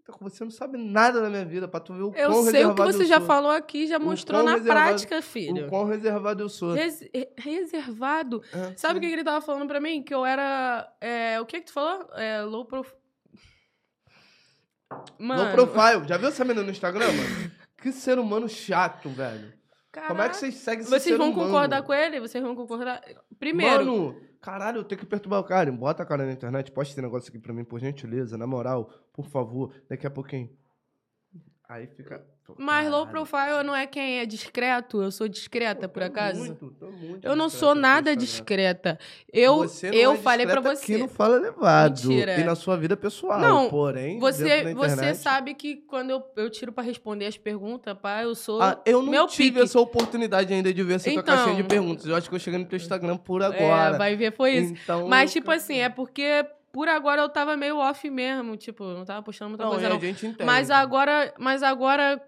Então, 0.00 0.16
Você 0.20 0.44
não 0.44 0.50
sabe 0.50 0.78
nada 0.78 1.20
da 1.20 1.28
minha 1.28 1.44
vida, 1.44 1.66
pra 1.66 1.80
tu 1.80 1.92
ver 1.94 2.02
o 2.02 2.12
Eu 2.14 2.30
quão 2.30 2.42
sei 2.44 2.50
o 2.50 2.52
que 2.52 2.52
reservado 2.58 2.92
você 2.92 3.02
eu 3.02 3.06
já 3.06 3.18
sou. 3.18 3.26
falou 3.26 3.50
aqui, 3.50 3.86
já 3.88 3.98
mostrou 3.98 4.40
quão 4.40 4.44
na 4.52 4.58
reservado- 4.58 4.86
prática, 4.88 5.22
filho. 5.22 5.66
O 5.66 5.68
quão 5.68 5.84
reservado 5.84 6.42
eu 6.44 6.48
sou. 6.48 6.74
Res- 6.74 7.00
re- 7.12 7.32
reservado. 7.36 8.40
É, 8.52 8.76
Sabe 8.76 8.98
o 8.98 9.02
sim. 9.02 9.08
que 9.08 9.12
ele 9.12 9.24
tava 9.24 9.44
falando 9.44 9.66
pra 9.66 9.80
mim? 9.80 10.02
Que 10.04 10.14
eu 10.14 10.24
era. 10.24 10.92
é, 11.00 11.40
o 11.40 11.46
que 11.46 11.58
que 11.60 11.66
tu 11.66 11.72
falou? 11.72 12.08
É, 12.14 12.42
low 12.42 12.64
prof... 12.66 12.94
Mano, 15.18 15.44
No 15.46 15.52
profile. 15.52 16.06
Já 16.06 16.16
viu 16.16 16.28
essa 16.28 16.44
menina 16.44 16.62
no 16.64 16.70
Instagram, 16.70 17.06
mano? 17.12 17.52
Que 17.86 17.92
ser 17.92 18.18
humano 18.18 18.48
chato, 18.48 19.08
velho. 19.10 19.52
Como 19.92 20.00
é 20.00 20.02
que 20.02 20.08
caraca. 20.08 20.34
vocês 20.34 20.56
seguem 20.56 20.80
esse 20.80 20.90
Vocês 20.90 21.16
vão 21.16 21.30
humano? 21.30 21.46
concordar 21.46 21.82
com 21.84 21.94
ele? 21.94 22.18
Vocês 22.18 22.42
vão 22.42 22.56
concordar? 22.56 23.00
Primeiro, 23.38 23.86
Mano, 23.86 24.20
caralho, 24.42 24.78
eu 24.78 24.84
tenho 24.84 24.98
que 24.98 25.06
perturbar 25.06 25.38
o 25.38 25.44
cara. 25.44 25.70
Bota 25.70 26.02
a 26.02 26.06
cara 26.06 26.26
na 26.26 26.32
internet, 26.32 26.72
posta 26.72 26.92
esse 26.94 27.00
negócio 27.00 27.28
aqui 27.28 27.38
pra 27.38 27.52
mim, 27.52 27.62
por 27.62 27.78
gentileza, 27.78 28.36
na 28.36 28.44
moral, 28.44 28.90
por 29.12 29.28
favor, 29.28 29.72
daqui 29.88 30.04
a 30.04 30.10
pouquinho. 30.10 30.50
Aí 31.68 31.86
fica. 31.86 32.26
Mas 32.58 32.88
low 32.90 33.06
profile 33.06 33.62
não 33.64 33.74
é 33.74 33.86
quem 33.86 34.20
é 34.20 34.26
discreto. 34.26 35.02
Eu 35.02 35.10
sou 35.10 35.26
discreta, 35.28 35.88
Pô, 35.88 35.94
por 35.94 36.02
acaso? 36.02 36.38
muito, 36.38 36.70
tô 36.78 36.90
muito 36.90 37.26
Eu 37.26 37.34
não 37.34 37.48
sou 37.48 37.74
nada 37.74 38.14
discreta. 38.14 38.98
Eu, 39.32 39.64
eu 39.92 40.12
é 40.12 40.16
falei 40.16 40.46
pra 40.46 40.60
discreta 40.60 40.76
você. 40.80 40.86
Que 40.94 40.98
não 40.98 41.08
fala 41.08 41.38
levado. 41.38 42.08
Mentira. 42.08 42.38
E 42.38 42.44
na 42.44 42.54
sua 42.54 42.76
vida 42.76 42.96
pessoal. 42.96 43.40
Não, 43.40 43.68
porém, 43.68 44.18
Você, 44.18 44.74
você 44.74 45.14
sabe 45.14 45.54
que 45.54 45.76
quando 45.76 46.10
eu, 46.10 46.22
eu 46.36 46.50
tiro 46.50 46.72
pra 46.72 46.82
responder 46.84 47.26
as 47.26 47.36
perguntas, 47.36 47.96
pá, 48.00 48.22
eu 48.22 48.34
sou. 48.34 48.60
Ah, 48.62 48.80
eu 48.86 49.02
não 49.02 49.10
meu 49.10 49.26
tive 49.26 49.50
pique. 49.52 49.62
essa 49.64 49.80
oportunidade 49.80 50.52
ainda 50.52 50.72
de 50.72 50.82
ver 50.82 50.94
essa 50.94 51.10
tua 51.10 51.20
Então. 51.20 51.34
caixinha 51.36 51.56
de 51.56 51.64
perguntas. 51.64 52.06
Eu 52.06 52.14
acho 52.16 52.28
que 52.28 52.34
eu 52.34 52.38
cheguei 52.40 52.58
no 52.58 52.66
teu 52.66 52.76
Instagram 52.76 53.16
por 53.16 53.42
é, 53.42 53.46
agora. 53.46 53.98
vai 53.98 54.16
ver, 54.16 54.32
foi 54.34 54.52
isso. 54.52 54.72
Então, 54.82 55.08
Mas, 55.08 55.32
tipo 55.32 55.50
assim, 55.50 55.78
é 55.78 55.88
porque 55.88 56.44
por 56.72 56.88
agora 56.88 57.22
eu 57.22 57.28
tava 57.30 57.56
meio 57.56 57.78
off 57.78 58.08
mesmo. 58.10 58.56
Tipo, 58.56 58.84
não 58.84 59.04
tava 59.04 59.22
postando 59.22 59.48
muita 59.50 59.64
Não, 59.64 59.70
coisa, 59.72 59.88
não. 59.88 59.96
a 59.96 60.00
gente 60.00 60.26
entende. 60.26 60.44
Mas 60.44 60.70
agora, 60.70 61.32
mas 61.38 61.62
agora, 61.62 62.20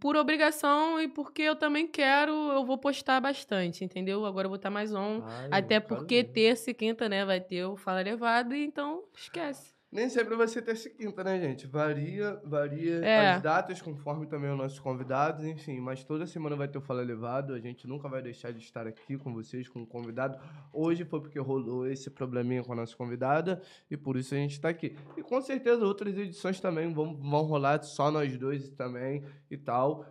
por 0.00 0.16
obrigação 0.16 1.00
e 1.00 1.08
porque 1.08 1.42
eu 1.42 1.56
também 1.56 1.86
quero, 1.86 2.32
eu 2.32 2.64
vou 2.64 2.78
postar 2.78 3.20
bastante, 3.20 3.84
entendeu? 3.84 4.24
Agora 4.24 4.46
eu 4.46 4.50
vou 4.50 4.56
estar 4.56 4.70
mais 4.70 4.94
on. 4.94 5.20
Ai, 5.22 5.48
Até 5.50 5.80
porque 5.80 6.22
ver. 6.22 6.32
terça 6.32 6.70
e 6.70 6.74
quinta, 6.74 7.08
né, 7.08 7.24
vai 7.24 7.40
ter 7.40 7.64
o 7.64 7.76
Fala 7.76 8.00
Levado, 8.02 8.54
então 8.54 9.04
esquece. 9.16 9.73
Nem 9.94 10.08
sempre 10.08 10.34
vai 10.34 10.48
ser 10.48 10.60
terça 10.62 10.88
e 10.88 10.90
quinta, 10.90 11.22
né, 11.22 11.38
gente? 11.40 11.68
Varia, 11.68 12.40
varia 12.44 12.96
É. 12.96 13.30
as 13.34 13.40
datas 13.42 13.80
conforme 13.80 14.26
também 14.26 14.50
os 14.50 14.58
nossos 14.58 14.80
convidados, 14.80 15.44
enfim. 15.44 15.78
Mas 15.78 16.02
toda 16.02 16.26
semana 16.26 16.56
vai 16.56 16.66
ter 16.66 16.78
o 16.78 16.80
Fala 16.80 17.00
Levado. 17.00 17.54
A 17.54 17.60
gente 17.60 17.86
nunca 17.86 18.08
vai 18.08 18.20
deixar 18.20 18.52
de 18.52 18.58
estar 18.58 18.88
aqui 18.88 19.16
com 19.16 19.32
vocês, 19.32 19.68
com 19.68 19.82
o 19.82 19.86
convidado. 19.86 20.36
Hoje 20.72 21.04
foi 21.04 21.20
porque 21.20 21.38
rolou 21.38 21.86
esse 21.86 22.10
probleminha 22.10 22.64
com 22.64 22.72
a 22.72 22.76
nossa 22.76 22.96
convidada 22.96 23.62
e 23.88 23.96
por 23.96 24.16
isso 24.16 24.34
a 24.34 24.36
gente 24.36 24.60
tá 24.60 24.68
aqui. 24.68 24.96
E 25.16 25.22
com 25.22 25.40
certeza 25.40 25.84
outras 25.86 26.18
edições 26.18 26.58
também 26.58 26.92
vão, 26.92 27.14
vão 27.14 27.42
rolar 27.42 27.80
só 27.84 28.10
nós 28.10 28.36
dois 28.36 28.68
também 28.70 29.22
e 29.48 29.56
tal. 29.56 30.04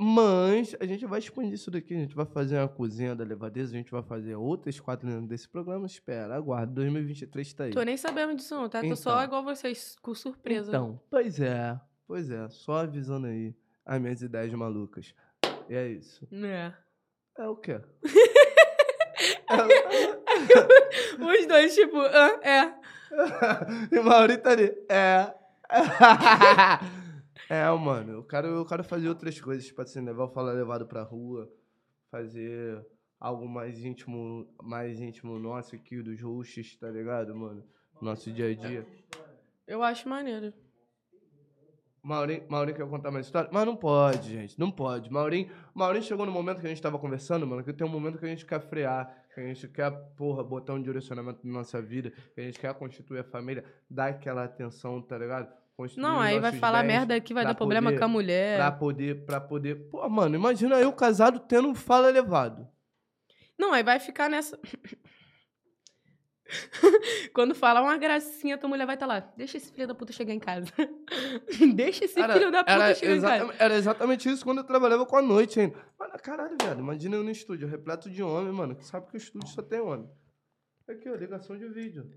Mas 0.00 0.76
a 0.80 0.86
gente 0.86 1.04
vai 1.06 1.18
expandir 1.18 1.54
isso 1.54 1.70
daqui, 1.70 1.94
a 1.94 1.98
gente 1.98 2.14
vai 2.14 2.26
fazer 2.26 2.58
uma 2.58 2.68
cozinha 2.68 3.14
da 3.14 3.24
levadeza, 3.24 3.72
a 3.72 3.76
gente 3.76 3.90
vai 3.90 4.02
fazer 4.02 4.36
outras 4.36 4.78
quatro 4.78 5.08
dentro 5.08 5.26
desse 5.26 5.48
programa. 5.48 5.86
Espera, 5.86 6.36
aguarda, 6.36 6.72
2023 6.72 7.54
tá 7.54 7.64
aí. 7.64 7.70
Tô 7.72 7.82
nem 7.82 7.96
sabendo 7.96 8.36
disso 8.36 8.54
não, 8.54 8.68
tá? 8.68 8.80
Tô 8.80 8.94
só 8.94 9.12
Então. 9.12 9.24
igual 9.24 9.44
vocês, 9.44 9.96
com 10.00 10.14
surpresa. 10.14 10.68
Então, 10.68 11.00
pois 11.10 11.40
é, 11.40 11.78
pois 12.06 12.30
é, 12.30 12.48
só 12.48 12.80
avisando 12.80 13.26
aí 13.26 13.54
as 13.84 14.00
minhas 14.00 14.22
ideias 14.22 14.52
malucas. 14.52 15.14
E 15.68 15.74
é 15.74 15.88
isso. 15.88 16.26
É. 16.32 16.72
É 17.36 17.48
o 17.48 17.56
quê? 17.56 17.80
Os 21.18 21.46
dois, 21.46 21.74
tipo, 21.74 21.98
ah, 21.98 22.40
é. 22.42 22.72
e 23.94 23.98
o 23.98 24.04
Maurício 24.04 24.42
tá 24.42 24.50
ali. 24.50 24.72
É. 24.88 25.32
é, 27.48 27.68
mano, 27.70 28.12
eu 28.12 28.24
quero, 28.24 28.48
eu 28.48 28.64
quero 28.64 28.84
fazer 28.84 29.08
outras 29.08 29.40
coisas, 29.40 29.66
tipo 29.66 29.80
assim, 29.82 30.00
levar 30.00 30.24
o 30.24 30.28
Fala 30.28 30.52
Levado 30.52 30.86
pra 30.86 31.02
rua, 31.02 31.50
fazer 32.10 32.84
algo 33.20 33.48
mais 33.48 33.84
íntimo, 33.84 34.46
mais 34.62 35.00
íntimo 35.00 35.38
nosso 35.38 35.74
aqui, 35.74 36.02
dos 36.02 36.20
hosts, 36.20 36.76
tá 36.76 36.90
ligado, 36.90 37.34
mano? 37.34 37.64
Nosso 38.00 38.30
dia 38.32 38.50
a 38.50 38.54
dia. 38.54 38.86
Eu 39.66 39.82
acho 39.82 40.08
maneiro. 40.08 40.52
Maurinho, 42.02 42.42
Maurinho 42.50 42.76
quer 42.76 42.86
contar 42.86 43.10
mais 43.10 43.24
história? 43.24 43.48
Mas 43.50 43.64
não 43.64 43.74
pode, 43.74 44.28
gente. 44.30 44.60
Não 44.60 44.70
pode. 44.70 45.10
Maurinho, 45.10 45.50
Maurinho 45.74 46.04
chegou 46.04 46.26
no 46.26 46.32
momento 46.32 46.60
que 46.60 46.66
a 46.66 46.68
gente 46.68 46.82
tava 46.82 46.98
conversando, 46.98 47.46
mano, 47.46 47.64
que 47.64 47.72
tem 47.72 47.86
um 47.86 47.90
momento 47.90 48.18
que 48.18 48.26
a 48.26 48.28
gente 48.28 48.44
quer 48.44 48.60
frear, 48.60 49.24
que 49.34 49.40
a 49.40 49.46
gente 49.46 49.66
quer, 49.68 49.90
porra, 50.14 50.44
botar 50.44 50.74
um 50.74 50.82
direcionamento 50.82 51.40
na 51.46 51.52
nossa 51.54 51.80
vida, 51.80 52.10
que 52.34 52.40
a 52.42 52.44
gente 52.44 52.60
quer 52.60 52.74
constituir 52.74 53.20
a 53.20 53.24
família, 53.24 53.64
dar 53.88 54.08
aquela 54.08 54.44
atenção, 54.44 55.00
tá 55.00 55.16
ligado? 55.16 55.50
Não, 55.96 56.20
aí 56.20 56.38
vai 56.38 56.52
falar 56.52 56.84
merda 56.84 57.20
que 57.20 57.34
vai 57.34 57.44
dar 57.44 57.54
problema 57.54 57.90
poder- 57.90 57.98
com 57.98 58.04
a 58.04 58.08
mulher. 58.08 58.56
Pra 58.58 58.70
poder, 58.72 59.24
pra 59.26 59.40
poder. 59.40 59.74
Pô, 59.90 60.08
mano, 60.08 60.36
imagina 60.36 60.76
eu 60.80 60.92
casado 60.92 61.40
tendo 61.40 61.68
um 61.68 61.74
fala 61.74 62.08
elevado. 62.08 62.68
Não, 63.58 63.72
aí 63.72 63.82
vai 63.82 63.98
ficar 63.98 64.30
nessa. 64.30 64.58
Quando 67.32 67.54
falar 67.54 67.82
uma 67.82 67.96
gracinha, 67.96 68.58
tua 68.58 68.68
mulher 68.68 68.86
vai 68.86 68.94
estar 68.96 69.06
lá. 69.06 69.20
Deixa 69.36 69.56
esse 69.56 69.72
filho 69.72 69.88
da 69.88 69.94
puta 69.94 70.12
chegar 70.12 70.32
em 70.34 70.38
casa. 70.38 70.70
Deixa 71.74 72.04
esse 72.04 72.14
filho 72.14 72.50
da 72.52 72.62
puta 72.62 72.72
era, 72.72 72.94
chegar 72.94 73.16
em 73.16 73.20
casa. 73.20 73.54
era 73.58 73.74
exatamente 73.74 74.28
isso 74.28 74.44
quando 74.44 74.58
eu 74.58 74.64
trabalhava 74.64 75.06
com 75.06 75.16
a 75.16 75.22
noite 75.22 75.58
ainda. 75.58 75.74
Mano, 75.98 76.12
caralho, 76.22 76.56
viado. 76.60 76.78
Imagina 76.80 77.16
eu 77.16 77.24
no 77.24 77.30
estúdio, 77.30 77.66
repleto 77.66 78.10
de 78.10 78.22
homem, 78.22 78.52
mano. 78.52 78.76
Que 78.76 78.84
sabe 78.84 79.06
que 79.08 79.14
o 79.14 79.16
estúdio 79.16 79.48
só 79.48 79.62
tem 79.62 79.80
homem. 79.80 80.08
Aqui, 80.86 81.08
ó, 81.08 81.14
ligação 81.14 81.56
de 81.56 81.66
vídeo. 81.68 82.10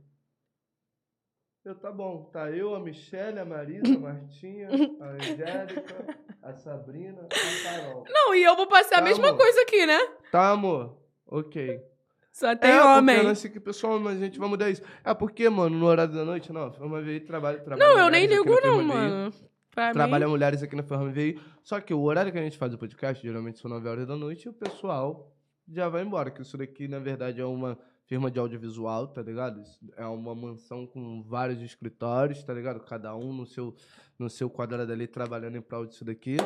Eu, 1.67 1.75
tá 1.75 1.91
bom. 1.91 2.29
Tá 2.31 2.49
eu, 2.49 2.73
a 2.73 2.79
Michelle, 2.79 3.39
a 3.39 3.43
Marisa, 3.43 3.93
a 3.93 3.99
Martinha, 3.99 4.69
a 5.01 5.05
Angélica, 5.09 6.17
a 6.41 6.53
Sabrina, 6.53 7.27
a 7.29 7.63
Carol. 7.63 8.05
Não, 8.09 8.33
e 8.33 8.41
eu 8.41 8.55
vou 8.55 8.67
passar 8.67 8.95
Tá, 8.95 9.01
a 9.01 9.03
mesma 9.03 9.27
amor. 9.27 9.37
coisa 9.37 9.61
aqui, 9.63 9.85
né? 9.85 9.99
Tá, 10.31 10.51
amor? 10.51 10.97
Ok. 11.25 11.83
Só 12.31 12.55
tem 12.55 12.71
é, 12.71 12.81
homem. 12.81 13.17
Porque 13.19 13.35
sei 13.35 13.51
que 13.51 13.59
pessoal, 13.59 13.99
mas 13.99 14.15
a 14.15 14.23
gente 14.23 14.39
vai 14.39 14.47
mudar 14.47 14.69
isso. 14.69 14.81
É 15.03 15.13
porque, 15.13 15.49
mano, 15.49 15.77
no 15.77 15.85
horário 15.87 16.13
da 16.13 16.23
noite, 16.23 16.53
não. 16.53 16.71
Firma 16.71 17.01
VI 17.01 17.19
trabalha, 17.19 17.59
trabalha. 17.59 17.85
Não, 17.89 17.99
eu 17.99 18.09
nem 18.09 18.27
ligo, 18.27 18.61
não, 18.61 18.81
mano. 18.81 19.33
Pra 19.75 19.91
Trabalha 19.91 20.25
mim. 20.25 20.31
mulheres 20.31 20.63
aqui 20.63 20.73
na 20.73 20.83
Ferrame 20.83 21.11
VI. 21.11 21.41
Só 21.63 21.81
que 21.81 21.93
o 21.93 22.01
horário 22.01 22.31
que 22.31 22.37
a 22.37 22.41
gente 22.41 22.57
faz 22.57 22.73
o 22.73 22.77
podcast, 22.77 23.21
geralmente 23.21 23.59
são 23.59 23.69
9 23.69 23.89
horas 23.89 24.07
da 24.07 24.15
noite, 24.15 24.45
e 24.45 24.49
o 24.49 24.53
pessoal 24.53 25.35
já 25.67 25.89
vai 25.89 26.01
embora. 26.01 26.31
Que 26.31 26.41
isso 26.41 26.57
daqui, 26.57 26.87
na 26.87 26.97
verdade, 26.99 27.41
é 27.41 27.45
uma 27.45 27.77
firma 28.07 28.31
de 28.31 28.39
audiovisual, 28.39 29.07
tá 29.07 29.21
ligado? 29.21 29.61
É 29.95 30.05
uma 30.05 30.33
mansão 30.33 30.87
com 30.87 31.21
vários 31.23 31.61
escritórios, 31.61 32.43
tá 32.43 32.53
ligado? 32.53 32.79
Cada 32.79 33.15
um 33.15 33.31
no 33.33 33.45
seu, 33.45 33.75
no 34.17 34.29
seu 34.29 34.49
quadrado 34.49 34.91
ali 34.91 35.05
trabalhando 35.07 35.57
em 35.57 35.61
prol 35.61 35.85
disso 35.85 36.03
daqui. 36.05 36.37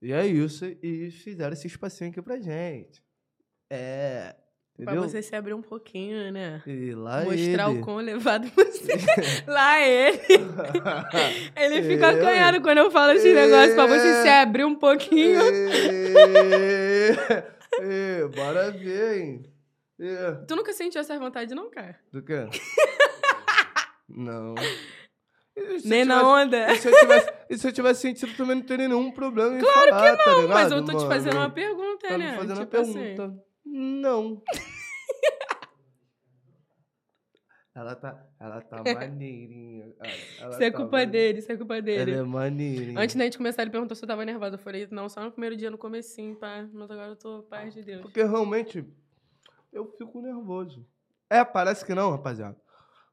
E 0.00 0.12
é 0.12 0.24
isso. 0.26 0.64
E 0.82 1.10
fizeram 1.10 1.52
esse 1.52 1.66
espacinho 1.66 2.10
aqui 2.10 2.22
pra 2.22 2.38
gente. 2.38 3.02
É. 3.70 4.34
Pra 4.76 4.92
Entendeu? 4.92 5.08
você 5.08 5.20
se 5.20 5.34
abrir 5.34 5.54
um 5.54 5.60
pouquinho, 5.60 6.30
né? 6.30 6.62
E 6.64 6.92
lá 6.94 7.24
Mostrar 7.24 7.68
ele. 7.68 7.80
o 7.80 7.84
quão 7.84 8.00
elevado 8.00 8.46
você 8.54 8.92
é. 8.92 9.50
Lá 9.50 9.80
ele. 9.80 10.20
Ele 11.56 11.82
fica 11.82 12.12
É. 12.12 12.14
acanhado 12.20 12.60
quando 12.62 12.78
eu 12.78 12.88
falo 12.88 13.10
esse 13.10 13.34
negócio 13.34 13.74
pra 13.74 13.86
você 13.88 14.22
se 14.22 14.28
abrir 14.28 14.64
um 14.64 14.76
pouquinho. 14.76 15.40
Ê, 15.42 17.10
ê, 17.80 18.26
bora 18.28 18.70
ver, 18.70 19.18
hein? 19.20 19.42
Ê, 20.00 20.44
Tu 20.46 20.54
nunca 20.56 20.72
sentiu 20.72 21.00
essa 21.00 21.18
vontade, 21.18 21.54
não, 21.54 21.70
cara? 21.70 21.98
Do 22.12 22.22
quê? 22.22 22.46
Não. 24.08 24.54
Nem 25.84 26.04
na 26.04 26.22
onda. 26.26 26.72
E 26.72 26.76
se, 26.76 26.88
eu 26.88 26.98
tivesse, 26.98 27.32
e 27.50 27.58
se 27.58 27.68
eu 27.68 27.72
tivesse 27.72 28.00
sentido, 28.00 28.34
também 28.36 28.56
não 28.56 28.62
teria 28.62 28.88
nenhum 28.88 29.10
problema 29.10 29.56
em 29.56 29.60
Claro 29.60 29.90
falar, 29.90 30.16
tá 30.16 30.34
ligado, 30.36 30.48
Mas 30.48 30.72
eu 30.72 30.84
tô 30.84 30.96
te 30.96 31.06
fazendo 31.06 31.36
uma 31.36 31.50
pergunta, 31.50 32.08
Tá 32.08 32.16
né? 32.16 32.30
me 32.30 32.36
fazendo 32.38 32.60
Tipo 32.60 32.76
uma 32.76 32.82
assim. 32.82 32.92
pergunta. 32.94 33.44
Não. 33.66 34.42
Ela 37.74 37.94
tá, 37.94 38.26
ela 38.40 38.60
tá 38.60 38.82
maneirinha. 38.92 39.94
Ela 40.40 40.50
Isso 40.50 40.62
é 40.64 40.70
tá 40.70 40.76
culpa 40.76 41.06
dele, 41.06 41.38
isso 41.38 41.52
é 41.52 41.56
culpa 41.56 41.80
dele. 41.80 42.10
Ela 42.10 42.20
é 42.22 42.24
maneirinha. 42.24 42.98
Antes 42.98 43.14
da 43.14 43.22
gente 43.22 43.36
começar, 43.38 43.62
ele 43.62 43.70
perguntou 43.70 43.94
se 43.94 44.02
eu 44.02 44.08
tava 44.08 44.24
nervosa. 44.24 44.56
Eu 44.56 44.58
falei, 44.58 44.88
não, 44.90 45.08
só 45.08 45.22
no 45.22 45.30
primeiro 45.30 45.56
dia, 45.56 45.70
no 45.70 45.78
comecinho, 45.78 46.34
pá. 46.34 46.66
Mas 46.72 46.90
agora 46.90 47.10
eu 47.10 47.16
tô 47.16 47.42
paz 47.44 47.72
de 47.72 47.82
Deus. 47.84 48.02
Porque 48.02 48.20
realmente 48.24 48.84
eu 49.72 49.90
fico 49.96 50.20
nervoso. 50.20 50.86
É, 51.30 51.44
parece 51.44 51.84
que 51.84 51.94
não, 51.94 52.10
rapaziada. 52.10 52.56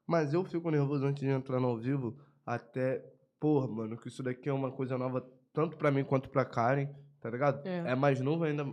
Mas 0.06 0.32
eu 0.32 0.44
fico 0.44 0.70
nervoso 0.70 1.04
antes 1.04 1.20
de 1.20 1.28
entrar 1.28 1.60
no 1.60 1.68
ao 1.68 1.78
vivo. 1.78 2.18
Até, 2.44 3.04
porra, 3.40 3.66
mano, 3.66 3.96
que 3.96 4.08
isso 4.08 4.22
daqui 4.22 4.48
é 4.48 4.52
uma 4.52 4.70
coisa 4.70 4.96
nova 4.96 5.20
tanto 5.52 5.76
pra 5.76 5.90
mim 5.90 6.04
quanto 6.04 6.30
pra 6.30 6.44
Karen, 6.44 6.88
tá 7.20 7.28
ligado? 7.30 7.66
É. 7.66 7.90
É, 7.90 7.94
mais 7.94 8.20
novo 8.20 8.44
ainda, 8.44 8.64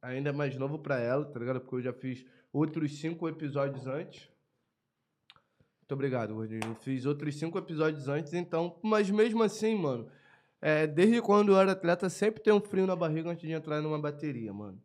ainda 0.00 0.30
é 0.30 0.32
mais 0.32 0.56
novo 0.56 0.78
pra 0.78 0.98
ela, 0.98 1.24
tá 1.24 1.38
ligado? 1.38 1.60
Porque 1.60 1.76
eu 1.76 1.82
já 1.82 1.92
fiz 1.92 2.24
outros 2.52 2.98
cinco 2.98 3.28
episódios 3.28 3.86
antes. 3.86 4.28
Muito 5.80 5.92
obrigado, 5.92 6.34
gordinho. 6.34 6.64
Eu 6.64 6.74
fiz 6.74 7.06
outros 7.06 7.38
cinco 7.38 7.58
episódios 7.58 8.08
antes, 8.08 8.32
então. 8.32 8.78
Mas 8.82 9.10
mesmo 9.10 9.42
assim, 9.42 9.76
mano, 9.76 10.10
é, 10.60 10.86
desde 10.86 11.20
quando 11.20 11.52
eu 11.52 11.60
era 11.60 11.72
atleta, 11.72 12.08
sempre 12.08 12.42
tem 12.42 12.52
um 12.52 12.60
frio 12.60 12.86
na 12.86 12.96
barriga 12.96 13.30
antes 13.30 13.46
de 13.46 13.52
entrar 13.52 13.80
numa 13.82 14.00
bateria, 14.00 14.52
mano. 14.52 14.82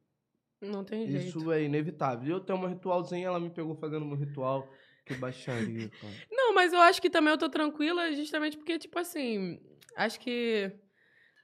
Não 0.61 0.83
tem 0.83 1.07
jeito. 1.07 1.27
Isso 1.37 1.51
é 1.51 1.63
inevitável. 1.63 2.37
Eu 2.37 2.39
tenho 2.39 2.57
uma 2.59 2.69
ritualzinha, 2.69 3.27
ela 3.27 3.39
me 3.39 3.49
pegou 3.49 3.75
fazendo 3.75 4.05
um 4.05 4.15
ritual. 4.15 4.67
Que 5.05 5.13
baixaria, 5.15 5.89
cara. 5.89 6.13
Não, 6.31 6.53
mas 6.53 6.73
eu 6.73 6.79
acho 6.81 7.01
que 7.01 7.09
também 7.09 7.31
eu 7.31 7.37
tô 7.37 7.47
tranquila 7.49 8.11
justamente 8.13 8.57
porque, 8.57 8.77
tipo 8.77 8.99
assim, 8.99 9.57
acho 9.95 10.19
que 10.19 10.69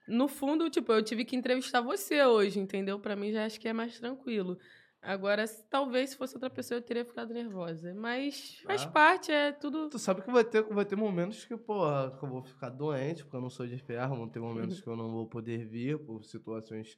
no 0.07 0.27
fundo, 0.27 0.69
tipo, 0.69 0.91
eu 0.91 1.02
tive 1.02 1.23
que 1.23 1.35
entrevistar 1.35 1.80
você 1.80 2.26
hoje, 2.26 2.60
entendeu? 2.60 2.99
Pra 2.99 3.15
mim 3.15 3.31
já 3.31 3.45
acho 3.45 3.60
que 3.60 3.68
é 3.68 3.72
mais 3.73 3.98
tranquilo. 3.98 4.57
Agora, 5.02 5.45
talvez 5.69 6.11
se 6.11 6.18
fosse 6.18 6.34
outra 6.35 6.49
pessoa 6.49 6.77
eu 6.77 6.81
teria 6.81 7.06
ficado 7.06 7.34
nervosa. 7.34 7.94
Mas 7.94 8.60
faz 8.65 8.84
Ah. 8.84 8.90
parte, 8.90 9.31
é 9.31 9.52
tudo. 9.52 9.90
Tu 9.90 9.99
sabe 9.99 10.22
que 10.22 10.31
vai 10.31 10.44
ter, 10.45 10.61
vai 10.64 10.85
ter 10.85 10.95
momentos 10.95 11.45
que, 11.45 11.56
porra, 11.57 12.15
que 12.18 12.23
eu 12.26 12.30
vou 12.30 12.41
ficar 12.44 12.69
doente, 12.69 13.23
porque 13.23 13.35
eu 13.35 13.41
não 13.41 13.49
sou 13.49 13.68
de 13.68 13.77
ferro, 13.77 14.15
vão 14.15 14.27
ter 14.30 14.40
momentos 14.40 14.80
que 14.84 14.88
eu 14.88 14.95
não 14.95 15.10
vou 15.11 15.27
poder 15.27 15.65
vir 15.68 15.98
por 15.99 16.23
situações 16.23 16.98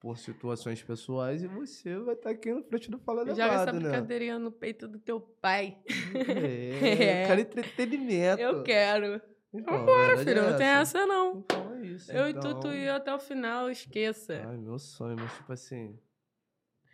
por 0.00 0.16
situações 0.16 0.82
pessoais 0.82 1.42
e 1.42 1.46
você 1.46 1.98
vai 1.98 2.14
estar 2.14 2.30
aqui 2.30 2.52
na 2.52 2.62
frente 2.62 2.90
do 2.90 2.98
Fala 2.98 3.20
Eu 3.20 3.26
Joga 3.26 3.44
essa 3.44 3.58
Levado, 3.58 3.74
né? 3.74 3.80
brincadeirinha 3.80 4.38
no 4.38 4.50
peito 4.50 4.88
do 4.88 4.98
teu 4.98 5.20
pai. 5.20 5.76
É, 6.14 6.70
É. 7.20 7.22
eu 7.22 7.26
quero 7.26 7.40
entretenimento. 7.42 8.42
Eu 8.42 8.62
quero. 8.62 9.20
Então, 9.52 9.78
Vambora, 9.78 10.16
filho. 10.16 10.30
é 10.30 10.50
Não 10.50 10.56
tem 10.56 10.66
essa, 10.66 11.06
não. 11.06 11.38
Então 11.40 11.74
é 11.74 11.82
isso. 11.82 12.10
Eu 12.10 12.28
então... 12.30 12.50
e 12.50 12.54
tu, 12.54 12.60
tu 12.60 12.68
até 12.96 13.14
o 13.14 13.18
final, 13.18 13.70
esqueça. 13.70 14.42
Ai, 14.48 14.56
meu 14.56 14.78
sonho, 14.78 15.16
mas 15.18 15.32
tipo 15.34 15.52
assim... 15.52 15.98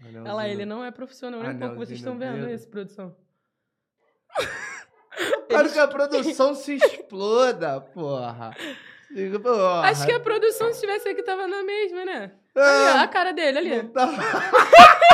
Olha 0.05 0.33
lá, 0.33 0.49
ele 0.49 0.67
não 0.67 0.85
é 0.85 0.91
profissional 0.91 1.41
nem 1.43 1.55
um 1.55 1.59
pouco. 1.59 1.77
Vocês 1.77 1.99
estão 1.99 2.15
no 2.15 2.21
vendo 2.21 2.51
isso, 2.51 2.69
produção? 2.69 3.17
Quero 5.49 5.73
que 5.73 5.79
a 5.79 5.89
produção 5.89 6.55
se 6.55 6.75
exploda, 6.75 7.81
porra. 7.81 8.51
Porra. 9.43 9.81
Acho 9.89 10.05
que 10.05 10.13
a 10.13 10.21
produção, 10.21 10.67
se 10.69 10.75
estivesse 10.75 11.09
aqui, 11.09 11.23
tava 11.23 11.47
na 11.47 11.63
mesma, 11.63 12.05
né? 12.05 12.33
Ó, 12.57 12.99
a 13.03 13.07
cara 13.09 13.33
dele 13.33 13.59
ali. 13.59 13.83
tá. 13.89 14.09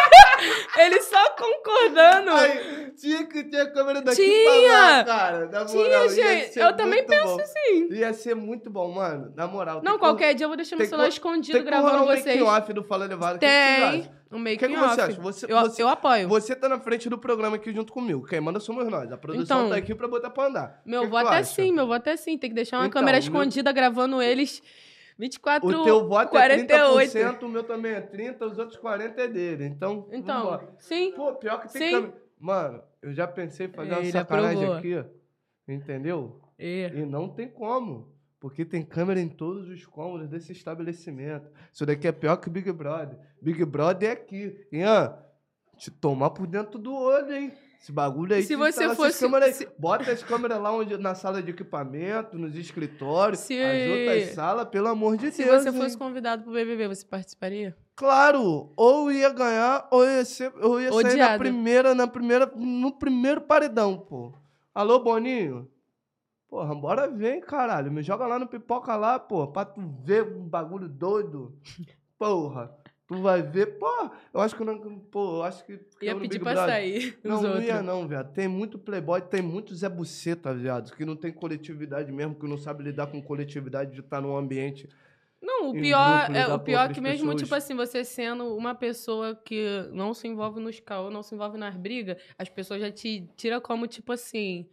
Ele 0.76 1.00
só 1.02 1.30
concordando. 1.36 2.30
Aí, 2.30 2.90
tinha 2.96 3.24
que 3.26 3.44
ter 3.44 3.60
a 3.60 3.70
câmera 3.70 4.02
daqui 4.02 4.16
Tinha! 4.16 4.72
lá, 4.72 5.04
cara. 5.04 5.46
Na 5.48 5.64
Tinha, 5.64 5.84
moral, 5.84 6.04
ia 6.06 6.10
gente. 6.10 6.58
Eu 6.58 6.76
também 6.76 7.06
penso 7.06 7.36
bom. 7.36 7.40
assim. 7.42 7.88
Ia 7.92 8.12
ser 8.12 8.34
muito 8.34 8.68
bom, 8.68 8.90
mano. 8.92 9.32
Na 9.36 9.46
moral. 9.46 9.76
tem 9.80 9.84
Não, 9.84 9.92
que- 9.94 10.00
qualquer 10.00 10.34
dia 10.34 10.44
eu 10.44 10.48
vou 10.48 10.56
deixar 10.56 10.74
meu 10.74 10.80
tem 10.84 10.88
celular 10.88 11.04
tem 11.04 11.12
escondido 11.12 11.58
que 11.58 11.64
gravando 11.64 12.02
um 12.02 12.06
vocês. 12.06 12.24
making 12.24 12.42
off 12.42 12.72
do 12.72 12.82
Fala 12.82 13.04
Elevado. 13.04 13.36
O 13.36 13.38
que 13.38 13.46
que 13.46 13.52
vocês 13.52 14.04
Tem. 14.06 14.12
O 14.32 14.38
making 14.38 14.56
que, 14.58 14.68
que 14.68 14.76
você 14.76 15.00
acha? 15.02 15.20
Você, 15.20 15.46
eu, 15.52 15.60
você, 15.60 15.82
eu 15.82 15.88
apoio. 15.88 16.26
você 16.28 16.56
tá 16.56 16.68
na 16.68 16.80
frente 16.80 17.08
do 17.08 17.18
programa 17.18 17.56
aqui 17.56 17.72
junto 17.72 17.92
comigo. 17.92 18.26
Quem 18.26 18.40
manda 18.40 18.58
somos 18.58 18.88
nós. 18.88 19.12
A 19.12 19.16
produção 19.16 19.58
Então, 19.58 19.68
tá 19.70 19.76
aqui 19.76 19.94
pra 19.94 20.08
botar 20.08 20.30
pra 20.30 20.46
andar. 20.46 20.80
Meu 20.84 21.02
que 21.02 21.06
avô 21.06 21.18
que 21.20 21.26
até 21.26 21.36
acha? 21.36 21.54
sim, 21.54 21.70
meu 21.72 21.84
avô 21.84 21.92
até 21.92 22.16
sim. 22.16 22.36
Tem 22.36 22.50
que 22.50 22.56
deixar 22.56 22.78
uma 22.78 22.86
Então, 22.86 23.00
câmera 23.00 23.18
meu- 23.18 23.22
escondida 23.24 23.70
gravando 23.72 24.20
eles 24.22 24.60
24 25.22 25.68
O 25.68 25.84
teu 25.84 26.08
voto 26.08 26.30
48. 26.30 27.16
é 27.16 27.22
30%, 27.32 27.42
o 27.44 27.48
meu 27.48 27.62
também 27.62 27.92
é 27.92 28.00
30%, 28.00 28.42
os 28.50 28.58
outros 28.58 28.76
40% 28.80 29.18
é 29.18 29.28
dele. 29.28 29.64
Então, 29.66 30.08
Então, 30.10 30.42
vambora. 30.44 30.74
sim. 30.78 31.12
Pô, 31.12 31.32
pior 31.36 31.60
que 31.60 31.72
tem 31.72 31.82
Sim. 31.82 31.90
câmera. 31.92 32.22
Mano, 32.40 32.82
eu 33.00 33.12
já 33.12 33.28
pensei 33.28 33.66
em 33.66 33.70
fazer 33.70 33.90
uma 33.92 34.00
Ele 34.00 34.10
sacanagem 34.10 34.64
aprovou. 34.64 34.76
aqui, 35.00 35.04
entendeu? 35.68 36.40
É. 36.58 36.90
E 36.94 37.06
não 37.06 37.28
tem 37.28 37.48
como. 37.48 38.10
Porque 38.40 38.64
tem 38.64 38.82
câmera 38.84 39.20
em 39.20 39.28
todos 39.28 39.68
os 39.68 39.86
cômodos 39.86 40.28
desse 40.28 40.50
estabelecimento. 40.50 41.48
Isso 41.72 41.86
daqui 41.86 42.08
é 42.08 42.12
pior 42.12 42.36
que 42.38 42.50
Big 42.50 42.72
Brother. 42.72 43.16
Big 43.40 43.64
Brother 43.64 44.08
é 44.10 44.12
aqui. 44.14 44.66
Ian, 44.72 45.16
te 45.78 45.88
tomar 45.92 46.30
por 46.30 46.48
dentro 46.48 46.76
do 46.80 46.92
olho, 46.92 47.32
hein? 47.32 47.52
Esse 47.82 47.90
bagulho 47.90 48.32
aí. 48.36 48.44
Se 48.44 48.54
você 48.54 48.94
fosse- 48.94 49.18
câmeras 49.18 49.56
se- 49.56 49.68
Bota 49.76 50.12
as 50.12 50.22
câmeras 50.22 50.60
lá 50.62 50.70
onde, 50.72 50.96
na 50.96 51.16
sala 51.16 51.42
de 51.42 51.50
equipamento, 51.50 52.38
nos 52.38 52.54
escritórios, 52.54 53.40
Se- 53.40 53.60
as 53.60 53.90
outras 53.90 54.34
salas, 54.34 54.68
pelo 54.68 54.86
amor 54.86 55.16
de 55.16 55.32
Se 55.32 55.42
Deus. 55.44 55.64
você 55.64 55.70
hein? 55.70 55.74
fosse 55.76 55.98
convidado 55.98 56.44
pro 56.44 56.52
BBB, 56.52 56.86
você 56.86 57.04
participaria? 57.04 57.76
Claro, 57.96 58.72
ou 58.76 59.10
ia 59.10 59.30
ganhar, 59.30 59.88
ou 59.90 60.04
ia, 60.04 60.24
ser, 60.24 60.52
ou 60.62 60.80
ia 60.80 60.92
sair 60.92 61.16
na 61.16 61.36
primeira, 61.36 61.92
na 61.94 62.06
primeira, 62.06 62.46
no 62.54 62.92
primeiro 62.92 63.40
paredão, 63.40 63.98
pô. 63.98 64.32
Alô, 64.72 65.00
Boninho? 65.00 65.68
Porra, 66.48 66.74
bora 66.74 67.08
ver, 67.10 67.34
hein, 67.34 67.40
caralho. 67.40 67.90
Me 67.90 68.02
joga 68.02 68.26
lá 68.26 68.38
no 68.38 68.46
pipoca 68.46 68.94
lá, 68.94 69.18
pô, 69.18 69.48
pra 69.48 69.64
tu 69.64 69.80
ver 70.04 70.22
um 70.22 70.46
bagulho 70.48 70.88
doido. 70.88 71.58
Porra, 72.18 72.70
tu 73.12 73.20
vai 73.22 73.42
ver, 73.42 73.78
pô, 73.78 74.10
eu 74.32 74.40
acho 74.40 74.56
que 74.56 74.62
eu 74.62 74.66
não, 74.66 74.98
pô, 74.98 75.36
eu 75.36 75.42
acho 75.42 75.64
que... 75.64 75.78
Ia 76.00 76.16
pedir 76.16 76.40
pra 76.40 76.52
Brother- 76.52 76.74
sair. 76.74 77.18
Não, 77.22 77.42
não 77.42 77.60
ia 77.62 77.82
não, 77.82 78.08
viado. 78.08 78.32
Tem 78.32 78.48
muito 78.48 78.78
playboy, 78.78 79.20
tem 79.20 79.42
muito 79.42 79.74
Zé 79.74 79.88
Buceta, 79.88 80.54
viado, 80.54 80.92
que 80.94 81.04
não 81.04 81.14
tem 81.16 81.32
coletividade 81.32 82.10
mesmo, 82.10 82.34
que 82.34 82.46
não 82.48 82.56
sabe 82.58 82.82
lidar 82.84 83.06
com 83.08 83.22
coletividade 83.22 83.92
de 83.92 84.00
estar 84.00 84.20
num 84.20 84.36
ambiente 84.36 84.88
Não, 85.40 85.70
o 85.70 85.72
pior, 85.72 86.24
grupo, 86.24 86.38
é, 86.38 86.54
o 86.54 86.58
pior 86.58 86.90
é 86.90 86.94
que 86.94 87.00
mesmo, 87.00 87.26
pessoas. 87.26 87.42
tipo 87.42 87.54
assim, 87.54 87.74
você 87.74 88.04
sendo 88.04 88.56
uma 88.56 88.74
pessoa 88.74 89.34
que 89.34 89.88
não 89.92 90.14
se 90.14 90.26
envolve 90.28 90.60
nos 90.60 90.80
caô, 90.80 91.10
não 91.10 91.22
se 91.22 91.34
envolve 91.34 91.58
nas 91.58 91.76
brigas, 91.76 92.16
as 92.38 92.48
pessoas 92.48 92.80
já 92.80 92.90
te 92.90 93.28
tiram 93.36 93.60
como, 93.60 93.86
tipo 93.86 94.12
assim, 94.12 94.68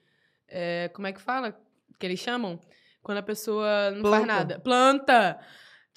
é, 0.48 0.90
como 0.94 1.07
é 1.07 1.11
que 1.14 1.22
fala? 1.22 1.60
Que 1.99 2.06
eles 2.06 2.20
chamam? 2.20 2.60
Quando 3.02 3.18
a 3.18 3.24
pessoa 3.24 3.91
não 3.91 4.10
faz 4.10 4.24
Planta. 4.26 4.26
nada. 4.26 4.60
Planta! 4.60 5.40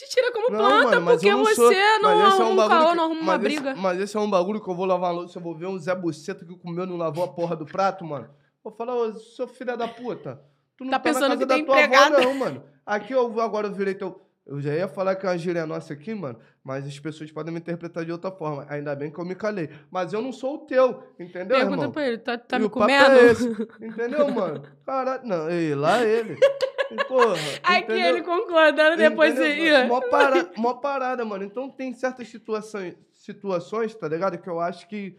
Te 0.02 0.08
tira 0.10 0.32
como 0.32 0.50
Não, 0.50 0.58
planta, 0.58 1.00
mano, 1.00 1.06
porque 1.18 1.30
não 1.30 1.44
você 1.44 1.54
sou- 1.54 1.70
não 2.02 2.16
mas 2.18 2.32
esse 2.32 2.40
é 2.40 2.44
um 2.44 2.46
arruma 2.48 2.64
um 2.64 2.68
caô, 2.68 2.88
que- 2.90 2.96
não 2.96 3.04
arruma 3.04 3.20
uma 3.20 3.34
esse- 3.34 3.42
briga. 3.42 3.74
mas 3.76 4.00
esse 4.00 4.16
é 4.16 4.20
um 4.20 4.28
bagulho 4.30 4.60
que 4.60 4.68
eu 4.68 4.74
vou 4.74 4.84
lavar 4.84 5.10
a 5.10 5.12
louça, 5.12 5.38
eu 5.38 5.42
vou 5.42 5.54
ver 5.56 5.66
um 5.66 5.78
Zé 5.78 5.94
Buceta 5.94 6.44
que 6.44 6.56
comeu 6.58 6.84
e 6.84 6.88
não 6.88 6.96
lavou 6.96 7.22
a 7.24 7.28
porra 7.28 7.54
do 7.54 7.64
prato, 7.64 8.04
mano. 8.04 8.28
Vou 8.64 8.72
falar, 8.72 8.94
ô, 8.96 9.12
seu 9.14 9.46
filho 9.46 9.76
da 9.76 9.86
puta, 9.86 10.40
tu 10.76 10.84
não 10.84 10.90
Tá 10.90 10.98
tá, 10.98 11.04
pensando 11.04 11.38
que 11.38 11.44
da 11.44 11.54
tem 11.54 11.64
tua 11.64 11.76
empregada. 11.76 12.16
avó, 12.18 12.24
não, 12.26 12.34
mano. 12.34 12.64
Aqui 12.84 13.12
eu 13.12 13.40
agora 13.40 13.68
eu 13.68 13.72
virei 13.72 13.94
teu... 13.94 14.20
Eu 14.44 14.60
já 14.60 14.74
ia 14.74 14.88
falar 14.88 15.14
que 15.14 15.24
é 15.24 15.28
uma 15.28 15.38
gíria 15.38 15.64
nossa 15.64 15.92
aqui, 15.92 16.12
mano, 16.16 16.36
mas 16.64 16.84
as 16.84 16.98
pessoas 16.98 17.30
podem 17.30 17.54
me 17.54 17.60
interpretar 17.60 18.04
de 18.04 18.10
outra 18.10 18.32
forma. 18.32 18.66
Ainda 18.68 18.92
bem 18.96 19.08
que 19.08 19.16
eu 19.20 19.24
me 19.24 19.36
calei. 19.36 19.70
Mas 19.88 20.12
eu 20.12 20.20
não 20.20 20.32
sou 20.32 20.54
o 20.56 20.58
teu, 20.66 21.00
entendeu, 21.16 21.56
Pergunta 21.58 21.76
irmão? 21.82 21.92
pra 21.92 22.08
ele, 22.08 22.18
tá, 22.18 22.36
tá 22.36 22.58
me 22.58 22.64
o 22.64 22.70
papo 22.70 22.80
comendo? 22.80 23.04
é 23.20 23.24
esse, 23.30 23.48
entendeu, 23.80 24.28
mano? 24.32 24.64
Caralho, 24.84 25.24
não, 25.24 25.48
ei, 25.48 25.76
lá 25.76 26.02
ele. 26.04 26.36
Porra, 27.08 27.34
Aqui 27.62 27.84
entendeu? 27.92 28.08
ele 28.16 28.22
concordando, 28.22 28.96
depois 28.96 29.32
Entendeu? 29.34 29.54
você 29.54 29.64
ia. 29.64 29.86
Mó, 29.86 30.00
para, 30.00 30.50
mó 30.56 30.74
parada, 30.74 31.24
mano. 31.24 31.44
Então 31.44 31.68
tem 31.70 31.92
certas 31.92 32.28
situações, 32.28 32.96
situações, 33.12 33.94
tá 33.94 34.08
ligado? 34.08 34.38
Que 34.38 34.48
eu 34.48 34.60
acho 34.60 34.88
que, 34.88 35.16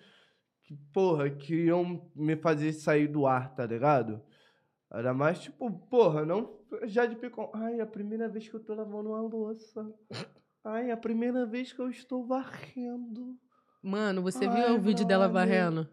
que, 0.63 0.75
porra, 0.93 1.29
que 1.29 1.65
iam 1.65 2.09
me 2.15 2.35
fazer 2.35 2.73
sair 2.73 3.07
do 3.07 3.25
ar, 3.25 3.53
tá 3.55 3.65
ligado? 3.65 4.21
Era 4.91 5.13
mais 5.13 5.39
tipo, 5.39 5.71
porra, 5.89 6.23
não 6.25 6.59
já 6.83 7.05
de 7.05 7.15
picão. 7.15 7.49
Ai, 7.53 7.79
a 7.79 7.85
primeira 7.85 8.27
vez 8.29 8.47
que 8.47 8.55
eu 8.55 8.59
tô 8.59 8.73
lavando 8.73 9.09
uma 9.09 9.21
louça. 9.21 9.85
Ai, 10.63 10.91
a 10.91 10.97
primeira 10.97 11.45
vez 11.45 11.73
que 11.73 11.79
eu 11.79 11.89
estou 11.89 12.25
varrendo. 12.25 13.35
Mano, 13.81 14.21
você 14.21 14.45
Ai, 14.45 14.55
viu 14.67 14.75
o 14.75 14.79
vídeo 14.79 15.05
dela 15.05 15.27
varrendo? 15.27 15.89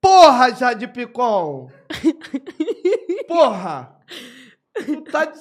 Porra, 0.00 0.54
Jade 0.54 0.86
Picon! 0.88 1.68
Porra! 3.26 3.96
Tu 4.86 5.00
tá 5.02 5.24
de. 5.26 5.38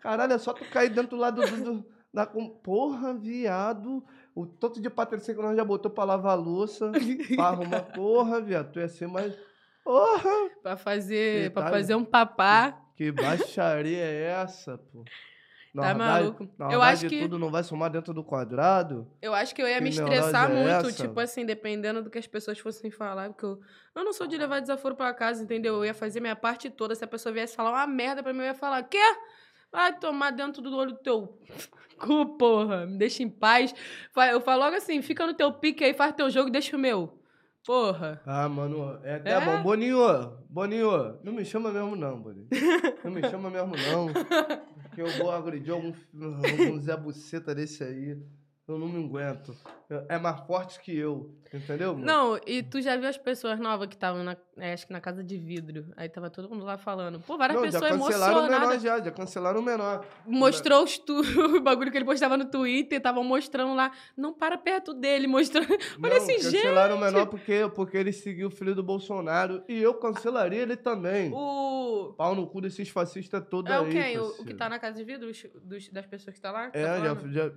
Caralho, 0.00 0.32
é 0.32 0.38
só 0.38 0.52
tu 0.52 0.64
cair 0.70 0.90
dentro 0.90 1.16
lá 1.16 1.30
do... 1.30 1.42
do- 1.42 1.64
do- 1.64 1.86
da... 2.12 2.26
Porra, 2.26 3.14
viado! 3.14 4.04
O 4.34 4.46
tanto 4.46 4.80
de 4.80 4.90
patrocínio 4.90 5.40
que 5.40 5.46
nós 5.46 5.56
já 5.56 5.64
botou 5.64 5.90
pra 5.90 6.04
lavar 6.04 6.32
a 6.32 6.40
louça, 6.40 6.90
pra 7.36 7.44
arrumar... 7.48 7.80
Porra, 7.92 8.40
viado, 8.40 8.72
tu 8.72 8.80
ia 8.80 8.88
ser 8.88 9.06
mais... 9.08 9.34
Porra! 9.84 10.50
Pra 10.62 10.76
fazer, 10.76 11.52
pra 11.52 11.64
tá- 11.64 11.70
fazer 11.70 11.94
um 11.94 12.04
papá. 12.04 12.78
Que 12.96 13.10
baixaria 13.10 14.02
é 14.04 14.24
essa, 14.42 14.76
pô? 14.78 15.04
Na 15.74 15.82
Tá 15.82 15.88
verdade- 15.94 16.22
maluco? 16.24 16.48
Na 16.58 16.70
Eu 16.70 16.82
acho 16.82 17.08
que- 17.08 17.20
tudo 17.22 17.38
não 17.38 17.50
vai 17.50 17.62
somar 17.64 17.88
dentro 17.90 18.12
do 18.12 18.22
quadrado? 18.22 19.10
Eu 19.22 19.32
acho 19.32 19.54
que 19.54 19.62
eu 19.62 19.66
ia 19.66 19.80
me 19.80 19.88
estressar 19.88 20.50
é 20.50 20.54
muito, 20.54 20.88
essa? 20.88 20.92
tipo 21.06 21.18
assim, 21.18 21.46
dependendo 21.46 22.02
do 22.02 22.10
que 22.10 22.18
as 22.18 22.26
pessoas 22.26 22.58
fossem 22.58 22.90
falar, 22.90 23.30
porque 23.30 23.46
eu, 23.46 23.58
eu 23.94 24.04
não 24.04 24.12
sou 24.12 24.26
de 24.26 24.36
levar 24.36 24.60
desaforo 24.60 24.94
pra 24.94 25.14
casa, 25.14 25.42
entendeu? 25.42 25.76
Eu 25.76 25.84
ia 25.86 25.94
fazer 25.94 26.20
minha 26.20 26.36
parte 26.36 26.68
toda. 26.68 26.94
Se 26.94 27.02
a 27.04 27.06
pessoa 27.06 27.32
viesse 27.32 27.56
falar 27.56 27.70
uma 27.70 27.86
merda 27.86 28.22
pra 28.22 28.32
mim, 28.34 28.40
eu 28.40 28.44
ia 28.46 28.54
falar: 28.54 28.82
quê? 28.82 28.98
Vai 29.72 29.98
tomar 29.98 30.30
dentro 30.32 30.60
do 30.60 30.76
olho 30.76 30.92
do 30.92 30.98
teu 30.98 31.38
cu, 31.98 32.36
porra. 32.36 32.84
Me 32.84 32.98
deixa 32.98 33.22
em 33.22 33.30
paz. 33.30 33.74
Eu 34.30 34.42
falo 34.42 34.64
logo 34.64 34.76
assim: 34.76 35.00
fica 35.00 35.26
no 35.26 35.32
teu 35.32 35.50
pique 35.54 35.82
aí, 35.82 35.94
faz 35.94 36.12
teu 36.14 36.28
jogo 36.28 36.48
e 36.48 36.52
deixa 36.52 36.76
o 36.76 36.78
meu. 36.78 37.18
Porra. 37.64 38.20
Ah, 38.26 38.48
mano, 38.48 38.98
é 39.04 39.14
até 39.14 39.30
É? 39.32 39.40
bom. 39.40 39.62
Boninho, 39.62 39.98
Boninho, 40.48 41.18
não 41.22 41.32
me 41.32 41.44
chama 41.44 41.70
mesmo 41.70 41.94
não, 41.94 42.20
Boninho. 42.20 42.48
Não 43.04 43.10
me 43.10 43.22
chama 43.28 43.50
mesmo 43.50 43.72
não. 43.76 44.08
Porque 44.82 45.00
eu 45.00 45.06
vou 45.18 45.30
agredir 45.30 45.72
algum, 45.72 45.92
algum 46.20 46.78
Zé 46.80 46.96
Buceta 46.96 47.54
desse 47.54 47.82
aí. 47.84 48.18
Eu 48.68 48.78
não 48.78 48.88
me 48.88 49.04
aguento. 49.04 49.54
É 50.08 50.18
mais 50.18 50.38
forte 50.46 50.78
que 50.80 50.96
eu, 50.96 51.34
entendeu? 51.52 51.94
mano? 51.94 52.06
Não, 52.06 52.40
e 52.46 52.62
tu 52.62 52.80
já 52.80 52.96
viu 52.96 53.08
as 53.08 53.18
pessoas 53.18 53.58
novas 53.58 53.88
que 53.88 53.94
estavam, 53.94 54.22
na, 54.22 54.36
é, 54.56 54.72
acho 54.72 54.86
que 54.86 54.92
na 54.92 55.00
casa 55.00 55.22
de 55.22 55.36
vidro. 55.36 55.92
Aí 55.96 56.08
tava 56.08 56.30
todo 56.30 56.48
mundo 56.48 56.64
lá 56.64 56.78
falando. 56.78 57.18
Pô, 57.20 57.36
várias 57.36 57.60
Não, 57.60 57.68
já 57.68 57.80
pessoas 57.80 58.00
cancelaram 58.00 58.32
o 58.38 58.42
menor 58.44 58.54
emocionadas. 58.56 58.82
já, 58.82 59.00
já 59.00 59.10
cancelaram 59.10 59.60
o 59.60 59.62
menor. 59.64 60.06
Mostrou 60.24 60.84
os 60.84 60.96
tu... 60.96 61.12
o 61.56 61.60
bagulho 61.60 61.90
que 61.90 61.98
ele 61.98 62.04
postava 62.04 62.36
no 62.36 62.44
Twitter, 62.44 62.98
estavam 62.98 63.24
mostrando 63.24 63.74
lá. 63.74 63.90
Não 64.16 64.32
para 64.32 64.56
perto 64.56 64.94
dele, 64.94 65.26
mostrando. 65.26 65.66
Olha 66.00 66.10
Não, 66.10 66.16
assim, 66.16 66.36
cancelaram 66.36 66.96
o 66.96 67.00
menor 67.00 67.26
porque, 67.26 67.68
porque 67.74 67.96
ele 67.96 68.12
seguiu 68.12 68.46
o 68.46 68.50
filho 68.50 68.76
do 68.76 68.82
Bolsonaro. 68.82 69.64
E 69.68 69.76
eu 69.82 69.92
cancelaria 69.94 70.62
ele 70.62 70.76
também. 70.76 71.32
O. 71.34 72.14
Pau 72.16 72.34
no 72.36 72.46
cu 72.46 72.60
desses 72.60 72.88
fascistas 72.88 73.44
todos 73.50 73.70
É 73.72 73.76
aí. 73.76 73.82
o 73.84 73.90
quem? 73.90 74.18
O, 74.20 74.44
que 74.46 74.54
tá 74.54 74.68
na 74.68 74.78
casa 74.78 74.96
de 74.96 75.04
vidro? 75.04 75.28
Os- 75.28 75.46
dos- 75.64 75.88
das 75.88 76.06
pessoas 76.06 76.34
que 76.36 76.40
tá 76.40 76.52
lá? 76.52 76.70
que 76.70 76.78
É, 76.78 76.86
tá 76.86 76.98
já, 77.00 77.14
já. 77.28 77.52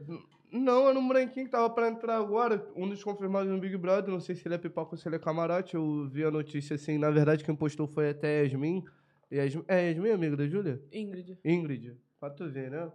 Não, 0.58 0.88
era 0.88 0.98
um 0.98 1.06
branquinho 1.06 1.46
que 1.46 1.52
tava 1.52 1.70
pra 1.70 1.90
entrar 1.90 2.16
agora. 2.16 2.66
Um 2.76 2.88
dos 2.88 3.04
confirmados 3.04 3.52
no 3.52 3.60
Big 3.60 3.76
Brother. 3.76 4.10
Não 4.10 4.22
sei 4.22 4.36
se 4.36 4.48
ele 4.48 4.56
é 4.56 4.58
pipoca 4.58 4.94
ou 4.94 4.98
se 4.98 5.08
ele 5.08 5.18
é 5.18 5.20
camarote. 5.20 5.76
Eu 5.76 6.08
vi 6.10 6.24
a 6.24 6.32
notícia 6.32 6.76
assim. 6.76 6.98
Na 6.98 7.12
verdade, 7.12 7.44
quem 7.44 7.56
postou 7.56 7.88
foi 7.88 8.10
até 8.10 8.42
Yasmin. 8.44 8.84
Yasmin 9.32 9.66
é 9.68 9.90
Yasmin, 9.90 10.12
amiga 10.12 10.38
da 10.38 10.48
Júlia? 10.48 10.82
Ingrid. 10.94 11.38
Ingrid. 11.44 11.98
Pra 12.20 12.30
tu 12.30 12.50
ver, 12.50 12.72
né? 12.72 12.90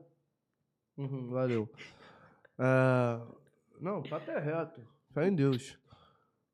Uhum, 0.96 1.28
valeu. 1.28 1.70
Ah, 2.58 3.26
não, 3.78 4.02
papo 4.02 4.30
é 4.30 4.38
reto. 4.38 4.80
Fé 5.12 5.28
em 5.28 5.34
Deus. 5.34 5.78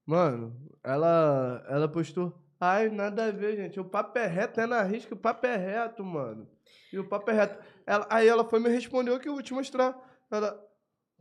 Mano, 0.04 0.56
ela, 0.82 1.64
ela 1.68 1.88
postou. 1.88 2.36
Ai, 2.60 2.88
nada 2.88 3.26
a 3.26 3.30
ver, 3.30 3.56
gente. 3.56 3.78
O 3.78 3.84
papo 3.84 4.18
é 4.18 4.26
reto, 4.26 4.60
é 4.60 4.66
na 4.66 4.82
risca, 4.82 5.14
o 5.14 5.18
papo 5.18 5.46
é 5.46 5.56
reto, 5.56 6.02
mano. 6.04 6.48
E 6.92 6.98
o 6.98 7.08
papo 7.08 7.30
é 7.30 7.34
reto. 7.34 7.64
Ela, 7.86 8.06
aí 8.10 8.26
ela 8.26 8.44
foi 8.44 8.58
me 8.58 8.68
respondeu 8.68 9.14
aqui, 9.14 9.28
eu 9.28 9.34
vou 9.34 9.42
te 9.42 9.54
mostrar. 9.54 9.96
Ela. 10.30 10.66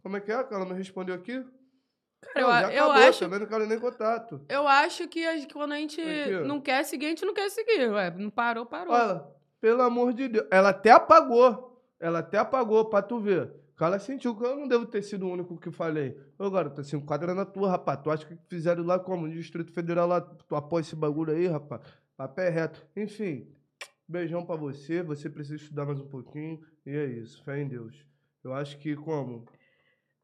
Como 0.06 0.18
é 0.18 0.22
que 0.22 0.32
é 0.32 0.44
que 0.44 0.53
ela 0.53 0.65
me 0.68 0.73
respondeu 0.76 1.15
aqui? 1.15 1.44
Cara, 2.22 2.40
eu, 2.40 2.41
Não, 2.48 2.53
a- 2.53 2.61
já 2.61 2.73
eu 2.76 2.84
acabou, 2.86 3.10
acho. 3.10 3.19
também 3.22 3.40
não 3.40 3.48
quero 3.48 3.65
nem 3.65 3.80
contato. 3.80 4.40
Eu 4.48 4.68
acho 4.68 5.07
que 5.07 5.26
a- 5.26 5.48
quando 5.52 5.72
a 5.72 5.77
gente 5.77 5.99
Aqui, 5.99 6.36
ó. 6.36 6.45
não 6.45 6.61
quer 6.61 6.84
seguir, 6.86 7.07
a 7.07 7.10
gente 7.10 7.26
não 7.26 7.34
quer 7.34 7.49
seguir. 7.49 7.90
Ué, 7.91 8.11
não 8.11 8.30
parou, 8.30 8.68
parou. 8.68 8.94
Olha, 8.94 9.26
pelo 9.60 9.82
amor 9.82 10.14
de 10.14 10.27
Deus. 10.27 10.45
Ela 10.52 10.69
até 10.69 10.91
apagou. 10.91 11.84
Ela 11.99 12.19
até 12.19 12.38
apagou, 12.38 12.86
pra 12.86 13.02
tu 13.02 13.19
ver. 13.19 13.52
Ela 13.82 13.98
sentiu 13.98 14.36
que 14.36 14.44
eu 14.45 14.56
não 14.56 14.68
devo 14.68 14.86
ter 14.86 15.02
sido 15.02 15.26
o 15.26 15.32
único 15.32 15.57
que 15.60 15.72
falei. 15.72 16.15
Ô, 16.38 16.52
garoto, 16.52 16.82
assim, 16.82 16.98
é 17.03 17.34
na 17.34 17.44
tua, 17.45 17.72
rapaz. 17.72 17.99
Tu 18.03 18.11
acha 18.11 18.26
que 18.27 18.38
fizeram 18.48 18.84
lá 18.84 18.99
como? 18.99 19.26
No 19.26 19.34
Distrito 19.34 19.72
Federal 19.73 20.07
lá, 20.07 20.22
tu 20.22 20.56
apoia 20.56 20.82
esse 20.82 20.95
bagulho 20.95 21.34
aí, 21.34 21.48
rapaz? 21.48 21.82
Papé 22.15 22.49
reto. 22.49 22.86
Enfim, 22.95 23.48
beijão 24.07 24.45
pra 24.45 24.56
você. 24.56 25.02
Você 25.02 25.32
precisa 25.32 25.56
estudar 25.56 25.84
mais 25.88 25.99
um 25.99 26.07
pouquinho. 26.07 26.61
E 26.86 26.91
é 26.95 27.06
isso. 27.06 27.44
Fé 27.44 27.60
em 27.60 27.68
Deus. 27.68 28.06
Eu 28.44 28.53
acho 28.53 28.77
que 28.77 28.95
como? 28.95 29.44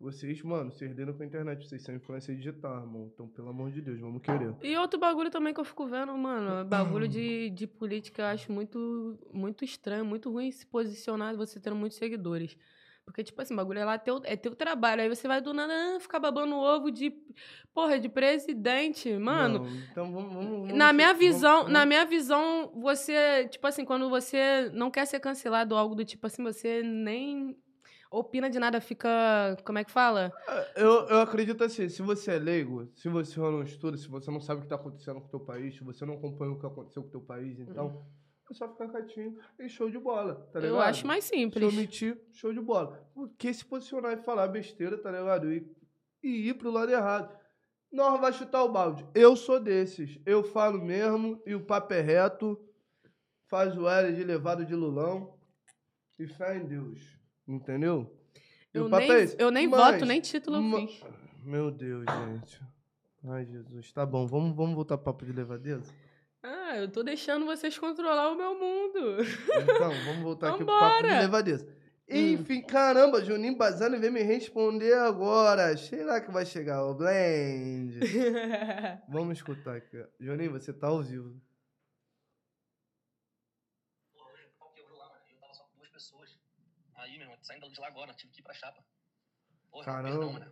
Vocês, 0.02 0.42
mano, 0.42 0.72
vocês 0.72 0.92
lidam 0.92 1.14
com 1.14 1.22
a 1.22 1.26
internet, 1.28 1.68
vocês 1.68 1.84
são 1.84 1.94
influência 1.94 2.36
digital, 2.36 2.82
irmão. 2.82 3.12
Então, 3.14 3.28
pelo 3.28 3.50
amor 3.50 3.70
de 3.70 3.82
Deus, 3.82 4.00
vamos 4.00 4.20
querer. 4.24 4.56
E 4.64 4.76
outro 4.76 5.00
bagulho 5.00 5.30
também 5.30 5.54
que 5.54 5.60
eu 5.60 5.64
fico 5.64 5.86
vendo, 5.86 6.18
mano, 6.18 6.62
é 6.62 6.64
bagulho 6.64 7.08
de, 7.08 7.52
de 7.52 7.68
política, 7.68 8.24
eu 8.24 8.26
acho 8.26 8.52
muito, 8.52 9.20
muito 9.32 9.64
estranho, 9.64 10.04
muito 10.04 10.32
ruim 10.32 10.52
se 10.52 10.66
posicionar 10.66 11.38
você 11.38 11.60
tendo 11.60 11.76
muitos 11.76 12.00
seguidores. 12.00 12.58
Porque, 13.06 13.24
tipo 13.24 13.40
assim, 13.42 13.56
bagulho 13.56 13.78
é 13.80 13.86
lá 13.86 13.98
teu, 14.00 14.22
é 14.24 14.36
teu 14.36 14.56
trabalho. 14.56 15.02
Aí 15.04 15.10
você 15.10 15.28
vai 15.28 15.40
do 15.40 15.54
nada 15.54 15.72
ah, 15.74 16.00
ficar 16.00 16.20
babando 16.20 16.56
ovo 16.56 16.90
de, 16.90 17.14
porra, 17.72 18.00
de 18.00 18.10
presidente. 18.10 19.12
Mano, 19.18 19.60
Não, 19.60 19.76
então 19.92 20.12
vamos, 20.12 20.34
vamos, 20.34 20.50
vamos 20.52 20.74
na 20.74 20.92
minha 20.94 21.14
visão, 21.14 21.58
vamos- 21.60 21.74
na 21.74 21.86
minha 21.86 22.06
visão, 22.06 22.72
você, 22.76 23.48
tipo 23.50 23.68
assim, 23.68 23.86
quando 23.86 24.10
você 24.10 24.72
não 24.74 24.90
quer 24.90 25.06
ser 25.06 25.20
cancelado 25.20 25.76
ou 25.76 25.80
algo 25.80 25.94
do 25.94 26.06
tipo 26.06 26.26
assim, 26.26 26.44
você 26.44 26.82
nem 26.82 27.56
opina 28.12 28.50
de 28.50 28.60
nada, 28.60 28.82
fica, 28.82 29.58
como 29.66 29.80
é 29.80 29.84
que 29.86 29.92
fala? 29.92 30.34
Eu, 30.76 31.08
eu 31.08 31.22
acredito 31.22 31.64
assim, 31.64 31.88
se 31.88 32.02
você 32.02 32.32
é 32.34 32.38
leigo, 32.38 32.92
se 32.94 33.08
você 33.08 33.40
não 33.40 33.64
estuda, 33.64 33.98
se 33.98 34.08
você 34.08 34.30
não 34.30 34.42
sabe 34.42 34.60
o 34.60 34.62
que 34.62 34.66
está 34.66 34.76
acontecendo 34.76 35.22
com 35.22 35.28
o 35.28 35.30
teu 35.30 35.40
país, 35.40 35.76
se 35.76 35.84
você 35.84 36.06
não 36.06 36.16
acompanha 36.16 36.52
o 36.52 36.60
que 36.60 36.66
aconteceu 36.66 37.02
com 37.02 37.08
o 37.08 37.12
teu 37.12 37.22
país, 37.22 37.58
então 37.58 38.06
é 38.52 38.54
só 38.54 38.68
ficar 38.68 38.90
quietinho 38.90 39.38
e 39.58 39.70
show 39.70 39.90
de 39.90 39.98
bola, 39.98 40.36
tá 40.52 40.60
ligado? 40.60 40.76
eu 40.76 40.82
acho 40.82 41.08
mais 41.08 41.24
Se 41.24 41.30
simples. 41.36 41.74
omitir, 41.74 42.22
show 42.34 42.54
de 42.54 42.60
bola. 42.60 43.02
Porque 43.14 43.54
se 43.54 43.64
posicionar 43.64 44.12
e 44.12 44.18
falar 44.18 44.50
besteira, 44.50 44.98
tá 44.98 45.10
ligado? 45.10 45.52
E, 45.54 45.66
e 46.22 46.50
ir 46.50 46.56
pro 46.56 46.70
lado 46.70 46.92
errado. 46.92 47.34
Nós 47.90 48.20
vai 48.20 48.34
chutar 48.34 48.64
o 48.64 48.72
balde. 48.72 49.08
Eu 49.16 49.38
sou 49.38 49.60
desses. 49.60 50.20
Eu 50.26 50.44
falo 50.44 50.82
mesmo 50.82 51.42
e 51.46 51.56
o 51.56 51.66
papo 51.66 51.94
é 51.94 52.02
reto. 52.02 52.58
Faz 53.50 53.78
o 53.78 53.88
L 53.88 54.14
de 54.14 54.24
levado 54.24 54.66
de 54.66 54.76
Lulão. 54.76 55.38
E 56.20 56.28
fé 56.28 56.58
em 56.58 56.66
Deus. 56.66 57.21
Entendeu? 57.48 58.12
Eu 58.74 58.90
papo 58.90 59.06
nem, 59.08 59.22
é 59.24 59.36
eu 59.38 59.52
nem 59.52 59.68
Mas- 59.68 59.80
voto, 59.94 60.06
nem 60.06 60.22
título 60.22 60.58
eu 60.58 60.62
Ma- 60.62 60.80
fiz. 60.80 61.04
Meu 61.44 61.72
Deus, 61.72 62.06
gente. 62.10 62.62
Ai, 63.28 63.46
Jesus. 63.46 63.92
Tá 63.92 64.06
bom, 64.06 64.26
vamos, 64.26 64.56
vamos 64.56 64.76
voltar 64.76 64.98
pro 64.98 65.06
papo 65.06 65.26
de 65.26 65.34
levadeza? 65.34 65.94
Ah, 66.44 66.78
eu 66.78 66.90
tô 66.90 67.04
deixando 67.04 67.46
vocês 67.46 67.78
controlar 67.78 68.32
o 68.32 68.36
meu 68.36 68.58
mundo. 68.58 69.18
Então, 69.22 69.92
vamos 70.06 70.24
voltar 70.24 70.50
aqui 70.56 70.64
pro 70.64 70.68
papo 70.68 70.86
de 70.98 71.02
Vambora! 71.04 71.18
Hum. 71.18 71.22
levadeza. 71.22 71.82
Enfim, 72.14 72.62
caramba, 72.62 73.24
Juninho 73.24 73.56
Bazano 73.56 73.98
vem 74.00 74.10
me 74.12 74.22
responder 74.22 74.94
agora. 74.96 75.78
Será 75.78 76.20
que 76.20 76.30
vai 76.32 76.46
chegar 76.46 76.84
o 76.86 76.94
Blend? 76.94 78.00
Vamos 79.08 79.38
escutar 79.38 79.78
aqui. 79.78 80.04
Juninho, 80.20 80.52
você 80.52 80.74
tá 80.74 80.88
ao 80.88 81.02
vivo. 81.02 81.40
Porra, 84.14 84.32
hoje 84.34 84.46
o 84.46 84.60
pau 84.60 84.72
quebrou 84.74 84.98
lá, 84.98 85.08
mano. 85.08 85.22
Eu 85.30 85.38
tava 85.40 85.54
só 85.54 85.64
com 85.64 85.78
duas 85.78 85.90
pessoas. 85.90 86.38
Aí, 86.96 87.18
lá 87.80 87.88
agora, 87.88 88.14
tive 88.14 88.32
que 88.34 88.40
ir 88.42 88.44
pra 88.44 88.54
chapa. 88.54 88.84
Porra, 89.72 89.86
Caramba. 89.86 90.10
perdão, 90.10 90.34
mano. 90.34 90.52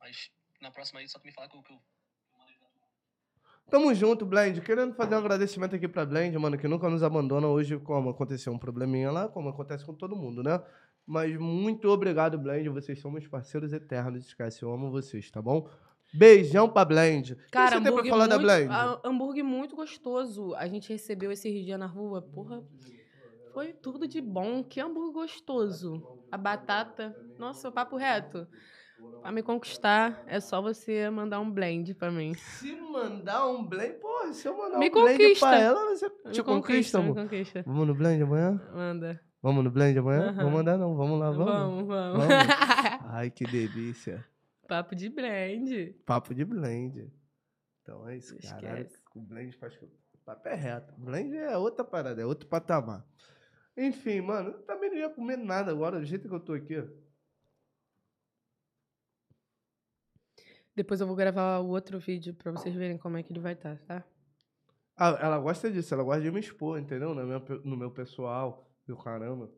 Mas 0.00 0.30
na 0.60 0.70
próxima 0.70 1.00
aí, 1.00 1.08
só 1.08 1.18
tu 1.18 1.24
me 1.26 1.32
falar 1.32 1.48
que 1.48 1.56
eu, 1.56 1.62
que. 1.62 1.78
Tamo 3.70 3.94
junto, 3.94 4.26
Blend. 4.26 4.60
Querendo 4.60 4.94
fazer 4.94 5.14
um 5.14 5.18
agradecimento 5.18 5.74
aqui 5.74 5.88
pra 5.88 6.04
Blend, 6.04 6.36
mano, 6.38 6.58
que 6.58 6.68
nunca 6.68 6.88
nos 6.90 7.02
abandona 7.02 7.46
hoje, 7.48 7.78
como 7.78 8.10
aconteceu 8.10 8.52
um 8.52 8.58
probleminha 8.58 9.10
lá, 9.10 9.28
como 9.28 9.48
acontece 9.48 9.84
com 9.86 9.94
todo 9.94 10.14
mundo, 10.14 10.42
né? 10.42 10.62
Mas 11.06 11.36
muito 11.38 11.88
obrigado, 11.88 12.38
Blend. 12.38 12.68
Vocês 12.68 13.00
são 13.00 13.10
meus 13.10 13.26
parceiros 13.26 13.72
eternos. 13.72 14.26
Esquece, 14.26 14.62
eu 14.62 14.72
amo 14.72 14.90
vocês, 14.90 15.30
tá 15.30 15.40
bom? 15.40 15.68
Beijão 16.12 16.68
pra 16.68 16.84
Blend. 16.84 17.32
O 17.32 17.36
que 17.36 17.50
Cara, 17.50 17.70
você 17.70 17.74
tem 17.76 17.82
pra 17.84 17.90
hambúrguer 17.92 18.10
falar 18.10 18.26
da 18.26 18.34
muito, 18.38 18.46
Blend? 18.46 18.70
a- 18.72 19.00
hambúrguer 19.04 19.44
muito 19.44 19.74
gostoso. 19.74 20.54
A 20.54 20.66
gente 20.68 20.90
recebeu 20.92 21.32
esse 21.32 21.50
dia 21.64 21.78
na 21.78 21.86
rua, 21.86 22.20
porra. 22.22 22.62
Foi 23.54 23.72
tudo 23.72 24.06
de 24.08 24.20
bom. 24.20 24.62
Que 24.64 24.80
hambúrguer 24.80 25.12
gostoso. 25.12 26.20
A 26.30 26.36
batata. 26.36 27.16
Nossa, 27.38 27.70
papo 27.70 27.96
reto. 27.96 28.46
Pra 29.20 29.30
me 29.32 29.42
conquistar, 29.42 30.22
é 30.26 30.40
só 30.40 30.60
você 30.62 31.08
mandar 31.10 31.38
um 31.40 31.50
blend 31.50 31.94
pra 31.94 32.10
mim. 32.10 32.32
Se 32.34 32.74
mandar 32.76 33.46
um 33.46 33.64
blend, 33.64 33.94
pô, 34.00 34.32
se 34.32 34.46
eu 34.48 34.56
mandar 34.56 34.78
Me 34.78 34.88
um 34.88 34.92
blend 34.92 35.18
conquista. 35.18 35.46
pra 35.46 35.58
ela, 35.58 35.84
você 35.94 36.08
Me 36.24 36.30
te 36.32 36.42
conquista, 36.42 36.98
amor. 36.98 37.14
conquista. 37.14 37.62
Vamos 37.66 37.86
no 37.86 37.94
blend 37.94 38.22
amanhã? 38.22 38.60
Manda. 38.72 39.20
Vamos 39.42 39.62
no 39.64 39.70
blend 39.70 39.98
amanhã? 39.98 40.30
Aham. 40.30 40.42
Vou 40.42 40.50
mandar 40.50 40.78
não, 40.78 40.96
vamos 40.96 41.20
lá, 41.20 41.30
vamos. 41.30 41.44
Vamos, 41.52 41.86
vamos. 41.86 42.18
Vamos. 42.18 42.34
Ai, 43.10 43.30
que 43.30 43.44
delícia. 43.44 44.24
Papo 44.66 44.94
de 44.94 45.10
blend. 45.10 45.92
Papo 46.06 46.34
de 46.34 46.44
blend. 46.44 47.12
Então 47.82 48.08
é 48.08 48.16
isso, 48.16 48.34
Esquece. 48.36 48.54
caralho. 48.62 48.88
O 49.14 49.20
blend 49.20 49.54
faz... 49.56 49.74
O 49.82 50.18
papo 50.24 50.48
é 50.48 50.54
reto. 50.54 50.94
Blend 50.96 51.36
é 51.36 51.58
outra 51.58 51.84
parada, 51.84 52.22
é 52.22 52.24
outro 52.24 52.48
patamar. 52.48 53.04
Enfim, 53.76 54.20
mano, 54.20 54.50
eu 54.50 54.62
também 54.62 54.90
não 54.90 54.96
ia 54.98 55.10
comer 55.10 55.36
nada 55.36 55.70
agora, 55.70 55.98
do 55.98 56.04
jeito 56.04 56.28
que 56.28 56.34
eu 56.34 56.40
tô 56.40 56.52
aqui. 56.52 56.76
Depois 60.76 61.00
eu 61.00 61.06
vou 61.06 61.14
gravar 61.14 61.58
o 61.60 61.68
outro 61.68 61.98
vídeo 61.98 62.34
pra 62.34 62.52
vocês 62.52 62.74
verem 62.74 62.98
como 62.98 63.16
é 63.16 63.22
que 63.22 63.32
ele 63.32 63.40
vai 63.40 63.52
estar, 63.52 63.78
tá? 63.82 64.04
Ah, 64.96 65.18
ela 65.20 65.38
gosta 65.38 65.70
disso, 65.70 65.92
ela 65.94 66.02
gosta 66.04 66.22
de 66.22 66.30
me 66.30 66.40
expor, 66.40 66.78
entendeu? 66.78 67.14
No 67.14 67.26
meu, 67.26 67.40
no 67.64 67.76
meu 67.76 67.90
pessoal, 67.90 68.68
meu 68.86 68.96
caramba. 68.96 69.50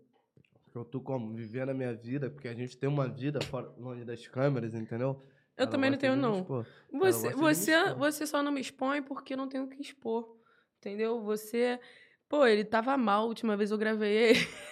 Eu 0.74 0.84
tô 0.84 1.00
como? 1.00 1.34
Vivendo 1.34 1.70
a 1.70 1.74
minha 1.74 1.94
vida, 1.94 2.30
porque 2.30 2.48
a 2.48 2.54
gente 2.54 2.76
tem 2.76 2.88
uma 2.88 3.08
vida 3.08 3.40
fora, 3.42 3.68
longe 3.78 4.04
das 4.04 4.26
câmeras, 4.28 4.74
entendeu? 4.74 5.22
Eu 5.56 5.62
Ela 5.64 5.70
também 5.70 5.90
não 5.90 5.96
tenho, 5.96 6.16
não. 6.16 6.44
Você, 6.92 7.32
você, 7.34 7.94
você 7.94 8.26
só 8.26 8.42
não 8.42 8.52
me 8.52 8.60
expõe 8.60 9.02
porque 9.02 9.32
eu 9.32 9.38
não 9.38 9.48
tenho 9.48 9.64
o 9.64 9.68
que 9.68 9.80
expor. 9.80 10.36
Entendeu? 10.78 11.22
Você. 11.22 11.80
Pô, 12.28 12.46
ele 12.46 12.64
tava 12.64 12.96
mal 12.96 13.22
a 13.22 13.26
última 13.26 13.56
vez 13.56 13.70
eu 13.70 13.78
gravei 13.78 14.12
ele. 14.12 14.48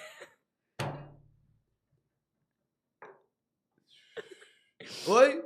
Oi? 5.07 5.43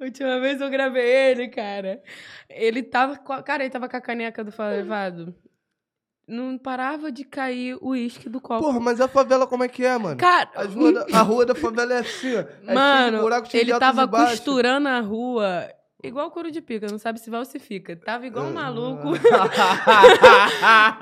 Última 0.00 0.40
vez 0.40 0.60
eu 0.60 0.70
gravei 0.70 1.04
ele, 1.04 1.48
cara. 1.48 2.02
Ele 2.48 2.82
tava. 2.82 3.16
Cara, 3.42 3.62
ele 3.64 3.70
tava 3.70 3.88
com 3.88 3.96
a 3.96 4.00
caneca 4.00 4.44
do 4.44 4.52
Falevado. 4.52 5.34
Não 6.26 6.58
parava 6.58 7.10
de 7.10 7.24
cair 7.24 7.76
o 7.80 7.88
uísque 7.90 8.28
do 8.28 8.40
copo. 8.40 8.62
Porra, 8.62 8.78
mas 8.80 9.00
a 9.00 9.08
favela 9.08 9.46
como 9.46 9.64
é 9.64 9.68
que 9.68 9.82
é, 9.84 9.96
mano? 9.96 10.18
Cara, 10.18 10.50
rua 10.66 10.92
da- 10.92 11.06
a 11.18 11.22
rua 11.24 11.46
da 11.46 11.54
favela 11.54 11.94
é 11.94 11.98
assim, 12.00 12.36
ó. 12.36 12.40
É 12.70 12.74
Mano, 12.74 13.26
ele 13.54 13.78
tava 13.78 14.06
costurando 14.06 14.88
a 14.88 15.00
rua 15.00 15.70
igual 16.02 16.30
couro 16.30 16.50
de 16.50 16.60
pica, 16.60 16.86
não 16.88 16.98
sabe 16.98 17.20
se 17.20 17.30
vai 17.30 17.40
ou 17.40 17.44
se 17.44 17.58
fica. 17.58 17.96
Tava 17.96 18.26
igual 18.26 18.46
um 18.46 18.52
maluco. 18.52 19.12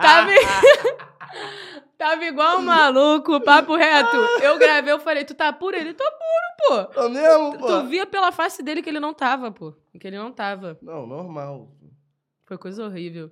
Tava, 0.01 0.31
tava 1.99 2.25
igual 2.25 2.59
um 2.59 2.63
maluco, 2.63 3.41
papo 3.41 3.77
reto. 3.77 4.17
Eu 4.43 4.59
gravei, 4.59 4.93
eu 4.93 5.01
falei, 5.01 5.25
tu 5.25 5.35
tá 5.35 5.53
puro? 5.53 5.77
Ele, 5.77 5.95
tô 5.95 6.05
puro, 6.05 6.89
pô. 6.95 7.01
É 7.01 7.09
mesmo, 7.09 7.59
pô? 7.59 7.67
Tu 7.67 7.87
via 7.89 8.07
pela 8.07 8.33
face 8.33 8.63
dele 8.63 8.83
que 8.83 8.89
ele 8.91 9.01
não 9.01 9.13
tava, 9.15 9.51
pô. 9.51 9.75
Que 9.99 10.07
ele 10.07 10.19
não 10.19 10.33
tava. 10.33 10.79
Não, 10.83 11.07
normal. 11.07 11.69
Foi 12.45 12.57
coisa 12.57 12.85
horrível. 12.85 13.31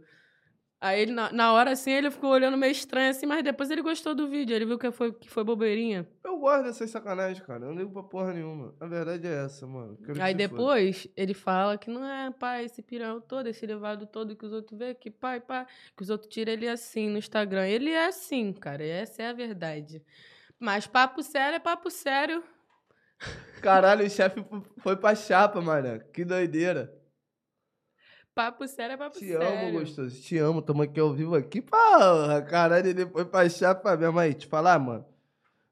Aí 0.85 1.01
ele, 1.01 1.13
na, 1.13 1.33
na 1.33 1.51
hora 1.55 1.71
assim, 1.71 1.91
ele 1.93 2.11
ficou 2.11 2.29
olhando 2.29 2.59
meio 2.59 2.71
estranho 2.71 3.09
assim, 3.09 3.25
mas 3.25 3.43
depois 3.43 3.71
ele 3.71 3.81
gostou 3.81 4.15
do 4.15 4.29
vídeo. 4.29 4.55
Ele 4.55 4.67
viu 4.67 4.79
que 4.79 4.91
foi, 4.91 5.15
que 5.15 5.31
foi 5.31 5.43
bobeirinha. 5.43 6.07
Eu 6.23 6.37
gosto 6.37 6.65
dessas 6.65 6.91
sacanagens, 6.91 7.41
cara. 7.41 7.65
Eu 7.65 7.71
não 7.71 7.79
ligo 7.79 7.91
pra 7.91 8.03
porra 8.03 8.35
nenhuma. 8.35 8.75
A 8.79 8.87
verdade 8.87 9.27
é 9.27 9.47
essa, 9.47 9.67
mano. 9.67 9.97
Aí 10.21 10.35
depois 10.35 11.09
ele 11.17 11.33
fala 11.33 11.79
que 11.79 11.89
não 11.89 12.05
é, 12.05 12.31
pai, 12.33 12.67
esse 12.67 12.83
pirão 12.83 13.19
todo, 13.19 13.47
esse 13.47 13.65
levado 13.65 14.05
todo 14.05 14.37
que 14.37 14.45
os 14.45 14.53
outros 14.53 14.79
vê, 14.79 14.95
que 14.95 15.11
pai, 15.11 15.41
pai, 15.41 15.67
que 15.97 16.03
os 16.03 16.11
outros 16.11 16.29
tiram 16.31 16.53
ele 16.53 16.69
assim 16.69 17.09
no 17.09 17.17
Instagram. 17.17 17.67
Ele 17.67 17.89
é 17.89 18.09
assim, 18.09 18.53
cara, 18.53 18.85
essa 18.85 19.23
é 19.23 19.29
a 19.29 19.33
verdade. 19.33 20.03
Mas 20.61 20.87
papo 20.87 21.23
sério 21.23 21.57
é 21.57 21.61
papo 21.61 21.91
sério. 21.91 22.45
Caralho, 23.63 24.05
o 24.05 24.11
chefe 24.11 24.45
foi 24.83 24.97
pra 24.97 25.15
chapa, 25.15 25.63
mano. 25.63 25.99
Que 26.13 26.27
doideira. 26.27 26.93
Papo 28.35 28.67
sério 28.67 28.95
é 28.95 28.97
papo 28.97 29.17
Te 29.19 29.29
sério. 29.29 29.47
amo, 29.47 29.79
gostoso. 29.79 30.21
Te 30.21 30.39
amo. 30.39 30.61
Tamo 30.61 30.83
aqui 30.83 30.99
ao 30.99 31.13
vivo 31.13 31.35
aqui. 31.37 31.63
Porra, 31.63 32.43
caralho, 32.43 32.89
ele 32.89 33.07
foi 33.07 33.25
pra 33.25 33.49
chapa 33.49 33.97
mesmo. 33.97 34.19
Aí, 34.19 34.35
te 34.35 34.47
falar, 34.47 34.79
mano. 34.79 35.05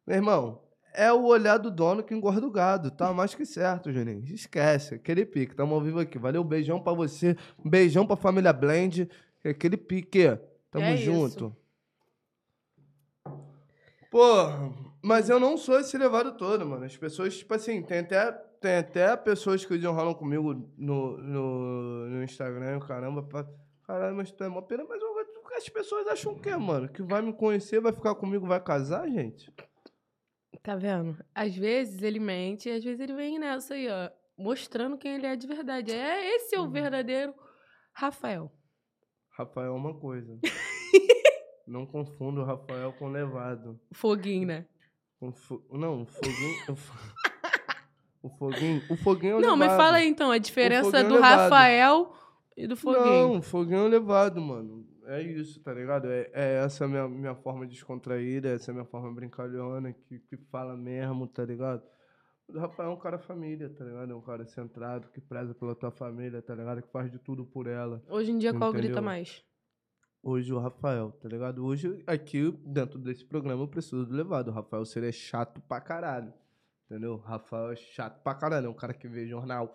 Meu 0.06 0.16
irmão, 0.16 0.62
é 0.94 1.12
o 1.12 1.24
olhar 1.24 1.58
do 1.58 1.70
dono 1.70 2.04
que 2.04 2.14
engorda 2.14 2.46
o 2.46 2.50
gado. 2.50 2.90
Tá 2.90 3.12
mais 3.12 3.34
que 3.34 3.44
certo, 3.44 3.92
Juninho. 3.92 4.22
Esquece. 4.32 4.94
Aquele 4.94 5.24
pique. 5.26 5.56
Tamo 5.56 5.74
ao 5.74 5.80
vivo 5.80 5.98
aqui. 5.98 6.18
Valeu, 6.18 6.44
beijão 6.44 6.80
pra 6.80 6.92
você. 6.92 7.36
Um 7.64 7.68
beijão 7.68 8.06
pra 8.06 8.14
família 8.16 8.52
Blend. 8.52 9.08
Aquele 9.44 9.76
pique. 9.76 10.38
Tamo 10.70 10.84
É 10.84 10.94
isso. 10.94 11.04
junto. 11.04 11.56
Porra, 14.10 14.70
mas 15.02 15.28
eu 15.30 15.40
não 15.40 15.56
sou 15.56 15.80
esse 15.80 15.96
levado 15.98 16.36
todo, 16.36 16.64
mano. 16.66 16.84
As 16.84 16.96
pessoas, 16.96 17.36
tipo 17.36 17.54
assim, 17.54 17.82
tem 17.82 18.00
até, 18.00 18.30
tem 18.62 18.76
até 18.76 19.16
pessoas 19.16 19.64
que 19.64 19.74
desenrolam 19.74 20.14
comigo 20.14 20.54
no, 20.78 21.18
no, 21.18 22.08
no 22.08 22.22
Instagram, 22.24 22.78
caramba, 22.80 23.22
pra, 23.22 23.46
caralho, 23.86 24.16
mas 24.16 24.30
tu 24.32 24.42
é 24.44 24.48
uma 24.48 24.62
pena, 24.62 24.84
mas 24.88 25.02
as 25.56 25.68
pessoas 25.68 26.06
acham 26.06 26.32
o 26.32 26.40
quê, 26.40 26.56
mano? 26.56 26.88
Que 26.88 27.02
vai 27.02 27.20
me 27.20 27.32
conhecer, 27.32 27.80
vai 27.80 27.92
ficar 27.92 28.14
comigo, 28.14 28.46
vai 28.46 28.60
casar, 28.62 29.06
gente? 29.08 29.52
Tá 30.62 30.76
vendo? 30.76 31.18
Às 31.34 31.54
vezes 31.56 32.02
ele 32.02 32.18
mente 32.20 32.68
e 32.68 32.72
às 32.72 32.82
vezes 32.84 33.00
ele 33.00 33.14
vem 33.14 33.38
nessa 33.38 33.74
aí, 33.74 33.88
ó. 33.88 34.10
Mostrando 34.38 34.96
quem 34.96 35.14
ele 35.16 35.26
é 35.26 35.36
de 35.36 35.46
verdade. 35.46 35.92
É 35.92 36.36
esse 36.36 36.54
é 36.54 36.60
o 36.60 36.70
verdadeiro 36.70 37.34
Rafael. 37.92 38.50
Rafael 39.36 39.66
é 39.74 39.76
uma 39.76 39.98
coisa. 39.98 40.38
não 41.66 41.84
confundo 41.86 42.40
o 42.40 42.44
Rafael 42.44 42.92
com 42.94 43.08
levado. 43.08 43.78
Foguinho, 43.92 44.46
né? 44.46 44.66
Fo- 45.34 45.62
Não, 45.70 46.06
foguinho. 46.06 46.76
O 48.22 48.28
Foguinho, 48.28 48.82
o 48.88 48.96
Foguinho 48.96 49.32
é 49.32 49.36
o 49.36 49.40
Não, 49.40 49.56
mas 49.56 49.72
fala 49.72 49.96
aí 49.96 50.08
então, 50.08 50.30
a 50.30 50.38
diferença 50.38 50.98
é 50.98 51.04
do. 51.04 51.18
Rafael 51.18 52.12
e 52.56 52.66
do 52.66 52.76
Foguinho. 52.76 53.04
Não, 53.04 53.38
o 53.38 53.42
Foguinho 53.42 53.78
é 53.78 53.84
o 53.84 53.88
levado, 53.88 54.40
mano. 54.40 54.86
É 55.06 55.20
isso, 55.20 55.60
tá 55.60 55.74
ligado? 55.74 56.08
É, 56.08 56.30
é 56.32 56.64
essa 56.64 56.86
minha, 56.86 57.08
minha 57.08 57.34
forma 57.34 57.66
descontraída, 57.66 58.50
essa 58.50 58.72
minha 58.72 58.84
forma 58.84 59.12
brincalhona, 59.12 59.92
que, 59.92 60.20
que 60.20 60.36
fala 60.36 60.76
mesmo, 60.76 61.26
tá 61.26 61.44
ligado? 61.44 61.82
O 62.48 62.58
Rafael 62.58 62.90
é 62.90 62.92
um 62.92 62.98
cara 62.98 63.18
família, 63.18 63.68
tá 63.68 63.84
ligado? 63.84 64.12
É 64.12 64.14
um 64.14 64.20
cara 64.20 64.44
centrado, 64.46 65.08
que 65.08 65.20
preza 65.20 65.54
pela 65.54 65.74
tua 65.74 65.90
família, 65.90 66.40
tá 66.40 66.54
ligado? 66.54 66.82
Que 66.82 66.92
faz 66.92 67.10
de 67.10 67.18
tudo 67.18 67.44
por 67.44 67.66
ela. 67.66 68.02
Hoje 68.08 68.30
em 68.30 68.38
dia, 68.38 68.54
qual 68.54 68.70
grita 68.72 68.86
Entendeu? 68.86 69.02
mais? 69.02 69.42
Hoje 70.22 70.52
o 70.52 70.58
Rafael, 70.58 71.10
tá 71.20 71.28
ligado? 71.28 71.64
Hoje, 71.64 72.00
aqui, 72.06 72.52
dentro 72.64 72.98
desse 72.98 73.24
programa, 73.24 73.64
eu 73.64 73.68
preciso 73.68 74.06
do 74.06 74.14
levado. 74.14 74.48
O 74.48 74.52
Rafael 74.52 74.84
seria 74.84 75.10
chato 75.10 75.60
pra 75.62 75.80
caralho. 75.80 76.32
Entendeu? 76.92 77.16
Rafael 77.16 77.72
é 77.72 77.76
chato 77.76 78.22
pra 78.22 78.34
caralho. 78.34 78.66
É 78.66 78.68
um 78.68 78.74
cara 78.74 78.92
que 78.92 79.08
vê 79.08 79.26
jornal. 79.26 79.72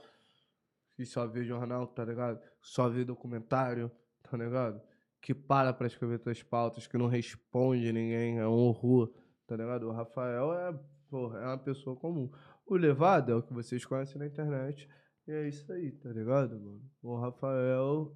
Que 0.95 1.03
só 1.03 1.26
vê 1.26 1.44
jornal, 1.44 1.88
tá 1.88 2.06
ligado? 2.06 2.39
Só 2.61 2.88
vê 2.88 3.03
documentário, 3.03 3.91
tá 4.22 4.38
ligado? 4.38 4.80
Que 5.19 5.34
para 5.34 5.73
pra 5.73 5.88
escrever 5.88 6.19
suas 6.19 6.44
pautas, 6.44 6.85
que 6.85 6.95
não 6.95 7.07
responde 7.07 7.91
ninguém. 7.91 8.38
É 8.38 8.48
um 8.48 8.52
horror, 8.52 9.11
tá 9.48 9.56
ligado? 9.56 9.88
O 9.88 9.91
Rafael 9.91 10.53
é, 10.53 10.80
porra, 11.10 11.39
é 11.39 11.45
uma 11.48 11.57
pessoa 11.57 11.95
comum. 11.95 12.30
O 12.68 12.76
levado 12.76 13.31
é 13.31 13.35
o 13.35 13.41
que 13.41 13.52
vocês 13.52 13.84
conhecem 13.84 14.19
na 14.19 14.27
internet. 14.27 14.88
E 15.27 15.31
é 15.31 15.48
isso 15.48 15.73
aí, 15.73 15.91
tá 15.94 16.10
ligado, 16.10 16.60
mano? 16.60 16.84
O 17.02 17.19
Rafael 17.19 18.15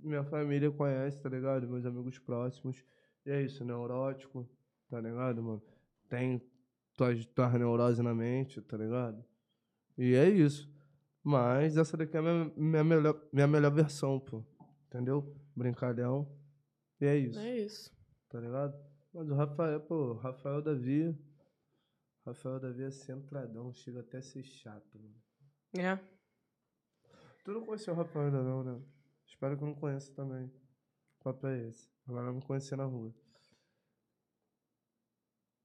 minha 0.00 0.24
família 0.24 0.70
conhece, 0.70 1.20
tá 1.20 1.28
ligado? 1.28 1.68
Meus 1.68 1.84
amigos 1.84 2.18
próximos. 2.18 2.82
E 3.26 3.30
é 3.30 3.42
isso, 3.42 3.62
neurótico, 3.62 4.48
tá 4.88 4.98
ligado, 5.02 5.42
mano? 5.42 5.62
Tem 6.08 6.40
tuas, 6.98 7.24
tuas 7.26 7.54
neuroses 7.54 8.00
na 8.04 8.12
mente, 8.14 8.60
tá 8.60 8.76
ligado? 8.76 9.24
E 9.96 10.14
é 10.14 10.28
isso. 10.28 10.68
Mas 11.22 11.76
essa 11.76 11.96
daqui 11.96 12.16
é 12.16 12.20
a 12.20 12.22
minha, 12.22 12.52
minha, 12.56 12.84
melhor, 12.84 13.22
minha 13.32 13.46
melhor 13.46 13.70
versão, 13.72 14.18
pô. 14.18 14.44
Entendeu? 14.86 15.34
Brincalhão. 15.54 16.28
E 17.00 17.06
é 17.06 17.16
isso, 17.16 17.38
É 17.38 17.58
isso. 17.58 17.96
tá 18.28 18.40
ligado? 18.40 18.76
Mas 19.12 19.28
o 19.30 19.34
Rafael, 19.34 19.80
pô, 19.80 20.12
o 20.12 20.14
Rafael 20.14 20.60
Davi. 20.60 21.16
Rafael 22.26 22.58
Davi 22.60 22.82
é 22.82 22.90
centradão, 22.90 23.72
chega 23.72 24.00
até 24.00 24.18
a 24.18 24.22
ser 24.22 24.42
chato, 24.42 24.98
mano. 24.98 25.14
É. 25.78 25.98
Tu 27.44 27.52
não 27.52 27.64
conheceu 27.64 27.94
o 27.94 27.96
Rafael 27.96 28.26
ainda 28.26 28.42
não, 28.42 28.64
né? 28.64 28.82
Espero 29.26 29.56
que 29.56 29.62
eu 29.62 29.68
não 29.68 29.74
conheça 29.74 30.12
também. 30.14 30.46
O 31.20 31.24
papo 31.24 31.46
é 31.46 31.68
esse. 31.68 31.88
Agora 32.06 32.32
me 32.32 32.42
conhecer 32.42 32.76
na 32.76 32.84
rua. 32.84 33.14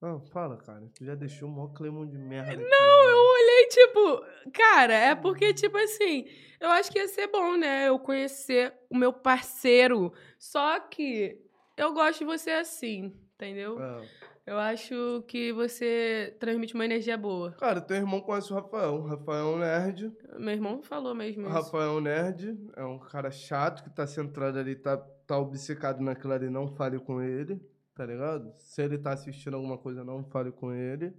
Não, 0.03 0.19
fala, 0.19 0.57
cara. 0.57 0.83
Tu 0.93 1.05
já 1.05 1.15
deixou 1.15 1.47
o 1.47 1.51
maior 1.53 1.69
climão 1.69 2.05
de 2.05 2.17
merda. 2.17 2.57
Não, 2.57 3.09
eu 3.09 3.17
olhei, 3.17 3.67
tipo, 3.69 4.51
cara, 4.51 4.93
é 4.93 5.15
porque, 5.15 5.53
tipo 5.53 5.77
assim, 5.77 6.27
eu 6.59 6.69
acho 6.71 6.91
que 6.91 6.99
ia 6.99 7.07
ser 7.07 7.27
bom, 7.27 7.55
né? 7.55 7.87
Eu 7.87 7.97
conhecer 7.97 8.73
o 8.89 8.97
meu 8.97 9.13
parceiro. 9.13 10.11
Só 10.37 10.77
que 10.81 11.41
eu 11.77 11.93
gosto 11.93 12.19
de 12.19 12.25
você 12.25 12.51
assim, 12.51 13.13
entendeu? 13.35 13.81
É. 13.81 14.05
Eu 14.45 14.59
acho 14.59 15.23
que 15.25 15.53
você 15.53 16.35
transmite 16.37 16.73
uma 16.73 16.83
energia 16.83 17.17
boa. 17.17 17.53
Cara, 17.53 17.79
teu 17.79 17.95
irmão 17.95 18.19
conhece 18.19 18.51
o 18.51 18.55
Rafael. 18.57 18.95
O 18.95 19.07
Rafael 19.07 19.39
é 19.39 19.55
um 19.55 19.57
nerd. 19.57 20.11
Meu 20.37 20.53
irmão 20.53 20.83
falou 20.83 21.15
mesmo 21.15 21.43
O 21.43 21.47
isso. 21.47 21.53
Rafael 21.53 21.83
é 21.83 21.91
um 21.91 22.01
nerd. 22.01 22.59
É 22.75 22.83
um 22.83 22.99
cara 22.99 23.31
chato 23.31 23.81
que 23.85 23.89
tá 23.89 24.05
centrado 24.05 24.59
ali, 24.59 24.75
tá, 24.75 24.97
tá 24.97 25.39
obcecado 25.39 26.01
naquilo 26.03 26.33
ali. 26.33 26.49
Não 26.49 26.67
fale 26.67 26.99
com 26.99 27.21
ele, 27.21 27.57
tá 27.95 28.05
ligado? 28.05 28.53
Se 28.57 28.81
ele 28.81 28.97
tá 28.97 29.13
assistindo 29.13 29.55
alguma 29.55 29.77
coisa, 29.77 30.03
não 30.03 30.23
fale 30.23 30.51
com 30.51 30.71
ele. 30.73 31.13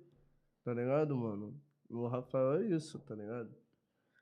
Tá 0.65 0.73
ligado, 0.73 1.17
mano? 1.17 1.55
O 1.91 2.07
Rafael 2.07 2.61
é 2.63 2.65
isso, 2.67 2.99
tá 3.01 3.15
ligado? 3.15 3.51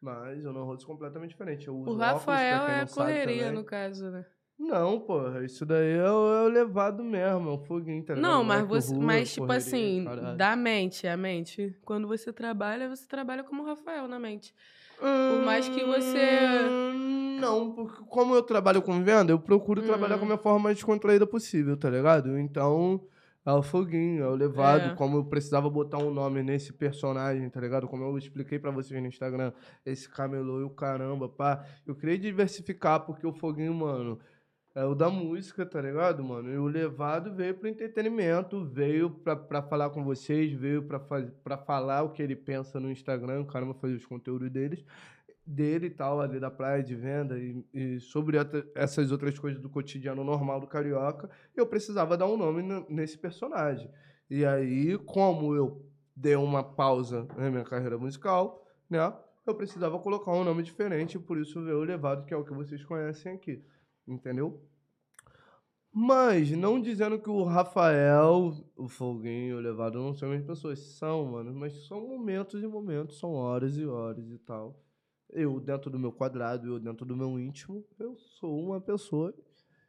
Mas 0.00 0.44
eu 0.44 0.52
não 0.52 0.64
rosto 0.64 0.84
completamente 0.86 1.30
diferente. 1.30 1.68
Eu 1.68 1.76
uso 1.76 1.90
O 1.90 1.94
óculos, 1.94 2.04
Rafael 2.12 2.66
quem 2.66 2.74
é 2.74 2.86
sabe 2.86 3.12
correria, 3.12 3.52
no 3.52 3.64
caso, 3.64 4.10
né? 4.10 4.26
Não, 4.58 5.00
porra, 5.00 5.44
isso 5.44 5.64
daí 5.64 5.92
é 5.96 6.10
o, 6.10 6.34
é 6.34 6.42
o 6.42 6.48
levado 6.48 7.02
mesmo, 7.02 7.48
é 7.48 7.52
o 7.52 7.58
foguinho, 7.58 8.04
tá 8.04 8.14
ligado? 8.14 8.30
Não, 8.30 8.44
mas, 8.44 8.62
Moleque 8.64 8.86
você, 8.86 8.94
rua, 8.94 9.04
mas 9.04 9.32
tipo 9.32 9.46
correria, 9.46 9.66
assim, 9.66 10.04
caralho. 10.04 10.36
da 10.36 10.56
mente, 10.56 11.06
a 11.08 11.16
mente. 11.16 11.76
Quando 11.84 12.06
você 12.06 12.32
trabalha, 12.32 12.88
você 12.88 13.06
trabalha 13.06 13.42
como 13.42 13.62
o 13.62 13.66
Rafael 13.66 14.06
na 14.06 14.18
mente. 14.20 14.54
Por 14.98 15.44
mais 15.44 15.68
que 15.68 15.84
você- 15.84 16.68
Hum, 16.70 17.21
Não, 17.42 17.72
porque 17.72 18.02
como 18.08 18.34
eu 18.34 18.42
trabalho 18.42 18.80
com 18.80 19.02
venda, 19.02 19.32
eu 19.32 19.38
procuro 19.38 19.82
trabalhar 19.82 20.14
Hum. 20.16 20.18
com 20.20 20.24
a 20.24 20.28
minha 20.28 20.38
forma 20.38 20.58
mais 20.60 20.76
descontraída 20.76 21.26
possível, 21.26 21.76
tá 21.76 21.90
ligado? 21.90 22.38
Então, 22.38 23.00
é 23.44 23.52
o 23.52 23.62
foguinho, 23.62 24.22
é 24.22 24.28
o 24.28 24.34
levado. 24.34 24.92
É. 24.92 24.94
Como 24.94 25.16
eu 25.18 25.24
precisava 25.24 25.68
botar 25.68 25.98
um 25.98 26.12
nome 26.12 26.42
nesse 26.42 26.72
personagem, 26.72 27.48
tá 27.50 27.60
ligado? 27.60 27.88
Como 27.88 28.04
eu 28.04 28.16
expliquei 28.16 28.58
pra 28.58 28.70
vocês 28.70 29.00
no 29.00 29.08
Instagram, 29.08 29.52
esse 29.84 30.08
camelô 30.08 30.60
e 30.60 30.64
o 30.64 30.70
caramba, 30.70 31.28
pá. 31.28 31.64
Eu 31.86 31.94
queria 31.96 32.16
diversificar, 32.18 33.00
porque 33.04 33.26
o 33.26 33.32
foguinho, 33.32 33.74
mano, 33.74 34.18
é 34.74 34.84
o 34.84 34.94
da 34.94 35.10
música, 35.10 35.66
tá 35.66 35.82
ligado, 35.82 36.22
mano? 36.24 36.50
E 36.50 36.56
o 36.56 36.66
levado 36.66 37.34
veio 37.34 37.54
pro 37.54 37.68
entretenimento, 37.68 38.64
veio 38.64 39.10
pra, 39.10 39.36
pra 39.36 39.60
falar 39.62 39.90
com 39.90 40.02
vocês, 40.04 40.52
veio 40.52 40.82
pra, 40.84 40.98
pra 40.98 41.58
falar 41.58 42.02
o 42.04 42.10
que 42.10 42.22
ele 42.22 42.34
pensa 42.36 42.78
no 42.80 42.90
Instagram, 42.90 43.40
o 43.40 43.46
caramba 43.46 43.74
fazer 43.74 43.94
os 43.96 44.06
conteúdos 44.06 44.48
deles, 44.50 44.82
dele 45.44 45.86
e 45.86 45.90
tal, 45.90 46.20
ali 46.20 46.38
da 46.38 46.50
praia 46.50 46.82
de 46.82 46.94
venda, 46.94 47.38
e, 47.38 47.64
e 47.72 48.00
sobre 48.00 48.36
essas 48.74 49.10
outras 49.10 49.38
coisas 49.38 49.60
do 49.60 49.68
cotidiano 49.68 50.22
normal 50.22 50.60
do 50.60 50.66
carioca, 50.66 51.28
eu 51.56 51.66
precisava 51.66 52.16
dar 52.16 52.26
um 52.26 52.36
nome 52.36 52.62
nesse 52.88 53.18
personagem. 53.18 53.90
E 54.30 54.44
aí, 54.44 54.96
como 54.98 55.54
eu 55.54 55.84
dei 56.14 56.36
uma 56.36 56.62
pausa 56.62 57.26
na 57.36 57.50
minha 57.50 57.64
carreira 57.64 57.98
musical, 57.98 58.66
né? 58.88 59.12
Eu 59.44 59.54
precisava 59.56 59.98
colocar 59.98 60.30
um 60.30 60.44
nome 60.44 60.62
diferente, 60.62 61.18
por 61.18 61.36
isso 61.36 61.60
veio 61.62 61.78
o 61.78 61.84
Levado, 61.84 62.24
que 62.24 62.32
é 62.32 62.36
o 62.36 62.44
que 62.44 62.52
vocês 62.54 62.84
conhecem 62.84 63.32
aqui. 63.32 63.64
Entendeu? 64.06 64.62
Mas, 65.92 66.50
não 66.52 66.80
dizendo 66.80 67.18
que 67.18 67.28
o 67.28 67.42
Rafael, 67.42 68.52
o 68.76 68.88
Foguinho, 68.88 69.56
o 69.56 69.60
Levado 69.60 69.98
não 69.98 70.14
são 70.14 70.28
as 70.30 70.38
mesmas 70.38 70.56
pessoas. 70.56 70.78
São, 70.78 71.26
mano. 71.26 71.52
Mas 71.52 71.86
são 71.86 72.00
momentos 72.08 72.62
e 72.62 72.66
momentos, 72.66 73.18
são 73.18 73.32
horas 73.32 73.76
e 73.76 73.84
horas 73.84 74.30
e 74.30 74.38
tal. 74.38 74.80
Eu, 75.32 75.58
dentro 75.60 75.90
do 75.90 75.98
meu 75.98 76.12
quadrado, 76.12 76.66
eu, 76.74 76.78
dentro 76.78 77.06
do 77.06 77.16
meu 77.16 77.38
íntimo, 77.38 77.84
eu 77.98 78.14
sou 78.16 78.66
uma 78.66 78.80
pessoa 78.80 79.34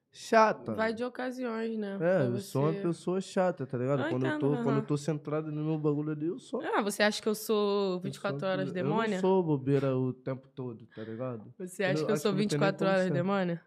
chata. 0.10 0.74
Vai 0.74 0.94
de 0.94 1.04
ocasiões, 1.04 1.78
né? 1.78 1.98
É, 2.00 2.28
eu 2.28 2.40
sou 2.40 2.64
uma 2.64 2.72
você- 2.74 2.82
pessoa 2.82 3.20
chata, 3.22 3.66
tá 3.68 3.78
ligado? 3.78 4.04
Eu 4.04 4.10
quando, 4.10 4.24
eu 4.26 4.30
entendo, 4.30 4.40
tô, 4.58 4.64
quando 4.64 4.76
eu 4.78 4.86
tô 4.86 4.96
centrado 4.96 5.52
no 5.52 5.64
meu 5.66 5.78
bagulho 5.78 6.12
ali, 6.12 6.28
eu 6.28 6.40
sou. 6.40 6.62
Ah, 6.62 6.82
você 6.82 7.04
acha 7.04 7.22
que 7.22 7.28
eu 7.28 7.36
sou 7.36 7.96
eu 7.96 8.00
24 8.00 8.40
sou- 8.40 8.48
horas 8.50 8.68
Eu 8.70 8.74
demônia? 8.74 9.16
não 9.16 9.22
sou 9.22 9.44
bobeira 9.44 9.98
o 9.98 10.14
tempo 10.14 10.48
todo, 10.50 10.86
tá 10.88 11.04
ligado? 11.04 11.54
Você 11.58 11.84
acha 11.84 12.02
Eu 12.02 12.06
que 12.06 12.12
eu 12.14 12.18
sou 12.18 12.32
que 12.32 12.38
não 12.42 12.48
tem 12.48 12.60
nem 12.60 12.70
24 12.70 12.78
como 12.86 12.92
horas 12.92 13.12
demônia? 13.12 13.62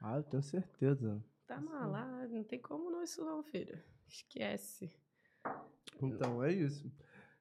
Ah, 0.00 0.16
eu 0.18 0.22
tenho 0.22 0.42
certeza. 0.44 1.24
Tá 1.46 1.60
malado, 1.60 2.32
não 2.34 2.44
tem 2.44 2.60
como 2.60 2.88
não 2.90 3.02
isso 3.02 3.24
não, 3.24 3.42
filho. 3.42 3.82
Esquece. 4.06 4.92
Então, 6.00 6.42
é 6.44 6.52
isso. 6.52 6.88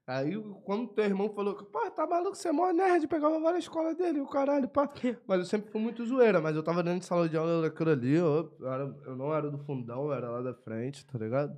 Aí, 0.07 0.41
quando 0.63 0.87
teu 0.87 1.03
irmão 1.03 1.29
falou 1.33 1.53
pô, 1.53 1.91
tá 1.91 2.07
maluco, 2.07 2.33
você 2.35 2.47
é 2.47 2.51
mó 2.53 2.71
nerd, 2.71 3.05
pegava 3.09 3.39
várias 3.41 3.65
escolas 3.65 3.93
dele, 3.97 4.21
o 4.21 4.27
caralho, 4.27 4.69
pá. 4.69 4.89
Mas 5.27 5.39
eu 5.39 5.45
sempre 5.45 5.69
fui 5.69 5.81
muito 5.81 6.05
zoeira, 6.05 6.39
mas 6.39 6.55
eu 6.55 6.63
tava 6.63 6.81
dentro 6.81 6.99
de 7.01 7.05
sala 7.05 7.27
de 7.27 7.35
aula 7.35 7.63
daquilo 7.63 7.89
ali, 7.91 8.13
eu, 8.13 8.49
era- 8.61 8.95
eu 9.05 9.15
não 9.17 9.33
era 9.35 9.51
do 9.51 9.57
fundão, 9.59 10.05
eu 10.05 10.13
era 10.13 10.29
lá 10.29 10.41
da 10.41 10.53
frente, 10.53 11.05
tá 11.05 11.17
ligado? 11.19 11.57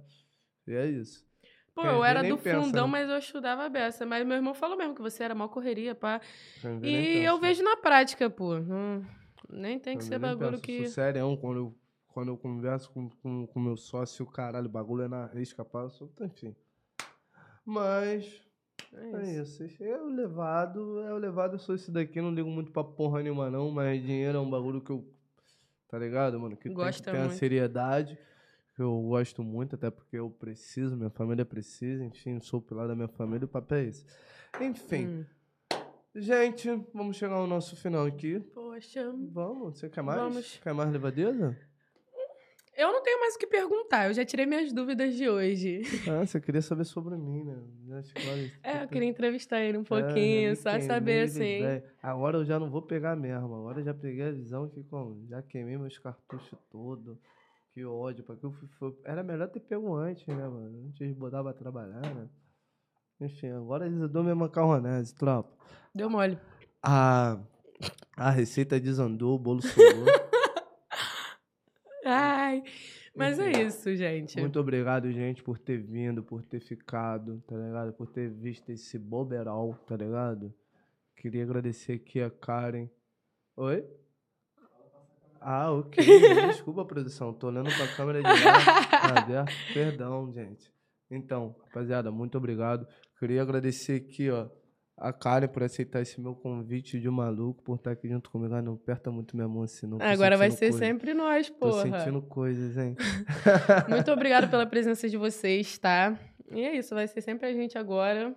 E 0.68 0.74
é 0.74 0.88
isso. 0.88 1.24
Pô, 1.76 1.84
eu 1.84 2.04
era 2.04 2.24
do 2.24 2.38
pensa, 2.38 2.60
fundão, 2.62 2.88
né? 2.88 2.94
mas 2.94 3.10
eu 3.10 3.18
estudava 3.18 3.64
a 3.66 3.70
beça. 3.70 4.06
Mas 4.06 4.26
meu 4.26 4.36
irmão 4.36 4.54
falou 4.54 4.76
mesmo 4.78 4.96
que 4.96 5.02
você 5.02 5.24
era 5.24 5.36
mó 5.36 5.48
correria, 5.48 5.96
pá. 5.96 6.20
E 6.84 7.22
eu 7.26 7.36
pensa. 7.36 7.42
vejo 7.42 7.64
na 7.64 7.78
prática, 7.78 8.30
pô. 8.30 8.56
Hum, 8.56 9.04
nem 9.50 9.80
tem 9.80 9.98
que 9.98 10.04
ser 10.04 10.20
bagulho 10.20 10.52
pensa. 10.52 10.64
que. 10.64 10.84
Sou 10.84 10.94
sério, 10.94 11.38
quando 11.38 11.58
eu, 11.58 11.76
quando 12.14 12.28
eu 12.30 12.38
converso 12.38 12.92
com 12.92 13.06
o 13.06 13.10
com, 13.22 13.48
com 13.48 13.60
meu 13.60 13.78
sócio, 13.78 14.26
caralho, 14.26 14.66
o 14.66 14.70
bagulho 14.70 15.04
é 15.04 15.08
na 15.08 15.28
risca, 15.28 15.64
pá, 15.64 15.82
eu 15.84 15.90
sou, 15.90 16.12
enfim. 16.22 16.56
Mas, 17.70 18.42
É 18.92 19.12
É 19.12 19.40
isso. 19.42 19.64
isso. 19.64 19.84
É 19.84 20.02
o 20.02 20.08
levado, 20.08 21.00
é 21.02 21.14
o 21.14 21.18
levado, 21.18 21.54
eu 21.54 21.60
sou 21.60 21.76
esse 21.76 21.92
daqui, 21.92 22.20
não 22.20 22.34
ligo 22.34 22.50
muito 22.50 22.72
pra 22.72 22.84
porra 22.84 23.22
nenhuma 23.22 23.48
não, 23.52 23.70
mas 23.70 24.02
dinheiro 24.02 24.40
é 24.40 24.42
um 24.42 24.50
bagulho 24.50 24.82
que 24.82 24.90
eu, 24.90 25.08
tá 25.88 26.00
ligado, 26.00 26.40
mano? 26.40 26.56
Que 26.58 26.64
tem 26.64 26.72
que 26.72 26.82
Gosta 26.84 27.12
ter 27.12 27.16
uma 27.18 27.26
muito. 27.26 27.38
seriedade, 27.38 28.18
que 28.76 28.82
eu 28.82 29.00
gosto 29.04 29.44
muito, 29.44 29.76
até 29.76 29.92
porque 29.92 30.18
eu 30.18 30.32
preciso, 30.32 30.98
minha 30.98 31.12
família 31.12 31.46
precisa, 31.46 32.04
enfim, 32.04 32.40
sou 32.40 32.60
o 32.60 32.64
pilar 32.64 32.88
da 32.88 32.96
minha 32.96 33.08
família, 33.08 33.46
o 33.46 33.48
papel 33.48 33.78
é 33.78 33.84
esse. 33.86 34.04
Enfim, 34.60 35.06
Hum. 35.06 35.26
gente, 36.16 36.68
vamos 36.92 37.16
chegar 37.18 37.36
ao 37.36 37.46
nosso 37.46 37.76
final 37.76 38.08
aqui. 38.08 38.40
Poxa. 38.40 39.14
Vamos, 39.32 39.78
você 39.78 39.88
quer 39.90 40.02
mais? 40.02 40.20
Vamos. 40.20 40.60
Quer 40.64 40.74
mais 40.74 40.92
levadeza? 40.92 41.56
Eu 42.80 42.94
não 42.94 43.04
tenho 43.04 43.20
mais 43.20 43.36
o 43.36 43.38
que 43.38 43.46
perguntar, 43.46 44.08
eu 44.08 44.14
já 44.14 44.24
tirei 44.24 44.46
minhas 44.46 44.72
dúvidas 44.72 45.14
de 45.14 45.28
hoje. 45.28 45.82
Ah, 46.10 46.26
você 46.26 46.40
queria 46.40 46.62
saber 46.62 46.86
sobre 46.86 47.18
mim, 47.18 47.44
né? 47.44 47.58
É, 48.64 48.84
eu 48.84 48.88
queria 48.88 49.10
entrevistar 49.10 49.60
ele 49.60 49.78
um 49.78 49.82
É, 49.82 49.84
pouquinho, 49.84 50.46
nem 50.48 50.56
só 50.56 50.80
saber 50.80 51.24
assim. 51.24 51.58
ideia. 51.58 51.84
Agora 52.02 52.38
eu 52.38 52.46
já 52.46 52.58
não 52.58 52.70
vou 52.70 52.82
pegar 52.82 53.18
mesmo. 53.18 53.54
Agora 53.54 53.82
eu 53.82 53.84
já 53.84 53.94
peguei 53.94 54.30
a 54.30 54.32
visão 54.32 54.70
que 54.70 54.82
como, 54.86 55.28
já 55.28 55.42
queimei 55.42 55.78
meus 55.78 55.98
cartuchos 55.98 56.58
todos. 56.72 57.18
Que 57.74 57.84
ódio. 57.84 58.24
Pra 58.24 58.38
que 58.38 58.46
eu 58.46 58.52
fui, 58.54 58.68
foi- 58.80 58.96
Era 59.04 59.24
melhor 59.24 59.50
ter 59.50 59.60
pego 59.60 59.94
antes, 59.96 60.26
né, 60.28 60.36
mano? 60.48 60.88
Antes 60.88 61.06
de 61.06 61.14
botar 61.14 61.44
pra 61.44 61.52
trabalhar, 61.52 62.00
né? 62.16 62.30
Enfim, 63.20 63.50
agora 63.50 63.88
eles 63.88 64.10
dão 64.10 64.24
minha 64.24 64.36
macarronese, 64.36 65.14
tropa. 65.16 65.52
Deu 65.94 66.10
mole. 66.10 66.40
A, 66.82 67.38
a 68.16 68.30
receita 68.30 68.80
desandou, 68.80 69.36
o 69.36 69.40
bolo 69.40 69.62
suou. 69.62 69.84
Mas 73.16 73.40
é 73.40 73.52
isso, 73.64 73.96
gente. 73.96 74.40
Muito 74.40 74.60
obrigado, 74.60 75.12
gente, 75.12 75.44
por 75.44 75.58
ter 75.58 75.78
vindo, 75.78 76.24
por 76.24 76.44
ter 76.44 76.60
ficado, 76.60 77.44
tá 77.48 77.56
ligado? 77.56 77.94
Por 77.94 78.08
ter 78.08 78.30
visto 78.30 78.70
esse 78.70 78.98
boberal, 78.98 79.74
tá 79.88 79.96
ligado? 79.96 80.54
Queria 81.16 81.44
agradecer 81.44 81.94
aqui 81.94 82.22
a 82.22 82.30
Karen. 82.30 82.88
Oi? 83.58 83.86
Ah, 85.42 85.72
ok. 85.72 86.04
Desculpa, 86.48 86.86
produção. 86.86 87.34
Tô 87.34 87.48
olhando 87.48 87.70
pra 87.76 87.88
câmera 87.96 88.22
de 88.22 88.44
lá. 88.44 89.18
aberto. 89.18 89.54
Perdão, 89.74 90.32
gente. 90.32 90.72
Então, 91.10 91.56
rapaziada, 91.66 92.12
muito 92.12 92.38
obrigado. 92.38 92.88
Queria 93.18 93.42
agradecer 93.42 93.96
aqui, 93.96 94.30
ó, 94.30 94.48
a 95.00 95.14
Karen 95.14 95.48
por 95.48 95.64
aceitar 95.64 96.02
esse 96.02 96.20
meu 96.20 96.36
convite 96.36 97.00
de 97.00 97.10
maluco, 97.10 97.64
por 97.64 97.76
estar 97.76 97.92
aqui 97.92 98.08
junto 98.10 98.30
comigo. 98.30 98.54
Ah, 98.54 98.62
não 98.62 98.74
aperta 98.74 99.10
muito 99.12 99.36
minha 99.36 99.48
mão 99.48 99.64
assim, 99.64 99.88
não. 99.88 99.98
tô 99.98 100.04
Agora 100.04 100.36
vai 100.38 100.52
ser 100.52 100.70
coisa. 100.72 100.78
sempre 100.80 101.14
nós, 101.14 101.50
Tô 101.50 101.56
porra. 101.56 101.84
sentindo 101.84 102.22
coisas, 102.22 102.78
hein? 102.78 102.96
Muito 103.90 104.12
obrigada 104.12 104.48
pela 104.48 104.66
presença 104.68 105.08
de 105.08 105.18
vocês, 105.18 105.78
tá? 105.78 106.18
E 106.52 106.62
é 106.62 106.76
isso, 106.76 106.94
vai 106.96 107.08
ser 107.08 107.22
sempre 107.22 107.48
a 107.48 107.54
gente 107.54 107.78
agora. 107.78 108.36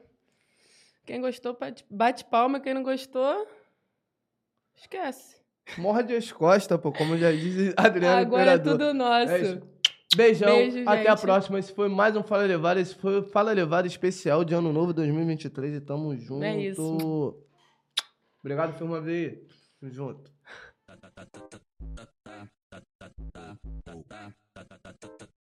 Quem 1.04 1.20
gostou, 1.20 1.58
bate- 1.90 2.24
palma. 2.26 2.60
Quem 2.60 2.74
não 2.74 2.82
gostou, 2.82 3.46
esquece. 4.76 5.36
Morde 5.78 6.14
as 6.14 6.30
costas, 6.32 6.78
pô, 6.80 6.92
como 6.92 7.16
já 7.16 7.30
diz 7.32 7.72
Adriano 7.76 8.18
agora 8.20 8.52
é 8.52 8.54
Imperador. 8.56 8.72
tudo 8.78 8.94
nosso. 8.94 9.32
É. 9.32 9.62
Beijão, 10.14 10.48
Beijo, 10.56 10.82
até 10.86 11.08
a 11.08 11.14
gente. 11.14 11.20
próxima. 11.22 11.58
Esse 11.58 11.72
foi 11.72 11.88
mais 11.88 12.14
um 12.16 12.22
Fala 12.22 12.44
Levada. 12.44 12.80
Esse 12.80 12.94
foi 12.94 13.20
o 13.20 13.22
Fala 13.22 13.52
Levada 13.52 13.86
especial 13.86 14.44
de 14.44 14.54
Ano 14.54 14.72
Novo 14.72 14.92
2023 14.92 15.74
e 15.74 15.80
tamo 15.80 16.16
junto. 16.16 16.44
É 16.44 16.60
isso. 16.60 17.38
Obrigado, 18.40 18.76
Firma 18.76 19.00
V. 19.00 19.42
Tamo 19.80 19.92
junto. 19.92 20.30
tá, 20.86 20.96
tá, 20.96 21.51